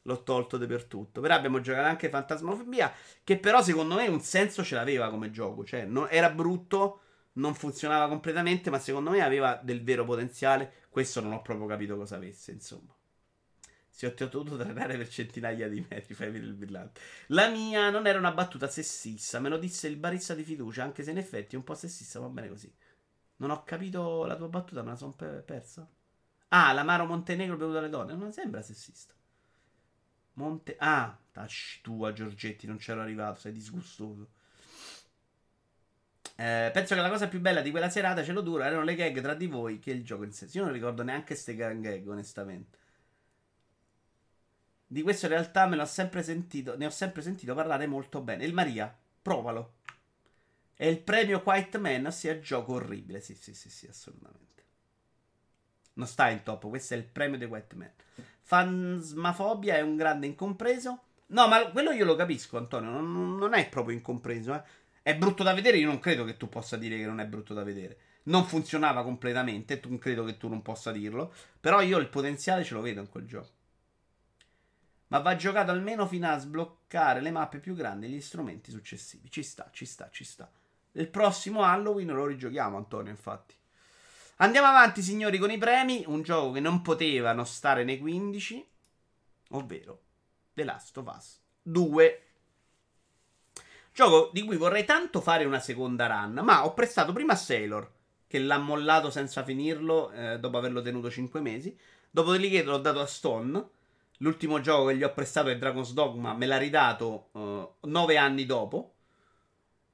L'ho 0.03 0.21
tolto 0.23 0.57
dappertutto 0.57 1.21
però 1.21 1.33
abbiamo 1.35 1.61
giocato 1.61 1.87
anche 1.87 2.09
fantasmafobia 2.09 2.93
che 3.23 3.37
però 3.39 3.61
secondo 3.61 3.95
me 3.95 4.07
un 4.07 4.21
senso 4.21 4.63
ce 4.63 4.75
l'aveva 4.75 5.09
come 5.09 5.31
gioco. 5.31 5.63
Cioè 5.63 5.85
non, 5.85 6.07
era 6.09 6.29
brutto 6.29 6.99
non 7.33 7.53
funzionava 7.53 8.07
completamente 8.07 8.69
ma 8.69 8.79
secondo 8.79 9.11
me 9.11 9.21
aveva 9.21 9.59
del 9.61 9.83
vero 9.83 10.05
potenziale. 10.05 10.83
Questo 10.89 11.21
non 11.21 11.33
ho 11.33 11.41
proprio 11.41 11.67
capito 11.67 11.95
cosa 11.97 12.15
avesse 12.15 12.51
insomma 12.51 12.94
se 13.95 14.07
ho 14.07 14.27
dovuto 14.27 14.57
trainare 14.57 14.97
per 14.97 15.07
centinaia 15.07 15.69
di 15.69 15.85
metri, 15.89 16.13
fai 16.13 16.29
vedere 16.29 16.51
il 16.51 16.57
brillante. 16.57 16.99
La 17.27 17.47
mia 17.47 17.89
non 17.89 18.05
era 18.05 18.19
una 18.19 18.33
battuta 18.33 18.67
sessista, 18.67 19.39
me 19.39 19.47
lo 19.47 19.57
disse 19.57 19.87
il 19.87 19.95
barista 19.95 20.33
di 20.33 20.43
fiducia, 20.43 20.83
anche 20.83 21.01
se 21.01 21.11
in 21.11 21.17
effetti 21.17 21.55
è 21.55 21.57
un 21.57 21.63
po' 21.63 21.75
sessista, 21.75 22.19
va 22.19 22.27
bene 22.27 22.49
così. 22.49 22.69
Non 23.37 23.51
ho 23.51 23.63
capito 23.63 24.25
la 24.25 24.35
tua 24.35 24.49
battuta, 24.49 24.83
me 24.83 24.89
la 24.89 24.95
sono 24.97 25.13
persa. 25.13 25.89
Ah, 26.49 26.73
l'amaro 26.73 27.05
Montenegro 27.05 27.55
bevuto 27.55 27.75
dalle 27.75 27.89
donne, 27.89 28.15
non 28.15 28.33
sembra 28.33 28.61
sessista. 28.61 29.13
Monte... 30.33 30.75
Ah, 30.77 31.17
tacci 31.31 31.79
tua 31.81 32.11
Giorgetti, 32.11 32.67
non 32.67 32.75
c'ero 32.75 32.99
arrivato, 32.99 33.39
sei 33.39 33.53
disgustoso. 33.53 34.27
Eh, 36.35 36.69
penso 36.73 36.95
che 36.95 37.01
la 37.01 37.09
cosa 37.09 37.29
più 37.29 37.39
bella 37.39 37.61
di 37.61 37.71
quella 37.71 37.89
serata, 37.89 38.25
ce 38.25 38.33
lo 38.33 38.41
duro, 38.41 38.63
erano 38.63 38.83
le 38.83 38.95
gag 38.95 39.21
tra 39.21 39.33
di 39.33 39.47
voi 39.47 39.79
che 39.79 39.91
il 39.91 40.03
gioco 40.03 40.23
in 40.23 40.33
sé. 40.33 40.49
Io 40.51 40.65
non 40.65 40.73
ricordo 40.73 41.01
neanche 41.01 41.27
queste 41.27 41.55
gag, 41.55 42.05
onestamente. 42.07 42.83
Di 44.87 45.01
questo 45.01 45.25
in 45.25 45.31
realtà 45.31 45.65
me 45.67 45.75
l'ho 45.75 45.85
sempre 45.85 46.21
sentito, 46.21 46.77
ne 46.77 46.85
ho 46.85 46.91
sempre 46.91 47.21
sentito 47.21 47.55
parlare 47.55 47.87
molto 47.87 48.21
bene. 48.21 48.45
Il 48.45 48.53
Maria, 48.53 48.95
provalo. 49.21 49.73
È 50.75 50.85
il 50.85 50.99
premio 50.99 51.41
Quiet 51.41 51.77
Man, 51.77 52.11
sia 52.11 52.39
gioco 52.39 52.73
orribile. 52.73 53.19
Sì, 53.19 53.33
sì, 53.33 53.53
sì, 53.53 53.69
sì, 53.69 53.87
assolutamente. 53.87 54.63
Non 55.93 56.07
sta 56.07 56.29
in 56.29 56.43
top, 56.43 56.67
questo 56.67 56.93
è 56.93 56.97
il 56.97 57.05
premio 57.05 57.37
di 57.37 57.47
Quiet 57.47 57.73
Man. 57.73 57.91
Fansmafobia 58.41 59.77
è 59.77 59.81
un 59.81 59.95
grande 59.95 60.27
incompreso. 60.27 61.01
No, 61.27 61.47
ma 61.47 61.71
quello 61.71 61.91
io 61.91 62.05
lo 62.05 62.15
capisco, 62.15 62.57
Antonio. 62.57 62.91
Non, 62.91 63.37
non 63.37 63.53
è 63.53 63.67
proprio 63.69 63.95
incompreso. 63.95 64.53
Eh. 64.53 64.63
È 65.01 65.15
brutto 65.17 65.41
da 65.41 65.53
vedere. 65.53 65.77
Io 65.77 65.87
non 65.87 65.99
credo 65.99 66.23
che 66.25 66.37
tu 66.37 66.47
possa 66.47 66.77
dire 66.77 66.97
che 66.97 67.05
non 67.05 67.19
è 67.19 67.25
brutto 67.25 67.53
da 67.53 67.63
vedere. 67.63 67.97
Non 68.23 68.45
funzionava 68.45 69.03
completamente, 69.03 69.79
tu 69.79 69.97
credo 69.97 70.23
che 70.23 70.37
tu 70.37 70.47
non 70.47 70.61
possa 70.61 70.91
dirlo. 70.91 71.33
Però 71.59 71.81
io 71.81 71.97
il 71.97 72.09
potenziale 72.09 72.63
ce 72.63 72.75
lo 72.75 72.81
vedo 72.81 72.99
in 72.99 73.09
quel 73.09 73.25
gioco. 73.25 73.54
Ma 75.15 75.21
va 75.21 75.37
giocato 75.37 75.71
almeno 75.71 76.05
fino 76.07 76.27
a 76.29 76.37
sbloccare 76.37 77.21
le 77.21 77.31
mappe 77.31 77.59
più 77.59 77.73
grandi 77.73 78.05
e 78.05 78.09
gli 78.09 78.19
strumenti 78.19 78.69
successivi. 78.69 79.31
Ci 79.31 79.43
sta, 79.43 79.69
ci 79.71 79.85
sta, 79.85 80.09
ci 80.11 80.25
sta. 80.25 80.51
Il 80.91 81.07
prossimo 81.07 81.63
Halloween 81.63 82.09
lo 82.09 82.25
rigiochiamo, 82.25 82.75
Antonio, 82.75 83.11
infatti. 83.11 83.55
Andiamo 84.37 84.67
avanti, 84.67 85.01
signori, 85.01 85.37
con 85.37 85.51
i 85.51 85.57
premi. 85.57 86.03
Un 86.05 86.21
gioco 86.21 86.51
che 86.51 86.59
non 86.59 86.81
poteva 86.81 87.31
non 87.31 87.45
stare 87.45 87.85
nei 87.85 87.97
15, 87.97 88.67
ovvero 89.51 90.01
The 90.53 90.65
Last 90.65 90.97
of 90.97 91.15
Us 91.15 91.39
2. 91.61 92.23
Gioco 93.93 94.31
di 94.33 94.43
cui 94.43 94.57
vorrei 94.57 94.83
tanto 94.83 95.21
fare 95.21 95.45
una 95.45 95.61
seconda 95.61 96.07
run, 96.07 96.41
ma 96.43 96.65
ho 96.65 96.73
prestato 96.73 97.13
prima 97.13 97.31
a 97.31 97.37
Sailor, 97.37 97.89
che 98.27 98.39
l'ha 98.39 98.57
mollato 98.57 99.09
senza 99.09 99.45
finirlo 99.45 100.11
eh, 100.11 100.39
dopo 100.39 100.57
averlo 100.57 100.81
tenuto 100.81 101.09
5 101.09 101.39
mesi. 101.39 101.79
Dopodiché 102.11 102.63
l'ho 102.63 102.79
dato 102.79 102.99
a 102.99 103.05
Stone. 103.05 103.69
L'ultimo 104.19 104.61
gioco 104.61 104.87
che 104.87 104.97
gli 104.97 105.03
ho 105.03 105.13
prestato 105.13 105.49
è 105.49 105.57
Dragon's 105.57 105.91
Dogma, 105.93 106.33
me 106.33 106.45
l'ha 106.45 106.57
ridato 106.57 107.29
9 107.81 108.15
uh, 108.15 108.19
anni 108.19 108.45
dopo. 108.45 108.91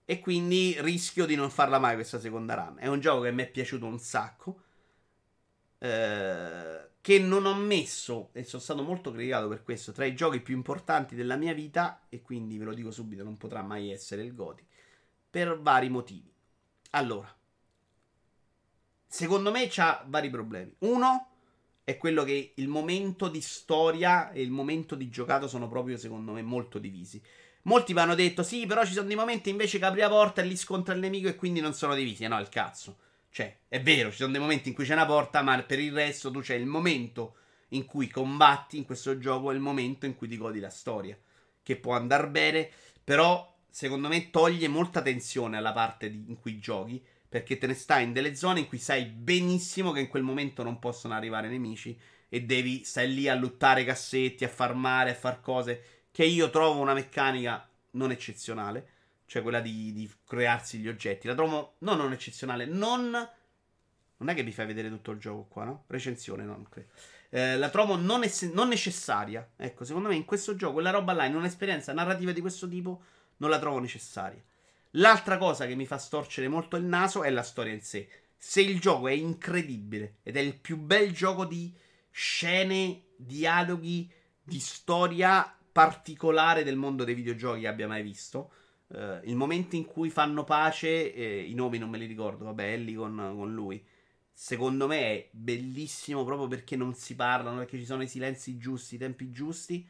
E 0.06 0.20
quindi 0.20 0.76
rischio 0.80 1.26
di 1.26 1.36
non 1.36 1.50
farla 1.50 1.80
mai 1.80 1.96
questa 1.96 2.20
seconda 2.20 2.54
run. 2.54 2.76
È 2.80 2.88
un 2.88 3.00
gioco 3.00 3.22
che 3.22 3.32
mi 3.32 3.44
è 3.44 3.50
piaciuto 3.50 3.86
un 3.86 4.00
sacco. 4.00 4.64
Eh, 5.78 6.90
che 7.00 7.20
non 7.20 7.46
ho 7.46 7.56
messo, 7.56 8.30
e 8.34 8.44
sono 8.44 8.62
stato 8.62 8.84
molto 8.84 9.12
criticato 9.12 9.48
per 9.48 9.64
questo, 9.64 9.92
tra 9.92 10.06
i 10.06 10.14
giochi 10.14 10.42
più 10.42 10.56
importanti 10.56 11.16
della 11.16 11.36
mia 11.36 11.54
vita. 11.54 12.06
E 12.10 12.22
quindi 12.22 12.58
ve 12.58 12.66
lo 12.66 12.74
dico 12.74 12.92
subito, 12.92 13.24
non 13.24 13.38
potrà 13.38 13.62
mai 13.62 13.90
essere 13.90 14.22
il 14.24 14.36
Goti. 14.36 14.66
Per 15.30 15.60
vari 15.62 15.90
motivi. 15.90 16.32
Allora, 16.92 17.34
secondo 19.08 19.50
me 19.50 19.68
c'ha 19.70 20.04
vari 20.08 20.30
problemi. 20.30 20.76
Uno 20.80 21.31
è 21.92 21.98
quello 21.98 22.24
che 22.24 22.54
il 22.56 22.68
momento 22.68 23.28
di 23.28 23.42
storia 23.42 24.32
e 24.32 24.42
il 24.42 24.52
momento 24.52 24.96
di 24.96 25.10
giocato 25.10 25.48
sono 25.48 25.68
proprio, 25.68 25.98
secondo 25.98 26.32
me, 26.34 26.42
molto 26.42 26.80
divisi. 26.80 27.22
Molti 27.64 27.94
mi 27.94 28.00
hanno 28.00 28.16
detto: 28.16 28.44
Sì, 28.44 28.66
però 28.66 28.86
ci 28.86 28.94
sono 28.94 29.08
dei 29.08 29.16
momenti 29.16 29.50
invece 29.50 29.78
che 29.78 29.86
apri 29.86 30.02
la 30.02 30.10
porta 30.10 30.42
e 30.42 30.46
lì 30.46 30.58
scontra 30.58 30.94
il 30.94 31.00
nemico 31.00 31.28
e 31.28 31.36
quindi 31.36 31.60
non 31.60 31.74
sono 31.74 31.96
divisi. 31.96 32.28
No, 32.28 32.40
il 32.40 32.50
cazzo. 32.50 32.98
Cioè, 33.30 33.60
è 33.68 33.82
vero, 33.82 34.10
ci 34.12 34.18
sono 34.18 34.32
dei 34.32 34.42
momenti 34.42 34.70
in 34.70 34.76
cui 34.76 34.86
c'è 34.86 34.94
una 34.94 35.06
porta, 35.06 35.42
ma 35.42 35.62
per 35.64 35.80
il 35.80 35.94
resto 35.94 36.32
tu 36.32 36.42
c'è 36.42 36.56
il 36.56 36.66
momento 36.66 37.36
in 37.70 37.86
cui 37.86 38.08
combatti 38.08 38.78
in 38.78 38.86
questo 38.86 39.18
gioco 39.18 39.52
e 39.52 39.54
il 39.54 39.62
momento 39.62 40.06
in 40.06 40.16
cui 40.16 40.28
ti 40.28 40.38
godi 40.38 40.60
la 40.60 40.70
storia. 40.70 41.18
Che 41.64 41.76
può 41.78 41.94
andare 41.94 42.28
bene, 42.28 42.70
però 43.04 43.50
secondo 43.70 44.08
me 44.10 44.30
toglie 44.32 44.68
molta 44.68 45.02
tensione 45.02 45.58
alla 45.58 45.72
parte 45.72 46.10
di, 46.10 46.26
in 46.28 46.40
cui 46.40 46.60
giochi. 46.60 47.02
Perché 47.32 47.58
te 47.58 47.66
ne 47.66 47.76
stai 47.76 48.04
in 48.04 48.12
delle 48.12 48.36
zone 48.36 48.60
in 48.60 48.68
cui 48.68 48.78
sai 48.78 49.06
benissimo 49.06 49.94
che 49.94 50.02
in 50.02 50.10
quel 50.10 50.22
momento 50.22 50.64
non 50.64 50.80
possono 50.80 51.14
arrivare 51.14 51.48
nemici. 51.48 51.98
E 52.28 52.42
devi 52.42 52.84
stai 52.84 53.14
lì 53.14 53.30
a 53.30 53.36
lottare 53.36 53.86
cassetti, 53.86 54.44
a 54.44 54.50
farmare, 54.50 55.12
a 55.12 55.16
far 55.16 55.40
cose 55.40 55.82
che 56.12 56.26
io 56.26 56.50
trovo 56.50 56.82
una 56.82 56.94
meccanica 56.94 57.66
non 57.92 58.12
eccezionale, 58.12 58.88
cioè 59.28 59.44
quella 59.44 59.62
di, 59.62 59.94
di 59.94 60.12
crearsi 60.28 60.80
gli 60.80 60.90
oggetti. 60.90 61.28
La 61.28 61.34
trovo 61.36 61.76
no, 61.80 61.96
non 61.96 62.12
eccezionale, 62.12 62.66
non... 62.66 63.12
Non 64.18 64.30
è 64.30 64.36
che 64.36 64.44
vi 64.44 64.52
fai 64.52 64.66
vedere 64.66 64.90
tutto 64.90 65.12
il 65.12 65.20
gioco 65.20 65.46
qua, 65.50 65.64
no? 65.64 65.86
Recensione, 65.88 66.44
no, 66.44 66.52
non 66.52 66.68
credo. 66.70 66.90
Eh, 67.30 67.58
la 67.58 67.70
trovo 67.70 67.96
non, 67.96 68.24
ess- 68.24 68.52
non, 68.52 68.68
necessaria. 68.68 69.50
Ecco, 69.56 69.86
secondo 69.86 70.10
me 70.10 70.16
in 70.16 70.26
questo 70.26 70.58
gioco 70.58 70.74
quella 70.74 70.90
roba 70.90 71.14
là, 71.14 71.24
in 71.24 71.36
un'esperienza 71.36 71.94
narrativa 71.94 72.34
di 72.34 72.42
questo 72.42 72.68
tipo, 72.68 73.02
non 73.38 73.50
la 73.50 73.58
trovo 73.58 73.80
necessaria. 73.80 74.44
L'altra 74.96 75.38
cosa 75.38 75.66
che 75.66 75.76
mi 75.76 75.86
fa 75.86 75.98
storcere 75.98 76.48
molto 76.48 76.76
il 76.76 76.84
naso 76.84 77.24
è 77.24 77.30
la 77.30 77.44
storia 77.44 77.74
in 77.74 77.82
sé. 77.82 78.08
Se 78.38 78.62
il 78.62 78.80
gioco 78.80 79.08
è 79.08 79.14
incredibile 79.14 80.16
ed 80.24 80.36
è 80.36 80.40
il 80.40 80.56
più 80.58 80.78
bel 80.78 81.12
gioco 81.14 81.46
di 81.46 81.74
scene, 82.10 83.04
dialoghi, 83.16 84.12
di 84.44 84.60
storia 84.60 85.56
particolare 85.72 86.64
del 86.64 86.76
mondo 86.76 87.04
dei 87.04 87.14
videogiochi 87.14 87.66
abbia 87.66 87.88
mai 87.88 88.04
visto. 88.04 88.52
Uh, 88.88 89.20
il 89.24 89.38
momento 89.38 89.78
in 89.78 89.86
cui 89.86 90.10
fanno 90.10 90.44
pace, 90.44 91.14
eh, 91.14 91.44
i 91.44 91.54
nomi 91.54 91.78
non 91.78 91.90
me 91.90 91.98
li 91.98 92.06
ricordo, 92.06 92.44
vabbè, 92.46 92.74
Ellie 92.74 92.96
con, 92.96 93.34
con, 93.38 93.54
lui. 93.54 93.82
Secondo 94.34 94.88
me 94.88 95.00
è 95.00 95.30
bellissimo 95.32 96.26
proprio 96.26 96.48
perché 96.48 96.76
non 96.76 96.94
si 96.94 97.16
parlano, 97.16 97.60
perché 97.60 97.78
ci 97.78 97.86
sono 97.86 98.04
i 98.04 98.08
silenzi 98.08 98.58
giusti, 98.58 98.96
i 98.96 98.98
tempi 98.98 99.32
giusti. 99.32 99.88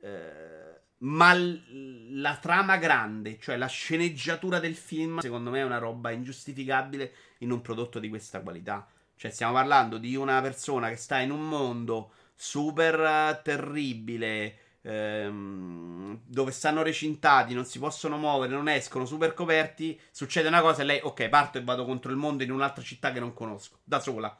Uh, 0.00 0.73
ma 1.04 1.34
l- 1.34 2.20
la 2.20 2.36
trama 2.36 2.76
grande, 2.76 3.38
cioè 3.40 3.56
la 3.56 3.66
sceneggiatura 3.66 4.58
del 4.58 4.74
film, 4.74 5.18
secondo 5.20 5.50
me 5.50 5.60
è 5.60 5.64
una 5.64 5.78
roba 5.78 6.10
ingiustificabile 6.10 7.12
in 7.38 7.50
un 7.50 7.60
prodotto 7.60 7.98
di 7.98 8.08
questa 8.08 8.40
qualità. 8.40 8.86
Cioè, 9.16 9.30
stiamo 9.30 9.52
parlando 9.52 9.98
di 9.98 10.16
una 10.16 10.40
persona 10.40 10.88
che 10.88 10.96
sta 10.96 11.18
in 11.20 11.30
un 11.30 11.46
mondo 11.46 12.12
super 12.34 12.98
uh, 12.98 13.42
terribile 13.42 14.58
ehm, 14.82 16.20
dove 16.24 16.50
stanno 16.50 16.82
recintati, 16.82 17.54
non 17.54 17.64
si 17.64 17.78
possono 17.78 18.16
muovere, 18.16 18.52
non 18.52 18.68
escono, 18.68 19.06
super 19.06 19.34
coperti, 19.34 19.98
succede 20.10 20.48
una 20.48 20.60
cosa 20.60 20.82
e 20.82 20.84
lei, 20.84 21.00
ok, 21.02 21.28
parto 21.28 21.58
e 21.58 21.64
vado 21.64 21.84
contro 21.84 22.10
il 22.10 22.16
mondo 22.16 22.42
in 22.42 22.50
un'altra 22.50 22.82
città 22.82 23.12
che 23.12 23.20
non 23.20 23.34
conosco, 23.34 23.78
da 23.84 24.00
sola. 24.00 24.36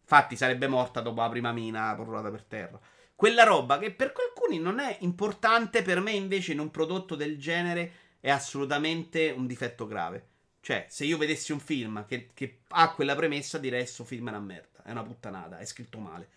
Infatti 0.00 0.36
sarebbe 0.36 0.66
morta 0.68 1.00
dopo 1.00 1.20
la 1.20 1.28
prima 1.28 1.52
mina 1.52 1.94
portata 1.94 2.30
per 2.30 2.42
terra. 2.44 2.80
Quella 3.22 3.44
roba 3.44 3.78
che 3.78 3.92
per 3.92 4.12
alcuni 4.16 4.58
non 4.58 4.80
è 4.80 4.96
importante, 5.02 5.82
per 5.82 6.00
me 6.00 6.10
invece 6.10 6.50
in 6.50 6.58
un 6.58 6.72
prodotto 6.72 7.14
del 7.14 7.38
genere 7.38 7.92
è 8.18 8.28
assolutamente 8.28 9.30
un 9.30 9.46
difetto 9.46 9.86
grave. 9.86 10.26
Cioè, 10.60 10.86
se 10.88 11.04
io 11.04 11.18
vedessi 11.18 11.52
un 11.52 11.60
film 11.60 12.04
che, 12.04 12.30
che 12.34 12.62
ha 12.70 12.92
quella 12.92 13.14
premessa, 13.14 13.58
direi: 13.58 13.82
Questo 13.82 14.02
film 14.02 14.26
è 14.26 14.30
una 14.30 14.40
merda, 14.40 14.82
è 14.82 14.90
una 14.90 15.04
puttanata, 15.04 15.58
è 15.58 15.64
scritto 15.64 16.00
male. 16.00 16.28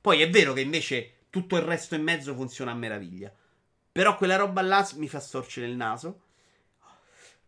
Poi 0.00 0.20
è 0.20 0.28
vero 0.30 0.52
che 0.52 0.62
invece 0.62 1.12
tutto 1.30 1.54
il 1.54 1.62
resto 1.62 1.94
in 1.94 2.02
mezzo 2.02 2.34
funziona 2.34 2.72
a 2.72 2.74
meraviglia. 2.74 3.32
Però 3.92 4.16
quella 4.16 4.34
roba 4.34 4.62
là 4.62 4.84
mi 4.96 5.06
fa 5.06 5.20
storcere 5.20 5.68
il 5.68 5.76
naso. 5.76 6.22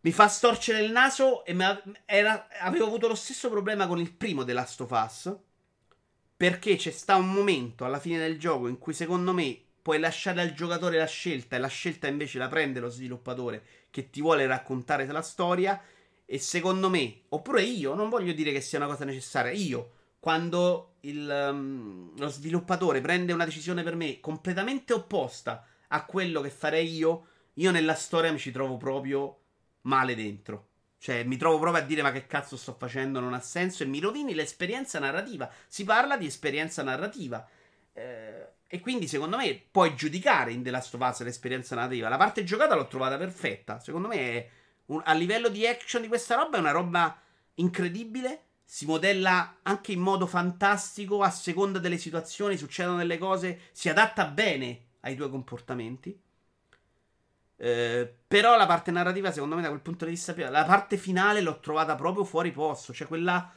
Mi 0.02 0.12
fa 0.12 0.28
storcere 0.28 0.84
il 0.84 0.92
naso 0.92 1.44
e 1.44 1.56
era, 2.04 2.46
avevo 2.60 2.86
avuto 2.86 3.08
lo 3.08 3.16
stesso 3.16 3.50
problema 3.50 3.88
con 3.88 3.98
il 3.98 4.12
primo 4.12 4.44
The 4.44 4.52
Last 4.52 4.80
of 4.82 4.90
Us. 4.92 5.36
Perché 6.36 6.77
c'è 6.77 6.90
sta 6.90 7.16
un 7.16 7.32
momento 7.32 7.85
alla 7.85 8.01
fine 8.01 8.19
del 8.19 8.39
gioco 8.39 8.69
in 8.69 8.78
cui 8.78 8.93
secondo 8.93 9.32
me 9.32 9.59
puoi 9.81 9.98
lasciare 9.98 10.40
al 10.40 10.55
giocatore 10.55 10.98
la 10.98 11.06
scelta 11.06 11.56
e 11.56 11.59
la 11.59 11.69
scelta 11.69 12.06
invece 12.06 12.39
la 12.39 12.48
prende 12.48 12.81
lo 12.81 12.89
sviluppatore 12.89 13.62
che 13.90 14.11
ti 14.11 14.20
vuole 14.20 14.47
raccontare 14.47 15.06
la 15.06 15.23
storia. 15.23 15.81
E 16.27 16.39
secondo 16.39 16.89
me, 16.89 17.23
oppure 17.28 17.62
io, 17.62 17.94
non 17.94 18.09
voglio 18.09 18.32
dire 18.32 18.51
che 18.51 18.61
sia 18.61 18.78
una 18.78 18.89
cosa 18.89 19.05
necessaria, 19.05 19.52
io 19.52 19.90
quando 20.24 20.94
il, 21.01 21.28
um, 21.28 22.16
lo 22.16 22.28
sviluppatore 22.28 23.02
prende 23.02 23.35
una 23.35 23.44
decisione 23.44 23.82
per 23.82 23.94
me 23.94 24.20
completamente 24.20 24.94
opposta 24.94 25.66
a 25.89 26.06
quello 26.06 26.40
che 26.40 26.48
farei 26.48 26.90
io, 26.97 27.27
io 27.56 27.70
nella 27.70 27.93
storia 27.93 28.32
mi 28.32 28.39
ci 28.39 28.51
trovo 28.51 28.78
proprio 28.78 29.40
male 29.82 30.15
dentro. 30.15 30.69
Cioè, 31.05 31.22
mi 31.22 31.36
trovo 31.36 31.59
proprio 31.59 31.82
a 31.82 31.86
dire: 31.86 32.01
Ma 32.01 32.12
che 32.12 32.26
cazzo 32.26 32.56
sto 32.56 32.72
facendo? 32.78 33.20
Non 33.20 33.35
ha 33.35 33.40
senso. 33.40 33.82
E 33.82 33.86
mi 33.86 34.01
rovini 34.01 34.32
l'esperienza 34.32 34.98
narrativa. 34.98 35.51
Si 35.68 35.85
parla 35.85 36.16
di 36.16 36.24
esperienza 36.24 36.82
narrativa. 36.82 37.47
Eh, 37.93 38.48
e 38.66 38.81
quindi, 38.81 39.06
secondo 39.06 39.36
me, 39.36 39.62
puoi 39.70 39.94
giudicare 39.94 40.52
in 40.52 40.62
The 40.62 40.70
Last 40.70 40.94
of 40.94 41.06
Us 41.06 41.20
l'esperienza 41.20 41.74
narrativa. 41.74 42.09
La 42.09 42.16
parte 42.16 42.43
giocata 42.43 42.74
l'ho 42.74 42.86
trovata 42.86 43.18
perfetta. 43.18 43.81
Secondo 43.81 44.09
me, 44.09 44.48
un, 44.86 45.02
a 45.05 45.12
livello 45.12 45.51
di 45.51 45.66
action 45.66 46.01
di 46.01 46.09
questa 46.09 46.36
roba, 46.36 46.56
è 46.56 46.60
una 46.60 46.70
roba 46.70 47.20
incredibile 47.56 48.44
si 48.64 48.86
modella 48.86 49.59
anche 49.60 49.93
in 49.93 50.01
modo 50.01 50.26
fantastico 50.26 51.20
a 51.20 51.28
seconda 51.28 51.78
delle 51.78 51.98
situazioni, 51.98 52.56
succedono 52.56 52.97
delle 52.97 53.18
cose, 53.18 53.60
si 53.72 53.90
adatta 53.90 54.24
bene 54.24 54.86
ai 55.01 55.14
tuoi 55.16 55.28
comportamenti. 55.28 56.18
Eh, 57.56 58.12
però 58.26 58.56
la 58.56 58.66
parte 58.66 58.90
narrativa, 58.90 59.31
secondo 59.32 59.55
me, 59.55 59.62
da 59.62 59.68
quel 59.68 59.81
punto 59.81 60.05
di 60.05 60.12
vista, 60.12 60.35
la 60.51 60.64
parte 60.64 60.97
finale 60.97 61.40
l'ho 61.40 61.60
trovata 61.60 61.94
proprio 61.94 62.24
fuori 62.24 62.51
posto. 62.51 62.93
Cioè, 62.93 63.06
quella, 63.06 63.51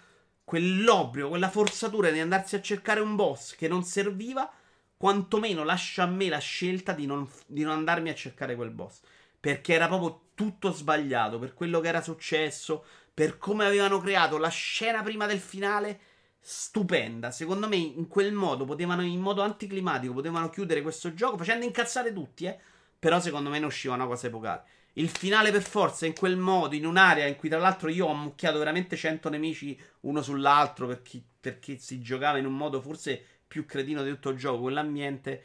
quell'obbligo, 0.44 1.30
quella 1.30 1.50
forzatura 1.50 2.10
di 2.10 2.20
andarsi 2.20 2.56
a 2.56 2.62
cercare 2.62 3.00
un 3.00 3.16
boss 3.16 3.56
che 3.56 3.68
non 3.68 3.84
serviva, 3.84 4.52
quantomeno 4.96 5.64
lascia 5.64 6.04
a 6.04 6.08
me 6.08 6.30
la 6.30 6.40
scelta 6.40 6.94
di 6.94 7.06
non, 7.06 7.28
di 7.46 7.64
non 7.64 7.74
andarmi 7.74 8.10
a 8.10 8.16
cercare 8.16 8.56
quel 8.56 8.72
boss. 8.72 9.02
Perché 9.40 9.74
era 9.74 9.88
proprio 9.88 10.30
tutto 10.34 10.72
sbagliato 10.72 11.40
per 11.40 11.54
quello 11.54 11.80
che 11.80 11.88
era 11.88 12.02
successo, 12.02 12.86
per 13.14 13.38
come 13.38 13.66
avevano 13.66 14.00
creato 14.00 14.38
la 14.38 14.50
scena 14.50 15.02
prima 15.02 15.26
del 15.26 15.40
finale, 15.40 16.00
stupenda. 16.40 17.32
Secondo 17.32 17.68
me, 17.68 17.76
in 17.76 18.08
quel 18.08 18.32
modo 18.34 18.66
potevano, 18.66 19.02
in 19.02 19.20
modo 19.20 19.42
anticlimatico, 19.42 20.14
potevano 20.14 20.50
chiudere 20.50 20.82
questo 20.82 21.14
gioco 21.14 21.38
facendo 21.38 21.66
incazzare 21.66 22.14
tutti, 22.14 22.46
eh. 22.46 22.60
Però 23.00 23.20
secondo 23.20 23.50
me 23.50 23.60
ne 23.60 23.66
usciva 23.66 23.94
una 23.94 24.08
cosa 24.08 24.28
epocale. 24.28 24.64
Il 24.94 25.10
finale 25.10 25.52
per 25.52 25.62
forza 25.62 26.06
in 26.08 26.16
quel 26.16 26.38
modo, 26.38 26.74
in 26.74 26.86
un'area 26.86 27.28
in 27.28 27.36
cui 27.36 27.50
tra 27.50 27.60
l'altro 27.60 27.90
io 27.90 28.08
ho 28.08 28.12
ammucchiato 28.12 28.58
veramente 28.58 28.96
100 28.96 29.30
nemici 29.30 29.80
uno 30.02 30.24
sull'altro 30.24 30.88
perché, 30.88 31.22
perché 31.40 31.78
si 31.78 32.02
giocava 32.02 32.40
in 32.40 32.48
un 32.48 32.56
modo 32.56 32.82
forse 32.82 33.24
più 33.48 33.66
cretino 33.66 34.02
di 34.02 34.10
tutto 34.10 34.30
il 34.30 34.38
gioco, 34.38 34.62
quell'ambiente 34.62 35.44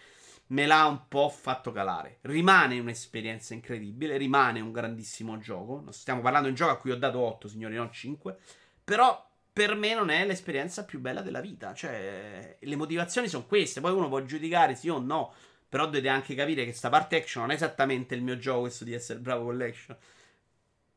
me 0.49 0.67
l'ha 0.67 0.87
un 0.87 1.09
po' 1.09 1.29
fatto 1.29 1.73
calare. 1.73 2.19
Rimane 2.23 2.79
un'esperienza 2.79 3.55
incredibile, 3.55 4.17
rimane 4.17 4.61
un 4.61 4.73
grandissimo 4.73 5.39
gioco. 5.39 5.85
Stiamo 5.91 6.21
parlando 6.21 6.47
di 6.47 6.53
un 6.53 6.59
gioco 6.59 6.73
a 6.73 6.77
cui 6.79 6.91
ho 6.91 6.97
dato 6.97 7.21
8, 7.21 7.49
signori, 7.49 7.75
non 7.75 7.91
5. 7.91 8.37
Però 8.85 9.31
per 9.53 9.75
me 9.75 9.95
non 9.95 10.11
è 10.11 10.27
l'esperienza 10.27 10.85
più 10.85 11.01
bella 11.01 11.23
della 11.23 11.41
vita. 11.41 11.73
Cioè, 11.73 12.59
le 12.61 12.77
motivazioni 12.77 13.29
sono 13.29 13.47
queste. 13.47 13.81
Poi 13.81 13.93
uno 13.93 14.09
può 14.09 14.23
giudicare 14.25 14.75
sì 14.75 14.89
o 14.91 14.99
no. 14.99 15.33
Però 15.73 15.87
dovete 15.87 16.09
anche 16.11 16.35
capire 16.35 16.67
che 16.67 16.75
sta 16.75 16.91
parte 16.91 17.17
action 17.17 17.45
non 17.45 17.53
è 17.53 17.55
esattamente 17.55 18.15
il 18.15 18.23
mio 18.23 18.37
gioco, 18.37 18.61
questo 18.61 18.85
di 18.85 18.93
essere 18.93 19.19
bravo 19.21 19.45
con 19.45 19.57
l'action. 19.57 19.97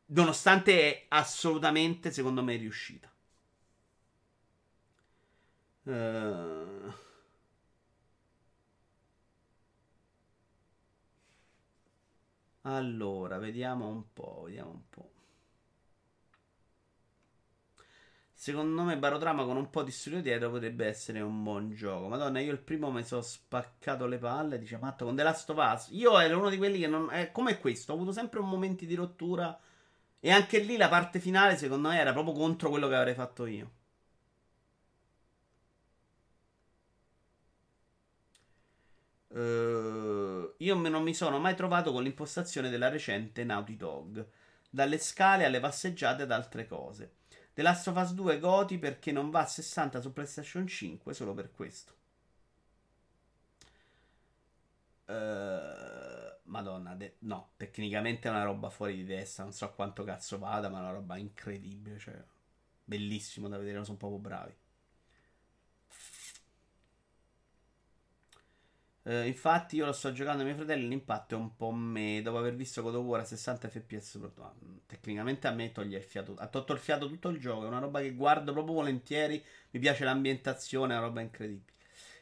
Nonostante 0.08 0.82
è 0.82 1.06
assolutamente, 1.08 2.12
secondo 2.12 2.44
me, 2.44 2.58
riuscita. 2.58 3.10
Uh... 5.84 6.94
Allora, 12.64 13.38
vediamo 13.38 13.88
un 13.88 14.12
po', 14.12 14.42
vediamo 14.44 14.72
un 14.72 14.90
po'. 14.90 15.15
Secondo 18.46 18.84
me 18.84 18.96
Barotrama 18.96 19.44
con 19.44 19.58
un 19.58 19.72
po' 19.72 19.82
di 19.82 19.90
studio 19.90 20.22
dietro 20.22 20.52
potrebbe 20.52 20.86
essere 20.86 21.20
un 21.20 21.42
buon 21.42 21.74
gioco. 21.74 22.08
Madonna, 22.08 22.40
io 22.40 22.52
il 22.52 22.60
primo 22.60 22.92
mi 22.92 23.04
sono 23.04 23.24
spaccato 23.24 24.06
le 24.06 24.20
palle, 24.20 24.60
dice 24.60 24.78
Matto, 24.78 25.04
con 25.06 25.16
The 25.16 25.24
Last 25.24 25.50
of 25.50 25.58
Us. 25.58 25.88
Io 25.94 26.20
ero 26.20 26.38
uno 26.38 26.50
di 26.52 26.58
quelli 26.58 26.78
che 26.78 26.86
non... 26.86 27.10
È 27.10 27.32
come 27.32 27.58
questo, 27.58 27.92
ho 27.92 27.96
avuto 27.96 28.12
sempre 28.12 28.40
un 28.40 28.48
momento 28.48 28.86
di 28.86 28.94
rottura. 28.94 29.60
E 30.20 30.30
anche 30.32 30.60
lì 30.60 30.78
la 30.78 30.90
parte 30.90 31.20
finale, 31.20 31.58
secondo 31.58 31.88
me, 31.88 31.98
era 31.98 32.14
proprio 32.14 32.36
contro 32.36 32.70
quello 32.70 32.88
che 32.88 32.94
avrei 32.94 33.16
fatto 33.16 33.48
io. 33.48 33.72
Uh, 39.30 40.54
io 40.58 40.76
non 40.76 41.02
mi 41.02 41.16
sono 41.16 41.40
mai 41.40 41.56
trovato 41.56 41.92
con 41.92 42.04
l'impostazione 42.04 42.70
della 42.70 42.90
recente 42.90 43.44
Naughty 43.44 43.76
Dog. 43.76 44.24
Dalle 44.70 45.00
scale 45.00 45.46
alle 45.46 45.60
passeggiate 45.60 46.22
ad 46.22 46.32
altre 46.32 46.68
cose. 46.68 47.24
The 47.56 47.62
Last 47.62 47.88
of 47.88 47.96
Us 47.96 48.12
2 48.12 48.38
Goti 48.40 48.78
perché 48.78 49.14
non 49.14 49.30
va 49.30 49.40
a 49.40 49.46
60 49.46 50.02
su 50.02 50.12
PlayStation 50.12 50.68
5 50.68 51.14
solo 51.14 51.34
per 51.34 51.52
questo. 51.54 51.94
Uh, 55.06 56.38
Madonna, 56.44 56.96
de- 56.96 57.16
no, 57.20 57.52
tecnicamente 57.56 58.28
è 58.28 58.32
una 58.32 58.44
roba 58.44 58.70
fuori 58.70 58.98
di 58.98 59.06
testa. 59.06 59.44
Non 59.44 59.54
so 59.54 59.72
quanto 59.74 60.04
cazzo 60.04 60.38
vada, 60.38 60.68
ma 60.68 60.80
è 60.80 60.82
una 60.82 60.92
roba 60.92 61.16
incredibile. 61.16 61.98
Cioè, 61.98 62.22
bellissimo 62.84 63.48
da 63.48 63.58
vedere, 63.58 63.82
sono 63.86 63.98
proprio 63.98 64.20
bravi. 64.20 64.54
Uh, 69.08 69.24
infatti, 69.28 69.76
io 69.76 69.86
lo 69.86 69.92
sto 69.92 70.12
giocando 70.12 70.40
ai 70.40 70.46
miei 70.46 70.58
fratelli. 70.58 70.88
L'impatto 70.88 71.36
è 71.36 71.38
un 71.38 71.56
po' 71.56 71.70
me. 71.72 72.22
Dopo 72.24 72.40
aver 72.40 72.56
visto 72.56 72.82
God 72.82 72.96
of 72.96 73.06
War 73.06 73.22
a 73.22 73.24
60 73.24 73.70
fps, 73.70 74.20
tecnicamente 74.88 75.46
a 75.46 75.52
me 75.52 75.72
toglie 75.72 75.98
il 75.98 76.04
fiato. 76.04 76.34
Ha 76.38 76.48
tolto 76.48 76.74
il 76.74 76.80
fiato 76.80 77.08
tutto 77.08 77.30
il 77.30 77.40
gioco. 77.40 77.66
È 77.66 77.68
una 77.68 77.78
roba 77.78 78.00
che 78.02 78.16
guardo 78.16 78.52
proprio 78.52 78.74
volentieri. 78.74 79.44
Mi 79.72 79.80
piace 79.80 80.06
l'ambientazione, 80.06 80.96
è 80.96 80.98
una 80.98 81.06
roba 81.06 81.22
incredibile. 81.22 81.74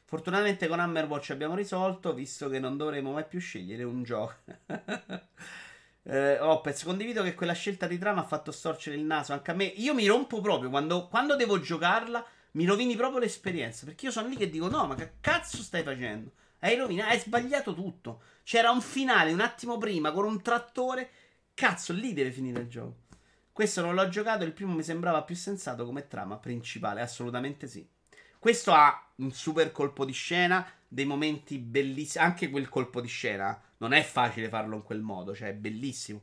Fortunatamente 0.04 0.68
con 0.68 0.82
Hammerwatch 0.82 1.30
abbiamo 1.30 1.56
risolto, 1.56 2.14
visto 2.14 2.50
che 2.50 2.60
non 2.60 2.76
dovremo 2.76 3.14
mai 3.14 3.26
più 3.26 3.40
scegliere 3.40 3.84
un 3.84 4.04
gioco. 4.04 4.36
eh, 6.04 6.40
Opez, 6.40 6.84
condivido 6.84 7.24
che 7.24 7.34
quella 7.34 7.54
scelta 7.54 7.88
di 7.88 7.98
trama 7.98 8.22
ha 8.22 8.26
fatto 8.26 8.52
storcere 8.52 8.98
il 8.98 9.04
naso 9.04 9.32
anche 9.32 9.52
a 9.52 9.54
me. 9.54 9.64
Io 9.64 9.94
mi 9.94 10.06
rompo 10.06 10.42
proprio 10.42 10.70
quando, 10.70 11.08
quando 11.08 11.38
devo 11.38 11.62
giocarla. 11.62 12.26
Mi 12.52 12.66
rovini 12.66 12.98
proprio 12.98 13.20
l'esperienza. 13.20 13.86
Perché 13.86 14.08
io 14.08 14.12
sono 14.12 14.28
lì 14.28 14.36
che 14.36 14.50
dico: 14.50 14.68
No, 14.68 14.86
ma 14.86 14.96
che 14.96 15.14
cazzo 15.22 15.58
stai 15.64 15.84
facendo? 15.84 16.32
Hai 16.64 16.78
rovinato, 16.78 17.10
hai 17.10 17.20
sbagliato 17.20 17.74
tutto. 17.74 18.22
C'era 18.44 18.72
un 18.72 18.80
finale 18.80 19.34
un 19.34 19.42
attimo 19.42 19.78
prima 19.78 20.14
con 20.14 20.24
un 20.24 20.42
trattore. 20.42 21.10
Cazzo, 21.54 21.92
lì 21.92 22.14
deve 22.14 22.32
finire 22.32 22.62
il 22.62 22.70
gioco. 22.70 23.02
Questo 23.52 23.82
non 23.82 23.94
l'ho 23.94 24.08
giocato, 24.08 24.46
il 24.46 24.54
primo 24.54 24.74
mi 24.74 24.82
sembrava 24.82 25.24
più 25.24 25.36
sensato 25.36 25.86
come 25.86 26.08
trama 26.08 26.38
principale, 26.38 27.02
assolutamente 27.02 27.68
sì. 27.68 27.86
Questo 28.40 28.72
ha 28.72 29.10
un 29.16 29.32
super 29.34 29.74
colpo 29.74 30.06
di 30.06 30.14
scena, 30.14 30.66
dei 30.88 31.04
momenti 31.04 31.58
bellissimi, 31.58 32.24
anche 32.24 32.50
quel 32.50 32.70
colpo 32.70 33.02
di 33.02 33.10
scena 33.10 33.62
non 33.78 33.92
è 33.92 34.02
facile 34.02 34.48
farlo 34.48 34.78
in 34.78 34.84
quel 34.84 35.02
modo, 35.02 35.36
cioè 35.36 35.50
è 35.50 35.54
bellissimo. 35.54 36.22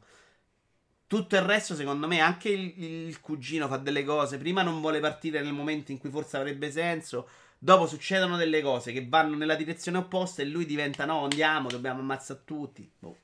Tutto 1.07 1.37
il 1.37 1.43
resto, 1.43 1.75
secondo 1.75 2.07
me, 2.07 2.21
anche 2.21 2.49
il, 2.49 2.83
il 2.83 3.21
cugino 3.21 3.69
fa 3.69 3.77
delle 3.77 4.05
cose. 4.05 4.39
Prima 4.39 4.63
non 4.63 4.81
vuole 4.81 5.01
partire 5.01 5.43
nel 5.43 5.53
momento 5.53 5.93
in 5.93 5.99
cui 5.99 6.09
forse 6.09 6.39
avrebbe 6.39 6.71
senso. 6.71 7.29
Dopo 7.63 7.87
succedono 7.87 8.39
delle 8.39 8.63
cose 8.63 8.91
che 8.91 9.07
vanno 9.07 9.37
nella 9.37 9.55
direzione 9.55 9.99
opposta 9.99 10.41
e 10.41 10.47
lui 10.47 10.65
diventa 10.65 11.05
no, 11.05 11.25
andiamo, 11.25 11.69
dobbiamo 11.69 12.01
ammazzare 12.01 12.41
tutti. 12.47 12.91
Boh. 12.99 13.19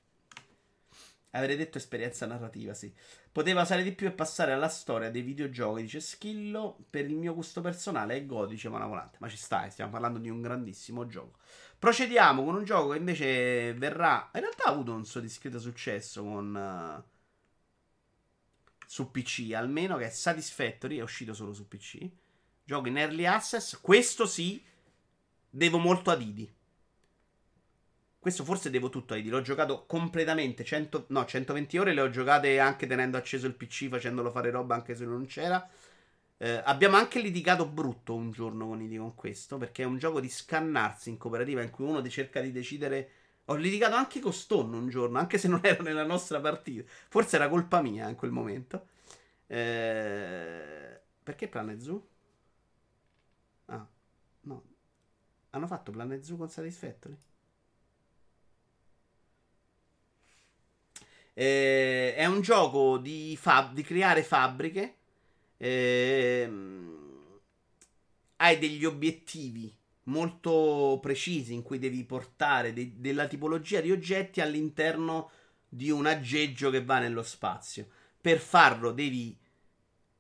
Avrei 1.31 1.57
detto 1.57 1.79
esperienza 1.79 2.27
narrativa, 2.27 2.75
sì. 2.75 2.95
Poteva 3.33 3.63
usare 3.63 3.83
di 3.83 3.93
più 3.93 4.07
e 4.07 4.11
passare 4.11 4.53
alla 4.53 4.69
storia 4.69 5.11
dei 5.11 5.23
videogiochi, 5.23 5.81
dice 5.81 6.01
Schillo. 6.01 6.77
Per 6.91 7.07
il 7.07 7.15
mio 7.15 7.33
gusto 7.33 7.63
personale 7.63 8.15
è 8.15 8.27
godice 8.27 8.69
ma 8.69 8.85
volante. 8.85 9.17
Ma 9.21 9.29
ci 9.31 9.39
stai, 9.39 9.71
stiamo 9.71 9.93
parlando 9.93 10.19
di 10.19 10.29
un 10.29 10.43
grandissimo 10.43 11.07
gioco. 11.07 11.39
Procediamo 11.79 12.45
con 12.45 12.57
un 12.57 12.65
gioco 12.65 12.91
che 12.91 12.99
invece 12.99 13.73
verrà... 13.73 14.29
In 14.35 14.41
realtà 14.41 14.65
ha 14.65 14.71
avuto 14.71 14.93
un 14.93 15.07
suo 15.07 15.21
discreto 15.21 15.59
successo 15.59 16.23
con... 16.23 16.55
Uh, 16.55 17.15
su 18.87 19.11
PC, 19.11 19.53
almeno 19.55 19.97
che 19.97 20.05
è 20.05 20.11
Satisfactory, 20.11 20.99
è 20.99 21.03
uscito 21.03 21.33
solo 21.33 21.55
su 21.55 21.67
PC 21.67 22.07
Gioco 22.67 22.89
in 22.89 22.99
early 22.99 23.25
access. 23.27 23.79
Questo 23.81 24.27
sì, 24.27 24.61
devo 25.49 25.79
molto 25.79 26.11
a 26.11 26.17
Didi. 26.17 26.53
Questo 28.19 28.43
forse 28.43 28.71
devo 28.71 28.89
tutto 28.89 29.13
a 29.13 29.17
Didi. 29.17 29.29
L'ho 29.29 29.41
giocato 29.41 29.85
completamente. 29.87 30.65
100, 30.65 31.05
no, 31.11 31.25
120 31.25 31.79
ore 31.79 31.95
le 31.95 32.01
ho 32.01 32.11
giocate 32.11 32.59
anche 32.59 32.89
tenendo 32.89 33.17
acceso 33.17 33.47
il 33.47 33.55
PC, 33.55 33.89
facendolo 33.89 34.33
fare 34.33 34.51
roba 34.51 34.75
anche 34.75 34.97
se 34.97 35.05
non 35.05 35.27
c'era. 35.27 35.65
Eh, 36.39 36.61
abbiamo 36.65 36.97
anche 36.97 37.21
litigato 37.21 37.69
brutto 37.69 38.15
un 38.17 38.33
giorno 38.33 38.67
con 38.67 38.83
Idi 38.83 38.97
con 38.97 39.15
questo. 39.15 39.59
Perché 39.59 39.85
è 39.85 39.87
un 39.87 39.99
gioco 39.99 40.19
di 40.19 40.29
scannarsi 40.29 41.09
in 41.09 41.19
cooperativa 41.19 41.63
in 41.63 41.71
cui 41.71 41.85
uno 41.85 42.05
cerca 42.09 42.41
di 42.41 42.51
decidere. 42.51 43.11
Ho 43.45 43.55
litigato 43.55 43.95
anche 43.95 44.19
con 44.19 44.33
Stone 44.33 44.77
un 44.77 44.89
giorno, 44.89 45.19
anche 45.21 45.39
se 45.39 45.47
non 45.47 45.61
era 45.63 45.85
nella 45.85 46.05
nostra 46.05 46.41
partita. 46.41 46.83
Forse 47.09 47.37
era 47.37 47.49
colpa 47.49 47.81
mia 47.81 48.09
in 48.09 48.17
quel 48.17 48.33
momento. 48.33 48.89
Eh, 49.47 51.01
perché 51.23 51.47
Planet 51.47 51.81
Zoo? 51.81 52.09
Ah, 53.69 53.87
no. 54.43 54.63
Hanno 55.57 55.67
fatto 55.67 55.91
Planet 55.91 56.21
Zoo 56.21 56.37
con 56.37 56.51
Satisfactory? 56.51 57.17
Eh, 61.33 62.15
è 62.15 62.27
un 62.27 62.43
gioco 62.43 62.99
di, 62.99 63.39
fab- 63.41 63.73
di 63.73 63.83
creare 63.83 64.23
fabbriche. 64.23 64.97
Eh, 65.57 66.51
hai 68.37 68.59
degli 68.59 68.85
obiettivi 68.85 69.75
molto 70.05 70.99
precisi 71.01 71.55
in 71.55 71.63
cui 71.63 71.79
devi 71.79 72.05
portare 72.05 72.75
de- 72.75 72.93
della 72.97 73.27
tipologia 73.27 73.81
di 73.81 73.91
oggetti 73.91 74.43
all'interno 74.43 75.31
di 75.67 75.91
un 75.91 76.05
aggeggio 76.05 76.69
che 76.69 76.85
va 76.85 76.99
nello 76.99 77.23
spazio. 77.23 77.89
Per 78.21 78.39
farlo 78.39 78.93
devi 78.93 79.35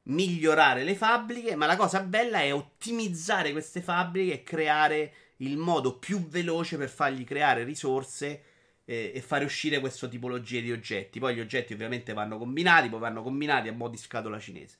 migliorare 0.04 0.82
le 0.82 0.94
fabbriche, 0.94 1.56
ma 1.56 1.66
la 1.66 1.76
cosa 1.76 2.00
bella 2.00 2.40
è 2.40 2.54
ottimizzare 2.54 3.52
queste 3.52 3.82
fabbriche 3.82 4.32
e 4.32 4.42
creare 4.42 5.14
il 5.38 5.56
modo 5.56 5.98
più 5.98 6.26
veloce 6.26 6.76
per 6.76 6.88
fargli 6.88 7.24
creare 7.24 7.64
risorse 7.64 8.42
eh, 8.84 9.12
e 9.14 9.20
fare 9.20 9.44
uscire 9.44 9.80
questa 9.80 10.08
tipologia 10.08 10.60
di 10.60 10.72
oggetti. 10.72 11.18
Poi 11.18 11.34
gli 11.34 11.40
oggetti 11.40 11.72
ovviamente 11.72 12.12
vanno 12.12 12.38
combinati, 12.38 12.88
poi 12.88 13.00
vanno 13.00 13.22
combinati 13.22 13.68
a 13.68 13.72
mo' 13.72 13.88
di 13.88 13.96
scatola 13.96 14.38
cinese. 14.38 14.78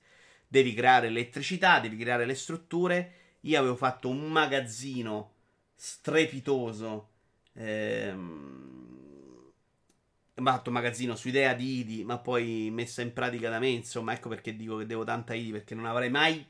Devi 0.49 0.75
creare 0.75 1.09
elettricità, 1.09 1.81
devi 1.81 1.97
creare 1.97 2.25
le 2.25 2.35
strutture. 2.35 3.13
Io 3.41 3.59
avevo 3.59 3.77
fatto 3.77 4.09
un 4.09 4.31
magazzino 4.31 5.33
strepitoso. 5.75 7.11
Ehm, 7.55 8.87
fatto 10.35 10.71
magazzino 10.71 11.15
su 11.17 11.29
idea 11.29 11.55
di 11.55 11.79
IDI, 11.79 12.05
ma 12.05 12.19
poi 12.19 12.69
messa 12.71 13.03
in 13.03 13.13
pratica 13.13 13.49
da 13.51 13.59
me. 13.59 13.69
Insomma, 13.69 14.13
ecco 14.13 14.29
perché 14.29 14.55
dico 14.57 14.77
che 14.79 14.87
devo 14.87 15.05
tanta 15.05 15.35
IDI, 15.35 15.53
perché 15.53 15.75
non 15.75 15.87
avrei 15.87 16.11
mai 16.11 16.45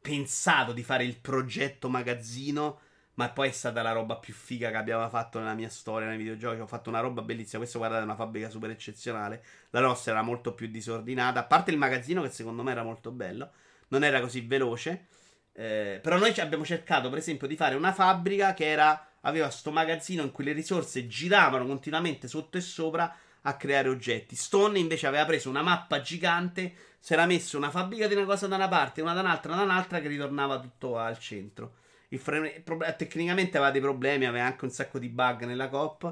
pensato 0.00 0.72
di 0.72 0.82
fare 0.82 1.04
il 1.04 1.18
progetto 1.18 1.88
magazzino. 1.88 2.80
Ma 3.22 3.28
poi 3.28 3.50
è 3.50 3.52
stata 3.52 3.82
la 3.82 3.92
roba 3.92 4.16
più 4.16 4.34
figa 4.34 4.70
che 4.70 4.76
abbiamo 4.76 5.08
fatto 5.08 5.38
nella 5.38 5.54
mia 5.54 5.68
storia 5.68 6.08
nei 6.08 6.16
videogiochi. 6.16 6.58
Ho 6.58 6.66
fatto 6.66 6.88
una 6.88 6.98
roba 6.98 7.22
bellissima. 7.22 7.58
Questo, 7.58 7.78
guardate, 7.78 8.02
è 8.02 8.04
una 8.04 8.16
fabbrica 8.16 8.50
super 8.50 8.68
eccezionale. 8.70 9.44
La 9.70 9.78
nostra 9.78 10.10
era 10.10 10.22
molto 10.22 10.54
più 10.54 10.66
disordinata. 10.66 11.38
A 11.38 11.44
parte 11.44 11.70
il 11.70 11.76
magazzino, 11.76 12.20
che 12.22 12.30
secondo 12.30 12.64
me 12.64 12.72
era 12.72 12.82
molto 12.82 13.12
bello, 13.12 13.52
non 13.88 14.02
era 14.02 14.20
così 14.20 14.40
veloce. 14.40 15.06
Eh, 15.52 16.00
però 16.02 16.18
noi 16.18 16.36
abbiamo 16.40 16.64
cercato, 16.64 17.10
per 17.10 17.18
esempio, 17.18 17.46
di 17.46 17.54
fare 17.54 17.76
una 17.76 17.92
fabbrica 17.92 18.54
che 18.54 18.68
era, 18.68 19.10
aveva 19.20 19.50
sto 19.50 19.70
magazzino 19.70 20.24
in 20.24 20.32
cui 20.32 20.42
le 20.42 20.52
risorse 20.52 21.06
giravano 21.06 21.64
continuamente 21.64 22.26
sotto 22.26 22.58
e 22.58 22.60
sopra 22.60 23.14
a 23.42 23.56
creare 23.56 23.88
oggetti. 23.88 24.34
Stone 24.34 24.80
invece 24.80 25.06
aveva 25.06 25.26
preso 25.26 25.48
una 25.48 25.62
mappa 25.62 26.00
gigante, 26.00 26.74
si 26.98 27.12
era 27.12 27.26
messo 27.26 27.56
una 27.56 27.70
fabbrica 27.70 28.08
di 28.08 28.14
una 28.14 28.24
cosa 28.24 28.48
da 28.48 28.56
una 28.56 28.66
parte, 28.66 29.00
una 29.00 29.14
da 29.14 29.20
un'altra, 29.20 29.54
da 29.54 29.62
un'altra, 29.62 30.00
che 30.00 30.08
ritornava 30.08 30.58
tutto 30.58 30.98
al 30.98 31.20
centro. 31.20 31.74
Il 32.12 32.18
frame, 32.18 32.62
tecnicamente 32.96 33.56
aveva 33.56 33.72
dei 33.72 33.80
problemi, 33.80 34.26
aveva 34.26 34.44
anche 34.44 34.66
un 34.66 34.70
sacco 34.70 34.98
di 34.98 35.08
bug 35.08 35.44
nella 35.44 35.68
cop. 35.70 36.04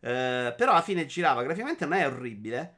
Eh, 0.00 0.54
però 0.56 0.72
alla 0.72 0.82
fine 0.82 1.06
girava. 1.06 1.42
Graficamente 1.42 1.86
non 1.86 1.96
è 1.98 2.06
orribile. 2.06 2.76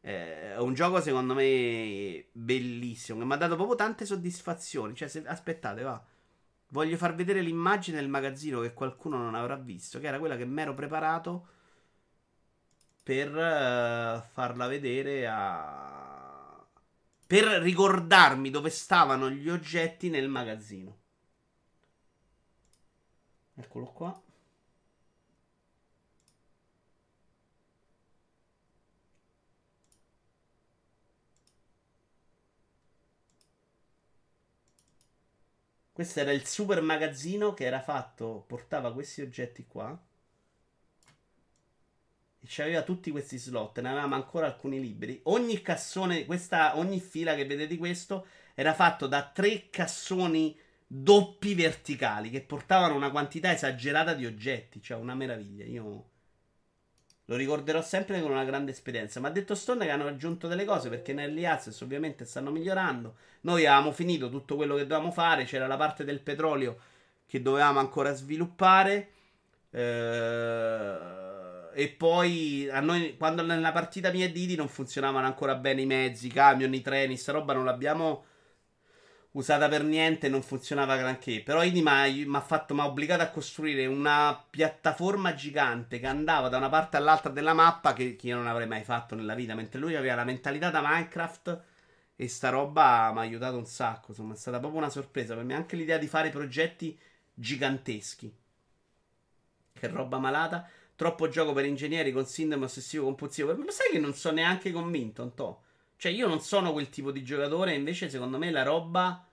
Eh, 0.00 0.54
è 0.54 0.58
un 0.58 0.74
gioco 0.74 1.00
secondo 1.00 1.34
me 1.34 2.26
bellissimo 2.32 3.20
che 3.20 3.24
mi 3.24 3.32
ha 3.32 3.36
dato 3.36 3.54
proprio 3.54 3.76
tante 3.76 4.04
soddisfazioni. 4.04 4.96
Cioè, 4.96 5.06
se, 5.08 5.22
aspettate, 5.26 5.82
va. 5.82 6.04
Voglio 6.70 6.96
far 6.96 7.14
vedere 7.14 7.40
l'immagine 7.40 7.98
del 7.98 8.08
magazzino 8.08 8.60
che 8.60 8.74
qualcuno 8.74 9.16
non 9.16 9.34
avrà 9.36 9.54
visto, 9.56 10.00
che 10.00 10.08
era 10.08 10.18
quella 10.18 10.36
che 10.36 10.44
mi 10.44 10.60
ero 10.60 10.74
preparato 10.74 11.48
per 13.02 13.30
uh, 13.30 14.22
farla 14.32 14.66
vedere 14.66 15.26
a... 15.26 16.66
per 17.26 17.44
ricordarmi 17.62 18.50
dove 18.50 18.68
stavano 18.70 19.30
gli 19.30 19.48
oggetti 19.48 20.10
nel 20.10 20.28
magazzino. 20.28 20.97
Eccolo 23.60 23.86
qua. 23.86 24.22
Questo 35.92 36.20
era 36.20 36.30
il 36.30 36.46
super 36.46 36.80
magazzino 36.80 37.52
che 37.54 37.64
era 37.64 37.80
fatto, 37.80 38.44
portava 38.46 38.92
questi 38.92 39.22
oggetti 39.22 39.66
qua. 39.66 40.00
E 42.40 42.46
c'aveva 42.46 42.82
tutti 42.82 43.10
questi 43.10 43.36
slot, 43.36 43.80
ne 43.80 43.88
avevamo 43.88 44.14
ancora 44.14 44.46
alcuni 44.46 44.80
liberi. 44.80 45.20
Ogni 45.24 45.60
cassone, 45.60 46.24
questa, 46.24 46.78
ogni 46.78 47.00
fila 47.00 47.34
che 47.34 47.44
vedete 47.44 47.76
questo, 47.76 48.26
era 48.54 48.74
fatto 48.74 49.08
da 49.08 49.28
tre 49.28 49.68
cassoni 49.70 50.56
doppi 50.90 51.54
verticali 51.54 52.30
che 52.30 52.40
portavano 52.40 52.96
una 52.96 53.10
quantità 53.10 53.52
esagerata 53.52 54.14
di 54.14 54.26
oggetti. 54.26 54.82
Cioè, 54.82 54.98
una 54.98 55.14
meraviglia. 55.14 55.64
Io 55.64 56.04
lo 57.26 57.36
ricorderò 57.36 57.82
sempre 57.82 58.20
con 58.22 58.30
una 58.30 58.44
grande 58.44 58.70
esperienza. 58.70 59.20
Ma 59.20 59.28
ha 59.28 59.30
detto 59.30 59.54
Stone 59.54 59.84
che 59.84 59.90
hanno 59.90 60.06
aggiunto 60.06 60.48
delle 60.48 60.64
cose 60.64 60.88
perché 60.88 61.12
negli 61.12 61.44
Access 61.44 61.80
ovviamente 61.82 62.24
stanno 62.24 62.50
migliorando. 62.50 63.16
Noi 63.42 63.66
avevamo 63.66 63.92
finito 63.92 64.30
tutto 64.30 64.56
quello 64.56 64.76
che 64.76 64.86
dovevamo 64.86 65.12
fare. 65.12 65.44
C'era 65.44 65.66
la 65.66 65.76
parte 65.76 66.04
del 66.04 66.20
petrolio 66.20 66.78
che 67.26 67.42
dovevamo 67.42 67.78
ancora 67.78 68.14
sviluppare. 68.14 69.10
Eh, 69.70 70.96
e 71.74 71.88
poi 71.90 72.68
a 72.70 72.80
noi, 72.80 73.16
quando 73.18 73.42
nella 73.42 73.72
partita 73.72 74.10
mia 74.10 74.24
e 74.24 74.32
Didi 74.32 74.56
non 74.56 74.68
funzionavano 74.68 75.26
ancora 75.26 75.54
bene 75.54 75.82
i 75.82 75.86
mezzi, 75.86 76.26
i 76.26 76.32
camion, 76.32 76.72
i 76.72 76.80
treni, 76.80 77.16
sta 77.16 77.32
roba 77.32 77.52
non 77.52 77.66
l'abbiamo 77.66 78.24
usata 79.38 79.68
per 79.68 79.84
niente, 79.84 80.28
non 80.28 80.42
funzionava 80.42 80.96
granché. 80.96 81.42
Però 81.42 81.62
Idi 81.62 81.80
mi 81.82 82.36
ha 82.36 82.40
fatto, 82.40 82.74
mi 82.74 82.80
ha 82.80 82.86
obbligato 82.86 83.22
a 83.22 83.28
costruire 83.28 83.86
una 83.86 84.44
piattaforma 84.50 85.34
gigante 85.34 86.00
che 86.00 86.06
andava 86.06 86.48
da 86.48 86.56
una 86.56 86.68
parte 86.68 86.96
all'altra 86.96 87.30
della 87.30 87.54
mappa 87.54 87.92
che, 87.92 88.16
che 88.16 88.26
io 88.26 88.36
non 88.36 88.46
avrei 88.46 88.66
mai 88.66 88.82
fatto 88.82 89.14
nella 89.14 89.34
vita. 89.34 89.54
Mentre 89.54 89.80
lui 89.80 89.94
aveva 89.94 90.16
la 90.16 90.24
mentalità 90.24 90.70
da 90.70 90.82
Minecraft 90.82 91.62
e 92.16 92.28
sta 92.28 92.48
roba 92.48 93.10
mi 93.12 93.18
ha 93.18 93.22
aiutato 93.22 93.56
un 93.56 93.66
sacco. 93.66 94.06
Insomma, 94.08 94.34
è 94.34 94.36
stata 94.36 94.58
proprio 94.58 94.80
una 94.80 94.90
sorpresa 94.90 95.34
per 95.34 95.44
me. 95.44 95.54
Anche 95.54 95.76
l'idea 95.76 95.98
di 95.98 96.08
fare 96.08 96.30
progetti 96.30 96.98
giganteschi. 97.32 98.34
Che 99.72 99.86
roba 99.86 100.18
malata. 100.18 100.68
Troppo 100.96 101.28
gioco 101.28 101.52
per 101.52 101.64
ingegneri 101.64 102.10
con 102.10 102.26
sindrome 102.26 102.64
ossessivo 102.64 103.04
compulsivo. 103.04 103.54
Ma 103.54 103.70
sai 103.70 103.90
che 103.92 104.00
non 104.00 104.14
sono 104.14 104.34
neanche 104.34 104.72
convinto, 104.72 105.22
Antò. 105.22 105.62
Cioè, 105.96 106.12
io 106.12 106.28
non 106.28 106.40
sono 106.40 106.72
quel 106.72 106.90
tipo 106.90 107.10
di 107.10 107.24
giocatore, 107.24 107.74
invece, 107.74 108.08
secondo 108.08 108.38
me, 108.38 108.52
la 108.52 108.62
roba 108.62 109.27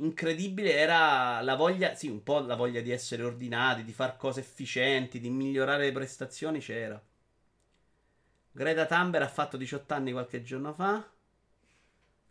incredibile 0.00 0.74
era 0.74 1.40
la 1.42 1.54
voglia, 1.54 1.94
sì, 1.94 2.08
un 2.08 2.22
po' 2.22 2.40
la 2.40 2.56
voglia 2.56 2.80
di 2.80 2.90
essere 2.90 3.22
ordinati, 3.22 3.84
di 3.84 3.92
fare 3.92 4.16
cose 4.16 4.40
efficienti, 4.40 5.20
di 5.20 5.30
migliorare 5.30 5.84
le 5.84 5.92
prestazioni 5.92 6.60
c'era. 6.60 7.00
Greta 8.52 8.86
Thunberg 8.86 9.24
ha 9.24 9.28
fatto 9.28 9.56
18 9.56 9.94
anni 9.94 10.12
qualche 10.12 10.42
giorno 10.42 10.72
fa. 10.72 11.08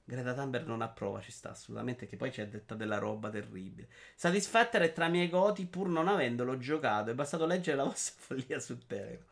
Greta 0.03 0.33
Thunberg 0.33 0.65
non 0.65 0.81
approva, 0.81 1.21
ci 1.21 1.31
sta 1.31 1.51
assolutamente, 1.51 2.07
che 2.07 2.17
poi 2.17 2.31
ci 2.31 2.41
ha 2.41 2.47
detta 2.47 2.75
della 2.75 2.97
roba 2.97 3.29
terribile. 3.29 3.87
Satisfactor 4.15 4.81
è 4.81 4.91
tra 4.91 5.05
i 5.05 5.11
miei 5.11 5.29
goti 5.29 5.65
pur 5.65 5.87
non 5.87 6.07
avendolo 6.07 6.57
giocato, 6.57 7.11
è 7.11 7.13
bastato 7.13 7.45
leggere 7.45 7.77
la 7.77 7.83
vostra 7.83 8.15
follia 8.25 8.59
sul 8.59 8.85
Telegram. 8.85 9.23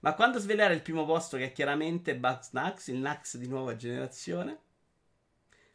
Ma 0.00 0.14
quando 0.14 0.38
svelare 0.38 0.74
il 0.74 0.82
primo 0.82 1.06
posto, 1.06 1.36
che 1.36 1.44
è 1.44 1.52
chiaramente 1.52 2.16
Bugs 2.16 2.50
Nax, 2.52 2.88
il 2.88 2.98
Nax 2.98 3.36
di 3.36 3.48
nuova 3.48 3.74
generazione, 3.76 4.58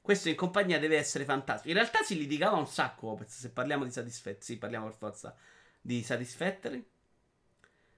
questo 0.10 0.30
in 0.30 0.36
compagnia 0.36 0.80
deve 0.80 0.98
essere 0.98 1.24
fantastico. 1.24 1.68
In 1.70 1.76
realtà 1.76 2.02
si 2.02 2.18
litigava 2.18 2.58
un 2.58 2.66
sacco, 2.66 3.10
Opez, 3.10 3.38
se 3.42 3.52
parliamo 3.52 3.84
di 3.84 3.92
Satisfactory. 3.92 4.44
Sì, 4.44 4.58
parliamo 4.58 4.88
per 4.88 4.96
forza 4.96 5.36
di 5.80 6.02
Satisfactory. 6.02 6.84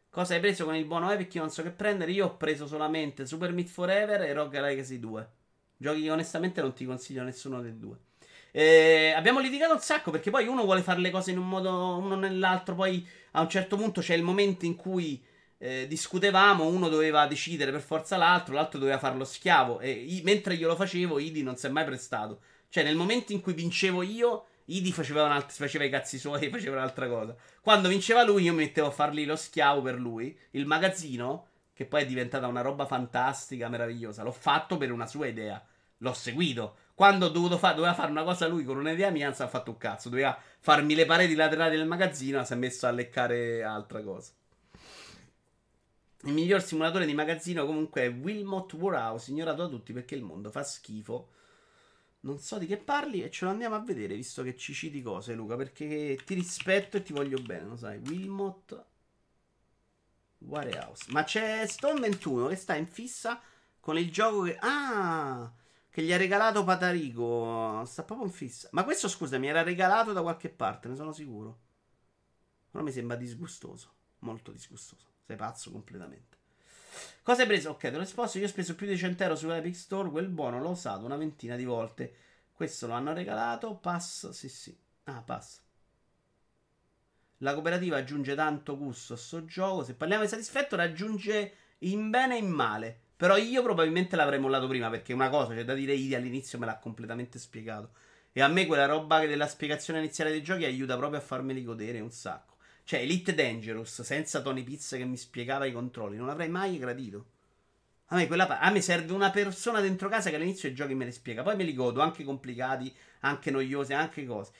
Cosa 0.09 0.33
hai 0.33 0.41
preso 0.41 0.65
con 0.65 0.75
il 0.75 0.83
buono 0.83 1.09
Epic? 1.09 1.35
Io 1.35 1.39
non 1.39 1.49
so 1.49 1.63
che 1.63 1.69
prendere. 1.69 2.11
Io 2.11 2.25
ho 2.25 2.35
preso 2.35 2.67
solamente 2.67 3.25
Super 3.25 3.53
Meat 3.53 3.69
Forever 3.69 4.23
e 4.23 4.33
Rogue 4.33 4.59
Legacy 4.59 4.99
2. 4.99 5.29
Giochi 5.77 6.01
che 6.01 6.11
onestamente 6.11 6.59
non 6.59 6.73
ti 6.73 6.83
consiglio 6.83 7.23
nessuno 7.23 7.61
dei 7.61 7.77
due. 7.79 7.95
Eh, 8.51 9.13
abbiamo 9.15 9.39
litigato 9.39 9.71
un 9.71 9.79
sacco 9.79 10.11
perché 10.11 10.31
poi 10.31 10.47
uno 10.47 10.65
vuole 10.65 10.81
fare 10.81 10.99
le 10.99 11.11
cose 11.11 11.31
in 11.31 11.37
un 11.37 11.47
modo, 11.47 11.95
uno 11.95 12.15
nell'altro. 12.15 12.75
Poi 12.75 13.07
a 13.31 13.39
un 13.39 13.47
certo 13.47 13.77
punto 13.77 14.01
c'è 14.01 14.15
il 14.15 14.23
momento 14.23 14.65
in 14.65 14.75
cui 14.75 15.23
eh, 15.63 15.85
discutevamo, 15.87 16.65
uno 16.65 16.89
doveva 16.89 17.27
decidere 17.27 17.71
per 17.71 17.81
forza 17.81 18.17
l'altro, 18.17 18.55
l'altro 18.55 18.79
doveva 18.79 18.97
farlo 18.97 19.23
schiavo. 19.23 19.79
E 19.79 19.91
i- 19.91 20.21
mentre 20.23 20.55
io 20.55 20.67
lo 20.67 20.75
facevo, 20.75 21.19
Idi 21.19 21.43
non 21.43 21.55
si 21.55 21.67
è 21.67 21.69
mai 21.69 21.85
prestato. 21.85 22.41
Cioè, 22.69 22.83
nel 22.83 22.95
momento 22.95 23.31
in 23.31 23.41
cui 23.41 23.53
vincevo 23.53 24.01
io, 24.01 24.45
Idi 24.65 24.91
faceva, 24.91 25.31
alt- 25.31 25.51
faceva 25.51 25.83
i 25.83 25.89
cazzi 25.89 26.17
suoi, 26.17 26.49
faceva 26.49 26.77
un'altra 26.77 27.07
cosa. 27.07 27.35
Quando 27.61 27.89
vinceva 27.89 28.23
lui, 28.23 28.43
io 28.43 28.53
mi 28.53 28.63
mettevo 28.63 28.87
a 28.87 28.91
fargli 28.91 29.25
lo 29.25 29.35
schiavo 29.35 29.81
per 29.81 29.99
lui. 29.99 30.35
Il 30.51 30.65
magazzino, 30.65 31.47
che 31.73 31.85
poi 31.85 32.01
è 32.03 32.05
diventata 32.05 32.47
una 32.47 32.61
roba 32.61 32.85
fantastica, 32.87 33.69
meravigliosa. 33.69 34.23
L'ho 34.23 34.31
fatto 34.31 34.77
per 34.77 34.91
una 34.91 35.05
sua 35.05 35.27
idea. 35.27 35.63
L'ho 35.97 36.13
seguito. 36.13 36.77
Quando 36.95 37.31
fa- 37.57 37.73
doveva 37.73 37.93
fare 37.93 38.09
una 38.11 38.23
cosa 38.23 38.47
lui 38.47 38.63
con 38.63 38.77
un'idea 38.77 39.09
mia, 39.11 39.25
non 39.25 39.35
si 39.35 39.43
è 39.43 39.47
fatto 39.47 39.71
un 39.71 39.77
cazzo. 39.77 40.09
Doveva 40.09 40.35
farmi 40.59 40.95
le 40.95 41.05
pareti 41.05 41.35
laterali 41.35 41.77
del 41.77 41.87
magazzino, 41.87 42.43
si 42.45 42.53
è 42.53 42.55
messo 42.55 42.87
a 42.87 42.91
leccare 42.91 43.63
altra 43.63 44.01
cosa. 44.01 44.31
Il 46.23 46.33
miglior 46.33 46.61
simulatore 46.61 47.05
di 47.05 47.13
magazzino 47.13 47.65
comunque 47.65 48.03
è 48.03 48.09
Wilmot 48.09 48.73
Warehouse, 48.73 49.31
ignorato 49.31 49.63
da 49.63 49.69
tutti 49.69 49.91
perché 49.91 50.15
il 50.15 50.21
mondo 50.21 50.51
fa 50.51 50.63
schifo. 50.63 51.31
Non 52.21 52.37
so 52.39 52.59
di 52.59 52.67
che 52.67 52.77
parli 52.77 53.23
e 53.23 53.31
ce 53.31 53.45
lo 53.45 53.51
andiamo 53.51 53.73
a 53.73 53.79
vedere, 53.79 54.13
visto 54.13 54.43
che 54.43 54.55
ci 54.55 54.73
citi 54.73 55.01
cose, 55.01 55.33
Luca, 55.33 55.55
perché 55.55 56.19
ti 56.23 56.35
rispetto 56.35 56.97
e 56.97 57.01
ti 57.01 57.13
voglio 57.13 57.41
bene, 57.41 57.65
lo 57.65 57.75
sai. 57.75 57.97
Wilmot 57.97 58.85
Warehouse. 60.39 61.05
Ma 61.09 61.23
c'è 61.23 61.65
Stone 61.65 61.99
21 61.99 62.47
che 62.47 62.55
sta 62.55 62.75
in 62.75 62.87
fissa 62.87 63.41
con 63.79 63.97
il 63.97 64.11
gioco 64.11 64.43
che... 64.43 64.57
Ah! 64.59 65.51
Che 65.89 66.03
gli 66.03 66.13
ha 66.13 66.17
regalato 66.17 66.63
Patarico. 66.63 67.83
Sta 67.85 68.03
proprio 68.03 68.27
in 68.27 68.33
fissa. 68.33 68.69
Ma 68.71 68.83
questo, 68.83 69.09
scusa, 69.09 69.37
mi 69.39 69.47
era 69.47 69.63
regalato 69.63 70.13
da 70.13 70.21
qualche 70.21 70.49
parte, 70.49 70.87
ne 70.87 70.95
sono 70.95 71.11
sicuro. 71.11 71.59
Però 72.69 72.83
mi 72.83 72.91
sembra 72.91 73.17
disgustoso. 73.17 73.91
Molto 74.19 74.51
disgustoso. 74.51 75.10
Sei 75.25 75.35
pazzo 75.35 75.71
completamente. 75.71 76.37
Cosa 77.23 77.41
hai 77.41 77.47
preso? 77.47 77.69
Ok, 77.71 77.79
te 77.81 77.91
lo 77.91 77.99
risposto. 77.99 78.39
Io 78.39 78.45
ho 78.45 78.49
speso 78.49 78.75
più 78.75 78.87
di 78.87 78.97
100 78.97 79.23
euro 79.23 79.35
sull'Epic 79.35 79.75
Store. 79.75 80.09
Quel 80.09 80.27
buono 80.27 80.59
l'ho 80.59 80.71
usato 80.71 81.05
una 81.05 81.17
ventina 81.17 81.55
di 81.55 81.65
volte. 81.65 82.13
Questo 82.51 82.87
lo 82.87 82.93
hanno 82.93 83.13
regalato. 83.13 83.75
Pass, 83.75 84.29
sì, 84.29 84.49
sì. 84.49 84.75
Ah, 85.03 85.21
pass. 85.21 85.59
La 87.37 87.53
cooperativa 87.53 87.97
aggiunge 87.97 88.35
tanto 88.35 88.77
gusto 88.77 89.13
a 89.13 89.17
sto 89.17 89.45
gioco. 89.45 89.83
Se 89.83 89.93
parliamo 89.93 90.23
di 90.23 90.29
Satisfactory, 90.29 90.83
aggiunge 90.83 91.53
in 91.79 92.09
bene 92.09 92.35
e 92.35 92.39
in 92.39 92.49
male. 92.49 92.99
Però 93.15 93.37
io 93.37 93.61
probabilmente 93.61 94.15
l'avrei 94.15 94.39
mollato 94.39 94.67
prima. 94.67 94.89
Perché 94.89 95.13
una 95.13 95.29
cosa 95.29 95.53
c'è 95.53 95.63
da 95.63 95.73
dire, 95.73 95.93
Idi 95.93 96.15
all'inizio 96.15 96.57
me 96.59 96.65
l'ha 96.65 96.77
completamente 96.77 97.39
spiegato. 97.39 97.91
E 98.31 98.41
a 98.41 98.47
me 98.47 98.65
quella 98.65 98.85
roba 98.85 99.25
della 99.25 99.47
spiegazione 99.47 99.99
iniziale 99.99 100.31
dei 100.31 100.41
giochi 100.41 100.65
aiuta 100.65 100.97
proprio 100.97 101.19
a 101.19 101.23
farmeli 101.23 101.63
godere 101.63 101.99
un 101.99 102.11
sacco. 102.11 102.50
Cioè, 102.91 102.99
Elite 102.99 103.33
Dangerous 103.33 104.01
senza 104.01 104.41
Tony 104.41 104.63
Pizza 104.63 104.97
che 104.97 105.05
mi 105.05 105.15
spiegava 105.15 105.63
i 105.63 105.71
controlli, 105.71 106.17
non 106.17 106.27
avrei 106.27 106.49
mai 106.49 106.77
gradito. 106.77 107.25
A 108.07 108.17
me, 108.17 108.27
quella, 108.27 108.59
a 108.59 108.69
me 108.69 108.81
serve 108.81 109.13
una 109.13 109.31
persona 109.31 109.79
dentro 109.79 110.09
casa 110.09 110.29
che 110.29 110.35
all'inizio 110.35 110.67
i 110.67 110.73
giochi 110.73 110.93
me 110.93 111.05
li 111.05 111.13
spiega. 111.13 111.41
Poi 111.41 111.55
me 111.55 111.63
li 111.63 111.73
godo, 111.73 112.01
anche 112.01 112.25
complicati, 112.25 112.93
anche 113.21 113.49
noiosi, 113.49 113.93
anche 113.93 114.25
cose. 114.25 114.51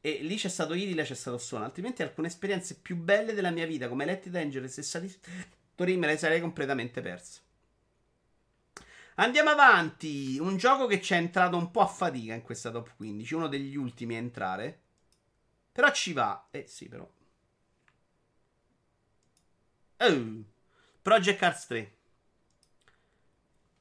E 0.00 0.20
lì 0.22 0.36
c'è 0.36 0.48
stato 0.48 0.72
Idile, 0.72 1.02
c'è 1.02 1.14
stato 1.14 1.36
Suono. 1.36 1.66
Altrimenti 1.66 2.02
alcune 2.02 2.28
esperienze 2.28 2.78
più 2.80 2.96
belle 2.96 3.34
della 3.34 3.50
mia 3.50 3.66
vita, 3.66 3.88
come 3.88 4.04
Elite 4.04 4.30
Dangerous 4.30 4.78
e 4.78 4.82
Satisfactory, 4.82 5.98
me 5.98 6.06
le 6.06 6.16
sarei 6.16 6.40
completamente 6.40 7.02
perse. 7.02 7.40
Andiamo 9.16 9.50
avanti. 9.50 10.38
Un 10.38 10.56
gioco 10.56 10.86
che 10.86 11.02
ci 11.02 11.12
è 11.12 11.18
entrato 11.18 11.58
un 11.58 11.70
po' 11.70 11.82
a 11.82 11.86
fatica 11.88 12.32
in 12.32 12.40
questa 12.40 12.70
top 12.70 12.96
15, 12.96 13.34
uno 13.34 13.48
degli 13.48 13.76
ultimi 13.76 14.14
a 14.14 14.18
entrare. 14.18 14.84
Però 15.76 15.92
ci 15.92 16.14
va. 16.14 16.48
Eh 16.50 16.64
sì, 16.66 16.88
però. 16.88 17.06
Oh. 19.98 20.44
Project 21.02 21.38
Cars 21.38 21.66
3. 21.66 21.96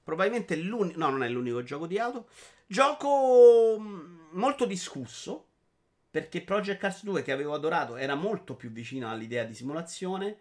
Probabilmente 0.04 0.58
l'unico. 0.58 1.00
No, 1.00 1.10
non 1.10 1.24
è 1.24 1.30
l'unico 1.30 1.64
gioco 1.64 1.88
di 1.88 1.98
auto. 1.98 2.28
Gioco 2.68 3.78
mm, 3.80 4.28
molto 4.32 4.66
discusso. 4.66 5.48
Perché 6.12 6.42
Project 6.42 6.82
Cars 6.82 7.06
2, 7.06 7.22
che 7.22 7.32
avevo 7.32 7.54
adorato, 7.54 7.96
era 7.96 8.16
molto 8.16 8.58
più 8.58 8.72
vicino 8.72 9.10
all'idea 9.10 9.46
di 9.46 9.54
simulazione. 9.54 10.38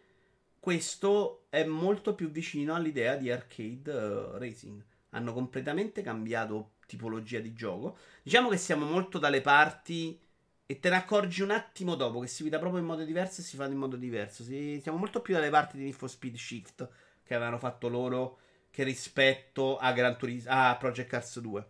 questo 0.59 1.45
è 1.51 1.63
molto 1.63 2.17
più 2.17 2.31
vicino 2.31 2.75
all'idea 2.75 3.15
di 3.15 3.31
arcade 3.31 3.93
uh, 3.93 4.39
racing. 4.39 4.83
Hanno 5.11 5.33
completamente 5.33 6.03
cambiato 6.03 6.73
tipologia 6.87 7.39
di 7.39 7.53
gioco. 7.55 7.97
Diciamo 8.25 8.49
che 8.49 8.57
siamo 8.57 8.87
molto 8.87 9.21
dalle 9.21 9.41
parti 9.41 10.21
e 10.67 10.81
te 10.81 10.89
ne 10.89 10.97
accorgi 10.97 11.43
un 11.43 11.51
attimo 11.51 11.95
dopo 11.95 12.21
che 12.21 12.27
si 12.27 12.43
vita 12.43 12.59
proprio 12.59 12.81
in 12.81 12.87
modo 12.87 13.05
diverso 13.05 13.41
e 13.41 13.45
si 13.45 13.57
fa 13.57 13.67
in 13.67 13.77
modo 13.77 13.97
diverso. 13.97 14.43
Si, 14.43 14.81
siamo 14.81 14.99
molto 14.99 15.21
più 15.21 15.35
dalle 15.35 15.51
parti 15.51 15.77
di 15.77 15.93
for 15.93 16.09
Speed 16.09 16.37
Shift 16.37 16.89
che 17.23 17.35
avevano 17.35 17.59
fatto 17.59 17.89
loro 17.89 18.39
che 18.71 18.83
rispetto 18.83 19.77
a, 19.77 19.93
Gran 19.93 20.17
Turismo, 20.17 20.51
a 20.51 20.77
Project 20.77 21.09
Cars 21.09 21.41
2. 21.41 21.69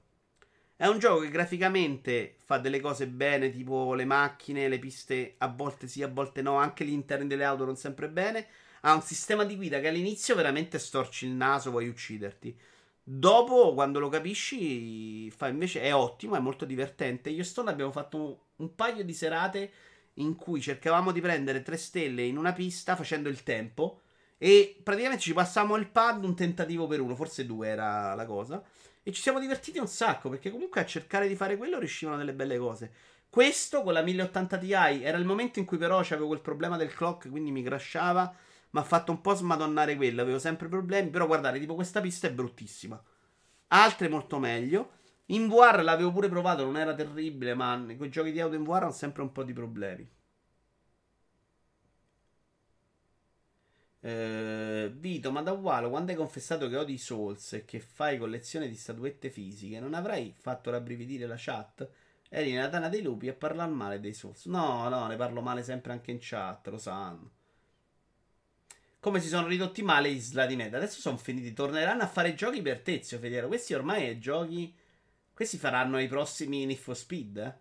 È 0.77 0.87
un 0.87 0.99
gioco 0.99 1.21
che 1.21 1.29
graficamente 1.29 2.37
fa 2.45 2.59
delle 2.59 2.81
cose 2.81 3.07
bene, 3.07 3.51
tipo 3.51 3.95
le 3.95 4.05
macchine, 4.05 4.69
le 4.69 4.79
piste 4.79 5.35
a 5.39 5.49
volte 5.49 5.87
sì, 5.87 6.03
a 6.03 6.09
volte 6.09 6.43
no, 6.43 6.57
anche 6.57 6.85
gli 6.85 6.93
interni 6.93 7.27
delle 7.27 7.45
auto 7.45 7.65
non 7.65 7.77
sempre 7.77 8.09
bene. 8.09 8.47
Ha 8.83 8.95
un 8.95 9.03
sistema 9.03 9.45
di 9.45 9.57
guida 9.57 9.81
che 9.81 9.89
all'inizio 9.89 10.35
veramente 10.35 10.79
storci 10.79 11.27
il 11.27 11.33
naso, 11.33 11.71
vuoi 11.71 11.89
ucciderti. 11.89 12.59
Dopo, 13.03 13.75
quando 13.75 13.99
lo 13.99 14.09
capisci, 14.09 15.31
fa 15.31 15.49
invece 15.49 15.83
è 15.83 15.95
ottimo, 15.95 16.37
è 16.37 16.41
molto 16.41 16.65
divertente. 16.65 17.31
Io 17.31 17.43
e 17.43 17.45
Stone 17.45 17.71
abbiamo 17.71 17.93
fatto 17.93 18.44
un, 18.57 18.75
paio 18.75 19.05
di 19.05 19.13
serate 19.13 19.71
in 20.15 20.37
cui 20.37 20.61
cercavamo 20.61 21.11
di 21.11 21.21
prendere 21.21 21.63
tre 21.63 21.77
stelle 21.77 22.23
in 22.23 22.37
una 22.37 22.53
pista 22.53 22.97
facendo 22.97 23.29
il 23.29 23.43
tempo. 23.43 24.01
E 24.39 24.81
praticamente 24.83 25.23
ci 25.23 25.33
passavamo 25.33 25.77
il 25.77 25.89
pad 25.89 26.25
un 26.25 26.35
tentativo 26.35 26.87
per 26.87 27.01
uno, 27.01 27.15
forse 27.15 27.47
due 27.47 27.69
era 27.69 28.15
la 28.15 28.27
cosa. 28.27 28.63
E 29.03 29.13
ci 29.13 29.23
siamo 29.23 29.41
divertiti 29.41 29.79
un 29.79 29.87
sacco 29.87 30.29
perché 30.29 30.51
comunque 30.51 30.81
a 30.81 30.87
cercare 30.87 31.29
di 31.29 31.37
fare 31.37 31.57
quello 31.57 31.79
riuscivano 31.79 32.17
delle 32.17 32.33
belle 32.33 32.59
cose. 32.59 32.93
Questo 33.29 33.83
con 33.83 33.93
la 33.93 34.03
1080 34.03 34.59
Ti 34.59 34.73
era 34.73 35.19
il 35.19 35.25
momento 35.25 35.59
in 35.59 35.65
cui 35.65 35.77
però 35.77 35.99
avevo 35.99 36.29
quel 36.29 36.41
problema 36.41 36.77
del 36.77 36.95
clock, 36.95 37.29
quindi 37.29 37.51
mi 37.51 37.63
crashava 37.63 38.35
mi 38.75 38.81
ha 38.81 38.83
fatto 38.83 39.13
un 39.13 39.21
po' 39.21 39.35
smadonnare 39.35 39.95
quello. 39.95 40.21
Avevo 40.21 40.39
sempre 40.39 40.69
problemi. 40.69 41.09
Però 41.09 41.27
guardate, 41.27 41.59
tipo 41.61 41.75
questa 41.75 42.01
pista 42.01 42.27
è 42.27 42.33
bruttissima. 42.33 43.01
Altre 43.69 44.09
molto 44.09 44.39
meglio. 44.39 44.91
In 45.27 45.49
VR 45.49 45.83
l'avevo 45.83 46.13
pure 46.13 46.29
provato, 46.29 46.65
non 46.65 46.77
era 46.79 46.95
terribile, 46.95 47.55
ma 47.55 47.77
con 47.97 48.07
i 48.07 48.11
giochi 48.11 48.33
di 48.33 48.41
auto 48.41 48.55
in 48.55 48.65
VR 48.65 48.85
ho 48.85 48.91
sempre 48.91 49.23
un 49.23 49.33
po' 49.33 49.43
di 49.43 49.53
problemi. 49.53 50.09
Eh, 54.01 54.93
Vito, 54.95 55.33
ma 55.33 55.41
da 55.43 55.53
Walo, 55.53 55.89
quando 55.89 56.11
hai 56.11 56.17
confessato 56.17 56.69
che 56.69 56.77
odi 56.77 56.93
i 56.95 56.99
Souls 56.99 57.55
e 57.55 57.65
che 57.65 57.81
fai 57.81 58.19
collezione 58.19 58.69
di 58.69 58.75
statuette 58.77 59.31
fisiche, 59.31 59.81
non 59.81 59.95
avrai 59.95 60.35
fatto 60.37 60.71
rabbrividire 60.71 61.27
la 61.27 61.37
chat? 61.39 61.89
Eri 62.29 62.53
nella 62.53 62.69
tana 62.69 62.89
dei 62.91 63.03
lupi 63.03 63.29
a 63.29 63.35
parlare 63.35 63.71
male 63.71 64.01
dei 64.01 64.13
Souls. 64.13 64.45
No, 64.47 64.89
no, 64.91 65.07
ne 65.07 65.17
parlo 65.17 65.41
male 65.41 65.63
sempre 65.63 65.93
anche 65.93 66.11
in 66.11 66.19
chat, 66.21 66.69
lo 66.69 66.79
sanno 66.79 67.31
come 69.05 69.21
si 69.21 69.29
sono 69.29 69.47
ridotti 69.47 69.83
male 69.83 70.11
gli 70.11 70.19
slati 70.19 70.57
meta. 70.57 70.79
Adesso 70.79 70.99
sono 70.99 71.19
finiti, 71.19 71.53
torneranno 71.53 72.03
a 72.03 72.07
fare 72.07 72.35
giochi 72.35 72.63
per 72.63 72.81
Tezio 72.81 73.19
Federo. 73.19 73.49
Questi 73.49 73.75
ormai 73.75 74.07
è 74.07 74.17
giochi. 74.17 74.75
Questi 75.35 75.59
faranno 75.59 76.01
i 76.01 76.07
prossimi 76.07 76.65
Need 76.65 76.79
for 76.79 76.97
Speed. 76.97 77.37
Eh? 77.39 77.55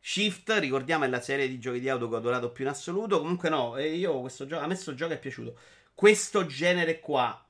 Shift, 0.00 0.50
ricordiamo, 0.58 1.04
è 1.04 1.08
la 1.08 1.20
serie 1.20 1.46
di 1.46 1.60
giochi 1.60 1.78
di 1.78 1.90
auto 1.90 2.08
che 2.08 2.14
ho 2.14 2.18
adorato 2.18 2.50
più 2.50 2.64
in 2.64 2.70
assoluto. 2.70 3.20
Comunque, 3.20 3.50
no, 3.50 3.78
io 3.78 4.20
questo 4.20 4.46
gioco. 4.46 4.62
A 4.62 4.66
me 4.66 4.72
questo 4.72 4.94
gioco 4.94 5.12
è 5.12 5.18
piaciuto. 5.18 5.58
Questo 5.94 6.46
genere 6.46 7.00
qua, 7.00 7.44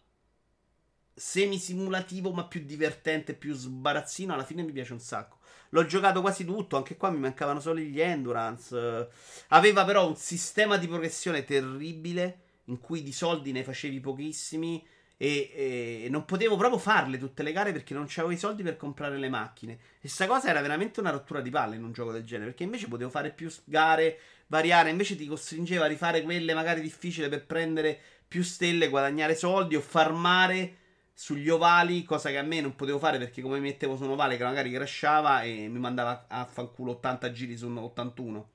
semi-simulativo, 1.14 2.32
ma 2.32 2.44
più 2.44 2.64
divertente, 2.64 3.34
più 3.34 3.54
sbarazzino, 3.54 4.34
alla 4.34 4.44
fine 4.44 4.64
mi 4.64 4.72
piace 4.72 4.92
un 4.92 5.00
sacco. 5.00 5.38
L'ho 5.70 5.86
giocato 5.86 6.20
quasi 6.20 6.44
tutto, 6.44 6.76
anche 6.76 6.96
qua 6.96 7.08
mi 7.10 7.20
mancavano 7.20 7.60
solo 7.60 7.78
gli 7.78 8.00
endurance. 8.00 9.08
Aveva 9.48 9.84
però 9.84 10.08
un 10.08 10.16
sistema 10.16 10.76
di 10.76 10.88
progressione 10.88 11.44
terribile 11.44 12.40
in 12.64 12.80
cui 12.80 13.02
di 13.02 13.12
soldi 13.12 13.52
ne 13.52 13.62
facevi 13.62 14.00
pochissimi 14.00 14.84
e, 15.16 16.02
e 16.04 16.08
non 16.08 16.24
potevo 16.24 16.56
proprio 16.56 16.78
farle 16.78 17.18
tutte 17.18 17.42
le 17.42 17.52
gare 17.52 17.72
perché 17.72 17.94
non 17.94 18.08
avevo 18.10 18.32
i 18.32 18.36
soldi 18.36 18.62
per 18.62 18.76
comprare 18.76 19.18
le 19.18 19.28
macchine. 19.28 19.78
E 20.00 20.08
sta 20.08 20.26
cosa 20.26 20.48
era 20.48 20.60
veramente 20.60 21.00
una 21.00 21.10
rottura 21.10 21.40
di 21.40 21.50
palle 21.50 21.76
in 21.76 21.84
un 21.84 21.92
gioco 21.92 22.12
del 22.12 22.24
genere, 22.24 22.50
perché 22.50 22.64
invece 22.64 22.88
potevo 22.88 23.10
fare 23.10 23.30
più 23.30 23.52
gare, 23.64 24.18
variare, 24.48 24.90
invece 24.90 25.16
ti 25.16 25.26
costringeva 25.26 25.84
a 25.84 25.88
rifare 25.88 26.22
quelle 26.22 26.54
magari 26.54 26.80
difficili 26.80 27.28
per 27.28 27.46
prendere 27.46 27.98
più 28.26 28.42
stelle, 28.42 28.88
guadagnare 28.88 29.34
soldi 29.34 29.76
o 29.76 29.80
farmare 29.80 30.76
sugli 31.14 31.48
ovali, 31.50 32.02
cosa 32.02 32.30
che 32.30 32.38
a 32.38 32.42
me 32.42 32.60
non 32.60 32.74
potevo 32.74 32.98
fare 32.98 33.18
perché 33.18 33.42
come 33.42 33.60
mi 33.60 33.68
mettevo 33.68 33.96
su 33.96 34.04
un 34.04 34.10
ovale 34.10 34.36
che 34.36 34.44
magari 34.44 34.72
crashava 34.72 35.42
e 35.42 35.68
mi 35.68 35.78
mandava 35.78 36.26
a 36.28 36.44
fanculo 36.46 36.92
80 36.92 37.30
giri 37.32 37.56
su 37.56 37.68
un 37.68 37.78
81. 37.78 38.50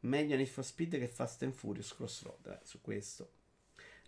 Meglio 0.00 0.36
Need 0.36 0.48
for 0.48 0.64
Speed 0.64 0.98
che 0.98 1.08
Fast 1.08 1.42
and 1.44 1.52
Furious 1.54 1.94
Crossroad, 1.94 2.46
eh, 2.46 2.58
su 2.62 2.80
questo. 2.82 3.30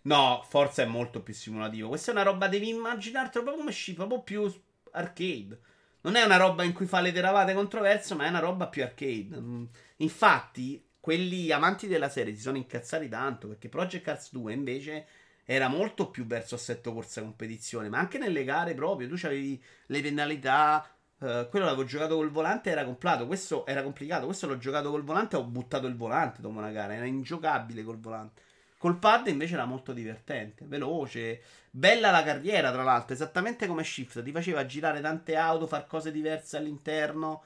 No, 0.07 0.41
forza 0.47 0.83
è 0.83 0.85
molto 0.85 1.21
più 1.21 1.33
simulativo. 1.33 1.89
Questa 1.89 2.11
è 2.11 2.13
una 2.13 2.23
roba, 2.23 2.47
devi 2.47 2.69
immaginartelo 2.69 3.43
proprio 3.43 3.63
come 3.63 3.75
sci, 3.75 3.93
proprio 3.93 4.21
più 4.21 4.51
arcade. 4.91 5.59
Non 6.01 6.15
è 6.15 6.23
una 6.23 6.37
roba 6.37 6.63
in 6.63 6.71
cui 6.71 6.85
fa 6.85 7.01
le 7.01 7.11
teravate 7.11 7.53
controverse, 7.53 8.15
ma 8.15 8.25
è 8.25 8.29
una 8.29 8.39
roba 8.39 8.67
più 8.67 8.83
arcade. 8.83 9.37
Mm. 9.37 9.65
Infatti, 9.97 10.81
quelli 11.01 11.51
amanti 11.51 11.87
della 11.87 12.07
serie 12.07 12.33
si 12.35 12.41
sono 12.41 12.55
incazzati 12.55 13.09
tanto 13.09 13.49
perché 13.49 13.67
Project 13.67 14.05
Cars 14.05 14.31
2 14.31 14.53
invece 14.53 15.07
era 15.43 15.67
molto 15.67 16.09
più 16.09 16.25
verso 16.25 16.55
assetto 16.55 16.93
corsa 16.93 17.21
competizione, 17.21 17.89
ma 17.89 17.99
anche 17.99 18.17
nelle 18.17 18.45
gare 18.45 18.73
proprio, 18.73 19.09
tu 19.09 19.15
avevi 19.25 19.61
le 19.87 20.01
penalità, 20.01 20.89
uh, 21.19 21.49
quello 21.49 21.65
l'avevo 21.65 21.83
giocato 21.85 22.15
col 22.15 22.31
volante 22.31 22.69
era 22.69 22.85
comprato, 22.85 23.27
questo 23.27 23.65
era 23.65 23.83
complicato, 23.83 24.25
questo 24.25 24.47
l'ho 24.47 24.57
giocato 24.57 24.89
col 24.89 25.03
volante 25.03 25.35
ho 25.35 25.43
buttato 25.43 25.87
il 25.87 25.95
volante 25.95 26.41
dopo 26.41 26.57
una 26.57 26.71
gara, 26.71 26.93
era 26.93 27.05
ingiocabile 27.05 27.83
col 27.83 27.99
volante. 27.99 28.41
Col 28.77 28.99
pad 28.99 29.27
invece 29.27 29.55
era 29.55 29.65
molto 29.65 29.91
divertente, 29.91 30.65
veloce, 30.65 31.41
bella 31.71 32.11
la 32.11 32.23
carriera 32.23 32.71
tra 32.71 32.83
l'altro, 32.83 33.13
esattamente 33.13 33.67
come 33.67 33.83
Shift, 33.83 34.21
ti 34.23 34.31
faceva 34.31 34.65
girare 34.65 35.01
tante 35.01 35.35
auto, 35.35 35.67
far 35.67 35.87
cose 35.87 36.11
diverse 36.11 36.57
all'interno, 36.57 37.43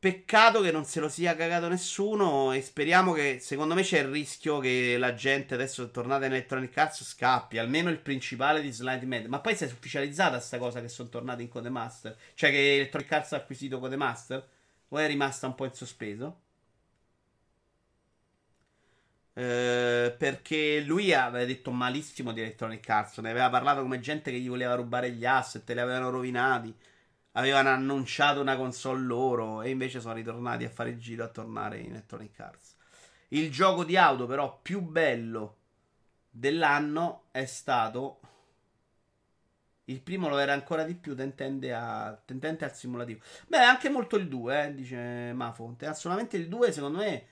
Peccato 0.00 0.60
che 0.60 0.70
non 0.70 0.84
se 0.84 1.00
lo 1.00 1.08
sia 1.08 1.34
cagato 1.34 1.66
nessuno 1.66 2.52
e 2.52 2.62
speriamo 2.62 3.12
che, 3.12 3.38
secondo 3.40 3.74
me 3.74 3.82
c'è 3.82 3.98
il 3.98 4.06
rischio 4.06 4.60
che 4.60 4.96
la 4.96 5.12
gente 5.14 5.54
adesso 5.54 5.90
tornata 5.90 6.24
in 6.26 6.32
Electronic 6.34 6.76
Arts 6.78 7.02
scappi, 7.02 7.58
almeno 7.58 7.90
il 7.90 7.98
principale 7.98 8.60
di 8.60 8.70
Slide 8.70 9.04
Med. 9.06 9.26
Ma 9.26 9.40
poi 9.40 9.56
si 9.56 9.64
è 9.64 9.66
ufficializzata 9.66 10.38
sta 10.38 10.56
cosa 10.58 10.80
che 10.80 10.88
sono 10.88 11.08
tornati 11.08 11.42
in 11.42 11.48
Codemaster? 11.48 12.16
Cioè 12.34 12.50
che 12.50 12.76
Electronic 12.76 13.10
Arts 13.10 13.32
ha 13.32 13.36
acquisito 13.38 13.80
Codemaster? 13.80 14.48
O 14.90 14.98
è 14.98 15.06
rimasta 15.08 15.48
un 15.48 15.56
po' 15.56 15.64
in 15.64 15.74
sospeso? 15.74 16.42
Eh, 19.38 20.16
perché 20.18 20.80
lui 20.80 21.14
aveva 21.14 21.44
detto 21.44 21.70
malissimo 21.70 22.32
di 22.32 22.40
Electronic 22.40 22.88
Arts, 22.88 23.18
ne 23.18 23.30
aveva 23.30 23.48
parlato 23.48 23.82
come 23.82 24.00
gente 24.00 24.32
che 24.32 24.38
gli 24.40 24.48
voleva 24.48 24.74
rubare 24.74 25.12
gli 25.12 25.24
asset, 25.24 25.68
li 25.70 25.78
avevano 25.78 26.10
rovinati 26.10 26.74
avevano 27.32 27.68
annunciato 27.68 28.40
una 28.40 28.56
console 28.56 29.00
loro 29.00 29.62
e 29.62 29.70
invece 29.70 30.00
sono 30.00 30.14
ritornati 30.14 30.64
a 30.64 30.70
fare 30.70 30.90
il 30.90 30.98
giro 30.98 31.22
a 31.22 31.28
tornare 31.28 31.78
in 31.78 31.90
Electronic 31.92 32.40
Arts. 32.40 32.74
Il 33.28 33.52
gioco 33.52 33.84
di 33.84 33.96
auto 33.96 34.26
però 34.26 34.58
più 34.60 34.80
bello 34.80 35.56
dell'anno 36.28 37.26
è 37.30 37.44
stato 37.44 38.18
il 39.84 40.00
primo 40.02 40.28
lo 40.28 40.38
era 40.38 40.52
ancora 40.52 40.82
di 40.82 40.96
più 40.96 41.14
tendente, 41.14 41.72
a, 41.72 42.20
tendente 42.24 42.64
al 42.64 42.74
simulativo. 42.74 43.20
Beh, 43.46 43.58
anche 43.58 43.88
molto 43.88 44.16
il 44.16 44.26
2, 44.26 44.64
eh, 44.64 44.74
dice 44.74 45.32
Mafonte. 45.32 45.86
Assolutamente 45.86 46.36
il 46.36 46.48
2, 46.48 46.72
secondo 46.72 46.98
me, 46.98 47.24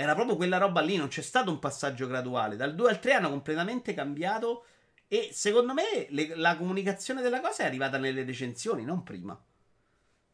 era 0.00 0.14
proprio 0.14 0.36
quella 0.36 0.58
roba 0.58 0.80
lì. 0.80 0.96
Non 0.96 1.08
c'è 1.08 1.22
stato 1.22 1.50
un 1.50 1.58
passaggio 1.58 2.06
graduale. 2.06 2.54
Dal 2.54 2.76
2 2.76 2.88
al 2.88 3.00
3 3.00 3.14
hanno 3.14 3.30
completamente 3.30 3.94
cambiato. 3.94 4.64
E 5.08 5.30
secondo 5.32 5.74
me 5.74 6.06
le, 6.10 6.36
la 6.36 6.56
comunicazione 6.56 7.20
della 7.20 7.40
cosa 7.40 7.64
è 7.64 7.66
arrivata 7.66 7.98
nelle 7.98 8.22
recensioni, 8.22 8.84
non 8.84 9.02
prima. 9.02 9.36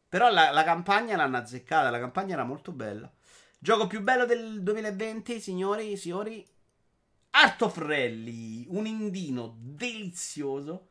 Però 0.07 0.29
la, 0.29 0.51
la 0.51 0.63
campagna 0.63 1.15
l'hanno 1.15 1.37
azzeccata, 1.37 1.89
la 1.89 1.97
campagna 1.97 2.35
era 2.35 2.43
molto 2.43 2.71
bella. 2.71 3.11
Gioco 3.57 3.87
più 3.87 4.01
bello 4.01 4.25
del 4.25 4.61
2020, 4.61 5.39
signori 5.39 5.93
e 5.93 5.97
signori. 5.97 6.47
Art 7.31 7.63
of 7.63 7.77
Rally, 7.77 8.67
un 8.69 8.85
indino 8.85 9.57
delizioso, 9.57 10.89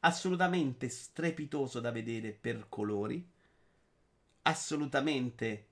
assolutamente 0.00 0.88
strepitoso 0.88 1.80
da 1.80 1.90
vedere 1.90 2.30
per 2.30 2.66
colori, 2.68 3.28
assolutamente 4.42 5.69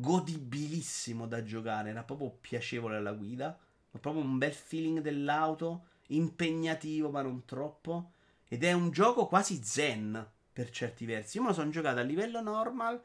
godibilissimo 0.00 1.26
da 1.26 1.42
giocare, 1.42 1.90
era 1.90 2.04
proprio 2.04 2.30
piacevole 2.30 2.96
alla 2.96 3.12
guida, 3.12 3.58
proprio 4.00 4.22
un 4.22 4.38
bel 4.38 4.52
feeling 4.52 5.00
dell'auto, 5.00 5.86
impegnativo 6.08 7.10
ma 7.10 7.22
non 7.22 7.44
troppo, 7.44 8.12
ed 8.46 8.62
è 8.62 8.72
un 8.72 8.90
gioco 8.90 9.26
quasi 9.26 9.60
zen 9.62 10.24
per 10.52 10.70
certi 10.70 11.04
versi. 11.04 11.36
Io 11.36 11.42
me 11.42 11.48
lo 11.48 11.54
sono 11.54 11.70
giocato 11.70 11.98
a 11.98 12.02
livello 12.02 12.40
normal, 12.40 13.02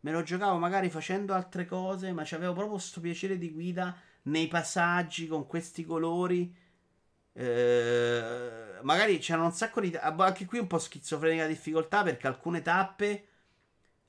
me 0.00 0.10
lo 0.10 0.22
giocavo 0.22 0.58
magari 0.58 0.90
facendo 0.90 1.32
altre 1.32 1.64
cose, 1.64 2.12
ma 2.12 2.22
avevo 2.22 2.52
proprio 2.52 2.74
questo 2.74 3.00
piacere 3.00 3.38
di 3.38 3.50
guida 3.50 3.96
nei 4.22 4.48
passaggi 4.48 5.28
con 5.28 5.46
questi 5.46 5.84
colori. 5.84 6.52
Eh, 7.34 8.78
magari 8.82 9.18
c'erano 9.18 9.46
un 9.46 9.52
sacco 9.52 9.80
di. 9.80 9.96
Anche 9.96 10.44
qui 10.44 10.58
un 10.58 10.66
po' 10.66 10.78
schizofrenica 10.78 11.46
difficoltà 11.46 12.02
perché 12.02 12.26
alcune 12.26 12.62
tappe 12.62 13.26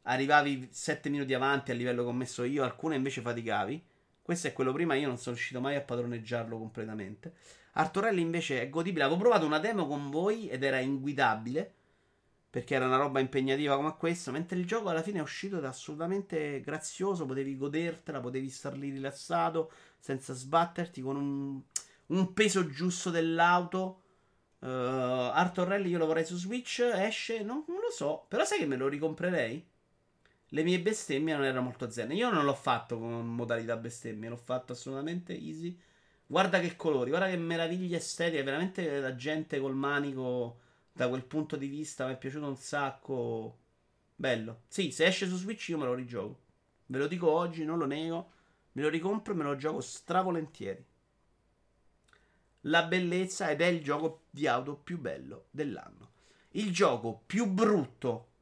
arrivavi 0.03 0.69
7 0.71 1.09
minuti 1.09 1.34
avanti 1.34 1.71
a 1.71 1.73
livello 1.73 2.03
che 2.03 2.09
ho 2.09 2.13
messo 2.13 2.43
io, 2.43 2.63
alcune 2.63 2.95
invece 2.95 3.21
faticavi. 3.21 3.84
Questo 4.21 4.47
è 4.47 4.53
quello 4.53 4.71
prima, 4.71 4.95
io 4.95 5.07
non 5.07 5.17
sono 5.17 5.35
riuscito 5.35 5.59
mai 5.59 5.75
a 5.75 5.81
padroneggiarlo 5.81 6.57
completamente. 6.57 7.34
Artorelli 7.73 8.21
invece 8.21 8.61
è 8.61 8.69
godibile. 8.69 9.03
Avevo 9.03 9.19
provato 9.19 9.45
una 9.45 9.59
demo 9.59 9.88
con 9.88 10.09
voi 10.09 10.47
ed 10.49 10.63
era 10.63 10.80
inguidabile. 10.80 11.73
Perché 12.49 12.75
era 12.75 12.85
una 12.85 12.97
roba 12.97 13.19
impegnativa 13.19 13.75
come 13.75 13.95
questa. 13.97 14.31
Mentre 14.31 14.59
il 14.59 14.67
gioco 14.67 14.89
alla 14.89 15.01
fine 15.01 15.19
è 15.19 15.21
uscito 15.23 15.57
ed 15.57 15.63
è 15.63 15.67
assolutamente 15.67 16.61
grazioso. 16.61 17.25
Potevi 17.25 17.57
godertela, 17.57 18.19
potevi 18.19 18.49
star 18.49 18.77
lì 18.77 18.91
rilassato, 18.91 19.71
senza 19.97 20.34
sbatterti, 20.34 21.01
con 21.01 21.15
un, 21.15 21.61
un 22.17 22.34
peso 22.34 22.69
giusto 22.69 23.09
dell'auto. 23.09 24.01
Uh, 24.59 24.67
Artorelli 24.67 25.89
io 25.89 25.97
lo 25.97 26.05
vorrei 26.05 26.25
su 26.25 26.38
Switch. 26.38 26.80
Esce? 26.80 27.41
Non, 27.41 27.63
non 27.67 27.80
lo 27.80 27.89
so. 27.89 28.25
Però 28.27 28.45
sai 28.45 28.59
che 28.59 28.67
me 28.67 28.75
lo 28.75 28.88
ricomprerei? 28.88 29.71
Le 30.53 30.63
mie 30.63 30.80
bestemmie 30.80 31.34
non 31.34 31.45
erano 31.45 31.61
molto 31.63 31.89
zen. 31.89 32.11
Io 32.11 32.31
non 32.31 32.45
l'ho 32.45 32.53
fatto 32.53 32.99
con 32.99 33.27
modalità 33.27 33.75
bestemmie, 33.75 34.30
l'ho 34.30 34.38
fatto 34.38 34.73
assolutamente 34.73 35.34
easy. 35.34 35.75
Guarda 36.27 36.59
che 36.59 36.75
colori, 36.75 37.09
guarda 37.09 37.27
che 37.27 37.38
meraviglia 37.38 37.97
estetica. 37.97 38.43
Veramente 38.43 38.99
la 38.99 39.15
gente 39.15 39.59
col 39.59 39.73
manico, 39.73 40.59
da 40.91 41.09
quel 41.09 41.23
punto 41.25 41.55
di 41.55 41.65
vista, 41.65 42.05
mi 42.05 42.13
è 42.13 42.17
piaciuto 42.17 42.47
un 42.47 42.55
sacco. 42.55 43.57
Bello. 44.15 44.61
Sì, 44.67 44.91
se 44.91 45.05
esce 45.05 45.27
su 45.27 45.38
Switch 45.38 45.69
io 45.69 45.80
me 45.80 45.85
lo 45.85 45.95
rigioco. 45.95 46.41
Ve 46.85 46.99
lo 46.99 47.07
dico 47.07 47.31
oggi, 47.31 47.65
non 47.65 47.80
lo 47.80 47.88
nego. 47.88 48.31
Me 48.73 48.84
lo 48.84 48.89
ricompro 48.89 49.34
e 49.34 49.35
me 49.35 49.43
lo 49.43 49.55
gioco 49.55 49.81
stravolentieri. 49.81 50.85
La 52.67 52.84
bellezza 52.84 53.49
ed 53.49 53.61
è 53.61 53.65
il 53.65 53.81
gioco 53.84 54.25
di 54.30 54.45
auto 54.45 54.75
più 54.75 54.99
bello 54.99 55.47
dell'anno. 55.49 56.11
Il 56.51 56.71
gioco 56.71 57.23
più 57.25 57.47
brutto 57.47 58.32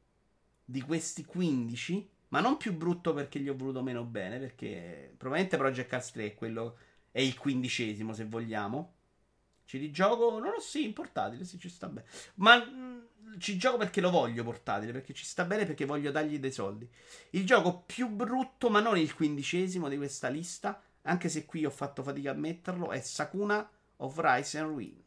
di 0.64 0.80
questi 0.80 1.24
15, 1.24 2.10
ma 2.28 2.40
non 2.40 2.56
più 2.56 2.74
brutto 2.74 3.12
perché 3.12 3.38
gli 3.40 3.48
ho 3.48 3.56
voluto 3.56 3.82
meno 3.82 4.04
bene, 4.04 4.38
perché 4.38 5.14
probabilmente 5.16 5.56
Project 5.56 5.88
Cars 5.88 6.10
3 6.12 6.24
è 6.26 6.34
quello 6.34 6.78
è 7.12 7.20
il 7.20 7.38
quindicesimo 7.38 8.12
se 8.14 8.24
vogliamo. 8.24 8.94
Ci 9.64 9.78
rigioco, 9.78 10.38
non 10.38 10.50
lo 10.50 10.60
so, 10.60 10.68
sì, 10.68 10.84
in 10.84 10.92
portatile, 10.92 11.44
sì, 11.44 11.58
ci 11.58 11.68
sta 11.68 11.86
bene. 11.88 12.06
Ma 12.36 12.64
mm, 12.64 13.00
ci 13.38 13.56
gioco 13.56 13.76
perché 13.76 14.00
lo 14.00 14.10
voglio 14.10 14.42
portatile, 14.42 14.92
perché 14.92 15.12
ci 15.12 15.24
sta 15.24 15.44
bene, 15.44 15.64
perché 15.64 15.84
voglio 15.84 16.10
dargli 16.10 16.38
dei 16.38 16.50
soldi. 16.50 16.88
Il 17.30 17.46
gioco 17.46 17.82
più 17.82 18.08
brutto, 18.08 18.70
ma 18.70 18.80
non 18.80 18.98
il 18.98 19.14
quindicesimo 19.14 19.88
di 19.88 19.96
questa 19.96 20.28
lista, 20.28 20.82
anche 21.02 21.28
se 21.28 21.44
qui 21.44 21.64
ho 21.64 21.70
fatto 21.70 22.02
fatica 22.02 22.32
a 22.32 22.34
metterlo, 22.34 22.90
è 22.90 23.00
Sakuna 23.00 23.68
of 23.96 24.18
Rise 24.18 24.58
and 24.58 24.68
Ruin. 24.70 25.02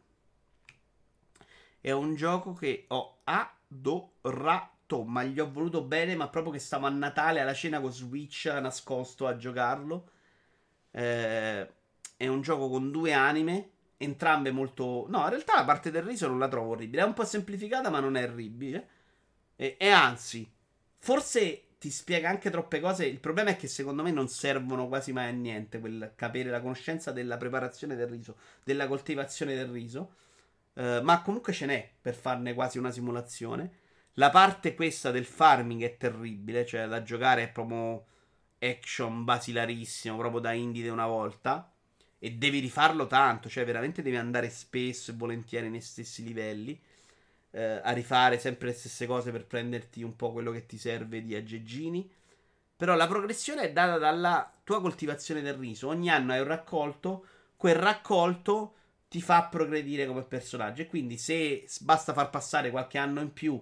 È 1.82 1.92
un 1.92 2.16
gioco 2.16 2.54
che 2.54 2.86
ho 2.88 3.20
adorato 3.24 4.75
ma 5.04 5.24
gli 5.24 5.40
ho 5.40 5.52
voluto 5.52 5.84
bene, 5.84 6.16
ma 6.16 6.30
proprio 6.30 6.54
che 6.54 6.60
stavo 6.60 6.86
a 6.86 6.90
Natale 6.90 7.42
alla 7.42 7.54
cena 7.54 7.80
con 7.80 7.92
Switch 7.92 8.46
nascosto 8.46 9.28
a 9.28 9.36
giocarlo. 9.36 10.10
Eh, 10.92 11.70
è 12.18 12.28
un 12.28 12.42
gioco 12.42 12.70
con 12.70 12.92
due 12.92 13.14
anime, 13.14 13.70
entrambe 13.98 14.52
molto... 14.52 15.06
No, 15.10 15.24
in 15.24 15.30
realtà 15.30 15.56
la 15.56 15.66
parte 15.66 15.92
del 15.92 16.04
riso 16.04 16.28
non 16.28 16.40
la 16.40 16.48
trovo 16.48 16.72
orribile, 16.72 17.02
è 17.02 17.06
un 17.06 17.14
po' 17.14 17.26
semplificata 17.26 17.90
ma 17.90 18.00
non 18.00 18.16
è 18.16 18.24
orribile. 18.24 18.88
E, 19.56 19.76
e 19.80 19.90
anzi, 19.90 20.50
forse 21.00 21.66
ti 21.78 21.90
spiega 21.90 22.30
anche 22.30 22.50
troppe 22.50 22.80
cose. 22.80 23.06
Il 23.06 23.20
problema 23.20 23.52
è 23.52 23.56
che 23.56 23.68
secondo 23.68 24.04
me 24.04 24.12
non 24.12 24.28
servono 24.28 24.88
quasi 24.88 25.12
mai 25.14 25.30
a 25.30 25.32
niente 25.32 25.80
quel 25.80 26.14
capire 26.16 26.50
la 26.50 26.62
conoscenza 26.62 27.12
della 27.12 27.38
preparazione 27.38 27.96
del 27.96 28.08
riso, 28.08 28.38
della 28.64 28.88
coltivazione 28.88 29.56
del 29.56 29.68
riso. 29.68 30.16
Uh, 30.74 31.02
ma 31.04 31.22
comunque 31.22 31.54
ce 31.54 31.66
n'è 31.66 31.90
per 32.02 32.16
farne 32.16 32.54
quasi 32.54 32.78
una 32.78 32.92
simulazione. 32.92 33.84
La 34.18 34.30
parte 34.30 34.76
questa 34.76 35.12
del 35.12 35.26
farming 35.26 35.84
è 35.84 35.98
terribile, 35.98 36.66
cioè 36.66 36.88
da 36.88 37.04
giocare 37.04 37.44
è 37.44 37.52
proprio 37.52 38.06
action 38.60 39.26
basilarissimo, 39.26 40.18
proprio 40.18 40.40
da 40.40 40.54
indie 40.54 40.84
di 40.84 40.90
una 40.90 41.06
volta. 41.06 41.70
E 42.18 42.32
devi 42.32 42.60
rifarlo 42.60 43.08
tanto, 43.08 43.50
cioè 43.50 43.66
veramente 43.66 44.02
devi 44.02 44.16
andare 44.16 44.50
spesso 44.50 45.12
e 45.12 45.16
volentieri 45.16 45.70
nei 45.70 45.82
stessi 45.82 46.24
livelli. 46.24 46.82
Eh, 47.52 47.82
a 47.84 47.92
rifare 47.92 48.40
sempre 48.40 48.68
le 48.68 48.74
stesse 48.74 49.06
cose 49.06 49.32
per 49.32 49.46
prenderti 49.46 50.02
un 50.02 50.16
po' 50.16 50.32
quello 50.32 50.52
che 50.52 50.66
ti 50.66 50.78
serve 50.78 51.22
di 51.22 51.36
aggeggini. 51.36 52.10
Però 52.78 52.96
la 52.96 53.08
progressione 53.08 53.64
è 53.64 53.72
data 53.74 53.98
dalla 53.98 54.50
tua 54.64 54.80
coltivazione 54.80 55.42
del 55.42 55.56
riso. 55.56 55.90
Ogni 55.90 56.10
anno 56.10 56.32
hai 56.32 56.40
un 56.40 56.48
raccolto, 56.48 57.26
quel 57.58 57.76
raccolto 57.76 58.76
ti 59.10 59.22
fa 59.22 59.44
progredire 59.44 60.08
come 60.08 60.24
personaggio. 60.24 60.84
E 60.84 60.88
quindi 60.88 61.18
se 61.18 61.66
basta 61.82 62.14
far 62.14 62.30
passare 62.30 62.72
qualche 62.72 62.98
anno 62.98 63.20
in 63.20 63.34
più 63.34 63.62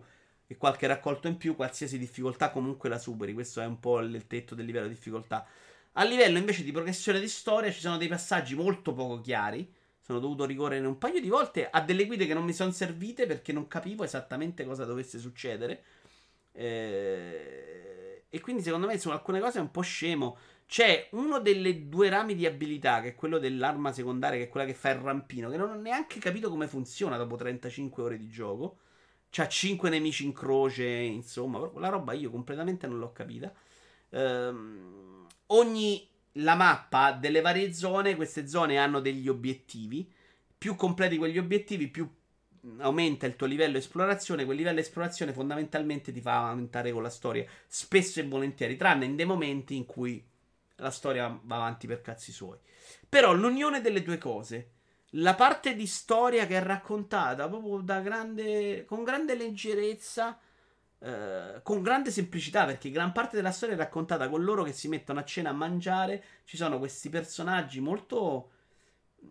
e 0.54 0.58
qualche 0.58 0.88
raccolto 0.88 1.28
in 1.28 1.38
più, 1.38 1.56
qualsiasi 1.56 1.98
difficoltà 1.98 2.52
comunque 2.52 2.88
la 2.88 3.00
superi. 3.00 3.34
Questo 3.34 3.60
è 3.60 3.66
un 3.66 3.80
po' 3.80 4.00
il 4.00 4.26
tetto 4.28 4.56
del 4.56 4.66
livello 4.66 4.88
di 4.88 4.94
difficoltà. 4.94 5.46
A 5.94 6.04
livello 6.04 6.38
invece 6.38 6.64
di 6.64 6.72
progressione 6.72 7.20
di 7.20 7.28
storia 7.28 7.72
ci 7.72 7.80
sono 7.80 7.98
dei 7.98 8.08
passaggi 8.08 8.56
molto 8.56 8.94
poco 8.94 9.20
chiari. 9.20 9.72
Sono 10.00 10.20
dovuto 10.20 10.46
ricorrere 10.46 10.86
un 10.86 10.98
paio 10.98 11.20
di 11.20 11.30
volte 11.30 11.70
a 11.70 11.82
delle 11.82 12.06
guide 12.06 12.26
che 12.26 12.34
non 12.34 12.44
mi 12.44 12.54
sono 12.54 12.72
servite 12.72 13.26
perché 13.26 13.52
non 13.52 13.68
capivo 13.68 14.04
esattamente 14.04 14.64
cosa 14.64 14.86
dovesse 14.86 15.18
succedere. 15.18 15.84
Eh... 16.52 18.26
E 18.30 18.40
quindi 18.40 18.64
secondo 18.64 18.88
me 18.88 18.98
su 18.98 19.10
alcune 19.10 19.40
cose 19.40 19.60
è 19.60 19.62
un 19.62 19.72
po' 19.72 19.82
scemo. 19.82 20.38
C'è 20.68 21.10
uno 21.12 21.40
delle 21.40 21.88
due 21.88 22.10
rami 22.10 22.36
di 22.36 22.46
abilità, 22.46 23.02
che 23.02 23.10
è 23.10 23.16
quello 23.16 23.38
dell'arma 23.38 23.92
secondaria, 23.92 24.40
che 24.40 24.46
è 24.46 24.50
quella 24.50 24.66
che 24.66 24.74
fa 24.74 24.90
il 24.90 24.98
rampino, 24.98 25.50
che 25.50 25.58
non 25.58 25.70
ho 25.70 25.76
neanche 25.76 26.20
capito 26.20 26.50
come 26.50 26.68
funziona 26.68 27.18
dopo 27.18 27.36
35 27.36 28.04
ore 28.04 28.18
di 28.18 28.28
gioco. 28.30 28.78
C'ha 29.36 29.48
5 29.48 29.90
nemici 29.90 30.26
in 30.26 30.32
croce, 30.32 30.86
insomma, 30.86 31.58
la 31.78 31.90
roba 31.90 32.14
io 32.14 32.30
completamente 32.30 32.86
non 32.86 33.00
l'ho 33.00 33.12
capita. 33.12 33.52
Ehm, 34.12 35.26
ogni 35.48 36.08
la 36.34 36.54
mappa 36.54 37.14
delle 37.14 37.42
varie 37.42 37.74
zone, 37.74 38.16
queste 38.16 38.48
zone 38.48 38.78
hanno 38.78 39.00
degli 39.00 39.28
obiettivi. 39.28 40.08
Più 40.56 40.76
completi 40.76 41.18
quegli 41.18 41.40
obiettivi, 41.40 41.88
più 41.88 42.08
aumenta 42.78 43.26
il 43.26 43.36
tuo 43.36 43.48
livello 43.48 43.78
esplorazione. 43.78 44.46
Quel 44.46 44.56
livello 44.56 44.80
esplorazione 44.82 45.34
fondamentalmente 45.34 46.12
ti 46.12 46.22
fa 46.22 46.50
aumentare 46.50 46.92
con 46.92 47.02
la 47.02 47.10
storia, 47.10 47.44
spesso 47.66 48.20
e 48.20 48.28
volentieri, 48.28 48.76
tranne 48.76 49.06
in 49.06 49.16
dei 49.16 49.26
momenti 49.26 49.76
in 49.76 49.88
cui 49.88 50.24
la 50.76 50.92
storia 50.92 51.28
va 51.42 51.56
avanti 51.56 51.88
per 51.88 52.02
cazzi 52.02 52.32
suoi. 52.32 52.60
Però 53.10 53.34
l'unione 53.34 53.82
delle 53.82 54.04
due 54.04 54.20
cose 54.20 54.74
la 55.16 55.36
parte 55.36 55.76
di 55.76 55.86
storia 55.86 56.48
che 56.48 56.58
è 56.58 56.64
raccontata 56.64 57.48
proprio 57.48 57.78
da 57.82 58.00
grande, 58.00 58.86
con 58.86 59.04
grande 59.04 59.36
leggerezza, 59.36 60.40
eh, 61.00 61.60
con 61.62 61.82
grande 61.82 62.10
semplicità, 62.12 62.66
perché 62.66 62.90
gran 62.90 63.12
parte 63.12 63.36
della 63.36 63.52
storia 63.52 63.76
è 63.76 63.78
raccontata 63.78 64.30
con 64.30 64.44
loro 64.44 64.64
che 64.64 64.72
si 64.72 64.88
mettono 64.88 65.20
a 65.20 65.26
cena 65.26 65.50
a 65.50 65.54
mangiare. 65.54 66.24
Ci 66.46 66.58
sono 66.58 66.80
questi 66.80 67.10
personaggi 67.10 67.80
molto 67.80 68.52
mm, 69.24 69.30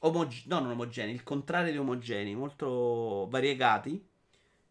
omogenei, 0.00 0.48
no, 0.48 0.60
non 0.60 0.70
omogenei, 0.72 1.14
il 1.14 1.22
contrario 1.22 1.70
di 1.70 1.78
omogenei, 1.78 2.34
molto 2.34 3.28
variegati. 3.30 4.08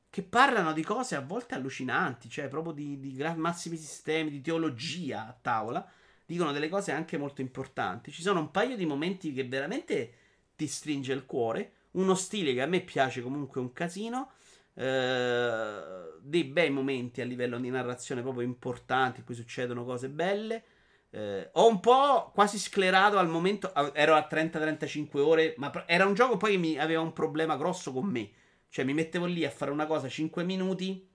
Che 0.09 0.23
parlano 0.23 0.73
di 0.73 0.83
cose 0.83 1.15
a 1.15 1.21
volte 1.21 1.55
allucinanti, 1.55 2.27
cioè 2.29 2.49
proprio 2.49 2.73
di, 2.73 2.99
di 2.99 3.15
massimi 3.37 3.77
sistemi, 3.77 4.29
di 4.29 4.41
teologia 4.41 5.25
a 5.25 5.37
tavola. 5.39 5.89
Dicono 6.25 6.51
delle 6.51 6.67
cose 6.67 6.91
anche 6.91 7.17
molto 7.17 7.39
importanti. 7.39 8.11
Ci 8.11 8.21
sono 8.21 8.41
un 8.41 8.51
paio 8.51 8.75
di 8.75 8.85
momenti 8.85 9.31
che 9.31 9.45
veramente 9.45 10.20
ti 10.61 10.67
stringe 10.67 11.11
il 11.13 11.25
cuore. 11.25 11.73
Uno 11.93 12.13
stile 12.13 12.53
che 12.53 12.61
a 12.61 12.67
me 12.67 12.81
piace 12.81 13.21
comunque 13.21 13.59
un 13.59 13.73
casino. 13.73 14.33
Eh, 14.75 15.81
dei 16.21 16.43
bei 16.43 16.69
momenti 16.69 17.19
a 17.21 17.25
livello 17.25 17.59
di 17.59 17.69
narrazione 17.69 18.21
proprio 18.21 18.45
importanti 18.45 19.19
in 19.19 19.25
cui 19.25 19.33
succedono 19.33 19.83
cose 19.83 20.07
belle. 20.09 20.63
Eh, 21.09 21.49
ho 21.53 21.67
un 21.67 21.79
po' 21.79 22.31
quasi 22.31 22.59
sclerato 22.59 23.17
al 23.17 23.27
momento. 23.27 23.73
Ero 23.95 24.13
a 24.13 24.27
30-35 24.29 25.17
ore. 25.17 25.55
Ma 25.57 25.71
era 25.87 26.05
un 26.05 26.13
gioco 26.13 26.37
poi 26.37 26.51
che 26.51 26.57
mi 26.57 26.77
aveva 26.77 27.01
un 27.01 27.11
problema 27.13 27.57
grosso 27.57 27.91
con 27.91 28.05
me. 28.05 28.29
Cioè, 28.69 28.85
mi 28.85 28.93
mettevo 28.93 29.25
lì 29.25 29.43
a 29.43 29.49
fare 29.49 29.71
una 29.71 29.87
cosa 29.87 30.07
5 30.07 30.43
minuti. 30.43 31.09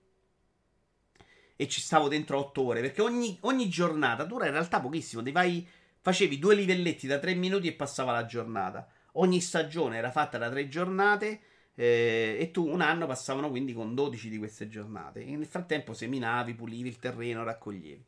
E 1.55 1.67
ci 1.69 1.79
stavo 1.79 2.09
dentro 2.09 2.37
8 2.37 2.61
ore. 2.61 2.81
Perché 2.81 3.01
ogni, 3.01 3.37
ogni 3.41 3.69
giornata 3.69 4.25
dura 4.25 4.45
in 4.45 4.51
realtà 4.51 4.81
pochissimo. 4.81 5.23
Vai, 5.31 5.65
facevi 6.01 6.37
due 6.37 6.53
livelletti 6.53 7.07
da 7.07 7.17
3 7.17 7.33
minuti 7.33 7.67
e 7.67 7.73
passava 7.73 8.11
la 8.11 8.25
giornata. 8.25 8.87
Ogni 9.19 9.41
stagione 9.41 9.97
era 9.97 10.11
fatta 10.11 10.37
da 10.37 10.49
tre 10.49 10.67
giornate 10.67 11.41
eh, 11.75 12.37
e 12.39 12.51
tu 12.51 12.67
un 12.67 12.81
anno 12.81 13.05
passavano 13.05 13.49
quindi 13.49 13.73
con 13.73 13.93
12 13.93 14.29
di 14.29 14.37
queste 14.37 14.67
giornate. 14.67 15.23
E 15.23 15.35
nel 15.35 15.45
frattempo 15.45 15.93
seminavi, 15.93 16.53
pulivi 16.53 16.89
il 16.89 16.99
terreno, 16.99 17.43
raccoglievi. 17.43 18.05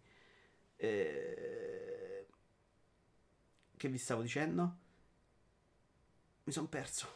Eh, 0.77 2.25
che 3.77 3.87
vi 3.87 3.97
stavo 3.97 4.21
dicendo? 4.21 4.77
Mi 6.43 6.51
sono 6.51 6.67
perso. 6.67 7.07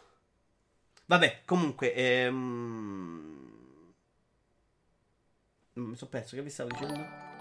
Vabbè, 1.05 1.41
comunque... 1.45 1.93
Ehm... 1.93 3.51
Mi 5.73 5.95
sono 5.95 6.09
perso, 6.09 6.35
che 6.35 6.43
vi 6.43 6.49
stavo 6.51 6.69
dicendo? 6.69 7.32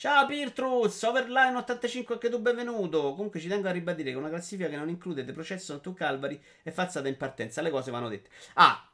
Ciao 0.00 0.26
Pirtrus, 0.26 1.02
Overline 1.02 1.56
85 1.56 2.14
anche 2.14 2.30
tu 2.30 2.38
benvenuto. 2.38 3.14
Comunque 3.14 3.40
ci 3.40 3.48
tengo 3.48 3.66
a 3.66 3.72
ribadire 3.72 4.12
che 4.12 4.16
una 4.16 4.28
classifica 4.28 4.68
che 4.68 4.76
non 4.76 4.88
include 4.88 5.24
The 5.24 5.32
Processo 5.32 5.80
tu 5.80 5.92
Calvary 5.92 6.40
è 6.62 6.70
falsata 6.70 7.08
in 7.08 7.16
partenza, 7.16 7.62
le 7.62 7.70
cose 7.70 7.90
vanno 7.90 8.08
dette. 8.08 8.30
Ah, 8.54 8.88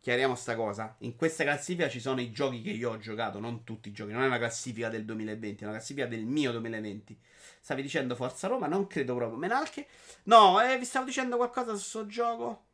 chiariamo 0.00 0.34
sta 0.34 0.54
cosa. 0.54 0.96
In 0.98 1.16
questa 1.16 1.44
classifica 1.44 1.88
ci 1.88 1.98
sono 1.98 2.20
i 2.20 2.30
giochi 2.30 2.60
che 2.60 2.72
io 2.72 2.90
ho 2.90 2.98
giocato, 2.98 3.40
non 3.40 3.64
tutti 3.64 3.88
i 3.88 3.92
giochi. 3.92 4.12
Non 4.12 4.22
è 4.22 4.26
una 4.26 4.36
classifica 4.36 4.90
del 4.90 5.06
2020, 5.06 5.62
è 5.62 5.66
una 5.66 5.76
classifica 5.76 6.06
del 6.06 6.26
mio 6.26 6.50
2020. 6.50 7.18
Stavi 7.60 7.80
dicendo 7.80 8.14
Forza 8.14 8.46
Roma? 8.46 8.66
Non 8.66 8.86
credo 8.86 9.14
proprio. 9.14 9.38
Menalche? 9.38 9.86
No, 10.24 10.60
eh, 10.60 10.76
vi 10.76 10.84
stavo 10.84 11.06
dicendo 11.06 11.36
qualcosa 11.36 11.74
su 11.74 12.00
questo 12.00 12.06
gioco. 12.06 12.64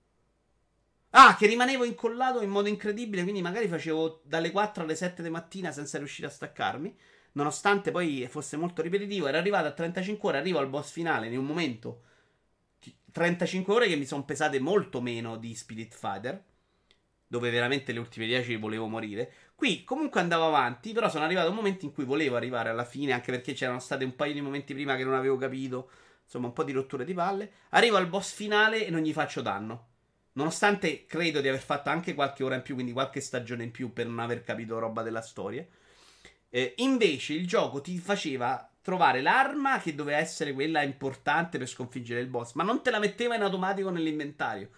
Ah, 1.10 1.36
che 1.36 1.46
rimanevo 1.46 1.84
incollato 1.84 2.40
in 2.40 2.50
modo 2.50 2.68
incredibile, 2.68 3.22
quindi 3.22 3.42
magari 3.42 3.68
facevo 3.68 4.22
dalle 4.24 4.50
4 4.50 4.82
alle 4.82 4.96
7 4.96 5.22
di 5.22 5.30
mattina 5.30 5.70
senza 5.70 5.98
riuscire 5.98 6.26
a 6.26 6.30
staccarmi. 6.30 6.96
Nonostante 7.32 7.90
poi 7.90 8.26
fosse 8.28 8.56
molto 8.56 8.82
ripetitivo, 8.82 9.26
era 9.26 9.38
arrivato 9.38 9.66
a 9.66 9.72
35 9.72 10.28
ore, 10.28 10.38
arrivo 10.38 10.58
al 10.58 10.68
boss 10.68 10.90
finale 10.90 11.28
in 11.28 11.38
un 11.38 11.46
momento 11.46 12.02
35 13.12 13.74
ore 13.74 13.88
che 13.88 13.96
mi 13.96 14.06
sono 14.06 14.24
pesate 14.24 14.60
molto 14.60 15.00
meno 15.00 15.36
di 15.36 15.54
Spirit 15.54 15.94
Fighter 15.94 16.42
dove 17.30 17.50
veramente 17.50 17.92
le 17.92 18.00
ultime 18.00 18.26
10 18.26 18.56
volevo 18.56 18.88
morire. 18.88 19.32
Qui 19.54 19.84
comunque 19.84 20.18
andavo 20.18 20.48
avanti, 20.48 20.92
però 20.92 21.08
sono 21.08 21.22
arrivato 21.22 21.46
a 21.46 21.50
un 21.50 21.56
momento 21.56 21.84
in 21.84 21.92
cui 21.92 22.04
volevo 22.04 22.34
arrivare 22.34 22.70
alla 22.70 22.84
fine, 22.84 23.12
anche 23.12 23.30
perché 23.30 23.52
c'erano 23.52 23.78
stati 23.78 24.02
un 24.02 24.16
paio 24.16 24.32
di 24.32 24.40
momenti 24.40 24.74
prima 24.74 24.96
che 24.96 25.04
non 25.04 25.14
avevo 25.14 25.36
capito, 25.36 25.90
insomma 26.24 26.48
un 26.48 26.52
po' 26.52 26.64
di 26.64 26.72
rotture 26.72 27.04
di 27.04 27.14
palle. 27.14 27.52
Arrivo 27.68 27.98
al 27.98 28.08
boss 28.08 28.32
finale 28.32 28.84
e 28.84 28.90
non 28.90 29.02
gli 29.02 29.12
faccio 29.12 29.42
danno. 29.42 29.86
Nonostante 30.32 31.06
credo 31.06 31.40
di 31.40 31.46
aver 31.46 31.60
fatto 31.60 31.88
anche 31.88 32.14
qualche 32.14 32.42
ora 32.42 32.56
in 32.56 32.62
più, 32.62 32.74
quindi 32.74 32.90
qualche 32.90 33.20
stagione 33.20 33.62
in 33.62 33.70
più 33.70 33.92
per 33.92 34.06
non 34.08 34.18
aver 34.18 34.42
capito 34.42 34.80
roba 34.80 35.02
della 35.02 35.22
storia. 35.22 35.64
Eh, 36.50 36.74
invece 36.78 37.34
il 37.34 37.46
gioco 37.46 37.80
ti 37.80 37.96
faceva 37.98 38.68
trovare 38.82 39.20
l'arma 39.20 39.80
che 39.80 39.94
doveva 39.94 40.18
essere 40.18 40.52
quella 40.52 40.82
importante 40.82 41.58
per 41.58 41.68
sconfiggere 41.68 42.20
il 42.20 42.26
boss, 42.26 42.54
ma 42.54 42.64
non 42.64 42.82
te 42.82 42.90
la 42.90 42.98
metteva 42.98 43.36
in 43.36 43.42
automatico 43.42 43.90
nell'inventario. 43.90 44.70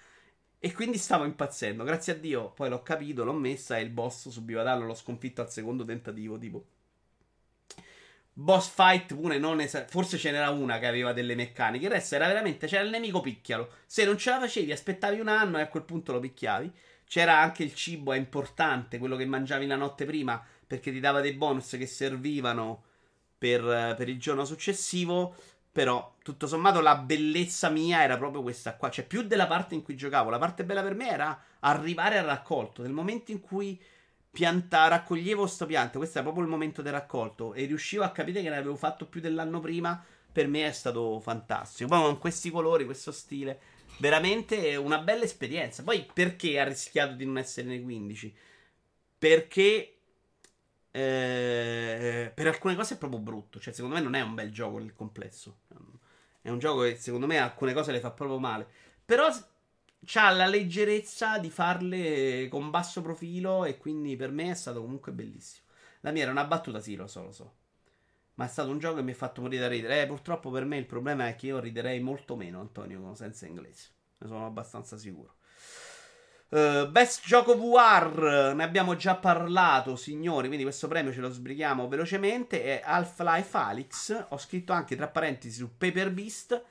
E 0.64 0.72
quindi 0.72 0.96
stavo 0.98 1.24
impazzendo. 1.24 1.82
Grazie 1.82 2.12
a 2.12 2.16
Dio, 2.16 2.50
poi 2.50 2.68
l'ho 2.68 2.82
capito, 2.82 3.24
l'ho 3.24 3.32
messa 3.32 3.78
e 3.78 3.82
il 3.82 3.90
boss 3.90 4.28
subiva 4.28 4.62
danno. 4.62 4.86
L'ho 4.86 4.94
sconfitto 4.94 5.40
al 5.40 5.50
secondo 5.50 5.84
tentativo. 5.84 6.38
Tipo, 6.38 6.64
boss 8.32 8.68
fight 8.68 9.14
pure 9.14 9.38
non 9.38 9.60
esa- 9.60 9.86
Forse 9.86 10.18
ce 10.18 10.30
n'era 10.30 10.50
una 10.50 10.78
che 10.78 10.86
aveva 10.86 11.12
delle 11.12 11.34
meccaniche. 11.34 11.86
Il 11.86 11.90
resto 11.90 12.14
era 12.14 12.28
veramente. 12.28 12.68
C'era 12.68 12.84
il 12.84 12.90
nemico 12.90 13.20
picchialo. 13.20 13.70
Se 13.86 14.04
non 14.04 14.16
ce 14.18 14.30
la 14.30 14.38
facevi, 14.38 14.70
aspettavi 14.70 15.18
un 15.18 15.28
anno 15.28 15.58
e 15.58 15.62
a 15.62 15.68
quel 15.68 15.82
punto 15.82 16.12
lo 16.12 16.20
picchiavi. 16.20 16.70
C'era 17.04 17.40
anche 17.40 17.64
il 17.64 17.74
cibo, 17.74 18.12
è 18.12 18.16
importante, 18.16 18.98
quello 18.98 19.16
che 19.16 19.26
mangiavi 19.26 19.66
la 19.66 19.76
notte 19.76 20.04
prima, 20.06 20.42
perché 20.72 20.90
ti 20.90 21.00
dava 21.00 21.20
dei 21.20 21.34
bonus 21.34 21.76
che 21.76 21.86
servivano 21.86 22.84
per, 23.36 23.94
per 23.94 24.08
il 24.08 24.18
giorno 24.18 24.46
successivo. 24.46 25.34
Però, 25.70 26.14
tutto 26.22 26.46
sommato, 26.46 26.80
la 26.80 26.96
bellezza 26.96 27.68
mia 27.68 28.02
era 28.02 28.16
proprio 28.16 28.40
questa 28.40 28.74
qua. 28.76 28.88
Cioè, 28.88 29.04
più 29.04 29.20
della 29.20 29.46
parte 29.46 29.74
in 29.74 29.82
cui 29.82 29.96
giocavo. 29.96 30.30
La 30.30 30.38
parte 30.38 30.64
bella 30.64 30.82
per 30.82 30.94
me 30.94 31.10
era 31.10 31.38
arrivare 31.60 32.16
al 32.16 32.24
raccolto. 32.24 32.80
Nel 32.80 32.92
momento 32.92 33.32
in 33.32 33.40
cui 33.40 33.78
pianta, 34.30 34.88
raccoglievo 34.88 35.46
sto 35.46 35.66
pianto, 35.66 35.98
questo 35.98 36.14
era 36.14 36.26
proprio 36.26 36.46
il 36.46 36.50
momento 36.50 36.80
del 36.80 36.92
raccolto. 36.92 37.52
E 37.52 37.66
riuscivo 37.66 38.02
a 38.02 38.10
capire 38.10 38.40
che 38.40 38.48
ne 38.48 38.56
avevo 38.56 38.76
fatto 38.76 39.04
più 39.04 39.20
dell'anno 39.20 39.60
prima. 39.60 40.02
Per 40.32 40.48
me 40.48 40.64
è 40.64 40.72
stato 40.72 41.20
fantastico. 41.20 41.90
Poi 41.90 42.00
con 42.00 42.18
questi 42.18 42.50
colori, 42.50 42.86
questo 42.86 43.12
stile. 43.12 43.60
Veramente 43.98 44.74
una 44.76 45.00
bella 45.00 45.24
esperienza. 45.24 45.82
Poi 45.82 46.08
perché 46.14 46.58
ha 46.58 46.64
rischiato 46.64 47.12
di 47.12 47.26
non 47.26 47.36
essere 47.36 47.66
nei 47.66 47.82
15? 47.82 48.34
Perché 49.18 49.91
eh, 50.92 52.30
per 52.34 52.46
alcune 52.46 52.76
cose 52.76 52.94
è 52.94 52.98
proprio 52.98 53.18
brutto. 53.18 53.58
Cioè, 53.58 53.72
secondo 53.72 53.96
me 53.96 54.02
non 54.02 54.14
è 54.14 54.20
un 54.20 54.34
bel 54.34 54.52
gioco 54.52 54.78
nel 54.78 54.94
complesso. 54.94 55.60
È 56.40 56.50
un 56.50 56.58
gioco 56.58 56.82
che 56.82 56.96
secondo 56.96 57.26
me 57.26 57.38
alcune 57.38 57.72
cose 57.72 57.92
le 57.92 58.00
fa 58.00 58.10
proprio 58.10 58.38
male. 58.38 58.66
Però 59.04 59.26
ha 59.26 60.30
la 60.30 60.46
leggerezza 60.46 61.38
di 61.38 61.50
farle 61.50 62.48
con 62.48 62.70
basso 62.70 63.02
profilo 63.02 63.64
e 63.64 63.78
quindi 63.78 64.16
per 64.16 64.30
me 64.30 64.50
è 64.50 64.54
stato 64.54 64.80
comunque 64.82 65.12
bellissimo. 65.12 65.66
La 66.00 66.10
mia 66.10 66.22
era 66.22 66.30
una 66.32 66.44
battuta, 66.44 66.80
sì, 66.80 66.96
lo 66.96 67.06
so, 67.06 67.22
lo 67.22 67.32
so. 67.32 67.54
Ma 68.34 68.46
è 68.46 68.48
stato 68.48 68.70
un 68.70 68.78
gioco 68.78 68.96
che 68.96 69.02
mi 69.02 69.12
ha 69.12 69.14
fatto 69.14 69.40
morire 69.40 69.62
da 69.62 69.68
ridere. 69.68 70.02
Eh, 70.02 70.06
purtroppo 70.06 70.50
per 70.50 70.64
me 70.64 70.76
il 70.76 70.86
problema 70.86 71.28
è 71.28 71.36
che 71.36 71.46
io 71.46 71.60
riderei 71.60 72.00
molto 72.00 72.36
meno, 72.36 72.60
Antonio, 72.60 73.14
senza 73.14 73.46
inglese. 73.46 73.90
Ne 74.18 74.26
sono 74.26 74.46
abbastanza 74.46 74.96
sicuro. 74.96 75.36
Uh, 76.52 76.86
best 76.90 77.24
gioco 77.24 77.56
VR, 77.56 78.52
ne 78.54 78.62
abbiamo 78.62 78.94
già 78.94 79.16
parlato, 79.16 79.96
signori. 79.96 80.48
Quindi 80.48 80.64
questo 80.64 80.86
premio 80.86 81.10
ce 81.10 81.20
lo 81.20 81.30
sbrighiamo 81.30 81.88
velocemente. 81.88 82.62
È 82.62 82.82
Half-Life 82.84 83.56
Alyx. 83.56 84.26
Ho 84.28 84.36
scritto 84.36 84.74
anche 84.74 84.94
tra 84.94 85.08
parentesi 85.08 85.56
su 85.56 85.78
Paper 85.78 86.10
Beast. 86.10 86.62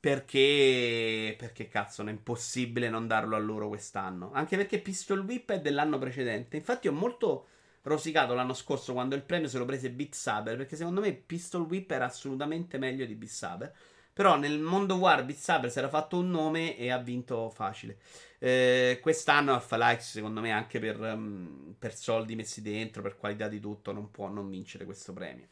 Perché. 0.00 1.34
Perché 1.36 1.68
cazzo, 1.68 2.02
è 2.02 2.08
impossibile 2.08 2.88
non 2.88 3.06
darlo 3.06 3.36
a 3.36 3.38
loro 3.38 3.68
quest'anno. 3.68 4.30
Anche 4.32 4.56
perché 4.56 4.80
Pistol 4.80 5.18
Whip 5.18 5.50
è 5.52 5.60
dell'anno 5.60 5.98
precedente. 5.98 6.56
Infatti, 6.56 6.88
ho 6.88 6.92
molto 6.92 7.48
rosicato 7.82 8.32
l'anno 8.32 8.54
scorso 8.54 8.94
quando 8.94 9.16
il 9.16 9.22
premio 9.22 9.48
se 9.48 9.58
lo 9.58 9.66
prese 9.66 9.90
Beat 9.90 10.14
Saber. 10.14 10.56
Perché 10.56 10.76
secondo 10.76 11.02
me 11.02 11.12
Pistol 11.12 11.66
Whip 11.66 11.90
era 11.90 12.06
assolutamente 12.06 12.78
meglio 12.78 13.04
di 13.04 13.14
Beat 13.14 13.30
Saber. 13.30 13.74
Però 14.20 14.36
nel 14.36 14.58
mondo 14.58 14.96
War 14.96 15.24
Beat 15.24 15.38
Saber 15.38 15.70
si 15.70 15.78
era 15.78 15.88
fatto 15.88 16.18
un 16.18 16.28
nome 16.30 16.76
e 16.76 16.90
ha 16.90 16.98
vinto 16.98 17.48
facile. 17.48 17.96
Eh, 18.38 18.98
quest'anno 19.00 19.54
Half-Life, 19.54 20.02
secondo 20.02 20.42
me, 20.42 20.50
anche 20.50 20.78
per, 20.78 21.00
um, 21.00 21.74
per, 21.78 21.96
soldi 21.96 22.36
messi 22.36 22.60
dentro, 22.60 23.00
per 23.00 23.16
qualità 23.16 23.48
di 23.48 23.58
tutto, 23.60 23.92
non 23.92 24.10
può 24.10 24.28
non 24.28 24.50
vincere 24.50 24.84
questo 24.84 25.14
premio. 25.14 25.46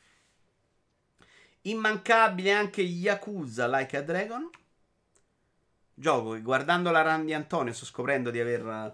Immancabile 1.63 2.53
anche 2.53 2.83
Yakuza 2.83 3.67
Like 3.69 3.97
a 3.97 4.03
Dragon. 4.03 4.51
Gioco 5.95 6.33
che 6.33 6.43
guardando 6.43 6.91
la 6.91 7.01
run 7.01 7.25
di 7.25 7.33
Antonio 7.33 7.73
sto 7.73 7.87
scoprendo 7.87 8.31
di 8.31 8.39
aver 8.39 8.67
uh, 8.67 8.93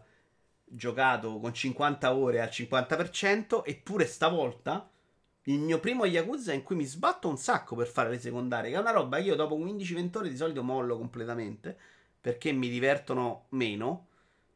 giocato 0.66 1.40
con 1.40 1.52
50 1.52 2.14
ore 2.14 2.40
al 2.40 2.48
50%, 2.48 3.62
eppure 3.64 4.06
stavolta 4.06 4.88
il 5.44 5.58
mio 5.58 5.78
primo 5.78 6.04
Yakuza 6.04 6.52
in 6.52 6.62
cui 6.62 6.76
mi 6.76 6.84
sbatto 6.84 7.28
un 7.28 7.36
sacco 7.36 7.76
per 7.76 7.86
fare 7.86 8.10
le 8.10 8.18
secondarie, 8.18 8.70
che 8.70 8.76
è 8.76 8.80
una 8.80 8.92
roba 8.92 9.18
che 9.18 9.24
io 9.24 9.34
dopo 9.34 9.58
15-20 9.58 10.18
ore 10.18 10.28
di 10.28 10.36
solito 10.36 10.62
mollo 10.62 10.96
completamente 10.96 11.76
perché 12.24 12.52
mi 12.52 12.70
divertono 12.70 13.48
meno. 13.50 14.06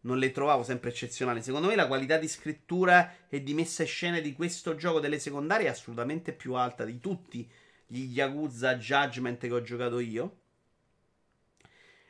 Non 0.00 0.17
le 0.17 0.31
trovavo 0.31 0.62
sempre 0.62 0.89
eccezionali. 0.89 1.42
Secondo 1.42 1.68
me 1.68 1.75
la 1.75 1.86
qualità 1.86 2.17
di 2.17 2.26
scrittura 2.26 3.26
e 3.28 3.42
di 3.42 3.52
messa 3.52 3.83
in 3.83 3.89
scena 3.89 4.20
di 4.20 4.33
questo 4.33 4.75
gioco 4.75 5.00
delle 5.00 5.18
secondarie 5.18 5.67
è 5.67 5.70
assolutamente 5.70 6.33
più 6.33 6.55
alta 6.55 6.86
di 6.86 6.99
tutti 6.99 7.47
gli 7.86 8.12
Yakuza 8.12 8.76
Judgment 8.76 9.41
che 9.41 9.52
ho 9.52 9.60
giocato 9.60 9.99
io. 9.99 10.36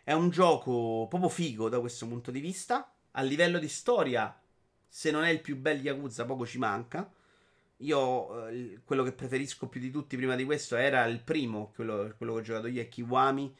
È 0.04 0.12
un 0.12 0.30
gioco 0.30 1.08
proprio 1.08 1.28
figo 1.28 1.68
da 1.68 1.80
questo 1.80 2.06
punto 2.06 2.30
di 2.30 2.38
vista. 2.38 2.94
A 3.12 3.22
livello 3.22 3.58
di 3.58 3.68
storia, 3.68 4.40
se 4.86 5.10
non 5.10 5.24
è 5.24 5.30
il 5.30 5.40
più 5.40 5.56
bel 5.56 5.80
Yakuza, 5.80 6.24
poco 6.24 6.46
ci 6.46 6.58
manca. 6.58 7.10
Io 7.78 8.46
eh, 8.48 8.80
quello 8.84 9.02
che 9.04 9.12
preferisco 9.12 9.68
più 9.68 9.80
di 9.80 9.90
tutti 9.90 10.16
prima 10.16 10.34
di 10.36 10.44
questo 10.44 10.76
era 10.76 11.04
il 11.04 11.20
primo, 11.20 11.72
quello, 11.74 12.12
quello 12.16 12.34
che 12.34 12.38
ho 12.38 12.42
giocato 12.42 12.66
io, 12.66 12.82
è 12.82 12.88
Kiwami 12.88 13.56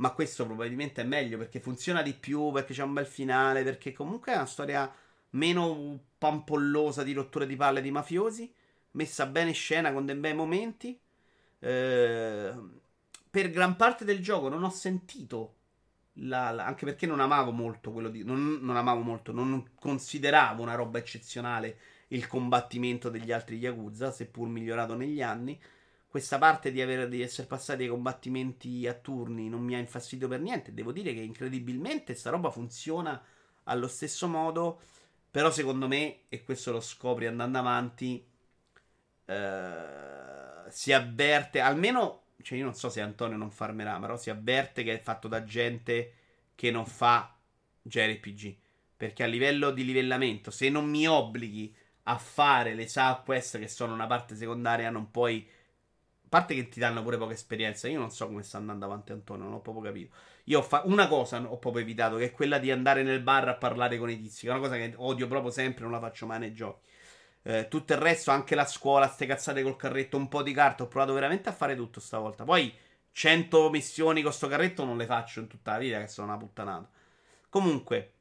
ma 0.00 0.12
questo 0.12 0.46
probabilmente 0.46 1.02
è 1.02 1.04
meglio 1.04 1.36
perché 1.36 1.60
funziona 1.60 2.02
di 2.02 2.14
più, 2.14 2.50
perché 2.52 2.72
c'è 2.72 2.82
un 2.82 2.94
bel 2.94 3.06
finale, 3.06 3.62
perché 3.62 3.92
comunque 3.92 4.32
è 4.32 4.36
una 4.36 4.46
storia 4.46 4.90
meno 5.30 5.98
pampollosa 6.16 7.02
di 7.02 7.12
rotture 7.12 7.46
di 7.46 7.54
palle 7.54 7.82
di 7.82 7.90
mafiosi, 7.90 8.52
messa 8.92 9.26
bene 9.26 9.50
in 9.50 9.54
scena 9.54 9.92
con 9.92 10.06
dei 10.06 10.16
bei 10.16 10.34
momenti. 10.34 10.98
Eh, 11.58 12.52
per 13.30 13.50
gran 13.50 13.76
parte 13.76 14.06
del 14.06 14.22
gioco 14.22 14.48
non 14.48 14.64
ho 14.64 14.70
sentito 14.70 15.56
la, 16.14 16.50
la, 16.50 16.64
anche 16.64 16.86
perché 16.86 17.06
non 17.06 17.20
amavo 17.20 17.50
molto 17.50 17.92
quello 17.92 18.08
di. 18.08 18.24
Non, 18.24 18.58
non, 18.62 18.76
amavo 18.76 19.02
molto, 19.02 19.32
non 19.32 19.72
consideravo 19.74 20.62
una 20.62 20.74
roba 20.74 20.98
eccezionale 20.98 21.78
il 22.12 22.26
combattimento 22.26 23.08
degli 23.10 23.32
altri 23.32 23.56
Yakuza, 23.56 24.12
seppur 24.12 24.48
migliorato 24.48 24.96
negli 24.96 25.22
anni 25.22 25.58
questa 26.10 26.38
parte 26.38 26.72
di, 26.72 26.82
aver, 26.82 27.08
di 27.08 27.22
essere 27.22 27.46
passati 27.46 27.84
ai 27.84 27.88
combattimenti 27.88 28.84
a 28.88 28.94
turni 28.94 29.48
non 29.48 29.62
mi 29.62 29.76
ha 29.76 29.78
infastidio 29.78 30.26
per 30.26 30.40
niente. 30.40 30.74
Devo 30.74 30.90
dire 30.90 31.14
che 31.14 31.20
incredibilmente 31.20 32.16
sta 32.16 32.30
roba 32.30 32.50
funziona 32.50 33.22
allo 33.64 33.86
stesso 33.86 34.26
modo. 34.26 34.80
Però 35.30 35.52
secondo 35.52 35.86
me, 35.86 36.22
e 36.28 36.42
questo 36.42 36.72
lo 36.72 36.80
scopri 36.80 37.26
andando 37.26 37.58
avanti, 37.58 38.26
eh, 39.24 40.68
si 40.68 40.92
avverte, 40.92 41.60
almeno, 41.60 42.22
cioè 42.42 42.58
io 42.58 42.64
non 42.64 42.74
so 42.74 42.90
se 42.90 43.00
Antonio 43.00 43.36
non 43.36 43.52
farmerà, 43.52 43.96
però 44.00 44.16
si 44.16 44.30
avverte 44.30 44.82
che 44.82 44.94
è 44.94 45.00
fatto 45.00 45.28
da 45.28 45.44
gente 45.44 46.14
che 46.56 46.72
non 46.72 46.86
fa 46.86 47.36
JRPG. 47.82 48.56
Perché 48.96 49.22
a 49.22 49.26
livello 49.26 49.70
di 49.70 49.84
livellamento, 49.84 50.50
se 50.50 50.70
non 50.70 50.90
mi 50.90 51.06
obblighi 51.06 51.72
a 52.04 52.18
fare 52.18 52.74
le 52.74 52.86
side 52.86 53.22
quest 53.24 53.58
che 53.58 53.68
sono 53.68 53.92
una 53.94 54.06
parte 54.06 54.34
secondaria, 54.34 54.90
non 54.90 55.10
puoi 55.10 55.48
parte 56.30 56.54
che 56.54 56.68
ti 56.68 56.80
danno 56.80 57.02
pure 57.02 57.18
poca 57.18 57.34
esperienza. 57.34 57.88
Io 57.88 57.98
non 57.98 58.10
so 58.10 58.26
come 58.28 58.42
sta 58.42 58.56
andando 58.56 58.84
avanti 58.86 59.12
Antonio, 59.12 59.44
non 59.44 59.54
ho 59.54 59.60
proprio 59.60 59.84
capito. 59.84 60.14
Io 60.44 60.60
ho 60.60 60.62
fa- 60.62 60.82
una 60.86 61.08
cosa 61.08 61.38
ho 61.42 61.58
proprio 61.58 61.82
evitato, 61.82 62.16
che 62.16 62.26
è 62.26 62.30
quella 62.32 62.58
di 62.58 62.70
andare 62.70 63.02
nel 63.02 63.20
bar 63.20 63.48
a 63.48 63.54
parlare 63.54 63.98
con 63.98 64.08
i 64.10 64.20
tizi, 64.20 64.46
che 64.46 64.48
è 64.48 64.50
una 64.52 64.60
cosa 64.60 64.76
che 64.76 64.94
odio 64.96 65.26
proprio 65.28 65.50
sempre, 65.50 65.82
non 65.82 65.92
la 65.92 66.00
faccio 66.00 66.26
mai 66.26 66.38
nei 66.38 66.54
giochi. 66.54 66.88
Eh, 67.42 67.68
tutto 67.68 67.92
il 67.94 67.98
resto, 67.98 68.30
anche 68.30 68.54
la 68.54 68.64
scuola, 68.66 69.08
ste 69.08 69.26
cazzate 69.26 69.62
col 69.62 69.76
carretto, 69.76 70.16
un 70.16 70.28
po' 70.28 70.42
di 70.42 70.52
carta, 70.52 70.84
ho 70.84 70.88
provato 70.88 71.12
veramente 71.14 71.48
a 71.48 71.52
fare 71.52 71.74
tutto 71.74 72.00
stavolta. 72.00 72.44
Poi 72.44 72.72
100 73.12 73.70
missioni 73.70 74.22
con 74.22 74.32
sto 74.32 74.46
carretto 74.46 74.84
non 74.84 74.96
le 74.96 75.06
faccio 75.06 75.40
in 75.40 75.48
tutta 75.48 75.72
la 75.72 75.78
vita, 75.78 75.98
che 76.00 76.06
sono 76.08 76.28
una 76.28 76.36
puttanata. 76.36 76.88
Comunque, 77.48 78.12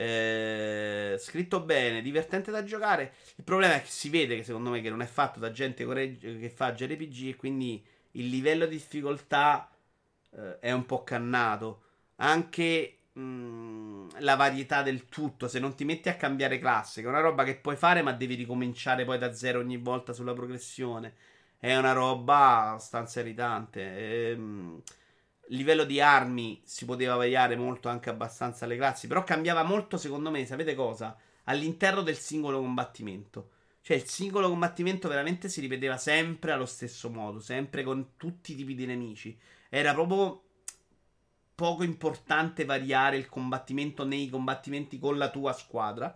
Eh, 0.00 1.16
scritto 1.18 1.60
bene, 1.60 2.02
divertente 2.02 2.52
da 2.52 2.62
giocare. 2.62 3.14
Il 3.34 3.42
problema 3.42 3.74
è 3.74 3.82
che 3.82 3.88
si 3.88 4.08
vede 4.10 4.36
che 4.36 4.44
secondo 4.44 4.70
me 4.70 4.80
che 4.80 4.90
non 4.90 5.02
è 5.02 5.06
fatto 5.06 5.40
da 5.40 5.50
gente 5.50 5.84
che 5.84 6.52
fa 6.54 6.72
JRPG 6.72 7.30
e 7.30 7.36
quindi 7.36 7.84
il 8.12 8.28
livello 8.28 8.66
di 8.66 8.76
difficoltà 8.76 9.68
eh, 10.30 10.60
è 10.60 10.70
un 10.70 10.86
po' 10.86 11.02
cannato. 11.02 11.82
Anche 12.16 12.98
mh, 13.12 13.20
mm, 13.20 14.08
la 14.18 14.36
varietà 14.36 14.82
del 14.82 15.08
tutto, 15.08 15.48
se 15.48 15.58
non 15.58 15.74
ti 15.74 15.84
metti 15.84 16.08
a 16.08 16.14
cambiare 16.16 16.60
classe, 16.60 17.00
che 17.00 17.08
è 17.08 17.10
una 17.10 17.20
roba 17.20 17.42
che 17.42 17.56
puoi 17.56 17.76
fare 17.76 18.00
ma 18.02 18.12
devi 18.12 18.34
ricominciare 18.36 19.04
poi 19.04 19.18
da 19.18 19.34
zero 19.34 19.58
ogni 19.58 19.78
volta 19.78 20.12
sulla 20.12 20.32
progressione, 20.32 21.14
è 21.58 21.76
una 21.76 21.92
roba 21.92 22.70
abbastanza 22.70 23.18
irritante. 23.20 24.36
Livello 25.48 25.84
di 25.84 26.00
armi 26.00 26.60
si 26.64 26.84
poteva 26.84 27.14
variare 27.14 27.56
molto 27.56 27.88
anche 27.88 28.10
abbastanza 28.10 28.66
le 28.66 28.76
classi, 28.76 29.06
però 29.06 29.24
cambiava 29.24 29.62
molto 29.62 29.96
secondo 29.96 30.30
me, 30.30 30.44
sapete 30.44 30.74
cosa? 30.74 31.16
All'interno 31.44 32.02
del 32.02 32.16
singolo 32.16 32.60
combattimento. 32.60 33.50
Cioè 33.80 33.96
il 33.96 34.04
singolo 34.04 34.50
combattimento 34.50 35.08
veramente 35.08 35.48
si 35.48 35.60
ripeteva 35.60 35.96
sempre 35.96 36.52
allo 36.52 36.66
stesso 36.66 37.08
modo, 37.08 37.40
sempre 37.40 37.82
con 37.82 38.16
tutti 38.16 38.52
i 38.52 38.54
tipi 38.54 38.74
di 38.74 38.84
nemici. 38.84 39.38
Era 39.70 39.94
proprio 39.94 40.42
poco 41.54 41.82
importante 41.82 42.64
variare 42.64 43.16
il 43.16 43.28
combattimento 43.28 44.04
nei 44.04 44.28
combattimenti 44.28 44.98
con 44.98 45.16
la 45.16 45.30
tua 45.30 45.52
squadra. 45.52 46.14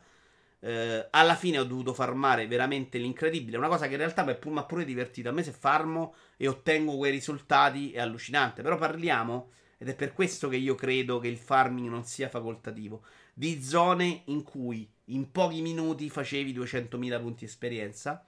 Eh, 0.64 1.08
alla 1.10 1.34
fine 1.34 1.58
ho 1.58 1.64
dovuto 1.64 1.92
farmare 1.92 2.46
veramente 2.46 2.96
l'incredibile. 2.98 3.56
Una 3.56 3.66
cosa 3.66 3.86
che 3.86 3.92
in 3.92 3.98
realtà 3.98 4.24
mi 4.24 4.30
ha 4.30 4.64
pure 4.64 4.84
divertito. 4.84 5.28
A 5.28 5.32
me 5.32 5.42
se 5.42 5.50
farmo 5.50 6.14
e 6.36 6.46
ottengo 6.46 6.96
quei 6.96 7.10
risultati 7.10 7.90
è 7.90 7.98
allucinante. 7.98 8.62
Però 8.62 8.78
parliamo, 8.78 9.50
ed 9.78 9.88
è 9.88 9.96
per 9.96 10.12
questo 10.12 10.48
che 10.48 10.56
io 10.56 10.76
credo 10.76 11.18
che 11.18 11.26
il 11.26 11.36
farming 11.36 11.88
non 11.88 12.04
sia 12.04 12.28
facoltativo, 12.28 13.02
di 13.34 13.60
zone 13.60 14.22
in 14.26 14.44
cui 14.44 14.88
in 15.06 15.32
pochi 15.32 15.60
minuti 15.62 16.08
facevi 16.08 16.54
200.000 16.54 17.20
punti 17.20 17.44
esperienza. 17.44 18.24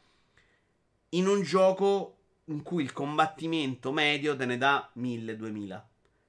In 1.11 1.29
un 1.29 1.43
gioco 1.43 2.17
in 2.47 2.63
cui 2.63 2.83
il 2.83 2.93
combattimento 2.93 3.93
medio 3.93 4.37
te 4.37 4.45
ne 4.45 4.59
dà 4.59 4.91
1000-2000. 4.99 5.83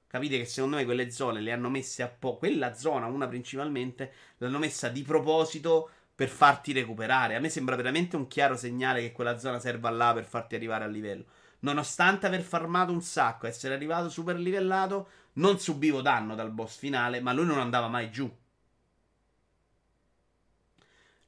Capite 0.07 0.37
che 0.37 0.45
secondo 0.45 0.77
me 0.77 0.85
quelle 0.85 1.11
zone 1.11 1.41
le 1.41 1.51
hanno 1.51 1.69
messe 1.69 2.03
a 2.03 2.07
po'. 2.07 2.37
Quella 2.37 2.73
zona, 2.73 3.07
una 3.07 3.27
principalmente, 3.27 4.13
l'hanno 4.37 4.59
messa 4.59 4.87
di 4.87 5.01
proposito 5.01 5.89
per 6.15 6.29
farti 6.29 6.71
recuperare. 6.71 7.35
A 7.35 7.39
me 7.39 7.49
sembra 7.49 7.75
veramente 7.75 8.15
un 8.15 8.27
chiaro 8.27 8.55
segnale 8.55 9.01
che 9.01 9.11
quella 9.11 9.37
zona 9.37 9.59
serva 9.59 9.89
là 9.89 10.13
per 10.13 10.25
farti 10.25 10.55
arrivare 10.55 10.85
a 10.85 10.87
livello. 10.87 11.25
Nonostante 11.59 12.25
aver 12.25 12.41
farmato 12.41 12.91
un 12.93 13.01
sacco, 13.01 13.47
essere 13.47 13.73
arrivato 13.73 14.09
super 14.09 14.37
livellato, 14.37 15.09
non 15.33 15.59
subivo 15.59 16.01
danno 16.01 16.35
dal 16.35 16.51
boss 16.51 16.77
finale, 16.77 17.19
ma 17.19 17.33
lui 17.33 17.45
non 17.45 17.59
andava 17.59 17.87
mai 17.87 18.11
giù. 18.11 18.33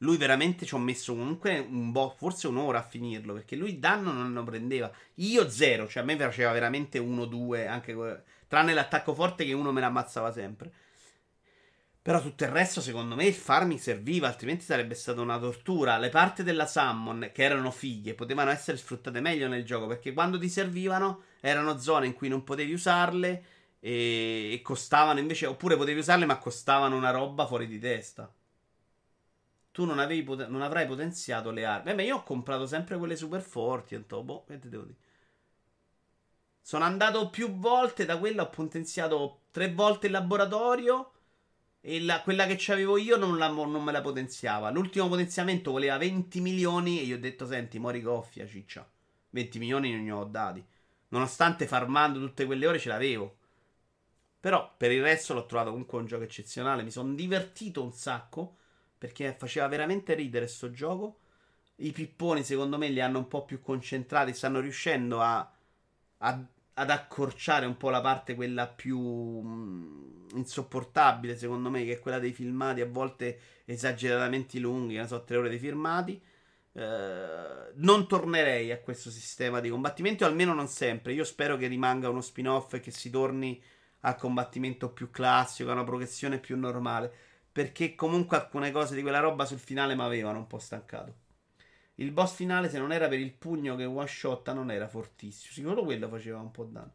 Lui 0.02 0.18
veramente 0.18 0.66
ci 0.66 0.76
ho 0.76 0.78
messo 0.78 1.16
comunque 1.16 1.58
un 1.58 1.92
boss, 1.92 2.18
forse 2.18 2.48
un'ora 2.48 2.80
a 2.80 2.84
finirlo, 2.84 3.34
perché 3.34 3.56
lui 3.56 3.80
danno 3.80 4.12
non 4.12 4.32
lo 4.32 4.44
prendeva. 4.44 4.92
Io 5.16 5.50
zero, 5.50 5.88
cioè 5.88 6.04
a 6.04 6.06
me 6.06 6.16
faceva 6.16 6.52
veramente 6.52 7.00
1-2, 7.00 7.68
anche 7.68 8.24
Tranne 8.48 8.74
l'attacco 8.74 9.14
forte 9.14 9.44
che 9.44 9.54
uno 9.54 9.72
me 9.74 9.82
l'ammazzava 9.82 10.32
sempre. 10.32 10.72
Però 12.08 12.22
tutto 12.22 12.46
il 12.46 12.52
resto, 12.52 12.80
secondo 12.80 13.16
me, 13.16 13.26
il 13.26 13.34
farming 13.34 13.78
serviva, 13.78 14.30
altrimenti 14.30 14.64
sarebbe 14.64 14.96
stata 14.96 15.20
una 15.20 15.38
tortura. 15.38 15.98
Le 15.98 16.08
parti 16.08 16.42
della 16.42 16.66
summon, 16.66 17.32
che 17.34 17.44
erano 17.44 17.70
fighe, 17.70 18.14
potevano 18.14 18.50
essere 18.50 18.78
sfruttate 18.78 19.20
meglio 19.20 19.50
nel 19.50 19.66
gioco, 19.66 19.88
perché 19.88 20.14
quando 20.14 20.40
ti 20.40 20.48
servivano 20.48 21.24
erano 21.42 21.78
zone 21.80 22.06
in 22.06 22.14
cui 22.14 22.30
non 22.30 22.46
potevi 22.46 22.72
usarle 22.72 23.44
e, 23.82 24.54
e 24.54 24.62
costavano 24.62 25.20
invece, 25.20 25.48
oppure 25.48 25.76
potevi 25.76 26.00
usarle 26.00 26.26
ma 26.26 26.38
costavano 26.38 26.96
una 26.96 27.12
roba 27.12 27.46
fuori 27.46 27.68
di 27.68 27.78
testa. 27.78 28.34
Tu 29.74 29.84
non, 29.84 30.00
avevi, 30.00 30.24
non 30.48 30.62
avrai 30.62 30.88
potenziato 30.88 31.52
le 31.52 31.66
armi. 31.66 31.92
Eh, 31.92 31.94
ma 31.94 32.04
io 32.04 32.16
ho 32.16 32.24
comprato 32.24 32.66
sempre 32.66 32.98
quelle 32.98 33.18
super 33.18 33.42
forti, 33.42 33.96
e 33.96 34.00
boh, 34.00 34.46
che 34.48 34.58
te 34.60 34.70
devo 34.70 34.84
dire. 34.84 35.00
Sono 36.62 36.86
andato 36.86 37.30
più 37.30 37.58
volte 37.58 38.06
da 38.06 38.18
quella, 38.18 38.44
ho 38.44 38.50
potenziato 38.50 39.42
tre 39.52 39.74
volte 39.74 40.06
il 40.06 40.14
laboratorio. 40.14 41.12
E 41.90 42.02
la, 42.02 42.22
quella 42.22 42.46
che 42.46 42.74
avevo 42.74 42.98
io 42.98 43.16
non, 43.16 43.38
la, 43.38 43.48
non, 43.48 43.82
me 43.82 43.94
la 43.94 44.02
potenziava. 44.02 44.70
L'ultimo 44.72 45.08
potenziamento 45.08 45.72
voleva 45.72 45.96
20 45.96 46.42
milioni. 46.42 47.00
E 47.00 47.04
io 47.04 47.16
ho 47.16 47.20
detto: 47.20 47.46
Senti, 47.46 47.80
mori 47.80 48.02
coffia, 48.02 48.46
ciccia. 48.46 48.86
20 49.30 49.58
milioni 49.58 49.94
non 49.94 50.04
ne 50.04 50.12
ho 50.12 50.26
dati. 50.26 50.62
Nonostante 51.08 51.66
farmando 51.66 52.20
tutte 52.20 52.46
quelle 52.46 52.68
ore 52.68 52.78
ce 52.78 52.90
l'avevo. 52.90 53.38
Però 54.38 54.74
per 54.76 54.92
il 54.92 55.02
resto 55.02 55.34
l'ho 55.34 55.46
trovato 55.46 55.70
comunque 55.70 55.98
un 55.98 56.08
gioco 56.08 56.24
eccezionale. 56.24 56.84
Mi 56.84 56.92
sono 56.92 57.14
divertito 57.14 57.82
un 57.82 57.94
sacco. 57.94 58.58
Perché 58.98 59.34
faceva 59.38 59.70
veramente 59.70 60.14
ridere 60.14 60.48
sto 60.48 60.70
gioco. 60.72 61.20
I 61.78 61.94
pipponi, 61.94 62.44
secondo 62.44 62.78
me, 62.78 62.90
li 62.90 63.00
hanno 63.00 63.20
un 63.20 63.30
po' 63.30 63.46
più 63.46 63.62
concentrati. 63.62 64.34
Stanno 64.34 64.60
riuscendo 64.60 65.22
a, 65.22 65.50
a 66.18 66.46
ad 66.80 66.92
accorciare 66.92 67.66
un 67.66 67.76
po' 67.76 67.90
la 67.90 68.02
parte 68.02 68.36
quella 68.36 68.68
più 68.68 69.00
mh, 69.00 69.48
mm, 70.34 70.38
insopportabile, 70.38 71.36
secondo 71.36 71.70
me, 71.70 71.84
che 71.84 71.94
è 71.94 72.00
quella 72.00 72.20
dei 72.20 72.34
filmati 72.34 72.82
a 72.82 72.86
volte 72.86 73.40
esageratamente 73.66 74.60
lunghi, 74.60 74.96
non 74.96 75.08
so, 75.08 75.24
tre 75.24 75.38
ore 75.38 75.50
di 75.50 75.58
filmati. 75.58 76.22
Eh, 76.74 77.72
non 77.76 78.08
tornerei 78.08 78.72
a 78.72 78.80
questo 78.80 79.10
sistema 79.10 79.60
di 79.60 79.70
combattimento, 79.70 80.26
almeno 80.26 80.54
non 80.54 80.68
sempre. 80.68 81.14
Io 81.14 81.24
spero 81.24 81.58
che 81.58 81.68
rimanga 81.68 82.10
uno 82.10 82.22
spin-off 82.22 82.74
e 82.76 82.80
che 82.80 82.92
si 82.92 83.10
torni 83.10 83.62
al 84.02 84.16
combattimento 84.16 84.92
più 84.92 85.10
classico, 85.10 85.70
a 85.70 85.74
una 85.74 85.84
progressione 85.84 86.40
più 86.40 86.58
normale. 86.58 87.12
Perché 87.52 87.96
comunque 87.96 88.38
alcune 88.38 88.72
cose 88.72 88.94
di 88.96 89.02
quella 89.02 89.20
roba 89.20 89.46
sul 89.46 89.58
finale 89.58 89.96
mi 89.96 90.04
avevano 90.04 90.38
un 90.40 90.48
po' 90.48 90.60
stancato. 90.60 91.26
Il 92.00 92.12
boss 92.12 92.36
finale, 92.36 92.70
se 92.70 92.78
non 92.78 92.92
era 92.92 93.08
per 93.08 93.20
il 93.20 93.34
pugno 93.34 93.76
che 93.76 93.86
one 93.86 94.08
shot, 94.08 94.52
non 94.54 94.70
era 94.72 94.88
fortissimo. 94.88 95.54
Sicuro 95.54 95.84
quello 95.84 96.08
faceva 96.10 96.40
un 96.40 96.52
po' 96.52 96.66
danno. 96.66 96.94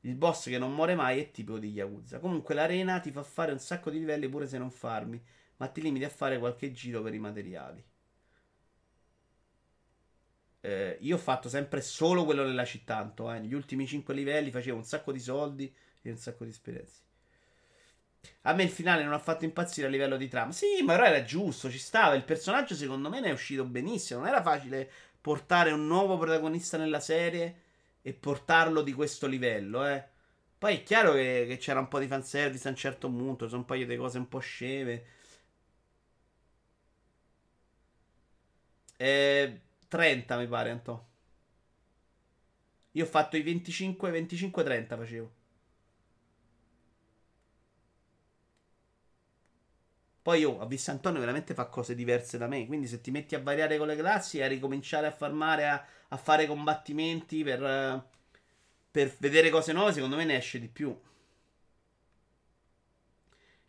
Il 0.00 0.14
boss 0.14 0.48
che 0.48 0.58
non 0.58 0.74
muore 0.74 0.94
mai 0.94 1.20
è 1.20 1.30
tipo 1.30 1.58
di 1.58 1.70
Yakuza. 1.70 2.18
Comunque 2.18 2.54
l'arena 2.54 3.00
ti 3.00 3.10
fa 3.10 3.22
fare 3.22 3.52
un 3.52 3.58
sacco 3.58 3.90
di 3.90 3.98
livelli 3.98 4.28
pure 4.28 4.46
se 4.46 4.56
non 4.56 4.70
farmi, 4.70 5.22
ma 5.56 5.68
ti 5.68 5.82
limiti 5.82 6.04
a 6.04 6.08
fare 6.08 6.38
qualche 6.38 6.72
giro 6.72 7.02
per 7.02 7.12
i 7.12 7.18
materiali. 7.18 7.84
Eh, 10.60 10.98
io 11.00 11.16
ho 11.16 11.18
fatto 11.18 11.48
sempre 11.48 11.80
solo 11.80 12.24
quello 12.24 12.44
della 12.44 12.64
città, 12.64 12.96
tanto, 12.96 13.30
eh. 13.32 13.38
Negli 13.38 13.54
ultimi 13.54 13.86
5 13.86 14.14
livelli 14.14 14.50
facevo 14.50 14.76
un 14.76 14.84
sacco 14.84 15.12
di 15.12 15.20
soldi 15.20 15.72
e 16.02 16.10
un 16.10 16.16
sacco 16.16 16.44
di 16.44 16.50
esperienze. 16.50 17.05
A 18.42 18.52
me 18.54 18.62
il 18.64 18.70
finale 18.70 19.02
non 19.04 19.12
ha 19.12 19.18
fatto 19.18 19.44
impazzire 19.44 19.86
a 19.86 19.90
livello 19.90 20.16
di 20.16 20.28
trama. 20.28 20.52
Sì, 20.52 20.82
ma 20.82 20.94
però 20.94 21.06
era 21.06 21.22
giusto, 21.24 21.70
ci 21.70 21.78
stava. 21.78 22.14
Il 22.14 22.24
personaggio 22.24 22.74
secondo 22.74 23.08
me 23.08 23.20
ne 23.20 23.28
è 23.28 23.32
uscito 23.32 23.64
benissimo. 23.64 24.20
Non 24.20 24.28
era 24.28 24.42
facile 24.42 24.88
portare 25.20 25.72
un 25.72 25.86
nuovo 25.86 26.16
protagonista 26.18 26.76
nella 26.78 27.00
serie 27.00 27.54
e 28.02 28.12
portarlo 28.12 28.82
di 28.82 28.92
questo 28.92 29.26
livello, 29.26 29.86
eh. 29.86 30.04
Poi 30.58 30.76
è 30.76 30.82
chiaro 30.82 31.12
che, 31.12 31.44
che 31.48 31.56
c'era 31.58 31.80
un 31.80 31.88
po' 31.88 31.98
di 31.98 32.06
fanservice 32.06 32.66
a 32.68 32.70
un 32.70 32.76
certo 32.76 33.08
punto, 33.10 33.46
sono 33.48 33.60
un 33.60 33.66
paio 33.66 33.86
di 33.86 33.96
cose 33.96 34.18
un 34.18 34.28
po' 34.28 34.38
sceme. 34.38 35.04
Eh, 38.98 39.60
30 39.88 40.36
mi 40.36 40.46
pare, 40.48 40.70
Antò. 40.70 41.02
Io 42.94 43.04
ho 43.04 43.06
fatto 43.06 43.36
i 43.36 43.42
25, 43.42 44.10
25, 44.10 44.64
30 44.64 44.96
facevo. 44.96 45.30
Poi 50.26 50.40
io 50.40 50.58
ho 50.58 50.66
visto 50.66 50.90
Antonio 50.90 51.20
veramente 51.20 51.54
fa 51.54 51.66
cose 51.66 51.94
diverse 51.94 52.36
da 52.36 52.48
me. 52.48 52.66
Quindi 52.66 52.88
se 52.88 53.00
ti 53.00 53.12
metti 53.12 53.36
a 53.36 53.40
variare 53.40 53.78
con 53.78 53.86
le 53.86 53.94
classi 53.94 54.38
e 54.38 54.42
a 54.42 54.48
ricominciare 54.48 55.06
a 55.06 55.12
farmare, 55.12 55.68
a, 55.68 55.86
a 56.08 56.16
fare 56.16 56.48
combattimenti 56.48 57.44
per, 57.44 58.04
per 58.90 59.14
vedere 59.18 59.50
cose 59.50 59.72
nuove, 59.72 59.92
secondo 59.92 60.16
me 60.16 60.24
ne 60.24 60.36
esce 60.38 60.58
di 60.58 60.66
più. 60.66 61.00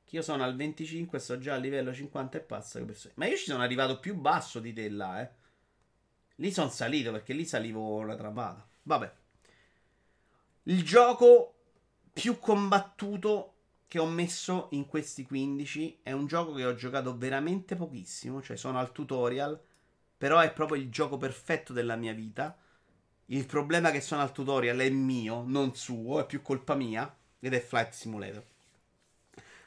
Io 0.10 0.22
sono 0.24 0.44
al 0.44 0.56
25 0.56 1.20
e 1.20 1.22
sto 1.22 1.38
già 1.38 1.54
a 1.54 1.58
livello 1.58 1.94
50 1.94 2.40
e 2.40 2.42
passa. 2.42 2.84
Ma 3.14 3.28
io 3.28 3.38
ci 3.38 3.46
sono 3.46 3.62
arrivato 3.62 4.00
più 4.00 4.16
basso 4.16 4.60
di 4.60 4.74
te 4.74 4.90
là, 4.90 5.22
eh. 5.22 5.30
Lì 6.38 6.52
sono 6.52 6.70
salito 6.70 7.12
perché 7.12 7.34
lì 7.34 7.46
salivo 7.46 8.02
la 8.02 8.16
trapata. 8.16 8.68
Vabbè. 8.82 9.14
Il 10.64 10.84
gioco 10.84 11.54
più 12.12 12.40
combattuto 12.40 13.57
che 13.88 14.00
ho 14.00 14.06
messo 14.06 14.68
in 14.72 14.86
questi 14.86 15.24
15 15.24 16.00
è 16.04 16.12
un 16.12 16.28
gioco 16.28 16.54
che 16.54 16.66
ho 16.66 16.76
giocato 16.76 17.18
veramente 17.18 17.76
pochissimo, 17.76 18.42
cioè 18.42 18.58
sono 18.58 18.80
al 18.80 18.92
tutorial, 18.92 19.60
però 20.18 20.40
è 20.40 20.52
proprio 20.52 20.82
il 20.82 20.90
gioco 20.90 21.18
perfetto 21.18 21.72
della 21.72 21.96
mia 21.96 22.14
vita. 22.14 22.58
Il 23.28 23.46
problema 23.46 23.92
che 23.92 24.02
sono 24.02 24.22
al 24.22 24.32
tutorial 24.32 24.78
è 24.78 24.90
mio, 24.90 25.44
non 25.46 25.76
suo, 25.76 26.20
è 26.20 26.26
più 26.26 26.42
colpa 26.42 26.76
mia, 26.76 27.14
ed 27.40 27.54
è 27.54 27.62
Flight 27.62 27.94
Simulator. 27.94 28.44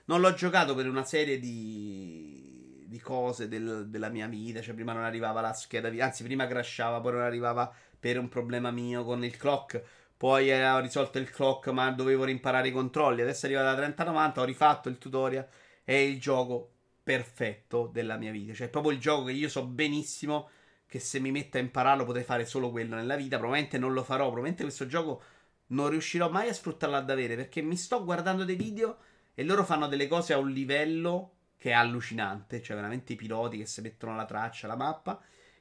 Non 0.06 0.20
l'ho 0.20 0.34
giocato 0.34 0.74
per 0.74 0.88
una 0.88 1.04
serie 1.04 1.38
di, 1.38 2.84
di 2.86 2.98
cose 2.98 3.48
del, 3.48 3.86
della 3.88 4.08
mia 4.08 4.26
vita, 4.26 4.60
cioè 4.60 4.74
prima 4.74 4.92
non 4.92 5.04
arrivava 5.04 5.40
la 5.40 5.52
scheda, 5.52 5.88
anzi 6.04 6.24
prima 6.24 6.46
crashava, 6.46 7.00
poi 7.00 7.12
non 7.12 7.22
arrivava 7.22 7.72
per 7.98 8.18
un 8.18 8.28
problema 8.28 8.70
mio 8.70 9.04
con 9.04 9.24
il 9.24 9.36
clock 9.36 9.82
poi 10.20 10.52
ho 10.52 10.80
risolto 10.80 11.16
il 11.16 11.30
clock, 11.30 11.68
ma 11.68 11.90
dovevo 11.92 12.24
rimparare 12.24 12.68
i 12.68 12.72
controlli. 12.72 13.22
Adesso 13.22 13.46
è 13.46 13.48
arrivata 13.48 13.70
la 13.70 13.76
3090, 13.76 14.40
ho 14.42 14.44
rifatto 14.44 14.90
il 14.90 14.98
tutorial. 14.98 15.48
È 15.82 15.94
il 15.94 16.20
gioco 16.20 16.72
perfetto 17.02 17.88
della 17.90 18.18
mia 18.18 18.30
vita. 18.30 18.52
Cioè, 18.52 18.66
è 18.66 18.70
proprio 18.70 18.92
il 18.92 19.00
gioco 19.00 19.24
che 19.24 19.32
io 19.32 19.48
so 19.48 19.64
benissimo 19.64 20.50
che 20.84 20.98
se 20.98 21.20
mi 21.20 21.30
metto 21.30 21.56
a 21.56 21.60
impararlo 21.60 22.04
potrei 22.04 22.24
fare 22.24 22.44
solo 22.44 22.70
quello 22.70 22.96
nella 22.96 23.16
vita. 23.16 23.38
Probabilmente 23.38 23.78
non 23.78 23.94
lo 23.94 24.02
farò. 24.02 24.24
Probabilmente 24.24 24.62
questo 24.62 24.86
gioco 24.86 25.22
non 25.68 25.88
riuscirò 25.88 26.28
mai 26.28 26.50
a 26.50 26.52
sfruttarlo 26.52 26.96
a 26.96 27.00
davvero 27.00 27.36
perché 27.36 27.62
mi 27.62 27.78
sto 27.78 28.04
guardando 28.04 28.44
dei 28.44 28.56
video 28.56 28.98
e 29.32 29.42
loro 29.42 29.64
fanno 29.64 29.88
delle 29.88 30.06
cose 30.06 30.34
a 30.34 30.38
un 30.38 30.50
livello 30.50 31.30
che 31.56 31.70
è 31.70 31.72
allucinante. 31.72 32.60
Cioè, 32.60 32.76
veramente 32.76 33.14
i 33.14 33.16
piloti 33.16 33.56
che 33.56 33.64
si 33.64 33.80
mettono 33.80 34.14
la 34.16 34.26
traccia, 34.26 34.66
la 34.66 34.76
mappa. 34.76 35.18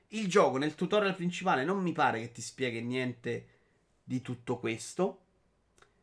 Il 0.09 0.27
gioco 0.27 0.57
nel 0.57 0.75
tutorial 0.75 1.15
principale 1.15 1.63
non 1.63 1.81
mi 1.81 1.93
pare 1.93 2.19
che 2.19 2.33
ti 2.33 2.41
spieghi 2.41 2.81
niente 2.81 3.58
di 4.09 4.21
tutto 4.23 4.57
questo. 4.57 5.19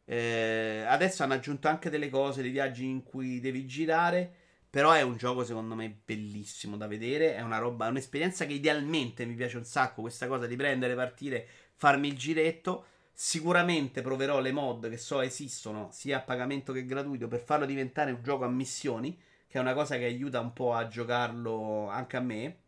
Eh, 0.05 0.85
adesso 0.87 1.25
hanno 1.25 1.35
aggiunto 1.35 1.67
anche 1.67 1.91
delle 1.91 2.09
cose, 2.09 2.41
dei 2.41 2.53
viaggi 2.53 2.85
in 2.85 3.03
cui 3.03 3.41
devi 3.41 3.67
girare. 3.67 4.33
Però 4.71 4.93
è 4.93 5.03
un 5.03 5.17
gioco 5.17 5.43
secondo 5.45 5.75
me 5.75 6.03
bellissimo 6.05 6.77
da 6.77 6.87
vedere. 6.87 7.35
È 7.35 7.41
una 7.41 7.59
roba, 7.59 7.87
è 7.87 7.91
un'esperienza 7.91 8.47
che 8.47 8.53
idealmente 8.53 9.25
mi 9.25 9.35
piace 9.35 9.57
un 9.57 9.65
sacco. 9.65 10.03
Questa 10.03 10.29
cosa 10.29 10.47
di 10.47 10.55
prendere, 10.55 10.95
partire, 10.95 11.49
farmi 11.75 12.07
il 12.07 12.17
giretto. 12.17 12.87
Sicuramente 13.13 14.03
proverò 14.03 14.39
le 14.41 14.53
mod 14.53 14.89
che 14.89 14.99
so 14.99 15.21
esistono 15.21 15.89
sia 15.91 16.19
a 16.19 16.21
pagamento 16.21 16.73
che 16.73 16.85
gratuito 16.85 17.27
per 17.27 17.41
farlo 17.41 17.67
diventare 17.67 18.13
un 18.13 18.23
gioco 18.23 18.45
a 18.45 18.49
missioni. 18.49 19.19
Che 19.49 19.59
è 19.59 19.61
una 19.61 19.75
cosa 19.75 19.97
che 19.97 20.05
aiuta 20.05 20.39
un 20.39 20.53
po' 20.53 20.75
a 20.75 20.87
giocarlo 20.87 21.89
anche 21.89 22.17
a 22.17 22.21
me. 22.21 22.59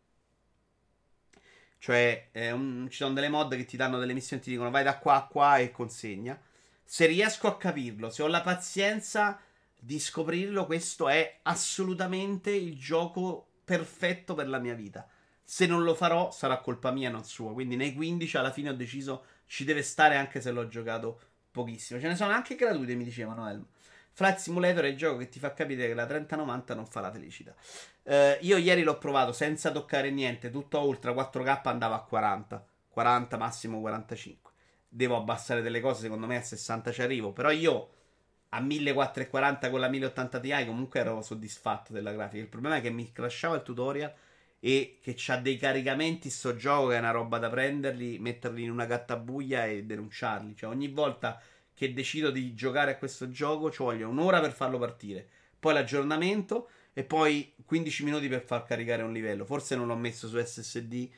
Cioè, 1.79 2.29
un, 2.51 2.87
ci 2.89 2.97
sono 2.97 3.13
delle 3.13 3.29
mod 3.29 3.55
che 3.55 3.65
ti 3.65 3.77
danno 3.77 3.97
delle 3.97 4.13
missioni, 4.13 4.41
ti 4.41 4.51
dicono 4.51 4.69
vai 4.69 4.83
da 4.83 4.97
qua 4.97 5.15
a 5.15 5.25
qua 5.25 5.57
e 5.57 5.71
consegna. 5.71 6.39
Se 6.83 7.05
riesco 7.05 7.47
a 7.47 7.57
capirlo, 7.57 8.09
se 8.09 8.21
ho 8.21 8.27
la 8.27 8.41
pazienza 8.41 9.39
di 9.79 9.97
scoprirlo, 9.97 10.65
questo 10.65 11.07
è 11.07 11.39
assolutamente 11.43 12.51
il 12.51 12.77
gioco 12.77 13.47
perfetto 13.63 14.33
per 14.33 14.49
la 14.49 14.59
mia 14.59 14.73
vita. 14.73 15.07
Se 15.43 15.65
non 15.65 15.83
lo 15.83 15.95
farò, 15.95 16.31
sarà 16.31 16.57
colpa 16.59 16.91
mia, 16.91 17.09
non 17.09 17.23
sua. 17.23 17.53
Quindi 17.53 17.75
nei 17.75 17.93
15 17.93 18.37
alla 18.37 18.51
fine 18.51 18.69
ho 18.69 18.73
deciso 18.73 19.23
ci 19.45 19.63
deve 19.63 19.81
stare 19.81 20.15
anche 20.15 20.41
se 20.41 20.51
l'ho 20.51 20.67
giocato 20.67 21.19
pochissimo. 21.49 21.99
Ce 21.99 22.07
ne 22.07 22.15
sono 22.15 22.33
anche 22.33 22.55
gratuite, 22.55 22.93
mi 22.95 23.03
dicevano 23.03 23.47
Elm. 23.47 23.65
Flight 24.11 24.37
Simulator 24.37 24.83
è 24.83 24.87
il 24.87 24.97
gioco 24.97 25.17
che 25.17 25.29
ti 25.29 25.39
fa 25.39 25.53
capire 25.53 25.87
che 25.87 25.93
la 25.93 26.05
3090 26.05 26.75
non 26.75 26.85
fa 26.85 27.01
la 27.01 27.11
felicità. 27.11 27.53
Uh, 28.03 28.37
io 28.41 28.57
ieri 28.57 28.83
l'ho 28.83 28.97
provato 28.97 29.31
senza 29.31 29.71
toccare 29.71 30.11
niente, 30.11 30.49
tutto 30.49 30.77
a 30.77 30.81
ultra 30.81 31.11
4K 31.11 31.61
andava 31.63 31.95
a 31.95 32.01
40, 32.01 32.65
40 32.89 33.37
massimo 33.37 33.79
45 33.79 34.49
devo 34.89 35.15
abbassare 35.15 35.61
delle 35.61 35.79
cose, 35.79 36.01
secondo 36.01 36.25
me 36.25 36.37
a 36.37 36.41
60 36.41 36.91
ci 36.91 37.01
arrivo, 37.03 37.31
però 37.31 37.51
io 37.51 37.89
a 38.49 38.59
1440 38.59 39.69
con 39.69 39.79
la 39.79 39.87
1080 39.87 40.39
Ti 40.39 40.65
comunque 40.65 40.99
ero 40.99 41.21
soddisfatto 41.21 41.93
della 41.93 42.11
grafica. 42.11 42.41
Il 42.41 42.49
problema 42.49 42.77
è 42.77 42.81
che 42.81 42.89
mi 42.89 43.11
crashava 43.11 43.55
il 43.55 43.61
tutorial 43.61 44.11
e 44.59 44.97
che 45.01 45.13
c'ha 45.15 45.37
dei 45.37 45.57
caricamenti 45.57 46.29
sto 46.29 46.55
gioco 46.55 46.89
che 46.89 46.95
è 46.95 46.99
una 46.99 47.11
roba 47.11 47.37
da 47.37 47.49
prenderli, 47.49 48.17
metterli 48.17 48.63
in 48.63 48.71
una 48.71 48.85
gattabuia 48.85 49.65
e 49.65 49.83
denunciarli. 49.83 50.55
Cioè 50.55 50.69
ogni 50.69 50.87
volta 50.87 51.39
che 51.79 51.93
decido 51.93 52.29
di 52.29 52.53
giocare 52.53 52.91
a 52.91 52.97
questo 52.97 53.29
gioco 53.29 53.71
ci 53.71 53.81
voglio 53.81 54.09
un'ora 54.09 54.41
per 54.41 54.51
farlo 54.51 54.77
partire, 54.77 55.25
poi 55.57 55.73
l'aggiornamento 55.73 56.67
e 56.91 57.05
poi 57.05 57.53
15 57.63 58.03
minuti 58.03 58.27
per 58.27 58.41
far 58.41 58.65
caricare 58.65 59.01
un 59.01 59.13
livello. 59.13 59.45
Forse 59.45 59.77
non 59.77 59.87
l'ho 59.87 59.95
messo 59.95 60.27
su 60.27 60.37
SSD 60.37 61.09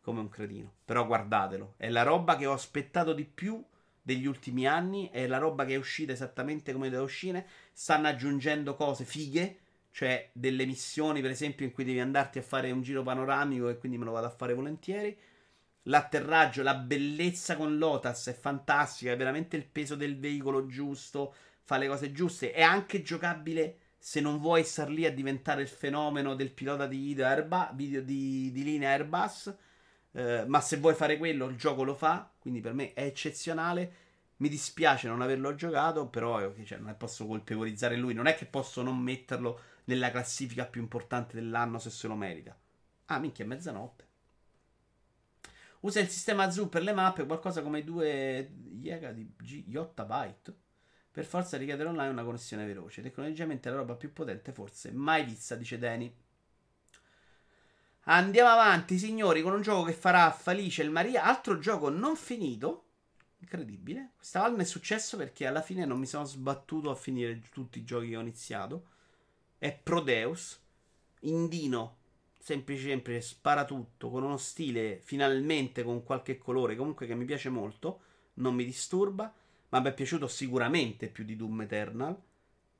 come 0.00 0.20
un 0.20 0.28
cretino. 0.28 0.72
Però 0.84 1.04
guardatelo, 1.04 1.74
è 1.76 1.88
la 1.88 2.04
roba 2.04 2.36
che 2.36 2.46
ho 2.46 2.52
aspettato 2.52 3.12
di 3.12 3.24
più 3.24 3.60
degli 4.00 4.26
ultimi 4.26 4.68
anni, 4.68 5.10
è 5.10 5.26
la 5.26 5.38
roba 5.38 5.64
che 5.64 5.74
è 5.74 5.78
uscita 5.78 6.12
esattamente 6.12 6.72
come 6.72 6.90
deve 6.90 7.02
uscire. 7.02 7.48
Stanno 7.72 8.06
aggiungendo 8.06 8.76
cose 8.76 9.04
fighe, 9.04 9.58
cioè 9.90 10.30
delle 10.32 10.64
missioni, 10.64 11.22
per 11.22 11.30
esempio, 11.30 11.66
in 11.66 11.72
cui 11.72 11.82
devi 11.82 11.98
andarti 11.98 12.38
a 12.38 12.42
fare 12.42 12.70
un 12.70 12.82
giro 12.82 13.02
panoramico 13.02 13.68
e 13.68 13.78
quindi 13.78 13.98
me 13.98 14.04
lo 14.04 14.12
vado 14.12 14.26
a 14.26 14.30
fare 14.30 14.54
volentieri. 14.54 15.18
L'atterraggio, 15.84 16.62
la 16.62 16.74
bellezza 16.74 17.56
con 17.56 17.76
Lotus 17.78 18.28
è 18.28 18.34
fantastica, 18.34 19.12
è 19.12 19.16
veramente 19.16 19.56
il 19.56 19.66
peso 19.66 19.96
del 19.96 20.18
veicolo 20.18 20.66
giusto, 20.66 21.34
fa 21.62 21.76
le 21.76 21.88
cose 21.88 22.12
giuste, 22.12 22.52
è 22.52 22.62
anche 22.62 23.02
giocabile 23.02 23.78
se 23.98 24.20
non 24.20 24.38
vuoi 24.38 24.64
star 24.64 24.90
lì 24.90 25.06
a 25.06 25.12
diventare 25.12 25.62
il 25.62 25.68
fenomeno 25.68 26.34
del 26.34 26.52
pilota 26.52 26.86
di, 26.86 27.14
Airbus, 27.20 27.74
video 27.74 28.02
di, 28.02 28.50
di 28.52 28.64
linea 28.64 28.90
Airbus 28.90 29.54
eh, 30.16 30.44
ma 30.46 30.60
se 30.60 30.76
vuoi 30.76 30.94
fare 30.94 31.18
quello, 31.18 31.46
il 31.46 31.56
gioco 31.56 31.82
lo 31.82 31.94
fa. 31.94 32.30
Quindi 32.38 32.60
per 32.60 32.72
me 32.72 32.92
è 32.92 33.02
eccezionale. 33.02 34.02
Mi 34.36 34.48
dispiace 34.48 35.08
non 35.08 35.22
averlo 35.22 35.54
giocato, 35.54 36.08
però 36.08 36.52
cioè, 36.64 36.78
non 36.78 36.94
posso 36.96 37.26
colpevolizzare 37.26 37.96
lui. 37.96 38.14
Non 38.14 38.26
è 38.26 38.34
che 38.34 38.46
posso 38.46 38.82
non 38.82 38.98
metterlo 38.98 39.60
nella 39.84 40.10
classifica 40.10 40.66
più 40.66 40.80
importante 40.80 41.34
dell'anno 41.34 41.78
se 41.78 41.90
se 41.90 42.06
lo 42.06 42.14
merita. 42.14 42.56
Ah, 43.06 43.18
minchia, 43.18 43.44
è 43.44 43.48
mezzanotte. 43.48 44.03
Usa 45.84 46.00
il 46.00 46.08
sistema 46.08 46.50
Zoom 46.50 46.68
per 46.68 46.82
le 46.82 46.94
mappe, 46.94 47.26
qualcosa 47.26 47.62
come 47.62 47.84
2 47.84 48.50
giga 48.80 49.12
di 49.12 49.30
G, 49.36 49.76
8 49.76 50.04
byte. 50.04 50.56
Per 51.10 51.26
forza 51.26 51.58
richiedere 51.58 51.90
online 51.90 52.10
una 52.10 52.24
connessione 52.24 52.64
veloce. 52.64 53.02
Tecnologicamente 53.02 53.68
la 53.68 53.76
roba 53.76 53.94
più 53.94 54.10
potente 54.12 54.52
forse 54.52 54.92
mai 54.92 55.24
vista, 55.24 55.56
dice 55.56 55.78
Danny. 55.78 56.12
Andiamo 58.04 58.48
avanti, 58.48 58.98
signori, 58.98 59.42
con 59.42 59.52
un 59.52 59.60
gioco 59.60 59.84
che 59.84 59.92
farà 59.92 60.30
Felice 60.30 60.82
il 60.82 60.90
Maria. 60.90 61.24
Altro 61.24 61.58
gioco 61.58 61.90
non 61.90 62.16
finito. 62.16 62.86
Incredibile. 63.40 64.12
Questa 64.16 64.40
volta 64.40 64.62
è 64.62 64.64
successo 64.64 65.18
perché 65.18 65.46
alla 65.46 65.62
fine 65.62 65.84
non 65.84 65.98
mi 65.98 66.06
sono 66.06 66.24
sbattuto 66.24 66.90
a 66.90 66.94
finire 66.94 67.42
tutti 67.52 67.78
i 67.78 67.84
giochi 67.84 68.08
che 68.08 68.16
ho 68.16 68.20
iniziato. 68.20 68.88
È 69.58 69.70
Prodeus. 69.82 70.58
Indino. 71.20 71.98
Semplice, 72.44 72.88
semplice, 72.88 73.22
spara 73.22 73.64
tutto. 73.64 74.10
Con 74.10 74.22
uno 74.22 74.36
stile 74.36 75.00
finalmente 75.02 75.82
con 75.82 76.02
qualche 76.02 76.36
colore. 76.36 76.76
Comunque 76.76 77.06
che 77.06 77.14
mi 77.14 77.24
piace 77.24 77.48
molto. 77.48 78.00
Non 78.34 78.54
mi 78.54 78.66
disturba. 78.66 79.32
Ma 79.70 79.80
mi 79.80 79.88
è 79.88 79.94
piaciuto 79.94 80.28
sicuramente 80.28 81.08
più 81.08 81.24
di 81.24 81.36
Doom 81.36 81.62
Eternal 81.62 82.20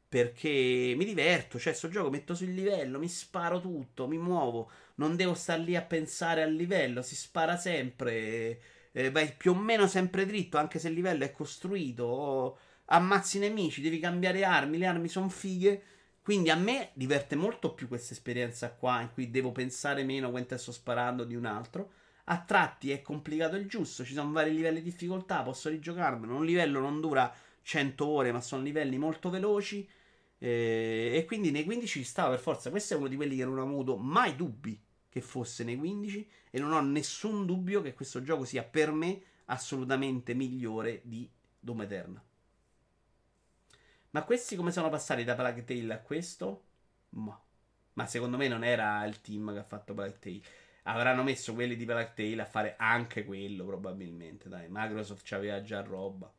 perché 0.07 0.95
mi 0.97 1.05
diverto, 1.05 1.59
cioè 1.59 1.73
sto 1.73 1.89
gioco 1.89 2.09
metto 2.09 2.37
sul 2.37 2.53
livello, 2.53 3.01
mi 3.01 3.09
sparo 3.09 3.61
tutto, 3.61 4.07
mi 4.07 4.17
muovo, 4.17 4.71
non 4.97 5.17
devo 5.17 5.35
star 5.35 5.59
lì 5.59 5.75
a 5.75 5.83
pensare 5.83 6.45
al 6.45 6.53
livello, 6.55 7.03
si 7.03 7.17
spara 7.17 7.57
sempre, 7.57 8.61
eh, 8.93 9.11
vai 9.11 9.33
più 9.37 9.51
o 9.51 9.55
meno 9.57 9.89
sempre 9.89 10.25
dritto, 10.25 10.57
anche 10.57 10.79
se 10.79 10.87
il 10.87 10.95
livello 10.95 11.25
è 11.25 11.33
costruito, 11.33 12.05
o 12.05 12.59
ammazzi 12.85 13.39
i 13.39 13.41
nemici, 13.41 13.81
devi 13.81 13.99
cambiare 13.99 14.45
armi, 14.45 14.79
le 14.79 14.87
armi 14.87 15.09
sono 15.09 15.29
fighe, 15.29 15.83
quindi 16.25 16.49
a 16.49 16.57
me 16.57 16.89
diverte 16.95 17.37
molto 17.37 17.75
più 17.75 17.87
questa 17.87 18.15
esperienza 18.15 18.73
qua, 18.73 19.03
in 19.03 19.11
cui 19.13 19.31
devo 19.31 19.53
pensare 19.53 20.05
meno 20.05 20.31
mentre 20.31 20.57
sto 20.57 20.73
sparando 20.73 21.23
di 21.23 21.35
un 21.35 21.45
altro. 21.45 21.91
A 22.25 22.41
tratti 22.41 22.91
è 22.91 23.03
complicato 23.03 23.57
il 23.57 23.69
giusto, 23.69 24.07
ci 24.07 24.15
sono 24.15 24.33
vari 24.33 24.55
livelli 24.55 24.81
di 24.81 24.89
difficoltà, 24.89 25.43
posso 25.43 25.69
rigiocarmelo, 25.69 26.35
un 26.35 26.47
livello 26.47 26.81
non 26.81 27.03
dura 27.03 27.31
100 27.61 28.07
ore, 28.07 28.33
ma 28.33 28.41
sono 28.41 28.63
livelli 28.63 28.97
molto 28.97 29.29
veloci 29.29 29.87
eh, 30.39 31.11
e 31.15 31.25
quindi 31.27 31.51
nei 31.51 31.65
15 31.65 31.99
ci 31.99 32.05
stava 32.05 32.31
per 32.31 32.41
forza. 32.41 32.71
Questo 32.71 32.95
è 32.95 32.97
uno 32.97 33.09
di 33.09 33.17
quelli 33.17 33.37
che 33.37 33.45
non 33.45 33.59
ho 33.59 33.63
avuto 33.63 33.99
mai 33.99 34.35
dubbi 34.35 34.81
che 35.11 35.21
fosse 35.21 35.63
nei 35.63 35.77
15 35.77 36.31
e 36.49 36.59
non 36.59 36.73
ho 36.73 36.81
nessun 36.81 37.45
dubbio 37.45 37.83
che 37.83 37.93
questo 37.93 38.23
gioco 38.23 38.47
sia 38.47 38.63
per 38.63 38.93
me 38.93 39.21
assolutamente 39.45 40.33
migliore 40.33 41.03
di 41.05 41.31
Doom 41.61 41.83
Eternal. 41.83 42.23
Ma 44.15 44.23
questi 44.23 44.55
come 44.55 44.71
sono 44.71 44.91
passati 44.91 45.25
da 45.25 45.35
Plague 45.35 45.65
Tale 45.65 45.93
a 45.93 45.99
questo? 45.99 46.63
Ma, 47.11 47.37
ma 47.95 48.07
secondo 48.07 48.37
me 48.37 48.47
non 48.47 48.63
era 48.63 49.05
il 49.07 49.21
team 49.21 49.53
che 49.53 49.59
ha 49.59 49.65
fatto 49.65 49.93
Plague 49.93 50.19
Tale. 50.21 50.43
Avranno 50.85 51.25
messo 51.25 51.53
quelli 51.53 51.75
di 51.75 51.85
Plague 51.85 52.13
Tale 52.15 52.43
a 52.43 52.45
fare 52.45 52.77
anche 52.79 53.25
quello, 53.25 53.65
probabilmente. 53.65 54.49
Dai, 54.49 54.67
Microsoft 54.71 55.33
aveva 55.33 55.61
già 55.63 55.83
roba. 55.83 56.33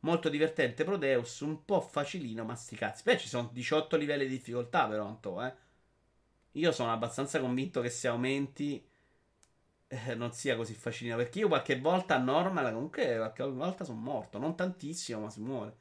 Molto 0.00 0.28
divertente 0.28 0.84
Proteus, 0.84 1.40
un 1.40 1.64
po' 1.64 1.80
facilino, 1.80 2.44
ma 2.44 2.54
sti 2.54 2.76
cazzi. 2.76 3.02
Beh, 3.04 3.16
ci 3.16 3.28
sono 3.28 3.48
18 3.50 3.96
livelli 3.96 4.26
di 4.26 4.36
difficoltà, 4.36 4.86
però, 4.86 5.06
Anto, 5.06 5.42
eh. 5.42 5.54
Io 6.52 6.70
sono 6.72 6.92
abbastanza 6.92 7.40
convinto 7.40 7.80
che 7.80 7.88
se 7.88 8.08
aumenti 8.08 8.84
eh, 9.92 10.14
non 10.14 10.32
sia 10.32 10.56
così 10.56 10.74
facilino. 10.74 11.16
Perché 11.16 11.40
io 11.40 11.48
qualche 11.48 11.78
volta 11.78 12.14
a 12.14 12.18
normal, 12.18 12.72
comunque, 12.72 13.16
qualche 13.16 13.44
volta 13.44 13.84
sono 13.84 14.00
morto. 14.00 14.38
Non 14.38 14.56
tantissimo, 14.56 15.20
ma 15.20 15.30
si 15.30 15.40
muore. 15.40 15.76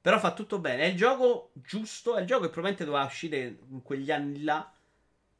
Però 0.00 0.18
fa 0.18 0.32
tutto 0.32 0.58
bene. 0.58 0.84
È 0.84 0.86
il 0.86 0.96
gioco 0.96 1.50
giusto. 1.54 2.16
È 2.16 2.20
il 2.20 2.26
gioco 2.26 2.42
che 2.42 2.48
probabilmente 2.48 2.84
doveva 2.84 3.04
uscire 3.04 3.58
in 3.68 3.82
quegli 3.82 4.10
anni 4.10 4.42
là. 4.42 4.72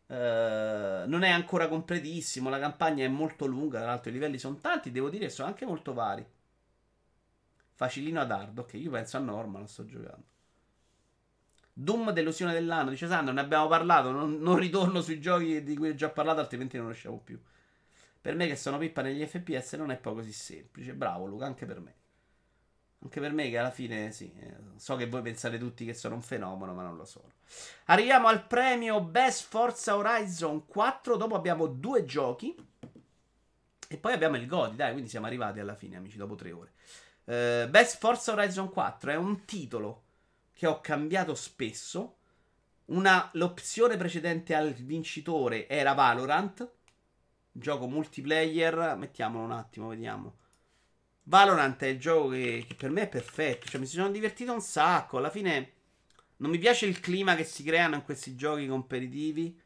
Uh, 0.06 1.08
non 1.08 1.22
è 1.22 1.30
ancora 1.30 1.66
completissimo. 1.68 2.50
La 2.50 2.58
campagna 2.58 3.04
è 3.04 3.08
molto 3.08 3.46
lunga. 3.46 3.78
Tra 3.78 3.88
l'altro, 3.88 4.10
i 4.10 4.12
livelli 4.12 4.38
sono 4.38 4.56
tanti. 4.56 4.90
Devo 4.90 5.08
dire, 5.08 5.30
sono 5.30 5.48
anche 5.48 5.64
molto 5.64 5.94
vari. 5.94 6.26
Facilino 7.72 8.20
ad 8.20 8.30
hard. 8.30 8.58
Ok, 8.58 8.74
io 8.74 8.90
penso 8.90 9.16
a 9.16 9.20
normal, 9.20 9.66
sto 9.66 9.86
giocando. 9.86 10.24
Doom 11.72 12.10
delusione 12.10 12.52
dell'anno, 12.52 12.90
dice 12.90 13.06
Sandro, 13.06 13.32
ne 13.32 13.40
abbiamo 13.40 13.66
parlato, 13.66 14.10
non, 14.10 14.38
non, 14.38 14.58
ritorno 14.58 15.00
sui 15.00 15.18
giochi 15.18 15.62
di 15.62 15.76
cui 15.76 15.88
ho 15.88 15.94
già 15.94 16.10
parlato, 16.10 16.40
altrimenti 16.40 16.76
non 16.76 16.86
riusciamo 16.86 17.18
più. 17.24 17.40
Per 18.20 18.34
me 18.34 18.46
che 18.46 18.56
sono 18.56 18.78
pippa 18.78 19.02
negli 19.02 19.24
FPS 19.24 19.74
non 19.74 19.90
è 19.90 19.96
poi 19.96 20.14
così 20.14 20.32
semplice. 20.32 20.92
Bravo 20.94 21.26
Luca, 21.26 21.46
anche 21.46 21.64
per 21.66 21.80
me. 21.80 21.94
Anche 23.02 23.20
per 23.20 23.32
me, 23.32 23.48
che 23.48 23.56
alla 23.56 23.70
fine 23.70 24.12
sì. 24.12 24.30
eh, 24.38 24.56
So 24.76 24.96
che 24.96 25.06
voi 25.06 25.22
pensate 25.22 25.58
tutti 25.58 25.84
che 25.86 25.94
sono 25.94 26.16
un 26.16 26.22
fenomeno, 26.22 26.74
ma 26.74 26.82
non 26.82 26.96
lo 26.96 27.04
sono. 27.04 27.32
Arriviamo 27.86 28.28
al 28.28 28.46
premio 28.46 29.00
Best 29.00 29.48
Forza 29.48 29.96
Horizon 29.96 30.66
4. 30.66 31.16
Dopo 31.16 31.34
abbiamo 31.34 31.66
due 31.66 32.04
giochi. 32.04 32.54
E 33.88 33.96
poi 33.96 34.12
abbiamo 34.12 34.36
il 34.36 34.46
Godi, 34.46 34.76
dai, 34.76 34.92
quindi 34.92 35.10
siamo 35.10 35.26
arrivati 35.26 35.58
alla 35.58 35.74
fine, 35.74 35.96
amici, 35.96 36.16
dopo 36.16 36.36
tre 36.36 36.52
ore. 36.52 36.72
Eh, 37.24 37.66
Best 37.68 37.98
Forza 37.98 38.32
Horizon 38.32 38.70
4 38.70 39.10
è 39.10 39.16
un 39.16 39.44
titolo 39.44 40.04
che 40.52 40.66
ho 40.66 40.80
cambiato 40.80 41.34
spesso. 41.34 42.18
Una, 42.86 43.30
l'opzione 43.32 43.96
precedente 43.96 44.54
al 44.54 44.72
vincitore 44.74 45.68
era 45.68 45.94
Valorant. 45.94 46.70
Gioco 47.52 47.86
multiplayer. 47.86 48.96
Mettiamolo 48.96 49.44
un 49.44 49.52
attimo, 49.52 49.88
vediamo. 49.88 50.36
Valorant 51.24 51.80
è 51.82 51.86
il 51.86 51.98
gioco 51.98 52.30
che, 52.30 52.64
che 52.66 52.74
per 52.74 52.90
me 52.90 53.02
è 53.02 53.08
perfetto. 53.08 53.66
Cioè, 53.68 53.80
mi 53.80 53.86
sono 53.86 54.10
divertito 54.10 54.52
un 54.52 54.60
sacco. 54.60 55.18
Alla 55.18 55.30
fine 55.30 55.72
non 56.38 56.50
mi 56.50 56.58
piace 56.58 56.86
il 56.86 57.00
clima 57.00 57.36
che 57.36 57.44
si 57.44 57.62
creano 57.62 57.94
in 57.96 58.02
questi 58.02 58.34
giochi 58.36 58.66
competitivi. 58.66 59.58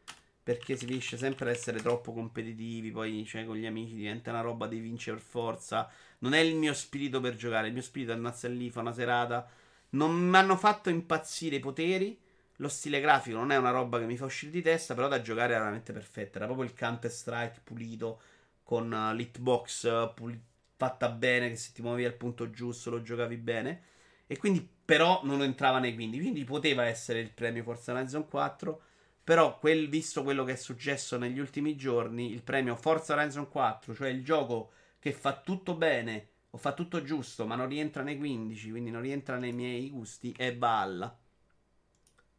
Perché 0.42 0.76
si 0.76 0.84
finisce 0.84 1.16
sempre 1.16 1.48
ad 1.48 1.54
essere 1.54 1.80
troppo 1.80 2.12
competitivi. 2.12 2.90
Poi, 2.90 3.24
cioè, 3.24 3.46
con 3.46 3.56
gli 3.56 3.66
amici 3.66 3.94
diventa 3.94 4.30
una 4.30 4.42
roba 4.42 4.66
di 4.66 4.78
vincere 4.78 5.16
per 5.16 5.24
forza. 5.24 5.90
Non 6.18 6.34
è 6.34 6.40
il 6.40 6.54
mio 6.56 6.74
spirito 6.74 7.20
per 7.20 7.34
giocare. 7.36 7.68
Il 7.68 7.72
mio 7.72 7.82
spirito 7.82 8.12
è 8.12 8.14
andarsi 8.14 8.54
lì, 8.54 8.70
fa 8.70 8.80
una 8.80 8.92
serata. 8.92 9.48
Non 9.90 10.14
mi 10.14 10.36
hanno 10.36 10.56
fatto 10.56 10.90
impazzire 10.90 11.56
i 11.56 11.60
poteri. 11.60 12.18
Lo 12.58 12.68
stile 12.68 13.00
grafico 13.00 13.36
non 13.36 13.50
è 13.50 13.56
una 13.56 13.70
roba 13.70 13.98
che 13.98 14.06
mi 14.06 14.16
fa 14.16 14.24
uscire 14.26 14.52
di 14.52 14.62
testa. 14.62 14.94
Però 14.94 15.08
da 15.08 15.20
giocare 15.20 15.52
era 15.52 15.60
veramente 15.60 15.92
perfetta. 15.92 16.38
Era 16.38 16.46
proprio 16.46 16.66
il 16.66 16.74
Counter 16.76 17.10
Strike 17.10 17.60
pulito. 17.64 18.20
Con 18.62 18.90
uh, 18.90 19.14
l'hitbox 19.14 19.82
uh, 19.84 20.14
puli- 20.14 20.40
fatta 20.76 21.08
bene. 21.08 21.48
Che 21.50 21.56
se 21.56 21.72
ti 21.72 21.82
muovi 21.82 22.04
al 22.04 22.14
punto 22.14 22.50
giusto 22.50 22.90
lo 22.90 23.02
giocavi 23.02 23.36
bene. 23.36 23.82
E 24.26 24.36
quindi, 24.38 24.66
però, 24.84 25.20
non 25.24 25.42
entrava 25.42 25.78
nei 25.78 25.94
15. 25.94 26.20
Quindi 26.20 26.44
poteva 26.44 26.84
essere 26.84 27.20
il 27.20 27.30
premio 27.30 27.62
Forza 27.62 27.92
Horizon 27.92 28.28
4. 28.28 28.82
Però, 29.24 29.58
quel, 29.58 29.88
visto 29.88 30.22
quello 30.22 30.44
che 30.44 30.52
è 30.52 30.56
successo 30.56 31.16
negli 31.16 31.38
ultimi 31.38 31.76
giorni, 31.76 32.30
il 32.30 32.42
premio 32.42 32.76
Forza 32.76 33.14
Horizon 33.14 33.48
4, 33.48 33.94
cioè 33.94 34.08
il 34.08 34.22
gioco 34.22 34.72
che 34.98 35.12
fa 35.12 35.40
tutto 35.40 35.74
bene 35.74 36.28
o 36.50 36.58
fa 36.58 36.72
tutto 36.74 37.02
giusto, 37.02 37.46
ma 37.46 37.56
non 37.56 37.68
rientra 37.68 38.02
nei 38.02 38.18
15, 38.18 38.70
quindi 38.70 38.90
non 38.90 39.00
rientra 39.00 39.36
nei 39.38 39.52
miei 39.52 39.90
gusti, 39.90 40.32
è 40.36 40.54
balla. 40.54 41.16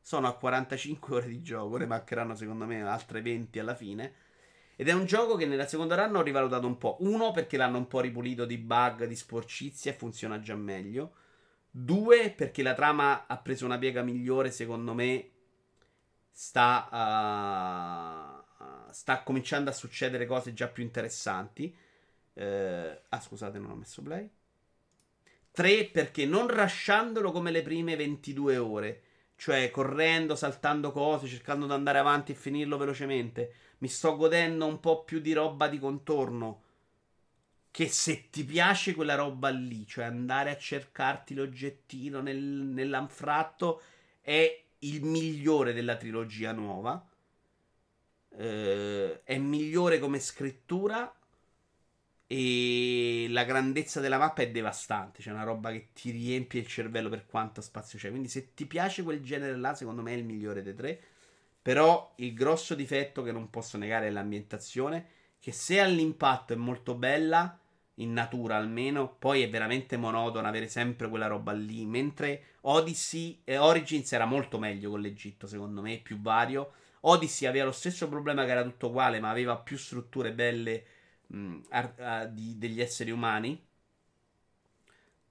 Sono 0.06 0.28
a 0.28 0.36
45 0.36 1.16
ore 1.16 1.28
di 1.28 1.42
gioco, 1.42 1.78
ne 1.78 1.88
mancheranno 1.88 2.36
secondo 2.36 2.68
me 2.68 2.80
altre 2.84 3.24
20 3.24 3.58
alla 3.58 3.74
fine. 3.74 4.14
Ed 4.76 4.88
è 4.88 4.92
un 4.92 5.06
gioco 5.06 5.36
che 5.36 5.48
nella 5.48 5.66
seconda 5.66 5.96
run 5.96 6.18
ho 6.18 6.22
rivalutato 6.22 6.68
un 6.68 6.78
po'. 6.78 6.98
Uno, 7.00 7.32
perché 7.32 7.58
l'hanno 7.58 7.80
un 7.80 7.88
po' 7.88 8.02
ripulito 8.02 8.46
di 8.46 8.60
bug, 8.60 9.06
di 9.06 9.16
sporcizia 9.16 9.90
e 9.90 9.96
funziona 9.96 10.40
già 10.40 10.54
meglio. 10.54 11.16
Due, 11.72 12.30
perché 12.30 12.62
la 12.62 12.76
trama 12.76 13.26
ha 13.26 13.36
preso 13.40 13.66
una 13.66 13.80
piega 13.80 14.04
migliore, 14.04 14.52
secondo 14.52 14.94
me. 14.94 15.32
Sta, 16.30 18.46
uh, 18.60 18.92
sta 18.92 19.24
cominciando 19.24 19.72
a 19.72 19.74
succedere 19.74 20.28
cose 20.28 20.54
già 20.54 20.68
più 20.68 20.84
interessanti. 20.84 21.76
Uh, 22.34 22.96
ah, 23.10 23.20
scusate, 23.20 23.58
non 23.58 23.72
ho 23.72 23.76
messo 23.76 24.04
play. 24.04 24.30
3 25.50 25.86
perché 25.86 26.28
non 26.28 26.48
rasciandolo 26.48 27.32
come 27.32 27.50
le 27.50 27.64
prime 27.64 27.96
22 27.96 28.58
ore, 28.58 29.05
cioè 29.36 29.70
correndo, 29.70 30.36
saltando 30.36 30.92
cose, 30.92 31.28
cercando 31.28 31.66
di 31.66 31.74
andare 31.74 32.00
avanti 32.00 32.32
e 32.32 32.36
finirlo 32.36 32.78
velocemente, 32.78 33.54
mi 33.80 33.88
sto 33.88 34.16
godendo 34.16 34.66
un 34.66 34.80
po' 34.80 35.04
più 35.04 35.20
di 35.20 35.34
roba 35.34 35.68
di 35.68 35.80
contorno. 35.80 36.62
Che 37.70 37.88
se 37.90 38.30
ti 38.30 38.46
piace 38.46 38.96
quella 38.96 39.16
roba 39.16 39.50
lì, 39.50 39.86
cioè 39.86 40.06
andare 40.06 40.50
a 40.50 40.58
cercarti 40.58 41.34
l'oggettino 41.34 42.22
nel, 42.22 42.38
nell'anfratto, 42.38 43.82
è 44.22 44.64
il 44.80 45.04
migliore 45.04 45.74
della 45.74 45.98
trilogia 45.98 46.54
nuova. 46.54 47.06
Eh, 48.38 49.24
è 49.24 49.38
migliore 49.38 50.00
come 50.00 50.20
scrittura. 50.20 51.14
E 52.28 53.28
la 53.30 53.44
grandezza 53.44 54.00
della 54.00 54.18
mappa 54.18 54.42
è 54.42 54.50
devastante. 54.50 55.22
C'è 55.22 55.32
una 55.32 55.44
roba 55.44 55.72
che 55.72 55.90
ti 55.94 56.10
riempie 56.12 56.62
il 56.62 56.68
cervello 56.68 57.10
per 57.10 57.26
quanto 57.26 57.62
spazio 57.62 58.00
c'è. 58.00 58.10
Quindi, 58.10 58.28
se 58.28 58.54
ti 58.54 58.66
piace 58.66 59.04
quel 59.04 59.22
genere 59.22 59.56
là, 59.58 59.76
secondo 59.76 60.02
me 60.02 60.14
è 60.14 60.18
il 60.18 60.26
migliore 60.26 60.64
dei 60.64 60.74
tre. 60.74 61.00
Però 61.62 62.14
il 62.18 62.34
grosso 62.34 62.76
difetto 62.76 63.22
che 63.24 63.32
non 63.32 63.50
posso 63.50 63.78
negare 63.78 64.08
è 64.08 64.12
l'ambientazione. 64.12 65.06
Che 65.40 65.52
se 65.52 65.80
all'impatto 65.80 66.54
è 66.54 66.56
molto 66.56 66.96
bella, 66.96 67.60
in 67.96 68.14
natura 68.14 68.58
almeno, 68.58 69.16
poi 69.20 69.44
è 69.44 69.50
veramente 69.50 69.96
monotono 69.96 70.48
avere 70.48 70.68
sempre 70.68 71.08
quella 71.08 71.28
roba 71.28 71.52
lì. 71.52 71.86
Mentre 71.86 72.56
Odyssey 72.62 73.42
e 73.44 73.58
Origins 73.58 74.12
era 74.12 74.26
molto 74.26 74.58
meglio 74.58 74.90
con 74.90 75.02
l'Egitto, 75.02 75.46
secondo 75.46 75.82
me, 75.82 76.00
più 76.00 76.20
vario. 76.20 76.74
Odyssey 77.02 77.48
aveva 77.48 77.66
lo 77.66 77.72
stesso 77.72 78.10
problema 78.10 78.46
che 78.46 78.52
era 78.52 78.64
tutto 78.64 78.88
uguale, 78.88 79.20
ma 79.20 79.30
aveva 79.30 79.58
più 79.58 79.78
strutture 79.78 80.34
belle 80.34 80.86
mh, 81.28 81.60
a, 81.70 81.94
a, 81.98 82.26
di, 82.26 82.58
degli 82.58 82.82
esseri 82.82 83.12
umani. 83.12 83.62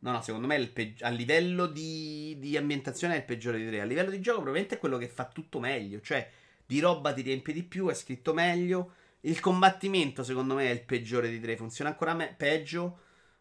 No, 0.01 0.13
no, 0.13 0.21
secondo 0.23 0.47
me 0.47 0.67
peggi- 0.69 1.03
a 1.03 1.09
livello 1.09 1.67
di, 1.67 2.37
di, 2.39 2.57
ambientazione 2.59 3.15
è 3.15 3.17
il 3.19 3.25
peggiore 3.25 3.59
di 3.59 3.67
tre. 3.67 3.81
A 3.81 3.85
livello 3.85 4.11
di 4.11 4.21
gioco, 4.21 4.43
probabilmente 4.43 4.77
è 4.77 4.79
quello 4.79 4.99
che 4.99 5.09
fa 5.09 5.27
tutto 5.27 5.59
meglio. 5.61 6.01
Cioè, 6.01 6.31
di 6.67 6.79
roba 6.81 7.13
ti 7.15 7.23
riempie 7.23 7.55
di 7.55 7.63
più, 7.63 7.89
è 7.89 7.95
scritto 7.95 8.35
meglio. 8.35 8.93
Il 9.21 9.41
combattimento, 9.41 10.23
secondo 10.23 10.55
me, 10.55 10.67
è 10.69 10.73
il 10.73 10.83
peggiore 10.83 11.31
di 11.31 11.41
tre. 11.41 11.57
Funziona 11.57 11.91
ancora 11.91 12.13
me- 12.15 12.35
peggio. 12.37 12.99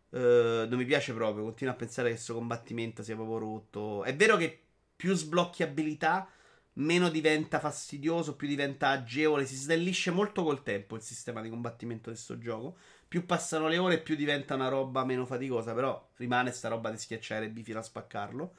Uh, 0.10 0.68
non 0.68 0.76
mi 0.76 0.86
piace 0.86 1.14
proprio. 1.14 1.44
Continuo 1.44 1.74
a 1.74 1.78
pensare 1.78 2.08
che 2.10 2.14
questo 2.14 2.34
combattimento 2.34 3.04
sia 3.04 3.16
proprio 3.16 3.40
rotto. 3.40 4.04
È 4.06 4.16
vero 4.16 4.38
che 4.38 4.62
più 4.96 5.14
sblocchi 5.16 5.64
abilità, 5.64 6.30
meno 6.74 7.10
diventa 7.10 7.60
fastidioso, 7.60 8.36
più 8.36 8.48
diventa 8.48 8.90
agevole. 8.90 9.46
Si 9.46 9.56
snellisce 9.56 10.12
molto 10.12 10.44
col 10.44 10.64
tempo 10.64 10.96
il 10.96 11.02
sistema 11.02 11.42
di 11.42 11.50
combattimento 11.50 12.10
di 12.10 12.16
questo 12.16 12.38
gioco. 12.38 12.78
Più 13.08 13.26
passano 13.26 13.68
le 13.68 13.78
ore, 13.78 14.00
più 14.00 14.16
diventa 14.16 14.56
una 14.56 14.70
roba 14.70 15.06
meno 15.06 15.26
faticosa. 15.26 15.74
Però 15.74 16.10
rimane 16.16 16.52
sta 16.52 16.70
roba 16.70 16.90
di 16.90 16.98
schiacciare 16.98 17.50
B 17.50 17.62
fino 17.64 17.80
a 17.80 17.84
spaccarlo. 17.84 18.56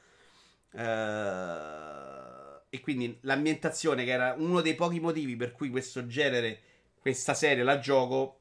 Uh, 0.71 2.63
e 2.69 2.79
quindi 2.81 3.17
l'ambientazione, 3.21 4.03
che 4.03 4.11
era 4.11 4.35
uno 4.37 4.61
dei 4.61 4.75
pochi 4.75 4.99
motivi 4.99 5.35
per 5.35 5.51
cui 5.51 5.69
questo 5.69 6.05
genere 6.07 6.61
questa 6.99 7.33
serie 7.33 7.63
la 7.63 7.79
gioco 7.79 8.39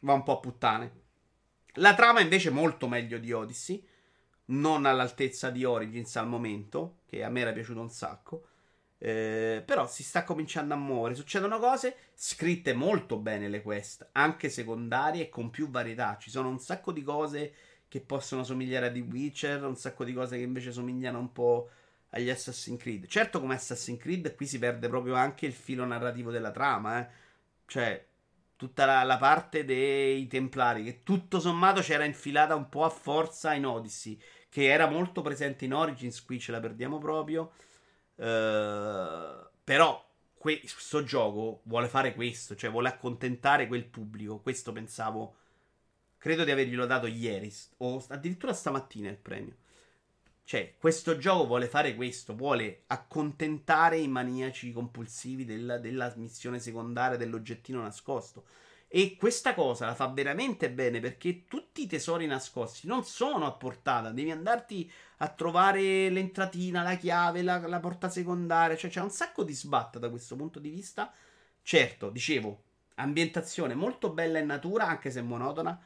va 0.00 0.14
un 0.14 0.22
po' 0.22 0.32
a 0.32 0.40
puttane. 0.40 0.92
La 1.74 1.94
trama 1.94 2.20
invece 2.20 2.48
è 2.48 2.52
molto 2.52 2.88
meglio 2.88 3.18
di 3.18 3.30
Odyssey, 3.30 3.86
non 4.46 4.86
all'altezza 4.86 5.50
di 5.50 5.64
Origins 5.64 6.16
al 6.16 6.26
momento, 6.26 7.00
che 7.06 7.22
a 7.22 7.28
me 7.28 7.40
era 7.40 7.52
piaciuto 7.52 7.80
un 7.80 7.90
sacco. 7.90 8.46
Eh, 9.02 9.62
però 9.64 9.86
si 9.88 10.02
sta 10.02 10.24
cominciando 10.24 10.74
a 10.74 10.76
muovere. 10.76 11.14
Succedono 11.14 11.58
cose 11.58 11.96
scritte 12.14 12.74
molto 12.74 13.16
bene 13.16 13.48
le 13.48 13.62
quest, 13.62 14.08
anche 14.12 14.50
secondarie 14.50 15.24
e 15.24 15.28
con 15.28 15.50
più 15.50 15.70
varietà. 15.70 16.16
Ci 16.20 16.30
sono 16.30 16.48
un 16.48 16.58
sacco 16.58 16.92
di 16.92 17.02
cose 17.02 17.54
che 17.88 18.00
possono 18.00 18.44
somigliare 18.44 18.86
a 18.86 18.92
The 18.92 19.00
Witcher, 19.00 19.64
un 19.64 19.76
sacco 19.76 20.04
di 20.04 20.12
cose 20.12 20.36
che 20.36 20.42
invece 20.42 20.70
somigliano 20.70 21.18
un 21.18 21.32
po' 21.32 21.70
agli 22.10 22.30
Assassin's 22.30 22.80
Creed. 22.80 23.06
Certo, 23.06 23.40
come 23.40 23.54
Assassin's 23.54 23.98
Creed, 23.98 24.34
qui 24.34 24.46
si 24.46 24.58
perde 24.58 24.88
proprio 24.88 25.14
anche 25.14 25.46
il 25.46 25.52
filo 25.52 25.84
narrativo 25.84 26.30
della 26.30 26.50
trama, 26.50 27.00
eh 27.00 27.28
cioè, 27.70 28.04
tutta 28.56 28.84
la, 28.84 29.04
la, 29.04 29.16
parte 29.16 29.64
dei 29.64 30.26
Templari, 30.26 30.82
che 30.82 31.02
tutto 31.04 31.38
sommato 31.38 31.80
c'era 31.82 32.04
infilata 32.04 32.56
un 32.56 32.68
po' 32.68 32.84
a 32.84 32.90
forza 32.90 33.54
in 33.54 33.64
Odyssey, 33.64 34.20
che 34.48 34.64
era 34.64 34.88
molto 34.88 35.22
presente 35.22 35.66
in 35.66 35.72
Origins, 35.72 36.20
qui 36.24 36.40
ce 36.40 36.50
la 36.50 36.58
perdiamo 36.58 36.98
proprio. 36.98 37.52
Uh, 38.20 39.48
però 39.64 40.06
questo 40.34 41.04
gioco 41.04 41.62
vuole 41.64 41.88
fare 41.88 42.14
questo, 42.14 42.54
cioè 42.54 42.70
vuole 42.70 42.88
accontentare 42.88 43.66
quel 43.66 43.86
pubblico. 43.86 44.40
Questo 44.40 44.72
pensavo. 44.72 45.36
Credo 46.18 46.44
di 46.44 46.50
averglielo 46.50 46.84
dato 46.84 47.06
ieri, 47.06 47.50
o 47.78 48.04
addirittura 48.08 48.52
stamattina 48.52 49.08
il 49.08 49.16
premio. 49.16 49.56
Cioè, 50.44 50.74
questo 50.78 51.16
gioco 51.16 51.46
vuole 51.46 51.66
fare 51.66 51.94
questo, 51.94 52.34
vuole 52.34 52.82
accontentare 52.88 53.98
i 53.98 54.08
maniaci 54.08 54.72
compulsivi 54.72 55.46
della, 55.46 55.78
della 55.78 56.12
missione 56.16 56.58
secondaria 56.58 57.16
dell'oggettino 57.16 57.80
nascosto. 57.80 58.44
E 58.88 59.16
questa 59.16 59.54
cosa 59.54 59.86
la 59.86 59.94
fa 59.94 60.08
veramente 60.08 60.68
bene 60.70 60.98
perché 61.00 61.44
tutti 61.46 61.82
i 61.82 61.86
tesori 61.86 62.26
nascosti 62.26 62.88
non 62.88 63.04
sono 63.04 63.46
a 63.46 63.52
portata. 63.52 64.10
Devi 64.10 64.32
andarti 64.32 64.90
a 65.22 65.28
trovare 65.28 66.08
l'entratina, 66.08 66.82
la 66.82 66.96
chiave, 66.96 67.42
la, 67.42 67.58
la 67.66 67.80
porta 67.80 68.08
secondaria. 68.08 68.76
Cioè, 68.76 68.90
c'è 68.90 69.00
un 69.00 69.10
sacco 69.10 69.44
di 69.44 69.52
sbatta 69.52 69.98
da 69.98 70.08
questo 70.08 70.34
punto 70.34 70.58
di 70.58 70.70
vista. 70.70 71.12
Certo, 71.62 72.08
dicevo, 72.08 72.62
ambientazione 72.94 73.74
molto 73.74 74.10
bella 74.10 74.38
in 74.38 74.46
natura, 74.46 74.86
anche 74.86 75.10
se 75.10 75.20
monotona. 75.20 75.78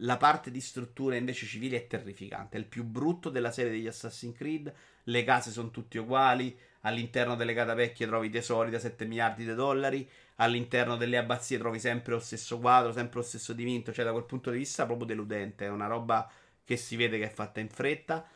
La 0.00 0.18
parte 0.18 0.50
di 0.50 0.60
struttura 0.60 1.16
invece 1.16 1.46
civile 1.46 1.78
è 1.78 1.86
terrificante. 1.86 2.58
È 2.58 2.60
il 2.60 2.66
più 2.66 2.84
brutto 2.84 3.30
della 3.30 3.50
serie 3.50 3.70
degli 3.70 3.86
Assassin's 3.86 4.36
Creed. 4.36 4.72
Le 5.04 5.24
case 5.24 5.50
sono 5.50 5.70
tutte 5.70 5.98
uguali. 5.98 6.54
All'interno 6.82 7.34
delle 7.34 7.54
catapecchie 7.54 8.06
trovi 8.06 8.28
tesori 8.28 8.70
da 8.70 8.78
7 8.78 9.06
miliardi 9.06 9.46
di 9.46 9.54
dollari. 9.54 10.06
All'interno 10.36 10.98
delle 10.98 11.16
abbazie 11.16 11.56
trovi 11.56 11.80
sempre 11.80 12.12
lo 12.12 12.20
stesso 12.20 12.58
quadro, 12.58 12.92
sempre 12.92 13.20
lo 13.20 13.24
stesso 13.24 13.54
dipinto. 13.54 13.90
Cioè, 13.90 14.04
da 14.04 14.12
quel 14.12 14.24
punto 14.24 14.50
di 14.50 14.58
vista, 14.58 14.84
proprio 14.84 15.06
deludente. 15.06 15.64
È 15.64 15.70
una 15.70 15.86
roba 15.86 16.30
che 16.62 16.76
si 16.76 16.96
vede 16.96 17.18
che 17.18 17.24
è 17.24 17.32
fatta 17.32 17.60
in 17.60 17.70
fretta. 17.70 18.28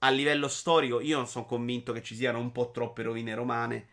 A 0.00 0.10
livello 0.10 0.46
storico, 0.46 1.00
io 1.00 1.16
non 1.16 1.26
sono 1.26 1.44
convinto 1.44 1.92
che 1.92 2.02
ci 2.02 2.14
siano 2.14 2.38
un 2.38 2.52
po' 2.52 2.70
troppe 2.70 3.02
rovine 3.02 3.34
romane. 3.34 3.88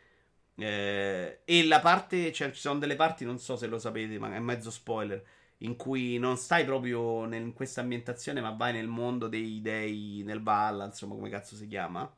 Eh, 0.55 1.41
e 1.43 1.65
la 1.65 1.79
parte, 1.79 2.31
cioè, 2.31 2.51
ci 2.51 2.59
sono 2.59 2.79
delle 2.79 2.95
parti, 2.95 3.25
non 3.25 3.39
so 3.39 3.55
se 3.57 3.65
lo 3.67 3.79
sapete, 3.79 4.19
ma 4.19 4.33
è 4.35 4.39
mezzo 4.39 4.69
spoiler. 4.69 5.23
In 5.59 5.75
cui 5.75 6.17
non 6.19 6.37
stai 6.37 6.63
proprio 6.65 7.25
in 7.33 7.53
questa 7.53 7.81
ambientazione, 7.81 8.39
ma 8.41 8.51
vai 8.51 8.73
nel 8.73 8.87
mondo 8.87 9.27
dei 9.27 9.61
dei, 9.61 10.21
nel 10.25 10.43
Valhalla, 10.43 10.85
insomma, 10.85 11.15
come 11.15 11.29
cazzo 11.29 11.55
si 11.55 11.67
chiama. 11.67 12.11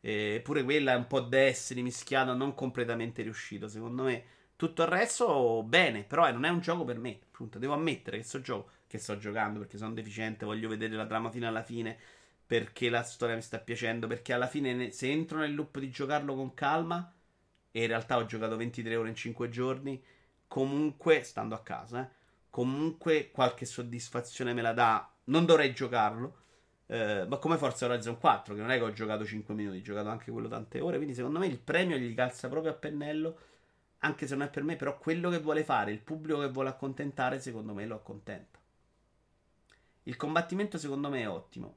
Eppure 0.00 0.62
quella 0.62 0.92
è 0.92 0.96
un 0.96 1.06
po' 1.08 1.20
Destiny 1.20 1.82
mischiato, 1.82 2.32
non 2.34 2.54
completamente 2.54 3.22
riuscito, 3.22 3.66
secondo 3.68 4.04
me. 4.04 4.24
Tutto 4.54 4.82
il 4.82 4.88
resto, 4.88 5.62
bene, 5.64 6.04
però 6.04 6.28
eh, 6.28 6.32
non 6.32 6.44
è 6.44 6.48
un 6.48 6.60
gioco 6.60 6.84
per 6.84 6.98
me. 6.98 7.18
Appunto, 7.24 7.58
devo 7.58 7.74
ammettere 7.74 8.18
che 8.18 8.22
sto 8.22 8.40
gioco 8.40 8.70
che 8.86 8.98
sto 8.98 9.18
giocando 9.18 9.58
perché 9.58 9.78
sono 9.78 9.92
deficiente, 9.94 10.44
voglio 10.44 10.68
vedere 10.68 10.94
la 10.94 11.06
trama 11.06 11.28
fino 11.30 11.48
alla 11.48 11.62
fine, 11.64 11.98
perché 12.46 12.88
la 12.88 13.02
storia 13.02 13.34
mi 13.34 13.42
sta 13.42 13.58
piacendo, 13.58 14.06
perché 14.06 14.32
alla 14.32 14.46
fine 14.46 14.90
se 14.92 15.10
entro 15.10 15.38
nel 15.38 15.54
loop 15.54 15.78
di 15.78 15.90
giocarlo 15.90 16.34
con 16.34 16.54
calma, 16.54 17.12
e 17.72 17.82
in 17.82 17.88
realtà 17.88 18.16
ho 18.16 18.24
giocato 18.24 18.56
23 18.56 18.96
ore 18.96 19.08
in 19.10 19.14
5 19.14 19.48
giorni, 19.50 20.02
comunque, 20.46 21.22
stando 21.22 21.54
a 21.54 21.62
casa, 21.62 22.02
eh, 22.02 22.10
comunque 22.50 23.30
qualche 23.30 23.66
soddisfazione 23.66 24.54
me 24.54 24.62
la 24.62 24.72
dà. 24.72 25.10
Non 25.24 25.44
dovrei 25.44 25.74
giocarlo. 25.74 26.44
Eh, 26.86 27.26
ma 27.28 27.36
come 27.38 27.58
Forza 27.58 27.86
Horizon 27.86 28.18
4, 28.18 28.54
che 28.54 28.60
non 28.60 28.70
è 28.70 28.78
che 28.78 28.84
ho 28.84 28.92
giocato 28.92 29.26
5 29.26 29.54
minuti, 29.54 29.78
ho 29.78 29.82
giocato 29.82 30.08
anche 30.08 30.30
quello 30.30 30.48
tante 30.48 30.80
ore. 30.80 30.96
Quindi, 30.96 31.14
secondo 31.14 31.38
me, 31.38 31.46
il 31.46 31.58
premio 31.58 31.96
gli 31.96 32.14
calza 32.14 32.48
proprio 32.48 32.72
a 32.72 32.76
pennello. 32.76 33.38
Anche 34.00 34.26
se 34.26 34.36
non 34.36 34.46
è 34.46 34.50
per 34.50 34.62
me, 34.62 34.76
però 34.76 34.96
quello 34.98 35.30
che 35.30 35.40
vuole 35.40 35.64
fare, 35.64 35.90
il 35.90 36.00
pubblico 36.00 36.40
che 36.40 36.48
vuole 36.48 36.68
accontentare, 36.68 37.40
secondo 37.40 37.74
me 37.74 37.86
lo 37.86 37.96
accontenta. 37.96 38.58
Il 40.04 40.16
combattimento 40.16 40.78
secondo 40.78 41.08
me 41.10 41.22
è 41.22 41.28
ottimo. 41.28 41.76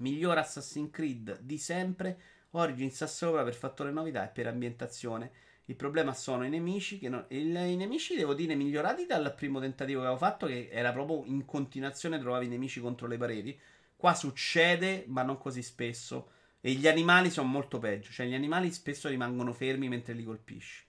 Miglior 0.00 0.38
Assassin's 0.38 0.90
Creed 0.90 1.40
di 1.40 1.58
sempre. 1.58 2.20
Origins 2.50 3.04
sopra 3.04 3.44
per 3.44 3.54
fattore 3.54 3.90
novità 3.90 4.24
e 4.24 4.32
per 4.32 4.46
ambientazione. 4.46 5.30
Il 5.66 5.76
problema 5.76 6.14
sono 6.14 6.44
i 6.44 6.48
nemici. 6.48 6.98
Che 6.98 7.08
non... 7.08 7.24
il, 7.28 7.54
I 7.54 7.76
nemici, 7.76 8.16
devo 8.16 8.34
dire, 8.34 8.54
migliorati 8.54 9.06
dal 9.06 9.34
primo 9.34 9.60
tentativo 9.60 10.00
che 10.00 10.06
avevo 10.06 10.20
fatto, 10.20 10.46
che 10.46 10.68
era 10.70 10.92
proprio 10.92 11.24
in 11.26 11.44
continuazione 11.44 12.18
trovavi 12.18 12.46
i 12.46 12.48
nemici 12.48 12.80
contro 12.80 13.06
le 13.06 13.16
pareti. 13.16 13.58
Qua 13.96 14.14
succede, 14.14 15.04
ma 15.08 15.22
non 15.22 15.38
così 15.38 15.62
spesso. 15.62 16.30
E 16.60 16.72
gli 16.72 16.88
animali 16.88 17.30
sono 17.30 17.48
molto 17.48 17.78
peggio. 17.78 18.10
Cioè, 18.10 18.26
gli 18.26 18.34
animali 18.34 18.72
spesso 18.72 19.08
rimangono 19.08 19.52
fermi 19.52 19.88
mentre 19.88 20.14
li 20.14 20.24
colpisci. 20.24 20.84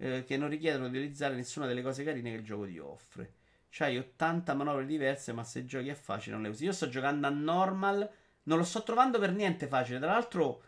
Eh, 0.00 0.24
che 0.24 0.36
non 0.36 0.48
richiedono 0.48 0.88
di 0.88 0.98
utilizzare 0.98 1.34
nessuna 1.34 1.66
delle 1.66 1.82
cose 1.82 2.04
carine 2.04 2.30
che 2.30 2.36
il 2.36 2.44
gioco 2.44 2.66
ti 2.66 2.78
offre. 2.78 3.32
C'hai 3.70 3.98
80 3.98 4.54
manovre 4.54 4.86
diverse, 4.86 5.32
ma 5.32 5.44
se 5.44 5.64
giochi 5.64 5.90
a 5.90 5.94
facile 5.94 6.34
non 6.34 6.44
le 6.44 6.50
usi. 6.50 6.64
Io 6.64 6.72
sto 6.72 6.88
giocando 6.88 7.26
a 7.26 7.30
normal, 7.30 8.08
non 8.44 8.58
lo 8.58 8.64
sto 8.64 8.82
trovando 8.82 9.18
per 9.18 9.32
niente 9.32 9.66
facile. 9.66 9.98
Tra 9.98 10.12
l'altro, 10.12 10.62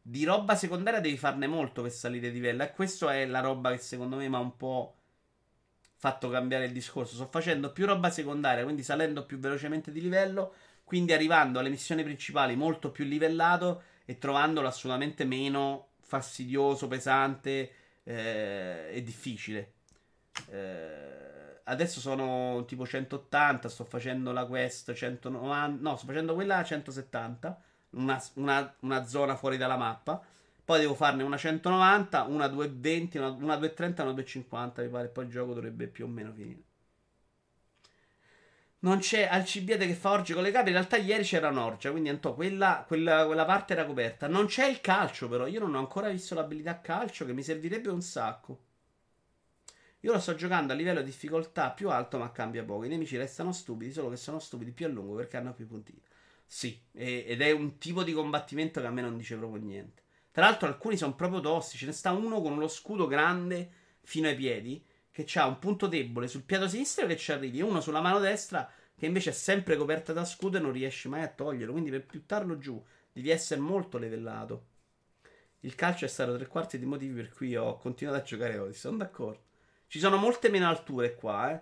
di 0.00 0.24
roba 0.24 0.54
secondaria 0.54 1.00
devi 1.00 1.16
farne 1.16 1.46
molto 1.46 1.82
per 1.82 1.90
salire 1.90 2.30
di 2.30 2.34
livello. 2.34 2.62
E 2.62 2.72
questa 2.72 3.14
è 3.14 3.26
la 3.26 3.40
roba 3.40 3.70
che 3.70 3.78
secondo 3.78 4.16
me 4.16 4.28
mi 4.28 4.34
ha 4.34 4.40
un 4.40 4.56
po' 4.56 4.94
fatto 5.94 6.28
cambiare 6.28 6.66
il 6.66 6.72
discorso. 6.72 7.14
Sto 7.14 7.26
facendo 7.26 7.72
più 7.72 7.86
roba 7.86 8.10
secondaria, 8.10 8.64
quindi 8.64 8.82
salendo 8.82 9.26
più 9.26 9.38
velocemente 9.38 9.90
di 9.90 10.00
livello. 10.00 10.54
Quindi 10.84 11.12
arrivando 11.12 11.58
alle 11.58 11.68
missioni 11.68 12.04
principali 12.04 12.54
molto 12.54 12.92
più 12.92 13.04
livellato 13.04 13.82
e 14.04 14.18
trovandolo 14.18 14.68
assolutamente 14.68 15.24
meno 15.24 15.88
fastidioso, 16.00 16.86
pesante 16.86 17.70
eh, 18.04 18.90
e 18.92 19.02
difficile. 19.02 19.72
Eh, 20.48 21.25
adesso 21.68 22.00
sono 22.00 22.64
tipo 22.66 22.86
180, 22.86 23.68
sto 23.68 23.84
facendo 23.84 24.32
la 24.32 24.46
quest 24.46 24.92
190, 24.92 25.80
no, 25.80 25.96
sto 25.96 26.06
facendo 26.06 26.34
quella 26.34 26.62
170, 26.62 27.62
una, 27.90 28.22
una, 28.34 28.74
una 28.80 29.06
zona 29.06 29.36
fuori 29.36 29.56
dalla 29.56 29.76
mappa. 29.76 30.20
Poi 30.64 30.80
devo 30.80 30.94
farne 30.94 31.22
una 31.22 31.36
190, 31.36 32.24
una 32.24 32.48
220, 32.48 33.18
una, 33.18 33.28
una 33.28 33.56
230, 33.56 34.02
una 34.02 34.12
250, 34.12 34.82
mi 34.82 34.88
pare. 34.88 35.08
Poi 35.08 35.24
il 35.24 35.30
gioco 35.30 35.54
dovrebbe 35.54 35.86
più 35.86 36.04
o 36.06 36.08
meno 36.08 36.32
finire. 36.32 36.62
Non 38.80 38.98
c'è 38.98 39.26
Alcibiade 39.30 39.86
che 39.86 39.94
fa 39.94 40.10
orge 40.10 40.34
con 40.34 40.42
le 40.42 40.50
capre. 40.50 40.70
In 40.70 40.76
realtà 40.76 40.96
ieri 40.96 41.22
c'era 41.24 41.48
un'orgia, 41.48 41.90
quindi 41.90 42.08
Antò, 42.08 42.34
quella, 42.34 42.84
quella, 42.86 43.26
quella, 43.26 43.44
parte 43.44 43.72
era 43.72 43.84
coperta. 43.84 44.26
Non 44.28 44.46
c'è 44.46 44.66
il 44.66 44.80
calcio, 44.80 45.28
però. 45.28 45.46
Io 45.46 45.60
non 45.60 45.74
ho 45.74 45.78
ancora 45.78 46.08
visto 46.08 46.34
l'abilità 46.34 46.80
calcio, 46.80 47.24
che 47.24 47.32
mi 47.32 47.42
servirebbe 47.42 47.90
un 47.90 48.02
sacco. 48.02 48.65
Io 50.00 50.12
lo 50.12 50.20
sto 50.20 50.34
giocando 50.34 50.72
a 50.72 50.76
livello 50.76 51.00
di 51.00 51.06
difficoltà 51.06 51.70
più 51.70 51.90
alto, 51.90 52.18
ma 52.18 52.30
cambia 52.30 52.64
poco. 52.64 52.84
I 52.84 52.88
nemici 52.88 53.16
restano 53.16 53.52
stupidi, 53.52 53.92
solo 53.92 54.10
che 54.10 54.16
sono 54.16 54.38
stupidi 54.38 54.70
più 54.70 54.86
a 54.86 54.88
lungo 54.88 55.14
perché 55.14 55.36
hanno 55.36 55.52
più 55.52 55.66
puntini. 55.66 56.00
Sì, 56.46 56.80
e, 56.92 57.24
ed 57.26 57.40
è 57.40 57.50
un 57.50 57.78
tipo 57.78 58.04
di 58.04 58.12
combattimento 58.12 58.80
che 58.80 58.86
a 58.86 58.90
me 58.90 59.02
non 59.02 59.16
dice 59.16 59.36
proprio 59.36 59.62
niente. 59.62 60.02
Tra 60.30 60.44
l'altro, 60.44 60.68
alcuni 60.68 60.96
sono 60.96 61.14
proprio 61.14 61.40
tossici. 61.40 61.78
Ce 61.78 61.86
ne 61.86 61.92
sta 61.92 62.12
uno 62.12 62.40
con 62.40 62.52
uno 62.52 62.68
scudo 62.68 63.06
grande 63.06 63.70
fino 64.02 64.28
ai 64.28 64.36
piedi, 64.36 64.84
che 65.10 65.26
ha 65.38 65.46
un 65.46 65.58
punto 65.58 65.86
debole 65.86 66.28
sul 66.28 66.42
piede 66.42 66.68
sinistro 66.68 67.06
che 67.06 67.16
ci 67.16 67.32
arrivi, 67.32 67.58
e 67.58 67.62
uno 67.62 67.80
sulla 67.80 68.00
mano 68.00 68.18
destra 68.20 68.70
che 68.94 69.06
invece 69.06 69.30
è 69.30 69.32
sempre 69.32 69.76
coperta 69.76 70.12
da 70.12 70.24
scudo 70.24 70.58
e 70.58 70.60
non 70.60 70.72
riesci 70.72 71.08
mai 71.08 71.22
a 71.22 71.28
toglierlo. 71.28 71.72
Quindi 71.72 71.90
per 71.90 72.06
buttarlo 72.06 72.58
giù 72.58 72.82
devi 73.12 73.30
essere 73.30 73.60
molto 73.60 73.98
livellato. 73.98 74.66
Il 75.60 75.74
calcio 75.74 76.04
è 76.04 76.08
stato 76.08 76.36
tre 76.36 76.46
quarti 76.46 76.78
dei 76.78 76.86
motivi 76.86 77.14
per 77.14 77.32
cui 77.32 77.56
ho 77.56 77.76
continuato 77.78 78.18
a 78.18 78.22
giocare 78.22 78.58
oggi. 78.58 78.74
Sono 78.74 78.98
d'accordo. 78.98 79.45
Ci 79.86 79.98
sono 79.98 80.16
molte 80.16 80.48
meno 80.48 80.68
alture 80.68 81.14
qua, 81.14 81.52
eh. 81.52 81.60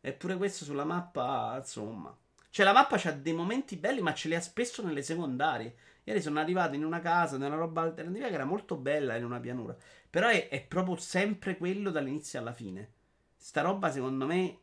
Eppure 0.00 0.36
questo 0.36 0.64
sulla 0.64 0.84
mappa, 0.84 1.56
insomma. 1.58 2.16
Cioè, 2.50 2.64
la 2.64 2.72
mappa 2.72 2.96
ha 2.96 3.12
dei 3.12 3.32
momenti 3.32 3.76
belli, 3.76 4.00
ma 4.00 4.14
ce 4.14 4.28
li 4.28 4.34
ha 4.34 4.40
spesso 4.40 4.84
nelle 4.84 5.02
secondarie. 5.02 5.74
Ieri 6.04 6.22
sono 6.22 6.38
arrivato 6.38 6.76
in 6.76 6.84
una 6.84 7.00
casa, 7.00 7.36
nella 7.36 7.56
roba 7.56 7.82
alternativa 7.82 8.28
che 8.28 8.34
era 8.34 8.44
molto 8.44 8.76
bella 8.76 9.16
in 9.16 9.24
una 9.24 9.40
pianura. 9.40 9.76
Però 10.08 10.28
è, 10.28 10.48
è 10.48 10.64
proprio 10.64 10.96
sempre 10.96 11.56
quello 11.56 11.90
dall'inizio 11.90 12.38
alla 12.38 12.52
fine. 12.52 12.92
Sta 13.36 13.62
roba, 13.62 13.90
secondo 13.90 14.24
me, 14.26 14.58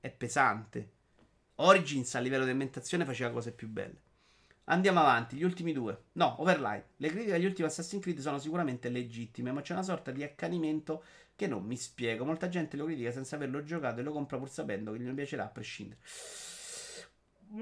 è 0.00 0.10
pesante. 0.10 0.92
Origins 1.56 2.14
a 2.14 2.20
livello 2.20 2.44
di 2.44 2.50
ambientazione 2.50 3.04
faceva 3.04 3.30
cose 3.30 3.52
più 3.52 3.68
belle. 3.68 4.02
Andiamo 4.66 5.00
avanti, 5.00 5.36
gli 5.36 5.42
ultimi 5.42 5.72
due. 5.72 6.04
No, 6.12 6.40
Overlight. 6.40 6.92
Le 6.96 7.08
critiche 7.08 7.34
agli 7.34 7.44
ultimi 7.44 7.68
Assassin's 7.68 8.02
Creed 8.02 8.20
sono 8.20 8.38
sicuramente 8.38 8.88
legittime, 8.88 9.52
ma 9.52 9.60
c'è 9.60 9.74
una 9.74 9.82
sorta 9.82 10.10
di 10.10 10.22
accanimento 10.22 11.04
che 11.36 11.46
non 11.46 11.64
mi 11.64 11.76
spiego. 11.76 12.24
Molta 12.24 12.48
gente 12.48 12.76
lo 12.76 12.84
critica 12.84 13.12
senza 13.12 13.36
averlo 13.36 13.62
giocato 13.64 14.00
e 14.00 14.02
lo 14.02 14.12
compra 14.12 14.38
pur 14.38 14.50
sapendo 14.50 14.92
che 14.92 14.98
gli 14.98 15.04
non 15.04 15.14
piacerà 15.14 15.44
a 15.44 15.48
prescindere. 15.48 16.00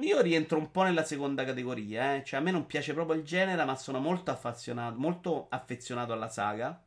Io 0.01 0.20
rientro 0.23 0.59
un 0.59 0.70
po' 0.70 0.83
nella 0.83 1.05
seconda 1.05 1.44
categoria, 1.44 2.17
eh. 2.17 2.25
Cioè, 2.25 2.41
a 2.41 2.42
me 2.42 2.51
non 2.51 2.67
piace 2.67 2.94
proprio 2.94 3.17
il 3.17 3.25
genere, 3.25 3.62
ma 3.65 3.76
sono 3.76 3.99
molto 4.01 4.31
affezionato, 4.31 4.99
molto 4.99 5.49
affezionato 5.51 6.12
alla 6.12 6.28
saga. 6.28 6.83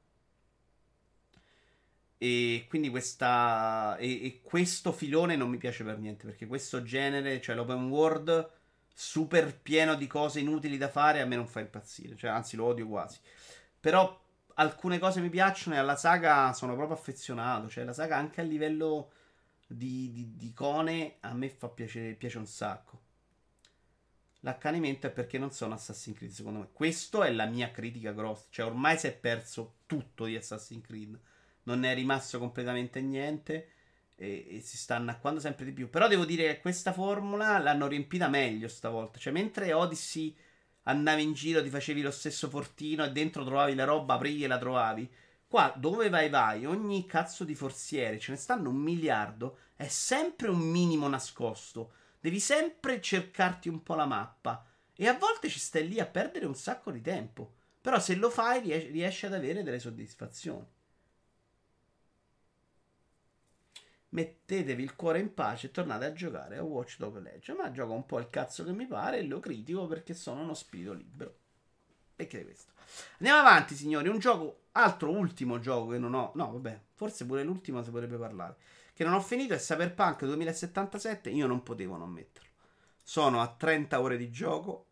E 2.18 2.66
quindi 2.68 2.90
questa. 2.90 3.98
E, 3.98 4.26
e, 4.26 4.42
questo 4.42 4.92
filone 4.92 5.36
non 5.36 5.50
mi 5.50 5.58
piace 5.58 5.84
per 5.84 6.00
niente. 6.00 6.26
Perché 6.26 6.48
questo 6.48 6.82
genere, 6.82 7.42
cioè 7.42 7.56
l'open 7.56 7.90
world 7.90 8.50
super 8.94 9.60
pieno 9.60 9.96
di 9.96 10.08
cose 10.08 10.40
inutili 10.40 10.78
da 10.78 10.90
fare, 10.90 11.22
a 11.22 11.26
me 11.26 11.36
non 11.36 11.48
fa 11.48 11.60
impazzire. 11.60 12.16
Cioè, 12.16 12.32
anzi, 12.32 12.56
lo 12.56 12.66
odio 12.66 12.88
quasi. 12.88 13.20
Però 13.80 14.25
alcune 14.56 15.00
cose 15.00 15.22
mi 15.22 15.30
piacciono 15.30 15.76
e 15.76 15.80
alla 15.80 15.96
saga 15.96 16.54
sono 16.54 16.76
proprio 16.76 16.96
affezionato. 16.96 17.70
Cioè, 17.70 17.84
la 17.84 17.94
saga 17.94 18.18
anche 18.18 18.42
a 18.42 18.44
livello 18.44 19.12
di, 19.68 20.12
di, 20.12 20.36
di 20.36 20.48
icone 20.48 21.16
a 21.22 21.34
me 21.34 21.50
fa 21.50 21.70
piacere, 21.70 22.14
piace 22.14 22.38
un 22.38 22.46
sacco. 22.46 23.02
L'accanimento 24.42 25.08
è 25.08 25.12
perché 25.12 25.40
non 25.40 25.52
sono 25.52 25.74
Assassin's 25.74 26.18
Creed, 26.18 26.32
secondo 26.32 26.60
me. 26.60 26.70
Questa 26.72 27.26
è 27.26 27.32
la 27.32 27.46
mia 27.46 27.72
critica 27.72 28.12
grossa. 28.12 28.46
Cioè, 28.50 28.68
ormai 28.68 28.98
si 28.98 29.08
è 29.08 29.16
perso 29.16 29.78
tutto 29.88 30.26
di 30.26 30.36
Assassin's 30.36 30.86
Creed. 30.86 31.20
Non 31.64 31.84
è 31.84 31.94
rimasto 31.96 32.38
completamente 32.38 33.02
niente. 33.02 33.70
E, 34.16 34.46
e, 34.50 34.62
si 34.62 34.78
sta 34.78 34.98
annacquando 34.98 35.40
sempre 35.40 35.66
di 35.66 35.72
più. 35.72 35.90
Però 35.90 36.08
devo 36.08 36.26
dire 36.26 36.46
che 36.46 36.62
questa 36.62 36.94
formula 36.94 37.58
l'hanno 37.58 37.88
riempita 37.88 38.28
meglio 38.28 38.68
stavolta. 38.68 39.18
Cioè, 39.18 39.34
mentre 39.34 39.74
Odyssey 39.74 40.38
andavi 40.86 41.22
in 41.22 41.34
giro, 41.34 41.62
ti 41.62 41.70
facevi 41.70 42.02
lo 42.02 42.12
stesso 42.12 42.50
fortino 42.50 43.04
e 43.06 43.12
dentro 43.12 43.46
trovavi 43.46 43.76
la 43.76 43.84
roba, 43.84 44.16
aprivi 44.16 44.44
e 44.44 44.48
la 44.48 44.58
trovavi. 44.58 45.10
Qua 45.48 45.74
dove 45.76 46.10
vai 46.10 46.30
vai, 46.30 46.66
ogni 46.66 47.06
cazzo 47.06 47.44
di 47.44 47.56
forziere, 47.56 48.20
ce 48.20 48.32
ne 48.32 48.38
stanno 48.38 48.70
un 48.70 48.78
miliardo, 48.78 49.60
è 49.76 49.88
sempre 49.88 50.50
un 50.50 50.60
minimo 50.60 51.08
nascosto. 51.08 51.94
Devi 52.20 52.40
sempre 52.40 53.00
cercarti 53.02 53.70
un 53.70 53.84
po' 53.84 53.94
la 53.94 54.06
mappa. 54.06 54.66
E 54.96 55.08
a 55.08 55.14
volte 55.14 55.50
ci 55.50 55.60
stai 55.60 55.88
lì 55.88 56.00
a 56.00 56.06
perdere 56.06 56.46
un 56.46 56.56
sacco 56.56 56.90
di 56.90 57.02
tempo. 57.02 57.54
Però 57.82 58.00
se 58.00 58.16
lo 58.16 58.30
fai 58.30 58.62
riesci 58.62 59.28
ad 59.28 59.34
avere 59.34 59.62
delle 59.62 59.80
soddisfazioni. 59.80 60.66
Mettetevi 64.16 64.82
il 64.82 64.96
cuore 64.96 65.20
in 65.20 65.34
pace 65.34 65.68
e 65.68 65.72
tornate 65.72 66.06
a 66.06 66.14
giocare 66.14 66.58
a 66.58 66.64
Watch 66.64 66.98
Dog 66.98 67.22
Legend. 67.22 67.60
Ma 67.60 67.72
gioco 67.72 67.92
un 67.92 68.06
po' 68.06 68.18
il 68.20 68.30
cazzo 68.30 68.64
che 68.64 68.72
mi 68.72 68.88
pare 68.88 69.18
e 69.18 69.24
lo 69.24 69.42
critico 69.42 69.86
perché 69.88 70.14
sono 70.14 70.42
uno 70.42 70.54
spirito 70.54 70.94
libero. 70.94 71.36
Perché 72.16 72.46
questo? 72.46 72.72
Andiamo 73.20 73.40
avanti, 73.42 73.76
signori. 73.76 74.08
Un 74.08 74.20
gioco, 74.20 74.68
altro 74.72 75.12
ultimo 75.12 75.60
gioco 75.60 75.92
che 75.92 75.98
non 75.98 76.14
ho. 76.14 76.32
No, 76.36 76.54
vabbè, 76.54 76.80
forse 76.94 77.26
pure 77.26 77.44
l'ultimo 77.44 77.84
si 77.84 77.92
potrebbe 77.92 78.16
parlare. 78.16 78.56
Che 78.94 79.04
non 79.04 79.14
ho 79.14 79.20
finito 79.20 79.54
è 79.54 79.58
Cyberpunk 79.58 80.24
2077. 80.24 81.30
Io 81.30 81.46
non 81.46 81.62
potevo 81.62 81.98
non 81.98 82.10
metterlo. 82.10 82.50
Sono 83.04 83.42
a 83.42 83.48
30 83.48 84.00
ore 84.00 84.16
di 84.16 84.32
gioco. 84.32 84.86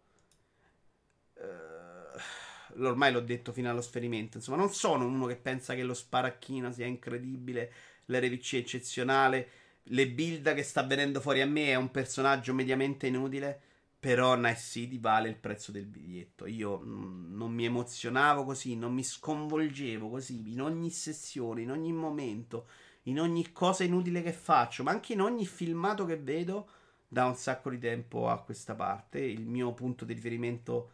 Uh, 1.36 2.84
ormai 2.84 3.14
l'ho 3.14 3.22
detto 3.22 3.54
fino 3.54 3.70
allo 3.70 3.82
sferimento. 3.82 4.36
Insomma, 4.36 4.58
non 4.58 4.74
sono 4.74 5.06
uno 5.06 5.28
che 5.28 5.38
pensa 5.38 5.76
che 5.76 5.84
lo 5.84 5.94
sparacchino 5.94 6.74
sia 6.74 6.86
incredibile, 6.86 7.72
l'RVC 8.06 8.54
eccezionale. 8.54 9.50
Le 9.84 10.10
build 10.10 10.54
che 10.54 10.64
sta 10.64 10.84
venendo 10.84 11.20
fuori 11.20 11.42
a 11.42 11.46
me 11.46 11.68
è 11.68 11.76
un 11.76 11.92
personaggio 11.92 12.54
mediamente 12.54 13.08
inutile. 13.08 13.62
Però 14.00 14.36
Night 14.36 14.60
City 14.60 15.00
vale 15.00 15.30
il 15.30 15.38
prezzo 15.38 15.72
del 15.72 15.86
biglietto. 15.86 16.46
Io 16.46 16.80
mm, 16.80 17.38
non 17.38 17.52
mi 17.52 17.66
emozionavo 17.66 18.44
così, 18.44 18.76
non 18.76 18.94
mi 18.94 19.04
sconvolgevo 19.04 20.10
così 20.10 20.52
in 20.52 20.62
ogni 20.62 20.90
sessione, 20.90 21.62
in 21.62 21.72
ogni 21.72 21.94
momento, 21.94 22.68
in 23.04 23.20
ogni 23.22 23.54
cosa 23.54 23.86
inutile 23.86 24.22
che 24.22 24.34
faccio, 24.34 24.84
ma 24.84 24.92
anche 24.92 25.14
in 25.14 25.22
ogni 25.22 25.46
filmato 25.46 26.04
che 26.04 26.18
vedo 26.18 26.68
da 27.08 27.26
un 27.26 27.36
sacco 27.36 27.70
di 27.70 27.78
tempo 27.78 28.28
a 28.28 28.42
questa 28.42 28.76
parte. 28.76 29.20
Il 29.20 29.46
mio 29.46 29.72
punto 29.74 30.04
di 30.04 30.14
riferimento 30.14 30.92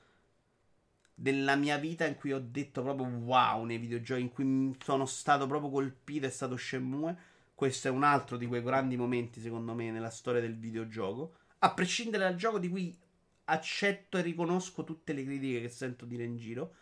della 1.19 1.56
mia 1.56 1.77
vita 1.77 2.06
in 2.06 2.15
cui 2.15 2.31
ho 2.31 2.39
detto 2.39 2.81
proprio 2.81 3.06
wow 3.06 3.64
nei 3.64 3.77
videogiochi, 3.77 4.22
in 4.22 4.31
cui 4.31 4.75
sono 4.81 5.06
stato 5.06 5.48
proprio 5.48 5.69
colpito 5.69 6.25
è 6.25 6.30
stato 6.30 6.56
Shenmue. 6.56 7.17
Questo 7.53 7.89
è 7.89 7.91
un 7.91 8.03
altro 8.03 8.38
di 8.38 8.48
quei 8.48 8.64
grandi 8.64 8.95
momenti, 8.95 9.41
secondo 9.41 9.73
me, 9.73 9.91
nella 9.91 10.09
storia 10.09 10.39
del 10.39 10.57
videogioco 10.57 11.35
a 11.59 11.73
prescindere 11.73 12.23
dal 12.23 12.35
gioco 12.35 12.57
di 12.57 12.69
cui 12.69 12.98
accetto 13.45 14.17
e 14.17 14.22
riconosco 14.22 14.83
tutte 14.83 15.14
le 15.14 15.23
critiche 15.23 15.61
che 15.61 15.69
sento 15.69 16.06
dire 16.06 16.23
in 16.23 16.38
giro, 16.38 16.73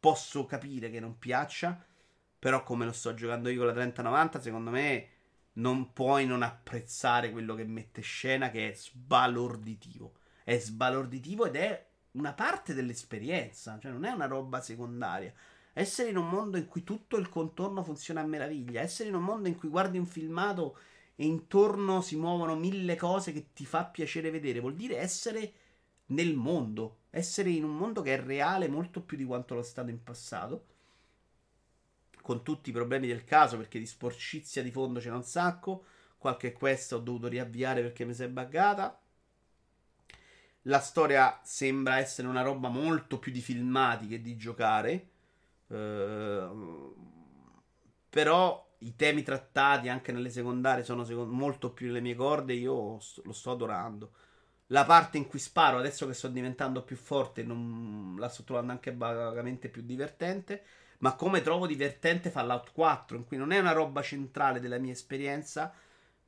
posso 0.00 0.46
capire 0.46 0.90
che 0.90 1.00
non 1.00 1.18
piaccia, 1.18 1.84
però 2.38 2.62
come 2.62 2.84
lo 2.84 2.92
sto 2.92 3.12
giocando 3.14 3.48
io 3.48 3.58
con 3.58 3.66
la 3.66 3.72
3090, 3.72 4.40
secondo 4.40 4.70
me 4.70 5.08
non 5.54 5.92
puoi 5.92 6.24
non 6.24 6.42
apprezzare 6.42 7.30
quello 7.30 7.54
che 7.54 7.64
mette 7.64 8.00
scena 8.00 8.50
che 8.50 8.70
è 8.70 8.74
sbalorditivo. 8.74 10.14
È 10.44 10.56
sbalorditivo 10.58 11.44
ed 11.44 11.56
è 11.56 11.86
una 12.12 12.32
parte 12.32 12.74
dell'esperienza, 12.74 13.78
cioè 13.80 13.92
non 13.92 14.04
è 14.04 14.10
una 14.10 14.26
roba 14.26 14.60
secondaria. 14.60 15.32
Essere 15.72 16.10
in 16.10 16.16
un 16.16 16.28
mondo 16.28 16.58
in 16.58 16.66
cui 16.66 16.84
tutto 16.84 17.16
il 17.16 17.28
contorno 17.28 17.82
funziona 17.82 18.20
a 18.20 18.26
meraviglia, 18.26 18.82
essere 18.82 19.08
in 19.08 19.14
un 19.14 19.24
mondo 19.24 19.48
in 19.48 19.56
cui 19.56 19.68
guardi 19.68 19.98
un 19.98 20.06
filmato 20.06 20.76
e 21.14 21.24
intorno 21.24 22.00
si 22.00 22.16
muovono 22.16 22.54
mille 22.54 22.96
cose 22.96 23.32
che 23.32 23.52
ti 23.54 23.64
fa 23.64 23.84
piacere 23.86 24.30
vedere. 24.30 24.60
Vuol 24.60 24.74
dire 24.74 24.98
essere 24.98 25.52
nel 26.06 26.34
mondo, 26.34 27.04
essere 27.10 27.50
in 27.50 27.64
un 27.64 27.76
mondo 27.76 28.02
che 28.02 28.14
è 28.14 28.20
reale 28.22 28.68
molto 28.68 29.02
più 29.02 29.16
di 29.16 29.24
quanto 29.24 29.54
lo 29.54 29.60
è 29.60 29.64
stato 29.64 29.90
in 29.90 30.02
passato. 30.02 30.66
Con 32.20 32.42
tutti 32.42 32.70
i 32.70 32.72
problemi 32.72 33.06
del 33.06 33.24
caso, 33.24 33.56
perché 33.56 33.78
di 33.78 33.86
sporcizia 33.86 34.62
di 34.62 34.70
fondo 34.70 35.00
c'è 35.00 35.10
un 35.10 35.24
sacco. 35.24 35.84
Qualche 36.18 36.52
quest 36.52 36.92
ho 36.92 36.98
dovuto 36.98 37.26
riavviare 37.28 37.82
perché 37.82 38.04
mi 38.04 38.14
si 38.14 38.22
è 38.22 38.28
buggata. 38.28 39.01
La 40.66 40.80
storia 40.80 41.40
sembra 41.42 41.98
essere 41.98 42.28
una 42.28 42.42
roba 42.42 42.68
molto 42.68 43.18
più 43.18 43.32
di 43.32 43.40
filmati 43.40 44.06
che 44.06 44.20
di 44.20 44.36
giocare. 44.36 45.08
Uh, 45.66 46.94
però 48.08 48.70
i 48.78 48.94
temi 48.94 49.22
trattati 49.22 49.88
anche 49.88 50.12
nelle 50.12 50.30
secondarie 50.30 50.84
sono 50.84 51.04
secondo, 51.04 51.32
molto 51.32 51.72
più 51.72 51.86
nelle 51.86 52.00
mie 52.00 52.14
corde. 52.14 52.52
Io 52.52 52.98
lo 53.24 53.32
sto 53.32 53.50
adorando. 53.50 54.12
La 54.66 54.84
parte 54.84 55.18
in 55.18 55.26
cui 55.26 55.38
sparo, 55.38 55.78
adesso 55.78 56.06
che 56.06 56.14
sto 56.14 56.28
diventando 56.28 56.82
più 56.82 56.96
forte, 56.96 57.42
non, 57.42 58.16
la 58.18 58.28
sto 58.28 58.44
trovando 58.44 58.72
anche 58.72 58.94
vagamente 58.94 59.68
più 59.68 59.82
divertente. 59.82 60.64
Ma 60.98 61.14
come 61.14 61.42
trovo 61.42 61.66
divertente 61.66 62.30
Fallout 62.30 62.72
4, 62.72 63.16
in 63.16 63.26
cui 63.26 63.36
non 63.36 63.50
è 63.50 63.58
una 63.58 63.72
roba 63.72 64.02
centrale 64.02 64.60
della 64.60 64.78
mia 64.78 64.92
esperienza, 64.92 65.74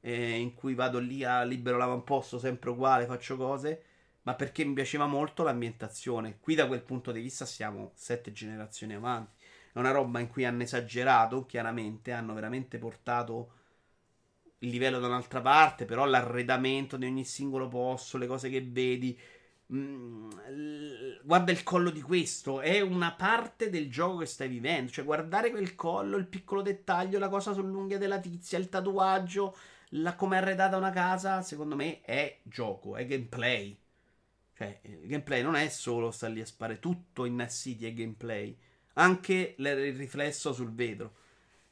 eh, 0.01 0.37
in 0.39 0.55
cui 0.55 0.75
vado 0.75 0.99
lì 0.99 1.23
a 1.25 1.43
libero 1.45 1.77
l'avamposto, 1.79 2.39
sempre 2.39 2.71
uguale, 2.71 3.07
faccio 3.07 3.37
cose, 3.37 3.83
ma 4.25 4.35
perché 4.35 4.65
mi 4.65 4.75
piaceva 4.75 5.07
molto 5.07 5.43
l'ambientazione. 5.43 6.39
Qui 6.41 6.55
da 6.55 6.67
quel 6.67 6.83
punto 6.83 7.13
di 7.13 7.21
vista 7.21 7.45
siamo 7.45 7.93
sette 7.95 8.33
generazioni 8.33 8.95
avanti. 8.95 9.43
È 9.73 9.79
una 9.79 9.91
roba 9.91 10.21
in 10.21 10.29
cui 10.29 10.45
hanno 10.45 10.63
esagerato, 10.63 11.47
chiaramente, 11.47 12.13
hanno 12.13 12.35
veramente 12.35 12.79
portato 12.79 13.53
il 14.59 14.71
livello 14.71 14.99
da 14.99 15.09
un'altra 15.09 15.41
parte, 15.41 15.85
però 15.85 16.07
l'arredamento 16.07 16.97
di 16.97 17.07
ogni 17.07 17.25
singolo 17.25 17.69
posto, 17.69 18.17
le 18.19 18.27
cose 18.27 18.49
che 18.49 18.63
vedi. 18.63 19.19
Mm, 19.73 20.31
guarda 21.23 21.53
il 21.53 21.63
collo 21.63 21.91
di 21.91 22.01
questo, 22.01 22.61
è 22.61 22.81
una 22.81 23.13
parte 23.13 23.69
del 23.69 23.91
gioco 23.91 24.19
che 24.19 24.27
stai 24.27 24.49
vivendo. 24.49 24.91
Cioè, 24.91 25.05
guardare 25.05 25.51
quel 25.51 25.75
collo, 25.75 26.17
il 26.17 26.27
piccolo 26.27 26.63
dettaglio, 26.63 27.19
la 27.19 27.29
cosa 27.29 27.53
sull'unghia 27.53 27.99
della 27.99 28.21
tizia, 28.21 28.59
il 28.59 28.69
tatuaggio, 28.71 29.55
la 29.91 30.15
come 30.15 30.37
è 30.37 30.39
arredata 30.41 30.77
una 30.79 30.91
casa, 30.91 31.43
secondo 31.43 31.77
me 31.77 32.01
è 32.01 32.39
gioco, 32.43 32.97
è 32.97 33.05
gameplay. 33.07 33.79
Cioè, 34.57 34.81
il 34.83 35.07
gameplay 35.07 35.43
non 35.43 35.57
è 35.57 35.69
solo 35.69 36.11
sta 36.11 36.29
lì 36.29 36.41
a 36.41 36.47
spare, 36.47 36.79
tutto 36.79 37.25
in 37.25 37.45
City 37.49 37.87
è 37.87 37.93
gameplay 37.93 38.57
anche 38.95 39.55
il 39.59 39.95
riflesso 39.95 40.53
sul 40.53 40.73
vetro. 40.73 41.23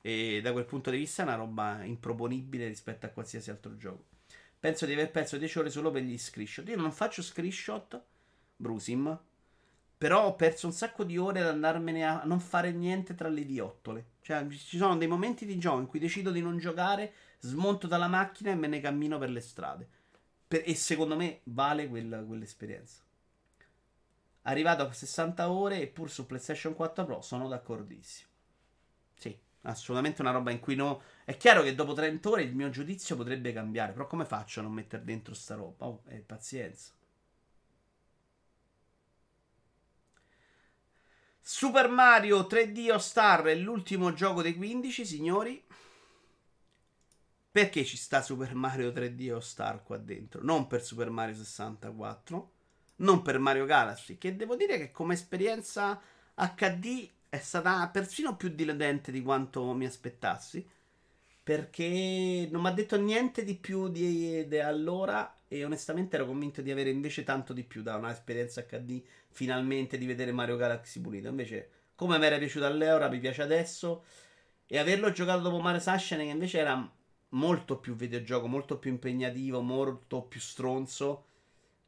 E 0.01 0.41
da 0.43 0.53
quel 0.53 0.65
punto 0.65 0.91
di 0.91 0.97
vista 0.97 1.23
è 1.23 1.27
una 1.27 1.37
roba 1.37 1.85
improponibile 1.85 2.67
rispetto 2.67 3.07
a 3.07 3.11
qualsiasi 3.11 3.51
altro 3.51 3.77
gioco. 3.77 4.07
Penso 4.59 4.87
di 4.87 4.93
aver 4.93 5.11
perso 5.11 5.39
10 5.39 5.59
ore 5.59 5.71
solo 5.71 5.91
per 5.91 6.03
gli 6.03 6.19
screenshot. 6.19 6.69
Io 6.69 6.77
non 6.77 6.93
faccio 6.93 7.23
screenshot, 7.23 8.03
Brusim, 8.57 9.19
però 9.97 10.27
ho 10.27 10.35
perso 10.35 10.67
un 10.67 10.73
sacco 10.73 11.05
di 11.05 11.17
ore 11.19 11.41
ad 11.41 11.47
andarmene 11.47 12.05
a 12.05 12.23
non 12.25 12.41
fare 12.41 12.73
niente 12.73 13.15
tra 13.15 13.29
le 13.29 13.47
diottole. 13.47 14.07
Cioè, 14.23 14.45
ci 14.49 14.77
sono 14.77 14.97
dei 14.97 15.07
momenti 15.07 15.47
di 15.47 15.59
gioco 15.59 15.79
in 15.81 15.87
cui 15.87 16.01
decido 16.01 16.33
di 16.33 16.41
non 16.41 16.59
giocare, 16.59 17.13
smonto 17.39 17.87
dalla 17.87 18.09
macchina 18.09 18.51
e 18.51 18.57
me 18.57 18.67
ne 18.67 18.81
cammino 18.81 19.19
per 19.19 19.31
le 19.31 19.41
strade. 19.41 19.89
Per, 20.53 20.63
e 20.67 20.75
secondo 20.75 21.17
me 21.17 21.41
vale 21.45 21.89
quella, 21.89 22.23
quell'esperienza 22.23 23.01
arrivato 24.43 24.83
a 24.83 24.93
60 24.93 25.51
ore 25.51 25.81
e 25.81 25.87
pur 25.87 26.11
su 26.11 26.27
PlayStation 26.27 26.75
4 26.75 27.07
Pro 27.07 27.23
sono 27.23 27.49
d'accordissimo. 27.49 28.29
Sì, 29.15 29.35
assolutamente 29.63 30.21
una 30.21 30.31
roba 30.31 30.51
in 30.51 30.61
cui 30.61 30.75
no. 30.75 31.01
È 31.25 31.39
chiaro 31.39 31.63
che 31.63 31.75
dopo 31.75 31.95
30 31.95 32.29
ore 32.29 32.43
il 32.43 32.55
mio 32.55 32.69
giudizio 32.69 33.17
potrebbe 33.17 33.55
cambiare, 33.55 33.93
però 33.93 34.07
come 34.07 34.27
faccio 34.27 34.61
a 34.61 34.65
non 34.65 34.73
mettere 34.73 35.05
dentro 35.05 35.33
sta 35.33 35.55
roba? 35.55 35.87
Oh, 35.87 36.03
eh, 36.09 36.19
pazienza. 36.19 36.93
Super 41.41 41.89
Mario 41.89 42.47
3D 42.47 42.91
All 42.91 42.99
Star 42.99 43.45
è 43.45 43.55
l'ultimo 43.55 44.13
gioco 44.13 44.43
dei 44.43 44.55
15, 44.55 45.07
signori. 45.07 45.65
Perché 47.53 47.85
ci 47.85 47.97
sta 47.97 48.23
Super 48.23 48.55
Mario 48.55 48.91
3D 48.91 49.31
All 49.31 49.41
Star 49.41 49.83
qua 49.83 49.99
dentro? 49.99 50.43
Non 50.43 50.67
per 50.67 50.83
Super 50.83 51.11
Mario 51.11 51.35
64 51.37 52.53
non 53.03 53.23
per 53.23 53.39
Mario 53.39 53.65
Galaxy, 53.65 54.19
che 54.19 54.37
devo 54.37 54.57
dire 54.57 54.79
che 54.79 54.91
come 54.91 55.15
esperienza 55.15 56.01
HD 56.35 57.09
è 57.29 57.39
stata 57.39 57.89
persino 57.89 58.37
più 58.37 58.51
deludente 58.51 59.13
di 59.13 59.23
quanto 59.23 59.73
mi 59.73 59.87
aspettassi. 59.87 60.67
Perché 61.45 62.49
non 62.53 62.63
mi 62.63 62.69
ha 62.69 62.73
detto 62.73 62.97
niente 63.01 63.43
di 63.43 63.57
più 63.57 63.89
di, 63.89 64.47
di, 64.47 64.59
allora. 64.61 65.35
E 65.49 65.65
onestamente 65.65 66.15
ero 66.17 66.27
convinto 66.27 66.63
di 66.63 66.71
avere 66.71 66.91
invece 66.91 67.25
tanto 67.25 67.53
di 67.53 67.65
più 67.65 67.83
da 67.83 67.97
un'esperienza 67.97 68.63
HD. 68.63 69.03
Finalmente 69.29 69.99
di 69.99 70.07
vedere 70.07 70.31
Mario 70.31 70.57
Galaxy 70.57 71.01
pulito. 71.01 71.29
Invece, 71.29 71.71
come 71.97 72.19
mi 72.19 72.27
era 72.27 72.39
piaciuto 72.39 72.65
all'eura, 72.67 73.09
mi 73.09 73.19
piace 73.19 73.43
adesso. 73.43 74.05
E 74.67 74.79
averlo 74.79 75.11
giocato 75.11 75.41
dopo 75.41 75.59
Mario 75.59 75.81
Sunshine, 75.81 76.25
che 76.25 76.31
invece 76.31 76.59
era 76.59 76.93
molto 77.33 77.79
più 77.79 77.95
videogioco, 77.95 78.47
molto 78.47 78.79
più 78.79 78.91
impegnativo, 78.91 79.61
molto 79.61 80.23
più 80.23 80.41
stronzo. 80.41 81.27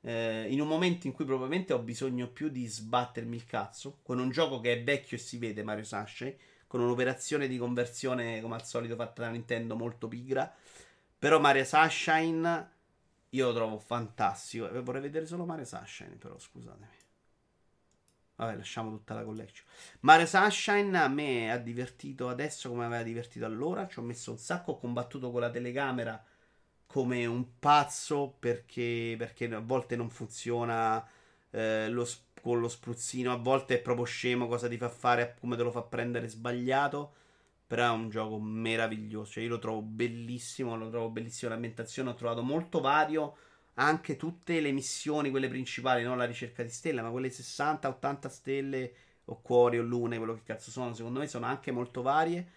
Eh, 0.01 0.47
in 0.51 0.61
un 0.61 0.69
momento 0.69 1.07
in 1.07 1.15
cui 1.15 1.25
probabilmente 1.25 1.73
ho 1.73 1.79
bisogno 1.79 2.29
più 2.29 2.49
di 2.49 2.67
sbattermi 2.67 3.37
il 3.37 3.47
cazzo, 3.47 4.01
con 4.03 4.19
un 4.19 4.31
gioco 4.31 4.61
che 4.61 4.73
è 4.73 4.83
vecchio 4.85 5.17
e 5.17 5.21
si 5.21 5.39
vede 5.39 5.63
Mario 5.63 5.85
Sunshine, 5.85 6.37
con 6.67 6.81
un'operazione 6.81 7.49
di 7.49 7.57
conversione 7.57 8.41
come 8.41 8.57
al 8.57 8.67
solito 8.67 8.97
fatta 8.97 9.23
da 9.23 9.31
Nintendo 9.31 9.77
molto 9.77 10.09
pigra, 10.09 10.53
però 11.19 11.41
Mario 11.41 11.65
Sunshine 11.65 12.71
io 13.31 13.47
lo 13.47 13.55
trovo 13.55 13.79
fantastico, 13.79 14.69
eh, 14.71 14.81
vorrei 14.81 15.03
vedere 15.03 15.27
solo 15.27 15.45
Mario 15.45 15.65
Sunshine 15.65 16.17
però 16.17 16.39
scusatemi. 16.39 17.04
Vabbè, 18.37 18.57
lasciamo 18.57 18.91
tutta 18.91 19.15
la 19.15 19.23
collection. 19.23 19.67
Mario 20.01 20.27
Sunshine 20.27 20.99
a 20.99 21.09
me 21.09 21.53
ha 21.53 21.59
divertito 21.59 22.29
adesso 22.29 22.69
come 22.69 22.85
aveva 22.85 23.03
divertito 23.03 23.45
allora. 23.47 23.87
Ci 23.87 23.99
ho 24.01 24.03
messo 24.03 24.33
un 24.33 24.39
sacco. 24.39 24.73
Ho 24.73 24.79
combattuto 24.79 25.31
con 25.31 25.41
la 25.41 25.51
telecamera 25.51 26.23
come 26.87 27.27
un 27.27 27.59
pazzo 27.59 28.37
perché, 28.39 29.15
perché 29.19 29.47
a 29.55 29.61
volte 29.61 29.97
non 29.97 30.11
funziona 30.11 31.07
eh, 31.51 31.89
lo, 31.89 32.07
con 32.43 32.61
lo 32.61 32.69
spruzzino, 32.69 33.33
a 33.33 33.37
volte 33.37 33.77
è 33.77 33.83
proprio 33.83 34.05
scemo 34.05 34.47
cosa 34.49 34.69
ti 34.69 34.77
fa 34.77 34.89
fare, 34.89 35.37
come 35.41 35.57
te 35.57 35.63
lo 35.63 35.71
fa 35.71 35.83
prendere 35.83 36.29
sbagliato. 36.29 37.15
Però 37.67 37.87
è 37.87 37.91
un 37.97 38.11
gioco 38.11 38.39
meraviglioso. 38.41 39.33
Cioè, 39.33 39.45
io 39.45 39.51
lo 39.51 39.59
trovo 39.59 39.81
bellissimo. 39.83 40.77
Lo 40.77 40.91
trovo 40.91 41.09
bellissimo 41.11 41.51
l'ambientazione. 41.51 42.11
Ho 42.11 42.15
trovato 42.15 42.43
molto 42.43 42.81
vario 42.81 43.37
anche 43.75 44.17
tutte 44.17 44.61
le 44.61 44.73
missioni, 44.73 45.31
quelle 45.31 45.49
principali, 45.49 46.03
non 46.03 46.19
la 46.19 46.25
ricerca 46.25 46.63
di 46.63 46.69
stelle, 46.69 47.03
ma 47.03 47.11
quelle 47.11 47.29
60-80 47.29 48.29
stelle 48.29 48.95
o 49.27 49.41
cuori 49.41 49.79
o 49.79 49.83
lune, 49.83 50.19
quello 50.19 50.35
che 50.35 50.43
cazzo 50.45 50.71
sono, 50.71 50.95
secondo 50.95 51.21
me 51.21 51.27
sono 51.27 51.47
anche 51.47 51.71
molto 51.71 52.03
varie. 52.03 52.51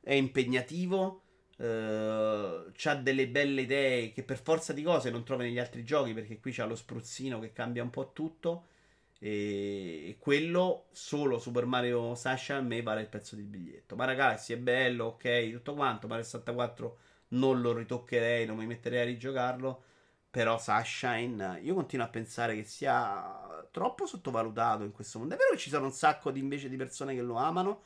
È 0.00 0.12
impegnativo. 0.14 1.20
Uh, 1.58 2.72
c'ha 2.72 2.94
delle 2.94 3.28
belle 3.28 3.60
idee 3.60 4.12
che 4.12 4.24
per 4.24 4.40
forza 4.40 4.72
di 4.72 4.82
cose 4.82 5.10
non 5.10 5.22
trovi 5.22 5.44
negli 5.44 5.58
altri 5.58 5.84
giochi 5.84 6.12
perché 6.14 6.40
qui 6.40 6.50
c'ha 6.50 6.64
lo 6.64 6.74
spruzzino 6.74 7.38
che 7.38 7.52
cambia 7.52 7.82
un 7.82 7.90
po' 7.90 8.12
tutto 8.12 8.66
e 9.18 10.16
quello 10.18 10.86
solo 10.90 11.38
Super 11.38 11.66
Mario 11.66 12.16
Sasha 12.16 12.56
a 12.56 12.60
me 12.62 12.82
vale 12.82 13.02
il 13.02 13.06
pezzo 13.06 13.36
di 13.36 13.42
biglietto 13.42 13.94
ma 13.94 14.06
ragazzi 14.06 14.52
è 14.54 14.56
bello 14.56 15.04
ok 15.04 15.52
tutto 15.52 15.74
quanto 15.74 16.08
Mario 16.08 16.24
64 16.24 16.98
non 17.28 17.60
lo 17.60 17.72
ritoccherei 17.72 18.44
non 18.46 18.56
mi 18.56 18.66
metterei 18.66 19.02
a 19.02 19.04
rigiocarlo 19.04 19.82
però 20.32 20.58
Sunshine, 20.58 21.60
io 21.62 21.74
continuo 21.74 22.06
a 22.06 22.08
pensare 22.08 22.54
che 22.54 22.64
sia 22.64 23.66
troppo 23.70 24.06
sottovalutato 24.06 24.82
in 24.82 24.90
questo 24.90 25.18
mondo. 25.18 25.34
È 25.34 25.36
vero 25.36 25.50
che 25.50 25.58
ci 25.58 25.68
sono 25.68 25.84
un 25.84 25.92
sacco 25.92 26.30
di, 26.30 26.40
invece 26.40 26.70
di 26.70 26.76
persone 26.76 27.14
che 27.14 27.20
lo 27.20 27.34
amano. 27.34 27.82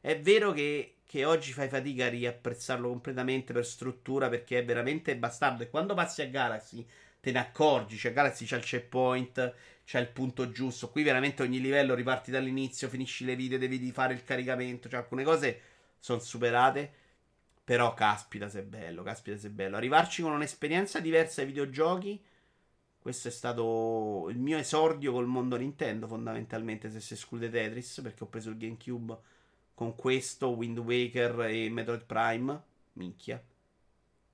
È 0.00 0.18
vero 0.18 0.52
che, 0.52 1.00
che, 1.04 1.26
oggi 1.26 1.52
fai 1.52 1.68
fatica 1.68 2.06
a 2.06 2.08
riapprezzarlo 2.08 2.88
completamente 2.88 3.52
per 3.52 3.66
struttura 3.66 4.30
perché 4.30 4.60
è 4.60 4.64
veramente 4.64 5.14
bastardo. 5.14 5.62
E 5.62 5.68
quando 5.68 5.92
passi 5.92 6.22
a 6.22 6.26
Galaxy 6.28 6.86
te 7.20 7.32
ne 7.32 7.38
accorgi. 7.38 7.98
Cioè, 7.98 8.14
Galaxy 8.14 8.46
c'ha 8.46 8.56
il 8.56 8.64
checkpoint, 8.64 9.54
c'ha 9.84 9.98
il 9.98 10.08
punto 10.08 10.50
giusto. 10.50 10.88
Qui 10.88 11.02
veramente 11.02 11.42
ogni 11.42 11.60
livello 11.60 11.94
riparti 11.94 12.30
dall'inizio, 12.30 12.88
finisci 12.88 13.26
le 13.26 13.36
vite, 13.36 13.58
devi 13.58 13.92
fare 13.92 14.14
il 14.14 14.24
caricamento. 14.24 14.88
Cioè, 14.88 15.00
alcune 15.00 15.22
cose 15.22 15.60
sono 15.98 16.18
superate. 16.20 16.99
Però 17.70 17.94
caspita 17.94 18.48
se 18.48 18.58
è 18.58 18.62
bello, 18.64 19.04
caspita 19.04 19.38
se 19.38 19.46
è 19.46 19.50
bello. 19.52 19.76
Arrivarci 19.76 20.22
con 20.22 20.32
un'esperienza 20.32 20.98
diversa 20.98 21.42
ai 21.42 21.46
videogiochi. 21.46 22.20
Questo 22.98 23.28
è 23.28 23.30
stato 23.30 24.26
il 24.28 24.38
mio 24.38 24.58
esordio 24.58 25.12
col 25.12 25.28
mondo 25.28 25.54
Nintendo, 25.54 26.08
fondamentalmente, 26.08 26.90
se 26.90 26.98
si 26.98 27.12
esclude 27.12 27.48
Tetris, 27.48 28.00
perché 28.02 28.24
ho 28.24 28.26
preso 28.26 28.50
il 28.50 28.56
GameCube 28.56 29.16
con 29.72 29.94
questo, 29.94 30.48
Wind 30.48 30.78
Waker 30.78 31.42
e 31.42 31.70
Metroid 31.70 32.06
Prime. 32.06 32.60
Minchia. 32.94 33.40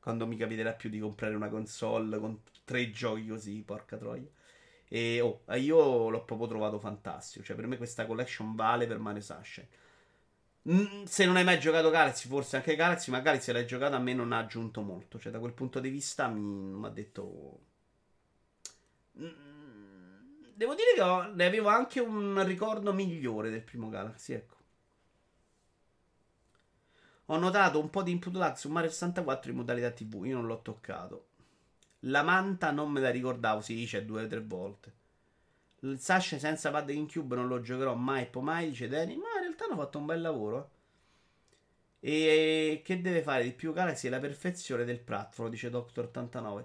Quando 0.00 0.26
mi 0.26 0.38
capiterà 0.38 0.72
più 0.72 0.88
di 0.88 0.98
comprare 0.98 1.34
una 1.34 1.50
console 1.50 2.18
con 2.18 2.40
tre 2.64 2.90
giochi 2.90 3.26
così, 3.26 3.62
porca 3.66 3.98
troia. 3.98 4.30
E 4.88 5.20
oh, 5.20 5.42
io 5.56 6.08
l'ho 6.08 6.24
proprio 6.24 6.48
trovato 6.48 6.78
fantastico. 6.78 7.44
Cioè, 7.44 7.54
per 7.54 7.66
me 7.66 7.76
questa 7.76 8.06
collection 8.06 8.54
vale 8.54 8.86
per 8.86 8.98
Mario 8.98 9.20
Sunshine. 9.20 9.68
Se 11.04 11.24
non 11.24 11.36
hai 11.36 11.44
mai 11.44 11.60
giocato 11.60 11.90
Galaxy, 11.90 12.26
forse 12.26 12.56
anche 12.56 12.74
Galaxy, 12.74 13.12
ma 13.12 13.20
Galaxy 13.20 13.52
l'hai 13.52 13.66
giocato 13.66 13.94
a 13.94 14.00
me 14.00 14.14
non 14.14 14.32
ha 14.32 14.38
aggiunto 14.38 14.80
molto. 14.80 15.18
Cioè, 15.18 15.30
da 15.30 15.38
quel 15.38 15.52
punto 15.52 15.78
di 15.78 15.90
vista 15.90 16.26
mi 16.26 16.84
ha 16.84 16.90
detto. 16.90 17.60
Devo 19.12 20.74
dire 20.74 20.94
che 20.94 21.02
ho, 21.02 21.32
ne 21.32 21.44
avevo 21.44 21.68
anche 21.68 22.00
un 22.00 22.44
ricordo 22.44 22.92
migliore 22.92 23.50
del 23.50 23.62
primo 23.62 23.88
Galaxy, 23.88 24.32
ecco. 24.32 24.54
Ho 27.26 27.38
notato 27.38 27.78
un 27.78 27.90
po' 27.90 28.02
di 28.02 28.10
input 28.10 28.34
lag 28.34 28.54
su 28.54 28.68
Mario 28.68 28.90
64 28.90 29.50
in 29.50 29.56
modalità 29.56 29.90
TV, 29.90 30.24
io 30.24 30.34
non 30.34 30.46
l'ho 30.46 30.62
toccato. 30.62 31.26
La 32.00 32.22
manta 32.22 32.70
non 32.70 32.90
me 32.90 33.00
la 33.00 33.10
ricordavo, 33.10 33.60
sì, 33.60 33.84
c'è 33.84 34.04
due 34.04 34.24
o 34.24 34.26
tre 34.26 34.40
volte. 34.40 34.94
Il 35.80 35.98
Sasha 36.00 36.38
senza 36.38 36.70
pad 36.70 36.86
GameCube 36.86 37.36
non 37.36 37.48
lo 37.48 37.60
giocherò 37.60 37.94
mai 37.94 38.22
e 38.22 38.26
poi 38.26 38.42
mai, 38.42 38.68
dice 38.68 38.88
Danny. 38.88 39.16
Ma 39.16 39.35
realtà 39.56 39.64
hanno 39.64 39.76
fatto 39.76 39.98
un 39.98 40.06
bel 40.06 40.20
lavoro. 40.20 40.70
E 41.98 42.82
che 42.84 43.00
deve 43.00 43.22
fare 43.22 43.42
di 43.42 43.52
più 43.52 43.72
Galaxy 43.72 44.06
è 44.06 44.10
la 44.10 44.20
perfezione 44.20 44.84
del 44.84 45.00
platform, 45.00 45.50
dice 45.50 45.70
Doctor89. 45.70 46.64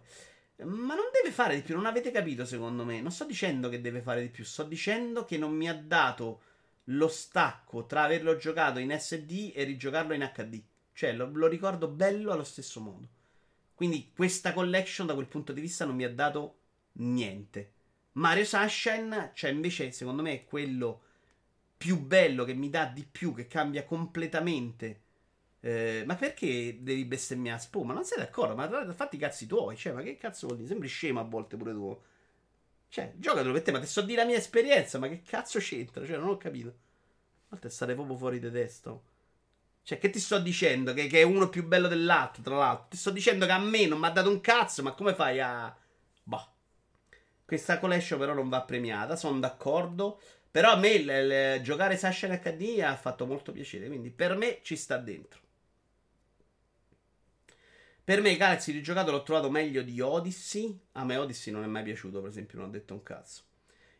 Ma 0.64 0.94
non 0.94 1.10
deve 1.11 1.34
fare 1.34 1.56
di 1.56 1.61
più, 1.61 1.76
non 1.76 1.88
avete 1.88 2.11
capito 2.11 2.45
secondo 2.45 2.86
me. 2.86 3.02
Non 3.02 3.11
sto 3.11 3.26
dicendo 3.26 3.70
che 3.70 3.82
deve 3.82 4.02
fare 4.02 4.22
di 4.22 4.30
più, 4.30 4.44
sto 4.44 4.64
dicendo 4.64 5.26
che 5.26 5.38
non 5.38 5.53
mi 5.53 5.68
ha 5.68 5.74
dato 5.74 6.42
lo 6.86 7.08
stacco 7.08 7.86
tra 7.86 8.03
averlo 8.03 8.36
giocato 8.36 8.80
in 8.80 8.95
SD 8.95 9.53
e 9.56 9.64
rigiocarlo 9.64 10.14
in 10.14 10.30
HD. 10.34 10.61
Cioè, 10.94 11.14
lo, 11.14 11.32
lo 11.34 11.48
ricordo 11.48 11.88
bello 11.88 12.32
allo 12.32 12.44
stesso 12.44 12.80
modo. 12.80 13.08
Quindi 13.74 14.11
questa 14.14 14.53
collection 14.53 15.08
da 15.08 15.16
quel 15.16 15.28
punto 15.28 15.53
di 15.53 15.61
vista 15.61 15.86
non 15.86 15.95
mi 15.95 16.03
ha 16.03 16.14
dato 16.14 16.58
niente. 16.94 17.72
Mario 18.14 18.45
Sunshine, 18.45 19.32
cioè 19.34 19.50
invece 19.50 19.92
secondo 19.92 20.22
me 20.22 20.34
è 20.34 20.45
quello 20.45 21.03
più 21.82 22.00
bello 22.00 22.43
che 22.43 22.53
mi 22.53 22.69
dà 22.69 22.85
di 22.85 23.03
più, 23.03 23.34
che 23.34 23.48
cambia 23.48 23.85
completamente. 23.85 25.01
Eh, 25.61 26.03
ma 26.06 26.14
perché 26.14 26.77
devi 26.84 27.06
bestemmiare 27.06 27.58
a 27.58 27.61
spuma? 27.61 27.92
Non 27.92 28.06
sei 28.06 28.19
d'accordo? 28.19 28.53
Ma 28.53 28.93
fatti 28.93 29.16
i 29.16 29.19
cazzi 29.19 29.48
tuoi. 29.48 29.76
Cioè, 29.76 29.93
ma 29.93 30.03
che 30.03 30.16
cazzo 30.16 30.45
vuol 30.45 30.58
dire? 30.58 30.69
Sembri 30.69 30.88
scemo 30.88 31.19
a 31.19 31.24
volte 31.24 31.58
pure 31.58 31.72
tu. 31.72 32.00
Cioè, 32.88 33.14
giocatelo 33.16 33.51
per 33.51 33.64
te, 33.64 33.72
ma 33.72 33.80
ti 33.80 33.88
so 33.88 34.01
dire 34.01 34.22
la 34.22 34.27
mia 34.27 34.38
esperienza. 34.38 35.00
Ma 35.00 35.08
che 35.08 35.24
cazzo 35.24 35.58
c'entra? 35.58 36.06
Cioè, 36.06 36.18
non 36.18 36.30
ho 36.30 36.38
capito. 36.38 36.69
A 36.69 36.74
volte 37.50 37.72
stare 37.72 37.95
proprio 37.95 38.16
fuori 38.16 38.40
di 38.40 38.51
testa. 38.51 38.95
Cioè, 39.82 39.98
che 39.98 40.11
ti 40.11 40.19
sto 40.19 40.38
dicendo? 40.38 40.93
Che, 40.93 41.08
che, 41.08 41.22
è 41.22 41.24
uno 41.24 41.50
più 41.50 41.66
bello 41.66 41.88
dell'altro, 41.88 42.43
tra 42.43 42.58
l'altro. 42.58 42.90
Ti 42.90 42.98
sto 42.98 43.10
dicendo 43.10 43.48
che 43.48 43.53
a 43.53 43.58
me 43.58 43.88
non 43.88 43.98
mi 43.98 44.06
ha 44.06 44.11
dato 44.11 44.30
un 44.30 44.40
cazzo, 44.40 44.84
ma 44.84 44.92
come 44.92 45.16
fai 45.16 45.40
a. 45.40 45.76
Boh. 46.22 46.48
Questa 47.43 47.80
collection 47.80 48.19
però 48.19 48.35
non 48.35 48.50
va 48.50 48.61
premiata, 48.61 49.16
sono 49.16 49.40
d'accordo. 49.40 50.22
Però 50.52 50.72
a 50.72 50.76
me 50.76 50.90
il, 50.90 51.10
il, 51.10 51.62
giocare 51.64 51.96
Sasha 51.96 52.28
in 52.28 52.38
HD 52.38 52.82
ha 52.82 52.96
fatto 52.98 53.26
molto 53.26 53.54
piacere, 53.54 53.88
quindi 53.88 54.12
per 54.12 54.36
me 54.36 54.60
ci 54.62 54.76
sta 54.76 54.98
dentro. 54.98 55.40
Per 58.04 58.22
me 58.22 58.36
Galaxy 58.36 58.74
rigiocato 58.74 59.12
l'ho 59.12 59.24
trovato 59.24 59.50
meglio 59.50 59.82
di 59.82 60.02
Odyssey. 60.02 60.78
A 60.94 61.06
me 61.06 61.16
Odyssey 61.16 61.54
non 61.54 61.64
è 61.64 61.68
mai 61.68 61.84
piaciuto, 61.84 62.20
per 62.20 62.30
esempio, 62.30 62.60
non 62.60 62.68
ho 62.68 62.72
detto 62.72 62.94
un 62.94 63.04
cazzo. 63.04 63.44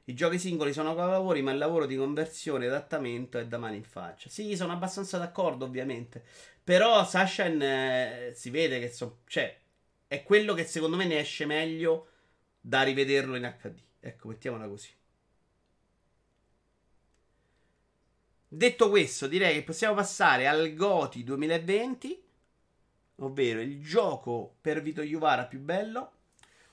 I 0.06 0.14
giochi 0.14 0.40
singoli 0.40 0.74
sono 0.74 0.94
capolavori, 0.96 1.42
ma 1.42 1.52
il 1.52 1.58
lavoro 1.58 1.86
di 1.86 1.96
conversione 1.96 2.66
e 2.66 2.68
adattamento 2.68 3.38
è 3.38 3.46
da 3.46 3.58
mani 3.58 3.78
in 3.78 3.84
faccia. 3.84 4.30
Sì, 4.30 4.56
sono 4.58 4.74
abbastanza 4.74 5.18
d'accordo, 5.18 5.64
ovviamente. 5.64 6.26
Però 6.64 7.06
Sunshine 7.06 8.30
eh, 8.30 8.34
si 8.34 8.50
vede 8.50 8.80
che 8.80 8.90
so, 8.90 9.20
cioè, 9.28 9.58
è 10.08 10.24
quello 10.24 10.54
che 10.54 10.66
secondo 10.66 10.98
me 10.98 11.06
ne 11.06 11.20
esce 11.20 11.46
meglio 11.46 12.08
da 12.60 12.82
rivederlo 12.82 13.36
in 13.36 13.56
HD. 13.62 13.80
Ecco, 14.00 14.28
mettiamola 14.28 14.68
così. 14.68 14.90
Detto 18.54 18.90
questo, 18.90 19.28
direi 19.28 19.54
che 19.54 19.64
possiamo 19.64 19.96
passare 19.96 20.46
al 20.46 20.74
GOTI 20.74 21.24
2020, 21.24 22.24
ovvero 23.20 23.62
il 23.62 23.82
gioco 23.82 24.58
per 24.60 24.82
Vito 24.82 25.02
Juvara 25.02 25.46
più 25.46 25.62
bello. 25.62 26.12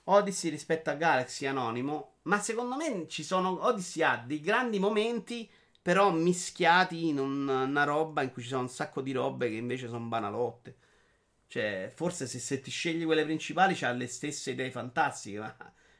Odyssey 0.02 0.50
rispetto 0.50 0.90
a 0.90 0.94
Galaxy 0.94 1.46
Anonimo, 1.46 2.16
ma 2.22 2.40
secondo 2.40 2.74
me 2.74 3.06
ci 3.06 3.22
sono 3.22 3.64
Odyssey 3.64 4.02
ha 4.02 4.16
dei 4.26 4.40
grandi 4.40 4.80
momenti 4.80 5.48
però 5.80 6.10
mischiati 6.10 7.06
in 7.06 7.20
una 7.20 7.84
roba 7.84 8.22
in 8.22 8.32
cui 8.32 8.42
ci 8.42 8.48
sono 8.48 8.62
un 8.62 8.68
sacco 8.68 9.00
di 9.00 9.12
robe 9.12 9.48
che 9.48 9.54
invece 9.54 9.86
sono 9.86 10.04
banalotte. 10.04 10.76
Cioè, 11.46 11.92
forse 11.94 12.26
se, 12.26 12.40
se 12.40 12.60
ti 12.60 12.72
scegli 12.72 13.04
quelle 13.04 13.24
principali 13.24 13.76
c'ha 13.76 13.92
le 13.92 14.08
stesse 14.08 14.50
idee 14.50 14.72
fantastiche, 14.72 15.38
ma 15.38 15.56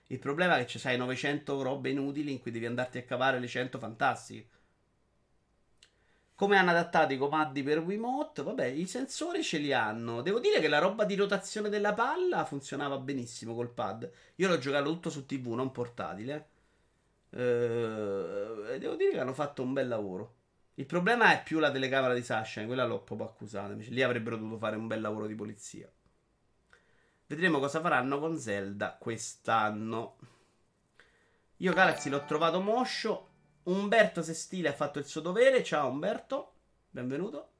il 0.09 0.19
problema 0.19 0.57
è 0.57 0.63
che 0.63 0.67
ci 0.67 0.81
sai 0.81 0.97
900 0.97 1.63
robe 1.63 1.91
inutili 1.91 2.33
in 2.33 2.41
cui 2.41 2.51
devi 2.51 2.67
andarti 2.67 2.99
a 2.99 3.05
cavare 3.05 3.39
le 3.39 3.47
100 3.47 3.79
fantastiche. 3.79 4.57
Come 6.39 6.57
hanno 6.57 6.71
adattato 6.71 7.13
i 7.13 7.19
comandi 7.19 7.65
per 7.65 7.81
Wiimote? 7.81 8.45
Vabbè, 8.45 8.67
i 8.67 8.87
sensori 8.87 9.43
ce 9.43 9.59
li 9.59 9.73
hanno. 9.73 10.23
Devo 10.23 10.39
dire 10.39 10.61
che 10.61 10.69
la 10.69 10.79
roba 10.79 11.03
di 11.03 11.17
rotazione 11.17 11.69
della 11.69 11.95
palla 11.95 12.45
funzionava 12.45 12.97
benissimo 12.99 13.57
col 13.57 13.71
pad. 13.71 14.09
Io 14.37 14.47
l'ho 14.47 14.59
giocato 14.59 14.85
tutto 14.85 15.11
su 15.11 15.27
TV, 15.27 15.49
non 15.55 15.73
portatile. 15.73 16.49
Eh, 17.31 18.77
devo 18.79 18.95
dire 18.95 19.11
che 19.11 19.19
hanno 19.19 19.33
fatto 19.33 19.65
un 19.65 19.73
bel 19.73 19.89
lavoro. 19.89 20.35
Il 20.75 20.87
problema 20.87 21.33
è 21.33 21.43
più 21.43 21.59
la 21.59 21.73
telecamera 21.73 22.15
di 22.15 22.23
Sasha, 22.23 22.65
quella 22.67 22.87
l'ho 22.87 23.01
proprio 23.01 23.27
accusata. 23.27 23.75
Lì 23.75 24.03
avrebbero 24.05 24.37
dovuto 24.37 24.59
fare 24.59 24.77
un 24.77 24.87
bel 24.87 25.01
lavoro 25.01 25.27
di 25.27 25.35
polizia. 25.35 25.91
Vedremo 27.27 27.59
cosa 27.59 27.81
faranno 27.81 28.21
con 28.21 28.39
Zelda 28.39 28.97
quest'anno. 28.97 30.19
Io 31.57 31.73
Galaxy 31.73 32.11
l'ho 32.11 32.25
trovato 32.25 32.61
moscio. 32.61 33.28
Umberto 33.69 34.23
Sestile 34.23 34.69
ha 34.69 34.73
fatto 34.73 34.99
il 34.99 35.05
suo 35.05 35.21
dovere. 35.21 35.63
Ciao 35.63 35.91
Umberto, 35.91 36.53
benvenuto. 36.89 37.51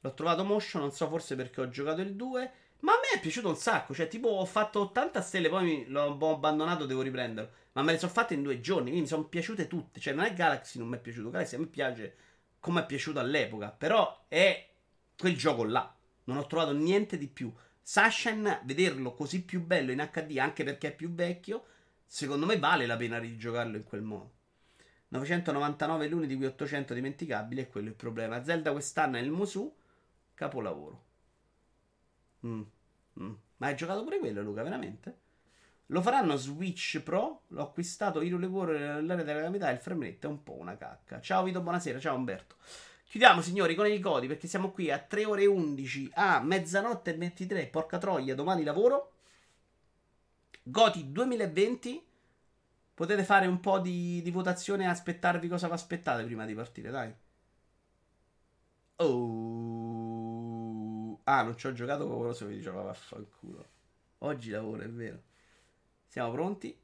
L'ho 0.00 0.14
trovato 0.14 0.42
moscio, 0.42 0.80
non 0.80 0.90
so 0.90 1.08
forse 1.08 1.36
perché 1.36 1.60
ho 1.60 1.68
giocato 1.68 2.00
il 2.00 2.16
2. 2.16 2.52
Ma 2.80 2.92
a 2.92 2.96
me 2.96 3.16
è 3.16 3.20
piaciuto 3.20 3.48
un 3.48 3.56
sacco. 3.56 3.94
Cioè, 3.94 4.08
tipo, 4.08 4.28
ho 4.28 4.44
fatto 4.44 4.80
80 4.80 5.20
stelle, 5.20 5.48
poi 5.48 5.84
l'ho 5.86 6.18
abbandonato, 6.18 6.86
devo 6.86 7.02
riprenderlo. 7.02 7.50
Ma 7.72 7.82
me 7.82 7.92
le 7.92 7.98
sono 7.98 8.10
fatte 8.10 8.34
in 8.34 8.42
due 8.42 8.60
giorni. 8.60 8.84
Quindi 8.84 9.02
mi 9.02 9.06
sono 9.06 9.26
piaciute 9.26 9.68
tutte. 9.68 10.00
Cioè, 10.00 10.12
non 10.12 10.24
è 10.24 10.34
Galaxy, 10.34 10.80
non 10.80 10.88
mi 10.88 10.96
è 10.96 11.00
piaciuto. 11.00 11.30
Galaxy 11.30 11.54
a 11.54 11.58
me 11.60 11.66
piace 11.66 12.16
come 12.58 12.80
è 12.80 12.86
piaciuto 12.86 13.20
all'epoca. 13.20 13.70
Però 13.70 14.24
è 14.26 14.68
quel 15.16 15.36
gioco 15.36 15.64
là. 15.64 15.94
Non 16.24 16.36
ho 16.36 16.46
trovato 16.46 16.72
niente 16.72 17.16
di 17.16 17.28
più. 17.28 17.52
Sashen, 17.80 18.62
vederlo 18.64 19.14
così 19.14 19.44
più 19.44 19.62
bello 19.62 19.92
in 19.92 20.08
HD, 20.12 20.38
anche 20.38 20.64
perché 20.64 20.88
è 20.88 20.94
più 20.94 21.14
vecchio, 21.14 21.64
secondo 22.06 22.46
me 22.46 22.58
vale 22.58 22.86
la 22.86 22.96
pena 22.96 23.18
rigiocarlo 23.18 23.76
in 23.76 23.84
quel 23.84 24.02
modo. 24.02 24.34
999 25.08 26.08
luni 26.08 26.26
di 26.26 26.36
cui 26.36 26.46
800 26.46 26.94
dimenticabili, 26.94 27.62
è 27.62 27.68
quello 27.68 27.88
il 27.88 27.94
problema. 27.94 28.42
Zelda 28.42 28.72
quest'anno 28.72 29.16
è 29.16 29.20
il 29.20 29.30
Musu, 29.30 29.74
capolavoro. 30.34 31.04
Mm. 32.46 32.62
Mm. 33.20 33.32
Ma 33.58 33.66
hai 33.66 33.76
giocato 33.76 34.02
pure 34.02 34.18
quello, 34.18 34.42
Luca, 34.42 34.62
veramente? 34.62 35.24
Lo 35.86 36.02
faranno 36.02 36.36
Switch 36.36 37.00
Pro. 37.00 37.42
L'ho 37.48 37.62
acquistato 37.62 38.20
io 38.20 38.38
Lavoro 38.38 38.72
nell'area 38.72 39.24
della 39.24 39.38
calamità. 39.38 39.70
Il 39.70 39.78
frame 39.78 40.18
è 40.18 40.26
un 40.26 40.42
po' 40.42 40.58
una 40.58 40.76
cacca. 40.76 41.20
Ciao 41.20 41.44
Vito, 41.44 41.60
buonasera. 41.60 42.00
Ciao 42.00 42.16
Umberto. 42.16 42.56
Chiudiamo, 43.08 43.40
signori, 43.40 43.76
con 43.76 43.86
il 43.86 44.00
Godi 44.00 44.26
perché 44.26 44.48
siamo 44.48 44.72
qui 44.72 44.90
a 44.90 44.98
3 44.98 45.24
ore 45.24 45.42
e 45.42 45.46
11 45.46 46.10
a 46.14 46.40
mezzanotte 46.40 47.14
e 47.14 47.16
23. 47.16 47.66
Porca 47.68 47.98
troia, 47.98 48.34
domani 48.34 48.64
lavoro. 48.64 49.12
Goti 50.68 51.12
2020. 51.12 52.04
Potete 52.92 53.22
fare 53.22 53.46
un 53.46 53.60
po' 53.60 53.78
di, 53.78 54.20
di 54.20 54.32
votazione 54.32 54.82
e 54.84 54.88
aspettarvi 54.88 55.46
cosa 55.46 55.68
vi 55.68 55.74
aspettate 55.74 56.24
prima 56.24 56.44
di 56.44 56.54
partire, 56.54 56.90
dai. 56.90 57.14
Oh. 58.96 60.26
Ah, 61.24 61.42
non 61.42 61.56
ci 61.56 61.68
ho 61.68 61.72
giocato 61.72 62.08
con 62.08 62.34
so, 62.34 62.46
mi 62.46 62.56
diceva 62.56 62.82
vaffanculo. 62.82 63.64
Oggi 64.18 64.50
lavoro, 64.50 64.82
è 64.82 64.88
vero. 64.88 65.22
Siamo 66.08 66.32
pronti? 66.32 66.76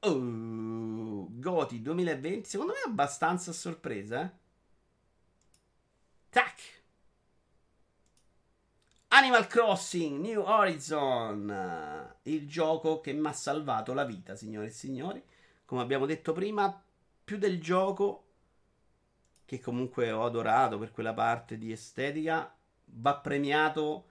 Oh, 0.00 1.26
Goti 1.30 1.82
2020. 1.82 2.48
Secondo 2.48 2.74
me 2.74 2.78
è 2.84 2.88
abbastanza 2.88 3.50
sorpresa, 3.52 4.22
eh. 4.22 4.30
Tac. 6.30 6.75
Animal 9.16 9.46
Crossing 9.46 10.20
New 10.20 10.42
Horizon. 10.42 12.14
Il 12.24 12.46
gioco 12.46 13.00
che 13.00 13.14
mi 13.14 13.26
ha 13.28 13.32
salvato 13.32 13.94
la 13.94 14.04
vita, 14.04 14.36
signore 14.36 14.66
e 14.66 14.70
signori. 14.70 15.22
Come 15.64 15.80
abbiamo 15.80 16.04
detto 16.04 16.34
prima, 16.34 16.84
più 17.24 17.38
del 17.38 17.58
gioco 17.58 18.24
che 19.46 19.58
comunque 19.58 20.10
ho 20.10 20.26
adorato 20.26 20.78
per 20.78 20.90
quella 20.90 21.14
parte 21.14 21.56
di 21.56 21.72
estetica, 21.72 22.54
va 22.84 23.16
premiato 23.16 24.08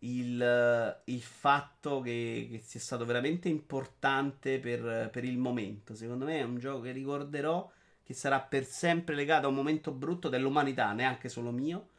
il, 0.00 1.02
il 1.04 1.22
fatto 1.22 2.00
che, 2.00 2.48
che, 2.50 2.58
sia 2.58 2.80
stato 2.80 3.04
veramente 3.04 3.48
importante 3.48 4.58
per, 4.58 5.08
per, 5.08 5.22
il 5.22 5.38
momento. 5.38 5.94
Secondo 5.94 6.24
me 6.24 6.40
è 6.40 6.42
un 6.42 6.58
gioco 6.58 6.80
che 6.80 6.90
ricorderò, 6.90 7.70
che 8.02 8.12
sarà 8.12 8.40
per 8.40 8.64
sempre 8.64 9.14
legato 9.14 9.46
a 9.46 9.50
un 9.50 9.54
momento 9.54 9.92
brutto 9.92 10.28
dell'umanità, 10.28 10.90
neanche 10.90 11.28
solo 11.28 11.52
mio, 11.52 11.90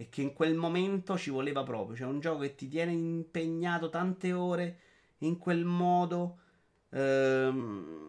e 0.00 0.08
che 0.08 0.22
in 0.22 0.32
quel 0.32 0.54
momento 0.54 1.18
ci 1.18 1.30
voleva 1.30 1.64
proprio. 1.64 1.96
Cioè 1.96 2.06
un 2.06 2.20
gioco 2.20 2.42
che 2.42 2.54
ti 2.54 2.68
tiene 2.68 2.92
impegnato 2.92 3.90
tante 3.90 4.32
ore 4.32 4.78
in 5.18 5.38
quel 5.38 5.64
modo. 5.64 6.38
Ehm, 6.90 8.06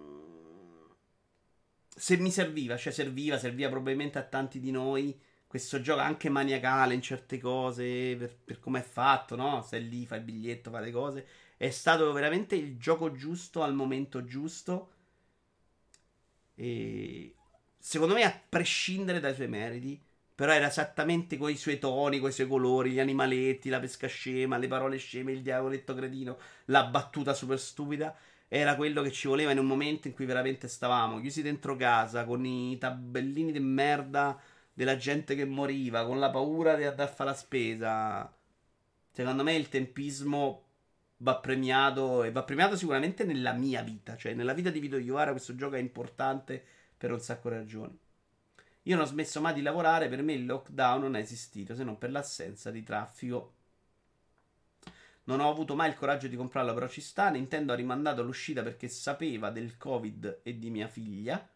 se 1.88 2.18
mi 2.18 2.30
serviva, 2.30 2.78
cioè 2.78 2.94
serviva, 2.94 3.40
serviva 3.40 3.70
probabilmente 3.70 4.20
a 4.20 4.24
tanti 4.24 4.60
di 4.60 4.70
noi 4.70 5.20
questo 5.48 5.82
gioco 5.82 6.02
anche 6.02 6.30
maniacale 6.30 6.94
in 6.94 7.02
certe 7.02 7.40
cose, 7.40 8.16
per, 8.16 8.38
per 8.46 8.60
come 8.60 8.82
è 8.82 8.84
fatto, 8.84 9.36
no? 9.36 9.64
Stai 9.64 9.90
lì, 9.90 10.06
fai 10.06 10.20
il 10.20 10.26
biglietto, 10.26 10.70
fai 10.70 10.84
le 10.84 10.92
cose. 10.92 11.26
È 11.58 11.72
stato 11.72 12.12
veramente 12.14 12.56
il 12.56 12.78
gioco 12.78 13.12
giusto 13.14 13.64
al 13.64 13.74
momento 13.74 14.24
giusto. 14.26 14.92
E 16.54 17.34
secondo 17.80 18.14
me, 18.14 18.24
a 18.26 18.42
prescindere 18.48 19.20
dai 19.20 19.34
suoi 19.34 19.48
meriti, 19.48 20.00
però 20.40 20.54
era 20.54 20.68
esattamente 20.68 21.36
con 21.36 21.50
i 21.50 21.58
suoi 21.58 21.80
toni, 21.80 22.20
con 22.20 22.30
i 22.30 22.32
suoi 22.32 22.48
colori, 22.48 22.92
gli 22.92 23.00
animaletti, 23.02 23.68
la 23.68 23.82
pesca 23.82 24.08
scema, 24.08 24.58
le 24.58 24.70
parole 24.70 24.96
sceme, 24.96 25.34
il 25.34 25.42
diavoletto 25.42 25.94
cretino, 25.94 26.38
la 26.68 26.86
battuta 26.86 27.34
super 27.34 27.60
stupida 27.60 28.16
era 28.48 28.78
quello 28.78 29.02
che 29.02 29.12
ci 29.12 29.28
voleva 29.28 29.52
in 29.52 29.58
un 29.58 29.66
momento 29.66 30.08
in 30.08 30.14
cui 30.14 30.24
veramente 30.24 30.70
stavamo 30.70 31.20
chiusi 31.20 31.42
dentro 31.42 31.76
casa 31.76 32.24
con 32.24 32.46
i 32.46 32.78
tabellini 32.78 33.52
di 33.52 33.60
merda 33.60 34.40
della 34.72 34.96
gente 34.96 35.36
che 35.36 35.44
moriva, 35.44 36.06
con 36.06 36.20
la 36.20 36.30
paura 36.30 36.76
di 36.76 36.86
andare 36.86 37.10
a 37.10 37.14
fare 37.14 37.32
la 37.32 37.36
spesa. 37.36 38.34
Secondo 39.12 39.44
me 39.44 39.56
il 39.56 39.68
tempismo 39.68 40.64
va 41.18 41.38
premiato 41.40 42.24
e 42.24 42.32
va 42.32 42.44
premiato 42.44 42.78
sicuramente 42.78 43.26
nella 43.26 43.52
mia 43.52 43.82
vita, 43.82 44.16
cioè 44.16 44.34
nella 44.34 44.54
vita 44.54 44.70
di 44.70 44.80
Vito 44.80 44.98
Iovara 44.98 45.32
questo 45.32 45.54
gioco 45.56 45.76
è 45.76 45.80
importante 45.80 46.64
per 46.98 47.12
un 47.12 47.20
sacco 47.20 47.50
di 47.50 47.56
ragioni. 47.56 48.00
Io 48.84 48.96
non 48.96 49.06
ho 49.06 49.08
smesso 49.08 49.42
mai 49.42 49.54
di 49.54 49.62
lavorare, 49.62 50.10
per 50.10 50.22
me 50.22 50.34
il 50.34 50.46
lockdown 50.46 51.02
non 51.02 51.16
è 51.16 51.20
esistito 51.20 51.76
se 51.76 51.84
non 51.84 51.98
per 51.98 52.12
l'assenza 52.12 52.72
di 52.72 52.84
traffico 52.84 53.54
non 55.30 55.42
ho 55.42 55.50
avuto 55.50 55.76
mai 55.76 55.90
il 55.90 55.96
coraggio 55.96 56.28
di 56.28 56.36
comprarlo, 56.36 56.74
però 56.74 56.88
ci 56.88 57.02
sta. 57.02 57.30
Nintendo 57.30 57.72
ha 57.72 57.76
rimandato 57.76 58.24
l'uscita 58.24 58.64
perché 58.64 58.88
sapeva 58.90 59.52
del 59.52 59.78
Covid 59.78 60.40
e 60.42 60.58
di 60.58 60.72
mia 60.72 60.88
figlia. 60.88 61.48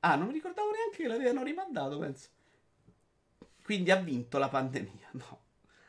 Ah, 0.00 0.16
non 0.16 0.28
mi 0.28 0.32
ricordavo 0.32 0.70
neanche 0.70 1.02
che 1.02 1.08
l'avevano 1.08 1.44
rimandato, 1.44 1.98
penso. 1.98 2.28
Quindi 3.62 3.90
ha 3.90 3.96
vinto 3.96 4.38
la 4.38 4.48
pandemia. 4.48 5.08
No. 5.12 5.40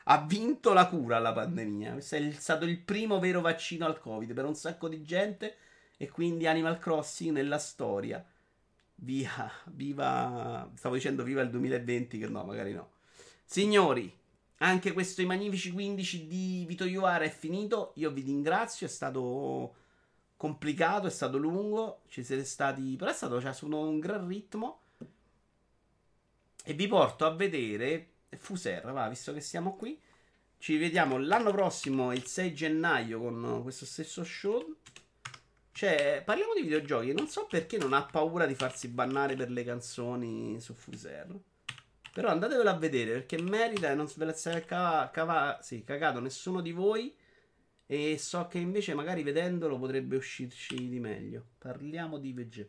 Ha 0.03 0.25
vinto 0.25 0.73
la 0.73 0.87
cura 0.87 1.15
alla 1.15 1.31
pandemia. 1.31 1.93
Questo 1.93 2.17
è 2.17 2.31
stato 2.31 2.65
il 2.65 2.79
primo 2.79 3.19
vero 3.19 3.39
vaccino 3.39 3.85
al 3.85 3.99
Covid 3.99 4.33
per 4.33 4.43
un 4.43 4.55
sacco 4.55 4.89
di 4.89 5.01
gente. 5.03 5.55
E 5.95 6.09
quindi 6.09 6.45
Animal 6.45 6.77
Crossing 6.77 7.31
nella 7.31 7.57
storia. 7.57 8.23
Via, 8.99 9.51
viva. 9.65 10.69
Stavo 10.75 10.95
dicendo 10.95 11.23
viva 11.23 11.41
il 11.41 11.49
2020, 11.49 12.17
che 12.17 12.27
no, 12.27 12.43
magari 12.43 12.73
no. 12.73 12.91
Signori, 13.45 14.11
anche 14.57 14.91
questo 14.91 15.21
i 15.21 15.25
magnifici 15.25 15.71
15 15.71 16.27
di 16.27 16.65
Vito 16.67 16.83
Iovara 16.83 17.23
è 17.23 17.29
finito. 17.29 17.93
Io 17.95 18.11
vi 18.11 18.21
ringrazio, 18.21 18.87
è 18.87 18.89
stato 18.89 19.75
complicato, 20.35 21.07
è 21.07 21.11
stato 21.11 21.37
lungo, 21.37 22.01
ci 22.07 22.23
siete 22.23 22.43
stati, 22.43 22.95
però 22.95 23.11
è 23.11 23.13
stato 23.13 23.39
cioè, 23.39 23.53
su 23.53 23.67
un 23.67 23.99
gran 23.99 24.27
ritmo. 24.27 24.81
E 26.63 26.73
vi 26.73 26.87
porto 26.87 27.25
a 27.25 27.29
vedere 27.33 28.09
Fuser, 28.35 28.91
va, 28.91 29.07
visto 29.07 29.31
che 29.31 29.41
siamo 29.41 29.75
qui. 29.75 29.99
Ci 30.57 30.75
vediamo 30.77 31.17
l'anno 31.17 31.51
prossimo, 31.51 32.11
il 32.11 32.25
6 32.25 32.53
gennaio, 32.53 33.19
con 33.19 33.59
questo 33.61 33.85
stesso 33.85 34.23
show. 34.23 34.75
Cioè, 35.77 36.23
parliamo 36.25 36.55
di 36.55 36.63
videogiochi. 36.63 37.13
Non 37.13 37.27
so 37.27 37.45
perché 37.45 37.77
non 37.77 37.93
ha 37.93 38.03
paura 38.03 38.47
di 38.47 38.55
farsi 38.55 38.87
bannare 38.87 39.35
per 39.35 39.51
le 39.51 39.63
canzoni 39.63 40.59
su 40.59 40.73
Fuser. 40.73 41.27
Però 42.11 42.29
andatevela 42.29 42.71
a 42.71 42.77
vedere 42.79 43.11
perché 43.11 43.39
merita 43.39 43.91
e 43.91 43.93
non 43.93 44.09
ve 44.15 44.25
la 44.25 44.33
sarà 44.33 44.59
cava, 44.61 45.11
cava, 45.13 45.59
sì, 45.61 45.83
cagato 45.83 46.19
nessuno 46.19 46.61
di 46.61 46.71
voi. 46.71 47.15
E 47.85 48.17
so 48.17 48.47
che 48.47 48.57
invece 48.57 48.95
magari 48.95 49.21
vedendolo 49.21 49.77
potrebbe 49.77 50.15
uscirci 50.15 50.89
di 50.89 50.99
meglio. 50.99 51.49
Parliamo 51.59 52.17
di 52.17 52.33
VG. 52.33 52.67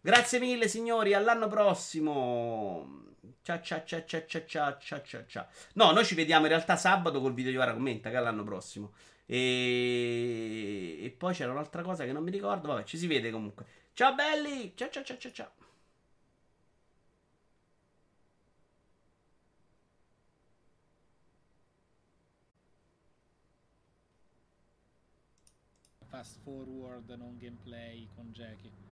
Grazie 0.00 0.40
mille 0.40 0.66
signori, 0.66 1.14
all'anno 1.14 1.46
prossimo. 1.46 3.04
Ciao 3.42 3.60
ciao 3.62 3.84
ciao 3.84 4.02
ciao 4.04 4.24
ciao 4.26 4.44
ciao 4.80 5.02
ciao 5.04 5.24
ciao. 5.28 5.46
No, 5.74 5.92
noi 5.92 6.04
ci 6.04 6.16
vediamo 6.16 6.46
in 6.46 6.50
realtà 6.50 6.74
sabato 6.74 7.20
col 7.20 7.34
video 7.34 7.52
di 7.52 7.56
Vara 7.56 7.72
commenta 7.72 8.10
che 8.10 8.16
all'anno 8.16 8.42
prossimo. 8.42 8.94
E... 9.30 11.04
e 11.04 11.10
poi 11.10 11.34
c'era 11.34 11.52
un'altra 11.52 11.82
cosa 11.82 12.04
che 12.04 12.12
non 12.12 12.22
mi 12.22 12.30
ricordo. 12.30 12.68
Vabbè, 12.68 12.84
ci 12.84 12.96
si 12.98 13.06
vede 13.06 13.30
comunque. 13.30 13.66
Ciao 13.92 14.14
belli! 14.14 14.72
Ciao 14.74 14.88
ciao 14.90 15.04
ciao 15.04 15.18
ciao 15.18 15.32
ciao. 15.32 15.50
fast 26.10 26.38
forward, 26.42 27.08
non 27.10 27.38
gameplay 27.38 28.08
con 28.16 28.32
Jackie. 28.32 28.87